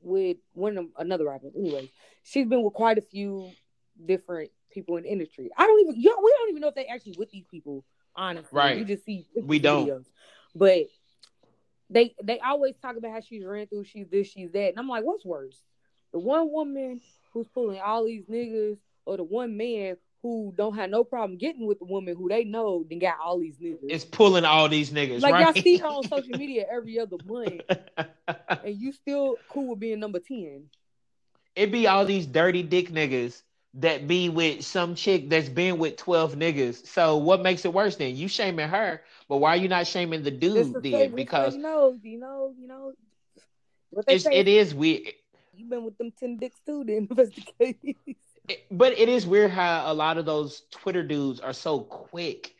with 0.00 0.36
one 0.52 0.78
of 0.78 0.86
another 0.96 1.24
rapper. 1.24 1.48
Anyway, 1.56 1.90
she's 2.22 2.46
been 2.46 2.62
with 2.62 2.74
quite 2.74 2.98
a 2.98 3.02
few 3.02 3.50
different 4.04 4.50
people 4.70 4.96
in 4.96 5.04
the 5.04 5.10
industry. 5.10 5.50
I 5.56 5.66
don't 5.66 5.80
even, 5.80 6.00
you 6.00 6.10
know, 6.10 6.20
we 6.22 6.34
don't 6.38 6.50
even 6.50 6.60
know 6.60 6.68
if 6.68 6.74
they 6.74 6.86
actually 6.86 7.14
with 7.18 7.30
these 7.30 7.46
people. 7.50 7.84
Honestly, 8.14 8.56
right? 8.56 8.78
You 8.78 8.84
just 8.84 9.04
see 9.04 9.26
we 9.42 9.58
don't. 9.58 10.06
But 10.54 10.86
they 11.90 12.14
they 12.22 12.40
always 12.40 12.74
talk 12.80 12.96
about 12.96 13.12
how 13.12 13.20
she's 13.20 13.44
ran 13.44 13.66
through, 13.66 13.84
she's 13.84 14.08
this, 14.08 14.28
she's 14.28 14.50
that, 14.52 14.70
and 14.70 14.78
I'm 14.78 14.88
like, 14.88 15.04
what's 15.04 15.24
worse, 15.24 15.60
the 16.12 16.18
one 16.18 16.50
woman 16.50 17.00
who's 17.32 17.46
pulling 17.48 17.80
all 17.80 18.06
these 18.06 18.24
niggas, 18.24 18.78
or 19.04 19.16
the 19.18 19.24
one 19.24 19.56
man 19.56 19.96
who 20.22 20.52
don't 20.56 20.74
have 20.74 20.90
no 20.90 21.04
problem 21.04 21.38
getting 21.38 21.66
with 21.66 21.78
the 21.78 21.84
woman 21.84 22.16
who 22.16 22.28
they 22.28 22.42
know 22.42 22.84
then 22.88 22.98
got 22.98 23.18
all 23.22 23.38
these 23.38 23.58
niggas. 23.58 23.84
It's 23.88 24.04
pulling 24.04 24.44
all 24.44 24.68
these 24.68 24.90
niggas. 24.90 25.20
Like 25.20 25.34
right? 25.34 25.54
y'all 25.54 25.62
see 25.62 25.76
her 25.76 25.86
on 25.86 26.08
social 26.08 26.36
media 26.38 26.64
every 26.70 26.98
other 26.98 27.16
month, 27.26 27.60
and 28.64 28.76
you 28.76 28.92
still 28.92 29.36
cool 29.48 29.68
with 29.68 29.80
being 29.80 30.00
number 30.00 30.18
ten. 30.18 30.64
It 31.54 31.70
be 31.70 31.86
all 31.86 32.04
these 32.04 32.26
dirty 32.26 32.62
dick 32.62 32.90
niggas 32.90 33.42
that 33.76 34.08
be 34.08 34.28
with 34.28 34.64
some 34.64 34.94
chick 34.94 35.28
that's 35.28 35.48
been 35.48 35.78
with 35.78 35.96
12 35.96 36.34
niggas. 36.34 36.86
So 36.86 37.18
what 37.18 37.42
makes 37.42 37.64
it 37.64 37.72
worse 37.72 37.96
then? 37.96 38.16
You 38.16 38.28
shaming 38.28 38.68
her, 38.68 39.02
but 39.28 39.36
why 39.38 39.50
are 39.50 39.56
you 39.56 39.68
not 39.68 39.86
shaming 39.86 40.22
the 40.22 40.30
dude 40.30 40.82
then? 40.82 41.14
Because 41.14 41.54
you 41.54 41.62
know, 41.62 41.98
you 42.02 42.18
know, 42.18 42.54
you 42.58 42.66
know 42.66 42.92
it's, 44.08 44.24
say, 44.24 44.34
it 44.34 44.48
is 44.48 44.74
weird. 44.74 45.12
You've 45.54 45.70
been 45.70 45.84
with 45.84 45.96
them 45.98 46.12
10 46.18 46.38
dicks 46.38 46.60
too, 46.66 46.84
then 46.84 46.96
investigate. 47.10 47.96
but 48.70 48.98
it 48.98 49.08
is 49.08 49.26
weird 49.26 49.50
how 49.50 49.90
a 49.90 49.94
lot 49.94 50.18
of 50.18 50.24
those 50.24 50.62
Twitter 50.70 51.02
dudes 51.02 51.40
are 51.40 51.52
so 51.52 51.80
quick 51.80 52.55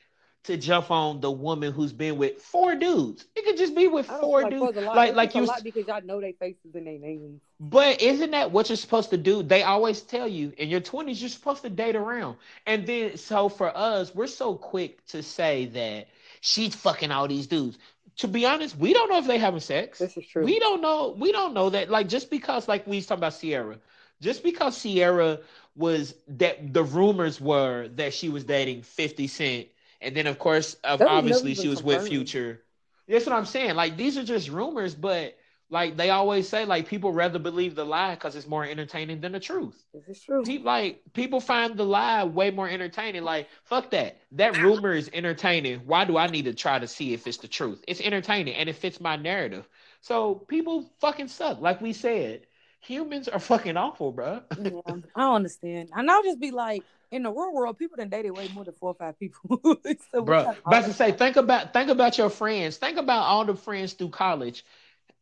to 0.46 0.56
jump 0.56 0.90
on 0.90 1.20
the 1.20 1.30
woman 1.30 1.72
who's 1.72 1.92
been 1.92 2.16
with 2.16 2.40
four 2.40 2.74
dudes. 2.74 3.26
It 3.34 3.44
could 3.44 3.56
just 3.56 3.74
be 3.74 3.88
with 3.88 4.06
four 4.06 4.42
like, 4.42 4.50
dudes. 4.50 4.76
Like 4.76 5.14
like 5.14 5.34
you 5.34 5.48
because 5.62 5.86
y'all 5.86 6.02
know 6.02 6.20
their 6.20 6.32
faces 6.34 6.74
and 6.74 6.86
their 6.86 6.98
names. 6.98 7.40
But 7.58 8.00
isn't 8.00 8.30
that 8.30 8.52
what 8.52 8.68
you're 8.68 8.76
supposed 8.76 9.10
to 9.10 9.16
do? 9.16 9.42
They 9.42 9.62
always 9.62 10.02
tell 10.02 10.28
you 10.28 10.52
in 10.56 10.68
your 10.68 10.80
20s 10.80 11.20
you're 11.20 11.28
supposed 11.28 11.62
to 11.62 11.70
date 11.70 11.96
around. 11.96 12.36
And 12.66 12.86
then 12.86 13.16
so 13.16 13.48
for 13.48 13.76
us, 13.76 14.14
we're 14.14 14.26
so 14.26 14.54
quick 14.54 15.04
to 15.06 15.22
say 15.22 15.66
that 15.66 16.08
she's 16.40 16.74
fucking 16.74 17.10
all 17.10 17.26
these 17.26 17.46
dudes. 17.46 17.78
To 18.18 18.28
be 18.28 18.46
honest, 18.46 18.78
we 18.78 18.94
don't 18.94 19.10
know 19.10 19.18
if 19.18 19.26
they 19.26 19.38
having 19.38 19.60
sex. 19.60 19.98
This 19.98 20.16
is 20.16 20.26
true. 20.26 20.44
We 20.44 20.58
don't 20.58 20.80
know. 20.80 21.14
We 21.18 21.32
don't 21.32 21.54
know 21.54 21.70
that. 21.70 21.90
Like 21.90 22.08
just 22.08 22.30
because, 22.30 22.68
like 22.68 22.86
we 22.86 22.96
was 22.96 23.06
talking 23.06 23.20
about 23.20 23.38
Ciara, 23.38 23.78
just 24.20 24.42
because 24.42 24.80
Ciara 24.80 25.40
was 25.74 26.14
that 26.28 26.72
the 26.72 26.82
rumors 26.82 27.40
were 27.40 27.88
that 27.96 28.14
she 28.14 28.30
was 28.30 28.44
dating 28.44 28.82
50 28.82 29.26
Cent 29.26 29.66
and 30.00 30.16
then 30.16 30.26
of 30.26 30.38
course, 30.38 30.74
of 30.84 31.02
obviously 31.02 31.54
she 31.54 31.68
was 31.68 31.82
with 31.82 32.06
Future. 32.08 32.62
That's 33.08 33.26
what 33.26 33.34
I'm 33.34 33.46
saying. 33.46 33.74
Like 33.76 33.96
these 33.96 34.18
are 34.18 34.24
just 34.24 34.48
rumors, 34.48 34.94
but 34.94 35.36
like 35.68 35.96
they 35.96 36.10
always 36.10 36.48
say, 36.48 36.64
like 36.64 36.86
people 36.86 37.12
rather 37.12 37.38
believe 37.38 37.74
the 37.74 37.84
lie 37.84 38.14
because 38.14 38.36
it's 38.36 38.46
more 38.46 38.64
entertaining 38.64 39.20
than 39.20 39.32
the 39.32 39.40
truth. 39.40 39.82
This 39.92 40.16
is 40.16 40.22
true. 40.22 40.42
People, 40.42 40.66
like 40.66 41.02
people 41.12 41.40
find 41.40 41.76
the 41.76 41.84
lie 41.84 42.24
way 42.24 42.50
more 42.50 42.68
entertaining. 42.68 43.22
Like 43.22 43.48
fuck 43.64 43.90
that. 43.90 44.20
That 44.32 44.56
rumor 44.58 44.92
is 44.92 45.10
entertaining. 45.12 45.80
Why 45.80 46.04
do 46.04 46.16
I 46.16 46.28
need 46.28 46.44
to 46.44 46.54
try 46.54 46.78
to 46.78 46.86
see 46.86 47.14
if 47.14 47.26
it's 47.26 47.38
the 47.38 47.48
truth? 47.48 47.82
It's 47.88 48.00
entertaining 48.00 48.54
and 48.54 48.68
it 48.68 48.76
fits 48.76 49.00
my 49.00 49.16
narrative. 49.16 49.68
So 50.00 50.36
people 50.36 50.92
fucking 51.00 51.28
suck. 51.28 51.60
Like 51.60 51.80
we 51.80 51.92
said, 51.92 52.46
humans 52.80 53.26
are 53.28 53.40
fucking 53.40 53.76
awful, 53.76 54.12
bro. 54.12 54.42
yeah, 54.60 54.70
I 55.16 55.20
don't 55.20 55.34
understand. 55.34 55.90
And 55.94 56.10
I'll 56.10 56.22
just 56.22 56.40
be 56.40 56.52
like, 56.52 56.82
in 57.16 57.22
the 57.24 57.30
real 57.30 57.52
world, 57.52 57.78
people 57.78 57.96
done 57.96 58.08
dated 58.08 58.36
way 58.36 58.48
more 58.54 58.64
than 58.64 58.74
four 58.74 58.90
or 58.90 58.94
five 58.94 59.18
people. 59.18 59.60
so 60.12 60.22
Bro, 60.22 60.54
about 60.64 60.84
to 60.84 60.92
say, 60.92 61.12
think 61.12 61.36
about 61.36 61.72
think 61.72 61.90
about 61.90 62.18
your 62.18 62.30
friends. 62.30 62.76
Think 62.76 62.98
about 62.98 63.22
all 63.22 63.44
the 63.44 63.56
friends 63.56 63.94
through 63.94 64.10
college. 64.10 64.64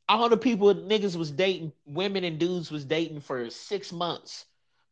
All 0.09 0.29
the 0.29 0.37
people 0.37 0.75
niggas 0.75 1.17
was 1.17 1.31
dating, 1.31 1.73
women 1.87 2.25
and 2.25 2.39
dudes 2.39 2.71
was 2.71 2.85
dating 2.85 3.21
for 3.21 3.49
six 3.49 3.93
months 3.93 4.45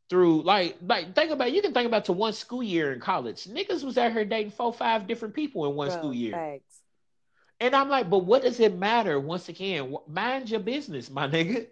through 0.08 0.42
like 0.42 0.76
like 0.82 1.14
think 1.14 1.30
about 1.30 1.52
you 1.52 1.62
can 1.62 1.72
think 1.72 1.86
about 1.86 2.06
to 2.06 2.12
one 2.12 2.32
school 2.32 2.62
year 2.62 2.92
in 2.92 3.00
college. 3.00 3.44
Niggas 3.44 3.84
was 3.84 3.98
out 3.98 4.12
here 4.12 4.24
dating 4.24 4.52
four, 4.52 4.72
five 4.72 5.06
different 5.06 5.34
people 5.34 5.68
in 5.68 5.74
one 5.74 5.88
Bro, 5.88 5.98
school 5.98 6.14
year. 6.14 6.32
Facts. 6.32 6.80
And 7.60 7.76
I'm 7.76 7.88
like, 7.88 8.10
but 8.10 8.18
what 8.18 8.42
does 8.42 8.58
it 8.58 8.76
matter? 8.76 9.20
Once 9.20 9.48
again, 9.48 9.96
mind 10.08 10.50
your 10.50 10.58
business, 10.60 11.08
my 11.08 11.28
nigga. 11.28 11.66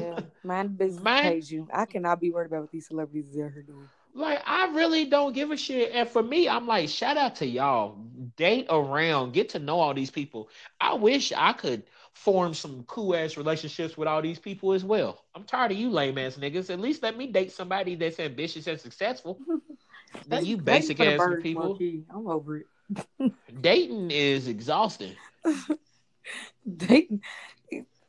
yeah, 0.00 0.20
mind 0.44 0.78
business 0.78 1.02
mind, 1.04 1.24
pays 1.24 1.50
you. 1.50 1.66
I 1.72 1.86
cannot 1.86 2.20
be 2.20 2.30
worried 2.30 2.46
about 2.46 2.62
what 2.62 2.70
these 2.70 2.86
celebrities 2.86 3.36
are 3.36 3.50
doing. 3.62 3.88
Like 4.14 4.42
I 4.46 4.70
really 4.72 5.06
don't 5.06 5.32
give 5.32 5.50
a 5.50 5.56
shit. 5.56 5.90
And 5.92 6.08
for 6.08 6.22
me, 6.22 6.48
I'm 6.48 6.66
like, 6.66 6.88
shout 6.88 7.16
out 7.16 7.36
to 7.36 7.46
y'all. 7.46 7.96
Date 8.36 8.66
around, 8.70 9.32
get 9.32 9.50
to 9.50 9.58
know 9.58 9.80
all 9.80 9.92
these 9.92 10.10
people. 10.10 10.48
I 10.80 10.94
wish 10.94 11.32
I 11.32 11.52
could 11.52 11.82
form 12.12 12.54
some 12.54 12.84
cool 12.84 13.16
ass 13.16 13.36
relationships 13.36 13.96
with 13.96 14.06
all 14.06 14.22
these 14.22 14.38
people 14.38 14.72
as 14.72 14.84
well. 14.84 15.24
I'm 15.34 15.44
tired 15.44 15.72
of 15.72 15.78
you 15.78 15.90
lame 15.90 16.16
ass 16.16 16.36
niggas. 16.36 16.70
At 16.70 16.80
least 16.80 17.02
let 17.02 17.16
me 17.16 17.26
date 17.26 17.50
somebody 17.50 17.96
that's 17.96 18.20
ambitious 18.20 18.66
and 18.68 18.80
successful. 18.80 19.38
Than 20.28 20.44
you 20.44 20.58
basic 20.58 21.00
ass 21.00 21.20
people. 21.42 21.70
Monkey. 21.70 22.04
I'm 22.08 22.28
over 22.28 22.58
it. 22.58 23.32
Dating 23.60 24.12
is 24.12 24.46
exhausting. 24.46 25.16
Dating 26.76 27.20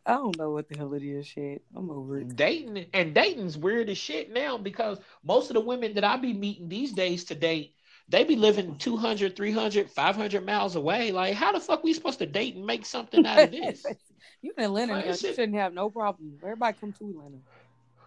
I 0.05 0.13
don't 0.13 0.37
know 0.37 0.51
what 0.51 0.69
the 0.69 0.77
hell 0.77 0.93
it 0.93 1.03
is. 1.03 1.25
Shit, 1.25 1.63
I'm 1.75 1.89
over 1.89 2.19
it. 2.19 2.35
Dating 2.35 2.85
and 2.93 3.13
dating's 3.13 3.57
weird 3.57 3.89
as 3.89 3.97
shit 3.97 4.31
now 4.31 4.57
because 4.57 4.99
most 5.23 5.49
of 5.49 5.55
the 5.55 5.61
women 5.61 5.95
that 5.95 6.03
I 6.03 6.17
be 6.17 6.33
meeting 6.33 6.69
these 6.69 6.93
days 6.93 7.23
to 7.25 7.35
date, 7.35 7.73
they 8.07 8.23
be 8.23 8.35
living 8.35 8.77
200, 8.77 9.35
300, 9.35 9.89
500 9.89 10.45
miles 10.45 10.75
away. 10.75 11.11
Like, 11.11 11.33
how 11.33 11.51
the 11.51 11.59
fuck 11.59 11.83
we 11.83 11.93
supposed 11.93 12.19
to 12.19 12.27
date 12.27 12.55
and 12.55 12.65
make 12.65 12.85
something 12.85 13.25
out 13.25 13.45
of 13.45 13.51
this? 13.51 13.83
you 14.41 14.53
in 14.55 14.63
Atlanta, 14.63 14.93
like, 14.93 15.05
you 15.07 15.15
shouldn't 15.15 15.55
have 15.55 15.73
no 15.73 15.89
problem. 15.89 16.37
Everybody 16.43 16.77
come 16.79 16.93
to 16.93 17.09
Atlanta. 17.09 17.37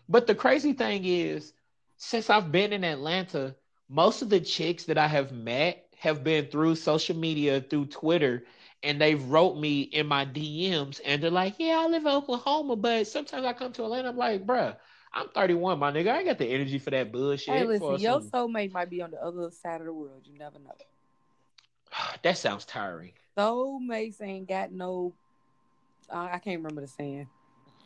But 0.08 0.28
the 0.28 0.36
crazy 0.36 0.72
thing 0.72 1.04
is, 1.04 1.52
since 1.96 2.30
I've 2.30 2.52
been 2.52 2.72
in 2.72 2.84
Atlanta, 2.84 3.56
most 3.88 4.22
of 4.22 4.28
the 4.28 4.40
chicks 4.40 4.84
that 4.84 4.98
I 4.98 5.08
have 5.08 5.32
met 5.32 5.86
have 5.98 6.22
been 6.22 6.46
through 6.46 6.76
social 6.76 7.16
media, 7.16 7.60
through 7.60 7.86
Twitter, 7.86 8.44
and 8.82 9.00
they 9.00 9.14
wrote 9.14 9.58
me 9.58 9.82
in 9.82 10.06
my 10.06 10.24
DMs 10.24 11.00
and 11.04 11.22
they're 11.22 11.30
like, 11.30 11.54
Yeah, 11.58 11.80
I 11.80 11.86
live 11.86 12.02
in 12.02 12.08
Oklahoma, 12.08 12.76
but 12.76 13.06
sometimes 13.06 13.44
I 13.44 13.52
come 13.52 13.72
to 13.72 13.84
Atlanta. 13.84 14.08
I'm 14.08 14.16
like, 14.16 14.46
bruh, 14.46 14.76
I'm 15.12 15.28
31, 15.28 15.78
my 15.78 15.90
nigga. 15.90 16.12
I 16.12 16.18
ain't 16.18 16.26
got 16.26 16.38
the 16.38 16.46
energy 16.46 16.78
for 16.78 16.90
that 16.90 17.12
bullshit. 17.12 17.54
Hey, 17.54 17.64
listen, 17.64 17.98
your 17.98 18.20
soulmate 18.20 18.72
might 18.72 18.90
be 18.90 19.02
on 19.02 19.10
the 19.10 19.22
other 19.22 19.50
side 19.50 19.80
of 19.80 19.86
the 19.86 19.92
world. 19.92 20.22
You 20.24 20.38
never 20.38 20.58
know. 20.58 20.74
that 22.22 22.38
sounds 22.38 22.64
tiring. 22.64 23.12
Soulmates 23.36 24.20
ain't 24.20 24.48
got 24.48 24.72
no. 24.72 25.12
Uh, 26.10 26.28
I 26.32 26.38
can't 26.38 26.58
remember 26.58 26.82
the 26.82 26.88
saying. 26.88 27.28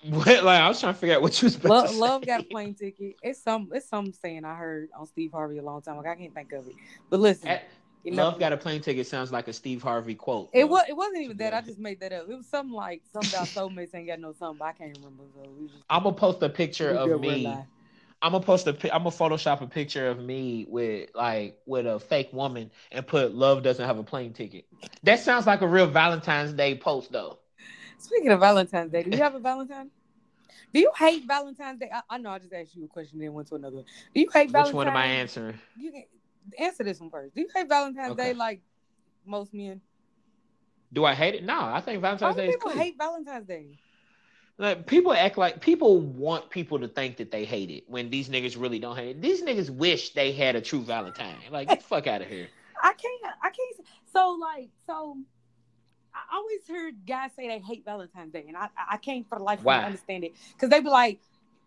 What? 0.09 0.27
Like 0.45 0.61
I 0.61 0.69
was 0.69 0.81
trying 0.81 0.95
to 0.95 0.99
figure 0.99 1.15
out 1.15 1.23
what 1.23 1.41
you 1.41 1.47
was 1.47 1.63
love, 1.65 1.95
love 1.95 2.27
got 2.27 2.41
a 2.41 2.45
plane 2.45 2.75
ticket. 2.75 3.17
It's 3.23 3.41
some. 3.41 3.71
It's 3.73 3.89
some 3.89 4.13
saying 4.13 4.45
I 4.45 4.57
heard 4.57 4.89
on 4.99 5.07
Steve 5.07 5.31
Harvey 5.33 5.59
a 5.59 5.63
long 5.63 5.81
time 5.81 5.99
ago. 5.99 6.09
I 6.09 6.17
can't 6.17 6.35
think 6.35 6.53
of 6.53 6.67
it. 6.67 6.75
But 7.09 7.21
listen, 7.21 7.49
At, 7.49 7.63
you 8.05 8.13
know, 8.13 8.25
Love 8.25 8.39
got 8.39 8.53
a 8.53 8.57
plane 8.57 8.81
ticket 8.81 9.07
sounds 9.07 9.31
like 9.31 9.49
a 9.49 9.53
Steve 9.53 9.83
Harvey 9.83 10.15
quote. 10.15 10.51
It 10.53 10.69
was. 10.69 10.85
It 10.89 10.97
wasn't 10.97 11.23
even 11.23 11.37
that. 11.39 11.55
I 11.55 11.61
just 11.61 11.79
made 11.79 12.01
that 12.01 12.13
up. 12.13 12.29
It 12.29 12.37
was 12.37 12.47
something 12.47 12.75
like 12.75 13.03
something 13.13 13.31
about 13.31 13.47
soulmates 13.49 13.95
ain't 13.95 14.09
got 14.09 14.19
no 14.19 14.33
something. 14.33 14.65
I 14.67 14.73
can't 14.73 14.97
remember. 14.97 15.25
So 15.35 15.49
just, 15.61 15.85
I'm 15.89 16.03
gonna 16.03 16.17
post 16.17 16.43
a 16.43 16.49
picture 16.49 16.91
of 16.91 17.21
me. 17.21 17.47
I'm 18.21 18.33
gonna 18.33 18.45
post 18.45 18.67
a. 18.67 18.71
I'm 18.95 19.05
gonna 19.05 19.11
Photoshop 19.11 19.61
a 19.61 19.67
picture 19.67 20.09
of 20.09 20.19
me 20.19 20.67
with 20.69 21.11
like 21.15 21.59
with 21.67 21.87
a 21.87 22.01
fake 22.01 22.33
woman 22.33 22.71
and 22.91 23.07
put 23.07 23.35
"Love 23.35 23.63
doesn't 23.63 23.85
have 23.85 23.99
a 23.99 24.05
plane 24.05 24.33
ticket." 24.33 24.67
That 25.05 25.21
sounds 25.21 25.47
like 25.47 25.61
a 25.61 25.69
real 25.69 25.87
Valentine's 25.87 26.53
Day 26.53 26.77
post, 26.77 27.13
though. 27.13 27.39
Speaking 27.99 28.31
of 28.33 28.41
Valentine's 28.41 28.91
Day, 28.91 29.05
do 29.05 29.11
you 29.11 29.23
have 29.23 29.37
a 29.37 29.39
Valentine? 29.39 29.91
Do 30.75 30.81
you 30.81 30.91
hate 30.97 31.25
Valentine's 31.27 31.79
Day? 31.79 31.91
I, 31.93 32.01
I, 32.09 32.19
know 32.19 32.31
I 32.31 32.39
just 32.39 32.53
asked 32.53 32.75
you 32.75 32.85
a 32.85 32.89
question, 32.89 33.19
then 33.19 33.33
went 33.33 33.49
to 33.49 33.57
another. 33.57 33.83
Do 34.15 34.21
you 34.21 34.29
hate 34.33 34.51
Valentine's? 34.51 34.69
Which 34.69 34.75
one 34.75 34.89
am 34.89 34.97
I 34.97 35.07
answering? 35.07 35.59
You 35.79 35.93
can, 35.93 36.05
answer 36.59 36.85
this 36.85 37.01
one 37.01 37.11
first. 37.11 37.35
Do 37.35 37.41
you 37.41 37.49
hate 37.55 37.69
Valentine's 37.69 38.13
okay. 38.13 38.33
Day 38.33 38.35
like 38.35 38.61
most 39.27 39.55
men? 39.55 39.81
Do 40.93 41.05
I 41.05 41.15
hate 41.15 41.35
it? 41.35 41.45
No, 41.45 41.59
I 41.59 41.81
think 41.81 42.01
Valentine's 42.03 42.37
Day. 42.37 42.49
People 42.49 42.71
hate 42.71 42.97
Valentine's 42.99 43.47
Day. 43.47 43.79
Like 44.59 44.87
people 44.87 45.13
act 45.15 45.39
like 45.39 45.61
people 45.61 46.01
want 46.01 46.51
people 46.51 46.79
to 46.79 46.89
think 46.89 47.17
that 47.17 47.31
they 47.31 47.45
hate 47.45 47.71
it 47.71 47.85
when 47.89 48.11
these 48.11 48.29
niggas 48.29 48.61
really 48.61 48.79
don't 48.79 48.97
hate 48.97 49.17
it. 49.17 49.23
These 49.23 49.43
niggas 49.43 49.71
wish 49.71 50.11
they 50.11 50.33
had 50.33 50.55
a 50.57 50.61
true 50.61 50.83
Valentine. 50.83 51.37
Like 51.51 51.69
get 51.69 51.81
the 51.81 51.87
fuck 51.87 52.07
out 52.07 52.21
of 52.21 52.29
here. 52.29 52.49
I 52.83 52.93
can't. 52.93 53.35
I 53.43 53.49
can't. 53.49 53.89
So 54.13 54.39
like 54.41 54.69
so. 54.87 55.17
I 56.15 56.37
always 56.37 56.61
heard 56.69 57.07
guys 57.07 57.31
say 57.35 57.49
they 57.49 57.59
hate 57.59 57.87
Valentine's 57.87 58.33
Day, 58.35 58.45
and 58.47 58.57
I 58.57 58.69
I 58.91 58.99
can't 58.99 59.27
for 59.29 59.39
the 59.39 59.45
life 59.45 59.61
of 59.61 59.65
me 59.65 59.73
understand 59.73 60.25
it 60.25 60.35
because 60.53 60.69
they 60.69 60.81
be 60.81 60.91
like, 60.91 61.19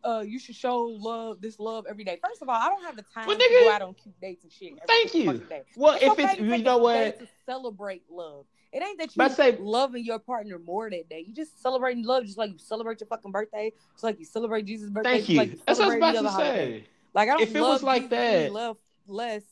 uh, 0.06 0.22
you 0.22 0.40
should 0.40 0.56
show 0.56 0.82
love, 0.86 1.42
this 1.42 1.60
love 1.60 1.86
every 1.90 2.04
day. 2.04 2.20
First 2.24 2.42
of 2.42 2.50
all, 2.50 2.56
I 2.56 2.70
don't 2.70 2.84
have 2.84 2.96
the 2.96 3.04
time 3.14 3.28
well, 3.28 3.38
nigga, 3.38 3.48
to 3.48 3.64
go 3.64 3.70
out 3.70 3.82
on 3.82 3.94
cute 3.96 4.20
dates 4.22 4.44
and 4.44 4.52
shit. 4.52 4.74
Thank 4.88 5.16
you. 5.16 5.42
Well, 5.76 5.96
it's 5.96 6.04
if 6.04 6.12
okay 6.12 6.24
it's 6.24 6.40
you 6.40 6.58
know 6.60 6.78
what, 6.78 7.20
to 7.20 7.28
celebrate 7.46 8.04
love. 8.10 8.46
It 8.72 8.84
ain't 8.84 9.00
that 9.00 9.16
you 9.16 9.30
say, 9.30 9.58
loving 9.58 10.04
your 10.04 10.20
partner 10.20 10.60
more 10.60 10.90
that 10.90 11.10
day. 11.10 11.24
You 11.26 11.34
just 11.34 11.62
celebrating 11.62 12.04
love, 12.04 12.26
just 12.26 12.38
like 12.38 12.52
you 12.52 12.58
celebrate 12.58 13.00
your 13.00 13.08
fucking 13.08 13.32
birthday, 13.32 13.72
just 13.94 14.04
like 14.04 14.20
you 14.20 14.26
celebrate 14.26 14.66
Jesus' 14.66 14.90
birthday. 14.90 15.12
Thank 15.12 15.30
you. 15.30 15.38
Like 15.38 15.52
you 15.52 15.60
That's 15.66 15.80
what 15.80 15.86
I 15.86 16.00
was 16.00 16.20
about 16.20 16.24
to 16.24 16.32
say. 16.38 16.84
Like 17.14 17.30
I 17.30 17.32
don't. 17.34 17.42
If 17.42 17.56
it 17.56 17.62
was 17.62 17.84
like 17.84 18.04
Jesus, 18.04 18.10
that, 18.12 18.52
love 18.52 18.78
less. 19.08 19.44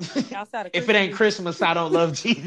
Outside 0.32 0.66
of 0.66 0.70
if 0.74 0.88
it 0.88 0.94
ain't 0.94 1.12
Christmas, 1.12 1.60
I 1.60 1.74
don't 1.74 1.92
love 1.92 2.12
Jesus. 2.22 2.46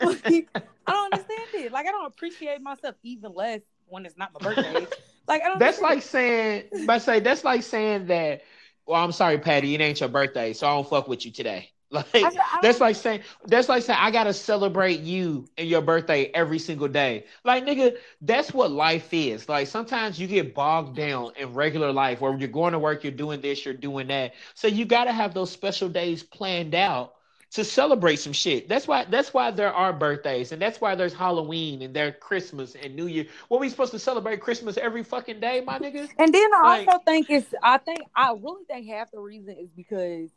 like, 0.00 0.48
I 0.84 0.92
don't 0.92 1.14
understand 1.14 1.48
it. 1.54 1.70
Like 1.70 1.86
I 1.86 1.92
don't 1.92 2.06
appreciate 2.06 2.60
myself 2.60 2.96
even 3.04 3.32
less 3.32 3.60
when 3.86 4.04
it's 4.04 4.18
not 4.18 4.32
my 4.32 4.40
birthday. 4.40 4.86
Like 5.28 5.42
I 5.42 5.48
don't. 5.48 5.58
That's 5.58 5.80
like 5.80 6.02
saying, 6.02 6.64
but 6.86 7.00
say 7.00 7.20
that's 7.20 7.44
like 7.44 7.62
saying 7.62 8.06
that. 8.06 8.42
Well, 8.86 9.02
I'm 9.02 9.12
sorry, 9.12 9.38
Patty, 9.38 9.74
it 9.74 9.80
ain't 9.80 10.00
your 10.00 10.08
birthday, 10.08 10.52
so 10.52 10.66
I 10.66 10.70
don't 10.74 10.88
fuck 10.88 11.08
with 11.08 11.24
you 11.24 11.32
today. 11.32 11.70
Like 11.92 12.06
I, 12.14 12.28
I 12.28 12.58
that's 12.62 12.80
like 12.80 12.94
saying 12.94 13.22
that's 13.46 13.68
like 13.68 13.82
saying 13.82 13.98
I 14.00 14.12
gotta 14.12 14.32
celebrate 14.32 15.00
you 15.00 15.48
and 15.58 15.68
your 15.68 15.82
birthday 15.82 16.26
every 16.26 16.60
single 16.60 16.86
day. 16.86 17.24
Like 17.44 17.64
nigga, 17.66 17.96
that's 18.20 18.54
what 18.54 18.70
life 18.70 19.12
is. 19.12 19.48
Like 19.48 19.66
sometimes 19.66 20.16
you 20.20 20.28
get 20.28 20.54
bogged 20.54 20.94
down 20.94 21.32
in 21.36 21.52
regular 21.52 21.92
life 21.92 22.20
where 22.20 22.38
you're 22.38 22.46
going 22.48 22.74
to 22.74 22.78
work, 22.78 23.02
you're 23.02 23.10
doing 23.12 23.40
this, 23.40 23.64
you're 23.64 23.74
doing 23.74 24.06
that. 24.06 24.34
So 24.54 24.68
you 24.68 24.84
gotta 24.84 25.10
have 25.10 25.34
those 25.34 25.50
special 25.50 25.88
days 25.88 26.22
planned 26.22 26.76
out 26.76 27.14
to 27.52 27.64
celebrate 27.64 28.16
some 28.16 28.32
shit. 28.32 28.68
That's 28.68 28.86
why 28.86 29.04
that's 29.04 29.34
why 29.34 29.50
there 29.50 29.72
are 29.72 29.92
birthdays 29.92 30.52
and 30.52 30.62
that's 30.62 30.80
why 30.80 30.94
there's 30.94 31.12
Halloween 31.12 31.82
and 31.82 31.94
there's 31.94 32.14
Christmas 32.20 32.76
and 32.80 32.94
New 32.94 33.06
Year. 33.06 33.26
What 33.48 33.60
we 33.60 33.68
supposed 33.68 33.92
to 33.92 33.98
celebrate 33.98 34.40
Christmas 34.40 34.76
every 34.76 35.02
fucking 35.02 35.40
day, 35.40 35.60
my 35.60 35.78
nigga? 35.78 36.08
And 36.18 36.32
then 36.32 36.54
I 36.54 36.60
like, 36.62 36.88
also 36.88 37.02
think 37.04 37.28
it's 37.28 37.52
I 37.62 37.78
think 37.78 38.00
I 38.14 38.32
really 38.32 38.64
think 38.66 38.86
half 38.88 39.10
the 39.10 39.20
reason 39.20 39.56
is 39.58 39.68
because 39.74 40.30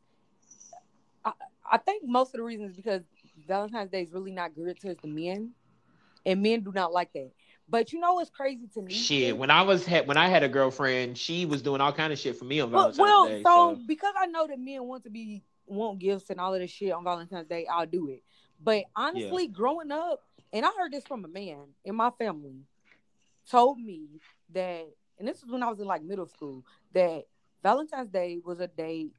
I, 1.23 1.33
I 1.71 1.77
think 1.77 2.03
most 2.05 2.33
of 2.33 2.39
the 2.39 2.43
reason 2.43 2.65
is 2.65 2.75
because 2.75 3.01
Valentine's 3.47 3.91
Day 3.91 4.01
is 4.01 4.11
really 4.11 4.31
not 4.31 4.55
good 4.55 4.79
towards 4.79 5.01
the 5.01 5.07
men. 5.07 5.51
And 6.25 6.41
men 6.41 6.61
do 6.61 6.71
not 6.71 6.93
like 6.93 7.11
that. 7.13 7.31
But 7.67 7.91
you 7.91 7.99
know 7.99 8.13
what's 8.13 8.29
crazy 8.29 8.67
to 8.75 8.81
me? 8.81 8.93
Shit, 8.93 9.37
when 9.37 9.49
I 9.49 9.61
was 9.61 9.85
had 9.85 10.07
when 10.07 10.17
I 10.17 10.29
had 10.29 10.43
a 10.43 10.49
girlfriend, 10.49 11.17
she 11.17 11.45
was 11.45 11.61
doing 11.61 11.81
all 11.81 11.91
kind 11.91 12.11
of 12.11 12.19
shit 12.19 12.37
for 12.37 12.45
me 12.45 12.59
on 12.59 12.71
Valentine's 12.71 12.97
well, 12.97 13.27
Day. 13.27 13.43
So, 13.43 13.75
so 13.75 13.81
because 13.87 14.13
I 14.17 14.25
know 14.27 14.47
that 14.47 14.59
men 14.59 14.83
want 14.83 15.03
to 15.03 15.09
be 15.09 15.43
want 15.65 15.99
gifts 15.99 16.29
and 16.29 16.39
all 16.39 16.53
of 16.53 16.59
this 16.59 16.71
shit 16.71 16.91
on 16.91 17.03
Valentine's 17.03 17.47
Day, 17.47 17.65
I'll 17.65 17.85
do 17.85 18.09
it. 18.09 18.23
But 18.61 18.85
honestly, 18.95 19.45
yeah. 19.45 19.51
growing 19.51 19.91
up, 19.91 20.21
and 20.51 20.65
I 20.65 20.69
heard 20.77 20.91
this 20.91 21.05
from 21.05 21.25
a 21.25 21.27
man 21.27 21.67
in 21.83 21.95
my 21.95 22.11
family, 22.11 22.63
told 23.49 23.79
me 23.79 24.07
that, 24.53 24.85
and 25.19 25.27
this 25.27 25.41
was 25.41 25.51
when 25.51 25.63
I 25.63 25.69
was 25.69 25.79
in 25.79 25.85
like 25.85 26.03
middle 26.03 26.27
school, 26.27 26.63
that 26.93 27.23
Valentine's 27.61 28.09
Day 28.09 28.39
was 28.43 28.59
a 28.59 28.67
day, 28.67 29.09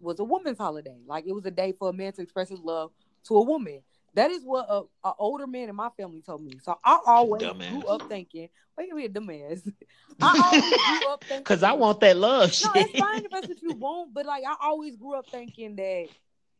was 0.00 0.18
a 0.20 0.24
woman's 0.24 0.58
holiday. 0.58 0.98
Like 1.06 1.26
it 1.26 1.32
was 1.32 1.46
a 1.46 1.50
day 1.50 1.72
for 1.78 1.90
a 1.90 1.92
man 1.92 2.12
to 2.12 2.22
express 2.22 2.48
his 2.48 2.60
love 2.60 2.92
to 3.24 3.36
a 3.36 3.42
woman. 3.42 3.82
That 4.16 4.30
is 4.30 4.42
what 4.44 4.66
a, 4.70 4.82
a 5.04 5.12
older 5.18 5.46
man 5.46 5.68
in 5.68 5.76
my 5.76 5.90
family 5.90 6.22
told 6.22 6.42
me. 6.42 6.52
So 6.62 6.78
I 6.82 6.98
always 7.06 7.42
dumbass. 7.42 7.70
grew 7.70 7.82
up 7.82 8.08
thinking, 8.08 8.48
wait 8.76 8.90
a 8.90 8.94
minute, 8.94 9.12
dumbass. 9.12 9.70
I 10.22 10.40
always 10.42 11.00
grew 11.00 11.12
up 11.12 11.20
thinking 11.24 11.42
because 11.42 11.62
I 11.62 11.72
want 11.72 12.00
that 12.00 12.16
love. 12.16 12.50
No, 12.64 12.70
it's 12.76 12.98
fine 12.98 13.26
if 13.26 13.30
that's 13.30 13.48
what 13.48 13.62
you 13.62 13.74
want, 13.74 14.14
but 14.14 14.24
like 14.24 14.42
I 14.48 14.56
always 14.62 14.96
grew 14.96 15.16
up 15.18 15.26
thinking 15.28 15.76
that 15.76 16.06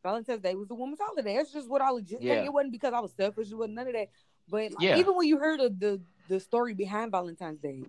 Valentine's 0.02 0.42
Day 0.42 0.54
was 0.54 0.70
a 0.70 0.74
woman's 0.74 1.00
holiday. 1.00 1.36
That's 1.36 1.50
just 1.50 1.70
what 1.70 1.80
I 1.80 1.88
legit 1.88 2.20
yeah. 2.20 2.34
think. 2.34 2.46
It 2.46 2.52
wasn't 2.52 2.72
because 2.72 2.92
I 2.92 3.00
was 3.00 3.12
selfish. 3.16 3.50
It 3.50 3.54
wasn't 3.54 3.76
none 3.76 3.86
of 3.86 3.94
that. 3.94 4.10
But 4.50 4.72
like, 4.72 4.74
yeah. 4.80 4.98
even 4.98 5.16
when 5.16 5.26
you 5.26 5.38
heard 5.38 5.60
of 5.60 5.80
the 5.80 5.98
the 6.28 6.38
story 6.38 6.74
behind 6.74 7.10
Valentine's 7.10 7.60
Day, 7.60 7.84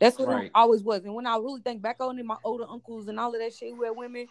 that's 0.00 0.18
what 0.18 0.26
right. 0.26 0.46
it 0.46 0.50
always 0.56 0.82
was. 0.82 1.04
And 1.04 1.14
when 1.14 1.28
I 1.28 1.36
really 1.36 1.60
think 1.60 1.82
back 1.82 1.98
on 2.00 2.18
it, 2.18 2.24
my 2.24 2.36
older 2.42 2.64
uncles 2.68 3.06
and 3.06 3.20
all 3.20 3.32
of 3.32 3.40
that 3.40 3.54
shit 3.54 3.74
who 3.74 3.84
had 3.84 3.96
women, 3.96 4.26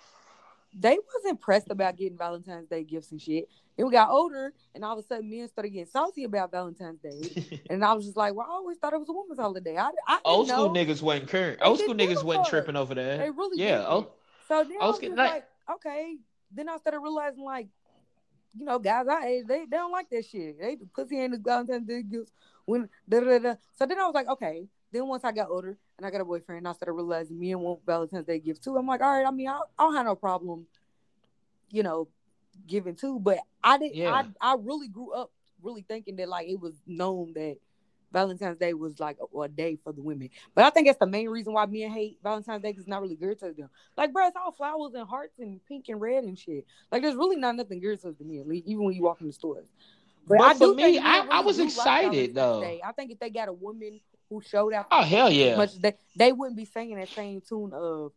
they 0.77 0.97
wasn't 1.13 1.39
pressed 1.39 1.69
about 1.69 1.97
getting 1.97 2.17
Valentine's 2.17 2.67
Day 2.67 2.83
gifts 2.83 3.11
and 3.11 3.21
shit. 3.21 3.47
Then 3.77 3.87
we 3.87 3.91
got 3.91 4.09
older, 4.09 4.53
and 4.75 4.83
all 4.83 4.97
of 4.97 5.03
a 5.03 5.07
sudden, 5.07 5.29
men 5.29 5.47
started 5.47 5.69
getting 5.69 5.87
salty 5.87 6.23
about 6.25 6.51
Valentine's 6.51 6.99
Day, 6.99 7.61
and 7.69 7.83
I 7.83 7.93
was 7.93 8.05
just 8.05 8.17
like, 8.17 8.35
"Well, 8.35 8.45
I 8.47 8.53
always 8.53 8.77
thought 8.77 8.93
it 8.93 8.99
was 8.99 9.09
a 9.09 9.13
woman's 9.13 9.39
holiday." 9.39 9.77
I, 9.77 9.91
I 10.07 10.19
old 10.25 10.47
school 10.47 10.71
know. 10.71 10.79
niggas 10.79 11.01
wasn't 11.01 11.29
current. 11.29 11.59
Old 11.61 11.79
school 11.79 11.95
niggas 11.95 12.23
wasn't 12.23 12.47
tripping 12.47 12.75
over 12.75 12.93
that. 12.95 13.19
They 13.19 13.29
really 13.29 13.59
yeah. 13.59 13.77
Did. 13.77 14.05
so 14.47 14.63
then 14.63 14.77
I 14.79 14.85
was 14.85 14.99
just 14.99 15.15
like, 15.15 15.45
okay. 15.75 16.17
Then 16.55 16.69
I 16.69 16.77
started 16.77 16.99
realizing, 16.99 17.43
like, 17.43 17.67
you 18.55 18.65
know, 18.65 18.77
guys 18.77 19.07
I 19.07 19.25
age, 19.25 19.45
they, 19.47 19.65
they 19.65 19.77
don't 19.77 19.91
like 19.91 20.09
that 20.11 20.25
shit. 20.25 20.59
They 20.59 20.77
pussy 20.93 21.19
ain't 21.19 21.43
Valentine's 21.43 21.87
Day 21.87 22.03
gifts 22.03 22.31
when 22.65 22.87
da, 23.09 23.21
da, 23.21 23.39
da. 23.39 23.55
So 23.75 23.87
then 23.87 23.99
I 23.99 24.05
was 24.05 24.13
like, 24.13 24.27
okay. 24.27 24.67
Then 24.91 25.07
once 25.07 25.23
I 25.23 25.31
got 25.31 25.49
older 25.49 25.77
and 25.98 26.06
I 26.06 26.11
got 26.11 26.22
a 26.22 26.26
boyfriend, 26.26 26.60
And 26.60 26.68
I 26.68 26.74
started 26.74 26.94
realizing 26.94 27.40
me 27.40 27.52
and 27.52 27.61
want 27.61 27.86
Valentine's 27.86 28.26
Day 28.26 28.40
gifts 28.40 28.60
too. 28.60 28.76
I'm 28.78 28.88
like, 28.88 29.02
all 29.02 29.11
right. 29.11 29.26
I 29.26 29.32
mean, 29.32 29.48
I, 29.48 29.60
I 29.78 29.84
don't 29.84 29.95
have 29.95 30.06
no 30.06 30.15
problem, 30.15 30.65
you 31.70 31.84
know, 31.84 32.07
giving 32.68 32.95
too. 32.95 33.20
But 33.20 33.40
I 33.64 33.78
didn't. 33.78 33.95
Yeah. 33.95 34.11
I 34.11 34.53
I 34.53 34.56
really 34.60 34.88
grew 34.88 35.14
up 35.14 35.32
really 35.61 35.86
thinking 35.88 36.15
that 36.18 36.30
like 36.30 36.48
it 36.48 36.60
was 36.60 36.74
known 36.86 37.34
that 37.34 37.57
Valentine's 38.11 38.60
Day 38.60 38.74
was 38.74 38.99
like 38.99 39.18
a, 39.20 39.40
a, 39.40 39.48
day 39.48 39.78
for 39.84 39.91
the 39.91 40.02
women. 40.02 40.30
But 40.53 40.65
I 40.65 40.70
think 40.70 40.88
that's 40.88 40.99
the 40.99 41.07
main 41.07 41.30
reason 41.30 41.53
why 41.53 41.65
men 41.65 41.90
hate 41.90 42.20
Valentine's 42.22 42.61
Day 42.61 42.70
because 42.70 42.84
it's 42.84 42.90
not 42.90 43.02
really 43.02 43.15
good 43.15 43.40
to 43.40 43.52
them. 43.52 43.70
Like, 43.98 44.14
bro, 44.14 44.28
it's 44.28 44.38
all 44.38 44.52
flowers 44.52 44.94
and 44.94 45.07
hearts 45.07 45.40
and 45.40 45.60
pink 45.65 45.90
and 45.90 45.99
red 45.99 46.24
and 46.24 46.38
shit. 46.38 46.65
Like, 46.91 47.02
there's 47.02 47.15
really 47.15 47.38
not 47.38 47.56
nothing 47.56 47.80
good 47.80 47.99
to 48.02 48.15
men, 48.22 48.45
even 48.65 48.84
when 48.84 48.95
you 48.95 49.02
walk 49.02 49.20
in 49.20 49.28
the 49.28 49.34
stores. 49.34 49.65
But, 50.28 50.38
but 50.38 50.44
I 50.44 50.53
for 50.53 50.74
me, 50.74 50.99
I, 50.99 51.18
really 51.18 51.32
I, 51.32 51.40
was 51.41 51.60
excited 51.60 52.14
like 52.14 52.34
though. 52.34 52.64
I 52.64 52.91
think 52.94 53.11
if 53.11 53.20
they 53.20 53.30
got 53.30 53.49
a 53.49 53.53
woman 53.53 53.99
who 54.34 54.41
showed 54.41 54.73
out, 54.73 54.88
oh 54.91 55.03
hell 55.03 55.30
yeah, 55.30 55.57
much 55.57 55.76
they 55.80 55.93
they 56.15 56.31
wouldn't 56.31 56.57
be 56.57 56.65
singing 56.65 56.97
that 56.97 57.10
same 57.10 57.41
tune 57.41 57.72
of 57.73 58.11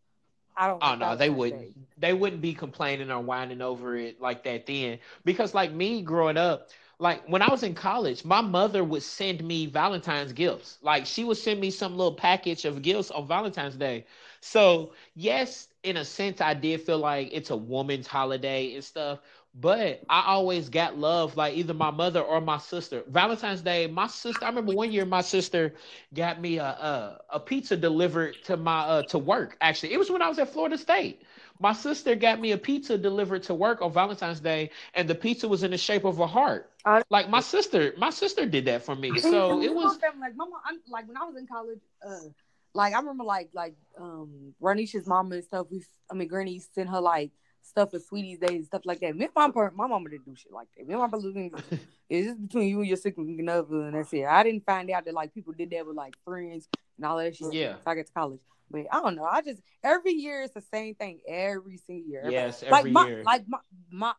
I 0.56 0.68
don't. 0.68 0.82
Oh 0.82 0.94
no, 0.94 1.16
they 1.16 1.28
wouldn't. 1.28 1.74
Day. 1.74 1.80
They 1.98 2.12
wouldn't 2.14 2.40
be 2.40 2.55
complaining 2.55 3.10
or 3.10 3.20
whining 3.20 3.60
over 3.60 3.97
it 3.97 4.20
like 4.20 4.44
that 4.44 4.66
then. 4.66 4.98
Because 5.24 5.55
like 5.55 5.72
me 5.72 6.01
growing 6.01 6.38
up, 6.38 6.70
like 6.98 7.28
when 7.28 7.43
I 7.43 7.51
was 7.51 7.62
in 7.62 7.74
college, 7.74 8.24
my 8.24 8.40
mother 8.40 8.82
would 8.82 9.02
send 9.02 9.44
me 9.44 9.66
Valentine's 9.66 10.32
gifts. 10.32 10.78
Like 10.80 11.05
she 11.05 11.24
would 11.24 11.36
send 11.36 11.60
me 11.60 11.70
some 11.70 11.97
little 11.97 12.14
package 12.14 12.64
of 12.64 12.80
gifts 12.80 13.10
on 13.10 13.26
Valentine's 13.26 13.76
Day. 13.76 14.06
So 14.40 14.93
yes, 15.14 15.68
in 15.82 15.98
a 15.98 16.05
sense, 16.05 16.40
I 16.40 16.55
did 16.55 16.80
feel 16.80 16.98
like 16.98 17.28
it's 17.32 17.51
a 17.51 17.56
woman's 17.56 18.06
holiday 18.06 18.74
and 18.74 18.82
stuff. 18.84 19.20
But 19.58 20.02
I 20.10 20.24
always 20.26 20.68
got 20.68 20.98
love, 20.98 21.36
like 21.36 21.56
either 21.56 21.72
my 21.72 21.90
mother 21.90 22.20
or 22.20 22.42
my 22.42 22.58
sister. 22.58 23.02
Valentine's 23.08 23.62
Day, 23.62 23.86
my 23.86 24.06
sister. 24.06 24.44
I 24.44 24.48
remember 24.48 24.72
one 24.72 24.92
year 24.92 25.06
my 25.06 25.22
sister 25.22 25.72
got 26.12 26.40
me 26.40 26.58
a 26.58 26.64
a, 26.64 27.20
a 27.30 27.40
pizza 27.40 27.74
delivered 27.74 28.42
to 28.44 28.58
my 28.58 28.80
uh, 28.80 29.02
to 29.04 29.18
work. 29.18 29.56
Actually, 29.62 29.94
it 29.94 29.98
was 29.98 30.10
when 30.10 30.20
I 30.20 30.28
was 30.28 30.38
at 30.38 30.50
Florida 30.50 30.76
State. 30.76 31.22
My 31.58 31.72
sister 31.72 32.14
got 32.14 32.38
me 32.38 32.52
a 32.52 32.58
pizza 32.58 32.98
delivered 32.98 33.44
to 33.44 33.54
work 33.54 33.80
on 33.80 33.90
Valentine's 33.92 34.40
Day, 34.40 34.70
and 34.92 35.08
the 35.08 35.14
pizza 35.14 35.48
was 35.48 35.62
in 35.62 35.70
the 35.70 35.78
shape 35.78 36.04
of 36.04 36.20
a 36.20 36.26
heart. 36.26 36.70
Uh, 36.84 37.02
like 37.08 37.30
my 37.30 37.40
sister, 37.40 37.94
my 37.96 38.10
sister 38.10 38.44
did 38.44 38.66
that 38.66 38.82
for 38.82 38.94
me. 38.94 39.18
So 39.18 39.62
it 39.62 39.74
was 39.74 39.98
like 40.20 40.36
mama. 40.36 40.60
I'm, 40.66 40.80
like 40.90 41.08
when 41.08 41.16
I 41.16 41.24
was 41.24 41.36
in 41.36 41.46
college, 41.46 41.80
uh, 42.06 42.28
like 42.74 42.92
I 42.92 42.98
remember 42.98 43.24
like 43.24 43.48
like 43.54 43.74
um 43.98 44.54
Ranisha's 44.60 45.06
mama 45.06 45.36
and 45.36 45.44
stuff. 45.44 45.68
We, 45.70 45.82
I 46.10 46.14
mean, 46.14 46.28
Granny 46.28 46.60
sent 46.74 46.90
her 46.90 47.00
like 47.00 47.30
stuff 47.66 47.90
for 47.90 47.98
Sweetest 47.98 48.40
Day 48.40 48.56
and 48.56 48.64
stuff 48.64 48.82
like 48.84 49.01
that. 49.01 49.16
Me 49.16 49.28
and 49.34 49.55
my 49.55 49.70
my 49.74 49.86
mama 49.86 50.10
didn't 50.10 50.24
do 50.24 50.34
shit 50.36 50.52
like 50.52 50.68
that. 50.76 50.86
Me 50.86 50.94
and 50.94 51.02
my 51.02 51.09
brother 51.09 51.30
it's 52.09 52.26
just 52.26 52.43
between 52.43 52.68
you 52.68 52.78
and 52.80 52.88
your 52.88 52.97
significant 52.97 53.48
other, 53.48 53.82
and 53.82 53.94
that's 53.94 54.12
it. 54.12 54.24
I 54.24 54.43
didn't 54.43 54.64
find 54.64 54.90
out 54.90 55.05
that 55.05 55.14
like 55.14 55.34
people 55.34 55.52
did 55.52 55.70
that 55.70 55.86
with 55.86 55.97
like 55.97 56.14
friends 56.24 56.68
and 56.97 57.06
all 57.06 57.18
that 57.18 57.36
shit. 57.36 57.52
Yeah, 57.52 57.74
so 57.76 57.90
I 57.90 57.94
get 57.94 58.06
to 58.06 58.12
college. 58.12 58.40
But 58.70 58.86
I 58.90 59.01
don't 59.01 59.16
know. 59.16 59.24
I 59.24 59.43
just 59.43 59.60
every 59.84 60.12
year 60.12 60.43
it's 60.43 60.55
the 60.55 60.62
same 60.72 60.94
thing 60.94 61.20
every 61.26 61.78
single 61.78 62.09
year. 62.09 62.28
Yes, 62.28 62.62
every 62.62 62.72
like 62.72 62.93
my, 62.93 63.06
year. 63.06 63.22
Like 63.24 63.44
my 63.48 63.59
my 63.90 64.12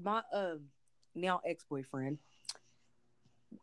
my 0.00 0.22
um 0.32 0.60
now 1.14 1.40
ex 1.46 1.64
boyfriend. 1.68 2.18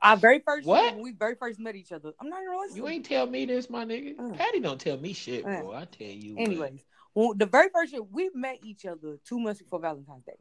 Our 0.01 0.17
very 0.17 0.39
first 0.39 0.67
what? 0.67 0.93
when 0.95 1.03
we 1.03 1.11
very 1.11 1.35
first 1.35 1.59
met 1.59 1.75
each 1.75 1.91
other. 1.91 2.13
I'm 2.19 2.29
not 2.29 2.41
even 2.41 2.51
realizing. 2.51 2.77
You 2.77 2.87
ain't 2.87 3.05
tell 3.05 3.25
me 3.25 3.45
this, 3.45 3.69
my 3.69 3.85
nigga. 3.85 4.19
Uh, 4.19 4.33
Patty 4.35 4.59
don't 4.59 4.79
tell 4.79 4.97
me 4.97 5.13
shit, 5.13 5.43
uh, 5.43 5.61
bro. 5.61 5.73
I 5.73 5.85
tell 5.85 6.07
you. 6.07 6.37
Anyways, 6.37 6.85
well, 7.19 7.33
the 7.33 7.45
very 7.45 7.67
first 7.67 7.91
year 7.91 8.01
we 8.01 8.29
met 8.33 8.59
each 8.63 8.85
other 8.85 9.17
two 9.25 9.39
months 9.39 9.61
before 9.61 9.81
Valentine's 9.81 10.23
Day. 10.23 10.39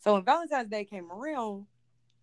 So 0.00 0.14
when 0.14 0.24
Valentine's 0.24 0.70
Day 0.70 0.86
came 0.86 1.12
around, 1.12 1.66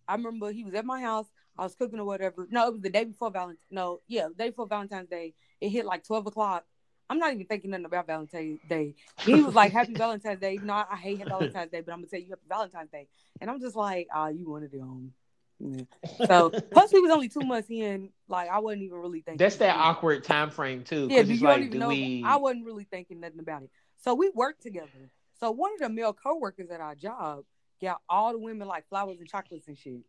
I 0.08 0.16
remember 0.16 0.50
he 0.50 0.64
was 0.64 0.74
at 0.74 0.84
my 0.84 1.00
house. 1.00 1.26
I 1.56 1.62
was 1.62 1.76
cooking 1.76 2.00
or 2.00 2.04
whatever. 2.04 2.48
No, 2.50 2.66
it 2.66 2.72
was 2.72 2.80
the 2.80 2.90
day 2.90 3.04
before 3.04 3.30
Valentine's. 3.30 3.60
No, 3.70 4.00
yeah, 4.08 4.26
the 4.26 4.34
day 4.34 4.50
before 4.50 4.66
Valentine's 4.66 5.08
Day. 5.08 5.34
It 5.60 5.68
hit 5.68 5.86
like 5.86 6.04
twelve 6.04 6.26
o'clock. 6.26 6.64
I'm 7.08 7.20
not 7.20 7.32
even 7.32 7.46
thinking 7.46 7.70
nothing 7.70 7.84
about 7.84 8.08
Valentine's 8.08 8.58
Day. 8.68 8.96
He 9.20 9.34
was 9.40 9.54
like, 9.54 9.70
"Happy 9.70 9.94
Valentine's 10.04 10.40
Day." 10.40 10.58
Know, 10.60 10.84
I, 10.90 10.96
hate 10.96 11.24
Valentine's 11.24 11.70
Day, 11.70 11.80
but 11.80 11.92
I'm 11.92 11.98
gonna 11.98 12.08
tell 12.08 12.18
you 12.18 12.30
Happy 12.30 12.42
Valentine's 12.48 12.90
Day. 12.90 13.06
And 13.40 13.48
I'm 13.48 13.60
just 13.60 13.76
like, 13.76 14.08
"Ah, 14.12 14.24
oh, 14.24 14.28
you 14.30 14.50
wanted 14.50 14.74
it 14.74 14.80
home." 14.80 15.12
Yeah. 15.60 15.82
So 16.26 16.50
plus 16.50 16.92
we 16.92 17.00
was 17.00 17.10
only 17.10 17.28
two 17.28 17.40
months 17.40 17.70
in. 17.70 18.10
Like 18.28 18.48
I 18.48 18.58
wasn't 18.58 18.82
even 18.82 18.98
really 18.98 19.20
thinking. 19.20 19.38
That's 19.38 19.56
that 19.56 19.76
awkward 19.76 20.24
time 20.24 20.50
frame 20.50 20.82
too. 20.84 21.08
Yeah, 21.10 21.20
you 21.20 21.36
like, 21.38 21.56
don't 21.56 21.66
even 21.66 21.78
know. 21.78 21.88
We... 21.88 22.22
I 22.24 22.36
wasn't 22.36 22.66
really 22.66 22.84
thinking 22.84 23.20
nothing 23.20 23.40
about 23.40 23.62
it. 23.62 23.70
So 24.02 24.14
we 24.14 24.30
worked 24.34 24.62
together. 24.62 25.10
So 25.40 25.50
one 25.50 25.72
of 25.74 25.80
the 25.80 25.88
male 25.88 26.12
coworkers 26.12 26.70
at 26.70 26.80
our 26.80 26.94
job 26.94 27.44
got 27.80 28.00
all 28.08 28.32
the 28.32 28.38
women 28.38 28.68
like 28.68 28.88
flowers 28.88 29.18
and 29.18 29.28
chocolates 29.28 29.68
and 29.68 29.78
shit. 29.78 30.00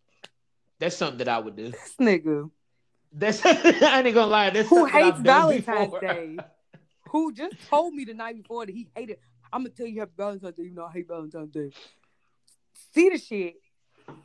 That's 0.80 0.96
something 0.96 1.20
that 1.20 1.30
I 1.30 1.40
would 1.40 1.56
do. 1.56 1.72
This 1.72 1.96
nigga. 2.00 2.50
That's 3.12 3.42
I 3.46 4.02
ain't 4.02 4.14
gonna 4.14 4.28
lie. 4.28 4.50
That's 4.50 4.68
who 4.68 4.86
hates 4.86 5.20
Valentine's 5.20 5.94
Day. 6.02 6.38
who 7.10 7.34
just 7.34 7.56
told 7.70 7.94
me 7.94 8.04
the 8.06 8.14
night 8.14 8.36
before 8.36 8.66
that 8.66 8.74
he 8.74 8.88
hated. 8.96 9.18
I'm 9.54 9.62
gonna 9.62 9.70
tell 9.70 9.88
you 9.88 10.00
happy 10.02 10.12
Valentine's 10.18 10.56
Day. 10.56 10.64
You 10.64 10.74
know 10.74 10.86
I 10.86 10.92
hate 10.92 11.08
Valentine's 11.08 11.52
Day. 11.52 11.72
See 12.94 13.10
the 13.10 13.18
shit 13.18 13.56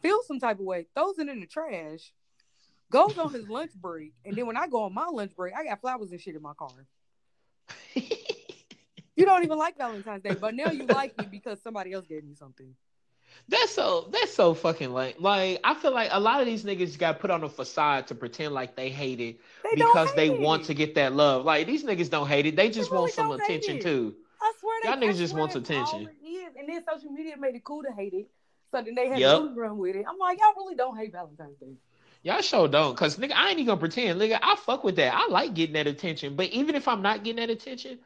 feels 0.03 0.27
some 0.27 0.41
type 0.41 0.59
of 0.59 0.65
way, 0.65 0.87
throws 0.95 1.19
it 1.19 1.29
in 1.29 1.41
the 1.41 1.47
trash, 1.47 2.13
goes 2.91 3.19
on 3.19 3.33
his 3.33 3.49
lunch 3.49 3.73
break, 3.75 4.13
and 4.25 4.37
then 4.37 4.47
when 4.47 4.57
I 4.57 4.67
go 4.67 4.83
on 4.85 4.95
my 4.95 5.07
lunch 5.07 5.35
break, 5.37 5.55
I 5.55 5.65
got 5.65 5.81
flowers 5.81 6.11
and 6.11 6.21
shit 6.21 6.37
in 6.37 6.43
my 6.43 6.55
car. 6.55 6.69
you 7.95 9.25
don't 9.25 9.45
even 9.45 9.59
like 9.59 9.77
Valentine's 9.77 10.23
Day, 10.23 10.35
but 10.35 10.55
now 10.55 10.71
you 10.71 10.87
like 10.87 11.15
it 11.19 11.31
because 11.31 11.63
somebody 11.63 11.93
else 11.93 12.07
gave 12.07 12.25
me 12.25 12.35
something. 12.35 12.75
That's 13.49 13.73
so 13.73 14.09
that's 14.13 14.35
so 14.35 14.55
fucking 14.55 14.93
lame. 14.93 15.15
Like 15.19 15.61
I 15.65 15.75
feel 15.75 15.93
like 15.93 16.11
a 16.13 16.21
lot 16.21 16.41
of 16.41 16.47
these 16.47 16.65
niggas 16.65 16.99
got 16.99 17.21
put 17.21 17.31
on 17.31 17.43
a 17.45 17.49
facade 17.49 18.07
to 18.09 18.15
pretend 18.15 18.55
like 18.55 18.77
they 18.77 18.91
hate 18.91 19.21
it 19.21 19.41
they 19.65 19.77
because 19.77 20.13
they 20.15 20.31
it. 20.31 20.41
want 20.41 20.65
to 20.65 20.75
get 20.75 20.95
that 20.97 21.15
love. 21.15 21.45
Like 21.45 21.67
these 21.67 21.85
niggas 21.85 22.11
don't 22.11 22.29
hate 22.29 22.47
it. 22.47 22.57
They 22.57 22.69
just 22.69 22.91
they 22.91 22.97
really 22.97 23.03
want 23.03 23.13
some 23.13 23.31
attention 23.31 23.81
too. 23.81 24.15
I 24.41 24.53
swear 24.59 24.85
y'all 24.85 25.01
niggas 25.01 25.19
just 25.19 25.35
want 25.35 25.55
attention. 25.55 26.09
And 26.59 26.69
then 26.69 26.85
social 26.91 27.11
media 27.11 27.37
made 27.39 27.55
it 27.55 27.65
cool 27.65 27.83
to 27.83 27.93
hate 27.93 28.13
it. 28.13 28.29
So 28.71 28.83
then 28.83 28.95
they 28.95 29.09
had 29.09 29.19
yep. 29.19 29.39
to 29.39 29.53
run 29.55 29.79
with 29.79 29.97
it. 29.97 30.05
I'm 30.09 30.19
like, 30.19 30.39
y'all 30.39 30.55
really 30.57 30.75
don't 30.75 30.97
hate 30.97 31.13
Valentine's 31.13 31.57
Day. 31.59 31.75
Y'all 32.23 32.43
sure 32.43 32.69
don't, 32.69 32.97
cause 32.97 33.17
nigga, 33.17 33.33
I 33.33 33.49
ain't 33.49 33.61
even 33.61 33.67
gonna 33.67 33.81
pretend. 33.81 34.21
Nigga, 34.21 34.39
I 34.43 34.55
fuck 34.57 34.85
with 34.85 34.97
that. 34.97 35.15
I 35.15 35.29
like 35.29 35.55
getting 35.55 35.73
that 35.73 35.87
attention, 35.87 36.37
but 36.37 36.51
even 36.51 36.75
if 36.75 36.87
I'm 36.87 37.01
not 37.01 37.25
getting 37.25 37.41
that 37.41 37.49
attention, 37.49 37.99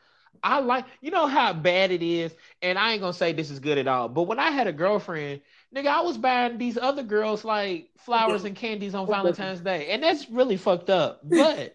I 0.43 0.61
like, 0.61 0.85
you 1.01 1.11
know 1.11 1.27
how 1.27 1.53
bad 1.53 1.91
it 1.91 2.03
is, 2.03 2.32
and 2.62 2.78
I 2.78 2.93
ain't 2.93 3.01
gonna 3.01 3.12
say 3.12 3.32
this 3.32 3.51
is 3.51 3.59
good 3.59 3.77
at 3.77 3.89
all. 3.89 4.09
But 4.09 4.24
when 4.24 4.39
I 4.39 4.51
had 4.51 4.69
a 4.69 4.73
girlfriend, 4.73 5.41
nigga, 5.74 5.86
I 5.89 6.01
was 6.03 6.16
buying 6.16 6.59
these 6.59 6.78
other 6.78 7.03
girls 7.03 7.45
like 7.45 7.91
flowers 7.99 8.45
and 8.45 8.55
candies 8.55 8.95
on 8.95 9.07
Valentine's 9.09 9.61
Day, 9.61 9.89
and 9.91 10.03
that's 10.03 10.31
really 10.31 10.57
fucked 10.57 10.91
up. 10.91 11.20
But 11.24 11.74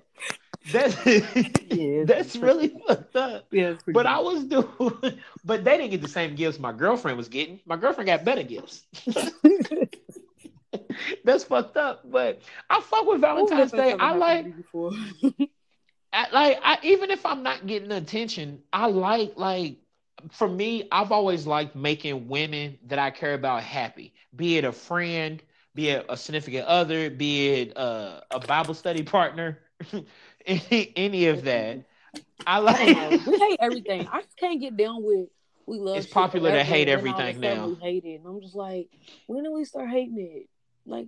that's 0.72 1.06
yeah, 1.72 2.03
that's 2.06 2.36
really 2.36 2.73
fucked 2.88 3.15
up. 3.15 3.45
Yeah, 3.52 3.76
but 3.88 4.06
I 4.06 4.19
was 4.19 4.44
doing, 4.44 4.68
but 5.45 5.64
they 5.64 5.77
didn't 5.77 5.91
get 5.91 6.02
the 6.02 6.07
same 6.07 6.36
gifts 6.36 6.60
my 6.60 6.72
girlfriend 6.72 7.18
was 7.18 7.30
getting. 7.30 7.60
My 7.65 7.77
girlfriend 7.77 8.07
got 8.07 8.26
better 8.26 8.44
gifts. 8.44 8.84
that's 11.23 11.44
fucked 11.45 11.77
up. 11.77 12.10
But 12.10 12.41
I 12.69 12.81
fuck 12.81 13.06
with 13.06 13.22
Valentine's 13.22 13.72
Day. 13.72 13.94
I 13.94 14.14
like. 14.14 14.53
I, 16.11 16.27
like 16.31 16.60
I, 16.64 16.77
even 16.84 17.11
if 17.11 17.26
I'm 17.26 17.44
not 17.44 17.68
getting 17.68 17.91
attention, 17.91 18.61
I 18.73 18.88
like 18.88 19.34
like 19.38 19.77
for 20.31 20.48
me, 20.48 20.88
I've 20.91 21.11
always 21.11 21.48
liked 21.48 21.76
making 21.76 22.27
women 22.27 22.77
that 22.88 22.99
I 22.99 23.11
care 23.11 23.34
about 23.34 23.64
happy, 23.64 24.14
be 24.36 24.57
it 24.57 24.65
a 24.65 24.72
friend, 24.72 25.41
be 25.76 25.90
it 25.90 26.06
a 26.10 26.18
significant 26.18 26.65
other, 26.65 27.10
be 27.10 27.49
it 27.49 27.77
uh, 27.77 28.22
a 28.31 28.40
Bible 28.40 28.73
study 28.73 29.03
partner, 29.03 29.60
any, 30.49 30.93
any 30.95 31.26
of 31.27 31.43
that. 31.43 31.85
I 32.45 32.59
like. 32.59 33.26
We 33.26 33.38
hate 33.38 33.57
everything. 33.59 34.07
I 34.11 34.21
just 34.21 34.38
can't 34.38 34.59
get 34.59 34.76
down 34.77 35.03
with. 35.03 35.27
We 35.65 35.77
love. 35.77 35.97
It's 35.97 36.07
popular 36.07 36.51
to 36.51 36.63
hate 36.63 36.88
everything 36.88 37.39
now. 37.39 37.67
We 37.67 37.76
hate 37.76 38.03
it, 38.05 38.15
and 38.15 38.27
I'm 38.27 38.41
just 38.41 38.55
like, 38.55 38.89
when 39.27 39.43
do 39.43 39.51
we 39.53 39.65
start 39.65 39.89
hating 39.89 40.17
it? 40.19 40.49
Like, 40.85 41.07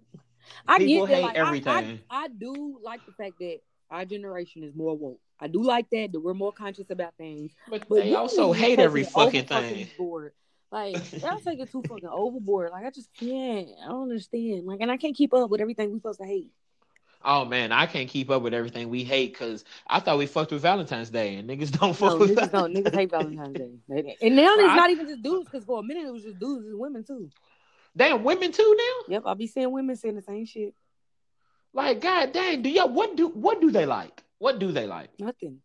I 0.67 0.77
People 0.77 1.07
get 1.07 1.15
that. 1.15 1.21
Like, 1.23 1.37
I- 1.37 1.47
everything. 1.47 2.01
I, 2.09 2.25
I 2.25 2.27
do 2.27 2.79
like 2.83 3.01
the 3.05 3.13
fact 3.13 3.39
that 3.39 3.59
our 3.89 4.05
generation 4.05 4.63
is 4.63 4.75
more 4.75 4.95
woke. 4.95 5.19
I 5.39 5.47
do 5.47 5.63
like 5.63 5.89
that 5.89 6.11
that 6.11 6.19
we're 6.19 6.35
more 6.35 6.51
conscious 6.53 6.89
about 6.91 7.15
things. 7.17 7.51
But, 7.67 7.89
But 7.89 7.95
they 8.03 8.13
also 8.13 8.53
hate 8.53 8.79
every 8.79 9.03
fucking 9.03 9.45
thing. 9.45 9.87
Board. 9.97 10.33
Like 10.71 10.95
y'all 11.21 11.39
take 11.39 11.59
it 11.59 11.71
too 11.71 11.83
fucking 11.87 12.07
overboard. 12.07 12.71
Like 12.71 12.85
I 12.85 12.91
just 12.91 13.09
can't. 13.19 13.69
I 13.83 13.89
don't 13.89 14.03
understand. 14.03 14.65
Like, 14.65 14.81
and 14.81 14.91
I 14.91 14.97
can't 14.97 15.15
keep 15.15 15.33
up 15.33 15.49
with 15.49 15.59
everything 15.59 15.91
we 15.91 15.97
supposed 15.97 16.19
to 16.19 16.27
hate. 16.27 16.51
Oh 17.23 17.45
man, 17.45 17.71
I 17.71 17.85
can't 17.85 18.09
keep 18.09 18.29
up 18.29 18.41
with 18.41 18.53
everything 18.53 18.89
we 18.89 19.03
hate 19.03 19.33
because 19.33 19.63
I 19.87 19.99
thought 19.99 20.17
we 20.17 20.25
fucked 20.25 20.51
with 20.51 20.61
Valentine's 20.63 21.09
Day 21.09 21.35
and 21.35 21.49
niggas 21.49 21.71
don't 21.79 21.89
No, 21.89 21.93
fuck 21.93 22.19
with 22.19 22.35
niggas 22.35 22.51
don't. 22.51 22.73
Niggas 22.75 22.95
hate 22.95 23.11
Valentine's 23.11 23.57
Day. 23.57 24.17
And 24.21 24.35
now 24.35 24.53
it's 24.55 24.69
I- 24.71 24.75
not 24.75 24.89
even 24.89 25.07
just 25.07 25.21
dudes. 25.21 25.45
Because 25.49 25.65
for 25.65 25.79
a 25.79 25.83
minute 25.83 26.05
it 26.07 26.11
was 26.11 26.23
just 26.23 26.39
dudes 26.39 26.65
and 26.65 26.79
women 26.79 27.03
too. 27.03 27.29
Damn, 27.95 28.23
women 28.23 28.51
too 28.51 28.75
now. 28.77 29.13
Yep, 29.13 29.23
I'll 29.25 29.35
be 29.35 29.47
seeing 29.47 29.71
women 29.71 29.95
saying 29.95 30.15
the 30.15 30.21
same 30.21 30.45
shit. 30.45 30.73
Like, 31.73 32.01
god 32.01 32.33
dang, 32.33 32.61
do 32.61 32.69
y'all 32.69 32.89
what 32.89 33.15
do 33.15 33.27
what 33.29 33.61
do 33.61 33.71
they 33.71 33.85
like? 33.85 34.23
What 34.39 34.59
do 34.59 34.71
they 34.71 34.87
like? 34.87 35.09
Nothing. 35.19 35.59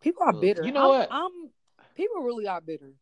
People 0.00 0.22
are 0.24 0.32
bitter. 0.32 0.64
you 0.64 0.72
know 0.72 0.92
I'm, 0.92 0.98
what? 1.00 1.08
I'm. 1.10 1.30
People 1.94 2.22
really 2.22 2.46
are 2.46 2.60
bitter. 2.60 2.92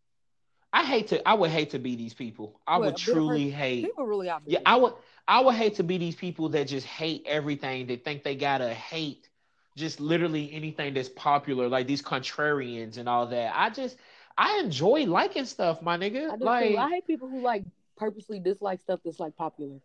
I 0.73 0.85
hate 0.85 1.09
to. 1.09 1.27
I 1.27 1.35
would 1.35 1.51
hate 1.51 1.70
to 1.70 1.78
be 1.78 1.97
these 1.97 2.15
people. 2.15 2.61
I 2.66 2.78
would 2.78 2.97
truly 2.97 3.51
hate. 3.51 3.85
People 3.86 4.07
really 4.07 4.28
are. 4.28 4.40
Yeah, 4.47 4.61
I 4.66 4.77
would. 4.77 4.95
I 5.27 5.40
would 5.40 5.55
hate 5.55 5.77
to 5.77 5.82
be 5.82 5.99
these 5.99 6.16
people 6.16 6.51
that 6.51 6.69
just 6.69 6.86
hate 6.86 7.24
everything. 7.27 7.86
They 7.86 7.97
think 7.97 8.23
they 8.23 8.35
gotta 8.35 8.73
hate 8.73 9.28
just 9.77 10.01
literally 10.01 10.53
anything 10.53 10.93
that's 10.95 11.09
popular, 11.09 11.69
like 11.69 11.86
these 11.86 12.03
contrarians 12.03 12.99
and 12.99 13.09
all 13.09 13.27
that. 13.28 13.53
I 13.57 13.70
just, 13.70 13.97
I 14.36 14.59
enjoy 14.59 15.05
liking 15.07 15.47
stuff, 15.47 15.81
my 15.81 15.97
nigga. 15.97 16.39
do 16.39 16.45
Like 16.45 16.70
too. 16.70 16.77
I 16.77 16.90
hate 16.90 17.07
people 17.07 17.28
who 17.28 17.40
like 17.40 17.65
purposely 17.97 18.40
dislike 18.40 18.81
stuff 18.81 19.01
that's 19.05 19.20
like 19.20 19.36
popular 19.36 19.77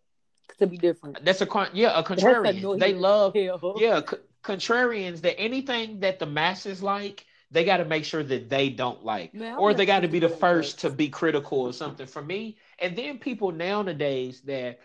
to 0.60 0.68
be 0.68 0.78
different. 0.78 1.24
that's 1.24 1.42
a 1.42 1.46
con- 1.46 1.70
yeah, 1.74 1.98
a 1.98 2.04
contrarian. 2.04 2.80
They 2.80 2.94
love 2.94 3.34
hell. 3.36 3.76
yeah, 3.78 4.02
c- 4.02 4.18
contrarians. 4.44 5.22
That 5.22 5.40
anything 5.40 6.02
that 6.02 6.20
the 6.20 6.26
masses 6.26 6.84
like, 6.84 7.26
they 7.54 7.64
got 7.66 7.78
to 7.78 7.86
make 7.86 8.06
sure 8.06 8.24
that 8.24 8.50
they 8.50 8.70
don't 8.70 9.06
like. 9.06 9.34
Or 9.60 9.74
they 9.74 9.86
got 9.86 10.02
to 10.02 10.08
be 10.10 10.20
the 10.20 10.30
first 10.30 10.80
to 10.82 10.90
be 10.90 11.10
critical 11.10 11.62
or 11.62 11.74
something 11.74 12.08
for 12.08 12.22
me. 12.22 12.58
And 12.80 12.98
then 12.98 13.20
people 13.20 13.52
nowadays 13.52 14.42
that 14.42 14.80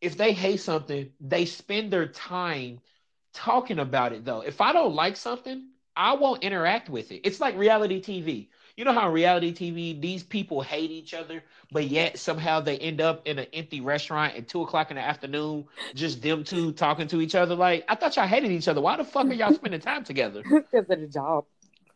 if 0.00 0.16
they 0.16 0.32
hate 0.32 0.60
something, 0.60 1.10
they 1.20 1.44
spend 1.46 1.92
their 1.92 2.06
time 2.06 2.80
talking 3.34 3.78
about 3.78 4.12
it 4.12 4.24
though. 4.24 4.40
If 4.42 4.60
I 4.60 4.72
don't 4.72 4.94
like 4.94 5.16
something, 5.16 5.68
I 5.96 6.14
won't 6.14 6.42
interact 6.42 6.88
with 6.88 7.12
it. 7.12 7.22
It's 7.24 7.40
like 7.40 7.56
reality 7.58 8.00
TV. 8.00 8.48
You 8.76 8.84
know 8.86 8.92
how 8.94 9.10
reality 9.10 9.52
TV 9.52 10.00
these 10.00 10.22
people 10.22 10.62
hate 10.62 10.90
each 10.90 11.12
other, 11.12 11.42
but 11.70 11.88
yet 11.88 12.18
somehow 12.18 12.60
they 12.60 12.78
end 12.78 13.00
up 13.02 13.26
in 13.26 13.38
an 13.38 13.46
empty 13.52 13.80
restaurant 13.82 14.34
at 14.36 14.48
two 14.48 14.62
o'clock 14.62 14.90
in 14.90 14.96
the 14.96 15.02
afternoon, 15.02 15.66
just 15.94 16.22
them 16.22 16.44
two 16.44 16.72
talking 16.72 17.08
to 17.08 17.20
each 17.20 17.34
other. 17.34 17.54
Like 17.54 17.84
I 17.88 17.96
thought 17.96 18.16
y'all 18.16 18.26
hated 18.26 18.50
each 18.50 18.68
other. 18.68 18.80
Why 18.80 18.96
the 18.96 19.04
fuck 19.04 19.30
are 19.30 19.34
y'all 19.34 19.52
spending 19.54 19.80
time 19.80 20.04
together? 20.04 20.44
because 20.48 20.88
of 20.90 21.00
the 21.00 21.06
job. 21.06 21.44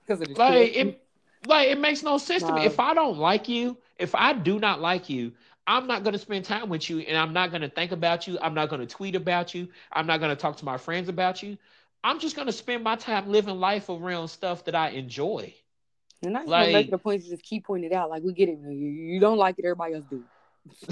Because 0.06 0.20
like 0.36 0.76
it 0.76 1.02
like 1.46 1.68
it 1.68 1.78
makes 1.78 2.02
no 2.02 2.18
sense 2.18 2.42
to 2.42 2.52
me. 2.52 2.64
If 2.64 2.80
i 2.80 2.94
don't 2.94 3.18
like 3.18 3.48
you 3.48 3.76
if 3.98 4.14
i 4.14 4.32
do 4.32 4.58
not 4.58 4.80
like 4.80 5.08
you 5.08 5.32
i'm 5.66 5.86
not 5.86 6.02
going 6.02 6.12
to 6.12 6.18
spend 6.18 6.44
time 6.44 6.68
with 6.68 6.88
you 6.88 7.00
and 7.00 7.16
i'm 7.16 7.32
not 7.32 7.50
going 7.50 7.62
to 7.62 7.68
think 7.68 7.92
about 7.92 8.26
you. 8.26 8.38
I'm 8.40 8.54
not 8.54 8.68
going 8.68 8.80
to 8.80 8.86
tweet 8.86 9.14
about 9.14 9.54
you. 9.54 9.68
I'm 9.92 10.06
not 10.06 10.20
going 10.20 10.30
to 10.30 10.40
talk 10.40 10.56
to 10.58 10.64
my 10.64 10.76
friends 10.76 11.08
about 11.08 11.42
you. 11.42 11.58
I'm 12.04 12.20
just 12.20 12.36
going 12.36 12.46
to 12.46 12.52
spend 12.52 12.84
my 12.84 12.96
time 12.96 13.30
living 13.30 13.58
life 13.58 13.88
around 13.88 14.28
stuff 14.28 14.64
that 14.64 14.74
i 14.74 14.90
enjoy. 14.90 15.52
And 16.22 16.36
I 16.36 16.44
like- 16.44 16.72
make 16.72 16.90
the 16.90 16.98
point 16.98 17.22
to 17.22 17.28
just 17.28 17.42
keep 17.42 17.66
pointing 17.66 17.90
it 17.90 17.94
out. 17.94 18.10
Like 18.10 18.22
we 18.22 18.32
get 18.32 18.48
it. 18.48 18.58
You, 18.58 18.70
you 18.70 19.20
don't 19.20 19.38
like 19.38 19.58
it, 19.58 19.64
everybody 19.64 19.94
else 19.94 20.04
do. 20.08 20.22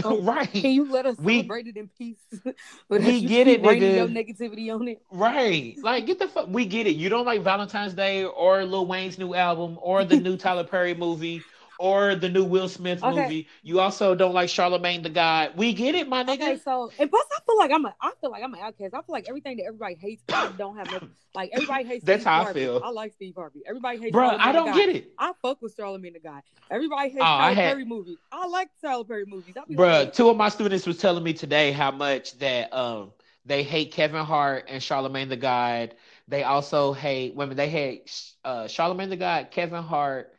So, 0.00 0.20
right 0.22 0.50
Can 0.50 0.72
you 0.72 0.90
let 0.90 1.06
us 1.06 1.16
We- 1.18 1.36
celebrate 1.38 1.66
it 1.66 1.76
in 1.76 1.88
peace? 1.98 2.18
but 2.88 3.00
We 3.02 3.24
get 3.26 3.48
it. 3.48 3.60
Your 3.62 4.08
negativity 4.08 4.74
on 4.74 4.88
it. 4.88 5.02
right 5.10 5.76
like 5.82 6.06
get 6.06 6.18
the 6.18 6.28
fuck 6.28 6.46
we 6.48 6.64
get 6.64 6.86
it 6.86 6.96
you 6.96 7.08
don't 7.08 7.24
like 7.26 7.42
valentine's 7.42 7.94
day 7.94 8.24
or 8.24 8.64
lil 8.64 8.86
wayne's 8.86 9.18
new 9.18 9.34
album 9.34 9.78
or 9.80 10.04
the 10.04 10.16
new 10.16 10.36
tyler 10.36 10.64
perry 10.64 10.94
movie 10.94 11.42
or 11.78 12.14
the 12.14 12.28
new 12.28 12.44
will 12.44 12.68
smith 12.68 13.02
Okay. 13.02 13.22
movie 13.22 13.48
you 13.62 13.80
also 13.80 14.14
don't 14.14 14.32
like 14.34 14.48
charlamagne 14.48 15.02
the 15.02 15.08
god 15.08 15.52
we 15.56 15.72
get 15.72 15.94
it 15.94 16.08
my 16.08 16.22
nigga 16.24 16.34
Okay, 16.34 16.58
so 16.64 16.90
and 16.98 17.10
plus 17.10 17.26
I 17.36 17.40
feel 17.44 17.58
like 17.58 17.70
I'm 17.70 17.84
a 17.84 17.94
I 18.00 18.12
feel 18.20 18.30
like 18.30 18.42
I'm 18.42 18.54
an 18.54 18.60
outcast. 18.60 18.94
I 18.94 18.98
feel 18.98 19.04
like 19.08 19.28
everything 19.28 19.56
that 19.58 19.64
everybody 19.66 19.94
hates, 19.94 20.22
I 20.32 20.50
don't 20.56 20.76
have 20.76 20.90
no 20.90 21.00
like 21.34 21.50
everybody 21.52 21.84
hates. 21.84 22.04
That's 22.04 22.22
Steve 22.22 22.32
how 22.32 22.42
I 22.44 22.52
feel. 22.52 22.80
I 22.84 22.90
like 22.90 23.12
Steve 23.12 23.34
Harvey. 23.36 23.60
Everybody 23.66 23.98
hates. 23.98 24.12
bro 24.12 24.28
i 24.28 24.52
don't 24.52 24.74
get 24.74 24.88
it 24.88 25.10
I 25.18 25.32
fuck 25.42 25.60
with 25.62 25.76
Charlamagne 25.76 26.12
the 26.14 26.20
God. 26.20 26.42
Everybody 26.70 27.10
hates 27.10 27.20
Oh, 27.20 27.24
I 27.24 27.26
Tyler 27.26 27.54
had- 27.54 27.72
Perry 27.72 27.84
movies. 27.84 28.18
I 28.32 28.46
like 28.46 28.68
Tyler 28.80 29.04
Perry 29.04 29.24
movies. 29.26 29.54
Bro, 29.70 30.10
two 30.12 30.28
of 30.30 30.36
my 30.36 30.48
students 30.48 30.86
was 30.86 30.98
telling 30.98 31.22
me 31.22 31.32
today 31.34 31.70
how 31.72 31.90
much 31.90 32.38
that 32.38 32.72
um 32.72 33.12
they 33.46 33.62
hate 33.62 33.92
Kevin 33.92 34.24
Hart 34.24 34.64
and 34.68 34.82
Charlamagne 34.82 35.28
the 35.28 35.36
God. 35.36 35.94
They 36.28 36.42
also 36.44 36.92
hate 36.94 37.34
women. 37.34 37.56
They 37.56 37.68
hate 37.68 38.10
uh 38.44 38.64
Charlamagne 38.64 39.10
the 39.10 39.16
God, 39.16 39.50
Kevin 39.50 39.82
Hart, 39.82 40.33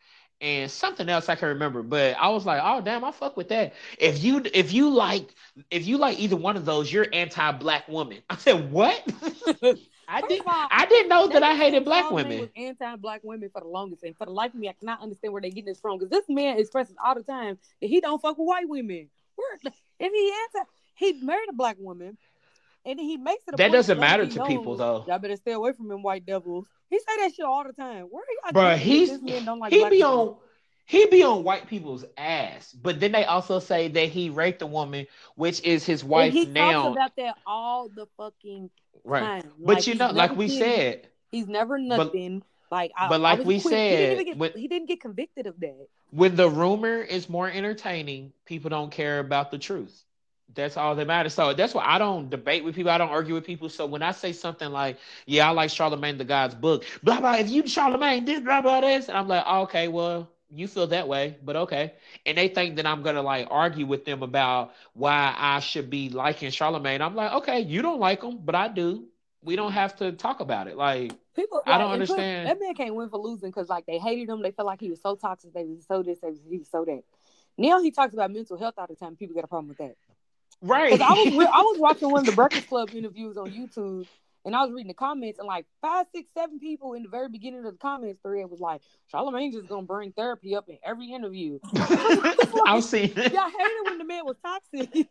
and 0.46 0.70
something 0.70 1.10
else 1.10 1.28
I 1.28 1.36
can 1.36 1.50
remember. 1.50 1.82
But 1.82 2.16
I 2.20 2.30
was 2.30 2.46
like, 2.46 2.62
oh 2.64 2.80
damn, 2.80 3.04
I 3.04 3.12
fuck 3.12 3.36
with 3.36 3.50
that. 3.50 3.74
If 3.98 4.24
you 4.24 4.44
if 4.54 4.72
you 4.72 4.90
like 4.90 5.34
if 5.72 5.88
you 5.88 5.98
like 5.98 6.20
either 6.20 6.36
one 6.36 6.56
of 6.56 6.66
those, 6.66 6.92
you're 6.94 7.08
anti-black 7.12 7.88
woman. 7.88 8.20
I 8.30 8.38
said 8.38 8.72
what? 8.72 9.04
I 10.08 10.22
did 10.22 10.44
all, 10.46 10.68
I 10.70 10.86
didn't 10.86 11.10
know 11.10 11.28
that 11.30 11.42
I 11.42 11.56
hated 11.56 11.84
black 11.84 12.12
women. 12.12 12.42
Was 12.42 12.50
anti-black 12.56 13.22
women 13.24 13.50
for 13.50 13.60
the 13.60 13.68
longest, 13.68 14.04
and 14.04 14.16
for 14.16 14.26
the 14.26 14.32
life 14.32 14.54
of 14.54 14.60
me, 14.60 14.70
I 14.70 14.74
cannot 14.74 15.02
understand 15.02 15.34
where 15.34 15.42
they 15.42 15.50
getting 15.50 15.66
this 15.66 15.80
from. 15.80 15.98
Because 15.98 16.12
this 16.12 16.26
man 16.30 16.60
expresses 16.60 16.96
all 17.04 17.16
the 17.16 17.24
time 17.24 17.58
that 17.82 17.88
he 17.88 18.00
don't 18.00 18.22
fuck 18.22 18.38
with 18.38 18.46
white 18.46 18.70
women. 18.70 19.10
If 20.00 20.12
he 20.12 20.34
anti, 20.60 20.70
he 20.94 21.14
married 21.26 21.50
a 21.50 21.54
black 21.54 21.78
woman, 21.80 22.18
and 22.86 23.00
then 23.00 23.06
he 23.06 23.18
makes 23.18 23.44
it. 23.48 23.54
A 23.54 23.58
That 23.58 23.72
doesn't 23.72 24.00
matter 24.00 24.26
to 24.26 24.38
known, 24.38 24.48
people, 24.48 24.76
though. 24.78 25.04
Y'all 25.08 25.20
better 25.20 25.36
stay 25.36 25.54
away 25.54 25.74
from 25.74 25.92
him, 25.92 26.04
white 26.04 26.26
devils. 26.26 26.66
He 26.90 27.00
say 27.00 27.06
that 27.22 27.34
shit 27.36 27.46
all 27.46 27.64
the 27.64 27.74
time. 27.74 28.06
Where 28.12 28.24
y'all 28.44 28.54
Bruh, 28.54 28.78
he's 28.78 29.10
this 29.10 29.22
man 29.22 29.46
don't 29.46 29.60
like 29.60 29.74
he 29.74 29.84
be 29.84 29.90
people? 29.98 30.30
on 30.30 30.36
he 30.88 31.08
be 31.08 31.24
on 31.24 31.44
white 31.44 31.68
people's 31.68 32.06
ass, 32.16 32.72
but 32.72 33.00
then 33.00 33.12
they 33.12 33.26
also 33.26 33.58
say 33.60 33.88
that 33.88 34.10
he 34.10 34.30
raped 34.30 34.62
a 34.62 34.68
woman, 34.68 35.08
which 35.36 35.62
is 35.64 35.84
his 35.84 36.02
And 36.02 36.10
wife 36.12 36.32
he 36.34 36.46
now. 36.46 36.84
talks 36.84 36.96
about 36.96 37.16
that 37.16 37.38
all 37.48 37.90
the 37.90 38.06
fucking 38.18 38.70
right. 39.04 39.42
time. 39.42 39.52
But 39.60 39.76
Like, 39.78 39.88
you 39.88 39.96
know, 39.96 40.12
like 40.12 40.36
we 40.36 40.46
been- 40.48 40.60
said, 40.60 41.08
he's 41.32 41.48
never 41.48 41.80
nothing. 41.80 42.44
like, 42.72 42.92
I, 42.96 43.10
but 43.10 43.20
like 43.20 43.44
we 43.44 43.58
acquitted. 43.58 43.80
he 43.80 43.96
didn't, 43.98 44.18
said, 44.18 44.26
get, 44.26 44.38
when- 44.38 44.52
he 44.54 44.68
didn't 44.68 44.88
get 44.88 45.02
convicted 45.02 45.48
of 45.48 45.60
that. 45.60 45.88
when 46.12 46.36
the 46.36 46.48
rumor 46.52 47.02
is 47.02 47.28
more 47.30 47.50
entertaining, 47.50 48.32
people 48.46 48.70
don't 48.70 48.92
care 48.92 49.18
about 49.18 49.50
the 49.50 49.58
truth. 49.58 50.04
That's 50.54 50.78
all 50.78 50.96
that 50.96 51.08
matters. 51.08 51.34
So 51.34 51.54
that's 51.54 51.74
why 51.74 51.84
I 51.86 51.98
don't 51.98 52.30
debate 52.30 52.64
with 52.64 52.76
people. 52.76 52.92
I 52.92 52.98
don't 52.98 53.10
argue 53.10 53.34
with 53.34 53.46
people. 53.46 53.68
So 53.70 53.86
when 53.86 54.02
I 54.02 54.12
say 54.12 54.32
something 54.32 54.70
like, 54.70 54.98
"Yeah, 55.26 55.50
I 55.50 55.52
like 55.52 55.70
Charlamagne 55.70 56.18
the 56.18 56.24
God's 56.24 56.56
book," 56.56 56.86
blah 57.04 57.20
blah. 57.20 57.36
If 57.36 57.50
you 57.50 57.64
Charlamagne 57.64 58.26
this, 58.26 58.40
blah 58.42 58.62
blah 58.62 58.82
this, 58.82 59.10
and 59.10 59.18
I'm 59.18 59.28
like, 59.28 59.44
oh, 59.48 59.64
"Okay, 59.64 59.88
well, 59.88 60.30
you 60.50 60.68
feel 60.68 60.88
that 60.88 61.08
way, 61.08 61.36
but 61.44 61.56
okay." 61.56 61.94
And 62.26 62.38
they 62.38 62.48
think 62.48 62.76
that 62.78 62.86
I'm 62.86 63.02
gonna 63.02 63.24
like 63.24 63.48
argue 63.50 63.86
with 63.86 64.06
them 64.06 64.24
about 64.24 64.74
why 64.94 65.34
I 65.38 65.60
should 65.60 65.90
be 65.90 66.10
liking 66.10 66.52
Charlamagne. 66.52 67.02
I'm 67.02 67.16
like, 67.16 67.34
"Okay, 67.34 67.60
you 67.62 67.82
don't 67.82 68.00
like 68.00 68.22
him, 68.24 68.38
but 68.44 68.56
I 68.56 68.68
do. 68.68 69.08
We 69.42 69.56
don't 69.56 69.74
have 69.74 69.96
to 69.98 70.12
talk 70.14 70.40
about 70.40 70.68
it." 70.68 70.78
Like, 70.78 71.12
People, 71.36 71.62
I 71.66 71.78
don't 71.78 71.88
like, 71.88 71.94
understand. 71.94 72.48
That 72.48 72.60
man 72.62 72.74
can't 72.76 72.96
win 72.96 73.10
for 73.10 73.20
losing 73.20 73.50
because 73.50 73.68
like 73.68 73.86
they 73.86 73.98
hated 73.98 74.30
him. 74.30 74.42
They 74.42 74.52
felt 74.52 74.68
like 74.68 74.80
he 74.80 74.90
was 74.90 75.02
so 75.02 75.16
toxic. 75.16 75.54
They 75.54 75.66
was 75.66 75.86
so 75.86 76.02
this. 76.02 76.20
They 76.20 76.30
was, 76.30 76.40
he 76.50 76.60
was 76.60 76.70
so 76.70 76.86
that. 76.86 77.04
Now 77.58 77.82
he 77.82 77.92
talks 77.92 78.14
about 78.14 78.32
mental 78.32 78.58
health 78.58 78.76
all 78.78 78.88
the 78.88 78.96
time. 78.96 79.16
People 79.16 79.36
got 79.36 79.44
a 79.44 79.48
problem 79.48 79.70
with 79.70 79.78
that. 79.80 79.96
Right? 80.62 81.00
I 81.00 81.14
was 81.14 81.34
re- 81.34 81.50
I 81.52 81.62
was 81.62 81.78
watching 81.80 82.10
one 82.10 82.22
of 82.22 82.26
the 82.26 82.32
Breakfast 82.32 82.68
Club 82.68 82.90
interviews 82.94 83.38
on 83.38 83.52
YouTube, 83.52 84.08
and 84.46 84.56
I 84.56 84.64
was 84.64 84.72
reading 84.72 84.90
the 84.90 84.94
comments, 84.94 85.40
and 85.40 85.48
like 85.48 85.66
five, 85.82 86.06
six, 86.14 86.30
seven 86.34 86.60
people 86.60 86.94
in 86.94 87.04
the 87.04 87.10
very 87.10 87.30
beginning 87.30 87.66
of 87.66 87.72
the 87.72 87.78
comments 87.78 88.20
thread 88.22 88.50
was 88.50 88.60
like, 88.60 88.82
"Charlamagne 89.12 89.52
just 89.52 89.68
gonna 89.68 89.86
bring 89.86 90.12
therapy 90.12 90.56
up 90.56 90.70
in 90.70 90.78
every 90.84 91.12
interview." 91.12 91.60
I've 92.68 92.84
seen 92.84 93.12
it. 93.16 93.34
Y'all 93.34 93.50
hated 93.50 93.86
when 93.86 93.98
the 93.98 94.06
man 94.06 94.24
was 94.26 94.38
toxic. 94.44 95.08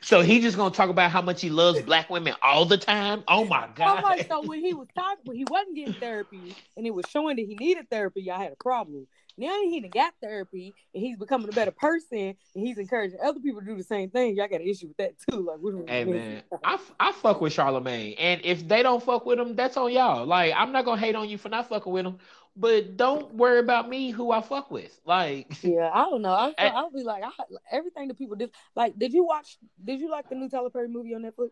so 0.00 0.20
he 0.20 0.40
just 0.40 0.56
gonna 0.56 0.74
talk 0.74 0.90
about 0.90 1.10
how 1.10 1.22
much 1.22 1.40
he 1.40 1.50
loves 1.50 1.80
black 1.82 2.10
women 2.10 2.34
all 2.42 2.66
the 2.66 2.78
time. 2.78 3.24
Oh 3.26 3.44
my 3.44 3.68
god! 3.74 3.98
I'm 3.98 4.02
like, 4.02 4.28
so 4.28 4.42
when 4.46 4.60
he 4.60 4.74
was 4.74 4.88
toxic, 4.94 5.24
when 5.24 5.36
he 5.36 5.46
wasn't 5.48 5.76
getting 5.76 5.94
therapy, 5.94 6.54
and 6.76 6.86
it 6.86 6.94
was 6.94 7.06
showing 7.08 7.36
that 7.36 7.46
he 7.46 7.56
needed 7.56 7.88
therapy, 7.90 8.22
y'all 8.22 8.38
had 8.38 8.52
a 8.52 8.62
problem. 8.62 9.06
Now 9.38 9.60
he 9.62 9.80
done 9.80 9.90
got 9.90 10.14
therapy, 10.20 10.74
and 10.92 11.02
he's 11.02 11.16
becoming 11.16 11.48
a 11.48 11.52
better 11.52 11.70
person, 11.70 12.18
and 12.54 12.66
he's 12.66 12.76
encouraging 12.76 13.20
other 13.24 13.38
people 13.38 13.60
to 13.60 13.66
do 13.66 13.76
the 13.76 13.84
same 13.84 14.10
thing. 14.10 14.34
Y'all 14.34 14.48
got 14.48 14.60
an 14.60 14.66
issue 14.66 14.88
with 14.88 14.96
that 14.96 15.14
too. 15.30 15.46
Like, 15.46 15.58
what 15.60 15.88
hey 15.88 16.04
do? 16.04 16.10
man, 16.10 16.42
I, 16.64 16.74
f- 16.74 16.92
I 16.98 17.12
fuck 17.12 17.40
with 17.40 17.54
Charlamagne, 17.54 18.16
and 18.18 18.40
if 18.42 18.66
they 18.66 18.82
don't 18.82 19.02
fuck 19.02 19.24
with 19.24 19.38
him, 19.38 19.54
that's 19.54 19.76
on 19.76 19.92
y'all. 19.92 20.26
Like 20.26 20.52
I'm 20.56 20.72
not 20.72 20.84
gonna 20.84 21.00
hate 21.00 21.14
on 21.14 21.28
you 21.28 21.38
for 21.38 21.48
not 21.48 21.68
fucking 21.68 21.92
with 21.92 22.04
him, 22.04 22.18
but 22.56 22.96
don't 22.96 23.32
worry 23.32 23.60
about 23.60 23.88
me 23.88 24.10
who 24.10 24.32
I 24.32 24.40
fuck 24.40 24.72
with. 24.72 24.98
Like 25.06 25.46
yeah, 25.62 25.88
I 25.92 26.02
don't 26.10 26.22
know. 26.22 26.32
I 26.32 26.54
eh. 26.58 26.70
I'll 26.74 26.90
be 26.90 27.04
like 27.04 27.22
I, 27.22 27.30
everything 27.70 28.08
that 28.08 28.18
people 28.18 28.34
did. 28.34 28.50
Like, 28.74 28.98
did 28.98 29.12
you 29.12 29.24
watch? 29.24 29.56
Did 29.82 30.00
you 30.00 30.10
like 30.10 30.28
the 30.28 30.34
new 30.34 30.48
Tyler 30.48 30.70
Perry 30.70 30.88
movie 30.88 31.14
on 31.14 31.22
Netflix? 31.22 31.50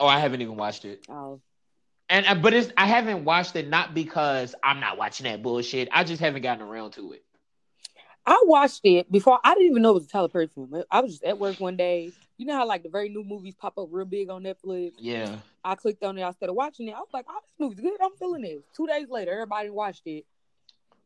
Oh, 0.00 0.06
I 0.06 0.18
haven't 0.18 0.42
even 0.42 0.56
watched 0.56 0.84
it. 0.84 1.06
Oh. 1.08 1.40
And 2.14 2.26
uh, 2.26 2.36
but 2.36 2.54
it's 2.54 2.70
I 2.76 2.86
haven't 2.86 3.24
watched 3.24 3.56
it 3.56 3.68
not 3.68 3.92
because 3.92 4.54
I'm 4.62 4.78
not 4.78 4.96
watching 4.96 5.24
that 5.24 5.42
bullshit. 5.42 5.88
I 5.90 6.04
just 6.04 6.20
haven't 6.20 6.42
gotten 6.42 6.62
around 6.62 6.92
to 6.92 7.10
it. 7.10 7.24
I 8.24 8.40
watched 8.46 8.82
it 8.84 9.10
before. 9.10 9.40
I 9.42 9.54
didn't 9.54 9.70
even 9.70 9.82
know 9.82 9.90
it 9.90 9.94
was 9.94 10.04
a 10.04 10.08
Tyler 10.08 10.28
Perry 10.28 10.46
film. 10.46 10.72
I 10.92 11.00
was 11.00 11.10
just 11.10 11.24
at 11.24 11.40
work 11.40 11.58
one 11.58 11.76
day. 11.76 12.12
You 12.36 12.46
know 12.46 12.54
how 12.54 12.68
like 12.68 12.84
the 12.84 12.88
very 12.88 13.08
new 13.08 13.24
movies 13.24 13.56
pop 13.56 13.76
up 13.78 13.88
real 13.90 14.06
big 14.06 14.30
on 14.30 14.44
Netflix. 14.44 14.92
Yeah. 14.96 15.38
I 15.64 15.74
clicked 15.74 16.04
on 16.04 16.16
it. 16.16 16.22
I 16.22 16.30
started 16.30 16.52
watching 16.52 16.86
it. 16.86 16.92
I 16.92 17.00
was 17.00 17.08
like, 17.12 17.26
"Oh, 17.28 17.40
this 17.42 17.50
movie's 17.58 17.80
good. 17.80 18.00
I'm 18.00 18.14
feeling 18.16 18.44
it." 18.44 18.62
Two 18.76 18.86
days 18.86 19.08
later, 19.10 19.32
everybody 19.32 19.70
watched 19.70 20.06
it, 20.06 20.24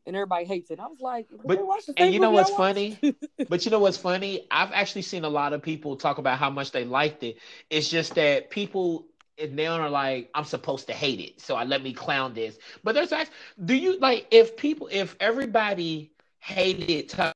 and 0.05 0.15
everybody 0.15 0.45
hates 0.45 0.69
it. 0.69 0.79
I 0.79 0.85
was 0.85 0.99
like, 1.01 1.25
"But 1.43 1.59
and 1.97 2.13
you 2.13 2.19
know 2.19 2.29
what's 2.29 2.51
funny? 2.51 2.99
but 3.49 3.65
you 3.65 3.71
know 3.71 3.79
what's 3.79 3.97
funny? 3.97 4.45
I've 4.51 4.71
actually 4.73 5.01
seen 5.01 5.23
a 5.23 5.29
lot 5.29 5.53
of 5.53 5.63
people 5.63 5.95
talk 5.95 6.19
about 6.19 6.37
how 6.37 6.51
much 6.51 6.71
they 6.71 6.85
liked 6.85 7.23
it. 7.23 7.39
It's 7.71 7.89
just 7.89 8.13
that 8.13 8.51
people 8.51 9.08
and 9.39 9.57
they 9.57 9.67
are 9.67 9.89
like, 9.89 10.29
I'm 10.35 10.45
supposed 10.45 10.87
to 10.87 10.93
hate 10.93 11.19
it, 11.19 11.41
so 11.41 11.55
I 11.55 11.63
let 11.63 11.81
me 11.83 11.93
clown 11.93 12.33
this. 12.33 12.59
But 12.83 12.95
there's 12.95 13.11
actually, 13.11 13.35
do 13.65 13.73
you 13.73 13.99
like 13.99 14.27
if 14.31 14.57
people, 14.57 14.89
if 14.91 15.15
everybody 15.19 16.11
hated 16.39 17.09
Tyler 17.09 17.33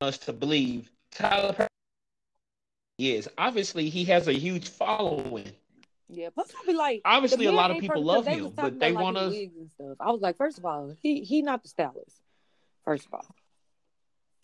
us 0.00 0.18
to 0.18 0.32
believe 0.32 0.90
Tyler 1.10 1.52
Perry 1.52 1.68
is 2.98 3.28
obviously 3.38 3.88
he 3.88 4.04
has 4.04 4.28
a 4.28 4.32
huge 4.32 4.68
following. 4.68 5.50
Yeah, 6.08 6.28
plus 6.32 6.52
I'll 6.56 6.66
be 6.66 6.74
like, 6.74 7.00
obviously 7.04 7.46
a 7.46 7.52
lot 7.52 7.70
of 7.70 7.78
people 7.78 8.02
love 8.02 8.26
him, 8.26 8.50
but 8.54 8.78
they 8.78 8.92
want 8.92 9.16
to. 9.16 9.50
I 10.00 10.10
was 10.10 10.20
like, 10.20 10.36
first 10.36 10.58
of 10.58 10.64
all, 10.64 10.94
he 11.02 11.24
he 11.24 11.42
not 11.42 11.62
the 11.62 11.68
stylist. 11.68 12.20
First 12.84 13.06
of 13.06 13.14
all, 13.14 13.26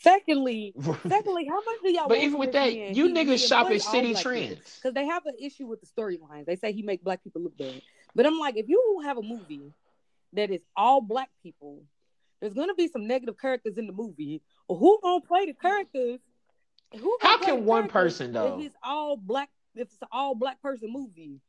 Secondly, 0.00 0.72
secondly, 1.08 1.46
how 1.46 1.56
much 1.56 1.76
do 1.82 1.92
y'all? 1.92 2.08
But 2.08 2.18
even 2.18 2.38
with 2.38 2.52
that, 2.52 2.72
you 2.72 3.06
he, 3.08 3.14
niggas 3.14 3.32
he 3.32 3.46
shop 3.46 3.66
at 3.66 3.72
Citi 3.80 4.18
Trends 4.20 4.76
because 4.76 4.94
they 4.94 5.04
have 5.06 5.26
an 5.26 5.34
issue 5.38 5.66
with 5.66 5.80
the 5.80 5.86
storylines. 5.86 6.46
They 6.46 6.56
say 6.56 6.72
he 6.72 6.82
make 6.82 7.04
black 7.04 7.22
people 7.22 7.42
look 7.42 7.56
bad. 7.58 7.82
But 8.14 8.26
I'm 8.26 8.38
like, 8.38 8.56
if 8.56 8.66
you 8.68 9.02
have 9.04 9.18
a 9.18 9.22
movie 9.22 9.72
that 10.32 10.50
is 10.50 10.62
all 10.74 11.02
black 11.02 11.28
people, 11.42 11.82
there's 12.40 12.54
gonna 12.54 12.74
be 12.74 12.88
some 12.88 13.06
negative 13.06 13.38
characters 13.38 13.76
in 13.76 13.86
the 13.86 13.92
movie. 13.92 14.40
Who 14.68 14.98
gonna 15.02 15.20
play 15.20 15.46
the 15.46 15.54
characters? 15.54 16.20
Who 16.98 17.18
how 17.20 17.38
can 17.38 17.66
one 17.66 17.88
person 17.88 18.32
though? 18.32 18.58
If 18.58 18.66
it's 18.66 18.76
all 18.82 19.18
black, 19.18 19.50
if 19.74 19.88
it's 19.88 20.00
an 20.00 20.08
all 20.10 20.34
black 20.34 20.62
person 20.62 20.90
movie, 20.90 21.40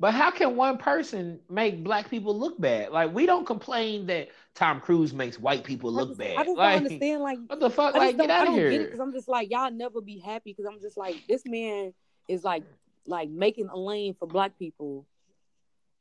but 0.00 0.14
how 0.14 0.30
can 0.30 0.56
one 0.56 0.78
person 0.78 1.38
make 1.50 1.84
black 1.84 2.08
people 2.08 2.36
look 2.36 2.58
bad? 2.58 2.90
Like 2.90 3.12
we 3.12 3.26
don't 3.26 3.44
complain 3.44 4.06
that 4.06 4.30
Tom 4.54 4.80
Cruise 4.80 5.12
makes 5.12 5.38
white 5.38 5.62
people 5.62 5.92
look 5.92 6.08
just, 6.08 6.18
bad. 6.18 6.38
I 6.38 6.44
just 6.44 6.56
like, 6.56 6.76
don't 6.78 6.86
understand. 6.86 7.22
Like 7.22 7.38
what 7.46 7.60
the 7.60 7.70
fuck? 7.70 7.94
Like 7.94 8.16
get 8.16 8.30
out 8.30 8.48
of 8.48 8.54
here. 8.54 8.70
Because 8.84 8.98
I'm 8.98 9.12
just 9.12 9.28
like 9.28 9.50
y'all 9.50 9.70
never 9.70 10.00
be 10.00 10.18
happy. 10.18 10.54
Because 10.56 10.64
I'm 10.64 10.80
just 10.80 10.96
like 10.96 11.16
this 11.28 11.42
man 11.44 11.92
is 12.28 12.42
like 12.42 12.64
like 13.06 13.28
making 13.28 13.68
a 13.68 13.76
lane 13.76 14.16
for 14.18 14.26
black 14.26 14.58
people. 14.58 15.06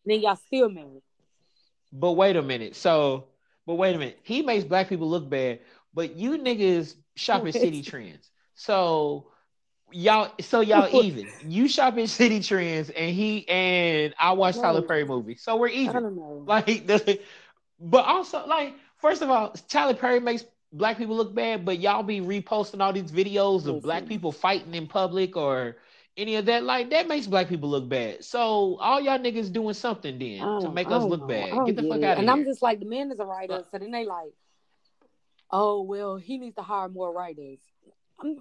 then 0.05 0.21
y'all 0.21 0.37
still 0.37 0.69
mad. 0.69 1.01
But 1.91 2.13
wait 2.13 2.37
a 2.37 2.41
minute. 2.41 2.77
So, 2.77 3.25
but 3.67 3.75
wait 3.75 3.95
a 3.95 3.99
minute. 3.99 4.19
He 4.23 4.43
makes 4.43 4.63
black 4.63 4.87
people 4.87 5.09
look 5.09 5.29
bad. 5.29 5.59
But 5.93 6.15
you 6.15 6.37
niggas 6.37 6.95
shop 7.15 7.45
at 7.45 7.53
City 7.53 7.81
Trends. 7.83 8.31
So 8.55 9.27
y'all 9.91 10.31
so 10.41 10.61
y'all 10.61 10.89
even. 11.03 11.27
You 11.45 11.67
shop 11.67 11.97
in 11.97 12.05
Citi 12.05 12.45
Trends 12.45 12.89
and 12.89 13.13
he 13.13 13.47
and 13.47 14.13
I 14.19 14.31
watch 14.33 14.55
Tyler 14.55 14.81
Perry 14.81 15.05
movies. 15.05 15.41
So 15.41 15.55
we're 15.55 15.67
even. 15.67 15.95
I 15.95 15.99
don't 15.99 16.15
know. 16.15 16.43
Like 16.45 16.87
the, 16.87 17.19
but 17.79 18.05
also 18.05 18.45
like 18.47 18.75
first 18.97 19.21
of 19.21 19.29
all, 19.29 19.51
Tyler 19.67 19.93
Perry 19.93 20.19
makes 20.19 20.45
black 20.71 20.97
people 20.97 21.15
look 21.15 21.33
bad, 21.33 21.65
but 21.65 21.79
y'all 21.79 22.03
be 22.03 22.21
reposting 22.21 22.81
all 22.81 22.93
these 22.93 23.11
videos 23.11 23.65
of 23.67 23.81
black 23.81 24.05
people 24.05 24.31
fighting 24.31 24.73
in 24.73 24.87
public 24.87 25.35
or 25.35 25.77
any 26.17 26.35
of 26.35 26.45
that. 26.45 26.63
Like 26.63 26.89
that 26.91 27.07
makes 27.07 27.27
black 27.27 27.47
people 27.47 27.69
look 27.69 27.87
bad. 27.87 28.23
So 28.23 28.77
all 28.79 29.01
y'all 29.01 29.19
niggas 29.19 29.51
doing 29.51 29.73
something 29.73 30.19
then 30.19 30.39
to 30.39 30.67
oh, 30.67 30.71
make 30.71 30.89
oh 30.89 30.95
us 30.95 31.03
look 31.03 31.27
bad. 31.27 31.49
Oh, 31.51 31.65
Get 31.65 31.75
the 31.75 31.83
fuck 31.83 31.91
out 31.91 31.95
of 31.95 32.01
here. 32.01 32.15
And 32.17 32.29
I'm 32.29 32.43
just 32.43 32.61
like 32.61 32.79
the 32.79 32.85
man 32.85 33.11
is 33.11 33.19
a 33.19 33.25
writer, 33.25 33.53
uh, 33.53 33.63
so 33.71 33.77
then 33.77 33.91
they 33.91 34.05
like, 34.05 34.33
oh 35.51 35.81
well, 35.81 36.17
he 36.17 36.37
needs 36.37 36.55
to 36.55 36.61
hire 36.61 36.89
more 36.89 37.11
writers. 37.11 37.59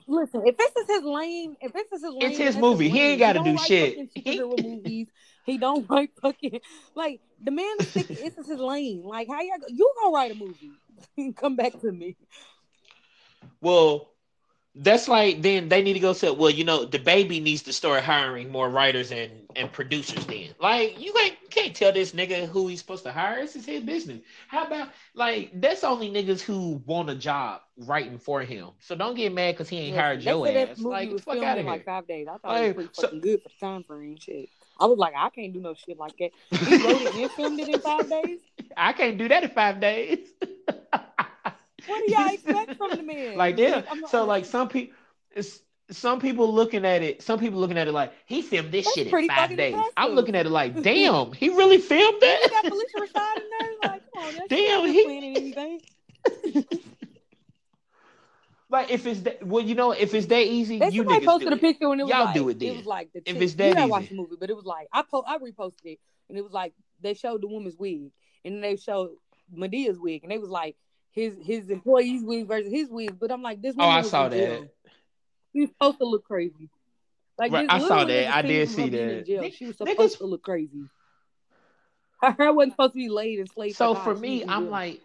Listen, 0.07 0.43
if 0.47 0.57
this 0.57 0.73
is 0.77 0.87
his 0.89 1.05
lane, 1.05 1.57
if 1.61 1.73
this 1.73 1.91
is 1.93 2.03
his 2.03 2.13
lane, 2.13 2.23
it's 2.23 2.39
his 2.39 2.57
movie. 2.57 2.89
His 2.89 2.99
he 2.99 3.01
ain't 3.13 3.21
got 3.21 3.33
to 3.35 3.45
do 3.45 3.57
shit. 3.59 3.99
Superhero 4.15 4.63
movies. 4.63 5.09
He 5.45 5.59
don't 5.59 5.87
write 5.91 6.11
fucking 6.21 6.61
like 6.95 7.21
the 7.43 7.51
man 7.51 7.77
is 7.81 7.89
thinking 7.89 8.17
this 8.17 8.37
is 8.37 8.49
his 8.49 8.59
lane. 8.59 9.03
Like 9.05 9.29
how 9.29 9.41
y'all 9.41 9.59
you 9.69 9.93
gonna 10.03 10.15
write 10.15 10.33
a 10.33 10.35
movie? 10.35 11.35
Come 11.37 11.57
back 11.57 11.81
to 11.81 11.93
me. 11.93 12.17
Well, 13.61 14.11
that's 14.75 15.09
like 15.09 15.43
then 15.43 15.69
they 15.69 15.83
need 15.83 15.95
to 15.95 16.01
go 16.01 16.13
say, 16.13 16.31
well, 16.31 16.51
you 16.51 16.65
know, 16.65 16.85
the 16.85 16.99
baby 16.99 17.41
needs 17.41 17.63
to 17.63 17.73
start 17.73 18.03
hiring 18.03 18.51
more 18.51 18.71
writers 18.71 19.11
and, 19.11 19.31
and 19.57 19.73
producers 19.73 20.25
then. 20.27 20.49
Like 20.61 21.01
you 21.01 21.13
can't, 21.13 21.37
can't 21.51 21.75
tell 21.75 21.93
this 21.93 22.13
nigga 22.13 22.47
who 22.47 22.69
he's 22.69 22.81
supposed 22.81 23.05
to 23.05 23.13
hire. 23.13 23.41
This 23.41 23.57
is 23.57 23.67
his 23.67 23.83
business. 23.83 24.21
How 24.47 24.65
about 24.65 24.91
like 25.15 25.51
that's 25.55 25.85
only 25.85 26.11
niggas 26.11 26.41
who 26.41 26.83
want 26.87 27.11
a 27.11 27.15
job 27.15 27.63
writing 27.79 28.19
for 28.19 28.43
him. 28.43 28.71
So 28.81 28.95
don't 28.95 29.15
get 29.15 29.33
mad 29.33 29.55
because 29.55 29.69
he 29.69 29.79
ain't 29.79 29.95
yeah, 29.95 30.03
hired 30.03 30.23
your 30.23 30.47
ass. 30.47 30.79
Like 30.79 31.19
fuck 31.21 31.39
out 31.39 31.59
of 31.59 31.65
here. 31.65 31.73
Like 31.73 31.85
five 31.85 32.07
days. 32.07 32.27
I 32.29 32.39
thought 32.39 32.45
like, 32.45 32.63
it 32.63 32.67
was 32.67 32.75
pretty 32.75 32.91
so, 32.93 33.03
fucking 33.03 33.21
good 33.21 33.43
for 33.43 33.49
the 33.49 33.67
time 33.67 33.85
frame. 33.85 34.17
Shit. 34.21 34.49
I 34.81 34.87
was 34.87 34.99
like, 34.99 35.15
I 35.17 35.29
can't 35.31 35.53
do 35.53 35.61
no 35.61 35.75
shit 35.75 35.99
like 35.99 36.17
that. 36.19 36.31
He 36.51 36.87
wrote 36.87 37.03
it 37.03 37.15
and 37.15 37.31
filmed 37.33 37.61
it 37.61 37.69
in 37.69 37.81
five 37.81 38.09
days. 38.09 38.39
I 38.77 38.93
can't 38.93 39.19
do 39.19 39.29
that 39.29 39.43
in 39.43 39.51
five 39.51 39.81
days. 39.81 40.29
What 41.89 42.07
do 42.07 42.13
y'all 42.13 42.29
expect 42.33 42.77
from 42.77 42.91
the 42.97 43.03
man? 43.03 43.37
Like 43.37 43.59
yeah. 43.59 43.83
So 44.09 44.25
like 44.25 44.45
some 44.45 44.69
people, 44.69 44.95
some 45.91 46.21
people 46.21 46.53
looking 46.53 46.85
at 46.85 47.03
it. 47.03 47.23
Some 47.23 47.39
people 47.39 47.59
looking 47.61 47.79
at 47.79 47.89
it 47.89 47.93
like 47.93 48.13
he 48.27 48.43
filmed 48.43 48.73
this 48.73 48.85
That's 48.85 48.95
shit 48.95 49.13
in 49.13 49.29
five 49.29 49.57
days. 49.57 49.75
Impressive. 49.75 49.93
I'm 49.97 50.13
looking 50.13 50.35
at 50.35 50.47
it 50.47 50.51
like, 50.51 50.81
damn, 50.83 51.33
he 51.33 51.49
really 51.49 51.79
filmed 51.79 52.21
that. 52.21 52.49
got 52.51 52.65
Phylicia 52.65 53.01
Rashad 53.01 53.37
in 53.37 53.43
there. 53.59 53.69
Like, 53.91 54.03
come 54.13 54.25
on, 54.25 54.49
damn, 54.49 54.87
he. 54.87 55.55
Like 58.71 58.91
if 58.91 59.07
it's 59.07 59.21
that, 59.21 59.47
well, 59.47 59.65
you 59.65 59.75
know, 59.75 59.93
if 59.93 60.13
it's 60.13 60.27
that 60.27 60.47
easy, 60.47 60.79
they 60.79 60.91
you 60.91 61.03
niggas 61.03 61.25
posted 61.25 61.53
a 61.53 61.57
picture 61.57 61.89
when 61.89 62.01
it 62.01 62.03
was 62.03 62.11
Y'all 62.11 62.27
like, 62.27 62.35
do 62.35 62.49
it 62.51 62.59
then. 62.59 62.69
It 62.69 62.77
was 62.77 62.87
like 62.87 63.13
the 63.15 63.23
if 63.25 63.41
it's 63.41 63.55
that 63.55 63.75
you 63.75 63.81
easy. 63.81 63.91
watch 63.91 64.09
the 64.11 64.15
movie, 64.15 64.37
but 64.39 64.51
it 64.51 64.57
was 64.57 64.67
like 64.67 64.89
I 64.93 65.03
po- 65.11 65.25
I 65.27 65.39
reposted 65.39 65.85
it, 65.85 65.99
and 66.29 66.37
it 66.37 66.43
was 66.43 66.53
like 66.53 66.75
they 67.01 67.15
showed 67.15 67.43
the 67.43 67.49
woman's 67.49 67.77
wig, 67.79 68.11
and 68.45 68.63
they 68.63 68.77
showed 68.77 69.13
Madea's 69.51 69.99
wig, 69.99 70.23
and 70.23 70.31
they 70.31 70.37
was 70.37 70.51
like, 70.51 70.77
his 71.19 71.37
his 71.43 71.71
employees 71.71 72.23
wig 72.23 72.47
versus 72.47 72.73
his 72.73 72.89
wig. 72.91 73.17
But 73.19 73.31
I'm 73.31 73.43
like, 73.43 73.61
this. 73.61 73.75
Oh, 73.79 73.89
I 73.89 74.03
saw 74.03 74.29
that. 74.29 74.69
He's 75.53 75.69
supposed 75.71 75.99
to 75.99 76.05
look 76.05 76.25
crazy. 76.25 76.69
Like 77.39 77.53
right, 77.53 77.67
I 77.69 77.79
saw 77.81 78.05
that. 78.05 78.35
I 78.35 78.43
did 78.43 78.69
see 78.69 78.89
that. 78.91 79.53
She 79.55 79.67
was 79.67 79.77
supposed 79.77 79.99
Niggas... 79.99 80.19
to 80.19 80.27
look 80.27 80.43
crazy. 80.43 80.85
Her 82.23 82.33
hair 82.33 82.53
wasn't 82.53 82.73
supposed 82.73 82.95
to 82.95 82.99
be 82.99 83.09
laid 83.09 83.39
and 83.39 83.49
slaved. 83.49 83.77
So 83.77 83.95
for 83.95 84.15
me, 84.15 84.43
I'm 84.45 84.65
jail. 84.65 84.71
like, 84.71 85.01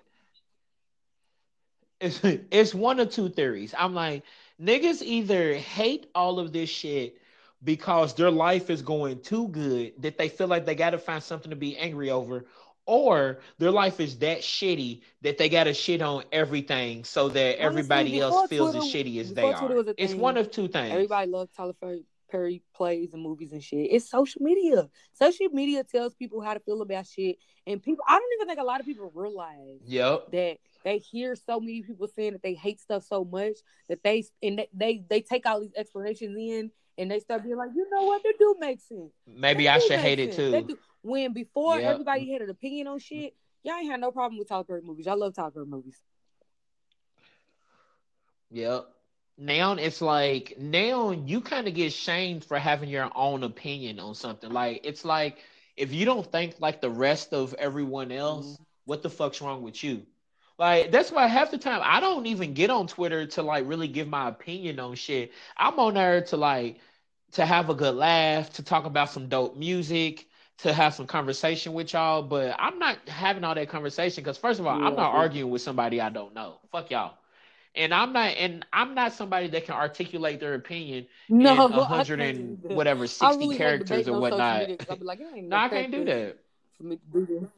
it's 1.99 2.19
it's 2.23 2.73
one 2.73 2.99
or 2.99 3.05
two 3.05 3.29
theories. 3.29 3.73
I'm 3.77 3.93
like, 3.93 4.23
niggas 4.59 5.01
either 5.03 5.53
hate 5.55 6.07
all 6.15 6.39
of 6.39 6.51
this 6.51 6.69
shit 6.69 7.17
because 7.63 8.13
their 8.15 8.31
life 8.31 8.69
is 8.69 8.81
going 8.81 9.21
too 9.21 9.47
good 9.49 9.93
that 9.99 10.17
they 10.17 10.27
feel 10.27 10.47
like 10.47 10.65
they 10.65 10.75
got 10.75 10.89
to 10.89 10.97
find 10.97 11.23
something 11.23 11.49
to 11.49 11.55
be 11.55 11.77
angry 11.77 12.09
over, 12.09 12.45
or 12.85 13.39
their 13.59 13.71
life 13.71 13.99
is 13.99 14.17
that 14.19 14.39
shitty 14.39 15.01
that 15.21 15.37
they 15.37 15.49
got 15.49 15.65
to 15.65 15.73
shit 15.73 16.01
on 16.01 16.23
everything 16.31 17.03
so 17.03 17.29
that 17.29 17.59
everybody 17.59 18.19
else 18.19 18.49
feels 18.49 18.71
Twitter, 18.71 18.85
as 18.85 18.93
shitty 18.93 19.19
as 19.19 19.33
they 19.33 19.51
are. 19.51 19.83
It's 19.97 20.13
one 20.13 20.37
of 20.37 20.51
two 20.51 20.67
things. 20.67 20.91
Everybody 20.91 21.31
loves 21.31 21.51
Tyler 21.55 21.73
Perry 22.29 22.63
plays 22.73 23.13
and 23.13 23.21
movies 23.21 23.51
and 23.51 23.63
shit. 23.63 23.91
It's 23.91 24.09
social 24.09 24.41
media. 24.41 24.89
Social 25.13 25.49
media 25.51 25.83
tells 25.83 26.15
people 26.15 26.41
how 26.41 26.55
to 26.55 26.59
feel 26.59 26.81
about 26.81 27.05
shit, 27.05 27.37
and 27.67 27.81
people. 27.81 28.03
I 28.07 28.17
don't 28.17 28.29
even 28.37 28.47
think 28.47 28.59
a 28.59 28.63
lot 28.63 28.79
of 28.79 28.85
people 28.85 29.11
realize. 29.13 29.79
Yep. 29.85 30.31
That 30.31 30.57
they 30.83 30.97
hear 30.97 31.35
so 31.35 31.59
many 31.59 31.83
people 31.83 32.07
saying 32.07 32.33
that 32.33 32.41
they 32.41 32.55
hate 32.55 32.79
stuff 32.79 33.03
so 33.03 33.23
much 33.23 33.57
that 33.87 34.03
they 34.03 34.25
and 34.41 34.57
they 34.57 34.67
they, 34.73 35.03
they 35.09 35.21
take 35.21 35.45
all 35.45 35.61
these 35.61 35.73
explanations 35.77 36.35
in 36.37 36.71
and 36.97 37.09
they 37.09 37.19
start 37.19 37.43
being 37.43 37.55
like, 37.55 37.69
you 37.75 37.87
know 37.91 38.03
what, 38.03 38.21
they 38.23 38.33
do 38.37 38.55
make 38.59 38.79
sense. 38.81 39.11
Maybe 39.27 39.69
I 39.69 39.79
should 39.79 39.99
hate 39.99 40.19
sense. 40.33 40.53
it 40.53 40.67
too. 40.67 40.77
When 41.03 41.33
before 41.33 41.79
yep. 41.79 41.91
everybody 41.91 42.31
had 42.31 42.41
an 42.41 42.49
opinion 42.49 42.87
on 42.87 42.99
shit, 42.99 43.35
y'all 43.61 43.75
ain't 43.75 43.91
had 43.91 44.01
no 44.01 44.11
problem 44.11 44.39
with 44.39 44.49
Tyler 44.49 44.63
Perry 44.63 44.81
movies. 44.81 45.05
I 45.05 45.13
love 45.13 45.35
Tyler 45.35 45.51
Perry 45.51 45.65
movies. 45.65 46.01
Yep. 48.51 48.87
Now 49.37 49.73
it's 49.73 50.01
like 50.01 50.55
now 50.57 51.11
you 51.11 51.41
kind 51.41 51.67
of 51.67 51.73
get 51.73 51.91
shamed 51.91 52.45
for 52.45 52.57
having 52.57 52.89
your 52.89 53.09
own 53.15 53.43
opinion 53.43 53.99
on 53.99 54.15
something. 54.15 54.51
Like 54.51 54.81
it's 54.83 55.03
like 55.03 55.39
if 55.75 55.91
you 55.91 56.05
don't 56.05 56.31
think 56.31 56.55
like 56.59 56.81
the 56.81 56.89
rest 56.89 57.33
of 57.33 57.53
everyone 57.55 58.11
else, 58.11 58.45
mm-hmm. 58.45 58.63
what 58.85 59.01
the 59.01 59.09
fuck's 59.09 59.41
wrong 59.41 59.63
with 59.63 59.83
you? 59.83 60.03
Like 60.59 60.91
that's 60.91 61.11
why 61.11 61.27
half 61.27 61.51
the 61.51 61.57
time 61.57 61.81
I 61.83 61.99
don't 61.99 62.27
even 62.27 62.53
get 62.53 62.69
on 62.69 62.87
Twitter 62.87 63.25
to 63.25 63.41
like 63.41 63.67
really 63.67 63.87
give 63.87 64.07
my 64.07 64.29
opinion 64.29 64.79
on 64.79 64.95
shit. 64.95 65.31
I'm 65.57 65.79
on 65.79 65.95
there 65.95 66.21
to 66.25 66.37
like 66.37 66.77
to 67.33 67.45
have 67.45 67.69
a 67.69 67.75
good 67.75 67.95
laugh, 67.95 68.53
to 68.53 68.63
talk 68.63 68.85
about 68.85 69.09
some 69.09 69.27
dope 69.27 69.57
music, 69.57 70.27
to 70.59 70.73
have 70.73 70.93
some 70.93 71.07
conversation 71.07 71.73
with 71.73 71.93
y'all. 71.93 72.21
But 72.21 72.55
I'm 72.59 72.79
not 72.79 72.97
having 73.07 73.43
all 73.43 73.55
that 73.55 73.69
conversation 73.69 74.23
because 74.23 74.37
first 74.37 74.59
of 74.59 74.67
all, 74.67 74.79
yeah, 74.79 74.87
I'm 74.87 74.95
not 74.95 75.13
yeah. 75.13 75.19
arguing 75.19 75.51
with 75.51 75.61
somebody 75.61 76.01
I 76.01 76.09
don't 76.09 76.33
know. 76.33 76.59
Fuck 76.71 76.91
y'all. 76.91 77.15
And 77.75 77.91
I'm 77.91 78.13
not, 78.13 78.35
and 78.37 78.63
I'm 78.71 78.93
not 78.93 79.13
somebody 79.13 79.47
that 79.47 79.65
can 79.65 79.73
articulate 79.73 80.39
their 80.39 80.53
opinion 80.53 81.07
no, 81.27 81.65
in 81.65 81.71
hundred 81.71 82.19
and 82.19 82.59
whatever 82.61 83.07
sixty 83.07 83.37
really 83.45 83.57
characters 83.57 84.07
or 84.07 84.19
whatnot. 84.19 84.69
Like, 85.01 85.19
no, 85.35 85.57
I 85.57 85.69
can't 85.69 85.91
do 85.91 86.05
that. 86.05 86.37
For 86.77 86.83
me 86.83 86.97
to 86.97 87.25
do 87.25 87.39
this. 87.39 87.49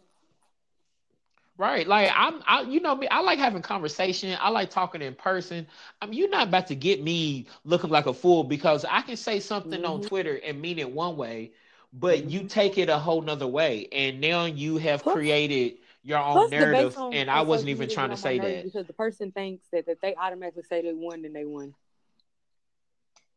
Right. 1.58 1.88
Like 1.88 2.12
I'm 2.14 2.42
I 2.46 2.62
you 2.62 2.82
know 2.82 2.96
me, 2.96 3.08
I 3.08 3.22
like 3.22 3.40
having 3.40 3.62
conversation. 3.62 4.38
I 4.42 4.50
like 4.50 4.70
talking 4.70 5.02
in 5.02 5.16
person. 5.16 5.66
I 6.02 6.06
mean, 6.06 6.20
you're 6.20 6.30
not 6.30 6.50
about 6.50 6.68
to 6.68 6.76
get 6.76 7.02
me 7.02 7.48
looking 7.64 7.90
like 7.90 8.08
a 8.08 8.14
fool 8.14 8.44
because 8.44 8.84
I 8.84 9.02
can 9.02 9.16
say 9.16 9.40
something 9.40 9.82
mm-hmm. 9.82 9.92
on 9.92 10.02
Twitter 10.02 10.40
and 10.46 10.62
mean 10.62 10.80
it 10.80 10.92
one 10.92 11.16
way, 11.16 11.52
but 11.98 12.30
you 12.30 12.44
take 12.44 12.78
it 12.78 12.90
a 12.90 12.98
whole 12.98 13.22
nother 13.22 13.48
way. 13.48 13.88
And 13.92 14.20
now 14.20 14.46
you 14.46 14.78
have 14.78 15.04
created 15.04 15.76
your 16.04 16.20
own 16.20 16.50
narrative. 16.50 16.96
And 17.14 17.32
I 17.32 17.42
wasn't 17.42 17.70
even 17.70 17.90
trying 17.90 18.10
to 18.10 18.18
say 18.18 18.38
that. 18.40 18.66
Because 18.66 18.86
the 18.86 18.94
person 18.94 19.32
thinks 19.32 19.66
that 19.72 19.88
if 19.88 20.02
they 20.02 20.14
automatically 20.16 20.64
say 20.70 20.82
they 20.82 20.94
won, 20.94 21.22
then 21.22 21.34
they 21.34 21.46
won. 21.46 21.74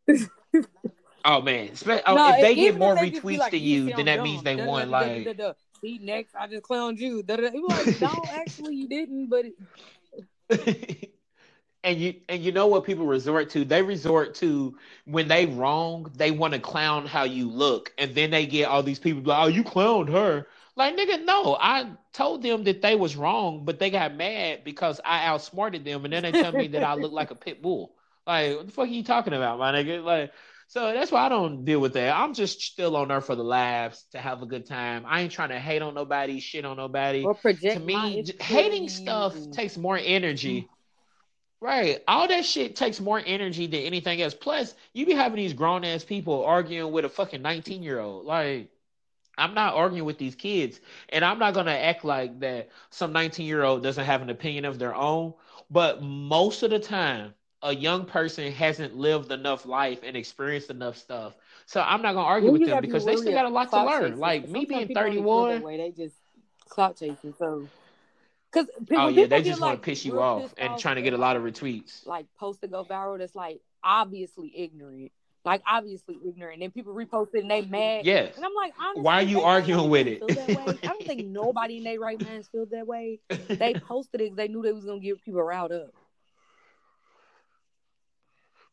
oh 1.24 1.40
man. 1.42 1.70
Oh, 2.06 2.14
no, 2.14 2.34
if 2.34 2.40
they 2.40 2.54
get 2.54 2.76
more 2.76 2.96
retweets 2.96 3.38
like, 3.38 3.52
than 3.52 3.60
you, 3.60 3.92
then 3.94 4.06
that 4.06 4.16
dumb. 4.16 4.24
means 4.24 4.42
they 4.42 4.56
won. 4.56 4.90
Like 4.90 5.28
see 5.80 5.98
next, 6.02 6.34
I 6.34 6.48
just 6.48 6.64
clowned 6.64 6.98
you. 6.98 7.22
He 7.26 7.34
like, 7.60 8.00
no, 8.00 8.24
actually 8.28 8.74
you 8.74 8.88
didn't, 8.88 9.28
but. 9.28 9.46
And 11.84 11.98
you 11.98 12.14
and 12.28 12.42
you 12.42 12.52
know 12.52 12.66
what 12.66 12.84
people 12.84 13.06
resort 13.06 13.50
to? 13.50 13.64
They 13.64 13.82
resort 13.82 14.34
to 14.36 14.76
when 15.04 15.28
they 15.28 15.46
wrong, 15.46 16.10
they 16.16 16.30
want 16.30 16.54
to 16.54 16.60
clown 16.60 17.06
how 17.06 17.24
you 17.24 17.48
look, 17.48 17.92
and 17.98 18.14
then 18.14 18.30
they 18.30 18.46
get 18.46 18.68
all 18.68 18.82
these 18.82 18.98
people 18.98 19.22
like, 19.22 19.44
"Oh, 19.44 19.48
you 19.48 19.64
clowned 19.64 20.10
her." 20.10 20.46
Like 20.76 20.96
nigga, 20.96 21.24
no, 21.24 21.56
I 21.60 21.90
told 22.12 22.42
them 22.42 22.64
that 22.64 22.82
they 22.82 22.94
was 22.94 23.16
wrong, 23.16 23.64
but 23.64 23.78
they 23.78 23.90
got 23.90 24.14
mad 24.14 24.64
because 24.64 25.00
I 25.04 25.26
outsmarted 25.26 25.84
them, 25.84 26.04
and 26.04 26.12
then 26.12 26.22
they 26.22 26.32
tell 26.32 26.52
me 26.52 26.68
that 26.68 26.84
I 26.84 26.94
look 26.94 27.12
like 27.12 27.30
a 27.30 27.34
pit 27.34 27.62
bull. 27.62 27.94
Like, 28.26 28.56
what 28.56 28.66
the 28.66 28.72
fuck 28.72 28.84
are 28.84 28.90
you 28.90 29.02
talking 29.02 29.32
about, 29.32 29.58
my 29.58 29.72
nigga? 29.72 30.04
Like, 30.04 30.32
so 30.68 30.92
that's 30.92 31.10
why 31.10 31.24
I 31.24 31.28
don't 31.30 31.64
deal 31.64 31.80
with 31.80 31.94
that. 31.94 32.14
I'm 32.14 32.34
just 32.34 32.60
still 32.60 32.94
on 32.96 33.08
there 33.08 33.22
for 33.22 33.34
the 33.34 33.42
laughs 33.42 34.04
to 34.12 34.18
have 34.18 34.42
a 34.42 34.46
good 34.46 34.66
time. 34.66 35.04
I 35.06 35.22
ain't 35.22 35.32
trying 35.32 35.48
to 35.48 35.58
hate 35.58 35.80
on 35.80 35.94
nobody, 35.94 36.38
shit 36.38 36.66
on 36.66 36.76
nobody. 36.76 37.24
Or 37.24 37.34
project 37.34 37.72
to 37.72 37.80
me, 37.80 38.24
hating 38.38 38.90
stuff 38.90 39.34
takes 39.50 39.78
more 39.78 39.98
energy. 40.00 40.68
Right. 41.60 42.02
All 42.06 42.28
that 42.28 42.44
shit 42.44 42.76
takes 42.76 43.00
more 43.00 43.20
energy 43.24 43.66
than 43.66 43.80
anything 43.80 44.22
else. 44.22 44.34
Plus, 44.34 44.74
you 44.92 45.06
be 45.06 45.12
having 45.12 45.36
these 45.36 45.52
grown 45.52 45.84
ass 45.84 46.04
people 46.04 46.44
arguing 46.44 46.92
with 46.92 47.04
a 47.04 47.08
fucking 47.08 47.42
19 47.42 47.82
year 47.82 47.98
old. 47.98 48.26
Like, 48.26 48.68
I'm 49.36 49.54
not 49.54 49.74
arguing 49.74 50.04
with 50.04 50.18
these 50.18 50.34
kids. 50.34 50.80
And 51.08 51.24
I'm 51.24 51.38
not 51.38 51.54
going 51.54 51.66
to 51.66 51.72
act 51.72 52.04
like 52.04 52.38
that 52.40 52.68
some 52.90 53.12
19 53.12 53.46
year 53.46 53.64
old 53.64 53.82
doesn't 53.82 54.04
have 54.04 54.22
an 54.22 54.30
opinion 54.30 54.64
of 54.64 54.78
their 54.78 54.94
own. 54.94 55.34
But 55.70 56.02
most 56.02 56.62
of 56.62 56.70
the 56.70 56.78
time, 56.78 57.34
a 57.62 57.74
young 57.74 58.04
person 58.04 58.52
hasn't 58.52 58.96
lived 58.96 59.32
enough 59.32 59.66
life 59.66 60.00
and 60.04 60.16
experienced 60.16 60.70
enough 60.70 60.96
stuff. 60.96 61.34
So 61.66 61.80
I'm 61.80 62.02
not 62.02 62.14
gonna 62.14 62.26
argue 62.26 62.52
with 62.52 62.64
them 62.64 62.80
because 62.80 63.04
they 63.04 63.16
still 63.16 63.32
got 63.32 63.46
a 63.46 63.48
lot 63.48 63.70
to 63.70 63.84
learn. 63.84 64.02
Chasing. 64.02 64.20
Like 64.20 64.48
me 64.48 64.64
being 64.64 64.88
31, 64.88 65.62
way, 65.62 65.76
they 65.76 65.90
just 65.90 66.14
clout 66.68 66.96
chasing. 66.96 67.34
So, 67.38 67.68
because 68.52 68.68
oh 68.92 69.08
yeah, 69.08 69.26
they 69.26 69.42
just 69.42 69.60
like, 69.60 69.68
want 69.68 69.82
to 69.82 69.84
piss 69.84 70.04
you 70.04 70.20
off 70.20 70.54
and 70.56 70.78
trying 70.78 70.96
to 70.96 71.02
get 71.02 71.12
a 71.12 71.18
lot 71.18 71.36
of 71.36 71.42
retweets. 71.42 72.06
Like 72.06 72.26
post 72.38 72.60
to 72.62 72.68
go 72.68 72.84
viral 72.84 73.18
that's 73.18 73.34
like 73.34 73.60
obviously 73.82 74.52
ignorant. 74.56 75.12
Like 75.44 75.62
obviously 75.70 76.18
ignorant, 76.26 76.54
and 76.54 76.62
then 76.62 76.70
people 76.72 76.92
repost 76.94 77.28
it 77.32 77.42
and 77.42 77.50
they 77.50 77.62
mad. 77.62 78.04
Yes, 78.04 78.36
and 78.36 78.44
I'm 78.44 78.54
like, 78.54 78.74
why 78.96 79.20
are 79.20 79.22
you 79.22 79.40
arguing 79.42 79.88
with 79.88 80.06
it? 80.06 80.22
I 80.22 80.86
don't 80.88 81.06
think 81.06 81.26
nobody 81.26 81.78
in 81.78 81.84
their 81.84 82.00
right 82.00 82.22
minds 82.22 82.48
feel 82.48 82.66
that 82.66 82.86
way. 82.86 83.20
They 83.48 83.74
posted 83.88 84.20
it 84.20 84.24
because 84.24 84.36
they 84.36 84.48
knew 84.48 84.62
they 84.62 84.72
was 84.72 84.84
gonna 84.84 85.00
get 85.00 85.24
people 85.24 85.42
riled 85.42 85.72
up. 85.72 85.94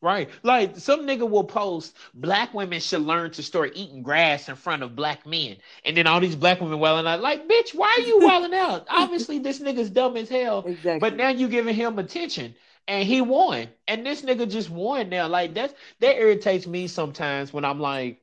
Right. 0.02 0.28
Like 0.42 0.76
some 0.76 1.00
nigga 1.00 1.28
will 1.28 1.44
post 1.44 1.96
black 2.14 2.52
women 2.52 2.80
should 2.80 3.02
learn 3.02 3.30
to 3.32 3.42
start 3.42 3.72
eating 3.74 4.02
grass 4.02 4.48
in 4.48 4.54
front 4.54 4.82
of 4.82 4.94
black 4.94 5.26
men. 5.26 5.56
And 5.84 5.96
then 5.96 6.06
all 6.06 6.20
these 6.20 6.36
black 6.36 6.60
women 6.60 6.78
welling 6.78 7.06
out, 7.06 7.20
like, 7.20 7.48
bitch, 7.48 7.74
why 7.74 7.96
are 7.98 8.06
you 8.06 8.18
welling 8.18 8.54
out? 8.66 8.86
Obviously, 8.90 9.38
this 9.38 9.58
nigga's 9.58 9.90
dumb 9.90 10.16
as 10.16 10.28
hell. 10.28 10.64
Exactly. 10.66 10.98
But 10.98 11.16
now 11.16 11.30
you 11.30 11.48
giving 11.48 11.74
him 11.74 11.98
attention. 11.98 12.54
And 12.88 13.06
he 13.06 13.20
won. 13.20 13.68
And 13.88 14.06
this 14.06 14.22
nigga 14.22 14.48
just 14.48 14.70
won 14.70 15.08
now. 15.08 15.26
Like 15.26 15.54
that's 15.54 15.74
that 16.00 16.16
irritates 16.16 16.66
me 16.66 16.86
sometimes 16.86 17.52
when 17.52 17.64
I'm 17.64 17.80
like, 17.80 18.22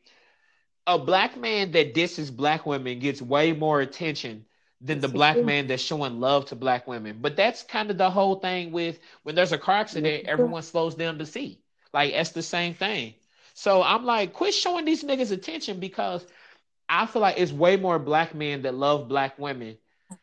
a 0.86 1.00
black 1.00 1.38
man 1.38 1.72
that 1.72 1.94
disses 1.94 2.30
black 2.30 2.66
women 2.66 3.00
gets 3.00 3.22
way 3.22 3.54
more 3.54 3.82
attention 3.82 4.46
than 4.82 5.00
the 5.00 5.08
black 5.08 5.42
man 5.42 5.68
that's 5.68 5.82
showing 5.82 6.20
love 6.20 6.46
to 6.48 6.56
black 6.56 6.88
women. 6.88 7.20
But 7.22 7.38
that's 7.38 7.64
kind 7.64 7.90
of 7.90 7.98
the 7.98 8.10
whole 8.12 8.36
thing 8.36 8.72
with 8.72 9.00
when 9.24 9.34
there's 9.36 9.54
a 9.54 9.58
car 9.58 9.76
accident, 9.78 10.26
everyone 10.28 10.62
slows 10.62 10.96
down 10.96 11.20
to 11.20 11.26
see. 11.26 11.63
Like 11.94 12.14
it's 12.14 12.32
the 12.32 12.42
same 12.42 12.74
thing. 12.74 13.14
So 13.54 13.84
I'm 13.84 14.04
like, 14.06 14.34
quit 14.34 14.54
showing 14.54 14.86
these 14.86 15.04
niggas 15.04 15.32
attention 15.32 15.80
because 15.80 16.26
I 16.90 17.06
feel 17.06 17.22
like 17.22 17.40
it's 17.40 17.52
way 17.52 17.78
more 17.78 18.00
black 18.00 18.34
men 18.34 18.64
that 18.64 18.74
love 18.74 19.08
black 19.08 19.38
women 19.38 19.78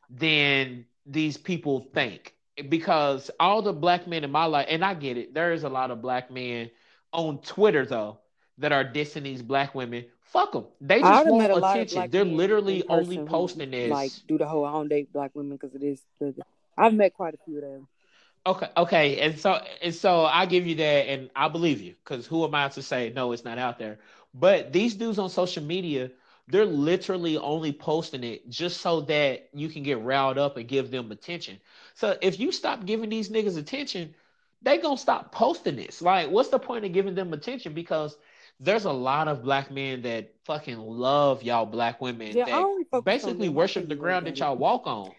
than 0.08 0.84
these 1.06 1.36
people 1.36 1.80
think. 1.94 2.34
Because 2.68 3.30
all 3.40 3.62
the 3.62 3.72
black 3.72 4.06
men 4.06 4.24
in 4.24 4.30
my 4.30 4.44
life, 4.44 4.66
and 4.68 4.84
I 4.84 4.94
get 4.94 5.16
it, 5.16 5.32
there 5.32 5.52
is 5.52 5.64
a 5.64 5.68
lot 5.68 5.90
of 5.90 6.02
black 6.02 6.30
men 6.30 6.70
on 7.12 7.38
Twitter 7.38 7.86
though 7.86 8.18
that 8.58 8.72
are 8.72 8.84
dissing 8.84 9.22
these 9.22 9.42
black 9.42 9.74
women. 9.74 10.04
Fuck 10.20 10.52
them. 10.52 10.66
They 10.80 11.00
just 11.00 11.26
want 11.26 11.50
attention. 11.52 12.10
They're 12.10 12.24
literally 12.24 12.84
only 12.88 13.18
posting 13.18 13.70
this. 13.70 13.90
Like, 13.90 14.12
do 14.28 14.38
the 14.38 14.46
whole 14.46 14.64
I 14.64 14.72
don't 14.72 14.88
date 14.88 15.12
black 15.12 15.30
women 15.34 15.56
because 15.56 15.74
it 15.74 15.82
is. 15.82 16.02
I've 16.76 16.94
met 16.94 17.14
quite 17.14 17.34
a 17.34 17.38
few 17.44 17.56
of 17.56 17.62
them. 17.62 17.88
Okay, 18.46 18.68
okay, 18.76 19.20
and 19.20 19.38
so 19.38 19.62
and 19.82 19.94
so 19.94 20.24
I 20.24 20.46
give 20.46 20.66
you 20.66 20.74
that, 20.76 21.08
and 21.08 21.30
I 21.36 21.48
believe 21.48 21.80
you 21.82 21.94
because 22.02 22.26
who 22.26 22.44
am 22.44 22.54
I 22.54 22.68
to 22.70 22.82
say 22.82 23.12
no? 23.14 23.32
It's 23.32 23.44
not 23.44 23.58
out 23.58 23.78
there. 23.78 23.98
But 24.32 24.72
these 24.72 24.94
dudes 24.94 25.18
on 25.18 25.28
social 25.28 25.62
media, 25.62 26.10
they're 26.48 26.64
literally 26.64 27.36
only 27.36 27.72
posting 27.72 28.24
it 28.24 28.48
just 28.48 28.80
so 28.80 29.02
that 29.02 29.50
you 29.52 29.68
can 29.68 29.82
get 29.82 30.00
riled 30.00 30.38
up 30.38 30.56
and 30.56 30.66
give 30.66 30.90
them 30.90 31.12
attention. 31.12 31.60
So 31.94 32.16
if 32.22 32.40
you 32.40 32.50
stop 32.50 32.86
giving 32.86 33.10
these 33.10 33.28
niggas 33.28 33.58
attention, 33.58 34.14
they 34.62 34.78
gonna 34.78 34.96
stop 34.96 35.32
posting 35.32 35.76
this. 35.76 36.00
Like, 36.00 36.30
what's 36.30 36.48
the 36.48 36.58
point 36.58 36.86
of 36.86 36.92
giving 36.92 37.14
them 37.14 37.32
attention? 37.34 37.74
Because 37.74 38.16
there's 38.58 38.84
a 38.86 38.92
lot 38.92 39.28
of 39.28 39.42
black 39.42 39.70
men 39.70 40.02
that 40.02 40.34
fucking 40.44 40.78
love 40.78 41.42
y'all 41.42 41.66
black 41.66 42.00
women 42.00 42.36
yeah, 42.36 42.44
that 42.46 42.70
basically 43.04 43.48
worship 43.50 43.88
the 43.88 43.96
ground 43.96 44.26
that 44.26 44.38
y'all 44.40 44.56
walk 44.56 44.86
on. 44.86 45.12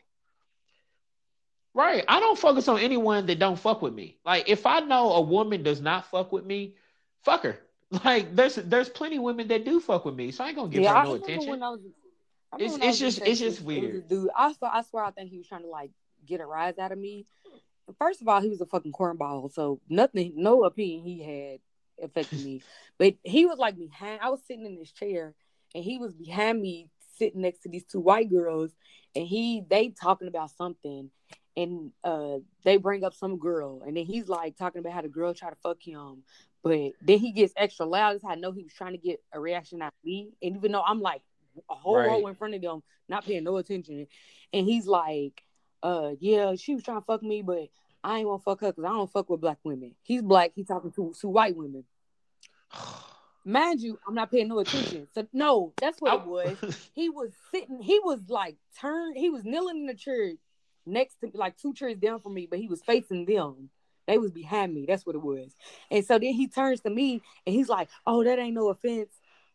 Right. 1.73 2.03
I 2.07 2.19
don't 2.19 2.37
focus 2.37 2.67
on 2.67 2.79
anyone 2.79 3.25
that 3.27 3.39
don't 3.39 3.57
fuck 3.57 3.81
with 3.81 3.93
me. 3.93 4.17
Like 4.25 4.49
if 4.49 4.65
I 4.65 4.81
know 4.81 5.13
a 5.13 5.21
woman 5.21 5.63
does 5.63 5.81
not 5.81 6.05
fuck 6.09 6.31
with 6.31 6.45
me, 6.45 6.75
fuck 7.23 7.43
her. 7.43 7.59
Like 8.05 8.33
there's 8.37 8.55
there's 8.55 8.87
plenty 8.87 9.17
of 9.17 9.23
women 9.23 9.49
that 9.49 9.65
do 9.65 9.81
fuck 9.81 10.05
with 10.05 10.15
me, 10.15 10.31
so 10.31 10.45
I 10.45 10.47
ain't 10.47 10.55
gonna 10.55 10.69
give 10.69 10.81
yeah, 10.81 10.97
her 10.97 11.03
no 11.03 11.15
attention. 11.15 11.59
Was, 11.59 11.81
it's 12.57 12.77
it's 12.81 12.99
just 12.99 13.21
it's 13.21 13.39
just 13.39 13.61
weird. 13.61 14.07
Dude, 14.07 14.29
I 14.33 14.53
swear, 14.53 14.71
I 14.73 14.81
swear 14.83 15.03
I 15.03 15.11
think 15.11 15.29
he 15.29 15.37
was 15.37 15.47
trying 15.47 15.63
to 15.63 15.67
like 15.67 15.91
get 16.25 16.39
a 16.39 16.45
rise 16.45 16.77
out 16.77 16.93
of 16.93 16.97
me. 16.97 17.25
First 17.99 18.21
of 18.21 18.29
all, 18.29 18.41
he 18.41 18.47
was 18.47 18.61
a 18.61 18.65
fucking 18.65 18.93
cornball, 18.93 19.51
so 19.51 19.81
nothing, 19.89 20.33
no 20.37 20.63
opinion 20.63 21.03
he 21.03 21.21
had 21.21 21.59
affected 22.05 22.43
me. 22.43 22.61
But 22.97 23.15
he 23.23 23.45
was 23.45 23.57
like 23.57 23.77
behind. 23.77 24.21
I 24.21 24.29
was 24.29 24.41
sitting 24.47 24.65
in 24.65 24.77
his 24.77 24.91
chair, 24.91 25.33
and 25.73 25.83
he 25.83 25.97
was 25.97 26.13
behind 26.13 26.61
me, 26.61 26.87
sitting 27.17 27.41
next 27.41 27.63
to 27.63 27.69
these 27.69 27.83
two 27.83 27.99
white 27.99 28.29
girls, 28.29 28.71
and 29.15 29.25
he 29.25 29.63
they 29.69 29.89
talking 29.89 30.27
about 30.27 30.51
something, 30.51 31.09
and 31.57 31.91
uh 32.03 32.37
they 32.63 32.77
bring 32.77 33.03
up 33.03 33.13
some 33.13 33.37
girl 33.37 33.81
and 33.85 33.97
then 33.97 34.05
he's 34.05 34.29
like 34.29 34.57
talking 34.57 34.79
about 34.79 34.93
how 34.93 35.01
the 35.01 35.07
girl 35.07 35.33
try 35.33 35.49
to 35.49 35.55
fuck 35.57 35.81
him 35.81 36.23
but 36.63 36.91
then 37.01 37.17
he 37.17 37.31
gets 37.31 37.53
extra 37.57 37.85
loud 37.85 38.15
as 38.15 38.21
I 38.25 38.35
know 38.35 38.51
he 38.51 38.63
was 38.63 38.73
trying 38.73 38.93
to 38.93 38.97
get 38.97 39.21
a 39.33 39.39
reaction 39.39 39.81
out 39.81 39.87
of 39.87 40.05
me 40.05 40.29
and 40.41 40.55
even 40.55 40.71
though 40.71 40.83
I'm 40.83 41.01
like 41.01 41.21
a 41.69 41.75
whole 41.75 41.97
right. 41.97 42.07
row 42.07 42.27
in 42.27 42.35
front 42.35 42.55
of 42.55 42.61
them 42.61 42.81
not 43.09 43.25
paying 43.25 43.43
no 43.43 43.57
attention 43.57 44.07
and 44.53 44.65
he's 44.65 44.87
like 44.87 45.43
uh 45.83 46.11
yeah 46.19 46.55
she 46.55 46.75
was 46.75 46.83
trying 46.83 46.99
to 46.99 47.05
fuck 47.05 47.21
me 47.21 47.41
but 47.41 47.67
I 48.03 48.19
ain't 48.19 48.27
gonna 48.27 48.39
fuck 48.39 48.61
her 48.61 48.71
because 48.71 48.85
I 48.85 48.89
don't 48.89 49.11
fuck 49.11 49.29
with 49.29 49.41
black 49.41 49.57
women 49.63 49.95
he's 50.03 50.21
black 50.21 50.51
he's 50.55 50.67
talking 50.67 50.91
to, 50.91 51.13
to 51.19 51.27
white 51.27 51.55
women 51.55 51.83
Mind 53.43 53.81
you, 53.81 53.97
I'm 54.07 54.13
not 54.13 54.29
paying 54.29 54.49
no 54.49 54.59
attention. 54.59 55.07
So 55.15 55.25
no, 55.33 55.73
that's 55.77 55.99
what 55.99 56.13
it 56.13 56.27
was. 56.27 56.89
He 56.93 57.09
was 57.09 57.31
sitting, 57.51 57.81
he 57.81 57.99
was 58.03 58.29
like 58.29 58.55
turned, 58.79 59.17
he 59.17 59.31
was 59.31 59.43
kneeling 59.43 59.77
in 59.77 59.85
the 59.87 59.95
church 59.95 60.37
next 60.85 61.15
to 61.21 61.31
like 61.33 61.57
two 61.57 61.73
chairs 61.73 61.97
down 61.97 62.19
from 62.19 62.33
me, 62.33 62.47
but 62.49 62.59
he 62.59 62.67
was 62.67 62.81
facing 62.81 63.25
them. 63.25 63.69
They 64.07 64.17
was 64.17 64.31
behind 64.31 64.73
me. 64.73 64.85
That's 64.87 65.05
what 65.05 65.15
it 65.15 65.21
was. 65.21 65.55
And 65.89 66.03
so 66.03 66.17
then 66.17 66.33
he 66.33 66.47
turns 66.47 66.81
to 66.81 66.89
me 66.89 67.21
and 67.45 67.55
he's 67.55 67.69
like, 67.69 67.89
"Oh, 68.05 68.23
that 68.23 68.39
ain't 68.39 68.55
no 68.55 68.69
offense." 68.69 69.13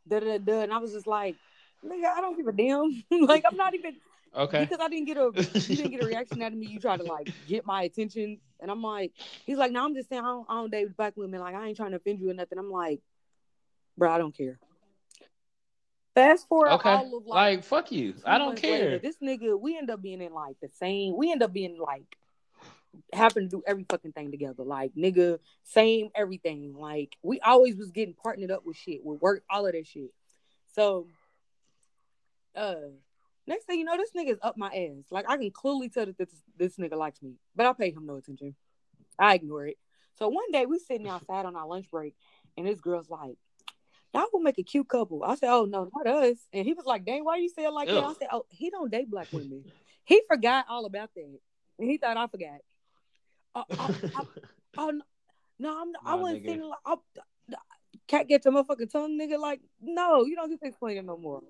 Da 0.08 0.20
da 0.20 0.38
da. 0.38 0.60
And 0.60 0.72
I 0.72 0.78
was 0.78 0.92
just 0.92 1.06
like, 1.06 1.36
"Nigga, 1.84 2.06
I 2.06 2.20
don't 2.20 2.36
give 2.36 2.46
a 2.46 2.52
damn. 2.52 3.04
like 3.26 3.44
I'm 3.48 3.56
not 3.56 3.74
even." 3.74 3.96
Okay. 4.34 4.60
Because 4.60 4.78
I 4.80 4.88
didn't 4.88 5.06
get 5.06 5.16
a 5.16 5.30
you 5.34 5.76
didn't 5.76 5.90
get 5.92 6.02
a 6.02 6.06
reaction 6.06 6.42
out 6.42 6.52
of 6.52 6.58
me. 6.58 6.66
You 6.66 6.78
tried 6.78 6.98
to 6.98 7.04
like 7.04 7.30
get 7.48 7.64
my 7.64 7.84
attention, 7.84 8.38
and 8.60 8.70
I'm 8.70 8.82
like, 8.82 9.12
he's 9.46 9.56
like, 9.56 9.72
no, 9.72 9.84
I'm 9.84 9.94
just 9.94 10.10
saying 10.10 10.22
I 10.22 10.26
don't, 10.26 10.46
I 10.48 10.54
don't 10.54 10.70
date 10.70 10.94
black 10.96 11.16
women. 11.16 11.40
Like 11.40 11.54
I 11.54 11.66
ain't 11.66 11.76
trying 11.76 11.92
to 11.92 11.96
offend 11.96 12.20
you 12.20 12.30
or 12.30 12.34
nothing. 12.34 12.58
I'm 12.58 12.70
like, 12.70 13.00
bro, 13.96 14.12
I 14.12 14.18
don't 14.18 14.36
care. 14.36 14.58
Fast 16.16 16.48
forward 16.48 16.70
Okay. 16.72 16.88
all 16.88 17.18
of 17.18 17.26
Like, 17.26 17.58
like, 17.58 17.64
fuck 17.64 17.92
you. 17.92 18.14
I 18.24 18.38
don't 18.38 18.48
months 18.48 18.62
later, 18.62 18.84
care. 18.92 18.98
this 18.98 19.18
nigga, 19.22 19.60
we 19.60 19.76
end 19.76 19.90
up 19.90 20.00
being 20.00 20.22
in 20.22 20.32
like 20.32 20.56
the 20.62 20.70
same. 20.70 21.14
We 21.14 21.30
end 21.30 21.42
up 21.42 21.52
being 21.52 21.78
like 21.78 22.16
having 23.12 23.50
to 23.50 23.56
do 23.58 23.62
every 23.66 23.84
fucking 23.86 24.12
thing 24.12 24.30
together. 24.30 24.64
Like 24.64 24.94
nigga, 24.94 25.38
same 25.62 26.08
everything. 26.14 26.72
Like 26.74 27.14
we 27.22 27.38
always 27.40 27.76
was 27.76 27.90
getting 27.90 28.14
partnered 28.14 28.50
up 28.50 28.64
with 28.64 28.78
shit, 28.78 29.04
with 29.04 29.20
work, 29.20 29.44
all 29.50 29.66
of 29.66 29.72
that 29.74 29.86
shit. 29.86 30.14
So, 30.72 31.06
uh, 32.54 32.76
next 33.46 33.66
thing 33.66 33.78
you 33.78 33.84
know, 33.84 33.98
this 33.98 34.12
nigga's 34.16 34.38
up 34.40 34.56
my 34.56 34.68
ass. 34.68 35.04
Like 35.10 35.28
I 35.28 35.36
can 35.36 35.50
clearly 35.50 35.90
tell 35.90 36.06
that 36.06 36.16
this 36.16 36.30
this 36.56 36.78
nigga 36.78 36.96
likes 36.96 37.20
me, 37.20 37.34
but 37.54 37.66
I 37.66 37.74
pay 37.74 37.90
him 37.90 38.06
no 38.06 38.16
attention. 38.16 38.54
I 39.18 39.34
ignore 39.34 39.66
it. 39.66 39.76
So 40.14 40.28
one 40.28 40.50
day 40.50 40.64
we 40.64 40.78
sitting 40.78 41.08
outside 41.08 41.44
on 41.44 41.56
our 41.56 41.66
lunch 41.66 41.90
break, 41.90 42.14
and 42.56 42.66
this 42.66 42.80
girl's 42.80 43.10
like, 43.10 43.36
"Y'all 44.14 44.26
will 44.32 44.40
make 44.40 44.58
a 44.58 44.62
cute 44.62 44.88
couple." 44.88 45.22
I 45.24 45.34
said, 45.36 45.50
"Oh 45.50 45.64
no, 45.64 45.90
not 45.94 46.06
us." 46.06 46.36
And 46.52 46.64
he 46.66 46.74
was 46.74 46.86
like, 46.86 47.04
"Dang, 47.04 47.24
why 47.24 47.36
you 47.36 47.48
say 47.48 47.64
it 47.64 47.72
like 47.72 47.88
that?" 47.88 48.04
I 48.04 48.14
said, 48.14 48.28
"Oh, 48.32 48.44
he 48.48 48.70
don't 48.70 48.90
date 48.90 49.10
black 49.10 49.28
women. 49.32 49.64
He 50.04 50.22
forgot 50.28 50.66
all 50.68 50.84
about 50.86 51.10
that, 51.14 51.38
and 51.78 51.90
he 51.90 51.98
thought 51.98 52.16
I 52.16 52.26
forgot." 52.26 52.60
Uh, 53.54 53.64
I, 53.70 53.94
oh 54.78 54.90
no, 54.90 55.02
no, 55.58 55.82
I'm, 55.82 55.92
I 56.04 56.14
wasn't 56.14 56.44
nigga. 56.44 56.46
saying 56.46 56.62
like, 56.62 56.78
I, 56.84 56.96
can't 58.06 58.28
get 58.28 58.44
your 58.44 58.54
motherfucking 58.54 58.90
tongue, 58.90 59.18
nigga. 59.18 59.38
Like, 59.38 59.60
no, 59.80 60.24
you 60.24 60.36
don't 60.36 60.48
get 60.50 60.60
to 60.60 60.68
explain 60.68 60.96
it 60.96 61.04
no 61.04 61.16
more. 61.16 61.42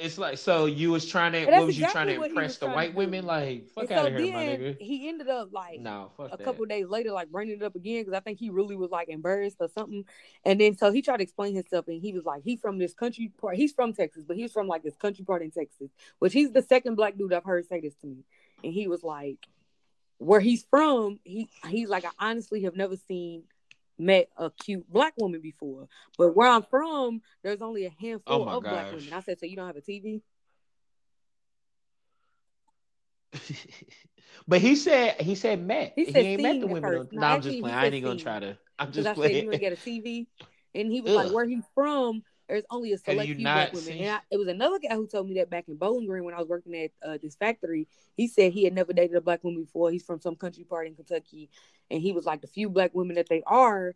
It's 0.00 0.16
like 0.18 0.38
so 0.38 0.64
you 0.66 0.90
was 0.90 1.06
trying 1.06 1.32
to 1.32 1.44
what 1.46 1.66
was 1.66 1.78
you 1.78 1.86
trying 1.88 2.06
to 2.06 2.22
impress 2.22 2.56
the 2.56 2.68
white 2.68 2.94
women? 2.94 3.26
Like 3.26 3.68
fuck 3.68 3.84
and 3.84 3.92
out 3.92 4.06
so 4.06 4.14
of 4.14 4.20
here, 4.20 4.32
my 4.32 4.46
nigga. 4.46 4.80
he 4.80 5.08
ended 5.08 5.28
up 5.28 5.52
like 5.52 5.80
No, 5.80 6.10
a 6.18 6.28
that. 6.28 6.42
couple 6.42 6.64
days 6.64 6.88
later, 6.88 7.12
like 7.12 7.28
bringing 7.30 7.56
it 7.56 7.62
up 7.62 7.74
again 7.74 8.00
because 8.02 8.14
I 8.14 8.20
think 8.20 8.38
he 8.38 8.50
really 8.50 8.76
was 8.76 8.90
like 8.90 9.08
embarrassed 9.08 9.58
or 9.60 9.68
something. 9.68 10.04
And 10.44 10.60
then 10.60 10.76
so 10.76 10.90
he 10.90 11.02
tried 11.02 11.18
to 11.18 11.22
explain 11.22 11.54
himself, 11.54 11.86
and 11.88 12.00
he 12.00 12.12
was 12.12 12.24
like, 12.24 12.42
he's 12.42 12.60
from 12.60 12.78
this 12.78 12.94
country 12.94 13.30
part. 13.40 13.56
He's 13.56 13.72
from 13.72 13.92
Texas, 13.92 14.24
but 14.26 14.36
he's 14.36 14.52
from 14.52 14.66
like 14.66 14.82
this 14.82 14.96
country 14.96 15.24
part 15.24 15.42
in 15.42 15.50
Texas, 15.50 15.90
which 16.18 16.32
he's 16.32 16.50
the 16.52 16.62
second 16.62 16.94
black 16.94 17.18
dude 17.18 17.32
I've 17.32 17.44
heard 17.44 17.66
say 17.68 17.80
this 17.80 17.94
to 17.96 18.06
me. 18.06 18.24
And 18.64 18.72
he 18.72 18.88
was 18.88 19.02
like, 19.02 19.38
where 20.18 20.40
he's 20.40 20.64
from, 20.70 21.18
he 21.24 21.48
he's 21.68 21.88
like, 21.88 22.04
I 22.04 22.30
honestly 22.30 22.62
have 22.62 22.76
never 22.76 22.96
seen 22.96 23.44
met 24.00 24.28
a 24.36 24.50
cute 24.50 24.90
black 24.90 25.14
woman 25.16 25.40
before, 25.40 25.88
but 26.18 26.34
where 26.34 26.48
I'm 26.48 26.62
from, 26.62 27.22
there's 27.42 27.62
only 27.62 27.86
a 27.86 27.90
handful 27.90 28.48
Oh 28.48 28.48
of 28.48 28.62
black 28.62 28.92
women. 28.92 29.12
I 29.12 29.20
said, 29.20 29.38
so 29.38 29.46
you 29.46 29.56
don't 29.56 29.66
have 29.66 29.76
a 29.76 29.80
TV? 29.80 30.22
but 34.48 34.60
he 34.60 34.74
said 34.76 35.20
he 35.20 35.34
said 35.34 35.64
met. 35.64 35.92
He 35.94 36.04
He, 36.04 36.12
said 36.12 36.24
ain't 36.24 36.42
met 36.42 36.60
the 36.60 36.66
women. 36.66 36.94
on- 36.98 37.08
No, 37.12 37.26
I'm 37.26 37.42
just 37.42 37.60
playing. 37.60 37.74
I 37.76 37.86
ain't 37.86 38.04
gonna 38.04 38.18
try 38.18 38.40
to. 38.40 38.58
I'm 38.78 38.92
just 38.92 39.08
I 39.08 39.14
said, 39.14 39.16
you 39.16 39.30
playing. 39.30 39.52
ain't 39.52 39.62
got 39.62 39.72
a 39.72 39.76
TV. 39.76 40.26
And 40.74 40.90
he 40.90 41.00
was 41.00 41.14
like, 41.14 41.32
where 41.32 41.46
he 41.48 41.60
from, 41.74 42.22
there's 42.50 42.64
only 42.70 42.92
a 42.92 42.98
select 42.98 43.26
few 43.36 43.44
black 43.44 43.72
women. 43.72 43.84
seen- 43.86 44.02
And 44.02 44.10
I, 44.16 44.20
it 44.30 44.36
was 44.36 44.48
another 44.48 44.78
guy 44.78 44.94
who 44.94 45.06
told 45.06 45.28
me 45.28 45.34
that 45.36 45.48
back 45.50 45.68
in 45.68 45.76
Bowling 45.76 46.06
Green 46.06 46.24
when 46.24 46.34
I 46.34 46.38
was 46.38 46.48
working 46.48 46.74
at 46.76 46.90
uh, 47.02 47.18
this 47.22 47.34
factory. 47.36 47.88
He 48.16 48.28
said 48.28 48.52
he 48.52 48.64
had 48.64 48.74
never 48.74 48.92
dated 48.92 49.16
a 49.16 49.20
black 49.20 49.42
woman 49.44 49.62
before. 49.62 49.90
He's 49.90 50.04
from 50.04 50.20
some 50.20 50.36
country 50.36 50.64
part 50.64 50.86
in 50.86 50.94
Kentucky. 50.94 51.48
And 51.90 52.00
he 52.02 52.12
was 52.12 52.24
like, 52.26 52.40
the 52.40 52.46
few 52.46 52.68
black 52.68 52.94
women 52.94 53.16
that 53.16 53.28
they 53.28 53.42
are, 53.46 53.94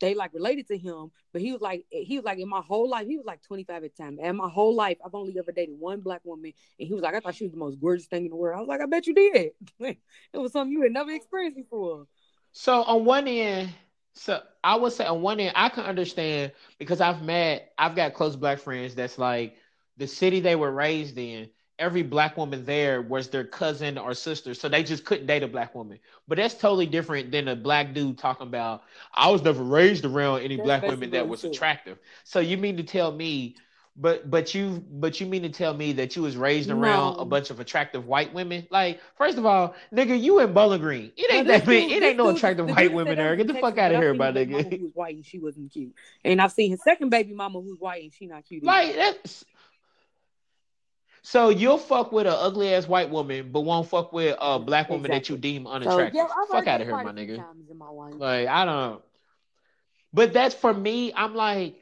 they 0.00 0.14
like 0.14 0.32
related 0.32 0.68
to 0.68 0.78
him. 0.78 1.10
But 1.32 1.42
he 1.42 1.52
was 1.52 1.60
like, 1.60 1.84
he 1.90 2.16
was 2.16 2.24
like, 2.24 2.38
in 2.38 2.48
my 2.48 2.60
whole 2.60 2.88
life, 2.88 3.06
he 3.06 3.16
was 3.16 3.26
like 3.26 3.42
25 3.42 3.84
at 3.84 3.94
the 3.96 4.02
time. 4.02 4.18
And 4.22 4.38
my 4.38 4.48
whole 4.48 4.74
life, 4.74 4.96
I've 5.04 5.14
only 5.14 5.38
ever 5.38 5.52
dated 5.52 5.78
one 5.78 6.00
black 6.00 6.20
woman. 6.24 6.52
And 6.78 6.88
he 6.88 6.94
was 6.94 7.02
like, 7.02 7.14
I 7.14 7.20
thought 7.20 7.34
she 7.34 7.44
was 7.44 7.52
the 7.52 7.58
most 7.58 7.80
gorgeous 7.80 8.06
thing 8.06 8.24
in 8.24 8.30
the 8.30 8.36
world. 8.36 8.56
I 8.56 8.60
was 8.60 8.68
like, 8.68 8.80
I 8.80 8.86
bet 8.86 9.06
you 9.06 9.14
did. 9.14 9.50
it 9.80 9.98
was 10.38 10.52
something 10.52 10.72
you 10.72 10.82
had 10.82 10.92
never 10.92 11.10
experienced 11.10 11.56
before. 11.56 12.06
So 12.52 12.82
on 12.82 13.04
one 13.04 13.28
end, 13.28 13.70
so 14.14 14.40
I 14.62 14.76
would 14.76 14.92
say 14.92 15.06
on 15.06 15.22
one 15.22 15.40
end, 15.40 15.52
I 15.56 15.68
can 15.68 15.84
understand 15.84 16.52
because 16.78 17.00
I've 17.00 17.22
met, 17.22 17.72
I've 17.78 17.96
got 17.96 18.14
close 18.14 18.36
black 18.36 18.58
friends 18.58 18.94
that's 18.94 19.18
like 19.18 19.56
the 19.96 20.06
city 20.06 20.40
they 20.40 20.56
were 20.56 20.70
raised 20.70 21.18
in. 21.18 21.48
Every 21.78 22.02
black 22.02 22.36
woman 22.36 22.64
there 22.64 23.02
was 23.02 23.28
their 23.30 23.44
cousin 23.44 23.98
or 23.98 24.14
sister, 24.14 24.54
so 24.54 24.68
they 24.68 24.84
just 24.84 25.04
couldn't 25.04 25.26
date 25.26 25.42
a 25.42 25.48
black 25.48 25.74
woman. 25.74 25.98
But 26.28 26.36
that's 26.36 26.54
totally 26.54 26.86
different 26.86 27.32
than 27.32 27.48
a 27.48 27.56
black 27.56 27.92
dude 27.94 28.18
talking 28.18 28.46
about. 28.46 28.82
I 29.14 29.30
was 29.30 29.42
never 29.42 29.64
raised 29.64 30.04
around 30.04 30.42
any 30.42 30.56
That's 30.56 30.58
black 30.58 30.86
women 30.86 31.10
that 31.12 31.26
was 31.26 31.42
said. 31.42 31.50
attractive. 31.50 31.98
So 32.24 32.38
you 32.38 32.56
mean 32.56 32.76
to 32.76 32.84
tell 32.84 33.10
me, 33.10 33.56
but 33.94 34.30
but 34.30 34.54
you 34.54 34.82
but 34.90 35.20
you 35.20 35.26
mean 35.26 35.42
to 35.42 35.50
tell 35.50 35.74
me 35.74 35.92
that 35.92 36.16
you 36.16 36.22
was 36.22 36.36
raised 36.36 36.70
around 36.70 37.16
No. 37.16 37.20
a 37.20 37.24
bunch 37.26 37.50
of 37.50 37.60
attractive 37.60 38.06
white 38.06 38.32
women? 38.32 38.66
Like 38.70 39.00
first 39.18 39.36
of 39.38 39.44
all, 39.44 39.74
nigga, 39.94 40.18
you 40.20 40.40
in 40.40 40.52
Bowling 40.54 40.80
Green. 40.80 41.12
It 41.16 41.30
ain't 41.32 41.46
this 41.46 41.60
that 41.60 41.66
big. 41.66 41.90
It 41.90 42.02
ain't 42.02 42.16
no 42.16 42.28
attractive 42.30 42.66
white 42.68 42.88
dude 42.88 42.94
women 42.94 43.16
there. 43.16 43.36
Get 43.36 43.48
the 43.48 43.54
fuck 43.54 43.76
out 43.78 43.92
of 43.92 44.00
here, 44.00 44.14
my 44.14 44.26
his 44.26 44.34
baby 44.34 44.52
mama 44.52 44.64
nigga. 44.64 44.78
who 44.78 44.84
was 44.84 44.94
white 44.94 45.14
and 45.16 45.26
she 45.26 45.38
wasn't 45.38 45.72
cute. 45.72 45.92
And 46.24 46.40
I've 46.40 46.52
seen 46.52 46.70
his 46.70 46.82
second 46.82 47.10
baby 47.10 47.34
mama 47.34 47.60
who's 47.60 47.78
white 47.78 48.02
and 48.04 48.12
she 48.12 48.26
not 48.26 48.44
cute. 48.46 48.64
either. 48.64 48.66
Like 48.66 48.96
that's 48.96 49.44
so 51.24 51.50
you'll 51.50 51.78
fuck 51.78 52.10
with 52.12 52.26
an 52.26 52.34
ugly 52.36 52.74
ass 52.74 52.88
white 52.88 53.08
woman, 53.10 53.50
but 53.52 53.60
won't 53.60 53.88
fuck 53.88 54.12
with 54.12 54.36
a 54.40 54.58
black 54.58 54.88
woman 54.88 55.10
that 55.12 55.28
you 55.28 55.36
Exactly. 55.36 55.52
deem 55.52 55.64
so 55.64 55.70
unattractive. 55.70 56.14
yeah, 56.14 56.26
fuck 56.50 56.66
out 56.66 56.80
of 56.80 56.86
here, 56.86 56.96
my 56.96 57.12
nigga. 57.12 57.44
my. 57.76 57.88
Like 58.16 58.48
I 58.48 58.64
don't. 58.64 59.02
But 60.12 60.32
that's 60.32 60.54
for 60.54 60.74
me. 60.74 61.12
I'm 61.14 61.34
like, 61.34 61.76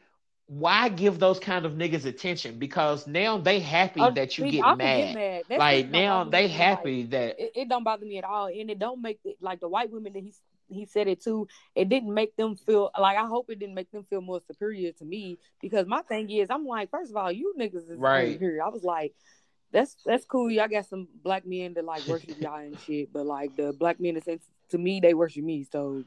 why 0.51 0.89
give 0.89 1.21
those 1.21 1.39
kind 1.39 1.65
of 1.65 1.75
niggas 1.75 2.05
attention? 2.07 2.59
Because 2.59 3.07
now 3.07 3.39
they 3.39 3.61
happy 3.61 4.01
Oh, 4.01 4.11
that 4.11 4.37
you 4.37 4.45
see, 4.45 4.51
get 4.51 4.77
mad. 4.77 5.15
get 5.15 5.15
mad. 5.15 5.59
Like 5.61 5.91
now 5.91 6.25
they 6.25 6.43
me, 6.43 6.49
like, 6.49 6.57
happy 6.57 7.03
that 7.05 7.39
it, 7.39 7.53
it 7.55 7.69
don't 7.69 7.85
bother 7.85 8.05
me 8.05 8.19
at 8.19 8.25
all, 8.25 8.47
and 8.47 8.69
it 8.69 8.81
don't 8.81 9.01
make 9.01 9.21
it 9.25 9.37
like 9.41 9.61
the 9.61 9.69
white 9.69 9.93
women 9.93 10.13
that 10.13 10.25
he 10.25 10.35
he 10.69 10.87
said 10.87 11.07
it 11.07 11.23
too. 11.23 11.47
It 11.77 11.89
didn't 11.89 12.13
make 12.13 12.35
them 12.35 12.57
feel 12.57 12.91
like 12.99 13.17
I 13.17 13.27
hope 13.27 13.49
it 13.49 13.61
didn't 13.61 13.77
make 13.77 13.93
them 13.93 14.05
feel 14.11 14.23
more 14.23 14.41
superior 14.45 14.91
to 14.91 15.05
me 15.05 15.39
because 15.61 15.87
my 15.87 16.03
thing 16.03 16.29
is 16.29 16.51
I'm 16.51 16.67
like 16.67 16.91
first 16.91 17.13
of 17.13 17.17
all 17.17 17.31
you 17.31 17.55
niggas 17.57 17.89
is 17.89 17.97
Right. 17.99 18.37
here. 18.39 18.61
I 18.65 18.69
was 18.71 18.83
like. 18.83 19.15
That's 19.73 19.95
that's 20.05 20.25
cool. 20.25 20.51
Y'all 20.51 20.67
got 20.67 20.87
some 20.87 21.07
black 21.23 21.47
men 21.47 21.75
that 21.75 21.85
like 21.85 22.05
worship 22.09 22.35
y'all 22.41 22.57
and 22.57 22.77
shit, 22.81 23.13
but 23.13 23.25
like 23.25 23.55
the 23.55 23.73
black 23.73 24.01
men 24.01 24.15
that 24.15 24.41
to 24.71 24.79
me 24.79 24.99
they 24.99 25.15
worship 25.15 25.45
me, 25.45 25.63
so 25.63 26.03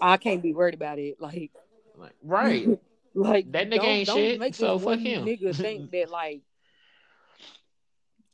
I 0.00 0.16
can't 0.16 0.40
be 0.40 0.54
worried 0.54 0.74
about 0.74 1.00
it. 1.00 1.20
Like 1.20 1.50
like, 1.96 2.14
right. 2.22 2.78
like 3.14 3.50
That 3.52 3.68
nigga 3.68 3.76
don't, 3.76 3.86
ain't 3.86 4.06
don't 4.06 4.16
shit, 4.18 4.38
Make 4.40 4.54
so 4.54 4.78
this 4.78 4.84
fuck 4.84 4.98
him. 5.00 5.24
nigga 5.26 5.54
think 5.56 5.90
that 5.92 6.10
like 6.10 6.42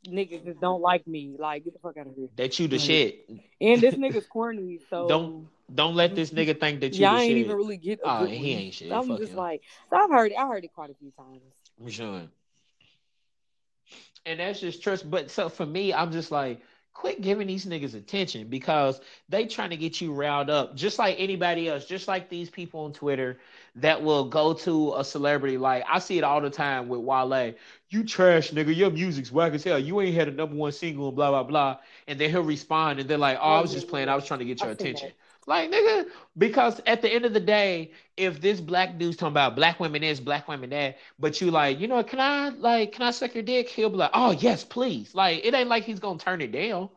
niggas 0.07 0.45
just 0.45 0.59
don't 0.61 0.81
like 0.81 1.07
me. 1.07 1.35
Like 1.37 1.63
get 1.65 1.73
the 1.73 1.79
fuck 1.79 1.97
out 1.97 2.07
of 2.07 2.15
here. 2.15 2.27
That 2.35 2.59
you 2.59 2.67
the 2.67 2.77
Right. 2.77 2.81
shit. 2.81 3.29
And 3.59 3.81
this 3.81 3.95
nigga's 4.03 4.27
corny, 4.27 4.79
so 4.89 5.07
Don't 5.07 5.47
Don't 5.73 5.95
let 5.95 6.15
this 6.15 6.31
nigga 6.31 6.59
think 6.59 6.79
that 6.81 6.93
you 6.93 6.99
yeah, 6.99 7.11
the 7.11 7.17
I 7.17 7.21
ain't 7.23 7.29
shit. 7.29 7.37
even 7.39 7.55
really 7.55 7.77
get 7.77 7.99
a 8.03 8.07
Oh, 8.07 8.25
good 8.25 8.29
he 8.29 8.53
one. 8.53 8.61
ain't 8.63 8.73
shit. 8.73 8.89
So 8.89 8.95
I'm 8.99 9.07
Fuck 9.07 9.19
just 9.19 9.31
him. 9.33 9.37
like, 9.37 9.61
so 9.89 9.97
I've 9.97 10.09
heard 10.09 10.31
it. 10.31 10.35
I 10.37 10.47
heard 10.47 10.63
it 10.63 10.73
quite 10.73 10.89
a 10.89 10.93
few 10.95 11.11
times. 11.11 11.41
I'm 11.81 11.89
sure. 11.89 12.21
And 14.25 14.39
that's 14.39 14.59
just 14.59 14.81
trust. 14.83 15.09
But 15.09 15.31
so 15.31 15.49
for 15.49 15.65
me, 15.65 15.93
I'm 15.93 16.11
just 16.11 16.31
like, 16.31 16.61
quit 16.97 17.21
giving 17.21 17.45
these 17.45 17.67
niggas 17.67 17.93
attention 17.93 18.47
because 18.47 18.99
they 19.29 19.45
trying 19.45 19.69
to 19.69 19.77
get 19.77 20.01
you 20.01 20.11
riled 20.11 20.49
up, 20.49 20.75
just 20.75 20.97
like 20.97 21.15
anybody 21.19 21.69
else, 21.69 21.85
just 21.85 22.07
like 22.07 22.27
these 22.27 22.49
people 22.49 22.85
on 22.85 22.91
Twitter 22.91 23.37
that 23.75 24.01
will 24.01 24.25
go 24.25 24.51
to 24.51 24.95
a 24.95 25.03
celebrity. 25.03 25.59
Like 25.59 25.83
I 25.87 25.99
see 25.99 26.17
it 26.17 26.23
all 26.23 26.41
the 26.41 26.49
time 26.49 26.89
with 26.89 27.01
Wale. 27.01 27.53
You 27.91 28.03
trash, 28.03 28.49
nigga. 28.49 28.75
Your 28.75 28.89
music's 28.89 29.31
whack 29.31 29.53
as 29.53 29.63
hell. 29.63 29.77
You 29.77 30.01
ain't 30.01 30.15
had 30.15 30.27
a 30.27 30.31
number 30.31 30.55
one 30.55 30.71
single 30.71 31.09
and 31.09 31.15
blah 31.15 31.29
blah 31.29 31.43
blah. 31.43 31.77
And 32.07 32.19
then 32.19 32.31
he'll 32.31 32.41
respond 32.41 32.99
and 32.99 33.07
they're 33.07 33.19
like, 33.19 33.37
oh, 33.39 33.53
I 33.53 33.61
was 33.61 33.71
just 33.71 33.87
playing. 33.87 34.09
I 34.09 34.15
was 34.15 34.25
trying 34.25 34.39
to 34.39 34.45
get 34.45 34.59
your 34.63 34.71
attention. 34.71 35.09
that. 35.09 35.26
Like 35.47 35.71
nigga, 35.71 36.07
because 36.37 36.81
at 36.85 37.01
the 37.01 37.09
end 37.09 37.23
of 37.23 37.33
the 37.33 37.39
day, 37.39 37.91
if 38.17 38.41
this 38.41 38.59
black 38.59 38.97
dude's 38.97 39.15
talking 39.15 39.31
about 39.31 39.55
black 39.55 39.79
women 39.79 40.03
is 40.03 40.19
black 40.19 40.49
women 40.49 40.71
that, 40.71 40.97
but 41.17 41.39
you 41.39 41.51
like, 41.51 41.79
you 41.79 41.87
know, 41.87 42.03
can 42.03 42.19
I 42.19 42.49
like, 42.49 42.91
can 42.91 43.03
I 43.03 43.11
suck 43.11 43.33
your 43.33 43.43
dick? 43.43 43.69
He'll 43.69 43.89
be 43.89 43.95
like, 43.95 44.11
oh 44.13 44.31
yes, 44.31 44.65
please. 44.65 45.15
Like 45.15 45.45
it 45.45 45.53
ain't 45.53 45.69
like 45.69 45.85
he's 45.85 46.01
gonna 46.01 46.19
turn 46.19 46.41
it 46.41 46.51
down. 46.51 46.89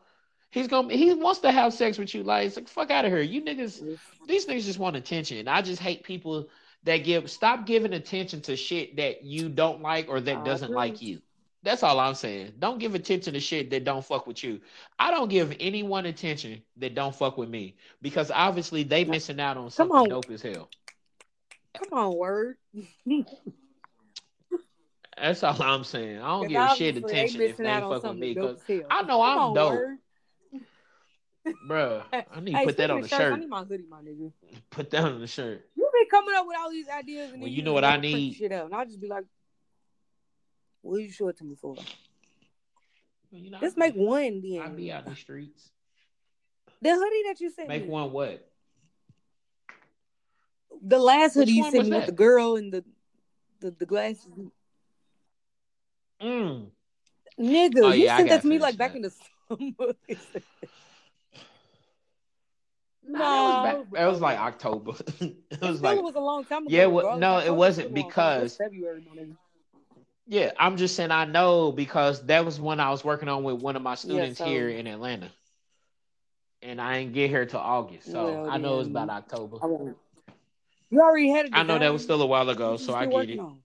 He's 0.49 0.67
gonna 0.67 0.93
he 0.93 1.13
wants 1.13 1.39
to 1.39 1.51
have 1.51 1.73
sex 1.73 1.97
with 1.97 2.13
you. 2.13 2.23
Like 2.23 2.47
it's 2.47 2.57
like 2.57 2.67
fuck 2.67 2.91
out 2.91 3.05
of 3.05 3.11
here. 3.13 3.21
You 3.21 3.41
niggas, 3.41 3.83
these 4.27 4.45
niggas 4.47 4.65
just 4.65 4.79
want 4.79 4.97
attention. 4.97 5.37
And 5.37 5.49
I 5.49 5.61
just 5.61 5.81
hate 5.81 6.03
people 6.03 6.49
that 6.83 6.97
give 6.97 7.31
stop 7.31 7.65
giving 7.65 7.93
attention 7.93 8.41
to 8.41 8.57
shit 8.57 8.97
that 8.97 9.23
you 9.23 9.47
don't 9.47 9.81
like 9.81 10.09
or 10.09 10.19
that 10.19 10.43
doesn't 10.43 10.73
like 10.73 11.01
you. 11.01 11.21
That's 11.63 11.83
all 11.83 11.99
I'm 11.99 12.15
saying. 12.15 12.53
Don't 12.57 12.79
give 12.79 12.95
attention 12.95 13.33
to 13.33 13.39
shit 13.39 13.69
that 13.69 13.83
don't 13.83 14.03
fuck 14.03 14.25
with 14.25 14.43
you. 14.43 14.61
I 14.97 15.11
don't 15.11 15.29
give 15.29 15.55
anyone 15.59 16.07
attention 16.07 16.63
that 16.77 16.95
don't 16.95 17.15
fuck 17.15 17.37
with 17.37 17.49
me 17.49 17.75
because 18.01 18.31
obviously 18.31 18.83
they 18.83 19.03
missing 19.05 19.39
out 19.39 19.57
on 19.57 19.69
something 19.69 19.95
on. 19.95 20.09
dope 20.09 20.31
as 20.31 20.41
hell. 20.41 20.69
Come 21.75 21.97
on, 21.97 22.17
word. 22.17 22.57
That's 25.17 25.43
all 25.43 25.61
I'm 25.61 25.83
saying. 25.83 26.19
I 26.19 26.27
don't 26.27 26.47
give 26.49 26.77
shit 26.77 26.97
attention 26.97 27.41
if 27.41 27.57
they 27.57 27.69
on 27.69 28.01
fuck 28.01 28.03
with 28.03 28.17
me 28.17 28.33
because. 28.33 28.59
I 28.89 29.03
know 29.03 29.21
Come 29.21 29.21
I'm 29.21 29.37
on, 29.37 29.53
dope, 29.53 29.73
word. 29.73 29.97
bruh. 31.69 32.03
I 32.13 32.39
need 32.39 32.53
to 32.53 32.57
Hey, 32.57 32.65
put 32.65 32.77
that 32.77 32.89
on 32.91 33.01
the 33.01 33.07
shirt. 33.07 33.33
I 33.33 33.37
need 33.37 33.49
my 33.49 33.63
hoodie, 33.63 33.85
my 33.89 34.01
nigga. 34.01 34.31
Put 34.71 34.89
that 34.91 35.03
on 35.03 35.19
the 35.21 35.27
shirt. 35.27 35.67
You 35.75 35.89
be 35.93 36.09
coming 36.09 36.33
up 36.35 36.47
with 36.47 36.57
all 36.59 36.71
these 36.71 36.87
ideas 36.89 37.31
and 37.33 37.41
Well, 37.41 37.51
you 37.51 37.61
know 37.61 37.73
what 37.73 37.83
I 37.83 37.91
never 37.91 38.01
print 38.01 38.13
the 38.13 38.17
need? 38.19 38.35
shit 38.35 38.51
out, 38.51 38.65
and 38.65 38.73
I 38.75 38.85
just 38.85 38.99
be 38.99 39.07
like, 39.07 39.25
"What 40.81 40.97
you 41.01 41.11
show 41.11 41.27
it 41.29 41.37
to 41.37 41.43
me 41.43 41.55
for?" 41.55 41.75
You 43.31 43.49
know, 43.51 43.59
Just 43.61 43.77
I 43.77 43.79
make 43.79 43.95
one 43.95 44.41
then. 44.41 44.61
I 44.61 44.67
be 44.69 44.91
out 44.91 45.05
in 45.05 45.11
the 45.11 45.15
streets. 45.15 45.69
The 46.81 46.89
hoodie 46.93 47.23
that 47.27 47.39
you 47.39 47.49
sent 47.51 47.67
Make 47.69 47.83
me. 47.83 47.89
one 47.89 48.11
what? 48.11 48.45
The 50.81 50.97
last 50.99 51.35
Which 51.35 51.47
hoodie 51.47 51.57
you 51.57 51.63
sent 51.65 51.77
was 51.77 51.89
me 51.89 51.95
with 51.97 52.05
the 52.07 52.11
girl 52.11 52.55
and 52.55 52.73
the 52.73 52.83
the, 53.59 53.71
the 53.71 53.85
glasses. 53.85 54.25
Mm. 56.21 56.71
Nigga, 57.39 57.83
Oh, 57.83 57.91
you 57.91 58.03
yeah, 58.05 58.15
I 58.15 58.17
sent 58.17 58.29
that 58.29 58.35
gotta 58.37 58.47
me 58.47 58.59
like 58.59 58.77
back 58.77 58.95
in 58.95 59.01
the 59.03 59.11
summer. 59.11 59.93
Nah, 63.03 63.63
that 63.63 63.77
was, 63.79 63.85
No, 63.87 63.91
back, 63.91 63.99
that 63.99 64.05
was 64.07 64.21
like 64.21 64.39
October. 64.39 64.93
it 65.19 65.35
It 65.51 65.61
was 65.61 65.81
like 65.81 65.97
it 65.97 66.03
was 66.03 66.15
a 66.15 66.19
long 66.19 66.45
time 66.45 66.65
ago. 66.67 66.75
Yeah, 66.75 66.85
well, 66.85 67.17
no, 67.17 67.39
it 67.39 67.53
wasn't 67.53 67.87
still 67.89 67.97
a 67.97 68.01
long 68.01 68.11
time 68.11 68.37
ago. 68.37 68.45
It's 68.45 68.55
because- 68.55 68.57
February. 68.57 69.05
Yeah, 70.31 70.53
I'm 70.57 70.77
just 70.77 70.95
saying 70.95 71.11
I 71.11 71.25
know 71.25 71.73
because 71.73 72.25
that 72.27 72.45
was 72.45 72.57
when 72.57 72.79
I 72.79 72.89
was 72.89 73.03
working 73.03 73.27
on 73.27 73.43
with 73.43 73.61
one 73.61 73.75
of 73.75 73.81
my 73.81 73.95
students 73.95 74.37
so- 74.37 74.45
here 74.45 74.69
in 74.69 74.87
Atlanta. 74.87 75.29
And 76.61 76.79
I 76.79 76.99
didn't 76.99 77.13
get 77.13 77.29
here 77.29 77.45
till 77.45 77.59
August. 77.59 78.09
So 78.09 78.23
Well, 78.43 78.49
I 78.49 78.57
know 78.57 78.75
it 78.75 78.77
was 78.77 78.87
about 78.87 79.09
October. 79.09 79.57
You 80.89 81.01
already 81.01 81.31
had 81.31 81.47
a 81.47 81.57
I 81.57 81.63
know 81.63 81.77
that 81.77 81.91
was 81.91 82.03
still 82.03 82.21
a 82.21 82.25
while 82.25 82.49
ago, 82.49 82.77
so 82.77 82.93
I 82.93 83.07
get 83.07 83.29
it. 83.29 83.39
on? 83.39 83.57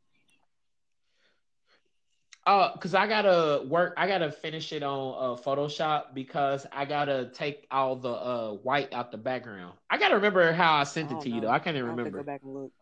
Uh, 2.45 2.77
cause 2.79 2.95
I 2.95 3.07
gotta 3.07 3.65
work. 3.65 3.95
I 3.97 4.09
gotta 4.09 4.33
finish 4.33 4.73
it 4.73 4.83
on 4.83 5.15
uh, 5.15 5.41
Photoshop 5.41 6.15
because 6.15 6.67
I 6.73 6.85
gotta 6.85 7.31
take 7.33 7.67
all 7.71 7.95
the 7.95 8.11
uh 8.11 8.53
white 8.55 8.93
out 8.93 9.13
the 9.13 9.19
background. 9.19 9.75
I 9.89 9.99
gotta 9.99 10.17
remember 10.17 10.53
how 10.53 10.75
I 10.75 10.85
sent 10.85 11.11
I 11.11 11.13
it 11.13 11.15
don't 11.15 11.23
to 11.23 11.31
you 11.31 11.41
though. 11.43 11.51
I 11.51 11.61
can't 11.61 11.77
even 11.77 11.91
remember. 11.91 12.19
go 12.19 12.25
back 12.25 12.43
and 12.43 12.55
look. 12.55 12.73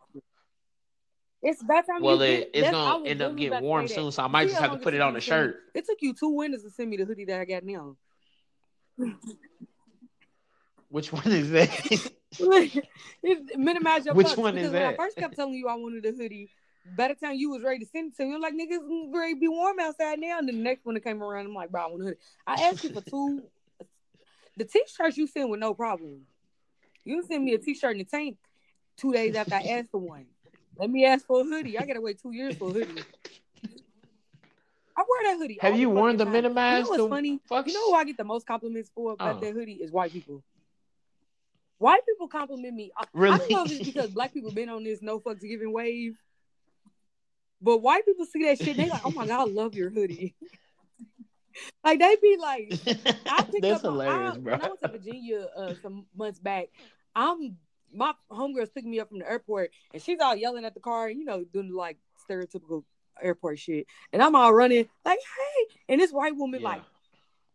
It's 1.47 1.61
by 1.61 1.81
time 1.81 2.01
Well, 2.01 2.15
you 2.17 2.23
it, 2.23 2.51
get, 2.53 2.63
it's 2.63 2.71
gonna 2.71 3.05
end 3.05 3.21
up 3.21 3.37
getting 3.37 3.61
warm 3.61 3.87
soon, 3.87 4.11
so 4.11 4.23
I 4.23 4.27
might 4.27 4.47
just 4.47 4.59
have 4.59 4.71
to 4.71 4.77
put 4.77 4.95
it 4.95 5.01
on 5.01 5.13
the 5.13 5.19
to 5.19 5.25
send 5.25 5.45
me- 5.45 5.53
shirt. 5.53 5.61
It 5.75 5.85
took 5.85 5.99
you 6.01 6.15
two 6.15 6.29
winters 6.29 6.63
to 6.63 6.71
send 6.71 6.89
me 6.89 6.97
the 6.97 7.05
hoodie 7.05 7.25
that 7.25 7.39
I 7.39 7.45
got 7.45 7.63
now. 7.63 7.95
Which 10.89 11.13
one 11.13 11.27
is 11.27 11.51
that? 11.51 11.69
minimize 13.55 14.05
your 14.07 14.15
Which 14.15 14.25
fucks, 14.25 14.37
one 14.37 14.55
because 14.55 14.69
is 14.69 14.73
when 14.73 14.81
I 14.87 14.95
first 14.95 15.17
kept 15.17 15.35
telling 15.35 15.53
you 15.53 15.67
I 15.67 15.75
wanted 15.75 16.03
a 16.07 16.13
hoodie, 16.13 16.49
by 16.97 17.09
the 17.09 17.15
time 17.15 17.35
you 17.35 17.51
was 17.51 17.61
ready 17.61 17.77
to 17.77 17.85
send 17.85 18.13
it 18.13 18.17
to 18.17 18.25
me, 18.25 18.33
I'm 18.33 18.41
like, 18.41 18.53
niggas, 18.53 18.79
it's 18.81 19.15
ready 19.15 19.35
to 19.35 19.39
be 19.39 19.47
warm 19.47 19.79
outside 19.79 20.19
now. 20.19 20.39
And 20.39 20.47
then 20.47 20.57
the 20.57 20.63
next 20.63 20.83
one 20.83 20.95
that 20.95 21.03
came 21.03 21.21
around, 21.21 21.45
I'm 21.45 21.53
like, 21.53 21.69
bro, 21.69 21.81
I 21.81 21.85
want 21.87 22.01
a 22.01 22.05
hoodie. 22.05 22.17
I 22.47 22.53
asked 22.55 22.83
you 22.83 22.89
for 22.89 23.01
two. 23.09 23.43
The 24.57 24.65
t-shirts 24.65 25.15
you 25.17 25.27
sent 25.27 25.49
with 25.49 25.59
no 25.59 25.75
problem. 25.75 26.21
You 27.03 27.21
sent 27.21 27.43
me 27.43 27.53
a 27.53 27.59
t-shirt 27.59 27.91
and 27.91 28.01
a 28.01 28.05
tank 28.05 28.37
two 28.97 29.13
days 29.13 29.35
after 29.35 29.53
I 29.53 29.61
asked 29.61 29.91
for 29.91 29.99
one. 29.99 30.25
Let 30.77 30.89
me 30.89 31.05
ask 31.05 31.25
for 31.25 31.41
a 31.41 31.43
hoodie. 31.43 31.77
I 31.77 31.85
gotta 31.85 32.01
wait 32.01 32.21
two 32.21 32.31
years 32.31 32.55
for 32.55 32.69
a 32.69 32.73
hoodie. 32.73 33.01
I 34.97 35.03
wear 35.07 35.23
that 35.33 35.37
hoodie. 35.37 35.57
Have 35.61 35.77
you 35.77 35.87
the 35.89 35.93
worn 35.93 36.17
the 36.17 36.23
time. 36.23 36.33
minimized? 36.33 36.77
You 36.77 36.97
know 36.97 37.03
what's 37.03 37.09
funny? 37.15 37.39
fucks? 37.49 37.67
You 37.67 37.73
know 37.73 37.89
who 37.91 37.93
I 37.95 38.03
get 38.05 38.17
the 38.17 38.23
most 38.23 38.45
compliments 38.47 38.89
for 38.95 39.13
about 39.13 39.37
Oh. 39.37 39.39
that 39.41 39.53
hoodie 39.53 39.73
is 39.73 39.91
white 39.91 40.11
people. 40.13 40.41
White 41.77 42.05
people 42.05 42.27
compliment 42.29 42.73
me. 42.73 42.91
I, 42.97 43.03
I 43.03 43.05
Really? 43.13 43.37
don't 43.39 43.51
know 43.51 43.65
if 43.65 43.71
it's 43.71 43.85
because 43.85 44.09
black 44.11 44.33
people 44.33 44.51
been 44.51 44.69
on 44.69 44.83
this 44.83 45.01
no 45.01 45.19
fucks 45.19 45.41
giving 45.41 45.73
wave, 45.73 46.17
but 47.61 47.79
white 47.79 48.05
people 48.05 48.25
see 48.25 48.43
that 48.43 48.57
shit. 48.57 48.77
They 48.77 48.89
like, 48.89 49.01
oh 49.05 49.11
my 49.11 49.27
god, 49.27 49.41
I 49.41 49.43
love 49.51 49.75
your 49.75 49.89
hoodie. 49.89 50.35
like 51.83 51.99
they 51.99 52.15
be 52.21 52.37
like, 52.39 52.79
I 53.27 53.43
picked 53.51 53.61
That's 53.61 53.83
up 53.83 53.91
hilarious, 53.91 54.35
I, 54.35 54.39
bro. 54.39 54.51
When 54.53 54.61
I 54.61 54.67
went 54.67 54.79
to 54.81 54.87
Virginia 54.87 55.47
uh, 55.55 55.73
some 55.81 56.05
months 56.15 56.39
back, 56.39 56.67
I'm 57.13 57.57
my 57.95 58.13
homegirl's 58.31 58.69
picking 58.69 58.91
me 58.91 58.99
up 58.99 59.09
from 59.09 59.19
the 59.19 59.29
airport, 59.29 59.71
and 59.93 60.01
she's 60.01 60.19
all 60.19 60.35
yelling 60.35 60.65
at 60.65 60.73
the 60.73 60.79
car, 60.79 61.09
you 61.09 61.25
know, 61.25 61.43
doing 61.43 61.73
like 61.73 61.97
stereotypical 62.29 62.83
airport 63.21 63.59
shit. 63.59 63.87
And 64.13 64.21
I'm 64.21 64.35
all 64.35 64.53
running 64.53 64.87
like, 65.05 65.19
hey, 65.19 65.75
and 65.89 66.01
this 66.01 66.11
white 66.11 66.35
woman 66.35 66.61
Yeah. 66.61 66.69
like, 66.69 66.81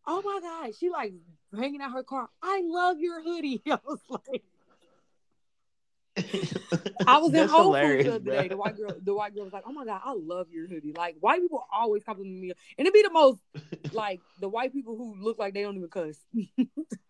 oh 0.07 0.23
my 0.25 0.41
god, 0.43 0.75
she 0.79 0.91
like 0.91 1.13
hanging 1.57 1.81
out 1.81 1.93
her 1.93 2.03
car. 2.03 2.29
I 2.43 2.63
love 2.65 2.99
your 2.99 3.23
hoodie. 3.23 3.63
I 3.71 3.79
was 3.85 4.01
like. 4.09 4.43
I 7.07 7.19
was 7.19 7.33
in 7.35 7.49
Whole 7.49 7.73
Foods 7.75 8.05
the 8.05 8.11
other 8.11 8.19
bro. 8.21 8.43
day. 8.43 8.49
The 8.49 8.57
white 8.57 8.77
girl, 8.77 8.95
the 9.03 9.15
white 9.15 9.35
girl 9.35 9.45
was 9.45 9.53
like, 9.53 9.65
"Oh 9.67 9.73
my 9.73 9.85
god, 9.85 10.01
I 10.05 10.13
love 10.13 10.49
your 10.51 10.67
hoodie." 10.69 10.93
Like 10.97 11.17
white 11.21 11.41
people 11.41 11.65
always 11.73 12.05
compliment 12.05 12.41
me, 12.41 12.51
and 12.51 12.87
it'd 12.87 12.93
be 12.93 13.03
the 13.03 13.11
most 13.11 13.41
like 13.93 14.21
the 14.41 14.49
white 14.49 14.73
people 14.73 14.97
who 14.97 15.15
look 15.21 15.39
like 15.39 15.55
they 15.55 15.63
don't 15.63 15.77
even 15.77 15.89
cuss. 15.89 16.19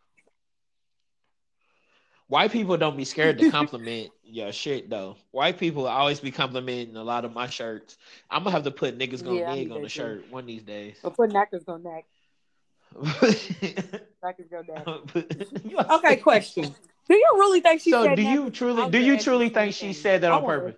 White 2.30 2.52
people 2.52 2.76
don't 2.76 2.96
be 2.96 3.04
scared 3.04 3.38
to 3.38 3.50
compliment 3.58 4.10
your 4.22 4.52
shit 4.52 4.88
though. 4.88 5.16
White 5.32 5.58
people 5.58 5.88
always 5.88 6.20
be 6.20 6.30
complimenting 6.30 6.94
a 6.96 7.02
lot 7.02 7.24
of 7.24 7.34
my 7.34 7.48
shirts. 7.48 7.98
I'm 8.30 8.44
gonna 8.44 8.52
have 8.52 8.62
to 8.62 8.70
put 8.70 8.96
niggas 8.96 9.24
gonna 9.24 9.40
Yeah, 9.40 9.52
nig 9.52 9.70
on 9.72 9.78
the 9.82 9.88
too. 9.88 9.88
shirt 9.88 10.30
one 10.30 10.42
of 10.42 10.46
these 10.46 10.62
days. 10.62 10.96
But 11.02 11.16
put 11.16 11.30
knackers 11.32 11.64
go 11.66 11.76
knack, 11.76 12.04
knackers 12.94 14.48
knack. 14.52 14.86
okay, 14.86 15.94
Okay, 15.94 16.16
question: 16.18 16.72
Do 17.08 17.14
you 17.16 17.26
really 17.34 17.60
think 17.60 17.80
she 17.80 17.90
So 17.90 18.04
said? 18.04 18.14
do 18.14 18.22
you 18.22 18.42
knackers? 18.44 18.54
truly 18.54 18.90
do 18.90 18.98
you 19.00 19.18
truly 19.18 19.48
think 19.48 19.74
she 19.74 19.92
said 19.92 20.20
that 20.20 20.30
on 20.30 20.44
purpose? 20.44 20.76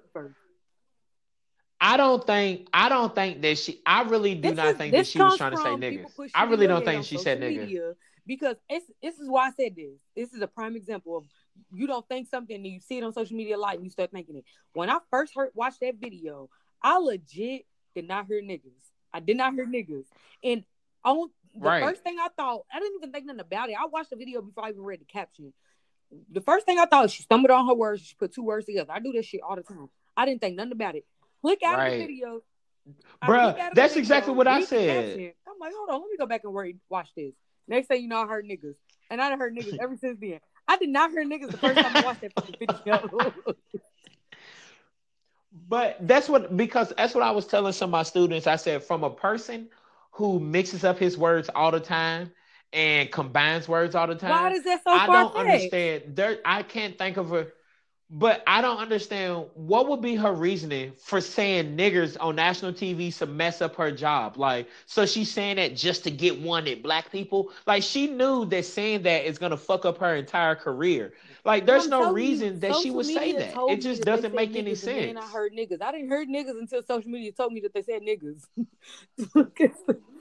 I 1.83 1.99
don't 1.99 2.25
think 2.27 2.69
I 2.73 2.89
don't 2.89 3.15
think 3.15 3.43
that 3.43 3.59
she 3.59 3.83
I 3.85 4.05
really 4.05 4.35
do 4.37 4.49
This 4.49 4.57
not 4.57 4.69
is- 4.69 4.77
think 4.79 4.93
that 4.93 5.07
she 5.07 5.21
was 5.21 5.37
trying 5.37 5.51
to 5.51 5.59
say 5.59 5.71
niggas. 5.75 6.31
I 6.35 6.45
really 6.45 6.67
don't 6.67 6.83
think 6.85 7.05
she 7.05 7.19
said 7.19 7.41
niggas. 7.41 7.95
because 8.27 8.57
it's, 8.71 8.87
this 9.03 9.19
is 9.19 9.29
why 9.29 9.49
I 9.49 9.51
said 9.51 9.75
this. 9.77 9.99
This 10.17 10.33
is 10.33 10.41
a 10.41 10.47
prime 10.47 10.77
example 10.77 11.17
of 11.19 11.25
you 11.73 11.87
don't 11.87 12.07
think 12.09 12.29
something 12.29 12.57
and 12.57 12.67
you 12.67 12.81
see 12.81 12.99
it 12.99 13.05
on 13.05 13.13
social 13.13 13.37
media 13.37 13.57
a 13.57 13.59
lot 13.59 13.75
and 13.75 13.85
you 13.85 13.91
start 13.91 14.11
thinking 14.11 14.37
it. 14.37 14.45
When 14.73 14.91
I 14.91 14.99
first 15.11 15.35
heard 15.35 15.51
watched 15.55 15.81
that 15.81 15.97
video, 15.97 16.49
I 16.83 16.99
legit 16.99 17.67
did 17.95 18.09
not 18.09 18.27
hear 18.27 18.43
niggas. 18.43 18.91
I 19.13 19.21
did 19.21 19.37
not 19.37 19.55
hear 19.55 19.67
niggas. 19.67 20.07
And 20.43 20.65
on 21.05 21.31
the 21.55 21.69
Right. 21.69 21.83
first 21.85 22.03
thing 22.03 22.17
I 22.19 22.29
thought, 22.37 22.63
I 22.73 22.81
didn't 22.81 22.97
even 22.97 23.13
think 23.13 23.27
nothing 23.27 23.41
about 23.41 23.69
it. 23.69 23.77
I 23.79 23.87
watched 23.87 24.11
the 24.11 24.17
video 24.17 24.41
before 24.41 24.65
I 24.65 24.71
even 24.71 24.83
read 24.83 25.01
the 25.01 25.05
caption. 25.05 25.53
The 26.31 26.41
first 26.41 26.67
thing 26.67 26.79
I 26.79 26.87
thought, 26.87 27.11
she 27.11 27.23
stumbled 27.23 27.51
on 27.51 27.67
her 27.67 27.75
words. 27.75 28.03
She 28.03 28.15
put 28.15 28.33
two 28.33 28.43
words 28.43 28.67
together. 28.67 28.93
I 28.93 29.01
do 29.01 29.13
this 29.13 29.27
shit 29.27 29.41
all 29.43 29.57
the 29.57 29.63
time. 29.63 29.89
I 30.17 30.27
didn't 30.27 30.41
think 30.41 30.57
nothing 30.57 30.73
about 30.73 30.95
it. 30.95 31.05
Click 31.43 31.63
out 31.63 31.75
of 31.75 31.79
Right. 31.81 31.99
the 31.99 32.07
video. 32.07 32.43
Bruh, 33.23 33.53
click 33.53 33.63
out 33.63 33.73
of 33.73 33.75
the 33.75 33.81
that's 33.81 33.95
video, 33.95 34.01
exactly 34.01 34.35
what 34.35 34.47
I 34.49 34.61
said. 34.65 35.07
caption. 35.07 35.33
I'm 35.47 35.59
like, 35.61 35.73
hold 35.75 35.91
on, 35.91 36.01
let 36.01 36.11
me 36.11 36.17
go 36.19 36.27
back 36.27 36.43
and 36.45 36.55
read, 36.55 36.79
watch 36.89 37.11
this. 37.15 37.33
Next 37.69 37.87
thing 37.87 38.03
you 38.03 38.09
know, 38.09 38.21
I 38.23 38.27
heard 38.27 38.45
niggas. 38.45 38.75
And 39.11 39.21
I 39.21 39.29
done 39.31 39.39
heard 39.39 39.55
niggas 39.57 39.79
ever 39.81 39.97
since 39.97 40.19
then. 40.21 40.41
I 40.69 40.79
did 40.79 40.89
not 40.89 41.11
hear 41.11 41.25
niggas 41.25 41.51
the 41.51 41.59
first 41.59 41.81
time 41.81 41.97
I 41.97 42.05
watched 42.05 42.21
that 42.23 42.33
fucking 42.35 42.57
video. 42.59 43.35
But 45.69 45.99
that's 46.07 46.29
what 46.29 46.57
because 46.57 46.93
that's 46.97 47.15
what 47.15 47.23
I 47.23 47.31
was 47.31 47.47
telling 47.47 47.73
some 47.73 47.91
of 47.91 47.93
my 47.93 48.03
students. 48.03 48.47
I 48.47 48.57
said 48.57 48.83
from 48.83 49.05
a 49.05 49.11
person 49.11 49.69
who 50.13 50.41
mixes 50.41 50.83
up 50.85 50.99
his 50.99 51.17
words 51.19 51.51
all 51.55 51.71
the 51.71 51.81
time 51.81 52.33
and 52.73 53.11
combines 53.11 53.69
words 53.69 53.95
all 53.95 54.07
the 54.07 54.15
time. 54.15 54.31
Why 54.31 54.51
is 54.53 54.65
that 54.65 54.83
so 54.83 54.91
I 54.91 55.07
don't 55.07 55.35
understand. 55.35 56.17
There, 56.17 56.39
I 56.45 56.63
can't 56.63 56.97
think 56.97 57.17
of 57.19 57.33
a, 57.33 57.49
but 58.15 58.43
I 58.47 58.61
don't 58.61 58.77
understand 58.77 59.47
what 59.55 59.89
would 59.89 60.03
be 60.03 60.15
her 60.17 60.35
reasoning 60.35 60.93
for 60.99 61.19
saying 61.23 61.79
niggers 61.79 62.15
on 62.21 62.37
national 62.37 62.75
TV 62.75 63.17
to 63.17 63.27
mess 63.27 63.63
up 63.63 63.75
her 63.77 63.91
job. 63.91 64.37
Like, 64.37 64.69
so 64.85 65.07
she's 65.07 65.31
saying 65.31 65.57
that 65.57 65.75
just 65.75 66.05
to 66.05 66.11
get 66.11 66.39
one 66.39 66.69
at 66.69 66.83
black 66.83 67.11
people. 67.11 67.51
Like, 67.67 67.83
she 67.83 68.07
knew 68.09 68.45
that 68.47 68.67
saying 68.67 69.03
that 69.05 69.25
is 69.25 69.39
gonna 69.39 69.57
fuck 69.57 69.87
up 69.87 69.97
her 69.97 70.15
entire 70.15 70.55
career. 70.55 71.15
Like, 71.47 71.65
there's 71.65 71.85
I'm 71.85 71.91
no 71.91 72.01
telling 72.03 72.23
you, 72.23 72.29
reason 72.31 72.61
that 72.61 72.77
she 72.77 72.91
would 72.91 73.07
say 73.07 73.33
that. 73.33 73.55
It 73.71 73.81
just 73.81 74.05
that 74.05 74.17
doesn't 74.17 74.35
make 74.35 74.55
any 74.57 74.73
niggas, 74.73 74.87
and 74.87 74.99
then 74.99 75.15
sense. 75.17 75.19
I 75.19 75.33
heard 75.33 75.53
niggas. 75.55 75.81
I 75.81 75.93
didn't 75.93 76.09
hear 76.09 76.27
niggas 76.27 76.61
until 76.61 76.83
social 76.83 77.11
media 77.11 77.33
told 77.33 77.55
me 77.55 77.61
that 77.61 77.73
they 77.73 77.83
said 77.83 78.03
niggas. 78.03 78.45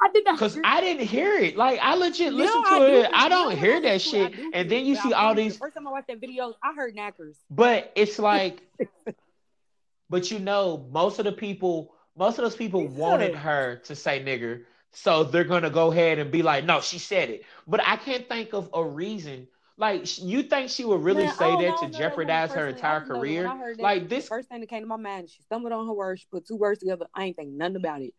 I 0.00 0.08
did 0.12 0.24
not. 0.24 0.38
Cause 0.38 0.58
I 0.62 0.80
didn't 0.80 1.06
hear 1.06 1.34
it. 1.34 1.56
Like 1.56 1.80
I 1.82 1.94
legit 1.94 2.32
You 2.32 2.38
listen 2.38 2.62
know, 2.62 2.68
to 2.68 2.74
I 2.74 2.86
do 2.86 3.00
it. 3.02 3.10
I 3.12 3.28
don't 3.28 3.56
hear 3.56 3.80
that 3.80 4.00
listen 4.00 4.12
to 4.12 4.18
it, 4.18 4.24
I 4.24 4.28
shit. 4.28 4.36
do 4.36 4.50
And 4.52 4.70
then 4.70 4.84
you 4.84 4.94
see 4.94 5.12
all 5.12 5.34
these 5.34 5.54
The 5.54 5.58
first 5.58 5.74
time 5.74 5.86
I 5.88 5.90
watched 5.90 6.08
that 6.08 6.20
video, 6.20 6.54
I 6.62 6.72
heard 6.74 6.94
knackers. 6.94 7.38
But 7.50 7.92
it's 7.96 8.18
like, 8.18 8.62
but 10.10 10.30
you 10.30 10.38
know, 10.38 10.86
most 10.90 11.18
of 11.18 11.24
the 11.24 11.32
people, 11.32 11.94
most 12.16 12.38
of 12.38 12.44
those 12.44 12.56
people 12.56 12.82
Yeah. 12.82 12.90
wanted 12.90 13.34
her 13.34 13.76
to 13.84 13.94
say 13.94 14.22
nigger, 14.22 14.64
so 14.92 15.24
they're 15.24 15.44
gonna 15.44 15.70
go 15.70 15.90
ahead 15.90 16.18
and 16.18 16.30
be 16.30 16.42
like, 16.42 16.64
no, 16.64 16.80
she 16.80 16.98
said 16.98 17.30
it. 17.30 17.44
But 17.66 17.80
I 17.84 17.96
can't 17.96 18.28
think 18.28 18.52
of 18.54 18.70
a 18.72 18.84
reason. 18.84 19.48
Like, 19.76 20.18
you 20.18 20.42
think 20.42 20.70
she 20.70 20.84
would 20.84 21.02
really 21.04 21.26
Man, 21.26 21.34
say 21.38 21.54
oh, 21.54 21.60
that 21.60 21.76
to 21.78 21.86
know 21.86 21.90
that 21.90 21.92
woman 21.92 21.98
jeopardize 21.98 22.52
her 22.52 22.66
entire 22.68 23.00
just 23.00 23.08
know 23.08 23.16
that 23.16 23.18
when 23.18 23.20
career? 23.20 23.44
That, 23.76 23.82
Like 23.82 24.08
this, 24.08 24.28
first 24.28 24.48
thing 24.48 24.60
that 24.60 24.68
came 24.68 24.82
to 24.82 24.86
my 24.88 24.96
mind, 24.96 25.30
she 25.30 25.42
stumbled 25.42 25.72
on 25.72 25.86
her 25.86 25.92
words, 25.92 26.20
she 26.20 26.26
put 26.30 26.46
two 26.46 26.56
words 26.56 26.80
together. 26.80 27.06
I 27.14 27.24
ain't 27.24 27.36
think 27.36 27.50
nothing 27.50 27.76
about 27.76 28.02
it. 28.02 28.14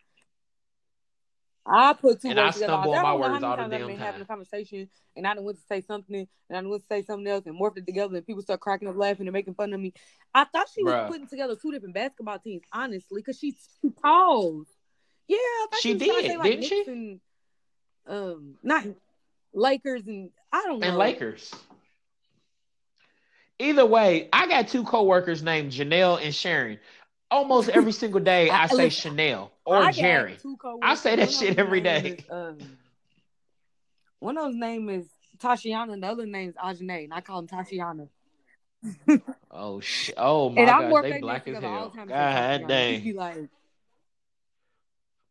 I 1.71 1.93
put 1.93 2.21
two 2.21 2.29
And 2.29 2.39
I 2.39 2.45
words 2.45 2.55
together. 2.55 2.73
stumble 2.73 2.93
I 2.93 2.97
on 2.97 3.03
my 3.03 3.15
words 3.15 3.43
all 3.43 3.55
the 3.57 3.67
damn 3.67 3.87
been 3.87 3.97
having 3.97 4.21
a 4.21 4.25
conversation 4.25 4.89
and 5.15 5.27
I 5.27 5.33
didn't 5.33 5.45
want 5.45 5.57
to 5.57 5.63
say 5.67 5.81
something 5.81 6.15
and 6.49 6.57
I 6.57 6.61
done 6.61 6.69
went 6.69 6.81
to 6.81 6.87
say 6.87 7.03
something 7.03 7.27
else 7.27 7.45
and 7.45 7.59
morphed 7.59 7.77
it 7.77 7.85
together 7.85 8.15
and 8.15 8.25
people 8.25 8.41
start 8.41 8.59
cracking 8.59 8.87
up 8.87 8.95
laughing 8.97 9.27
and 9.27 9.33
making 9.33 9.53
fun 9.53 9.73
of 9.73 9.79
me. 9.79 9.93
I 10.33 10.45
thought 10.45 10.67
she 10.73 10.83
was 10.83 10.93
Bruh. 10.93 11.07
putting 11.07 11.27
together 11.27 11.55
two 11.61 11.71
different 11.71 11.93
basketball 11.95 12.39
teams, 12.39 12.63
honestly, 12.73 13.21
because 13.21 13.37
she, 13.37 13.51
she 13.81 13.89
paused. 13.89 14.69
Yeah, 15.27 15.37
I 15.37 15.79
She 15.79 15.93
to 15.93 15.99
did, 15.99 16.25
say, 16.25 16.37
like, 16.37 16.43
didn't 16.43 16.65
she? 16.65 16.83
And, 16.87 17.19
um, 18.07 18.55
not 18.63 18.85
Lakers 19.53 20.01
and 20.07 20.31
I 20.51 20.63
don't 20.65 20.79
know. 20.79 20.87
and 20.87 20.97
Lakers. 20.97 21.53
Either 23.59 23.85
way, 23.85 24.29
I 24.31 24.47
got 24.47 24.69
two 24.69 24.83
coworkers 24.83 25.43
named 25.43 25.71
Janelle 25.71 26.23
and 26.23 26.33
Sharon. 26.33 26.79
Almost 27.31 27.69
every 27.69 27.91
single 27.91 28.19
day 28.19 28.49
I, 28.51 28.63
I- 28.63 28.67
say 28.67 28.75
listen, 28.75 29.11
Chanel 29.11 29.51
or 29.65 29.77
I 29.77 29.91
Jerry. 29.91 30.37
I 30.81 30.95
say 30.95 31.15
that 31.15 31.31
shit 31.31 31.49
those 31.55 31.65
every 31.65 31.81
name 31.81 32.03
day. 32.03 32.09
is, 32.17 32.25
um, 32.29 32.57
one 34.19 34.37
of 34.37 34.45
those 34.45 34.55
name 34.55 34.89
is 34.89 35.07
Tashiana, 35.37 35.93
and 35.93 36.03
the 36.03 36.07
other 36.07 36.25
name 36.25 36.49
is 36.49 36.55
Ajane, 36.55 37.05
and 37.05 37.13
I 37.13 37.21
call 37.21 37.39
him 37.39 37.47
Tashiana. 37.47 38.07
Oh 39.51 39.79
shit! 39.81 40.15
Oh 40.17 40.49
my 40.49 40.61
and 40.61 40.69
I 40.69 40.81
god, 40.83 40.91
work 40.91 41.03
they 41.03 41.11
that 41.11 41.21
black 41.21 41.41
as 41.41 41.45
together 41.55 41.67
all 41.67 41.89
hell. 41.89 42.05
God 42.07 42.67
dang, 42.67 43.15
like, 43.15 43.49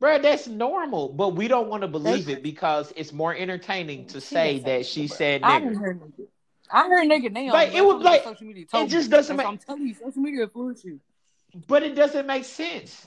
bro, 0.01 0.19
that's 0.19 0.47
normal, 0.49 1.09
but 1.11 1.31
we 1.35 1.49
don't 1.49 1.69
want 1.69 1.81
to 1.83 1.89
believe 1.89 2.29
it 2.29 2.43
because 2.43 2.93
it's 2.97 3.13
more 3.13 3.35
entertaining 3.35 4.07
to 4.09 4.21
She 4.21 4.27
say 4.27 4.59
that 4.61 4.85
she 4.87 5.05
nigga, 5.05 5.11
said 5.13 5.43
I 5.45 5.61
didn't 5.61 5.77
nigga. 5.79 6.27
I 6.71 6.89
heard 6.89 7.09
nigga 7.09 7.33
now. 7.33 7.53
Like, 7.53 7.71
but 7.71 7.79
it 7.79 7.85
was 7.85 8.03
like- 8.03 8.25
social 8.25 8.47
media 8.47 8.67
told 8.67 8.89
It 8.89 8.91
just 8.91 9.09
me. 9.11 9.17
doesn't 9.17 9.37
matter. 9.37 9.49
I'm 9.49 9.59
telling 9.59 9.87
you, 9.87 9.95
social 9.95 10.21
media 10.21 10.43
influence 10.43 10.85
you. 10.85 11.01
But 11.55 11.83
it 11.83 11.95
doesn't 11.95 12.27
make 12.27 12.45
sense. 12.45 13.07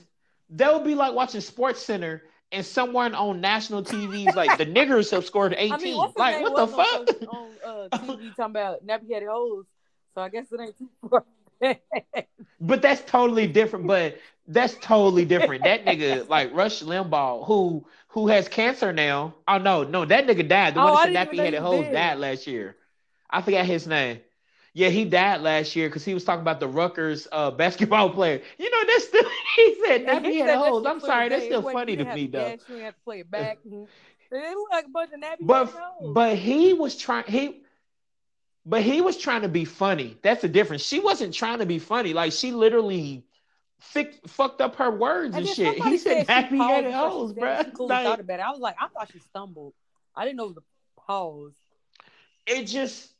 That 0.50 0.72
would 0.74 0.84
be 0.84 0.94
like 0.94 1.14
watching 1.14 1.40
Sports 1.40 1.80
Center 1.80 2.22
and 2.50 2.64
someone 2.64 3.14
on 3.14 3.40
national 3.40 3.82
TV 3.82 4.26
is 4.26 4.36
like 4.36 4.56
the 4.56 4.66
niggers 4.66 5.10
have 5.10 5.24
scored 5.24 5.54
eighteen. 5.56 5.70
I 5.70 5.78
mean, 5.78 6.12
like 6.16 6.40
what 6.40 6.52
the 6.54 6.66
was 6.66 6.72
on, 6.72 7.08
fuck? 7.08 7.10
on 7.26 7.56
uh, 7.64 7.88
TV 7.98 8.34
talking 8.34 8.50
about 8.52 8.86
nappy 8.86 9.12
headed 9.12 9.28
hoes. 9.28 9.66
So 10.14 10.20
I 10.22 10.28
guess 10.28 10.52
it 10.52 10.60
ain't 10.60 10.76
too 10.78 10.88
far. 11.08 11.24
But 12.60 12.82
that's 12.82 13.02
totally 13.02 13.46
different. 13.46 13.86
But 13.86 14.18
that's 14.46 14.76
totally 14.76 15.24
different. 15.24 15.64
That 15.64 15.84
nigga, 15.84 16.28
like 16.28 16.52
Rush 16.54 16.82
Limbaugh, 16.82 17.46
who 17.46 17.86
who 18.08 18.28
has 18.28 18.48
cancer 18.48 18.92
now. 18.92 19.34
Oh 19.46 19.58
no, 19.58 19.82
no, 19.84 20.04
that 20.04 20.26
nigga 20.26 20.46
died. 20.48 20.74
The 20.74 20.80
Oh, 20.80 20.82
one 20.82 20.96
that 20.96 20.98
said 20.98 21.12
nappy 21.12 21.40
headed 21.42 21.60
hoes 21.60 21.88
died 21.88 22.18
last 22.18 22.46
year. 22.46 22.76
I 23.30 23.42
forgot 23.42 23.66
his 23.66 23.86
name. 23.86 24.20
Yeah, 24.74 24.88
he 24.88 25.04
died 25.04 25.42
last 25.42 25.76
year 25.76 25.88
because 25.88 26.04
he 26.04 26.14
was 26.14 26.24
talking 26.24 26.40
about 26.40 26.58
the 26.58 26.68
Rutgers 26.68 27.28
uh, 27.30 27.50
basketball 27.50 28.08
player. 28.14 28.40
You 28.58 28.70
know, 28.70 28.84
that's 28.86 29.04
still 29.08 29.24
he 29.56 29.76
said 29.86 30.06
nappy 30.06 30.32
he 30.32 30.38
that 30.42 30.58
hoes. 30.58 30.82
shit 30.82 30.92
I'm 30.92 31.00
sorry, 31.00 31.28
that's 31.28 31.44
still 31.44 31.62
funny 31.62 31.96
to 31.96 32.04
me 32.04 32.26
to 32.26 32.28
though. 32.28 32.54
you 32.68 32.76
have 32.82 32.94
to 32.94 33.00
play 33.04 33.20
it 33.20 33.30
back. 33.30 33.58
And 33.64 33.86
it 34.32 34.56
looked 34.56 34.72
like 34.72 34.86
a 34.86 34.88
bunch 34.88 35.10
of 35.12 35.20
nappy 35.20 35.46
But 35.46 35.74
but 36.14 36.36
he 36.38 36.72
was 36.72 36.96
trying 36.96 37.24
he 37.26 37.62
but 38.64 38.82
he 38.82 39.00
was 39.00 39.18
trying 39.18 39.42
to 39.42 39.48
be 39.48 39.64
funny. 39.64 40.16
That's 40.22 40.40
the 40.42 40.48
difference. 40.48 40.82
She 40.82 41.00
wasn't 41.00 41.34
trying 41.34 41.58
to 41.58 41.66
be 41.66 41.78
funny. 41.78 42.12
Like 42.14 42.32
she 42.32 42.52
literally 42.52 43.24
fic- 43.94 44.26
fucked 44.28 44.60
up 44.60 44.76
her 44.76 44.90
words 44.90 45.36
and, 45.36 45.46
And 45.46 45.48
shit. 45.48 45.78
He 45.78 45.98
said 45.98 46.26
said 46.26 46.48
she 46.50 46.56
nappy 46.56 46.66
headed 46.68 46.92
hoes, 46.92 47.32
bro. 47.32 47.52
it. 47.52 47.64
She 47.66 47.70
cooled 47.72 47.90
Like, 47.90 48.06
out 48.06 48.20
about 48.20 48.38
it. 48.40 48.42
I 48.46 48.50
was 48.50 48.60
like, 48.60 48.76
I 48.80 48.88
thought 48.88 49.10
she 49.12 49.18
stumbled. 49.18 49.74
I 50.14 50.24
didn't 50.24 50.36
know 50.36 50.52
the 50.52 50.62
pause. 50.96 51.54
it 52.46 52.64
just 52.64 53.10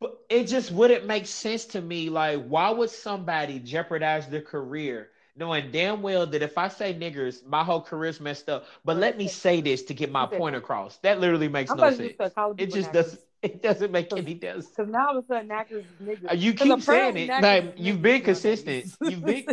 but 0.00 0.18
it 0.28 0.44
just 0.44 0.70
wouldn't 0.72 1.06
make 1.06 1.26
sense 1.26 1.64
to 1.66 1.80
me. 1.80 2.08
Like, 2.08 2.44
why 2.46 2.70
would 2.70 2.90
somebody 2.90 3.58
jeopardize 3.58 4.26
their 4.28 4.42
career 4.42 5.10
knowing 5.36 5.70
damn 5.70 6.02
well 6.02 6.26
that 6.26 6.42
if 6.42 6.58
I 6.58 6.68
say 6.68 6.94
niggers, 6.94 7.44
my 7.46 7.64
whole 7.64 7.80
career's 7.80 8.20
messed 8.20 8.48
up. 8.48 8.66
But 8.84 8.98
let 8.98 9.16
me 9.16 9.26
say 9.26 9.60
this 9.60 9.82
to 9.84 9.94
get 9.94 10.12
my 10.12 10.26
point 10.26 10.56
across. 10.56 10.98
That 10.98 11.20
literally 11.20 11.48
makes 11.48 11.70
I'm 11.70 11.78
no 11.78 11.90
sense. 11.90 11.98
just 11.98 12.14
start 12.14 12.34
calling 12.34 12.58
It 12.58 12.72
just 12.72 12.92
doesn't 12.92 13.20
it 13.42 13.62
doesn't 13.62 13.90
make 13.90 14.12
any 14.12 14.38
sense. 14.38 14.66
Because 14.66 14.90
now 14.90 15.08
all 15.08 15.18
of 15.18 15.24
a 15.24 15.26
sudden, 15.26 15.48
knackers 15.48 15.84
is 15.84 16.06
niggas. 16.06 16.30
Uh, 16.30 16.34
You 16.34 16.52
keep 16.52 16.82
saying 16.82 17.16
it. 17.16 17.42
Like 17.42 17.74
you've 17.76 18.02
been 18.02 18.22
consistent. 18.22 18.94
You've 19.00 19.24
been 19.24 19.46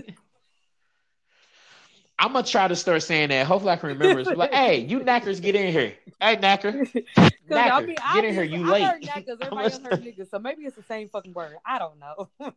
I'm 2.19 2.33
gonna 2.33 2.45
try 2.45 2.67
to 2.67 2.75
start 2.75 3.03
saying 3.03 3.29
that. 3.29 3.45
Hopefully 3.45 3.73
I 3.73 3.75
can 3.75 3.89
remember. 3.89 4.19
It's 4.21 4.29
like, 4.31 4.51
hey, 4.53 4.79
you 4.79 5.01
knackers, 5.01 5.39
get 5.39 5.55
in 5.55 5.71
here. 5.71 5.93
Hey, 6.19 6.35
knacker. 6.37 6.87
I 7.17 7.29
Knacker, 7.49 7.85
mean, 7.87 7.95
get 8.13 8.25
in 8.25 8.33
here, 8.33 8.43
you 8.43 8.65
I 8.65 8.69
late. 8.71 8.83
heard 8.83 9.01
knackers, 9.03 9.37
everybody 9.41 9.63
else 9.65 9.77
heard 9.83 10.03
niggas, 10.03 10.29
so 10.31 10.39
maybe 10.39 10.63
it's 10.63 10.75
the 10.75 10.83
same 10.83 11.09
fucking 11.09 11.33
word. 11.33 11.55
I 11.65 11.77
don't 11.79 11.99
know. 11.99 12.27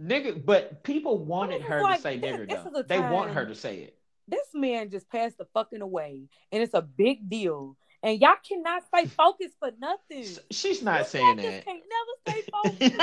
Nigga, 0.00 0.42
but 0.44 0.82
people 0.82 1.18
wanted 1.18 1.62
her 1.62 1.82
like- 1.82 1.96
to 1.96 2.02
say 2.02 2.18
this- 2.18 2.30
nigger 2.36 2.48
this 2.48 2.60
though. 2.72 2.82
They 2.82 2.98
want 3.00 3.32
her 3.32 3.46
to 3.46 3.54
say 3.54 3.78
it. 3.80 3.96
this 4.28 4.46
man 4.54 4.90
just 4.90 5.08
passed 5.10 5.38
the 5.38 5.44
fucking 5.54 5.82
away, 5.82 6.22
and 6.52 6.62
it's 6.62 6.74
a 6.74 6.82
big 6.82 7.28
deal. 7.28 7.76
And 8.02 8.20
y'all 8.20 8.36
cannot 8.46 8.82
stay 8.86 9.06
focused 9.16 9.56
for 9.58 9.70
nothing. 9.78 10.24
She's 10.50 10.82
not 10.82 11.00
You 11.00 11.04
saying 11.06 11.36
that. 11.36 11.64
can't 11.64 11.82
never 12.26 12.38
stay 12.38 12.50
focused. 12.52 12.98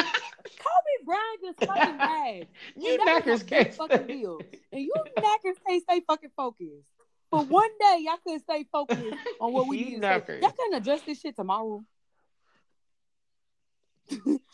Kobe 0.57 1.05
Bryant 1.05 1.39
just 1.43 1.59
fucking 1.65 1.97
died. 1.97 2.47
you 2.75 2.91
And 2.91 3.07
that 3.07 3.25
was 3.25 3.41
a 3.41 3.43
knackers 3.43 3.47
can't 3.47 3.73
fucking 3.73 4.07
deal. 4.07 4.39
And 4.71 4.81
you 4.81 4.93
knackers 5.17 5.57
can't 5.67 5.83
stay 5.83 6.01
fucking 6.07 6.31
focused. 6.35 6.85
But 7.29 7.47
one 7.47 7.69
day, 7.79 7.97
y'all 8.05 8.17
couldn't 8.23 8.39
stay 8.39 8.65
focused 8.71 9.03
on 9.41 9.53
what 9.53 9.67
we 9.67 9.83
need 9.83 10.01
to 10.01 10.07
Y'all 10.41 10.51
couldn't 10.51 10.73
address 10.75 11.01
this 11.01 11.19
shit 11.19 11.35
tomorrow. 11.35 11.83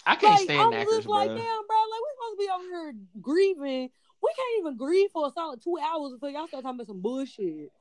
I 0.06 0.16
can't 0.16 0.24
Like, 0.24 0.40
stand 0.42 0.62
I'm 0.62 0.70
knackers, 0.72 0.90
just 0.96 1.08
like, 1.08 1.28
damn, 1.28 1.38
bro. 1.38 1.78
Like, 1.92 2.02
we 2.02 2.10
supposed 2.18 2.34
to 2.34 2.38
be 2.40 2.50
over 2.50 2.64
here 2.64 2.96
grieving. 3.22 3.90
We 4.24 4.34
can't 4.36 4.60
even 4.60 4.78
grieve 4.78 5.10
for 5.12 5.28
a 5.28 5.32
solid 5.32 5.62
two 5.64 5.78
hours 5.78 6.14
until 6.14 6.30
y'all 6.30 6.48
start 6.48 6.64
talking 6.64 6.78
about 6.80 6.88
some 6.88 7.02
bullshit. 7.02 7.72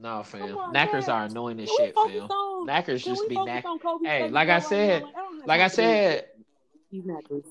No, 0.00 0.22
fam. 0.22 0.56
On, 0.56 0.72
Knackers 0.74 1.08
man. 1.08 1.10
are 1.10 1.24
annoying 1.24 1.60
as 1.60 1.68
Can 1.68 1.76
shit, 1.76 1.94
fam. 1.94 2.30
on? 2.30 2.66
Knackers 2.66 3.04
just 3.04 3.28
be 3.28 3.34
focus 3.34 3.64
knack. 3.64 3.64
Hey, 4.04 4.28
like 4.30 4.48
I 4.48 4.58
said- 4.60 5.02
now? 5.02 5.06
Like, 5.06 5.14
I 5.16 5.20
don't 5.20 5.38
have 5.40 5.46
Like 5.48 5.60
I 5.60 5.62
time 5.64 5.70
for 5.70 5.76
this. 5.76 5.76
said, 5.76 6.24
These 6.90 7.04
knackers. 7.04 7.44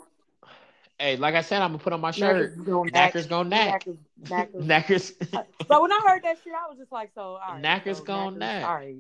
hey, 1.00 1.18
like 1.18 1.36
I 1.36 1.42
said, 1.42 1.62
I'm 1.62 1.70
gonna 1.72 1.84
put 1.84 1.94
on 1.94 2.02
my 2.02 2.12
shirt. 2.12 2.58
Knackers 2.58 2.66
gonna 2.66 2.92
Knackers 2.92 3.30
gonna 3.30 3.50
knack. 3.50 3.84
Knackers, 3.86 3.98
knackers. 4.24 4.66
Knackers. 4.66 5.46
so 5.68 5.82
when 5.82 5.92
I 5.92 6.00
heard 6.08 6.24
that 6.24 6.38
shit, 6.44 6.54
I 6.54 6.68
was 6.70 6.78
just 6.80 6.92
like, 6.92 7.12
so 7.14 7.22
all 7.22 7.40
right, 7.54 7.62
Knackers 7.64 7.98
so 7.98 8.04
gonna 8.04 8.38
knackers, 8.38 8.40
knack. 8.40 8.66
All 8.66 8.76
right, 8.76 8.96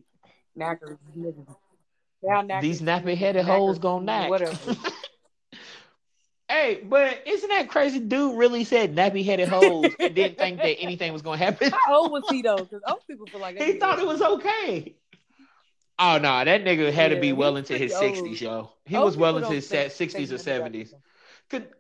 knackers, 0.58 0.98
niggas. 1.18 1.56
Knackers, 2.24 2.62
These 2.62 2.82
nappy 2.82 3.18
headed 3.18 3.46
knackers, 3.46 3.58
hoes 3.58 3.80
gonna 3.80 4.06
knack. 4.06 4.30
Whatever. 4.30 4.76
hey, 6.50 6.82
but 6.84 7.22
isn't 7.26 7.50
that 7.50 7.70
crazy? 7.70 8.00
Dude 8.00 8.38
really 8.38 8.64
said 8.64 8.96
nappy 8.96 9.24
headed 9.24 9.48
hoes 9.48 9.94
and 10.00 10.16
didn't 10.16 10.38
think 10.38 10.58
that 10.58 10.78
anything 10.80 11.14
was 11.14 11.22
gonna 11.22 11.38
happen. 11.38 11.72
How 11.72 12.02
old 12.02 12.12
was 12.12 12.24
he 12.30 12.42
though? 12.42 12.58
Because 12.58 12.82
old 12.88 13.06
people 13.08 13.28
feel 13.28 13.40
like 13.40 13.58
he 13.62 13.74
thought 13.74 14.00
it 14.00 14.08
was 14.08 14.22
okay. 14.22 14.96
Oh 16.00 16.18
no, 16.18 16.44
that 16.44 16.64
nigga 16.64 16.92
had 16.92 17.10
to 17.10 17.20
be 17.20 17.34
well 17.34 17.58
into 17.58 17.78
his 17.78 17.96
sixties, 17.96 18.42
yo. 18.42 18.72
He 18.86 18.96
Old 18.96 19.06
was 19.06 19.18
well 19.18 19.38
into 19.38 19.52
his 19.52 19.68
sixties 19.68 20.32
or 20.32 20.38
think 20.38 20.48
nothing 20.48 20.56
about 20.56 20.74
seventies. 20.74 20.94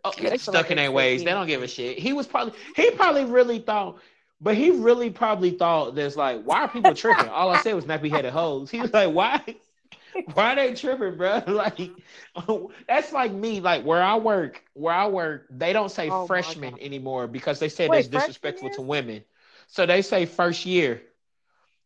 oh, 0.03 0.13
Yeah, 0.19 0.35
stuck 0.37 0.53
like 0.55 0.71
in 0.71 0.77
their 0.77 0.91
ways. 0.91 1.23
They 1.23 1.31
don't 1.31 1.47
give 1.47 1.63
a 1.63 1.67
shit. 1.67 1.97
He 1.97 2.13
was 2.13 2.27
probably 2.27 2.53
he 2.75 2.91
probably 2.91 3.25
really 3.25 3.59
thought, 3.59 3.99
but 4.41 4.55
he 4.55 4.71
really 4.71 5.09
probably 5.09 5.51
thought 5.51 5.95
there's 5.95 6.17
like, 6.17 6.43
why 6.43 6.61
are 6.61 6.67
people 6.67 6.93
tripping? 6.93 7.29
All 7.29 7.49
I 7.49 7.61
said 7.61 7.75
was 7.75 7.85
nappy 7.85 8.11
headed 8.11 8.33
hoes. 8.33 8.69
He 8.69 8.81
was 8.81 8.91
like, 8.93 9.13
why? 9.13 9.41
Why 10.33 10.55
they 10.55 10.73
tripping, 10.75 11.17
bro? 11.17 11.43
Like, 11.47 11.91
that's 12.87 13.11
like 13.11 13.31
me. 13.31 13.59
Like 13.59 13.83
where 13.83 14.01
I 14.01 14.15
work, 14.15 14.63
where 14.73 14.93
I 14.93 15.07
work, 15.07 15.47
they 15.49 15.73
don't 15.73 15.89
say 15.91 16.09
Oh 16.09 16.25
freshman 16.25 16.79
anymore 16.79 17.27
because 17.27 17.59
they 17.59 17.69
said 17.69 17.89
Wait, 17.89 18.09
that's 18.11 18.25
disrespectful 18.25 18.69
to 18.71 18.81
women. 18.81 19.23
So 19.67 19.85
they 19.85 20.01
say 20.01 20.25
first 20.25 20.65
year. 20.65 21.01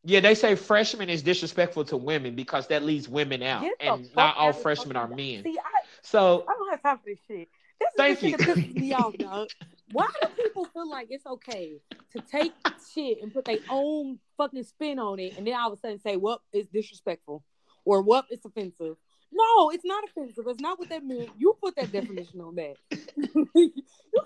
Yeah, 0.05 0.19
they 0.19 0.35
say 0.35 0.55
freshman 0.55 1.09
is 1.09 1.21
disrespectful 1.23 1.85
to 1.85 1.97
women 1.97 2.35
because 2.35 2.67
that 2.67 2.83
leaves 2.83 3.07
women 3.07 3.41
out, 3.41 3.61
Get 3.61 3.73
and 3.79 4.09
not 4.15 4.35
all 4.35 4.51
freshmen 4.51 4.97
are 4.97 5.07
men. 5.07 5.43
See, 5.43 5.57
I, 5.57 5.79
So 6.01 6.45
I 6.47 6.53
don't 6.53 6.69
have 6.71 6.83
time 6.83 6.97
for 6.97 7.03
this 7.05 7.19
shit. 7.25 7.47
This 7.79 7.87
is 7.87 8.19
Thank 8.19 8.21
the 8.21 8.43
shit 8.55 8.69
you. 8.69 8.81
me 8.81 8.93
off, 8.93 9.17
dog. 9.17 9.47
Why 9.91 10.07
do 10.21 10.43
people 10.43 10.65
feel 10.73 10.89
like 10.89 11.07
it's 11.09 11.25
okay 11.25 11.79
to 12.13 12.19
take 12.19 12.53
shit 12.93 13.21
and 13.21 13.33
put 13.33 13.45
their 13.45 13.59
own 13.69 14.19
fucking 14.37 14.63
spin 14.63 14.99
on 14.99 15.19
it, 15.19 15.35
and 15.37 15.47
then 15.47 15.55
all 15.55 15.71
of 15.71 15.77
a 15.77 15.81
sudden 15.81 15.99
say, 15.99 16.17
"Well, 16.17 16.41
it's 16.51 16.67
disrespectful," 16.69 17.43
or 17.85 18.01
"Well, 18.01 18.25
it's 18.29 18.45
offensive"? 18.45 18.97
No, 19.31 19.69
it's 19.71 19.85
not 19.85 20.03
offensive. 20.03 20.45
It's 20.47 20.61
not 20.61 20.77
what 20.77 20.89
that 20.89 21.03
meant. 21.03 21.29
You 21.37 21.55
put 21.59 21.75
that 21.75 21.91
definition 21.91 22.39
on 22.41 22.55
that. 22.55 22.75
you 22.91 23.71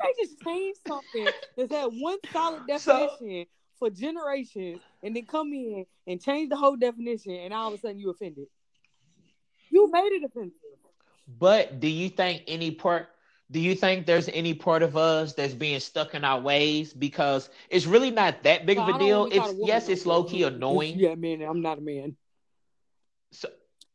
can't 0.02 0.18
just 0.22 0.42
change 0.42 0.76
something 0.86 1.28
that's 1.56 1.72
had 1.72 1.86
one 1.94 2.18
solid 2.32 2.64
So- 2.80 3.08
definition 3.20 3.46
for 3.80 3.90
generations, 3.92 4.80
and 5.04 5.16
then 5.16 5.26
come 5.26 5.54
in 5.54 5.86
and 6.08 6.22
change 6.22 6.50
the 6.50 6.56
whole 6.56 6.76
definition, 6.76 7.34
and 7.34 7.54
all 7.54 7.68
of 7.68 7.76
a 7.76 7.78
sudden 7.78 8.00
you 8.00 8.10
offended. 8.10 8.48
You 9.70 9.90
made 9.92 10.12
it 10.14 10.24
offensive. 10.24 10.58
But 11.40 11.80
do 11.80 11.88
you 11.88 12.10
think 12.10 12.44
any 12.48 12.72
part 12.72 13.10
do 13.50 13.60
you 13.60 13.76
think 13.76 14.06
there's 14.06 14.28
any 14.30 14.54
part 14.54 14.84
of 14.84 14.98
us 14.98 15.34
that's 15.34 15.54
being 15.54 15.80
stuck 15.80 16.16
in 16.16 16.24
our 16.26 16.40
ways? 16.40 16.94
Because 16.94 17.50
it's 17.70 17.86
really 17.86 18.12
not 18.12 18.44
that 18.44 18.66
big 18.66 18.78
of 18.78 18.90
a 18.90 19.00
deal. 19.00 19.20
wanna 19.20 19.30
be 19.30 19.38
called 19.38 19.52
It's 19.52 19.64
a 19.64 19.66
yes, 19.68 19.90
it's 19.90 20.06
low 20.06 20.24
key 20.24 20.44
annoying. 20.44 21.00
Yeah, 21.00 21.16
man, 21.16 21.42
I'm 21.42 21.62
not 21.62 21.78
a 21.78 21.82
man. 21.82 22.18
So, 23.32 23.50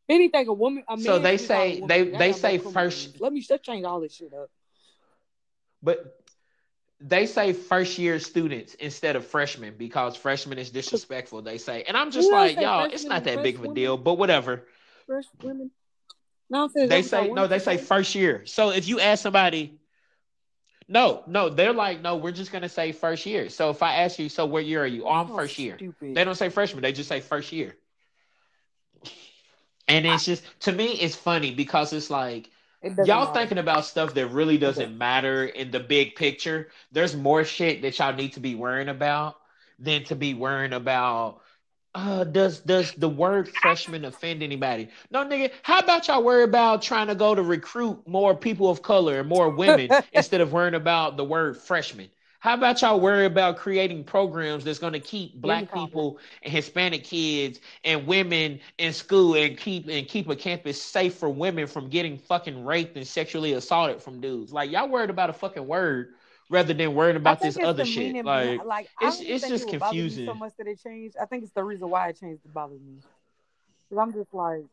Anything 0.08 0.48
a 0.48 0.52
woman, 0.52 0.84
a 0.88 0.98
So 0.98 1.18
they 1.18 1.36
should 1.36 1.48
be 1.48 1.54
called 1.54 1.60
a 1.60 1.74
say- 1.74 1.80
woman. 1.80 1.88
they- 1.88 2.18
they 2.18 2.32
say 2.32 2.58
first-. 2.58 3.20
Let 3.20 3.32
me 3.32 3.40
just 3.40 3.62
change 3.62 3.84
all 3.84 4.00
this 4.00 4.14
shit 4.14 4.32
up. 4.34 4.50
but 5.82 6.18
they 7.00 7.26
say 7.26 7.52
first 7.52 7.98
year 7.98 8.20
students 8.20 8.74
instead 8.74 9.16
of 9.16 9.26
freshmen 9.26 9.74
because 9.76 10.16
freshman 10.16 10.58
is 10.58 10.70
disrespectful, 10.70 11.42
they 11.42 11.58
say. 11.58 11.82
And 11.82 11.96
I'm 11.96 12.12
just 12.12 12.30
like, 12.30 12.56
y'all, 12.60 12.84
it's 12.84 13.04
not 13.04 13.24
that 13.24 13.42
big 13.42 13.56
of 13.56 13.64
a 13.64 13.74
deal, 13.74 13.96
but 13.96 14.14
whatever. 14.14 14.68
First 15.08 15.30
women. 15.42 15.72
No, 16.48 16.68
They 16.68 17.02
say 17.02 17.28
no, 17.30 17.46
they 17.48 17.58
say 17.58 17.78
first 17.78 18.14
year. 18.14 18.46
So 18.46 18.70
if 18.70 18.86
you 18.86 19.00
ask 19.00 19.22
somebody, 19.22 19.80
no, 20.86 21.24
no, 21.26 21.48
they're 21.48 21.72
like, 21.72 22.02
no, 22.02 22.16
we're 22.16 22.30
just 22.30 22.52
gonna 22.52 22.68
say 22.68 22.92
first 22.92 23.24
year. 23.26 23.48
So 23.48 23.70
if 23.70 23.82
I 23.82 23.96
ask 23.96 24.18
you, 24.18 24.28
so 24.28 24.46
what 24.46 24.64
year 24.66 24.82
are 24.82 24.86
you? 24.86 25.04
Oh, 25.06 25.10
I'm 25.10 25.30
Oh, 25.32 25.34
first 25.36 25.58
year. 25.58 25.76
Stupid. 25.78 26.14
They 26.14 26.22
don't 26.22 26.34
say 26.36 26.50
freshman, 26.50 26.82
they 26.82 26.92
just 26.92 27.08
say 27.08 27.20
first 27.20 27.50
year. 27.50 27.76
And 29.88 30.06
it's 30.06 30.24
just 30.24 30.44
to 30.60 30.72
me, 30.72 30.92
it's 30.94 31.16
funny 31.16 31.52
because 31.54 31.92
it's 31.92 32.10
like 32.10 32.50
It 32.82 32.96
y'all 33.00 33.26
matter. 33.26 33.32
thinking 33.32 33.58
about 33.58 33.84
stuff 33.84 34.14
that 34.14 34.28
really 34.28 34.58
doesn't 34.58 34.96
matter 34.96 35.44
in 35.46 35.70
the 35.70 35.80
big 35.80 36.14
picture. 36.16 36.68
There's 36.92 37.16
more 37.16 37.44
shit 37.44 37.82
that 37.82 37.98
y'all 37.98 38.14
need 38.14 38.34
to 38.34 38.40
be 38.40 38.54
worrying 38.54 38.88
about 38.88 39.36
than 39.78 40.04
to 40.04 40.16
be 40.16 40.34
worrying 40.34 40.72
about. 40.72 41.40
Uh, 41.94 42.24
does 42.24 42.60
does 42.60 42.92
the 42.94 43.08
word 43.08 43.48
freshman 43.48 44.04
offend 44.04 44.42
anybody? 44.42 44.88
No, 45.10 45.24
nigga. 45.26 45.50
How 45.62 45.80
about 45.80 46.08
y'all 46.08 46.22
worry 46.22 46.44
about 46.44 46.82
trying 46.82 47.08
to 47.08 47.14
go 47.14 47.34
to 47.34 47.42
recruit 47.42 48.06
more 48.08 48.34
people 48.36 48.70
of 48.70 48.82
color 48.82 49.20
and 49.20 49.28
more 49.28 49.50
women 49.50 49.92
instead 50.12 50.40
of 50.40 50.52
worrying 50.52 50.74
about 50.74 51.16
the 51.18 51.24
word 51.24 51.56
freshman? 51.58 52.08
How 52.42 52.54
about 52.54 52.82
y'all 52.82 52.98
worry 52.98 53.24
about 53.26 53.56
creating 53.56 54.02
programs 54.02 54.64
that's 54.64 54.80
going 54.80 54.94
to 54.94 54.98
keep 54.98 55.40
black 55.40 55.72
people 55.72 56.18
and 56.42 56.52
Hispanic 56.52 57.04
kids 57.04 57.60
and 57.84 58.04
women 58.04 58.58
in 58.78 58.92
school 58.92 59.36
and 59.36 59.56
keep 59.56 59.86
and 59.86 60.08
keep 60.08 60.28
a 60.28 60.34
campus 60.34 60.82
safe 60.82 61.14
for 61.14 61.30
women 61.30 61.68
from 61.68 61.88
getting 61.88 62.18
fucking 62.18 62.64
raped 62.64 62.96
and 62.96 63.06
sexually 63.06 63.52
assaulted 63.52 64.02
from 64.02 64.20
dudes? 64.20 64.52
Like 64.52 64.72
y'all 64.72 64.88
worried 64.88 65.08
about 65.10 65.30
a 65.30 65.32
fucking 65.32 65.64
word 65.64 66.14
rather 66.50 66.74
than 66.74 66.96
worrying 66.96 67.14
about 67.14 67.38
this 67.40 67.56
other 67.62 67.84
shit. 67.84 68.24
Like, 68.26 68.64
like 68.64 68.88
it's- 69.00 69.20
it's 69.20 69.46
just 69.48 69.68
it 69.68 69.70
would 69.70 69.78
bother 69.78 69.94
me 69.94 70.00
confusing. 70.00 70.26
so 70.26 70.34
much 70.34 70.52
that 70.58 70.66
it 70.66 70.82
changed. 70.82 71.16
I 71.22 71.26
think 71.26 71.44
it's 71.44 71.52
the 71.52 71.62
reason 71.62 71.88
why 71.90 72.08
it 72.08 72.18
changed 72.18 72.42
that 72.42 72.52
bothers 72.52 72.80
me. 72.80 72.98
Cause 73.88 73.98
I'm 73.98 74.12
just 74.12 74.34
like, 74.34 74.64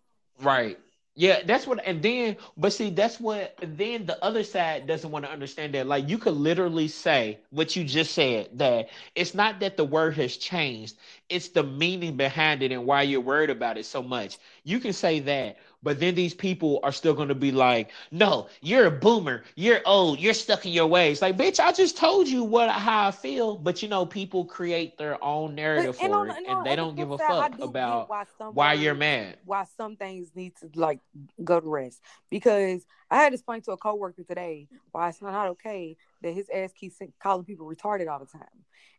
Right. 0.42 0.80
Yeah, 1.20 1.42
that's 1.46 1.68
what, 1.68 1.82
and 1.86 2.02
then, 2.02 2.38
but 2.58 2.74
see, 2.74 2.92
that's 2.92 3.20
what, 3.20 3.56
then 3.62 4.06
the 4.08 4.24
other 4.26 4.44
side 4.44 4.88
doesn't 4.88 5.12
want 5.12 5.26
to 5.26 5.32
understand 5.32 5.76
that. 5.76 5.86
Like, 5.86 6.10
you 6.10 6.18
could 6.18 6.36
literally 6.36 6.88
say 6.88 7.40
what 7.52 7.76
you 7.76 7.84
just 7.86 8.14
said 8.16 8.50
that 8.60 8.90
it's 9.16 9.36
not 9.36 9.60
that 9.62 9.78
the 9.78 9.86
word 9.86 10.16
has 10.16 10.38
changed, 10.38 10.96
it's 11.30 11.50
the 11.50 11.64
meaning 11.64 12.18
behind 12.18 12.64
it 12.64 12.72
and 12.72 12.86
why 12.86 13.04
you're 13.04 13.22
worried 13.22 13.50
about 13.50 13.78
it 13.78 13.86
so 13.86 14.02
much. 14.02 14.38
You 14.64 14.80
can 14.80 14.94
say 14.94 15.20
that, 15.22 15.58
but 15.84 16.00
then 16.00 16.16
these 16.16 16.34
people 16.34 16.80
are 16.84 16.92
still 16.92 17.14
going 17.14 17.30
to 17.30 17.36
be 17.36 17.52
like, 17.52 17.92
no, 18.12 18.48
you're 18.62 18.88
a 18.88 18.92
boomer, 18.92 19.44
you're 19.56 19.82
old, 19.86 20.20
you're 20.20 20.34
stuck 20.34 20.66
in 20.66 20.72
your 20.72 20.88
ways. 20.88 21.22
Like, 21.22 21.38
bitch, 21.38 21.60
I 21.60 21.72
just 21.72 21.98
told 21.98 22.28
you 22.28 22.44
what 22.44 22.70
how 22.70 23.08
I 23.08 23.12
feel, 23.12 23.56
but 23.58 23.82
you 23.82 23.88
know, 23.88 24.06
people 24.06 24.46
create 24.46 24.98
their 24.98 25.24
own 25.24 25.56
narrative 25.56 25.96
But- 26.00 26.06
and 26.06 26.14
for 26.14 26.20
on 26.20 26.30
it, 26.30 26.38
and 26.38 26.58
and 26.58 26.66
they 26.66 26.76
don't 26.76 26.96
give 26.96 27.12
a 27.12 27.18
flip 27.18 27.30
side, 27.30 27.54
I 27.54 27.58
fuck 27.58 27.70
about 27.70 28.10
why, 28.10 28.26
why 28.54 28.74
you're 28.74 28.96
mad. 28.96 29.38
Why 29.46 29.66
some 29.78 29.96
things 29.96 30.32
need 30.36 30.56
to 30.58 30.70
like 30.76 31.00
go 31.44 31.60
to 31.60 31.68
rest 31.70 32.02
because 32.30 32.86
I 33.10 33.18
had 33.18 33.30
to 33.30 33.36
explain 33.36 33.62
to 33.62 33.72
a 33.72 33.78
coworker 33.78 34.24
today 34.24 34.68
why 34.92 35.10
it's 35.10 35.22
not 35.22 35.48
okay 35.50 35.96
that 36.22 36.34
his 36.34 36.50
ass 36.54 36.72
keeps 36.74 37.00
calling 37.22 37.46
people 37.46 37.68
retarded 37.68 38.10
all 38.10 38.20
the 38.20 38.26
time, 38.26 38.48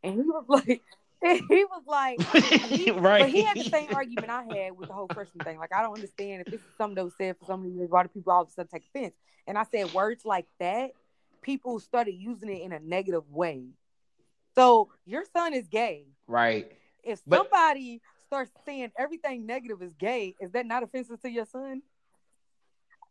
and 0.03 0.15
he 0.15 0.21
was 0.21 0.45
like, 0.49 0.83
he 1.49 1.65
was 1.65 1.83
like, 1.87 2.21
he, 2.69 2.91
right. 2.91 3.21
But 3.23 3.31
he 3.31 3.43
had 3.43 3.57
the 3.59 3.65
same 3.65 3.95
argument 3.95 4.31
I 4.31 4.43
had 4.43 4.77
with 4.77 4.89
the 4.89 4.95
whole 4.95 5.09
freshman 5.13 5.45
thing. 5.45 5.59
Like, 5.59 5.75
I 5.75 5.83
don't 5.83 5.95
understand 5.95 6.43
if 6.43 6.47
this 6.47 6.61
is 6.61 6.77
something 6.79 6.95
that 6.95 7.05
was 7.05 7.15
said 7.19 7.37
for 7.39 7.45
some 7.45 7.63
reason, 7.63 7.87
why 7.91 8.03
do 8.05 8.09
people 8.09 8.33
all 8.33 8.43
of 8.43 8.49
a 8.49 8.51
sudden 8.53 8.71
take 8.73 8.85
offense? 8.95 9.15
And 9.47 9.59
I 9.59 9.65
said, 9.65 9.93
words 9.93 10.25
like 10.25 10.47
that, 10.61 10.93
people 11.43 11.79
started 11.81 12.13
using 12.13 12.49
it 12.49 12.63
in 12.63 12.73
a 12.73 12.79
negative 12.79 13.31
way. 13.31 13.65
So 14.55 14.89
your 15.05 15.25
son 15.33 15.53
is 15.53 15.69
gay. 15.69 16.07
Right. 16.27 16.73
If 17.03 17.21
But- 17.27 17.37
somebody 17.39 18.01
starts 18.27 18.51
saying 18.65 18.93
everything 18.97 19.45
negative 19.45 19.83
is 19.83 19.93
gay, 19.95 20.35
is 20.41 20.53
that 20.53 20.65
not 20.65 20.83
offensive 20.83 21.21
to 21.21 21.31
your 21.31 21.47
son? 21.47 21.83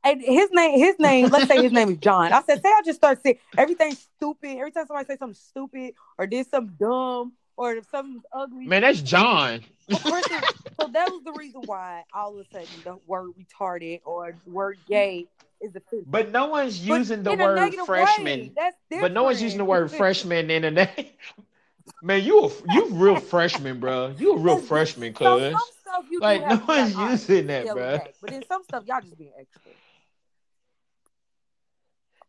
And 0.04 0.22
his 0.22 0.50
name, 0.52 0.80
his 0.80 0.96
name, 0.98 1.28
let's 1.28 1.48
say 1.48 1.62
his 1.62 1.74
name 1.74 1.90
is 1.90 1.98
John. 1.98 2.32
I 2.32 2.42
said, 2.42 2.62
say 2.62 2.70
I 2.70 2.82
just 2.86 2.98
start 3.00 3.22
saying 3.22 3.38
everything 3.58 3.94
stupid. 3.96 4.58
Every 4.58 4.72
time 4.72 4.88
somebody 4.88 5.06
say 5.06 5.18
something 5.18 5.36
stupid 5.36 5.94
or 6.18 6.26
did 6.26 6.48
something 6.50 6.74
dumb 6.80 7.34
or 7.60 7.74
if 7.74 7.86
something's 7.92 8.24
ugly, 8.34 8.66
Man, 8.68 8.82
that's 8.82 9.02
John. 9.02 9.62
of 9.92 10.02
course, 10.04 10.26
it- 10.32 10.44
so 10.80 10.88
that 10.94 11.08
was 11.08 11.22
the 11.26 11.34
reason 11.34 11.62
why 11.66 12.04
all 12.14 12.40
of 12.40 12.46
a 12.46 12.50
sudden 12.52 12.82
the 12.86 12.98
word 13.06 13.32
retarded 13.38 14.00
or 14.06 14.34
the 14.46 14.52
word 14.52 14.80
gay 14.88 15.28
is 15.62 15.76
offensive. 15.76 16.10
But 16.10 16.32
no 16.32 16.48
one's 16.48 16.80
But 16.88 17.00
using 17.00 17.24
the 17.24 17.36
word 17.36 17.74
freshman. 17.86 18.54
way, 18.56 18.72
But 18.90 19.12
no 19.12 19.24
one's 19.24 19.44
using 19.44 19.58
the 19.58 19.66
word 19.66 19.92
freshman 19.98 20.50
in 20.50 20.64
a 20.64 20.72
name. 20.72 20.88
Man, 22.02 22.24
you 22.24 22.46
a 22.46 22.50
you 22.70 22.88
real 22.92 23.18
freshman, 23.18 23.82
bro. 23.82 24.14
You 24.18 24.32
a 24.36 24.38
real 24.38 24.58
freshman, 24.58 25.14
cuz. 25.14 25.52
some 25.52 26.06
Like, 26.22 26.42
no 26.48 26.48
one's 26.48 26.70
all 26.70 26.76
right, 26.78 26.94
oh, 26.98 27.12
using 27.12 27.48
that, 27.48 27.64
scale 27.64 27.78
it 27.78 27.98
back. 27.98 28.14
But 28.22 28.32
then 28.32 28.44
some 28.48 28.64
stuff 28.64 28.84
y'all 28.88 29.02
just 29.02 29.18
being 29.18 29.34
extra. 29.38 29.62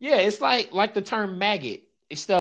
Yeah, 0.00 0.16
it's 0.16 0.40
like 0.40 0.72
like 0.72 0.94
the 0.94 1.02
term 1.02 1.38
maggot. 1.38 1.82
It's 2.08 2.22
stuff, 2.22 2.39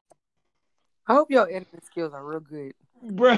I 1.10 1.14
hope 1.14 1.32
your 1.32 1.48
editing 1.50 1.82
skills 1.84 2.14
are 2.14 2.24
real 2.24 2.40
good. 2.40 2.74
bro. 3.02 3.32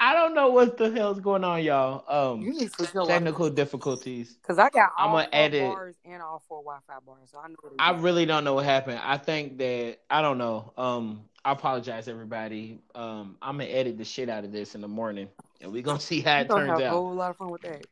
I 0.00 0.14
don't 0.14 0.34
know 0.34 0.50
what 0.50 0.78
the 0.78 0.90
hell's 0.90 1.20
going 1.20 1.44
on, 1.44 1.62
y'all. 1.62 2.04
You 2.40 2.50
Um, 2.50 2.58
need 2.58 2.60
to 2.60 2.68
switch 2.70 2.94
your 2.94 3.06
technical 3.06 3.50
difficulties. 3.50 4.34
because 4.34 4.58
I 4.58 4.70
got 4.70 4.92
all 4.98 5.16
I'ma 5.16 5.26
edit. 5.32 5.62
bars 5.72 5.94
and 6.04 6.22
all 6.22 6.42
four 6.48 6.62
Wi-Fi 6.62 6.94
bars, 7.06 7.28
so 7.30 7.38
I 7.38 7.48
know 7.48 7.54
what 7.60 7.72
I 7.78 7.94
is. 7.94 8.00
really 8.02 8.24
don't 8.26 8.44
know 8.44 8.54
what 8.54 8.64
happened. 8.64 9.00
I 9.04 9.18
think 9.18 9.58
that 9.58 9.98
I 10.10 10.22
don't 10.22 10.38
know. 10.38 10.72
Um, 10.78 11.24
I 11.44 11.52
apologize, 11.52 12.08
everybody. 12.08 12.80
Um, 12.94 13.36
I'm 13.42 13.58
gonna 13.58 13.68
edit 13.68 13.98
the 13.98 14.04
shit 14.04 14.28
out 14.28 14.44
of 14.44 14.52
this 14.52 14.74
in 14.74 14.80
the 14.80 14.88
morning, 14.88 15.28
and 15.60 15.70
we're 15.72 15.82
gonna 15.82 16.00
see 16.10 16.20
how 16.22 16.36
You 16.38 16.42
it 16.44 16.48
gonna 16.48 16.66
turns 16.68 16.80
have 16.80 16.92
a 16.92 16.96
whole 16.96 17.12
lot 17.14 17.30
of 17.30 17.36
fun 17.36 17.50
with 17.50 17.62
that. 17.62 17.84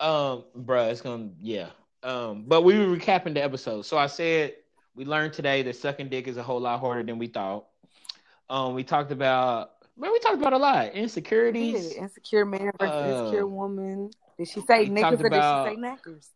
Um, 0.00 0.44
bruh, 0.56 0.90
it's 0.90 1.00
gonna 1.02 1.30
yeah. 1.40 1.68
Um, 2.04 2.44
but 2.46 2.62
we 2.62 2.78
were 2.78 2.96
recapping 2.96 3.34
the 3.34 3.42
episode. 3.42 3.82
So 3.82 3.98
I 3.98 4.06
said 4.06 4.54
we 4.94 5.04
learned 5.04 5.32
today 5.32 5.62
that 5.62 5.76
sucking 5.76 6.08
dick 6.08 6.28
is 6.28 6.36
a 6.36 6.42
whole 6.42 6.60
lot 6.60 6.80
harder 6.80 7.02
than 7.02 7.18
we 7.18 7.26
thought. 7.26 7.66
Um, 8.50 8.74
we 8.74 8.84
talked 8.84 9.12
about 9.12 9.72
man, 9.96 10.12
we 10.12 10.18
talked 10.20 10.36
about 10.38 10.52
a 10.52 10.58
lot. 10.58 10.94
Insecurities. 10.94 11.94
Yeah, 11.94 12.02
insecure 12.02 12.44
man 12.44 12.70
versus 12.78 12.94
Uh, 12.94 13.20
insecure 13.24 13.46
woman. 13.46 14.10
Did 14.38 14.48
she 14.48 14.60
say 14.60 14.88
niggas 14.88 15.00
talked 15.00 15.20
or 15.22 15.28
did 15.28 15.42
she 15.42 15.74
say 15.74 15.76
knackers? 15.76 16.30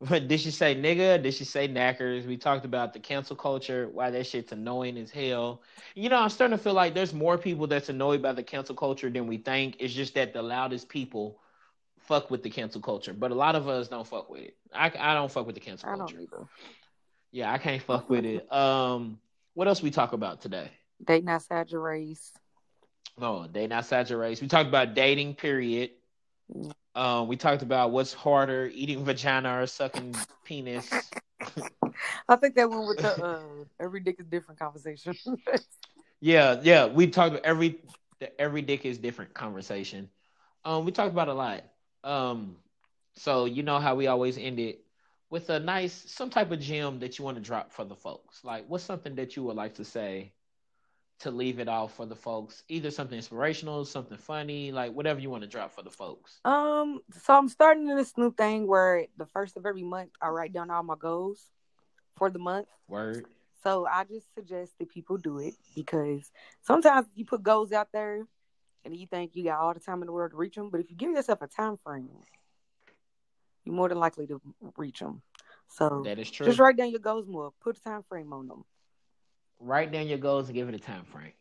But 0.00 0.28
did 0.28 0.40
she 0.40 0.50
say 0.50 0.74
nigga? 0.74 1.22
Did 1.22 1.34
she 1.34 1.44
say 1.44 1.66
knackers? 1.66 2.26
We 2.26 2.36
talked 2.36 2.64
about 2.64 2.92
the 2.92 3.00
cancel 3.00 3.34
culture, 3.36 3.88
why 3.92 4.10
that 4.10 4.26
shit's 4.26 4.52
annoying 4.52 4.96
as 4.98 5.10
hell. 5.10 5.62
You 5.94 6.08
know, 6.08 6.18
I'm 6.18 6.28
starting 6.28 6.56
to 6.56 6.62
feel 6.62 6.74
like 6.74 6.94
there's 6.94 7.12
more 7.14 7.36
people 7.38 7.66
that's 7.66 7.88
annoyed 7.88 8.22
by 8.22 8.32
the 8.32 8.42
cancel 8.42 8.74
culture 8.74 9.10
than 9.10 9.26
we 9.26 9.38
think. 9.38 9.76
It's 9.80 9.92
just 9.94 10.14
that 10.14 10.32
the 10.32 10.42
loudest 10.42 10.88
people 10.88 11.40
fuck 11.98 12.30
with 12.30 12.42
the 12.42 12.50
cancel 12.50 12.80
culture, 12.80 13.12
but 13.12 13.32
a 13.32 13.34
lot 13.34 13.56
of 13.56 13.68
us 13.68 13.88
don't 13.88 14.06
fuck 14.06 14.30
with 14.30 14.42
it. 14.42 14.56
I, 14.72 14.92
I 14.98 15.14
don't 15.14 15.30
fuck 15.30 15.44
with 15.46 15.56
the 15.56 15.60
cancel 15.60 15.88
I 15.88 15.96
culture. 15.96 16.14
don't 16.14 16.22
either. 16.22 16.46
Yeah, 17.32 17.52
I 17.52 17.58
can't 17.58 17.82
fuck 17.82 18.08
with 18.08 18.24
it. 18.24 18.50
Um, 18.52 19.18
what 19.54 19.66
else 19.66 19.82
we 19.82 19.90
talk 19.90 20.12
about 20.12 20.40
today? 20.40 20.70
Dating 21.04 21.28
outside 21.28 21.70
your 21.70 21.82
race. 21.82 22.32
Oh, 23.20 23.46
dating 23.46 23.72
outside 23.72 24.10
your 24.10 24.18
race. 24.18 24.40
We 24.40 24.48
talked 24.48 24.68
about 24.68 24.94
dating. 24.94 25.34
Period. 25.34 25.90
Um, 26.94 27.28
we 27.28 27.36
talked 27.36 27.62
about 27.62 27.90
what's 27.90 28.12
harder, 28.12 28.70
eating 28.72 29.04
vagina 29.04 29.60
or 29.60 29.66
sucking 29.66 30.14
penis. 30.44 30.90
I 32.28 32.36
think 32.36 32.54
that 32.54 32.70
went 32.70 32.88
with 32.88 32.98
the 32.98 33.24
uh, 33.24 33.40
every 33.78 34.00
dick 34.00 34.16
is 34.18 34.26
different 34.26 34.58
conversation. 34.58 35.14
Yeah, 36.20 36.60
yeah. 36.62 36.86
We 36.86 37.08
talked 37.08 37.34
about 37.34 37.44
every 37.44 37.78
the 38.20 38.40
every 38.40 38.62
dick 38.62 38.86
is 38.86 38.96
different 38.96 39.34
conversation. 39.34 40.08
Um, 40.64 40.86
we 40.86 40.90
talked 40.90 41.12
about 41.12 41.28
a 41.28 41.34
lot. 41.34 41.64
Um, 42.04 42.56
so 43.14 43.44
you 43.44 43.62
know 43.62 43.78
how 43.78 43.94
we 43.94 44.06
always 44.06 44.38
end 44.38 44.58
it 44.58 44.80
with 45.28 45.50
a 45.50 45.60
nice 45.60 45.92
some 46.10 46.30
type 46.30 46.50
of 46.50 46.60
gem 46.60 47.00
that 47.00 47.18
you 47.18 47.24
want 47.24 47.36
to 47.36 47.42
drop 47.42 47.70
for 47.70 47.84
the 47.84 47.94
folks. 47.94 48.42
Like, 48.44 48.64
what's 48.66 48.82
something 48.82 49.14
that 49.16 49.36
you 49.36 49.42
would 49.44 49.56
like 49.56 49.74
to 49.74 49.84
say 49.84 50.32
to 51.20 51.30
leave 51.30 51.58
it 51.58 51.68
off 51.68 51.94
for 51.94 52.06
the 52.06 52.14
folks? 52.16 52.62
Either 52.68 52.90
something 52.90 53.16
inspirational, 53.16 53.84
something 53.84 54.18
funny, 54.18 54.72
like 54.72 54.92
whatever 54.92 55.20
you 55.20 55.30
want 55.30 55.42
to 55.42 55.48
drop 55.48 55.72
for 55.74 55.82
the 55.82 55.90
folks. 55.90 56.40
um, 56.44 57.00
so 57.22 57.36
I'm 57.36 57.48
starting 57.48 57.86
this 57.86 58.12
new 58.16 58.32
thing 58.32 58.66
where 58.66 59.06
the 59.16 59.26
first 59.26 59.56
of 59.56 59.66
every 59.66 59.82
month 59.82 60.10
I 60.20 60.28
write 60.28 60.52
down 60.52 60.70
all 60.70 60.82
my 60.82 60.96
goals 60.98 61.40
for 62.16 62.30
the 62.30 62.38
month. 62.38 62.68
Word. 62.88 63.26
So 63.62 63.86
I 63.86 64.04
just 64.04 64.32
suggest 64.34 64.78
that 64.78 64.88
people 64.90 65.16
do 65.16 65.38
it 65.38 65.54
because 65.74 66.30
sometimes 66.62 67.06
you 67.14 67.24
put 67.24 67.42
goals 67.42 67.72
out 67.72 67.88
there 67.92 68.26
and 68.84 68.96
you 68.96 69.06
think 69.06 69.34
you 69.34 69.42
got 69.44 69.58
all 69.58 69.74
the 69.74 69.80
time 69.80 70.02
in 70.02 70.06
the 70.06 70.12
world 70.12 70.30
to 70.30 70.36
reach 70.36 70.54
them, 70.54 70.70
but 70.70 70.80
if 70.80 70.90
you 70.90 70.96
give 70.96 71.10
yourself 71.10 71.42
a 71.42 71.48
time 71.48 71.76
frame, 71.82 72.08
you're 73.64 73.74
more 73.74 73.88
than 73.88 73.98
likely 73.98 74.26
to 74.28 74.40
reach 74.76 75.00
them. 75.00 75.22
So 75.68 76.02
That 76.04 76.20
is 76.20 76.30
true. 76.30 76.46
just 76.46 76.60
write 76.60 76.76
down 76.76 76.90
your 76.90 77.00
goals 77.00 77.26
more. 77.26 77.52
Put 77.60 77.76
a 77.76 77.80
time 77.80 78.04
frame 78.08 78.32
on 78.32 78.46
them. 78.46 78.64
Write 79.60 79.92
down 79.92 80.06
your 80.06 80.18
goals 80.18 80.46
and 80.46 80.54
give 80.54 80.68
it 80.68 80.74
a 80.74 80.78
time 80.78 81.04
frame. 81.04 81.32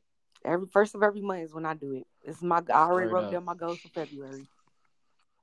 Every 0.43 0.67
first 0.67 0.95
of 0.95 1.03
every 1.03 1.21
month 1.21 1.43
is 1.43 1.53
when 1.53 1.65
I 1.65 1.73
do 1.73 1.95
it. 1.95 2.07
It's 2.23 2.41
my 2.41 2.61
I 2.73 2.83
already 2.83 3.11
wrote 3.11 3.25
up. 3.25 3.31
down 3.31 3.45
my 3.45 3.55
goals 3.55 3.79
for 3.79 3.89
February. 3.89 4.47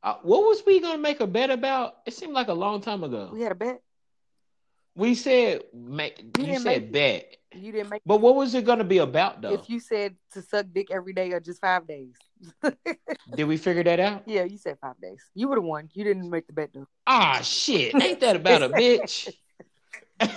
Uh, 0.03 0.15
what 0.23 0.43
was 0.43 0.63
we 0.67 0.81
gonna 0.81 0.99
make 0.99 1.21
a 1.21 1.27
bet 1.27 1.51
about? 1.51 1.97
It 2.07 2.15
seemed 2.15 2.33
like 2.33 2.49
a 2.49 2.55
long 2.55 2.81
time 2.81 3.05
ago. 3.05 3.31
We 3.33 3.43
had 3.43 3.53
a 3.53 3.57
bet. 3.57 3.83
We 4.95 5.15
said 5.15 5.63
make. 5.73 6.19
You, 6.19 6.31
didn't 6.47 6.61
said 6.61 6.93
bet, 6.93 7.37
You 7.55 7.73
didn't 7.73 7.91
make 7.91 8.03
but 8.05 8.21
what 8.21 8.35
was 8.35 8.55
it 8.55 8.65
gonna 8.65 8.85
be 8.85 8.99
about 8.99 9.41
though? 9.41 9.55
if 9.55 9.71
you 9.71 9.81
said 9.81 10.17
to 10.33 10.43
suck 10.43 10.67
dick 10.73 10.89
every 10.91 11.13
day 11.13 11.33
or 11.33 11.41
just 11.41 11.61
five 11.61 11.87
days. 11.87 12.15
Did 13.35 13.45
we 13.45 13.57
figure 13.57 13.85
that 13.85 14.01
out? 14.01 14.25
yeah, 14.27 14.45
you 14.45 14.59
said 14.59 14.77
five 14.81 15.01
days. 15.01 15.23
You 15.35 15.49
would 15.49 15.59
have 15.59 15.65
won. 15.65 15.89
You 15.95 16.05
didn't 16.05 16.29
make 16.29 16.47
the 16.47 16.53
bet 16.53 16.71
though. 16.75 16.89
Ah 17.07 17.41
shit! 17.43 17.95
Ain't 18.03 18.21
that 18.21 18.37
about 18.37 18.63
a 18.63 18.69
bitch? 18.71 19.33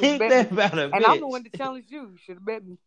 Ain't 0.02 0.20
that 0.20 0.52
about 0.52 0.78
a 0.78 0.92
And 0.96 1.06
I'm 1.06 1.20
the 1.20 1.28
one 1.28 1.44
to 1.44 1.50
challenge 1.50 1.86
you. 1.90 2.02
You 2.02 2.18
should 2.24 2.36
have 2.36 2.46
bet 2.46 2.66
me. 2.66 2.78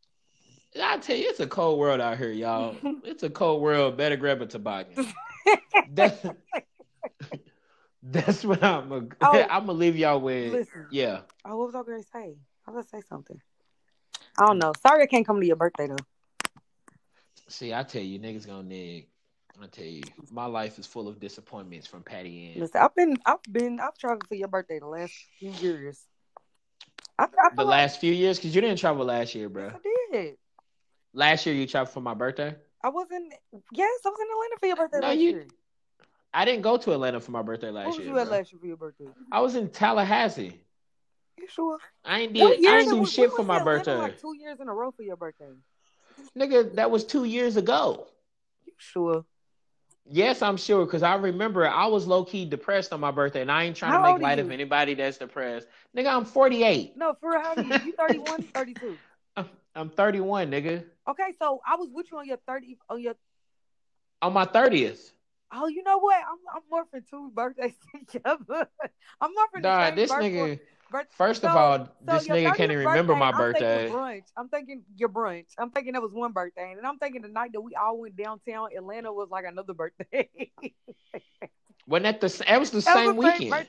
I 0.81 0.99
tell 0.99 1.17
you, 1.17 1.29
it's 1.29 1.41
a 1.41 1.47
cold 1.47 1.79
world 1.79 2.01
out 2.01 2.19
here, 2.19 2.31
y'all. 2.31 2.77
It's 3.05 3.23
a 3.23 3.31
cold 3.31 3.63
world. 3.63 3.97
Better 3.97 4.17
grab 4.17 4.43
a 4.43 4.47
toboggan. 4.47 5.07
That- 5.95 6.37
That's 8.03 8.45
what 8.45 8.63
I'm. 8.63 8.93
A, 8.93 8.97
Oh, 9.23 9.47
I'm 9.51 9.67
gonna 9.67 9.73
leave 9.73 9.97
y'all 9.97 10.21
with. 10.21 10.53
listen. 10.53 10.87
Yeah. 10.91 11.21
Oh, 11.45 11.57
what 11.57 11.73
was 11.73 11.75
I 11.75 11.83
to 11.83 12.03
say? 12.03 12.37
I 12.67 12.71
was 12.71 12.87
to 12.87 12.89
say 12.99 13.03
something. 13.09 13.41
I 14.39 14.47
don't 14.47 14.59
know. 14.59 14.73
Sorry 14.87 15.03
I 15.03 15.07
can't 15.07 15.27
come 15.27 15.41
to 15.41 15.47
your 15.47 15.57
birthday, 15.57 15.89
though. 15.89 15.97
See, 17.49 17.73
I 17.75 17.83
tell 17.83 18.03
you, 18.03 18.19
niggas 18.21 18.47
gonna 18.47 18.63
nig. 18.63 19.09
I 19.61 19.67
tell 19.67 19.85
you, 19.87 20.03
my 20.31 20.45
life 20.47 20.79
is 20.79 20.87
full 20.87 21.09
of 21.09 21.19
disappointments 21.19 21.87
from 21.89 22.03
Patty 22.03 22.53
Ann. 22.55 22.61
Listen, 22.61 22.81
I've 22.81 22.95
been, 22.95 23.17
I've 23.27 23.43
been, 23.51 23.81
I've 23.81 23.99
traveled 23.99 24.29
for 24.29 24.37
your 24.37 24.47
birthday 24.49 24.79
the 24.79 24.87
last 24.87 25.13
few 25.41 25.51
years. 25.51 26.01
I, 27.19 27.25
I 27.25 27.27
The 27.55 27.65
like- 27.65 27.67
last 27.71 28.01
few 28.01 28.13
years, 28.13 28.39
because 28.39 28.55
you 28.55 28.61
didn't 28.61 28.79
travel 28.79 29.05
last 29.05 29.35
year, 29.35 29.49
bro. 29.49 29.65
Yes, 29.65 29.75
I 29.85 30.13
did. 30.13 30.37
Last 31.15 31.47
year 31.47 31.55
you 31.55 31.67
traveled 31.67 31.93
for 31.93 32.01
my 32.01 32.15
birthday. 32.15 32.55
I 32.85 32.91
wasn't. 32.91 33.33
Yes, 33.73 34.01
I 34.07 34.09
was 34.09 34.19
in 34.21 34.27
Atlanta 34.31 34.57
for 34.61 34.67
your 34.67 34.77
birthday 34.77 34.99
No, 35.01 35.07
last 35.09 35.19
you- 35.19 35.31
year. 35.31 35.47
I 36.33 36.45
didn't 36.45 36.63
go 36.63 36.77
to 36.77 36.93
Atlanta 36.93 37.21
for 37.21 37.31
my 37.33 37.41
birthday 37.43 37.71
last 37.71 37.87
was 37.89 37.99
year. 37.99 38.09
you 38.09 38.19
at 38.19 38.31
last 38.31 38.53
year 38.53 38.61
for 38.61 38.67
your 38.67 38.77
birthday? 38.77 39.07
I 39.33 39.41
was 39.41 39.57
in 39.57 39.71
Tallahassee. 39.71 40.61
You 41.39 41.49
sure? 41.49 41.79
I 42.05 42.21
ain't 42.21 42.35
did. 42.35 42.65
I 42.67 42.79
ain't 42.81 42.89
do 42.91 42.99
we 43.01 43.07
shit 43.07 43.33
for 43.33 43.43
my 43.45 43.63
birthday, 43.63 43.97
Like 43.97 44.21
two 44.21 44.35
years 44.39 44.61
in 44.61 44.69
a 44.69 44.75
row 44.75 44.91
for 44.91 45.03
your 45.03 45.17
birthday. 45.17 45.47
nigga. 46.37 46.75
That 46.75 46.91
was 46.91 47.05
two 47.05 47.25
years 47.25 47.57
ago. 47.57 48.07
You 48.67 48.73
sure? 48.77 49.25
Yes, 50.11 50.43
I'm 50.43 50.57
sure 50.57 50.85
because 50.85 51.03
I 51.03 51.15
remember 51.17 51.69
I 51.69 51.87
was 51.87 52.07
low 52.07 52.25
key 52.25 52.45
depressed 52.45 52.93
on 52.93 53.01
my 53.01 53.11
birthday, 53.11 53.43
and 53.43 53.53
I 53.53 53.65
ain't 53.65 53.77
trying 53.77 53.93
How 53.93 53.99
to 53.99 54.15
make 54.15 54.23
light 54.23 54.39
of 54.39 54.51
anybody 54.51 54.95
that's 54.95 55.19
depressed. 55.19 55.69
Nigga, 55.97 56.15
I'm 56.15 56.25
48. 56.25 56.97
No, 56.97 57.15
for 57.21 57.31
real, 57.31 57.41
how 57.41 57.51
old 57.51 57.59
are 57.59 57.63
you? 57.63 57.75
You 57.87 57.93
31, 57.93 58.43
32. 58.55 58.99
I'm, 59.37 59.49
I'm 59.75 59.91
31, 59.91 60.51
nigga. 60.51 60.85
Okay, 61.09 61.35
so 61.39 61.61
I 61.67 61.77
was 61.77 61.89
with 61.93 62.11
you 62.11 62.19
on 62.19 62.27
your 62.27 62.39
30 62.47 62.79
on 62.89 63.01
your 63.01 63.15
On 64.23 64.33
my 64.33 64.45
30th. 64.45 65.13
Oh, 65.53 65.67
you 65.69 65.83
know 65.83 65.99
what? 65.99 66.17
I'm 66.17 66.39
I'm 66.55 66.63
morphing 66.71 67.09
two 67.09 67.31
birthdays 67.35 67.75
together. 68.11 68.69
I'm 69.21 69.31
morphing 69.31 69.63
the 69.63 69.63
Dog, 69.63 69.97
this 69.97 70.13
nigga. 70.13 70.61
First 71.11 71.45
of 71.45 71.57
all, 71.57 71.79
so 71.79 71.89
this 72.05 72.27
nigga 72.29 72.55
can't 72.55 72.73
even 72.73 72.87
remember 72.87 73.15
my 73.15 73.31
I'm 73.31 73.37
birthday. 73.37 73.91
brunch. 73.91 74.25
I'm 74.37 74.49
thinking 74.49 74.83
your 74.97 75.09
brunch. 75.09 75.47
I'm 75.59 75.71
thinking 75.71 75.93
that 75.95 76.03
was 76.03 76.13
one 76.13 76.33
birthday, 76.33 76.73
and 76.77 76.87
I'm 76.87 76.99
thinking 76.99 77.23
the 77.23 77.29
night 77.29 77.53
that 77.53 77.61
we 77.61 77.75
all 77.75 77.99
went 77.99 78.17
downtown 78.17 78.69
Atlanta 78.77 79.13
was 79.13 79.29
like 79.31 79.45
another 79.47 79.75
birthday. 79.75 80.29
Wasn't 81.87 82.05
that 82.05 82.21
the? 82.21 82.45
That 82.47 82.61
was 82.61 82.71
the 82.71 82.81
That 82.83 82.95
same 82.95 83.09
the 83.09 83.15
weekend. 83.15 83.67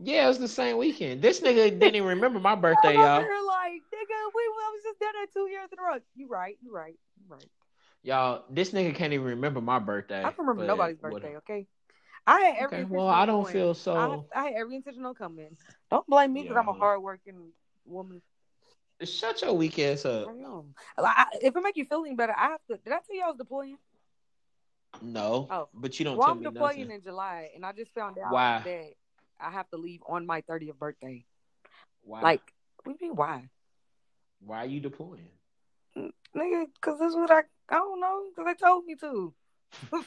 Yeah, 0.00 0.26
it 0.26 0.28
was 0.28 0.38
the 0.38 0.48
same 0.48 0.76
weekend. 0.76 1.22
This 1.22 1.40
nigga 1.40 1.70
didn't 1.70 1.96
even 1.96 2.08
remember 2.08 2.38
my 2.38 2.54
birthday, 2.54 3.00
y'all. 3.00 3.20
here 3.20 3.30
like, 3.46 3.72
nigga, 3.72 4.18
we 4.34 4.42
I 4.42 4.70
was 4.72 4.82
just 4.84 5.00
down 5.00 5.10
there 5.14 5.26
two 5.32 5.50
years 5.50 5.68
in 5.72 5.78
a 5.78 5.82
row. 5.82 5.98
You 6.14 6.28
right, 6.28 6.56
you 6.62 6.72
right, 6.72 6.94
you 7.18 7.24
right. 7.28 7.48
Y'all, 8.02 8.44
this 8.48 8.70
nigga 8.70 8.94
can't 8.94 9.12
even 9.12 9.26
remember 9.26 9.60
my 9.60 9.78
birthday. 9.78 10.20
I 10.20 10.30
don't 10.30 10.38
remember 10.38 10.66
nobody's 10.66 10.98
birthday. 10.98 11.36
Okay, 11.38 11.66
I 12.26 12.40
had 12.40 12.56
every. 12.58 12.78
Okay, 12.78 12.84
well, 12.84 13.08
I 13.08 13.26
don't 13.26 13.44
going. 13.44 13.52
feel 13.52 13.74
so. 13.74 14.24
I 14.34 14.44
had 14.44 14.54
every 14.54 14.76
intention 14.76 15.04
on 15.06 15.14
coming. 15.14 15.56
Don't 15.90 16.06
blame 16.06 16.32
me 16.32 16.42
because 16.42 16.56
I'm 16.58 16.68
a 16.68 16.72
Yeah. 16.72 16.78
hardworking 16.78 17.52
woman. 17.84 18.22
Shut 19.02 19.42
your 19.42 19.54
weak 19.54 19.78
ass 19.78 20.04
up. 20.04 20.28
I 20.28 20.32
know. 20.32 20.66
I, 20.98 21.26
if 21.42 21.56
it 21.56 21.62
make 21.62 21.76
you 21.76 21.84
feel 21.84 22.04
any 22.04 22.14
better, 22.14 22.34
I 22.36 22.48
have 22.50 22.60
to. 22.70 22.76
Did 22.78 22.92
I 22.92 22.98
tell 23.06 23.16
you 23.16 23.22
I 23.24 23.28
was 23.28 23.36
deploying? 23.38 23.78
No, 25.02 25.50
Oh. 25.50 25.68
but 25.74 25.98
you 25.98 26.04
don't 26.04 26.20
Well, 26.20 26.22
tell 26.22 26.34
I'm 26.34 26.40
me 26.40 26.48
deploying 26.48 26.90
nothing. 26.90 26.90
in 26.90 27.02
July, 27.02 27.50
and 27.54 27.64
I 27.64 27.72
just 27.72 27.92
found 27.94 28.18
out 28.18 28.32
Why? 28.32 28.62
that 28.64 28.92
I 29.40 29.50
have 29.50 29.68
to 29.70 29.76
leave 29.76 30.02
on 30.06 30.26
my 30.26 30.40
30th 30.42 30.78
birthday. 30.78 31.24
Why? 32.02 32.22
Like, 32.22 32.52
what 32.84 32.98
do 32.98 33.04
you 33.04 33.10
mean 33.10 33.16
why? 33.16 33.50
why 34.44 34.58
are 34.64 34.66
you 34.66 34.80
deploying? 34.80 35.30
Nigga, 36.34 36.66
because 36.74 36.98
this 36.98 37.10
is 37.10 37.16
what 37.16 37.30
I, 37.30 37.42
I 37.68 37.74
don't 37.76 38.00
know, 38.00 38.24
because 38.30 38.46
they 38.46 38.54
told 38.54 38.84
me 38.84 38.94
to. 38.96 39.34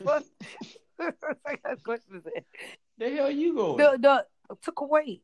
What? 0.03 0.23
I 0.99 1.56
got 1.64 1.83
questions. 1.83 2.23
The 2.98 3.09
hell 3.15 3.31
you 3.31 3.56
going? 3.56 3.77
The, 3.77 3.98
the, 3.99 4.56
took 4.61 4.81
away. 4.81 5.22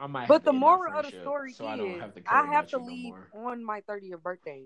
I 0.00 0.06
might. 0.06 0.28
But 0.28 0.44
the 0.44 0.52
moral 0.52 0.96
of 0.96 1.10
the 1.10 1.20
story 1.20 1.52
so 1.52 1.66
I 1.66 1.74
is, 1.74 1.78
don't 1.78 2.00
have 2.00 2.14
to, 2.14 2.22
I, 2.26 2.46
have 2.46 2.68
to 2.68 2.76
you 2.78 2.82
no 2.82 2.86
leave 2.86 3.14
on 3.34 3.62
my 3.64 3.82
30th 3.82 4.22
birthday. 4.22 4.64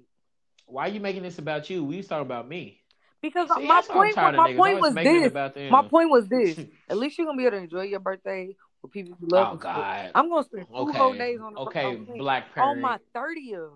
Why 0.67 0.87
are 0.87 0.89
you 0.93 1.01
making 1.01 1.25
this 1.25 1.39
about 1.39 1.69
you? 1.69 1.83
We 1.85 1.97
was 1.97 2.07
talking 2.07 2.25
about 2.25 2.49
me. 2.49 2.81
Because 3.21 3.49
See, 3.49 3.67
my 3.67 3.77
that's 3.77 3.89
why 3.89 4.13
I'm 4.15 4.15
point, 4.15 4.37
my 4.37 4.55
point 4.55 4.81
was 4.81 4.95
this. 4.95 5.33
My 5.71 5.83
point 5.89 6.11
was 6.11 6.29
this. 6.29 6.59
At 6.89 6.99
least 6.99 7.19
you're 7.19 7.27
gonna 7.27 7.39
be 7.39 7.47
able 7.47 7.57
to 7.57 7.63
enjoy 7.65 7.83
your 7.83 8.01
birthday 8.01 8.55
with 8.83 8.93
people 8.93 9.17
you 9.21 9.29
love. 9.29 9.55
oh. 9.55 9.57
God. 9.57 10.11
I'm 10.15 10.29
gonna 10.29 10.45
spend 10.45 10.67
two 10.69 10.93
whole 10.93 11.15
days 11.15 11.41
on 11.41 11.55
the 11.55 11.61
Okay, 11.61 11.97
black 12.19 12.49
on 12.57 12.81
my 12.81 12.99
thirtieth. 13.15 13.71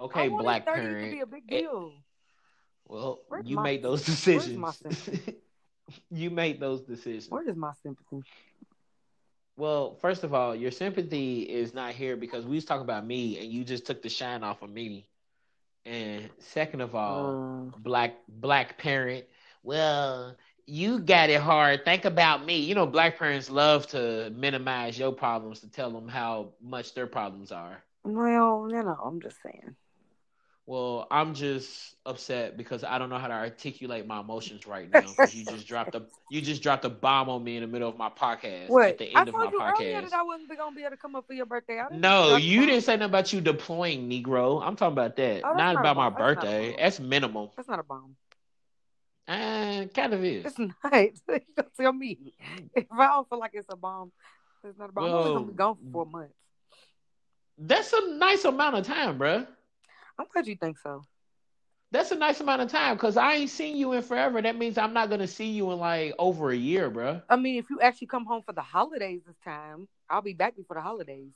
okay, 0.00 0.24
I 0.24 0.28
black 0.28 0.66
30th 0.66 0.74
parent. 0.74 1.04
to 1.04 1.10
be 1.12 1.20
a 1.20 1.26
big 1.26 1.46
deal. 1.46 1.92
Well, 2.88 3.20
Where's 3.28 3.46
you 3.46 3.56
my- 3.56 3.62
made 3.62 3.82
those 3.82 4.00
where's 4.06 4.16
decisions. 4.16 4.56
my 4.58 4.70
sympathy? 4.72 5.36
you 6.10 6.30
made 6.30 6.60
those 6.60 6.82
decisions. 6.82 7.30
Where 7.30 7.48
is 7.48 7.56
my 7.56 7.72
sympathy? 7.82 8.22
Well, 9.56 9.96
first 9.96 10.22
of 10.24 10.34
all, 10.34 10.54
your 10.54 10.70
sympathy 10.70 11.42
is 11.42 11.74
not 11.74 11.92
here 11.92 12.16
because 12.16 12.46
we 12.46 12.54
was 12.56 12.64
talking 12.64 12.82
about 12.82 13.04
me 13.06 13.38
and 13.40 13.52
you 13.52 13.64
just 13.64 13.86
took 13.86 14.02
the 14.02 14.08
shine 14.08 14.44
off 14.44 14.62
of 14.62 14.70
me. 14.70 15.08
And 15.84 16.30
second 16.38 16.80
of 16.80 16.94
all, 16.94 17.70
Uh, 17.74 17.78
black 17.78 18.16
black 18.28 18.78
parent, 18.78 19.24
well, 19.62 20.36
you 20.66 20.98
got 21.00 21.30
it 21.30 21.40
hard. 21.40 21.84
Think 21.84 22.04
about 22.04 22.44
me. 22.44 22.58
You 22.58 22.74
know, 22.74 22.86
black 22.86 23.18
parents 23.18 23.50
love 23.50 23.86
to 23.88 24.30
minimize 24.30 24.98
your 24.98 25.12
problems 25.12 25.60
to 25.60 25.70
tell 25.70 25.90
them 25.90 26.08
how 26.08 26.52
much 26.60 26.94
their 26.94 27.06
problems 27.06 27.50
are. 27.52 27.82
well, 28.04 28.68
you 28.70 28.82
know, 28.82 28.96
I'm 29.04 29.20
just 29.20 29.38
saying. 29.42 29.74
Well, 30.68 31.06
I'm 31.10 31.32
just 31.32 31.96
upset 32.04 32.58
because 32.58 32.84
I 32.84 32.98
don't 32.98 33.08
know 33.08 33.16
how 33.16 33.28
to 33.28 33.32
articulate 33.32 34.06
my 34.06 34.20
emotions 34.20 34.66
right 34.66 34.88
now. 34.90 35.00
'cause 35.00 35.34
you 35.34 35.42
just 35.42 35.66
dropped 35.66 35.94
a 35.94 36.02
you 36.28 36.42
just 36.42 36.62
dropped 36.62 36.84
a 36.84 36.90
bomb 36.90 37.30
on 37.30 37.42
me 37.42 37.56
in 37.56 37.62
the 37.62 37.66
middle 37.66 37.88
of 37.88 37.96
my 37.96 38.10
podcast 38.10 38.68
What? 38.68 38.86
at 38.90 38.98
the 38.98 39.16
I 39.16 39.20
end 39.20 39.28
of 39.30 39.34
my 39.34 39.44
told 39.44 39.52
you 39.54 39.62
earlier 39.62 40.02
podcast. 40.02 40.10
that 40.10 40.18
I 40.18 40.22
wasn't 40.24 40.58
gonna 40.58 40.76
be 40.76 40.82
able 40.82 40.90
to 40.90 40.96
come 40.98 41.16
up 41.16 41.26
for 41.26 41.32
your 41.32 41.46
birthday. 41.46 41.82
No, 41.92 42.36
you 42.36 42.66
didn't 42.66 42.82
say 42.82 42.96
nothing 42.96 43.08
about 43.08 43.32
you 43.32 43.40
deploying, 43.40 44.10
Negro. 44.10 44.62
I'm 44.62 44.76
talking 44.76 44.92
about 44.92 45.16
that, 45.16 45.42
Oh, 45.42 45.54
not 45.54 45.72
not 45.72 45.80
about 45.80 45.96
my. 45.96 46.10
That's 46.10 46.18
birthday. 46.18 46.76
That's 46.76 47.00
minimal. 47.00 47.54
That's 47.56 47.68
not 47.68 47.78
a 47.78 47.82
bomb. 47.82 48.14
Uh, 49.26 49.86
kind 49.94 50.12
of 50.12 50.22
is. 50.22 50.44
It's 50.44 50.58
not. 50.58 50.74
you 50.92 51.40
don't 51.56 51.74
tell 51.80 51.92
me. 51.94 52.34
If 52.74 52.92
I 52.92 53.06
don't 53.06 53.26
feel 53.26 53.38
like 53.38 53.52
it's 53.54 53.68
a 53.70 53.76
bomb, 53.76 54.12
it's 54.64 54.78
not 54.78 54.90
a 54.90 54.92
bomb. 54.92 55.04
I'm 55.04 55.14
only 55.14 55.30
gonna 55.30 55.46
be 55.46 55.52
gone 55.54 55.76
for 55.76 55.92
four 55.92 56.04
months. 56.04 56.34
That's 57.56 57.90
a 57.94 58.14
nice 58.16 58.44
amount 58.44 58.76
of 58.76 58.86
time, 58.86 59.18
bruh. 59.18 59.46
I'm 60.18 60.26
glad 60.32 60.46
you 60.46 60.56
think 60.56 60.78
so. 60.78 61.04
That's 61.90 62.10
a 62.10 62.16
nice 62.16 62.40
amount 62.40 62.60
of 62.60 62.70
time 62.70 62.96
because 62.96 63.16
I 63.16 63.34
ain't 63.34 63.50
seen 63.50 63.76
you 63.76 63.92
in 63.92 64.02
forever. 64.02 64.42
That 64.42 64.56
means 64.56 64.76
I'm 64.76 64.92
not 64.92 65.08
gonna 65.08 65.26
see 65.26 65.46
you 65.46 65.70
in 65.72 65.78
like 65.78 66.14
over 66.18 66.50
a 66.50 66.56
year, 66.56 66.90
bro. 66.90 67.22
I 67.30 67.36
mean, 67.36 67.58
if 67.58 67.70
you 67.70 67.80
actually 67.80 68.08
come 68.08 68.26
home 68.26 68.42
for 68.44 68.52
the 68.52 68.60
holidays 68.60 69.22
this 69.26 69.36
time, 69.42 69.88
I'll 70.10 70.20
be 70.20 70.34
back 70.34 70.56
before 70.56 70.74
the 70.76 70.82
holidays. 70.82 71.32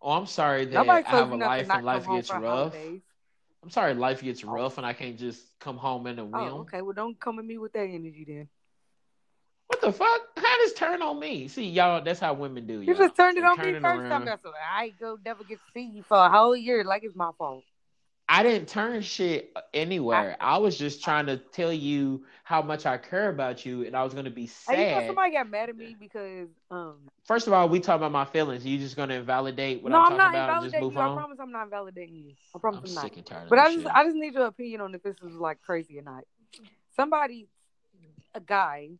Oh, 0.00 0.12
I'm 0.12 0.26
sorry 0.26 0.64
that 0.66 0.74
Nobody 0.74 1.04
I 1.06 1.10
have 1.10 1.32
a 1.32 1.36
life 1.36 1.68
and 1.68 1.84
life 1.84 2.06
gets 2.06 2.30
rough. 2.30 2.72
holidays. 2.72 3.02
I'm 3.62 3.70
sorry 3.70 3.94
life 3.94 4.22
gets 4.22 4.44
Oh. 4.44 4.50
rough 4.50 4.78
and 4.78 4.86
I 4.86 4.92
can't 4.92 5.18
just 5.18 5.42
come 5.58 5.76
home 5.76 6.06
in 6.06 6.18
a 6.18 6.24
wheel. 6.24 6.54
Oh, 6.58 6.60
okay. 6.60 6.82
Well, 6.82 6.92
don't 6.92 7.18
come 7.18 7.38
at 7.38 7.44
me 7.44 7.58
with 7.58 7.72
that 7.72 7.84
energy 7.84 8.24
then. 8.26 8.48
What 9.66 9.80
the 9.80 9.92
fuck? 9.92 10.20
How 10.36 10.58
does 10.58 10.72
turn 10.74 11.02
on 11.02 11.18
me? 11.18 11.48
See, 11.48 11.68
y'all, 11.68 12.02
that's 12.02 12.20
how 12.20 12.34
women 12.34 12.66
do. 12.66 12.80
You 12.80 12.94
y'all. 12.94 12.96
just 12.96 13.16
turned 13.16 13.36
it 13.36 13.44
on 13.44 13.56
turn 13.56 13.66
me 13.66 13.72
it 13.74 13.82
first 13.82 13.98
around. 14.00 14.10
time. 14.10 14.24
That's 14.26 14.42
I 14.72 14.84
ain't 14.84 15.00
go 15.00 15.18
never 15.24 15.42
get 15.42 15.56
to 15.58 15.64
see 15.74 15.90
you 15.92 16.02
for 16.04 16.16
a 16.16 16.30
whole 16.30 16.56
year. 16.56 16.84
Like 16.84 17.02
it's 17.04 17.16
my 17.16 17.30
fault. 17.36 17.64
I 18.28 18.42
didn't 18.42 18.68
turn 18.68 19.02
shit 19.02 19.56
anywhere. 19.72 20.36
I, 20.40 20.58
was 20.58 20.76
just 20.76 21.02
trying 21.02 21.26
to 21.26 21.36
tell 21.36 21.72
you 21.72 22.24
how 22.42 22.60
much 22.60 22.84
I 22.84 22.98
care 22.98 23.28
about 23.28 23.64
you, 23.64 23.84
and 23.84 23.96
I 23.96 24.02
was 24.02 24.14
gonna 24.14 24.30
be 24.30 24.50
Hey, 24.68 24.88
you 24.88 24.94
know 24.94 25.00
sad. 25.00 25.06
somebody 25.08 25.32
got 25.32 25.48
mad 25.48 25.68
at 25.68 25.76
me 25.76 25.96
because 25.98 26.48
um. 26.70 26.96
First 27.24 27.46
of 27.46 27.52
all, 27.52 27.68
we 27.68 27.80
talk 27.80 27.96
about 27.96 28.12
my 28.12 28.24
feelings. 28.24 28.64
You 28.66 28.78
just 28.78 28.96
gonna 28.96 29.14
invalidate 29.14 29.82
what 29.82 29.92
no, 29.92 29.98
I'm 29.98 30.12
I'm 30.12 30.18
talking 30.18 30.18
not 30.18 30.34
about 30.34 30.62
just 30.62 30.74
invalidating 30.74 30.82
move 30.82 30.94
you. 30.94 31.00
I 31.00 31.14
promise 31.14 31.38
I'm 31.40 31.52
not 31.52 31.64
invalidating 31.64 32.16
you. 32.16 32.32
I 32.54 32.58
promise 32.58 32.80
I'm 32.82 32.88
I'm, 32.88 32.94
not. 32.94 33.02
sick 33.02 33.16
and 33.16 33.26
tired 33.26 33.42
of 33.44 33.50
But 33.50 33.58
I 33.60 33.64
just 33.66 33.78
shit. 33.78 33.92
I 33.94 34.04
just 34.04 34.16
need 34.16 34.34
your 34.34 34.46
opinion 34.46 34.80
on 34.80 34.94
if 34.94 35.02
this 35.02 35.16
is 35.24 35.34
like 35.34 35.62
crazy 35.62 35.98
or 35.98 36.02
not. 36.02 36.24
Somebody, 36.96 37.46
a 38.34 38.40
guy 38.40 38.90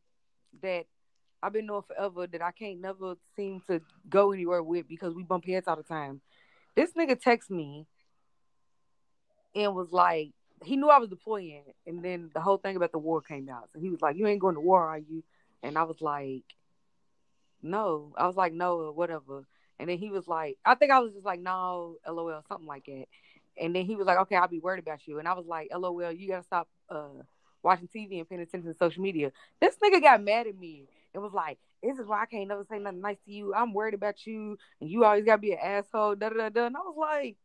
that 0.62 0.86
I've 1.42 1.52
been 1.52 1.66
knowing 1.66 1.82
forever 1.82 2.26
that 2.28 2.42
I 2.42 2.52
can't 2.52 2.80
never 2.80 3.14
seem 3.34 3.60
to 3.68 3.80
go 4.08 4.32
anywhere 4.32 4.62
with 4.62 4.88
because 4.88 5.14
we 5.14 5.24
bump 5.24 5.44
heads 5.46 5.66
all 5.66 5.76
the 5.76 5.82
time. 5.82 6.20
This 6.76 6.92
nigga 6.92 7.20
texts 7.20 7.50
me 7.50 7.86
and 9.56 9.74
was 9.74 9.90
like, 9.90 10.32
he 10.64 10.76
knew 10.76 10.88
I 10.88 10.98
was 10.98 11.08
deploying, 11.08 11.64
and 11.86 12.04
then 12.04 12.30
the 12.34 12.40
whole 12.40 12.58
thing 12.58 12.76
about 12.76 12.92
the 12.92 12.98
war 12.98 13.20
came 13.20 13.48
out. 13.48 13.68
So 13.72 13.80
he 13.80 13.90
was 13.90 14.00
like, 14.00 14.16
"You 14.16 14.26
ain't 14.26 14.40
going 14.40 14.54
to 14.54 14.60
war, 14.60 14.86
are 14.86 14.98
you?" 14.98 15.22
And 15.62 15.76
I 15.76 15.82
was 15.84 16.00
like, 16.00 16.44
"No." 17.62 18.14
I 18.16 18.26
was 18.26 18.36
like, 18.36 18.52
"No," 18.52 18.78
or 18.80 18.92
whatever. 18.92 19.46
And 19.78 19.88
then 19.88 19.98
he 19.98 20.10
was 20.10 20.26
like, 20.26 20.56
I 20.64 20.74
think 20.74 20.92
I 20.92 21.00
was 21.00 21.12
just 21.12 21.26
like, 21.26 21.40
"No, 21.40 21.96
lol," 22.08 22.42
something 22.48 22.66
like 22.66 22.86
that. 22.86 23.06
And 23.60 23.74
then 23.74 23.84
he 23.84 23.96
was 23.96 24.06
like, 24.06 24.18
"Okay, 24.20 24.36
I'll 24.36 24.48
be 24.48 24.60
worried 24.60 24.80
about 24.80 25.06
you." 25.06 25.18
And 25.18 25.28
I 25.28 25.34
was 25.34 25.46
like, 25.46 25.70
"LOL, 25.74 26.12
you 26.12 26.28
gotta 26.28 26.42
stop 26.42 26.68
uh, 26.88 27.22
watching 27.62 27.88
TV 27.88 28.18
and 28.18 28.28
paying 28.28 28.40
attention 28.40 28.72
to 28.72 28.78
social 28.78 29.02
media." 29.02 29.32
This 29.60 29.76
nigga 29.82 30.00
got 30.00 30.22
mad 30.22 30.46
at 30.46 30.56
me 30.58 30.88
and 31.14 31.22
was 31.22 31.32
like, 31.32 31.58
"This 31.82 31.98
is 31.98 32.06
why 32.06 32.22
I 32.22 32.26
can't 32.26 32.48
never 32.48 32.64
say 32.64 32.78
nothing 32.78 33.00
nice 33.00 33.18
to 33.26 33.32
you. 33.32 33.54
I'm 33.54 33.74
worried 33.74 33.94
about 33.94 34.26
you, 34.26 34.58
and 34.80 34.90
you 34.90 35.04
always 35.04 35.24
gotta 35.24 35.40
be 35.40 35.52
an 35.52 35.58
asshole." 35.62 36.16
Da 36.16 36.30
da 36.30 36.48
da. 36.48 36.66
And 36.66 36.76
I 36.76 36.80
was 36.80 36.96
like, 36.98 37.36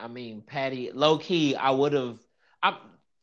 I 0.00 0.08
mean, 0.08 0.42
Patty, 0.42 0.90
low 0.92 1.18
key, 1.18 1.54
I 1.56 1.70
would 1.70 1.92
have. 1.92 2.18
I 2.62 2.76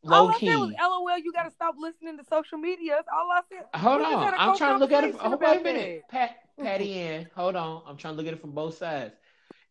Low 0.06 0.28
all 0.28 0.32
key. 0.32 0.50
I 0.50 0.56
was, 0.56 0.72
"LOL, 0.80 1.18
you 1.18 1.32
got 1.32 1.44
to 1.44 1.50
stop 1.50 1.74
listening 1.78 2.16
to 2.16 2.24
social 2.24 2.58
media." 2.58 2.94
That's 2.96 3.08
all 3.12 3.28
I 3.30 3.40
said. 3.48 3.64
Hold 3.74 4.00
We 4.00 4.06
on. 4.06 4.34
I'm 4.38 4.56
trying 4.56 4.74
to 4.74 4.78
look 4.78 4.92
at 4.92 5.04
it. 5.04 5.16
Oh, 5.20 5.36
wait 5.36 5.60
a 5.60 5.62
minute. 5.62 6.04
Pat, 6.08 6.36
Patty 6.60 6.94
Ann, 7.00 7.28
hold 7.34 7.56
on. 7.56 7.82
I'm 7.86 7.96
trying 7.96 8.14
to 8.14 8.18
look 8.18 8.26
at 8.28 8.34
it 8.34 8.40
from 8.40 8.52
both 8.52 8.78
sides. 8.78 9.14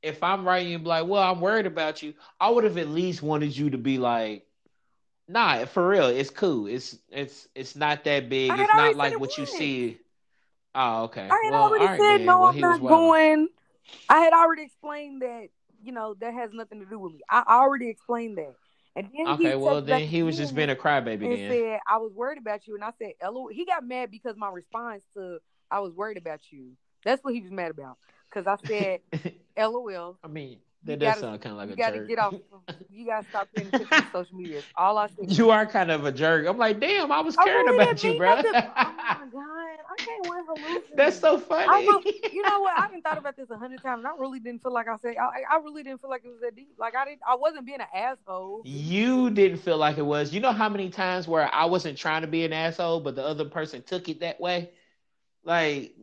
If 0.01 0.21
I'm 0.21 0.45
writing 0.45 0.71
you 0.71 0.77
like, 0.79 1.07
well, 1.07 1.23
I'm 1.23 1.41
worried 1.41 1.65
about 1.65 2.03
you, 2.03 2.13
I 2.39 2.49
would 2.49 2.63
have 2.63 2.77
at 2.77 2.89
least 2.89 3.23
wanted 3.23 3.55
you 3.57 3.71
to 3.71 3.77
be 3.77 3.97
like, 3.97 4.45
nah, 5.27 5.65
for 5.65 5.87
real, 5.87 6.07
it's 6.07 6.29
cool. 6.29 6.67
It's 6.67 6.97
it's 7.09 7.47
it's 7.55 7.75
not 7.75 8.03
that 8.03 8.29
big. 8.29 8.51
It's 8.51 8.73
not 8.73 8.95
like 8.95 9.19
what 9.19 9.37
you 9.37 9.45
see. 9.45 9.99
Oh, 10.75 11.03
okay. 11.03 11.21
I 11.21 11.41
had 11.45 11.51
well, 11.51 11.63
already 11.63 11.85
right, 11.85 11.99
said 11.99 12.25
no. 12.25 12.41
Well, 12.41 12.49
I'm 12.49 12.59
not 12.59 12.81
going. 12.81 13.47
I 14.09 14.19
had 14.19 14.33
already 14.33 14.63
explained 14.63 15.21
that. 15.21 15.47
You 15.85 15.93
know 15.93 16.15
that 16.19 16.33
has 16.33 16.51
nothing 16.53 16.79
to 16.79 16.85
do 16.85 16.99
with 16.99 17.13
me. 17.13 17.21
I 17.29 17.43
already 17.47 17.89
explained 17.89 18.37
that. 18.37 18.55
And 18.95 19.07
then 19.15 19.27
he 19.37 19.47
Okay, 19.47 19.55
well 19.55 19.81
then 19.81 20.07
he 20.07 20.23
was 20.23 20.37
just 20.37 20.55
being 20.55 20.69
a 20.69 20.75
crybaby 20.75 21.25
and 21.25 21.33
then. 21.33 21.51
said 21.51 21.79
I 21.87 21.97
was 21.97 22.11
worried 22.13 22.39
about 22.39 22.65
you, 22.67 22.75
and 22.75 22.83
I 22.83 22.91
said, 22.97 23.13
"LOL." 23.23 23.47
He 23.49 23.65
got 23.65 23.85
mad 23.85 24.11
because 24.11 24.35
my 24.37 24.49
response 24.49 25.03
to 25.15 25.39
I 25.69 25.79
was 25.79 25.93
worried 25.93 26.17
about 26.17 26.41
you. 26.51 26.71
That's 27.03 27.23
what 27.23 27.33
he 27.33 27.41
was 27.41 27.51
mad 27.51 27.71
about. 27.71 27.97
Because 28.29 28.47
I 28.47 28.57
said, 28.67 29.01
"LOL." 29.57 30.17
I 30.23 30.27
mean, 30.27 30.59
that 30.85 30.99
does 30.99 31.07
gotta- 31.15 31.19
sound 31.21 31.41
kind 31.41 31.51
of 31.53 31.57
like 31.57 31.69
a 31.71 31.75
jerk. 31.75 31.77
you 31.77 31.83
a 31.83 31.85
got 31.85 31.91
to 31.91 31.97
jerk. 31.99 32.07
get 32.07 32.19
off. 32.19 32.33
You 32.91 33.05
got 33.05 33.23
to 33.23 33.29
stop 33.29 33.47
paying 33.55 33.67
attention 33.67 33.87
to 33.89 34.07
social 34.11 34.35
media. 34.37 34.61
All 34.77 34.97
I 34.97 35.07
said. 35.07 35.15
You 35.31 35.49
are 35.49 35.65
kind 35.65 35.91
of 35.91 36.05
a 36.05 36.11
jerk. 36.11 36.47
I'm 36.47 36.57
like, 36.57 36.79
damn, 36.79 37.11
I 37.11 37.19
was 37.21 37.35
caring 37.35 37.65
really 37.65 37.83
about 37.83 38.03
you, 38.03 38.17
bro. 38.17 38.35
nothing. 38.35 38.51
Oh 38.55 38.61
my 38.75 39.27
god, 39.31 39.77
I 39.89 39.95
can't 39.97 40.29
win. 40.29 40.81
That's 40.95 41.17
so 41.19 41.37
funny. 41.37 41.85
You 42.33 42.41
know 42.43 42.59
what? 42.61 42.77
I 42.77 42.87
didn't 42.89 43.03
thought 43.03 43.17
about 43.17 43.35
this 43.37 43.49
a 43.49 43.57
hundred 43.57 43.81
times. 43.81 43.99
and 43.99 44.07
I 44.07 44.11
really 44.19 44.39
didn't 44.39 44.61
feel 44.61 44.73
like 44.73 44.87
I 44.87 44.97
said. 44.97 45.15
I, 45.17 45.41
I 45.51 45.57
really 45.57 45.83
didn't 45.83 46.01
feel 46.01 46.09
like 46.09 46.23
it 46.25 46.29
was 46.29 46.39
that 46.41 46.55
deep. 46.55 46.69
Like 46.77 46.95
I 46.95 47.05
didn't. 47.05 47.21
I 47.27 47.35
wasn't 47.35 47.65
being 47.65 47.79
an 47.79 47.87
asshole. 47.93 48.61
You 48.65 49.29
didn't 49.29 49.57
feel 49.59 49.77
like 49.77 49.97
it 49.97 50.05
was. 50.05 50.33
You 50.33 50.39
know 50.41 50.51
how 50.51 50.69
many 50.69 50.89
times 50.89 51.27
where 51.27 51.49
I 51.53 51.65
wasn't 51.65 51.97
trying 51.97 52.21
to 52.21 52.27
be 52.27 52.45
an 52.45 52.53
asshole, 52.53 52.99
but 53.01 53.15
the 53.15 53.23
other 53.23 53.45
person 53.45 53.81
took 53.83 54.09
it 54.09 54.19
that 54.21 54.39
way? 54.39 54.71
Like, 55.43 55.93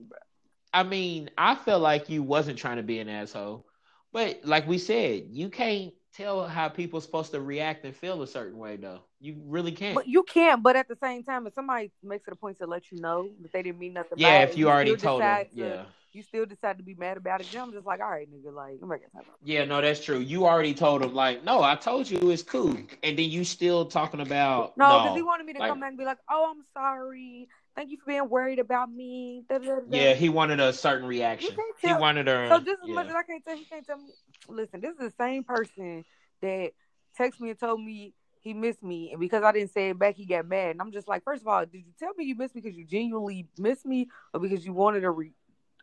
I 0.72 0.82
mean, 0.84 1.30
I 1.36 1.54
felt 1.54 1.82
like 1.82 2.08
you 2.08 2.22
wasn't 2.22 2.58
trying 2.58 2.76
to 2.78 2.82
be 2.82 2.98
an 2.98 3.08
asshole. 3.08 3.66
But 4.12 4.41
like 4.44 4.66
we 4.68 4.78
said, 4.78 5.24
you 5.31 5.49
can't 5.49 5.92
tell 6.15 6.47
how 6.47 6.68
people 6.68 7.00
supposed 7.00 7.31
to 7.32 7.41
react 7.41 7.84
and 7.86 7.97
feel 7.97 8.20
a 8.23 8.26
certain 8.26 8.58
way, 8.58 8.76
though. 8.76 9.00
You 9.20 9.36
really 9.47 9.73
can't. 9.73 9.94
But 9.94 10.07
you 10.08 10.23
can't. 10.24 10.62
But 10.62 10.76
at 10.76 10.89
the 10.89 10.97
same 11.02 11.23
time, 11.24 11.47
if 11.47 11.55
somebody 11.55 11.91
makes 12.02 12.26
it 12.28 12.32
a 12.32 12.36
point 12.36 12.58
to 12.58 12.66
let 12.66 12.92
you 12.92 13.00
know 13.00 13.28
that 13.41 13.52
they 13.52 13.62
didn't 13.62 13.78
mean 13.78 13.94
nothing. 13.94 14.18
yeah, 14.18 14.42
if 14.42 14.57
you 14.58 14.68
already 14.68 14.97
told 14.97 15.23
them. 15.23 15.47
to- 15.47 15.50
Yeah. 15.55 15.82
You 16.15 16.23
still 16.23 16.44
decide 16.44 16.76
to 16.76 16.84
be 16.84 16.92
mad 16.92 17.16
about 17.16 17.41
it. 17.41 17.57
I'm 17.57 17.73
just 17.73 17.86
like, 17.86 18.00
all 18.00 18.10
right, 18.10 18.28
nigga, 18.31 18.52
like 18.52 18.74
I'm 18.82 18.89
not 18.91 18.99
gonna 18.99 19.08
talk 19.15 19.23
about 19.23 19.39
it. 19.42 19.49
Yeah, 19.49 19.65
no, 19.65 19.81
that's 19.81 20.05
true. 20.05 20.18
You 20.18 20.44
already 20.44 20.74
told 20.74 21.00
them, 21.00 21.15
like, 21.15 21.42
no, 21.42 21.62
I 21.62 21.74
told 21.74 22.10
you 22.10 22.28
it's 22.28 22.42
cool. 22.42 22.76
And 23.02 23.18
then 23.18 23.31
you 23.31 23.44
still 23.44 23.86
talking 23.86 24.20
about, 24.20 24.76
No, 24.76 24.89
no. 24.91 25.02
because 25.05 25.16
he 25.16 25.23
wanted 25.23 25.47
me 25.47 25.55
to 25.55 25.60
Like- 25.60 25.70
come 25.70 25.81
back 25.81 25.89
and 25.89 25.97
be 25.97 26.05
like, 26.05 26.18
oh, 26.31 26.50
I'm 26.55 26.65
sorry. 26.74 27.49
Thank 27.75 27.91
you 27.91 27.97
for 27.99 28.07
being 28.07 28.28
worried 28.28 28.59
about 28.59 28.92
me. 28.92 29.44
Da, 29.49 29.59
da, 29.59 29.76
da. 29.76 29.81
Yeah, 29.91 30.15
he 30.15 30.28
wanted 30.28 30.60
a 30.60 30.73
certain 30.73 31.07
reaction. 31.07 31.57
He 31.81 31.92
wanted 31.94 32.26
her. 32.26 32.49
So 32.51 32.59
just 32.59 32.83
as 32.83 32.89
yeah. 32.89 32.94
much 32.94 33.07
as 33.07 33.15
I 33.15 33.23
can't 33.23 33.44
tell, 33.44 33.57
he 33.57 33.65
can't 33.65 33.86
tell 33.86 33.97
me. 33.97 34.10
Listen, 34.49 34.81
this 34.81 34.92
is 34.92 34.99
the 34.99 35.12
same 35.18 35.42
person 35.42 36.05
that 36.42 36.73
texted 37.18 37.41
me 37.41 37.51
and 37.51 37.59
told 37.59 37.81
me 37.81 38.12
he 38.41 38.52
missed 38.55 38.83
me, 38.83 39.12
and 39.12 39.20
because 39.20 39.44
I 39.44 39.52
didn't 39.52 39.73
say 39.73 39.91
it 39.91 39.99
back, 39.99 40.17
he 40.17 40.26
got 40.26 40.47
mad. 40.47 40.73
And 40.73 40.81
I'm 40.81 40.91
just 40.92 41.07
like, 41.09 41.23
first 41.23 41.42
of 41.42 41.49
all, 41.49 41.65
did 41.65 41.78
you 41.78 41.92
tell 41.99 42.12
me 42.18 42.25
you 42.25 42.34
missed 42.34 42.55
me 42.55 42.60
because 42.60 42.76
you 42.76 42.84
genuinely 42.84 43.47
missed 43.57 43.86
me, 43.86 44.09
or 44.34 44.41
because 44.41 44.67
you 44.67 44.73
wanted 44.73 45.05
a 45.05 45.10
re- 45.10 45.33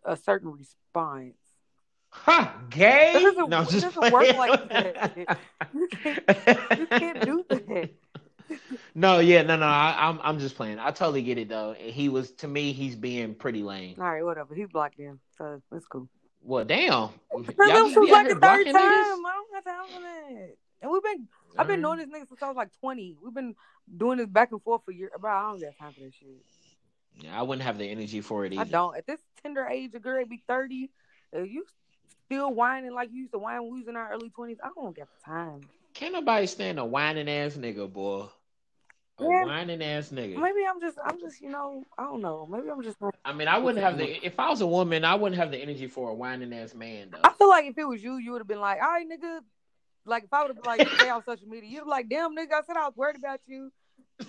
a 0.04 0.18
certain 0.18 0.52
response? 0.52 1.36
Huh, 2.10 2.50
gay? 2.70 3.14
Doesn't- 3.14 3.50
no, 3.50 3.64
just 3.64 3.96
doesn't 3.96 4.12
work 4.14 4.36
like 4.36 4.70
that. 4.70 5.40
You 5.74 5.88
can't, 5.88 6.24
you 6.78 6.88
can't 6.88 7.26
do 7.26 7.46
that. 7.50 7.90
No, 8.96 9.20
yeah, 9.20 9.44
no, 9.44 9.56
no. 9.56 9.66
I, 9.66 9.96
I'm, 9.98 10.20
I'm 10.22 10.40
just 10.40 10.56
playing. 10.56 10.80
I 10.80 10.92
totally 10.92 11.22
get 11.22 11.38
it 11.38 11.48
though. 11.48 11.74
He 11.78 12.10
was 12.10 12.32
to 12.32 12.48
me, 12.48 12.74
he's 12.74 12.96
being 12.96 13.34
pretty 13.34 13.64
lame. 13.64 13.96
All 13.98 14.04
right, 14.04 14.24
whatever. 14.24 14.54
He 14.54 14.66
blocked 14.66 15.00
him, 15.00 15.20
so 15.38 15.62
it's 15.72 15.88
cool. 15.88 16.10
Well, 16.42 16.66
damn. 16.66 16.92
Y'all 16.92 17.44
this 17.44 17.96
be 17.96 18.12
like 18.12 18.28
the 18.28 18.36
third 18.36 18.66
time. 18.66 18.76
I 18.76 19.34
don't 19.34 19.56
have 19.56 19.64
time 19.64 19.88
for 19.88 20.02
that. 20.02 20.56
And 20.82 20.92
we've 20.92 21.04
been, 21.04 21.28
I've 21.58 21.68
been 21.68 21.80
mm. 21.80 21.84
knowing 21.84 22.00
this 22.00 22.08
nigga 22.08 22.28
since 22.28 22.42
I 22.42 22.48
was 22.48 22.56
like 22.56 22.70
20. 22.80 23.18
We've 23.22 23.34
been 23.34 23.56
doing 23.98 24.18
this 24.18 24.28
back 24.28 24.52
and 24.52 24.62
forth 24.62 24.82
for 24.86 24.92
years. 24.92 25.12
Bro, 25.20 25.32
I 25.32 25.42
don't 25.52 25.62
got 25.62 25.78
time 25.78 25.94
for 25.94 26.00
that 26.02 26.14
shit. 26.18 26.30
Yeah, 27.22 27.38
I 27.38 27.44
wouldn't 27.44 27.64
have 27.64 27.78
the 27.78 27.86
energy 27.86 28.22
for 28.22 28.46
it 28.46 28.58
I 28.58 28.64
don't. 28.64 28.96
At 28.96 29.06
this 29.06 29.20
tender 29.44 29.66
age, 29.66 29.92
a 29.94 30.00
girl 30.00 30.24
be 30.26 30.42
30. 30.48 30.90
If 31.34 31.52
you 31.52 31.66
still 32.26 32.54
whining 32.54 32.94
like 32.94 33.10
you 33.12 33.22
used 33.22 33.34
to 33.34 33.40
whine 33.40 33.62
when 33.64 33.74
we 33.74 33.80
was 33.80 33.88
in 33.90 33.96
our 33.96 34.12
early 34.14 34.30
20s, 34.30 34.58
I 34.64 34.70
don't 34.76 34.96
get 34.96 35.08
the 35.18 35.26
time. 35.26 35.62
Can't 35.94 36.14
nobody 36.14 36.48
stand 36.48 36.80
a 36.80 36.86
whining 36.86 37.30
ass 37.30 37.56
nigga, 37.56 37.92
boy. 37.92 38.28
A 39.20 39.24
Yeah. 39.24 39.46
whining 39.46 39.84
ass 39.84 40.10
nigga. 40.10 40.38
Maybe 40.38 40.66
I'm 40.68 40.80
just, 40.80 40.98
I'm 41.04 41.20
just, 41.20 41.42
you 41.42 41.50
know, 41.50 41.86
I 41.98 42.04
don't 42.04 42.22
know. 42.22 42.48
Maybe 42.50 42.70
I'm 42.70 42.82
just. 42.82 42.98
I 43.26 43.34
mean, 43.34 43.48
I 43.48 43.58
wouldn't 43.58 43.84
have 43.84 43.98
the. 43.98 44.26
If 44.26 44.40
I 44.40 44.50
was 44.50 44.62
a 44.62 44.68
woman, 44.68 45.04
I 45.04 45.16
wouldn't 45.16 45.40
have 45.40 45.52
the 45.52 45.58
energy 45.58 45.88
for 45.88 46.10
a 46.10 46.14
whining 46.14 46.54
ass 46.54 46.74
man, 46.74 47.10
Though. 47.12 47.22
I 47.24 47.34
feel 47.34 47.50
like 47.50 47.66
if 47.66 47.78
it 47.78 47.86
was 47.86 48.04
you, 48.04 48.18
you 48.18 48.32
would 48.32 48.40
have 48.40 48.48
been 48.48 48.62
like, 48.62 48.82
all 48.82 48.90
right, 48.90 49.06
nigga. 49.08 49.40
Like 50.06 50.24
if 50.24 50.34
I 50.34 50.44
would 50.44 50.56
have 50.56 50.66
like 50.66 50.88
stay 50.90 51.10
on 51.10 51.24
social 51.24 51.48
media, 51.48 51.70
you'd 51.70 51.84
be 51.84 51.90
like, 51.90 52.10
damn, 52.10 52.36
nigga, 52.36 52.54
I 52.54 52.62
said 52.66 52.78
I 52.78 52.86
was 52.86 52.96
worried 52.96 53.18
about 53.18 53.42
you. 53.46 53.72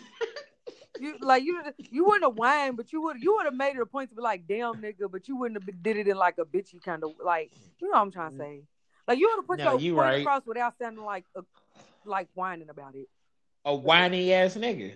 You 1.01 1.17
like 1.23 1.43
you 1.43 1.63
you 1.79 2.05
wouldn't 2.05 2.25
have 2.25 2.35
whined, 2.37 2.77
but 2.77 2.93
you 2.93 3.01
would 3.01 3.23
you 3.23 3.35
would 3.35 3.47
have 3.47 3.55
made 3.55 3.75
it 3.75 3.81
a 3.81 3.87
point 3.87 4.11
to 4.11 4.17
be 4.17 4.21
like, 4.21 4.47
damn, 4.47 4.75
nigga, 4.83 5.11
but 5.11 5.29
you 5.29 5.37
wouldn't 5.37 5.63
have 5.63 5.83
did 5.83 5.97
it 5.97 6.07
in 6.07 6.17
like 6.17 6.37
a 6.37 6.45
bitchy 6.45 6.83
kind 6.83 7.03
of 7.03 7.13
like, 7.25 7.51
you 7.81 7.89
know 7.89 7.93
what 7.93 8.03
I'm 8.03 8.11
trying 8.11 8.31
to 8.33 8.37
mm. 8.37 8.39
say. 8.39 8.63
Like 9.09 9.19
you 9.19 9.29
would 9.29 9.37
have 9.37 9.47
put 9.47 9.59
No, 9.59 9.73
your 9.73 9.81
you 9.81 9.95
point 9.95 10.07
right. 10.07 10.21
across 10.21 10.43
without 10.45 10.75
sounding 10.79 11.03
like 11.03 11.25
a, 11.35 11.41
like 12.05 12.29
whining 12.35 12.69
about 12.69 12.95
it. 12.95 13.09
A 13.65 13.75
whiny 13.75 14.33
ass 14.33 14.57
nigga. 14.57 14.93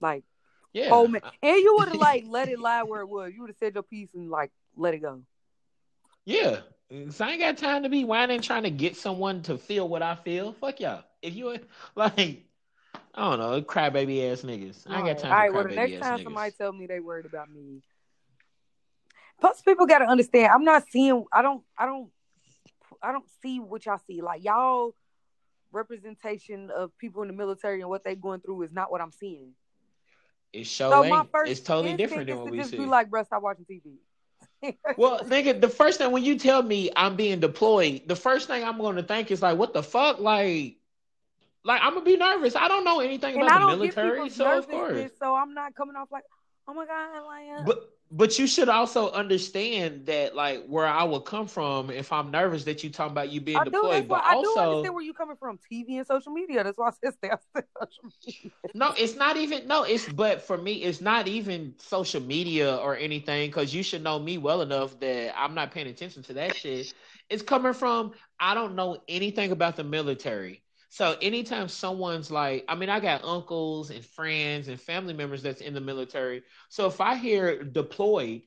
Like, 0.00 0.24
Yeah. 0.72 0.88
oh 0.92 1.06
man, 1.06 1.22
and 1.42 1.56
you 1.56 1.76
would 1.78 1.88
have 1.88 1.98
like 1.98 2.24
let 2.26 2.48
it 2.48 2.58
lie 2.58 2.82
where 2.82 3.02
it 3.02 3.08
was. 3.08 3.32
You 3.34 3.42
would 3.42 3.50
have 3.50 3.56
said 3.58 3.74
your 3.74 3.82
piece 3.82 4.08
and 4.14 4.30
like 4.30 4.50
let 4.76 4.94
it 4.94 4.98
go. 4.98 5.22
Yeah. 6.24 6.60
So 7.10 7.24
I 7.24 7.32
ain't 7.32 7.40
got 7.40 7.58
time 7.58 7.82
to 7.82 7.90
be 7.90 8.04
whining 8.04 8.40
trying 8.40 8.62
to 8.62 8.70
get 8.70 8.96
someone 8.96 9.42
to 9.42 9.58
feel 9.58 9.88
what 9.88 10.02
I 10.02 10.14
feel. 10.14 10.52
Fuck 10.54 10.80
y'all. 10.80 11.04
If 11.20 11.34
you 11.34 11.58
like, 11.94 12.46
I 13.14 13.30
don't 13.30 13.38
know, 13.38 13.60
crybaby 13.60 14.30
ass 14.30 14.42
niggas. 14.42 14.90
I 14.90 14.98
ain't 14.98 15.06
got 15.06 15.18
time 15.18 15.32
All 15.32 15.38
right, 15.38 15.52
well, 15.52 15.64
the 15.64 15.74
next 15.74 16.00
time 16.00 16.18
niggas. 16.18 16.24
somebody 16.24 16.52
tell 16.56 16.72
me 16.72 16.86
they 16.86 17.00
worried 17.00 17.26
about 17.26 17.50
me. 17.50 17.82
Plus, 19.40 19.60
people 19.60 19.86
got 19.86 19.98
to 19.98 20.06
understand. 20.06 20.50
I'm 20.52 20.64
not 20.64 20.84
seeing. 20.88 21.24
I 21.32 21.42
don't. 21.42 21.62
I 21.76 21.86
don't. 21.86 22.10
I 23.02 23.12
don't 23.12 23.26
see 23.42 23.60
what 23.60 23.84
y'all 23.86 24.00
see. 24.06 24.22
Like 24.22 24.42
y'all 24.42 24.94
representation 25.72 26.70
of 26.70 26.96
people 26.98 27.22
in 27.22 27.28
the 27.28 27.34
military 27.34 27.80
and 27.80 27.88
what 27.88 28.04
they're 28.04 28.14
going 28.14 28.40
through 28.40 28.62
is 28.62 28.72
not 28.72 28.90
what 28.90 29.00
I'm 29.00 29.12
seeing. 29.12 29.52
It 30.52 30.66
show 30.66 30.90
So 30.90 31.04
my 31.04 31.24
first 31.30 31.50
It's 31.50 31.60
totally 31.60 31.96
different 31.96 32.26
than 32.26 32.38
what 32.38 32.50
we 32.50 32.62
see. 32.64 32.78
be 32.78 32.86
like, 32.86 33.10
"Bro, 33.10 33.24
stop 33.24 33.42
watching 33.42 33.66
TV." 33.66 33.98
well, 34.96 35.20
nigga, 35.20 35.60
the 35.60 35.68
first 35.68 35.98
thing 35.98 36.10
when 36.10 36.24
you 36.24 36.38
tell 36.38 36.62
me 36.62 36.90
I'm 36.96 37.16
being 37.16 37.40
deployed, 37.40 38.02
the 38.06 38.16
first 38.16 38.48
thing 38.48 38.64
I'm 38.64 38.78
going 38.78 38.96
to 38.96 39.02
think 39.02 39.30
is 39.30 39.42
like, 39.42 39.58
what 39.58 39.72
the 39.72 39.82
fuck, 39.82 40.18
like, 40.18 40.76
like 41.64 41.80
I'm 41.82 41.94
gonna 41.94 42.04
be 42.04 42.16
nervous. 42.16 42.56
I 42.56 42.66
don't 42.68 42.84
know 42.84 43.00
anything 43.00 43.34
and 43.34 43.42
about 43.42 43.60
the 43.60 43.76
military, 43.76 44.30
so 44.30 44.58
of 44.58 44.68
course. 44.68 45.10
so 45.18 45.34
I'm 45.34 45.54
not 45.54 45.74
coming 45.74 45.96
off 45.96 46.08
like, 46.10 46.24
"Oh 46.68 46.74
my 46.74 46.86
god," 46.86 47.24
like. 47.24 47.66
But 47.66 47.90
but 48.10 48.38
you 48.38 48.46
should 48.46 48.68
also 48.68 49.10
understand 49.10 50.06
that 50.06 50.34
like 50.34 50.66
where 50.66 50.86
I 50.86 51.04
would 51.04 51.24
come 51.24 51.46
from 51.46 51.90
if 51.90 52.12
I'm 52.12 52.30
nervous 52.30 52.64
that 52.64 52.82
you 52.84 52.90
talking 52.90 53.12
about 53.12 53.30
you 53.30 53.40
being 53.40 53.58
I 53.58 53.64
do. 53.64 53.70
deployed, 53.70 53.90
That's 53.90 54.08
why 54.08 54.20
but 54.20 54.24
I 54.24 54.34
do 54.34 54.46
also 54.46 54.60
understand 54.60 54.94
where 54.94 55.04
you're 55.04 55.14
coming 55.14 55.36
from. 55.36 55.58
TV 55.58 55.98
and 55.98 56.06
social 56.06 56.32
media. 56.32 56.64
That's 56.64 56.78
why 56.78 56.88
I 56.88 56.90
said 56.92 57.14
stay 57.14 57.30
off 57.30 57.42
social 57.54 58.12
media. 58.26 58.52
no, 58.74 58.92
it's 58.96 59.16
not 59.16 59.36
even 59.36 59.66
no, 59.66 59.82
it's 59.84 60.08
but 60.08 60.42
for 60.42 60.56
me 60.56 60.74
it's 60.82 61.00
not 61.00 61.26
even 61.26 61.74
social 61.78 62.20
media 62.20 62.76
or 62.76 62.96
anything 62.96 63.48
because 63.48 63.74
you 63.74 63.82
should 63.82 64.02
know 64.02 64.18
me 64.18 64.38
well 64.38 64.62
enough 64.62 64.98
that 65.00 65.34
I'm 65.38 65.54
not 65.54 65.70
paying 65.72 65.86
attention 65.88 66.22
to 66.24 66.34
that 66.34 66.54
shit. 66.54 66.92
It's 67.30 67.42
coming 67.42 67.72
from 67.72 68.12
I 68.38 68.54
don't 68.54 68.74
know 68.76 69.02
anything 69.08 69.52
about 69.52 69.76
the 69.76 69.84
military. 69.84 70.62
So 70.88 71.16
anytime 71.20 71.68
someone's 71.68 72.30
like, 72.30 72.64
I 72.68 72.74
mean, 72.74 72.88
I 72.88 73.00
got 73.00 73.24
uncles 73.24 73.90
and 73.90 74.04
friends 74.04 74.68
and 74.68 74.80
family 74.80 75.12
members 75.12 75.42
that's 75.42 75.60
in 75.60 75.74
the 75.74 75.80
military. 75.80 76.42
So 76.70 76.86
if 76.86 77.00
I 77.00 77.16
hear 77.16 77.62
deployed, 77.62 78.42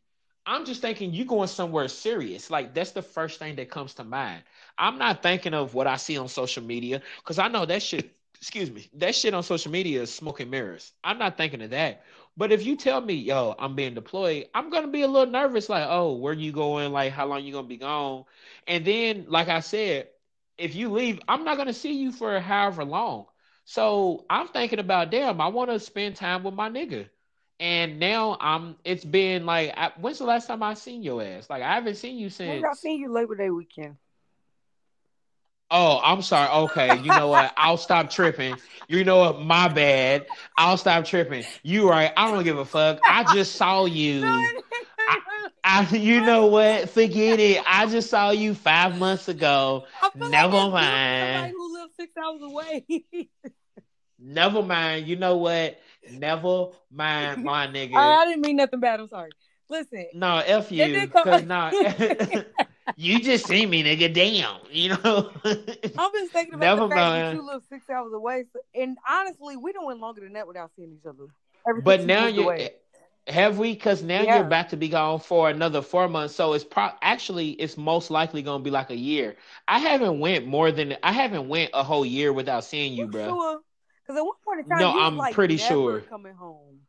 I'm 0.46 0.66
just 0.66 0.82
thinking 0.82 1.14
you 1.14 1.26
going 1.26 1.48
somewhere 1.48 1.88
serious. 1.88 2.50
Like 2.50 2.74
that's 2.74 2.92
the 2.92 3.04
first 3.04 3.38
thing 3.40 3.56
that 3.58 3.70
comes 3.70 3.94
to 3.96 4.04
mind. 4.04 4.44
I'm 4.78 4.98
not 4.98 5.22
thinking 5.22 5.54
of 5.54 5.76
what 5.76 5.86
I 5.88 5.98
see 5.98 6.18
on 6.18 6.28
social 6.28 6.64
media 6.64 7.02
because 7.20 7.38
I 7.40 7.48
know 7.48 7.66
that 7.66 7.82
shit. 7.84 8.16
Excuse 8.42 8.72
me, 8.72 8.90
that 8.96 9.14
shit 9.14 9.36
on 9.36 9.44
social 9.44 9.72
media 9.72 10.02
is 10.02 10.12
smoke 10.12 10.40
and 10.40 10.50
mirrors. 10.50 10.94
I'm 11.04 11.20
not 11.20 11.38
thinking 11.38 11.62
of 11.62 11.70
that. 11.70 12.02
But 12.36 12.52
if 12.52 12.66
you 12.66 12.76
tell 12.76 13.00
me, 13.00 13.14
yo, 13.14 13.54
I'm 13.60 13.76
being 13.76 13.94
deployed, 13.94 14.48
I'm 14.56 14.72
gonna 14.72 14.88
be 14.88 15.04
a 15.04 15.08
little 15.08 15.32
nervous. 15.32 15.70
Like, 15.70 15.86
oh, 15.88 16.16
where 16.16 16.34
you 16.34 16.52
going? 16.52 16.92
Like, 16.92 17.12
how 17.14 17.28
long 17.28 17.44
you 17.44 17.54
gonna 17.54 17.68
be 17.68 17.78
gone? 17.78 18.26
And 18.68 18.84
then, 18.84 19.26
like 19.28 19.48
I 19.48 19.60
said, 19.60 20.08
if 20.62 20.76
you 20.76 20.90
leave, 20.90 21.20
I'm 21.28 21.44
not 21.44 21.58
gonna 21.58 21.74
see 21.74 21.94
you 21.94 22.12
for 22.12 22.40
however 22.40 22.86
long. 22.86 23.26
So 23.66 24.26
I'm 24.30 24.48
thinking 24.48 24.80
about, 24.80 25.12
damn, 25.12 25.40
I 25.42 25.48
want 25.48 25.70
to 25.70 25.80
spend 25.80 26.16
time 26.16 26.44
with 26.44 26.54
my 26.54 26.70
nigga. 26.70 27.10
And 27.60 28.00
now 28.00 28.38
I'm. 28.40 28.76
It's 28.84 29.06
been 29.06 29.46
like, 29.46 29.74
I, 29.78 29.92
when's 30.00 30.18
the 30.18 30.26
last 30.26 30.48
time 30.48 30.64
I 30.64 30.74
seen 30.74 31.04
your 31.04 31.22
ass? 31.22 31.50
Like 31.50 31.62
I 31.62 31.76
haven't 31.76 31.96
seen 31.96 32.18
you 32.18 32.30
since. 32.30 32.64
I 32.64 32.74
seen 32.74 33.00
you 33.00 33.12
Labor 33.12 33.36
Day 33.36 33.50
weekend. 33.50 33.98
Oh, 35.70 36.02
I'm 36.04 36.22
sorry. 36.22 36.50
Okay, 36.66 36.98
you 36.98 37.12
know 37.12 37.30
what? 37.30 37.54
I'll 37.58 37.78
stop 37.78 38.10
tripping. 38.10 38.58
You 38.88 39.06
know 39.06 39.20
what? 39.20 39.42
My 39.42 39.70
bad. 39.70 40.26
I'll 40.58 40.78
stop 40.78 41.06
tripping. 41.06 41.46
You 41.64 41.90
right. 41.90 42.12
I 42.18 42.30
don't 42.30 42.44
give 42.44 42.58
a 42.58 42.66
fuck. 42.66 43.00
I 43.06 43.24
just 43.32 43.56
saw 43.56 43.86
you. 43.86 44.26
I, 45.08 45.41
I, 45.64 45.88
you 45.96 46.22
know 46.22 46.48
what? 46.48 46.90
Forget 46.90 47.40
it. 47.40 47.64
I 47.68 47.86
just 47.88 48.10
saw 48.10 48.32
you 48.32 48.54
five 48.54 48.98
months 48.98 49.28
ago. 49.28 49.86
Never 50.16 50.58
like 50.58 50.72
mind. 50.72 51.52
Who 51.52 51.74
lives 51.74 51.94
six 51.96 52.14
hours 52.18 52.42
away? 52.42 52.86
Never 54.20 54.62
mind. 54.64 55.08
You 55.08 55.16
know 55.16 55.38
what? 55.38 55.80
Never 56.10 56.70
mind, 56.92 57.44
my 57.46 57.68
nigga. 57.68 57.96
I 57.96 58.26
didn't 58.26 58.42
mean 58.42 58.56
nothing 58.58 58.80
bad. 58.80 59.00
I'm 59.00 59.08
sorry. 59.08 59.32
Listen. 59.70 60.08
No, 60.14 60.38
f 60.46 60.72
you. 60.72 61.08
come- 61.08 61.24
Cause 61.24 61.44
nah, 61.44 61.72
you 62.96 63.22
just 63.22 63.46
see 63.46 63.66
me, 63.66 63.84
nigga. 63.84 64.14
Damn. 64.14 64.58
You 64.72 64.90
know. 64.90 65.32
I'm 65.98 66.12
just 66.14 66.32
thinking 66.34 66.56
about 66.56 66.76
Never 66.76 66.88
the 66.88 66.96
fact 66.96 67.14
that 67.14 67.14
mind. 67.14 67.38
you 67.38 67.46
live 67.46 67.62
six 67.70 67.90
hours 67.90 68.12
away. 68.14 68.46
So, 68.52 68.60
and 68.74 68.98
honestly, 69.10 69.58
we 69.58 69.72
don't 69.72 69.86
went 69.86 70.00
longer 70.00 70.22
than 70.22 70.34
that 70.34 70.48
without 70.48 70.72
seeing 70.76 70.92
each 71.00 71.06
other. 71.06 71.28
But 71.84 72.02
now 72.06 72.28
you 72.28 72.44
away. 72.44 72.58
Eh, 72.60 72.70
have 73.28 73.58
we 73.60 73.74
because 73.74 74.02
now 74.04 74.22
Yeah. 74.24 74.36
you're 74.36 74.46
about 74.46 74.70
to 74.70 74.78
be 74.78 74.90
gone 74.90 75.20
for 75.20 75.50
another 75.50 75.82
four 75.82 76.08
months. 76.08 76.36
So 76.36 76.54
it's 76.54 76.64
pro 76.64 76.90
actually 77.02 77.52
it's 77.52 77.78
most 77.78 78.10
likely 78.12 78.42
gonna 78.42 78.64
be 78.64 78.72
like 78.72 78.90
a 78.90 78.96
year. 78.96 79.36
I 79.68 79.80
haven't 79.80 80.20
went 80.20 80.46
more 80.48 80.72
than 80.72 80.98
I 81.04 81.12
haven't 81.12 81.48
went 81.48 81.72
a 81.74 81.84
whole 81.84 82.06
year 82.06 82.34
without 82.34 82.64
seeing 82.64 82.94
you, 82.94 83.08
bro. 83.08 83.26
sure? 83.26 83.60
Because 84.04 84.18
at 84.20 84.26
one 84.26 84.36
point 84.44 84.60
in 84.62 84.66
time, 84.66 84.80
No, 84.80 84.90
I'm 84.96 85.18
like 85.18 85.34
pretty 85.34 85.58
sure. 85.58 86.02
coming 86.02 86.34
home. 86.36 86.80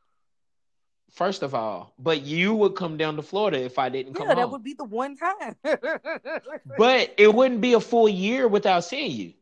First 1.12 1.42
of 1.42 1.54
all, 1.54 1.92
but 1.98 2.22
you 2.22 2.54
would 2.54 2.74
come 2.74 2.96
down 2.96 3.16
to 3.16 3.22
Florida 3.22 3.60
if 3.60 3.78
I 3.78 3.90
didn't 3.90 4.14
come 4.14 4.28
Yeah, 4.28 4.34
that 4.34 4.42
home. 4.44 4.52
would 4.52 4.62
be 4.64 4.74
the 4.74 4.84
one 4.84 5.16
time. 5.16 5.56
But 6.78 7.14
it 7.18 7.34
wouldn't 7.34 7.60
be 7.60 7.74
a 7.74 7.80
full 7.80 8.08
year 8.08 8.48
without 8.48 8.84
seeing 8.84 9.10
you. 9.12 9.32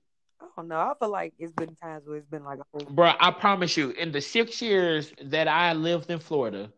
Oh 0.42 0.62
don't. 0.62 0.72
I 0.72 0.92
feel 0.98 1.10
like 1.10 1.34
it's 1.38 1.52
been 1.52 1.74
times 1.76 2.06
where 2.06 2.16
it's 2.16 2.26
been 2.28 2.44
like 2.44 2.58
a 2.58 2.64
whole. 2.72 2.90
Bro, 2.90 3.12
I 3.20 3.30
promise 3.30 3.76
you, 3.76 3.90
in 3.90 4.10
the 4.12 4.20
six 4.20 4.60
years 4.60 5.12
that 5.22 5.48
I 5.48 5.72
lived 5.74 6.10
in 6.10 6.18
Florida, 6.18 6.72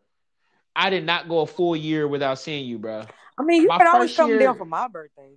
I 0.75 0.91
did 0.91 1.05
not 1.05 1.29
go 1.29 1.41
a 1.41 1.47
full 1.47 1.77
year 1.77 2.09
without 2.09 2.39
seeing 2.39 2.67
you, 2.67 2.79
bro. 2.79 3.05
I 3.39 3.43
mean, 3.43 3.63
you 3.63 3.69
My 3.69 3.79
can 3.79 3.87
always 3.87 4.17
come 4.17 4.29
year- 4.29 4.39
down 4.39 4.57
for 4.57 4.65
my 4.65 4.89
birthday. 4.89 5.37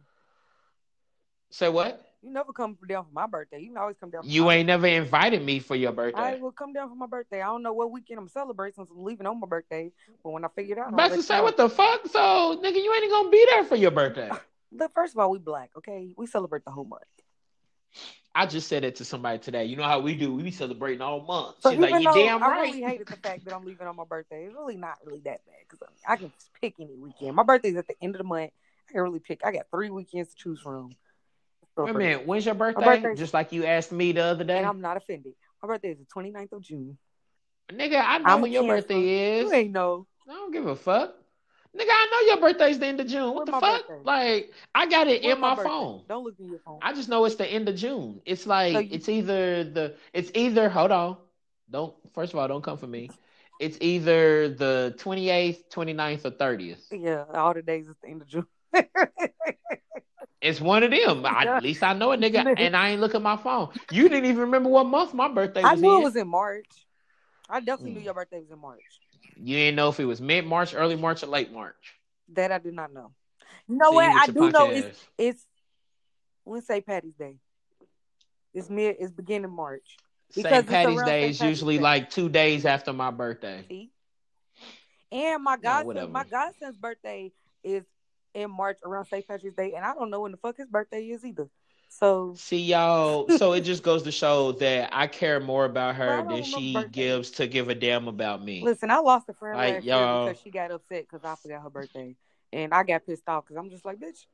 Say 1.52 1.70
what? 1.70 2.02
You 2.22 2.32
never 2.32 2.54
come 2.54 2.78
down 2.88 3.06
for 3.06 3.12
my 3.14 3.28
birthday. 3.28 3.60
You 3.62 3.68
can 3.68 3.78
always 3.78 3.98
come 4.00 4.10
down. 4.10 4.24
You 4.26 4.50
ain't 4.50 4.66
never 4.66 4.88
invited 4.88 5.44
me 5.44 5.60
for 5.60 5.76
your 5.76 5.92
birthday. 5.92 6.22
I 6.22 6.36
will 6.36 6.52
come 6.52 6.74
down 6.74 6.90
for 6.90 6.96
my 6.96 7.06
birthday. 7.06 7.42
I 7.42 7.46
don't 7.46 7.62
know 7.62 7.74
what 7.74 7.92
weekend 7.92 8.20
I'm 8.20 8.28
celebrating 8.28 8.74
since 8.76 8.90
I'm 8.90 9.04
leaving 9.04 9.28
on 9.28 9.40
my 9.40 9.48
birthday. 9.48 9.92
But 10.24 10.32
when 10.32 10.44
I 10.44 10.48
figure 10.48 10.76
it 10.76 10.80
out, 10.80 10.88
I'll 10.88 10.94
About 10.94 11.12
to 11.12 11.22
say 11.22 11.40
what 11.42 11.56
the 11.56 11.70
fuck? 11.70 12.08
So, 12.08 12.60
nigga, 12.64 12.84
you 12.84 12.94
ain't 12.94 13.12
gonna 13.12 13.30
be 13.30 13.46
there 13.52 13.64
for 13.64 13.76
your 13.76 13.92
birthday. 13.92 14.32
Look, 14.72 14.94
first 14.94 15.14
of 15.14 15.20
all, 15.20 15.30
we 15.30 15.40
black, 15.40 15.70
okay? 15.78 16.14
We 16.18 16.26
celebrate 16.26 16.66
the 16.66 16.72
whole 16.72 16.86
month. 16.86 17.04
I 18.38 18.46
just 18.46 18.68
said 18.68 18.84
it 18.84 18.98
to 18.98 19.06
somebody 19.06 19.40
today. 19.40 19.64
You 19.64 19.78
know 19.78 19.84
how 19.84 20.02
we 20.02 20.14
do? 20.14 20.34
We 20.36 20.44
be 20.44 20.52
celebrating 20.52 21.02
all 21.02 21.22
month. 21.22 21.56
So 21.62 21.72
She's 21.72 21.80
like, 21.80 21.94
you 22.02 22.12
damn 22.14 22.44
I 22.44 22.48
right. 22.50 22.62
really 22.64 22.82
hated 22.82 23.08
the 23.08 23.16
fact 23.16 23.46
that 23.46 23.56
I'm 23.56 23.64
leaving 23.64 23.88
on 23.88 23.96
my 23.96 24.04
birthday, 24.04 24.44
it's 24.44 24.54
really 24.54 24.76
not 24.76 24.98
really 25.06 25.22
that 25.22 25.40
bad 25.46 25.56
because 25.70 25.88
I, 26.06 26.18
can 26.18 26.32
just 26.38 26.52
pick 26.60 26.74
any 26.80 26.96
weekend. 26.96 27.34
My 27.36 27.44
birthday's 27.44 27.78
at 27.78 27.88
the 27.88 27.96
end 28.02 28.14
of 28.16 28.18
the 28.20 28.26
month. 28.26 28.52
I 28.90 28.92
can 28.92 29.02
really 29.02 29.20
pick. 29.20 29.40
I 29.46 29.54
got 29.54 29.68
three 29.72 29.90
weekends 29.90 30.30
to 30.32 30.36
choose 30.36 30.60
from. 30.60 30.96
Wait 31.78 31.90
a 31.90 31.94
minute, 31.94 32.26
when's 32.28 32.46
your 32.46 32.56
birthday? 32.56 32.84
birthday- 32.84 33.16
Just 33.16 33.34
like 33.34 33.52
you 33.54 33.66
asked 33.66 33.92
me 33.92 34.12
the 34.12 34.22
other 34.24 34.44
day. 34.44 34.58
And 34.58 34.66
I'm 34.68 34.82
not 34.82 34.98
offended. 34.98 35.34
My 35.64 35.68
birthday 35.68 35.92
is 35.92 35.98
the 35.98 36.06
29th 36.06 36.52
of 36.54 36.62
June. 36.62 36.98
Nigga, 37.70 38.02
I 38.06 38.18
know 38.20 38.26
I'm 38.26 38.42
when 38.42 38.52
your 38.52 38.64
Cancer. 38.64 38.76
birthday 38.82 39.40
is. 39.40 39.44
You 39.50 39.54
ain't 39.54 39.72
know. 39.72 40.08
I 40.30 40.34
don't 40.34 40.52
give 40.52 40.68
a 40.68 40.76
fuck. 40.76 41.16
Nigga, 41.76 41.90
I 41.90 42.08
know 42.12 42.28
your 42.34 42.42
birthday's 42.42 42.80
the 42.80 42.86
end 42.88 43.02
of 43.02 43.08
June. 43.08 43.34
What 43.34 43.46
When's 43.46 43.48
the 43.48 43.52
fuck? 43.60 43.88
birthday? 43.88 44.02
Like, 44.04 44.54
I 44.74 44.86
got 44.88 45.08
it 45.08 45.22
When's 45.24 45.36
in 45.36 45.42
my 45.42 45.56
birthday? 45.56 45.70
phone. 45.70 46.02
Don't 46.08 46.24
look 46.24 46.36
in 46.40 46.50
your 46.50 46.60
phone. 46.60 46.80
I 46.82 46.94
just 46.94 47.10
know 47.10 47.26
it's 47.26 47.36
the 47.36 47.46
end 47.48 47.68
of 47.68 47.76
June. 47.76 48.22
It's 48.26 48.48
like 48.48 48.74
So 48.74 48.80
you- 48.80 48.90
it's 48.92 49.10
either 49.10 49.64
the 49.64 49.96
it's 50.14 50.32
either 50.34 50.70
hold 50.70 50.92
on. 50.92 51.18
Don't 51.70 51.94
first 52.14 52.34
of 52.34 52.40
all, 52.40 52.48
don't 52.48 52.64
come 52.64 52.78
for 52.78 52.88
me. 52.88 53.10
It's 53.60 53.78
either 53.82 54.50
the 54.50 54.94
28th, 54.98 55.70
29th, 55.70 56.26
or 56.26 56.32
30th. 56.32 56.92
yeah, 56.92 57.26
all 57.34 57.54
the 57.54 57.62
days 57.62 57.88
is 57.88 57.96
the 58.02 58.10
end 58.10 58.22
of 58.22 58.28
June. 58.28 58.46
It's 60.42 60.62
one 60.62 60.84
of 60.84 60.92
them. 60.92 61.26
I, 61.26 61.44
at 61.56 61.64
least 61.64 61.84
I 61.84 61.94
know 61.94 62.12
it, 62.12 62.20
nigga. 62.20 62.46
And 62.58 62.76
I 62.76 62.90
ain't 62.90 63.02
look 63.02 63.16
at 63.16 63.22
my 63.22 63.36
phone. 63.38 63.70
You 63.92 64.04
didn't 64.10 64.26
even 64.26 64.42
remember 64.42 64.70
what 64.70 64.86
month 64.86 65.14
my 65.14 65.28
birthday 65.28 65.62
was 65.64 65.72
I 65.72 65.76
knew 65.76 65.96
in. 65.96 66.02
it 66.02 66.04
was 66.04 66.16
in 66.16 66.28
March. 66.28 66.88
I 67.50 67.60
definitely 67.60 67.92
knew 67.92 68.02
Mm. 68.02 68.06
your 68.06 68.14
birthday 68.14 68.40
was 68.40 68.52
in 68.52 68.60
March. 68.60 69.02
You 69.36 69.56
didn't 69.56 69.76
know 69.76 69.90
if 69.90 70.00
it 70.00 70.06
was 70.06 70.22
mid 70.22 70.46
March, 70.46 70.74
early 70.74 70.96
March, 70.96 71.24
or 71.24 71.28
late 71.28 71.52
March. 71.52 71.96
That 72.34 72.52
I 72.52 72.60
do 72.60 72.72
not 72.72 72.94
know. 72.94 73.12
You 73.68 73.78
know 73.78 73.90
See, 73.92 73.96
what? 73.96 74.06
I 74.06 74.26
do 74.28 74.40
punk 74.40 74.54
know 74.54 74.70
it's 74.70 75.06
it's 75.18 75.46
when 76.44 76.62
St. 76.62 76.86
Patty's 76.86 77.16
Day. 77.16 77.38
It's 78.54 78.70
mid. 78.70 78.98
It's 79.00 79.12
beginning 79.12 79.52
March. 79.52 79.98
because 80.34 80.52
St. 80.52 80.68
Patty's 80.68 81.04
Day 81.04 81.30
is 81.30 81.42
usually 81.42 81.78
Day. 81.78 81.84
like 81.84 82.10
two 82.10 82.30
days 82.30 82.66
after 82.66 82.94
my 82.94 83.12
birthday. 83.12 83.66
See? 83.68 83.92
And 85.12 85.44
my 85.44 85.58
godson, 85.58 85.88
whatever. 85.88 86.12
my 86.12 86.24
godson's 86.24 86.78
birthday 86.78 87.32
is 87.64 87.84
in 88.34 88.52
March 88.52 88.78
around 88.84 89.06
St. 89.06 89.28
Patrick's 89.28 89.56
Day, 89.56 89.74
and 89.76 89.84
I 89.84 89.94
don't 89.94 90.10
know 90.10 90.22
when 90.22 90.32
the 90.32 90.38
fuck 90.38 90.58
his 90.58 90.68
birthday 90.68 91.04
is 91.04 91.24
either. 91.24 91.48
So 91.98 92.34
See 92.36 92.60
y'all, 92.62 93.30
so 93.38 93.54
it 93.54 93.62
just 93.62 93.82
goes 93.82 94.04
to 94.04 94.12
show 94.12 94.52
that 94.54 94.90
I 94.92 95.08
care 95.08 95.40
more 95.40 95.64
about 95.64 95.96
her 95.96 96.26
than 96.28 96.44
she 96.44 96.74
birthday. 96.74 96.90
gives 96.92 97.32
to 97.32 97.48
give 97.48 97.70
a 97.70 97.76
damn 97.76 98.10
about 98.10 98.44
me. 98.44 98.62
listen, 98.64 98.92
I 98.92 98.98
lost 98.98 99.30
a 99.30 99.34
friend 99.34 99.58
Like, 99.58 99.86
y'all- 99.86 100.28
because 100.28 100.42
she 100.42 100.50
got 100.52 100.72
upset 100.72 101.04
because 101.10 101.24
I 101.24 101.36
forgot 101.36 101.62
her 101.64 101.70
birthday, 101.70 102.18
and 102.52 102.74
I 102.74 102.84
got 102.84 103.06
pissed 103.06 103.24
off 103.30 103.46
because 103.46 103.56
I'm 103.58 103.70
just 103.70 103.86
like, 103.86 103.98
bitch, 103.98 104.26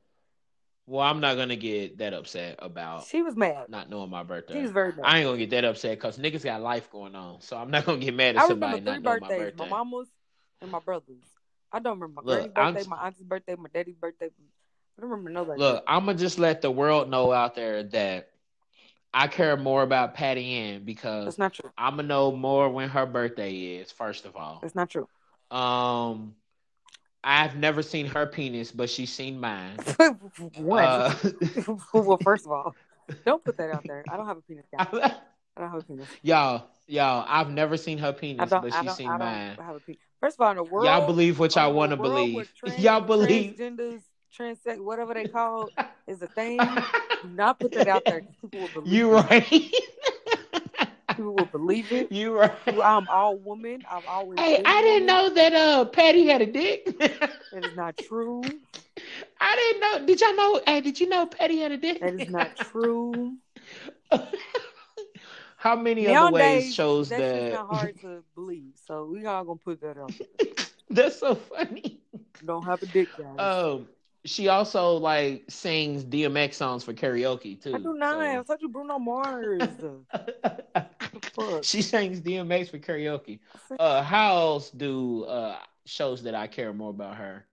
Well, 0.88 1.06
I'm 1.06 1.20
not 1.20 1.38
gonna 1.38 1.56
get 1.56 2.00
that 2.00 2.14
upset 2.16 2.56
about 2.60 3.06
she 3.06 3.22
was 3.22 3.36
mad. 3.36 3.70
not 3.70 3.90
knowing 3.92 4.10
my 4.10 4.24
birthday. 4.24 4.56
She 4.56 4.62
was 4.64 4.72
very 4.72 4.94
mad. 4.94 5.02
I 5.06 5.20
ain't 5.20 5.28
gonna 5.28 5.38
get 5.38 5.52
that 5.52 5.64
upset 5.64 5.98
because 6.00 6.18
niggas 6.18 6.44
got 6.44 6.62
life 6.62 6.90
going 6.92 7.16
on. 7.16 7.42
So 7.42 7.58
I'm 7.58 7.70
not 7.70 7.86
gonna 7.86 8.00
get 8.00 8.16
mad 8.16 8.38
at 8.38 8.42
I 8.42 8.48
somebody 8.48 8.80
remember 8.80 8.92
not 8.92 8.96
three 8.98 9.04
knowing 9.04 9.20
my 9.22 9.28
birthdays: 9.28 9.54
my, 9.60 9.66
birthday. 9.66 9.70
mama's 9.70 10.08
and 10.62 10.72
my 10.72 10.80
brother's. 10.80 11.24
I 11.72 11.80
don't 11.80 12.00
remember 12.00 12.22
my 12.24 12.28
Look, 12.28 12.40
granny's 12.56 12.58
I'm- 12.58 12.74
birthday, 12.74 12.90
my 12.90 12.98
auntie's 13.06 13.24
birthday, 13.24 13.56
my 13.56 13.70
daddy's 13.72 13.96
birthday. 13.98 14.30
I 14.98 15.02
don't 15.02 15.10
remember 15.12 15.30
nobody. 15.32 15.60
Look, 15.60 15.84
I'm 15.88 16.06
gonna 16.06 16.18
just 16.18 16.38
let 16.40 16.62
the 16.62 16.72
world 16.72 17.10
know 17.10 17.32
out 17.32 17.56
there 17.56 17.84
that 17.84 18.30
I 19.14 19.28
care 19.28 19.58
more 19.58 19.84
about 19.84 20.14
Patty 20.14 20.54
Ann 20.54 20.84
because 20.84 21.26
that's 21.26 21.38
not 21.38 21.54
true. 21.54 21.72
I'm 21.78 21.96
gonna 21.98 22.08
know 22.08 22.32
more 22.32 22.70
when 22.70 22.90
her 22.90 23.06
birthday 23.06 23.54
is. 23.54 23.92
First 23.92 24.26
of 24.26 24.36
all, 24.36 24.60
That's 24.62 24.76
not 24.76 24.90
true. 24.90 25.08
um, 25.50 26.36
I've 27.24 27.56
never 27.56 27.84
seen 27.84 28.08
her 28.08 28.26
penis, 28.26 28.72
but 28.72 28.90
she's 28.90 29.12
seen 29.12 29.40
mine. 29.40 29.78
One. 30.56 30.84
Uh, 30.84 31.16
well, 31.94 32.18
first 32.24 32.46
of 32.46 32.52
all, 32.52 32.76
don't 33.26 33.44
put 33.44 33.58
that 33.58 33.70
out 33.72 33.84
there. 33.86 34.04
I 34.10 34.18
don't 34.18 34.26
have 34.26 34.38
a 34.38 34.42
penis. 34.42 34.66
Guy. 34.76 34.88
I 35.58 35.62
don't 35.62 35.72
have 35.72 35.82
a 35.82 35.84
penis. 35.84 36.08
y'all, 36.24 36.68
y'all, 36.88 37.26
I've 37.28 37.50
never 37.50 37.78
seen 37.78 37.98
her 38.00 38.14
penis, 38.14 38.50
but 38.50 38.74
she's 38.74 38.94
seen 38.96 39.08
mine. 39.10 39.56
don't 39.58 39.66
have 39.66 39.76
a 39.76 39.80
penis. 39.82 40.02
First 40.20 40.38
of 40.40 40.46
all, 40.46 40.52
in 40.52 40.58
the 40.58 40.64
world, 40.64 40.86
Y'all 40.86 41.06
believe 41.06 41.38
what 41.40 41.56
y'all 41.56 41.74
want 41.74 41.90
to 41.92 41.98
believe. 41.98 42.50
y'all 42.78 43.02
believe. 43.02 43.56
transgenders, 43.56 44.02
transex, 44.32 44.80
whatever 44.80 45.14
they 45.14 45.26
call 45.26 45.68
it, 45.68 45.86
is 46.08 46.22
a 46.22 46.28
thing. 46.28 46.58
Do 46.58 47.30
not 47.30 47.60
put 47.60 47.72
that 47.74 47.88
out 47.88 48.06
there. 48.06 48.22
People 48.42 48.62
will 48.62 48.68
believe 48.70 48.94
you 48.94 49.18
it. 49.18 49.30
right. 49.30 49.72
People 51.10 51.36
will 51.36 51.46
believe 51.46 51.92
it. 51.92 52.12
you 52.12 52.38
right. 52.38 52.52
I'm 52.68 53.08
all 53.10 53.38
woman. 53.38 53.84
I've 53.90 54.06
always. 54.06 54.40
Hey, 54.40 54.62
I 54.64 54.82
didn't 54.82 55.08
woman. 55.08 55.30
know 55.30 55.30
that 55.36 55.54
uh 55.54 55.86
Patty 55.86 56.26
had 56.28 56.42
a 56.42 56.46
dick. 56.46 56.98
That 57.00 57.66
is 57.66 57.76
not 57.76 57.98
true. 57.98 58.42
I 59.42 59.56
didn't 59.56 59.82
know. 59.82 60.06
Did 60.06 60.22
y'all 60.22 60.36
know? 60.36 60.62
Hey, 60.66 60.82
did 60.82 61.00
you 61.00 61.10
know 61.10 61.26
Patty 61.26 61.60
had 61.60 61.72
a 61.72 61.78
dick? 61.78 62.00
That 62.00 62.14
is 62.14 62.30
not 62.30 62.56
true. 62.56 63.36
How 65.58 65.76
many 65.76 66.08
other 66.08 66.32
ways 66.32 66.74
shows 66.74 67.10
that's 67.10 67.22
that? 67.22 67.54
not 67.54 67.68
hard 67.68 68.00
to 68.02 68.24
believe. 68.34 68.74
So 68.88 69.06
we 69.06 69.26
all 69.26 69.44
gonna 69.44 69.60
put 69.60 69.82
that 69.82 69.98
out. 69.98 70.12
That's 70.90 71.20
so 71.20 71.36
funny. 71.36 72.00
Don't 72.46 72.64
have 72.66 72.82
a 72.82 72.86
dick, 72.88 73.10
guys. 73.18 73.40
Um, 73.40 73.88
she 74.26 74.48
also 74.48 74.94
like 74.98 75.46
sings 75.50 76.04
DMX 76.04 76.54
songs 76.56 76.84
for 76.84 76.94
karaoke 76.94 77.62
too. 77.62 77.76
I 77.76 77.78
do 77.80 77.94
not. 77.94 78.20
I 78.20 78.44
thought 78.44 78.62
you 78.62 78.70
Bruno 78.70 79.00
Mars. 79.00 79.62
she 81.64 81.82
sings 81.82 82.22
DMX 82.22 82.70
for 82.70 82.80
karaoke. 82.80 83.40
Uh, 83.80 84.04
how 84.04 84.36
else 84.38 84.70
do 84.72 85.24
uh 85.24 85.58
shows 85.86 86.24
that 86.24 86.36
I 86.36 86.48
care 86.48 86.74
more 86.74 86.92
about 86.92 87.16
her? 87.18 87.46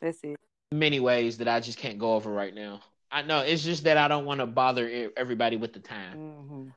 That's 0.00 0.22
it. 0.22 0.36
Many 0.72 1.00
ways 1.00 1.38
that 1.38 1.48
I 1.48 1.60
just 1.60 1.78
can't 1.78 1.98
go 1.98 2.14
over 2.14 2.30
right 2.30 2.54
now. 2.54 2.80
I 3.10 3.22
know 3.22 3.40
it's 3.40 3.62
just 3.62 3.84
that 3.84 3.96
I 3.96 4.08
don't 4.08 4.24
want 4.24 4.40
to 4.40 4.46
bother 4.46 5.10
everybody 5.16 5.56
with 5.56 5.72
the 5.72 5.80
time. 5.80 6.18
hmm 6.18 6.68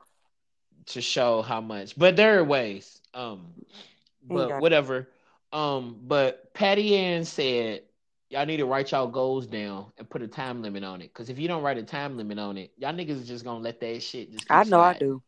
to 0.86 1.02
show 1.02 1.42
how 1.42 1.60
much. 1.60 1.98
But 1.98 2.16
there 2.16 2.38
are 2.38 2.44
ways. 2.44 3.02
Um 3.12 3.48
but 4.22 4.60
whatever. 4.60 5.08
Um 5.52 5.98
but 6.06 6.54
Patty 6.54 6.96
Ann 6.96 7.24
said 7.24 7.82
y'all 8.30 8.46
need 8.46 8.58
to 8.58 8.66
write 8.66 8.90
y'all 8.92 9.06
goals 9.06 9.46
down 9.46 9.86
and 9.96 10.08
put 10.08 10.22
a 10.22 10.28
time 10.28 10.62
limit 10.62 10.84
on 10.84 11.00
it. 11.00 11.12
Cause 11.14 11.28
if 11.28 11.38
you 11.38 11.48
don't 11.48 11.62
write 11.62 11.78
a 11.78 11.82
time 11.82 12.16
limit 12.16 12.38
on 12.38 12.58
it, 12.58 12.72
y'all 12.76 12.92
niggas 12.92 13.20
is 13.20 13.28
just 13.28 13.44
gonna 13.44 13.60
let 13.60 13.80
that 13.80 14.02
shit 14.02 14.32
just 14.32 14.46
I 14.50 14.64
know 14.64 14.80
I 14.80 14.94
do. 14.94 15.22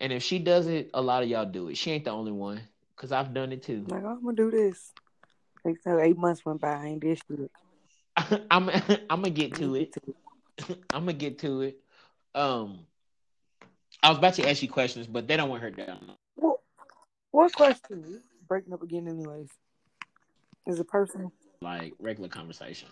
And 0.00 0.12
if 0.12 0.22
she 0.22 0.38
does 0.38 0.66
it, 0.66 0.90
a 0.94 1.02
lot 1.02 1.22
of 1.22 1.28
y'all 1.28 1.44
do 1.44 1.68
it. 1.68 1.76
She 1.76 1.90
ain't 1.90 2.04
the 2.04 2.10
only 2.10 2.32
one. 2.32 2.60
Cause 2.96 3.12
I've 3.12 3.32
done 3.32 3.52
it 3.52 3.62
too. 3.62 3.84
Like 3.88 4.04
I'm 4.04 4.22
gonna 4.22 4.36
do 4.36 4.50
this. 4.50 4.92
Like 5.64 5.76
so, 5.82 5.98
eight 5.98 6.18
months 6.18 6.44
went 6.44 6.60
by. 6.60 6.72
I 6.72 6.86
ain't 6.86 7.00
did 7.00 7.20
shit. 7.26 7.50
I'm 8.50 8.68
I'm 9.10 9.22
gonna 9.22 9.30
get 9.30 9.54
to 9.54 9.74
it. 9.74 9.94
I'm 10.90 11.06
gonna 11.06 11.14
get 11.14 11.38
to 11.40 11.62
it. 11.62 11.80
Um, 12.34 12.80
I 14.02 14.10
was 14.10 14.18
about 14.18 14.34
to 14.34 14.48
ask 14.48 14.62
you 14.62 14.68
questions, 14.68 15.06
but 15.06 15.26
they 15.26 15.36
don't 15.36 15.48
want 15.48 15.62
her 15.62 15.70
down. 15.70 16.12
What, 16.36 16.58
what 17.30 17.52
question? 17.52 18.22
Breaking 18.46 18.72
up 18.72 18.82
again, 18.82 19.08
anyways. 19.08 19.48
Is 20.66 20.78
it 20.78 20.88
personal? 20.88 21.32
Like 21.62 21.94
regular 21.98 22.28
conversation. 22.28 22.88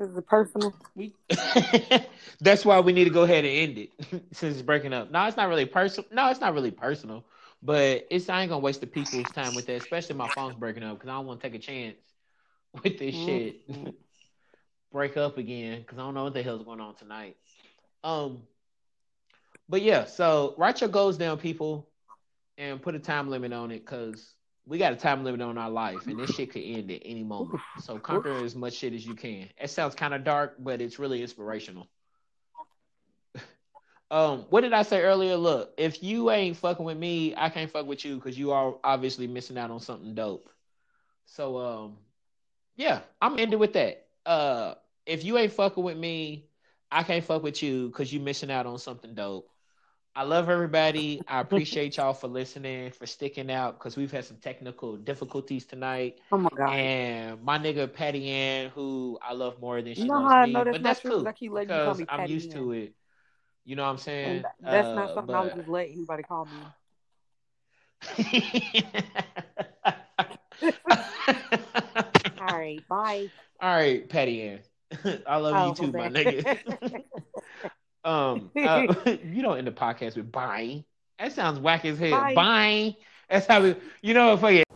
Is 0.00 0.16
it 0.16 0.26
personal? 0.26 0.74
We. 0.94 1.14
That's 2.40 2.64
why 2.64 2.78
we 2.80 2.92
need 2.92 3.04
to 3.04 3.10
go 3.10 3.22
ahead 3.22 3.44
and 3.44 3.54
end 3.54 3.78
it 3.78 3.90
since 4.32 4.54
it's 4.54 4.62
breaking 4.62 4.92
up. 4.92 5.10
No, 5.10 5.26
it's 5.26 5.36
not 5.36 5.48
really 5.48 5.66
personal. 5.66 6.08
No, 6.12 6.30
it's 6.30 6.40
not 6.40 6.54
really 6.54 6.70
personal. 6.70 7.24
But 7.62 8.06
it's 8.10 8.28
I 8.28 8.42
ain't 8.42 8.50
gonna 8.50 8.60
waste 8.60 8.80
the 8.80 8.86
people's 8.86 9.30
time 9.32 9.54
with 9.54 9.66
that, 9.66 9.82
especially 9.82 10.14
my 10.14 10.28
phone's 10.28 10.54
breaking 10.54 10.84
up 10.84 10.96
because 10.98 11.08
I 11.08 11.14
don't 11.14 11.26
want 11.26 11.40
to 11.40 11.48
take 11.48 11.56
a 11.56 11.62
chance 11.62 11.96
with 12.82 12.98
this 12.98 13.14
shit. 13.14 13.68
Mm-hmm. 13.68 13.90
Break 14.92 15.16
up 15.16 15.36
again 15.36 15.80
because 15.80 15.98
I 15.98 16.02
don't 16.02 16.14
know 16.14 16.24
what 16.24 16.34
the 16.34 16.42
hell's 16.42 16.62
going 16.62 16.80
on 16.80 16.94
tonight. 16.94 17.36
Um, 18.04 18.42
but 19.68 19.82
yeah, 19.82 20.04
so 20.04 20.54
write 20.56 20.80
your 20.80 20.88
goals 20.88 21.18
down, 21.18 21.38
people, 21.38 21.88
and 22.56 22.80
put 22.80 22.94
a 22.94 22.98
time 23.00 23.28
limit 23.28 23.52
on 23.52 23.70
it 23.72 23.84
because 23.84 24.34
we 24.68 24.76
got 24.76 24.92
a 24.92 24.96
time 24.96 25.24
limit 25.24 25.40
on 25.40 25.56
our 25.56 25.70
life, 25.70 26.06
and 26.06 26.18
this 26.18 26.30
shit 26.30 26.52
could 26.52 26.62
end 26.62 26.90
at 26.90 27.00
any 27.04 27.24
moment. 27.24 27.60
So 27.80 27.98
conquer 27.98 28.44
as 28.44 28.54
much 28.54 28.74
shit 28.74 28.92
as 28.92 29.06
you 29.06 29.14
can. 29.14 29.48
It 29.56 29.70
sounds 29.70 29.94
kind 29.94 30.12
of 30.12 30.24
dark, 30.24 30.56
but 30.58 30.82
it's 30.82 30.98
really 30.98 31.22
inspirational. 31.22 31.88
um, 34.10 34.44
what 34.50 34.60
did 34.60 34.74
I 34.74 34.82
say 34.82 35.02
earlier? 35.02 35.36
Look, 35.36 35.72
if 35.78 36.02
you 36.02 36.30
ain't 36.30 36.58
fucking 36.58 36.84
with 36.84 36.98
me, 36.98 37.34
I 37.34 37.48
can't 37.48 37.70
fuck 37.70 37.86
with 37.86 38.04
you 38.04 38.16
because 38.16 38.38
you 38.38 38.52
are 38.52 38.74
obviously 38.84 39.26
missing 39.26 39.56
out 39.56 39.70
on 39.70 39.80
something 39.80 40.14
dope. 40.14 40.50
So 41.24 41.56
um, 41.58 41.96
yeah, 42.76 43.00
I'm 43.22 43.38
ending 43.38 43.58
with 43.58 43.72
that. 43.72 44.06
Uh, 44.26 44.74
if 45.06 45.24
you 45.24 45.38
ain't 45.38 45.52
fucking 45.52 45.82
with 45.82 45.96
me, 45.96 46.44
I 46.92 47.04
can't 47.04 47.24
fuck 47.24 47.42
with 47.42 47.62
you 47.62 47.88
because 47.88 48.12
you 48.12 48.20
missing 48.20 48.50
out 48.50 48.66
on 48.66 48.78
something 48.78 49.14
dope. 49.14 49.48
I 50.18 50.24
love 50.24 50.48
everybody. 50.48 51.22
I 51.28 51.38
appreciate 51.38 51.96
y'all 51.96 52.12
for 52.12 52.26
listening, 52.26 52.90
for 52.90 53.06
sticking 53.06 53.52
out, 53.52 53.78
because 53.78 53.96
we've 53.96 54.10
had 54.10 54.24
some 54.24 54.38
technical 54.38 54.96
difficulties 54.96 55.64
tonight. 55.64 56.18
Oh 56.32 56.38
my 56.38 56.48
god! 56.56 56.70
And 56.70 57.40
my 57.44 57.56
nigga 57.56 57.92
Patty 57.92 58.28
Ann, 58.28 58.70
who 58.70 59.16
I 59.22 59.32
love 59.34 59.60
more 59.60 59.80
than 59.80 59.94
she 59.94 60.02
You 60.02 60.08
know 60.08 60.14
loves 60.14 60.32
how 60.32 60.38
I 60.38 60.46
me, 60.46 60.52
know 60.54 60.64
that's 60.64 60.74
but 60.74 60.82
that's 60.82 61.00
cool 61.02 61.28
I 61.28 61.30
keep 61.30 61.52
letting 61.52 61.68
you 61.68 61.74
call 61.76 61.94
because 61.94 61.98
me 62.00 62.06
I'm 62.08 62.26
used 62.28 62.50
to 62.50 62.72
it. 62.72 62.94
You 63.64 63.76
know 63.76 63.84
what 63.84 63.90
I'm 63.90 63.98
saying? 63.98 64.36
And 64.38 64.44
that's 64.60 64.88
Uh, 64.88 64.94
not 64.96 65.14
something 65.14 65.34
I 65.36 65.40
would 65.42 65.50
but- 65.52 65.56
just 65.58 65.68
let 65.68 65.86
anybody 65.88 66.22
call 66.24 66.46
me. 66.46 66.66
All 72.40 72.58
right, 72.58 72.82
bye. 72.88 73.28
All 73.60 73.76
right, 73.76 74.08
Patty 74.08 74.42
Ann. 74.42 74.58
I 75.28 75.36
love 75.36 75.54
Oh, 75.56 75.68
you 75.68 75.74
too, 75.92 75.92
my 75.96 76.08
nigga. 76.08 77.04
Um, 78.08 78.50
uh, 78.56 78.94
you 79.24 79.42
don't 79.42 79.58
end 79.58 79.66
the 79.66 79.72
podcast 79.72 80.16
with 80.16 80.32
bye. 80.32 80.84
That 81.18 81.32
sounds 81.32 81.58
whack 81.58 81.84
as 81.84 81.98
hell. 81.98 82.10
Bye. 82.10 82.34
Bye. 82.34 82.96
That's 83.28 83.46
how 83.46 83.62
we, 83.62 83.76
you 84.00 84.14
know, 84.14 84.36
fuck 84.36 84.52
it. 84.52 84.67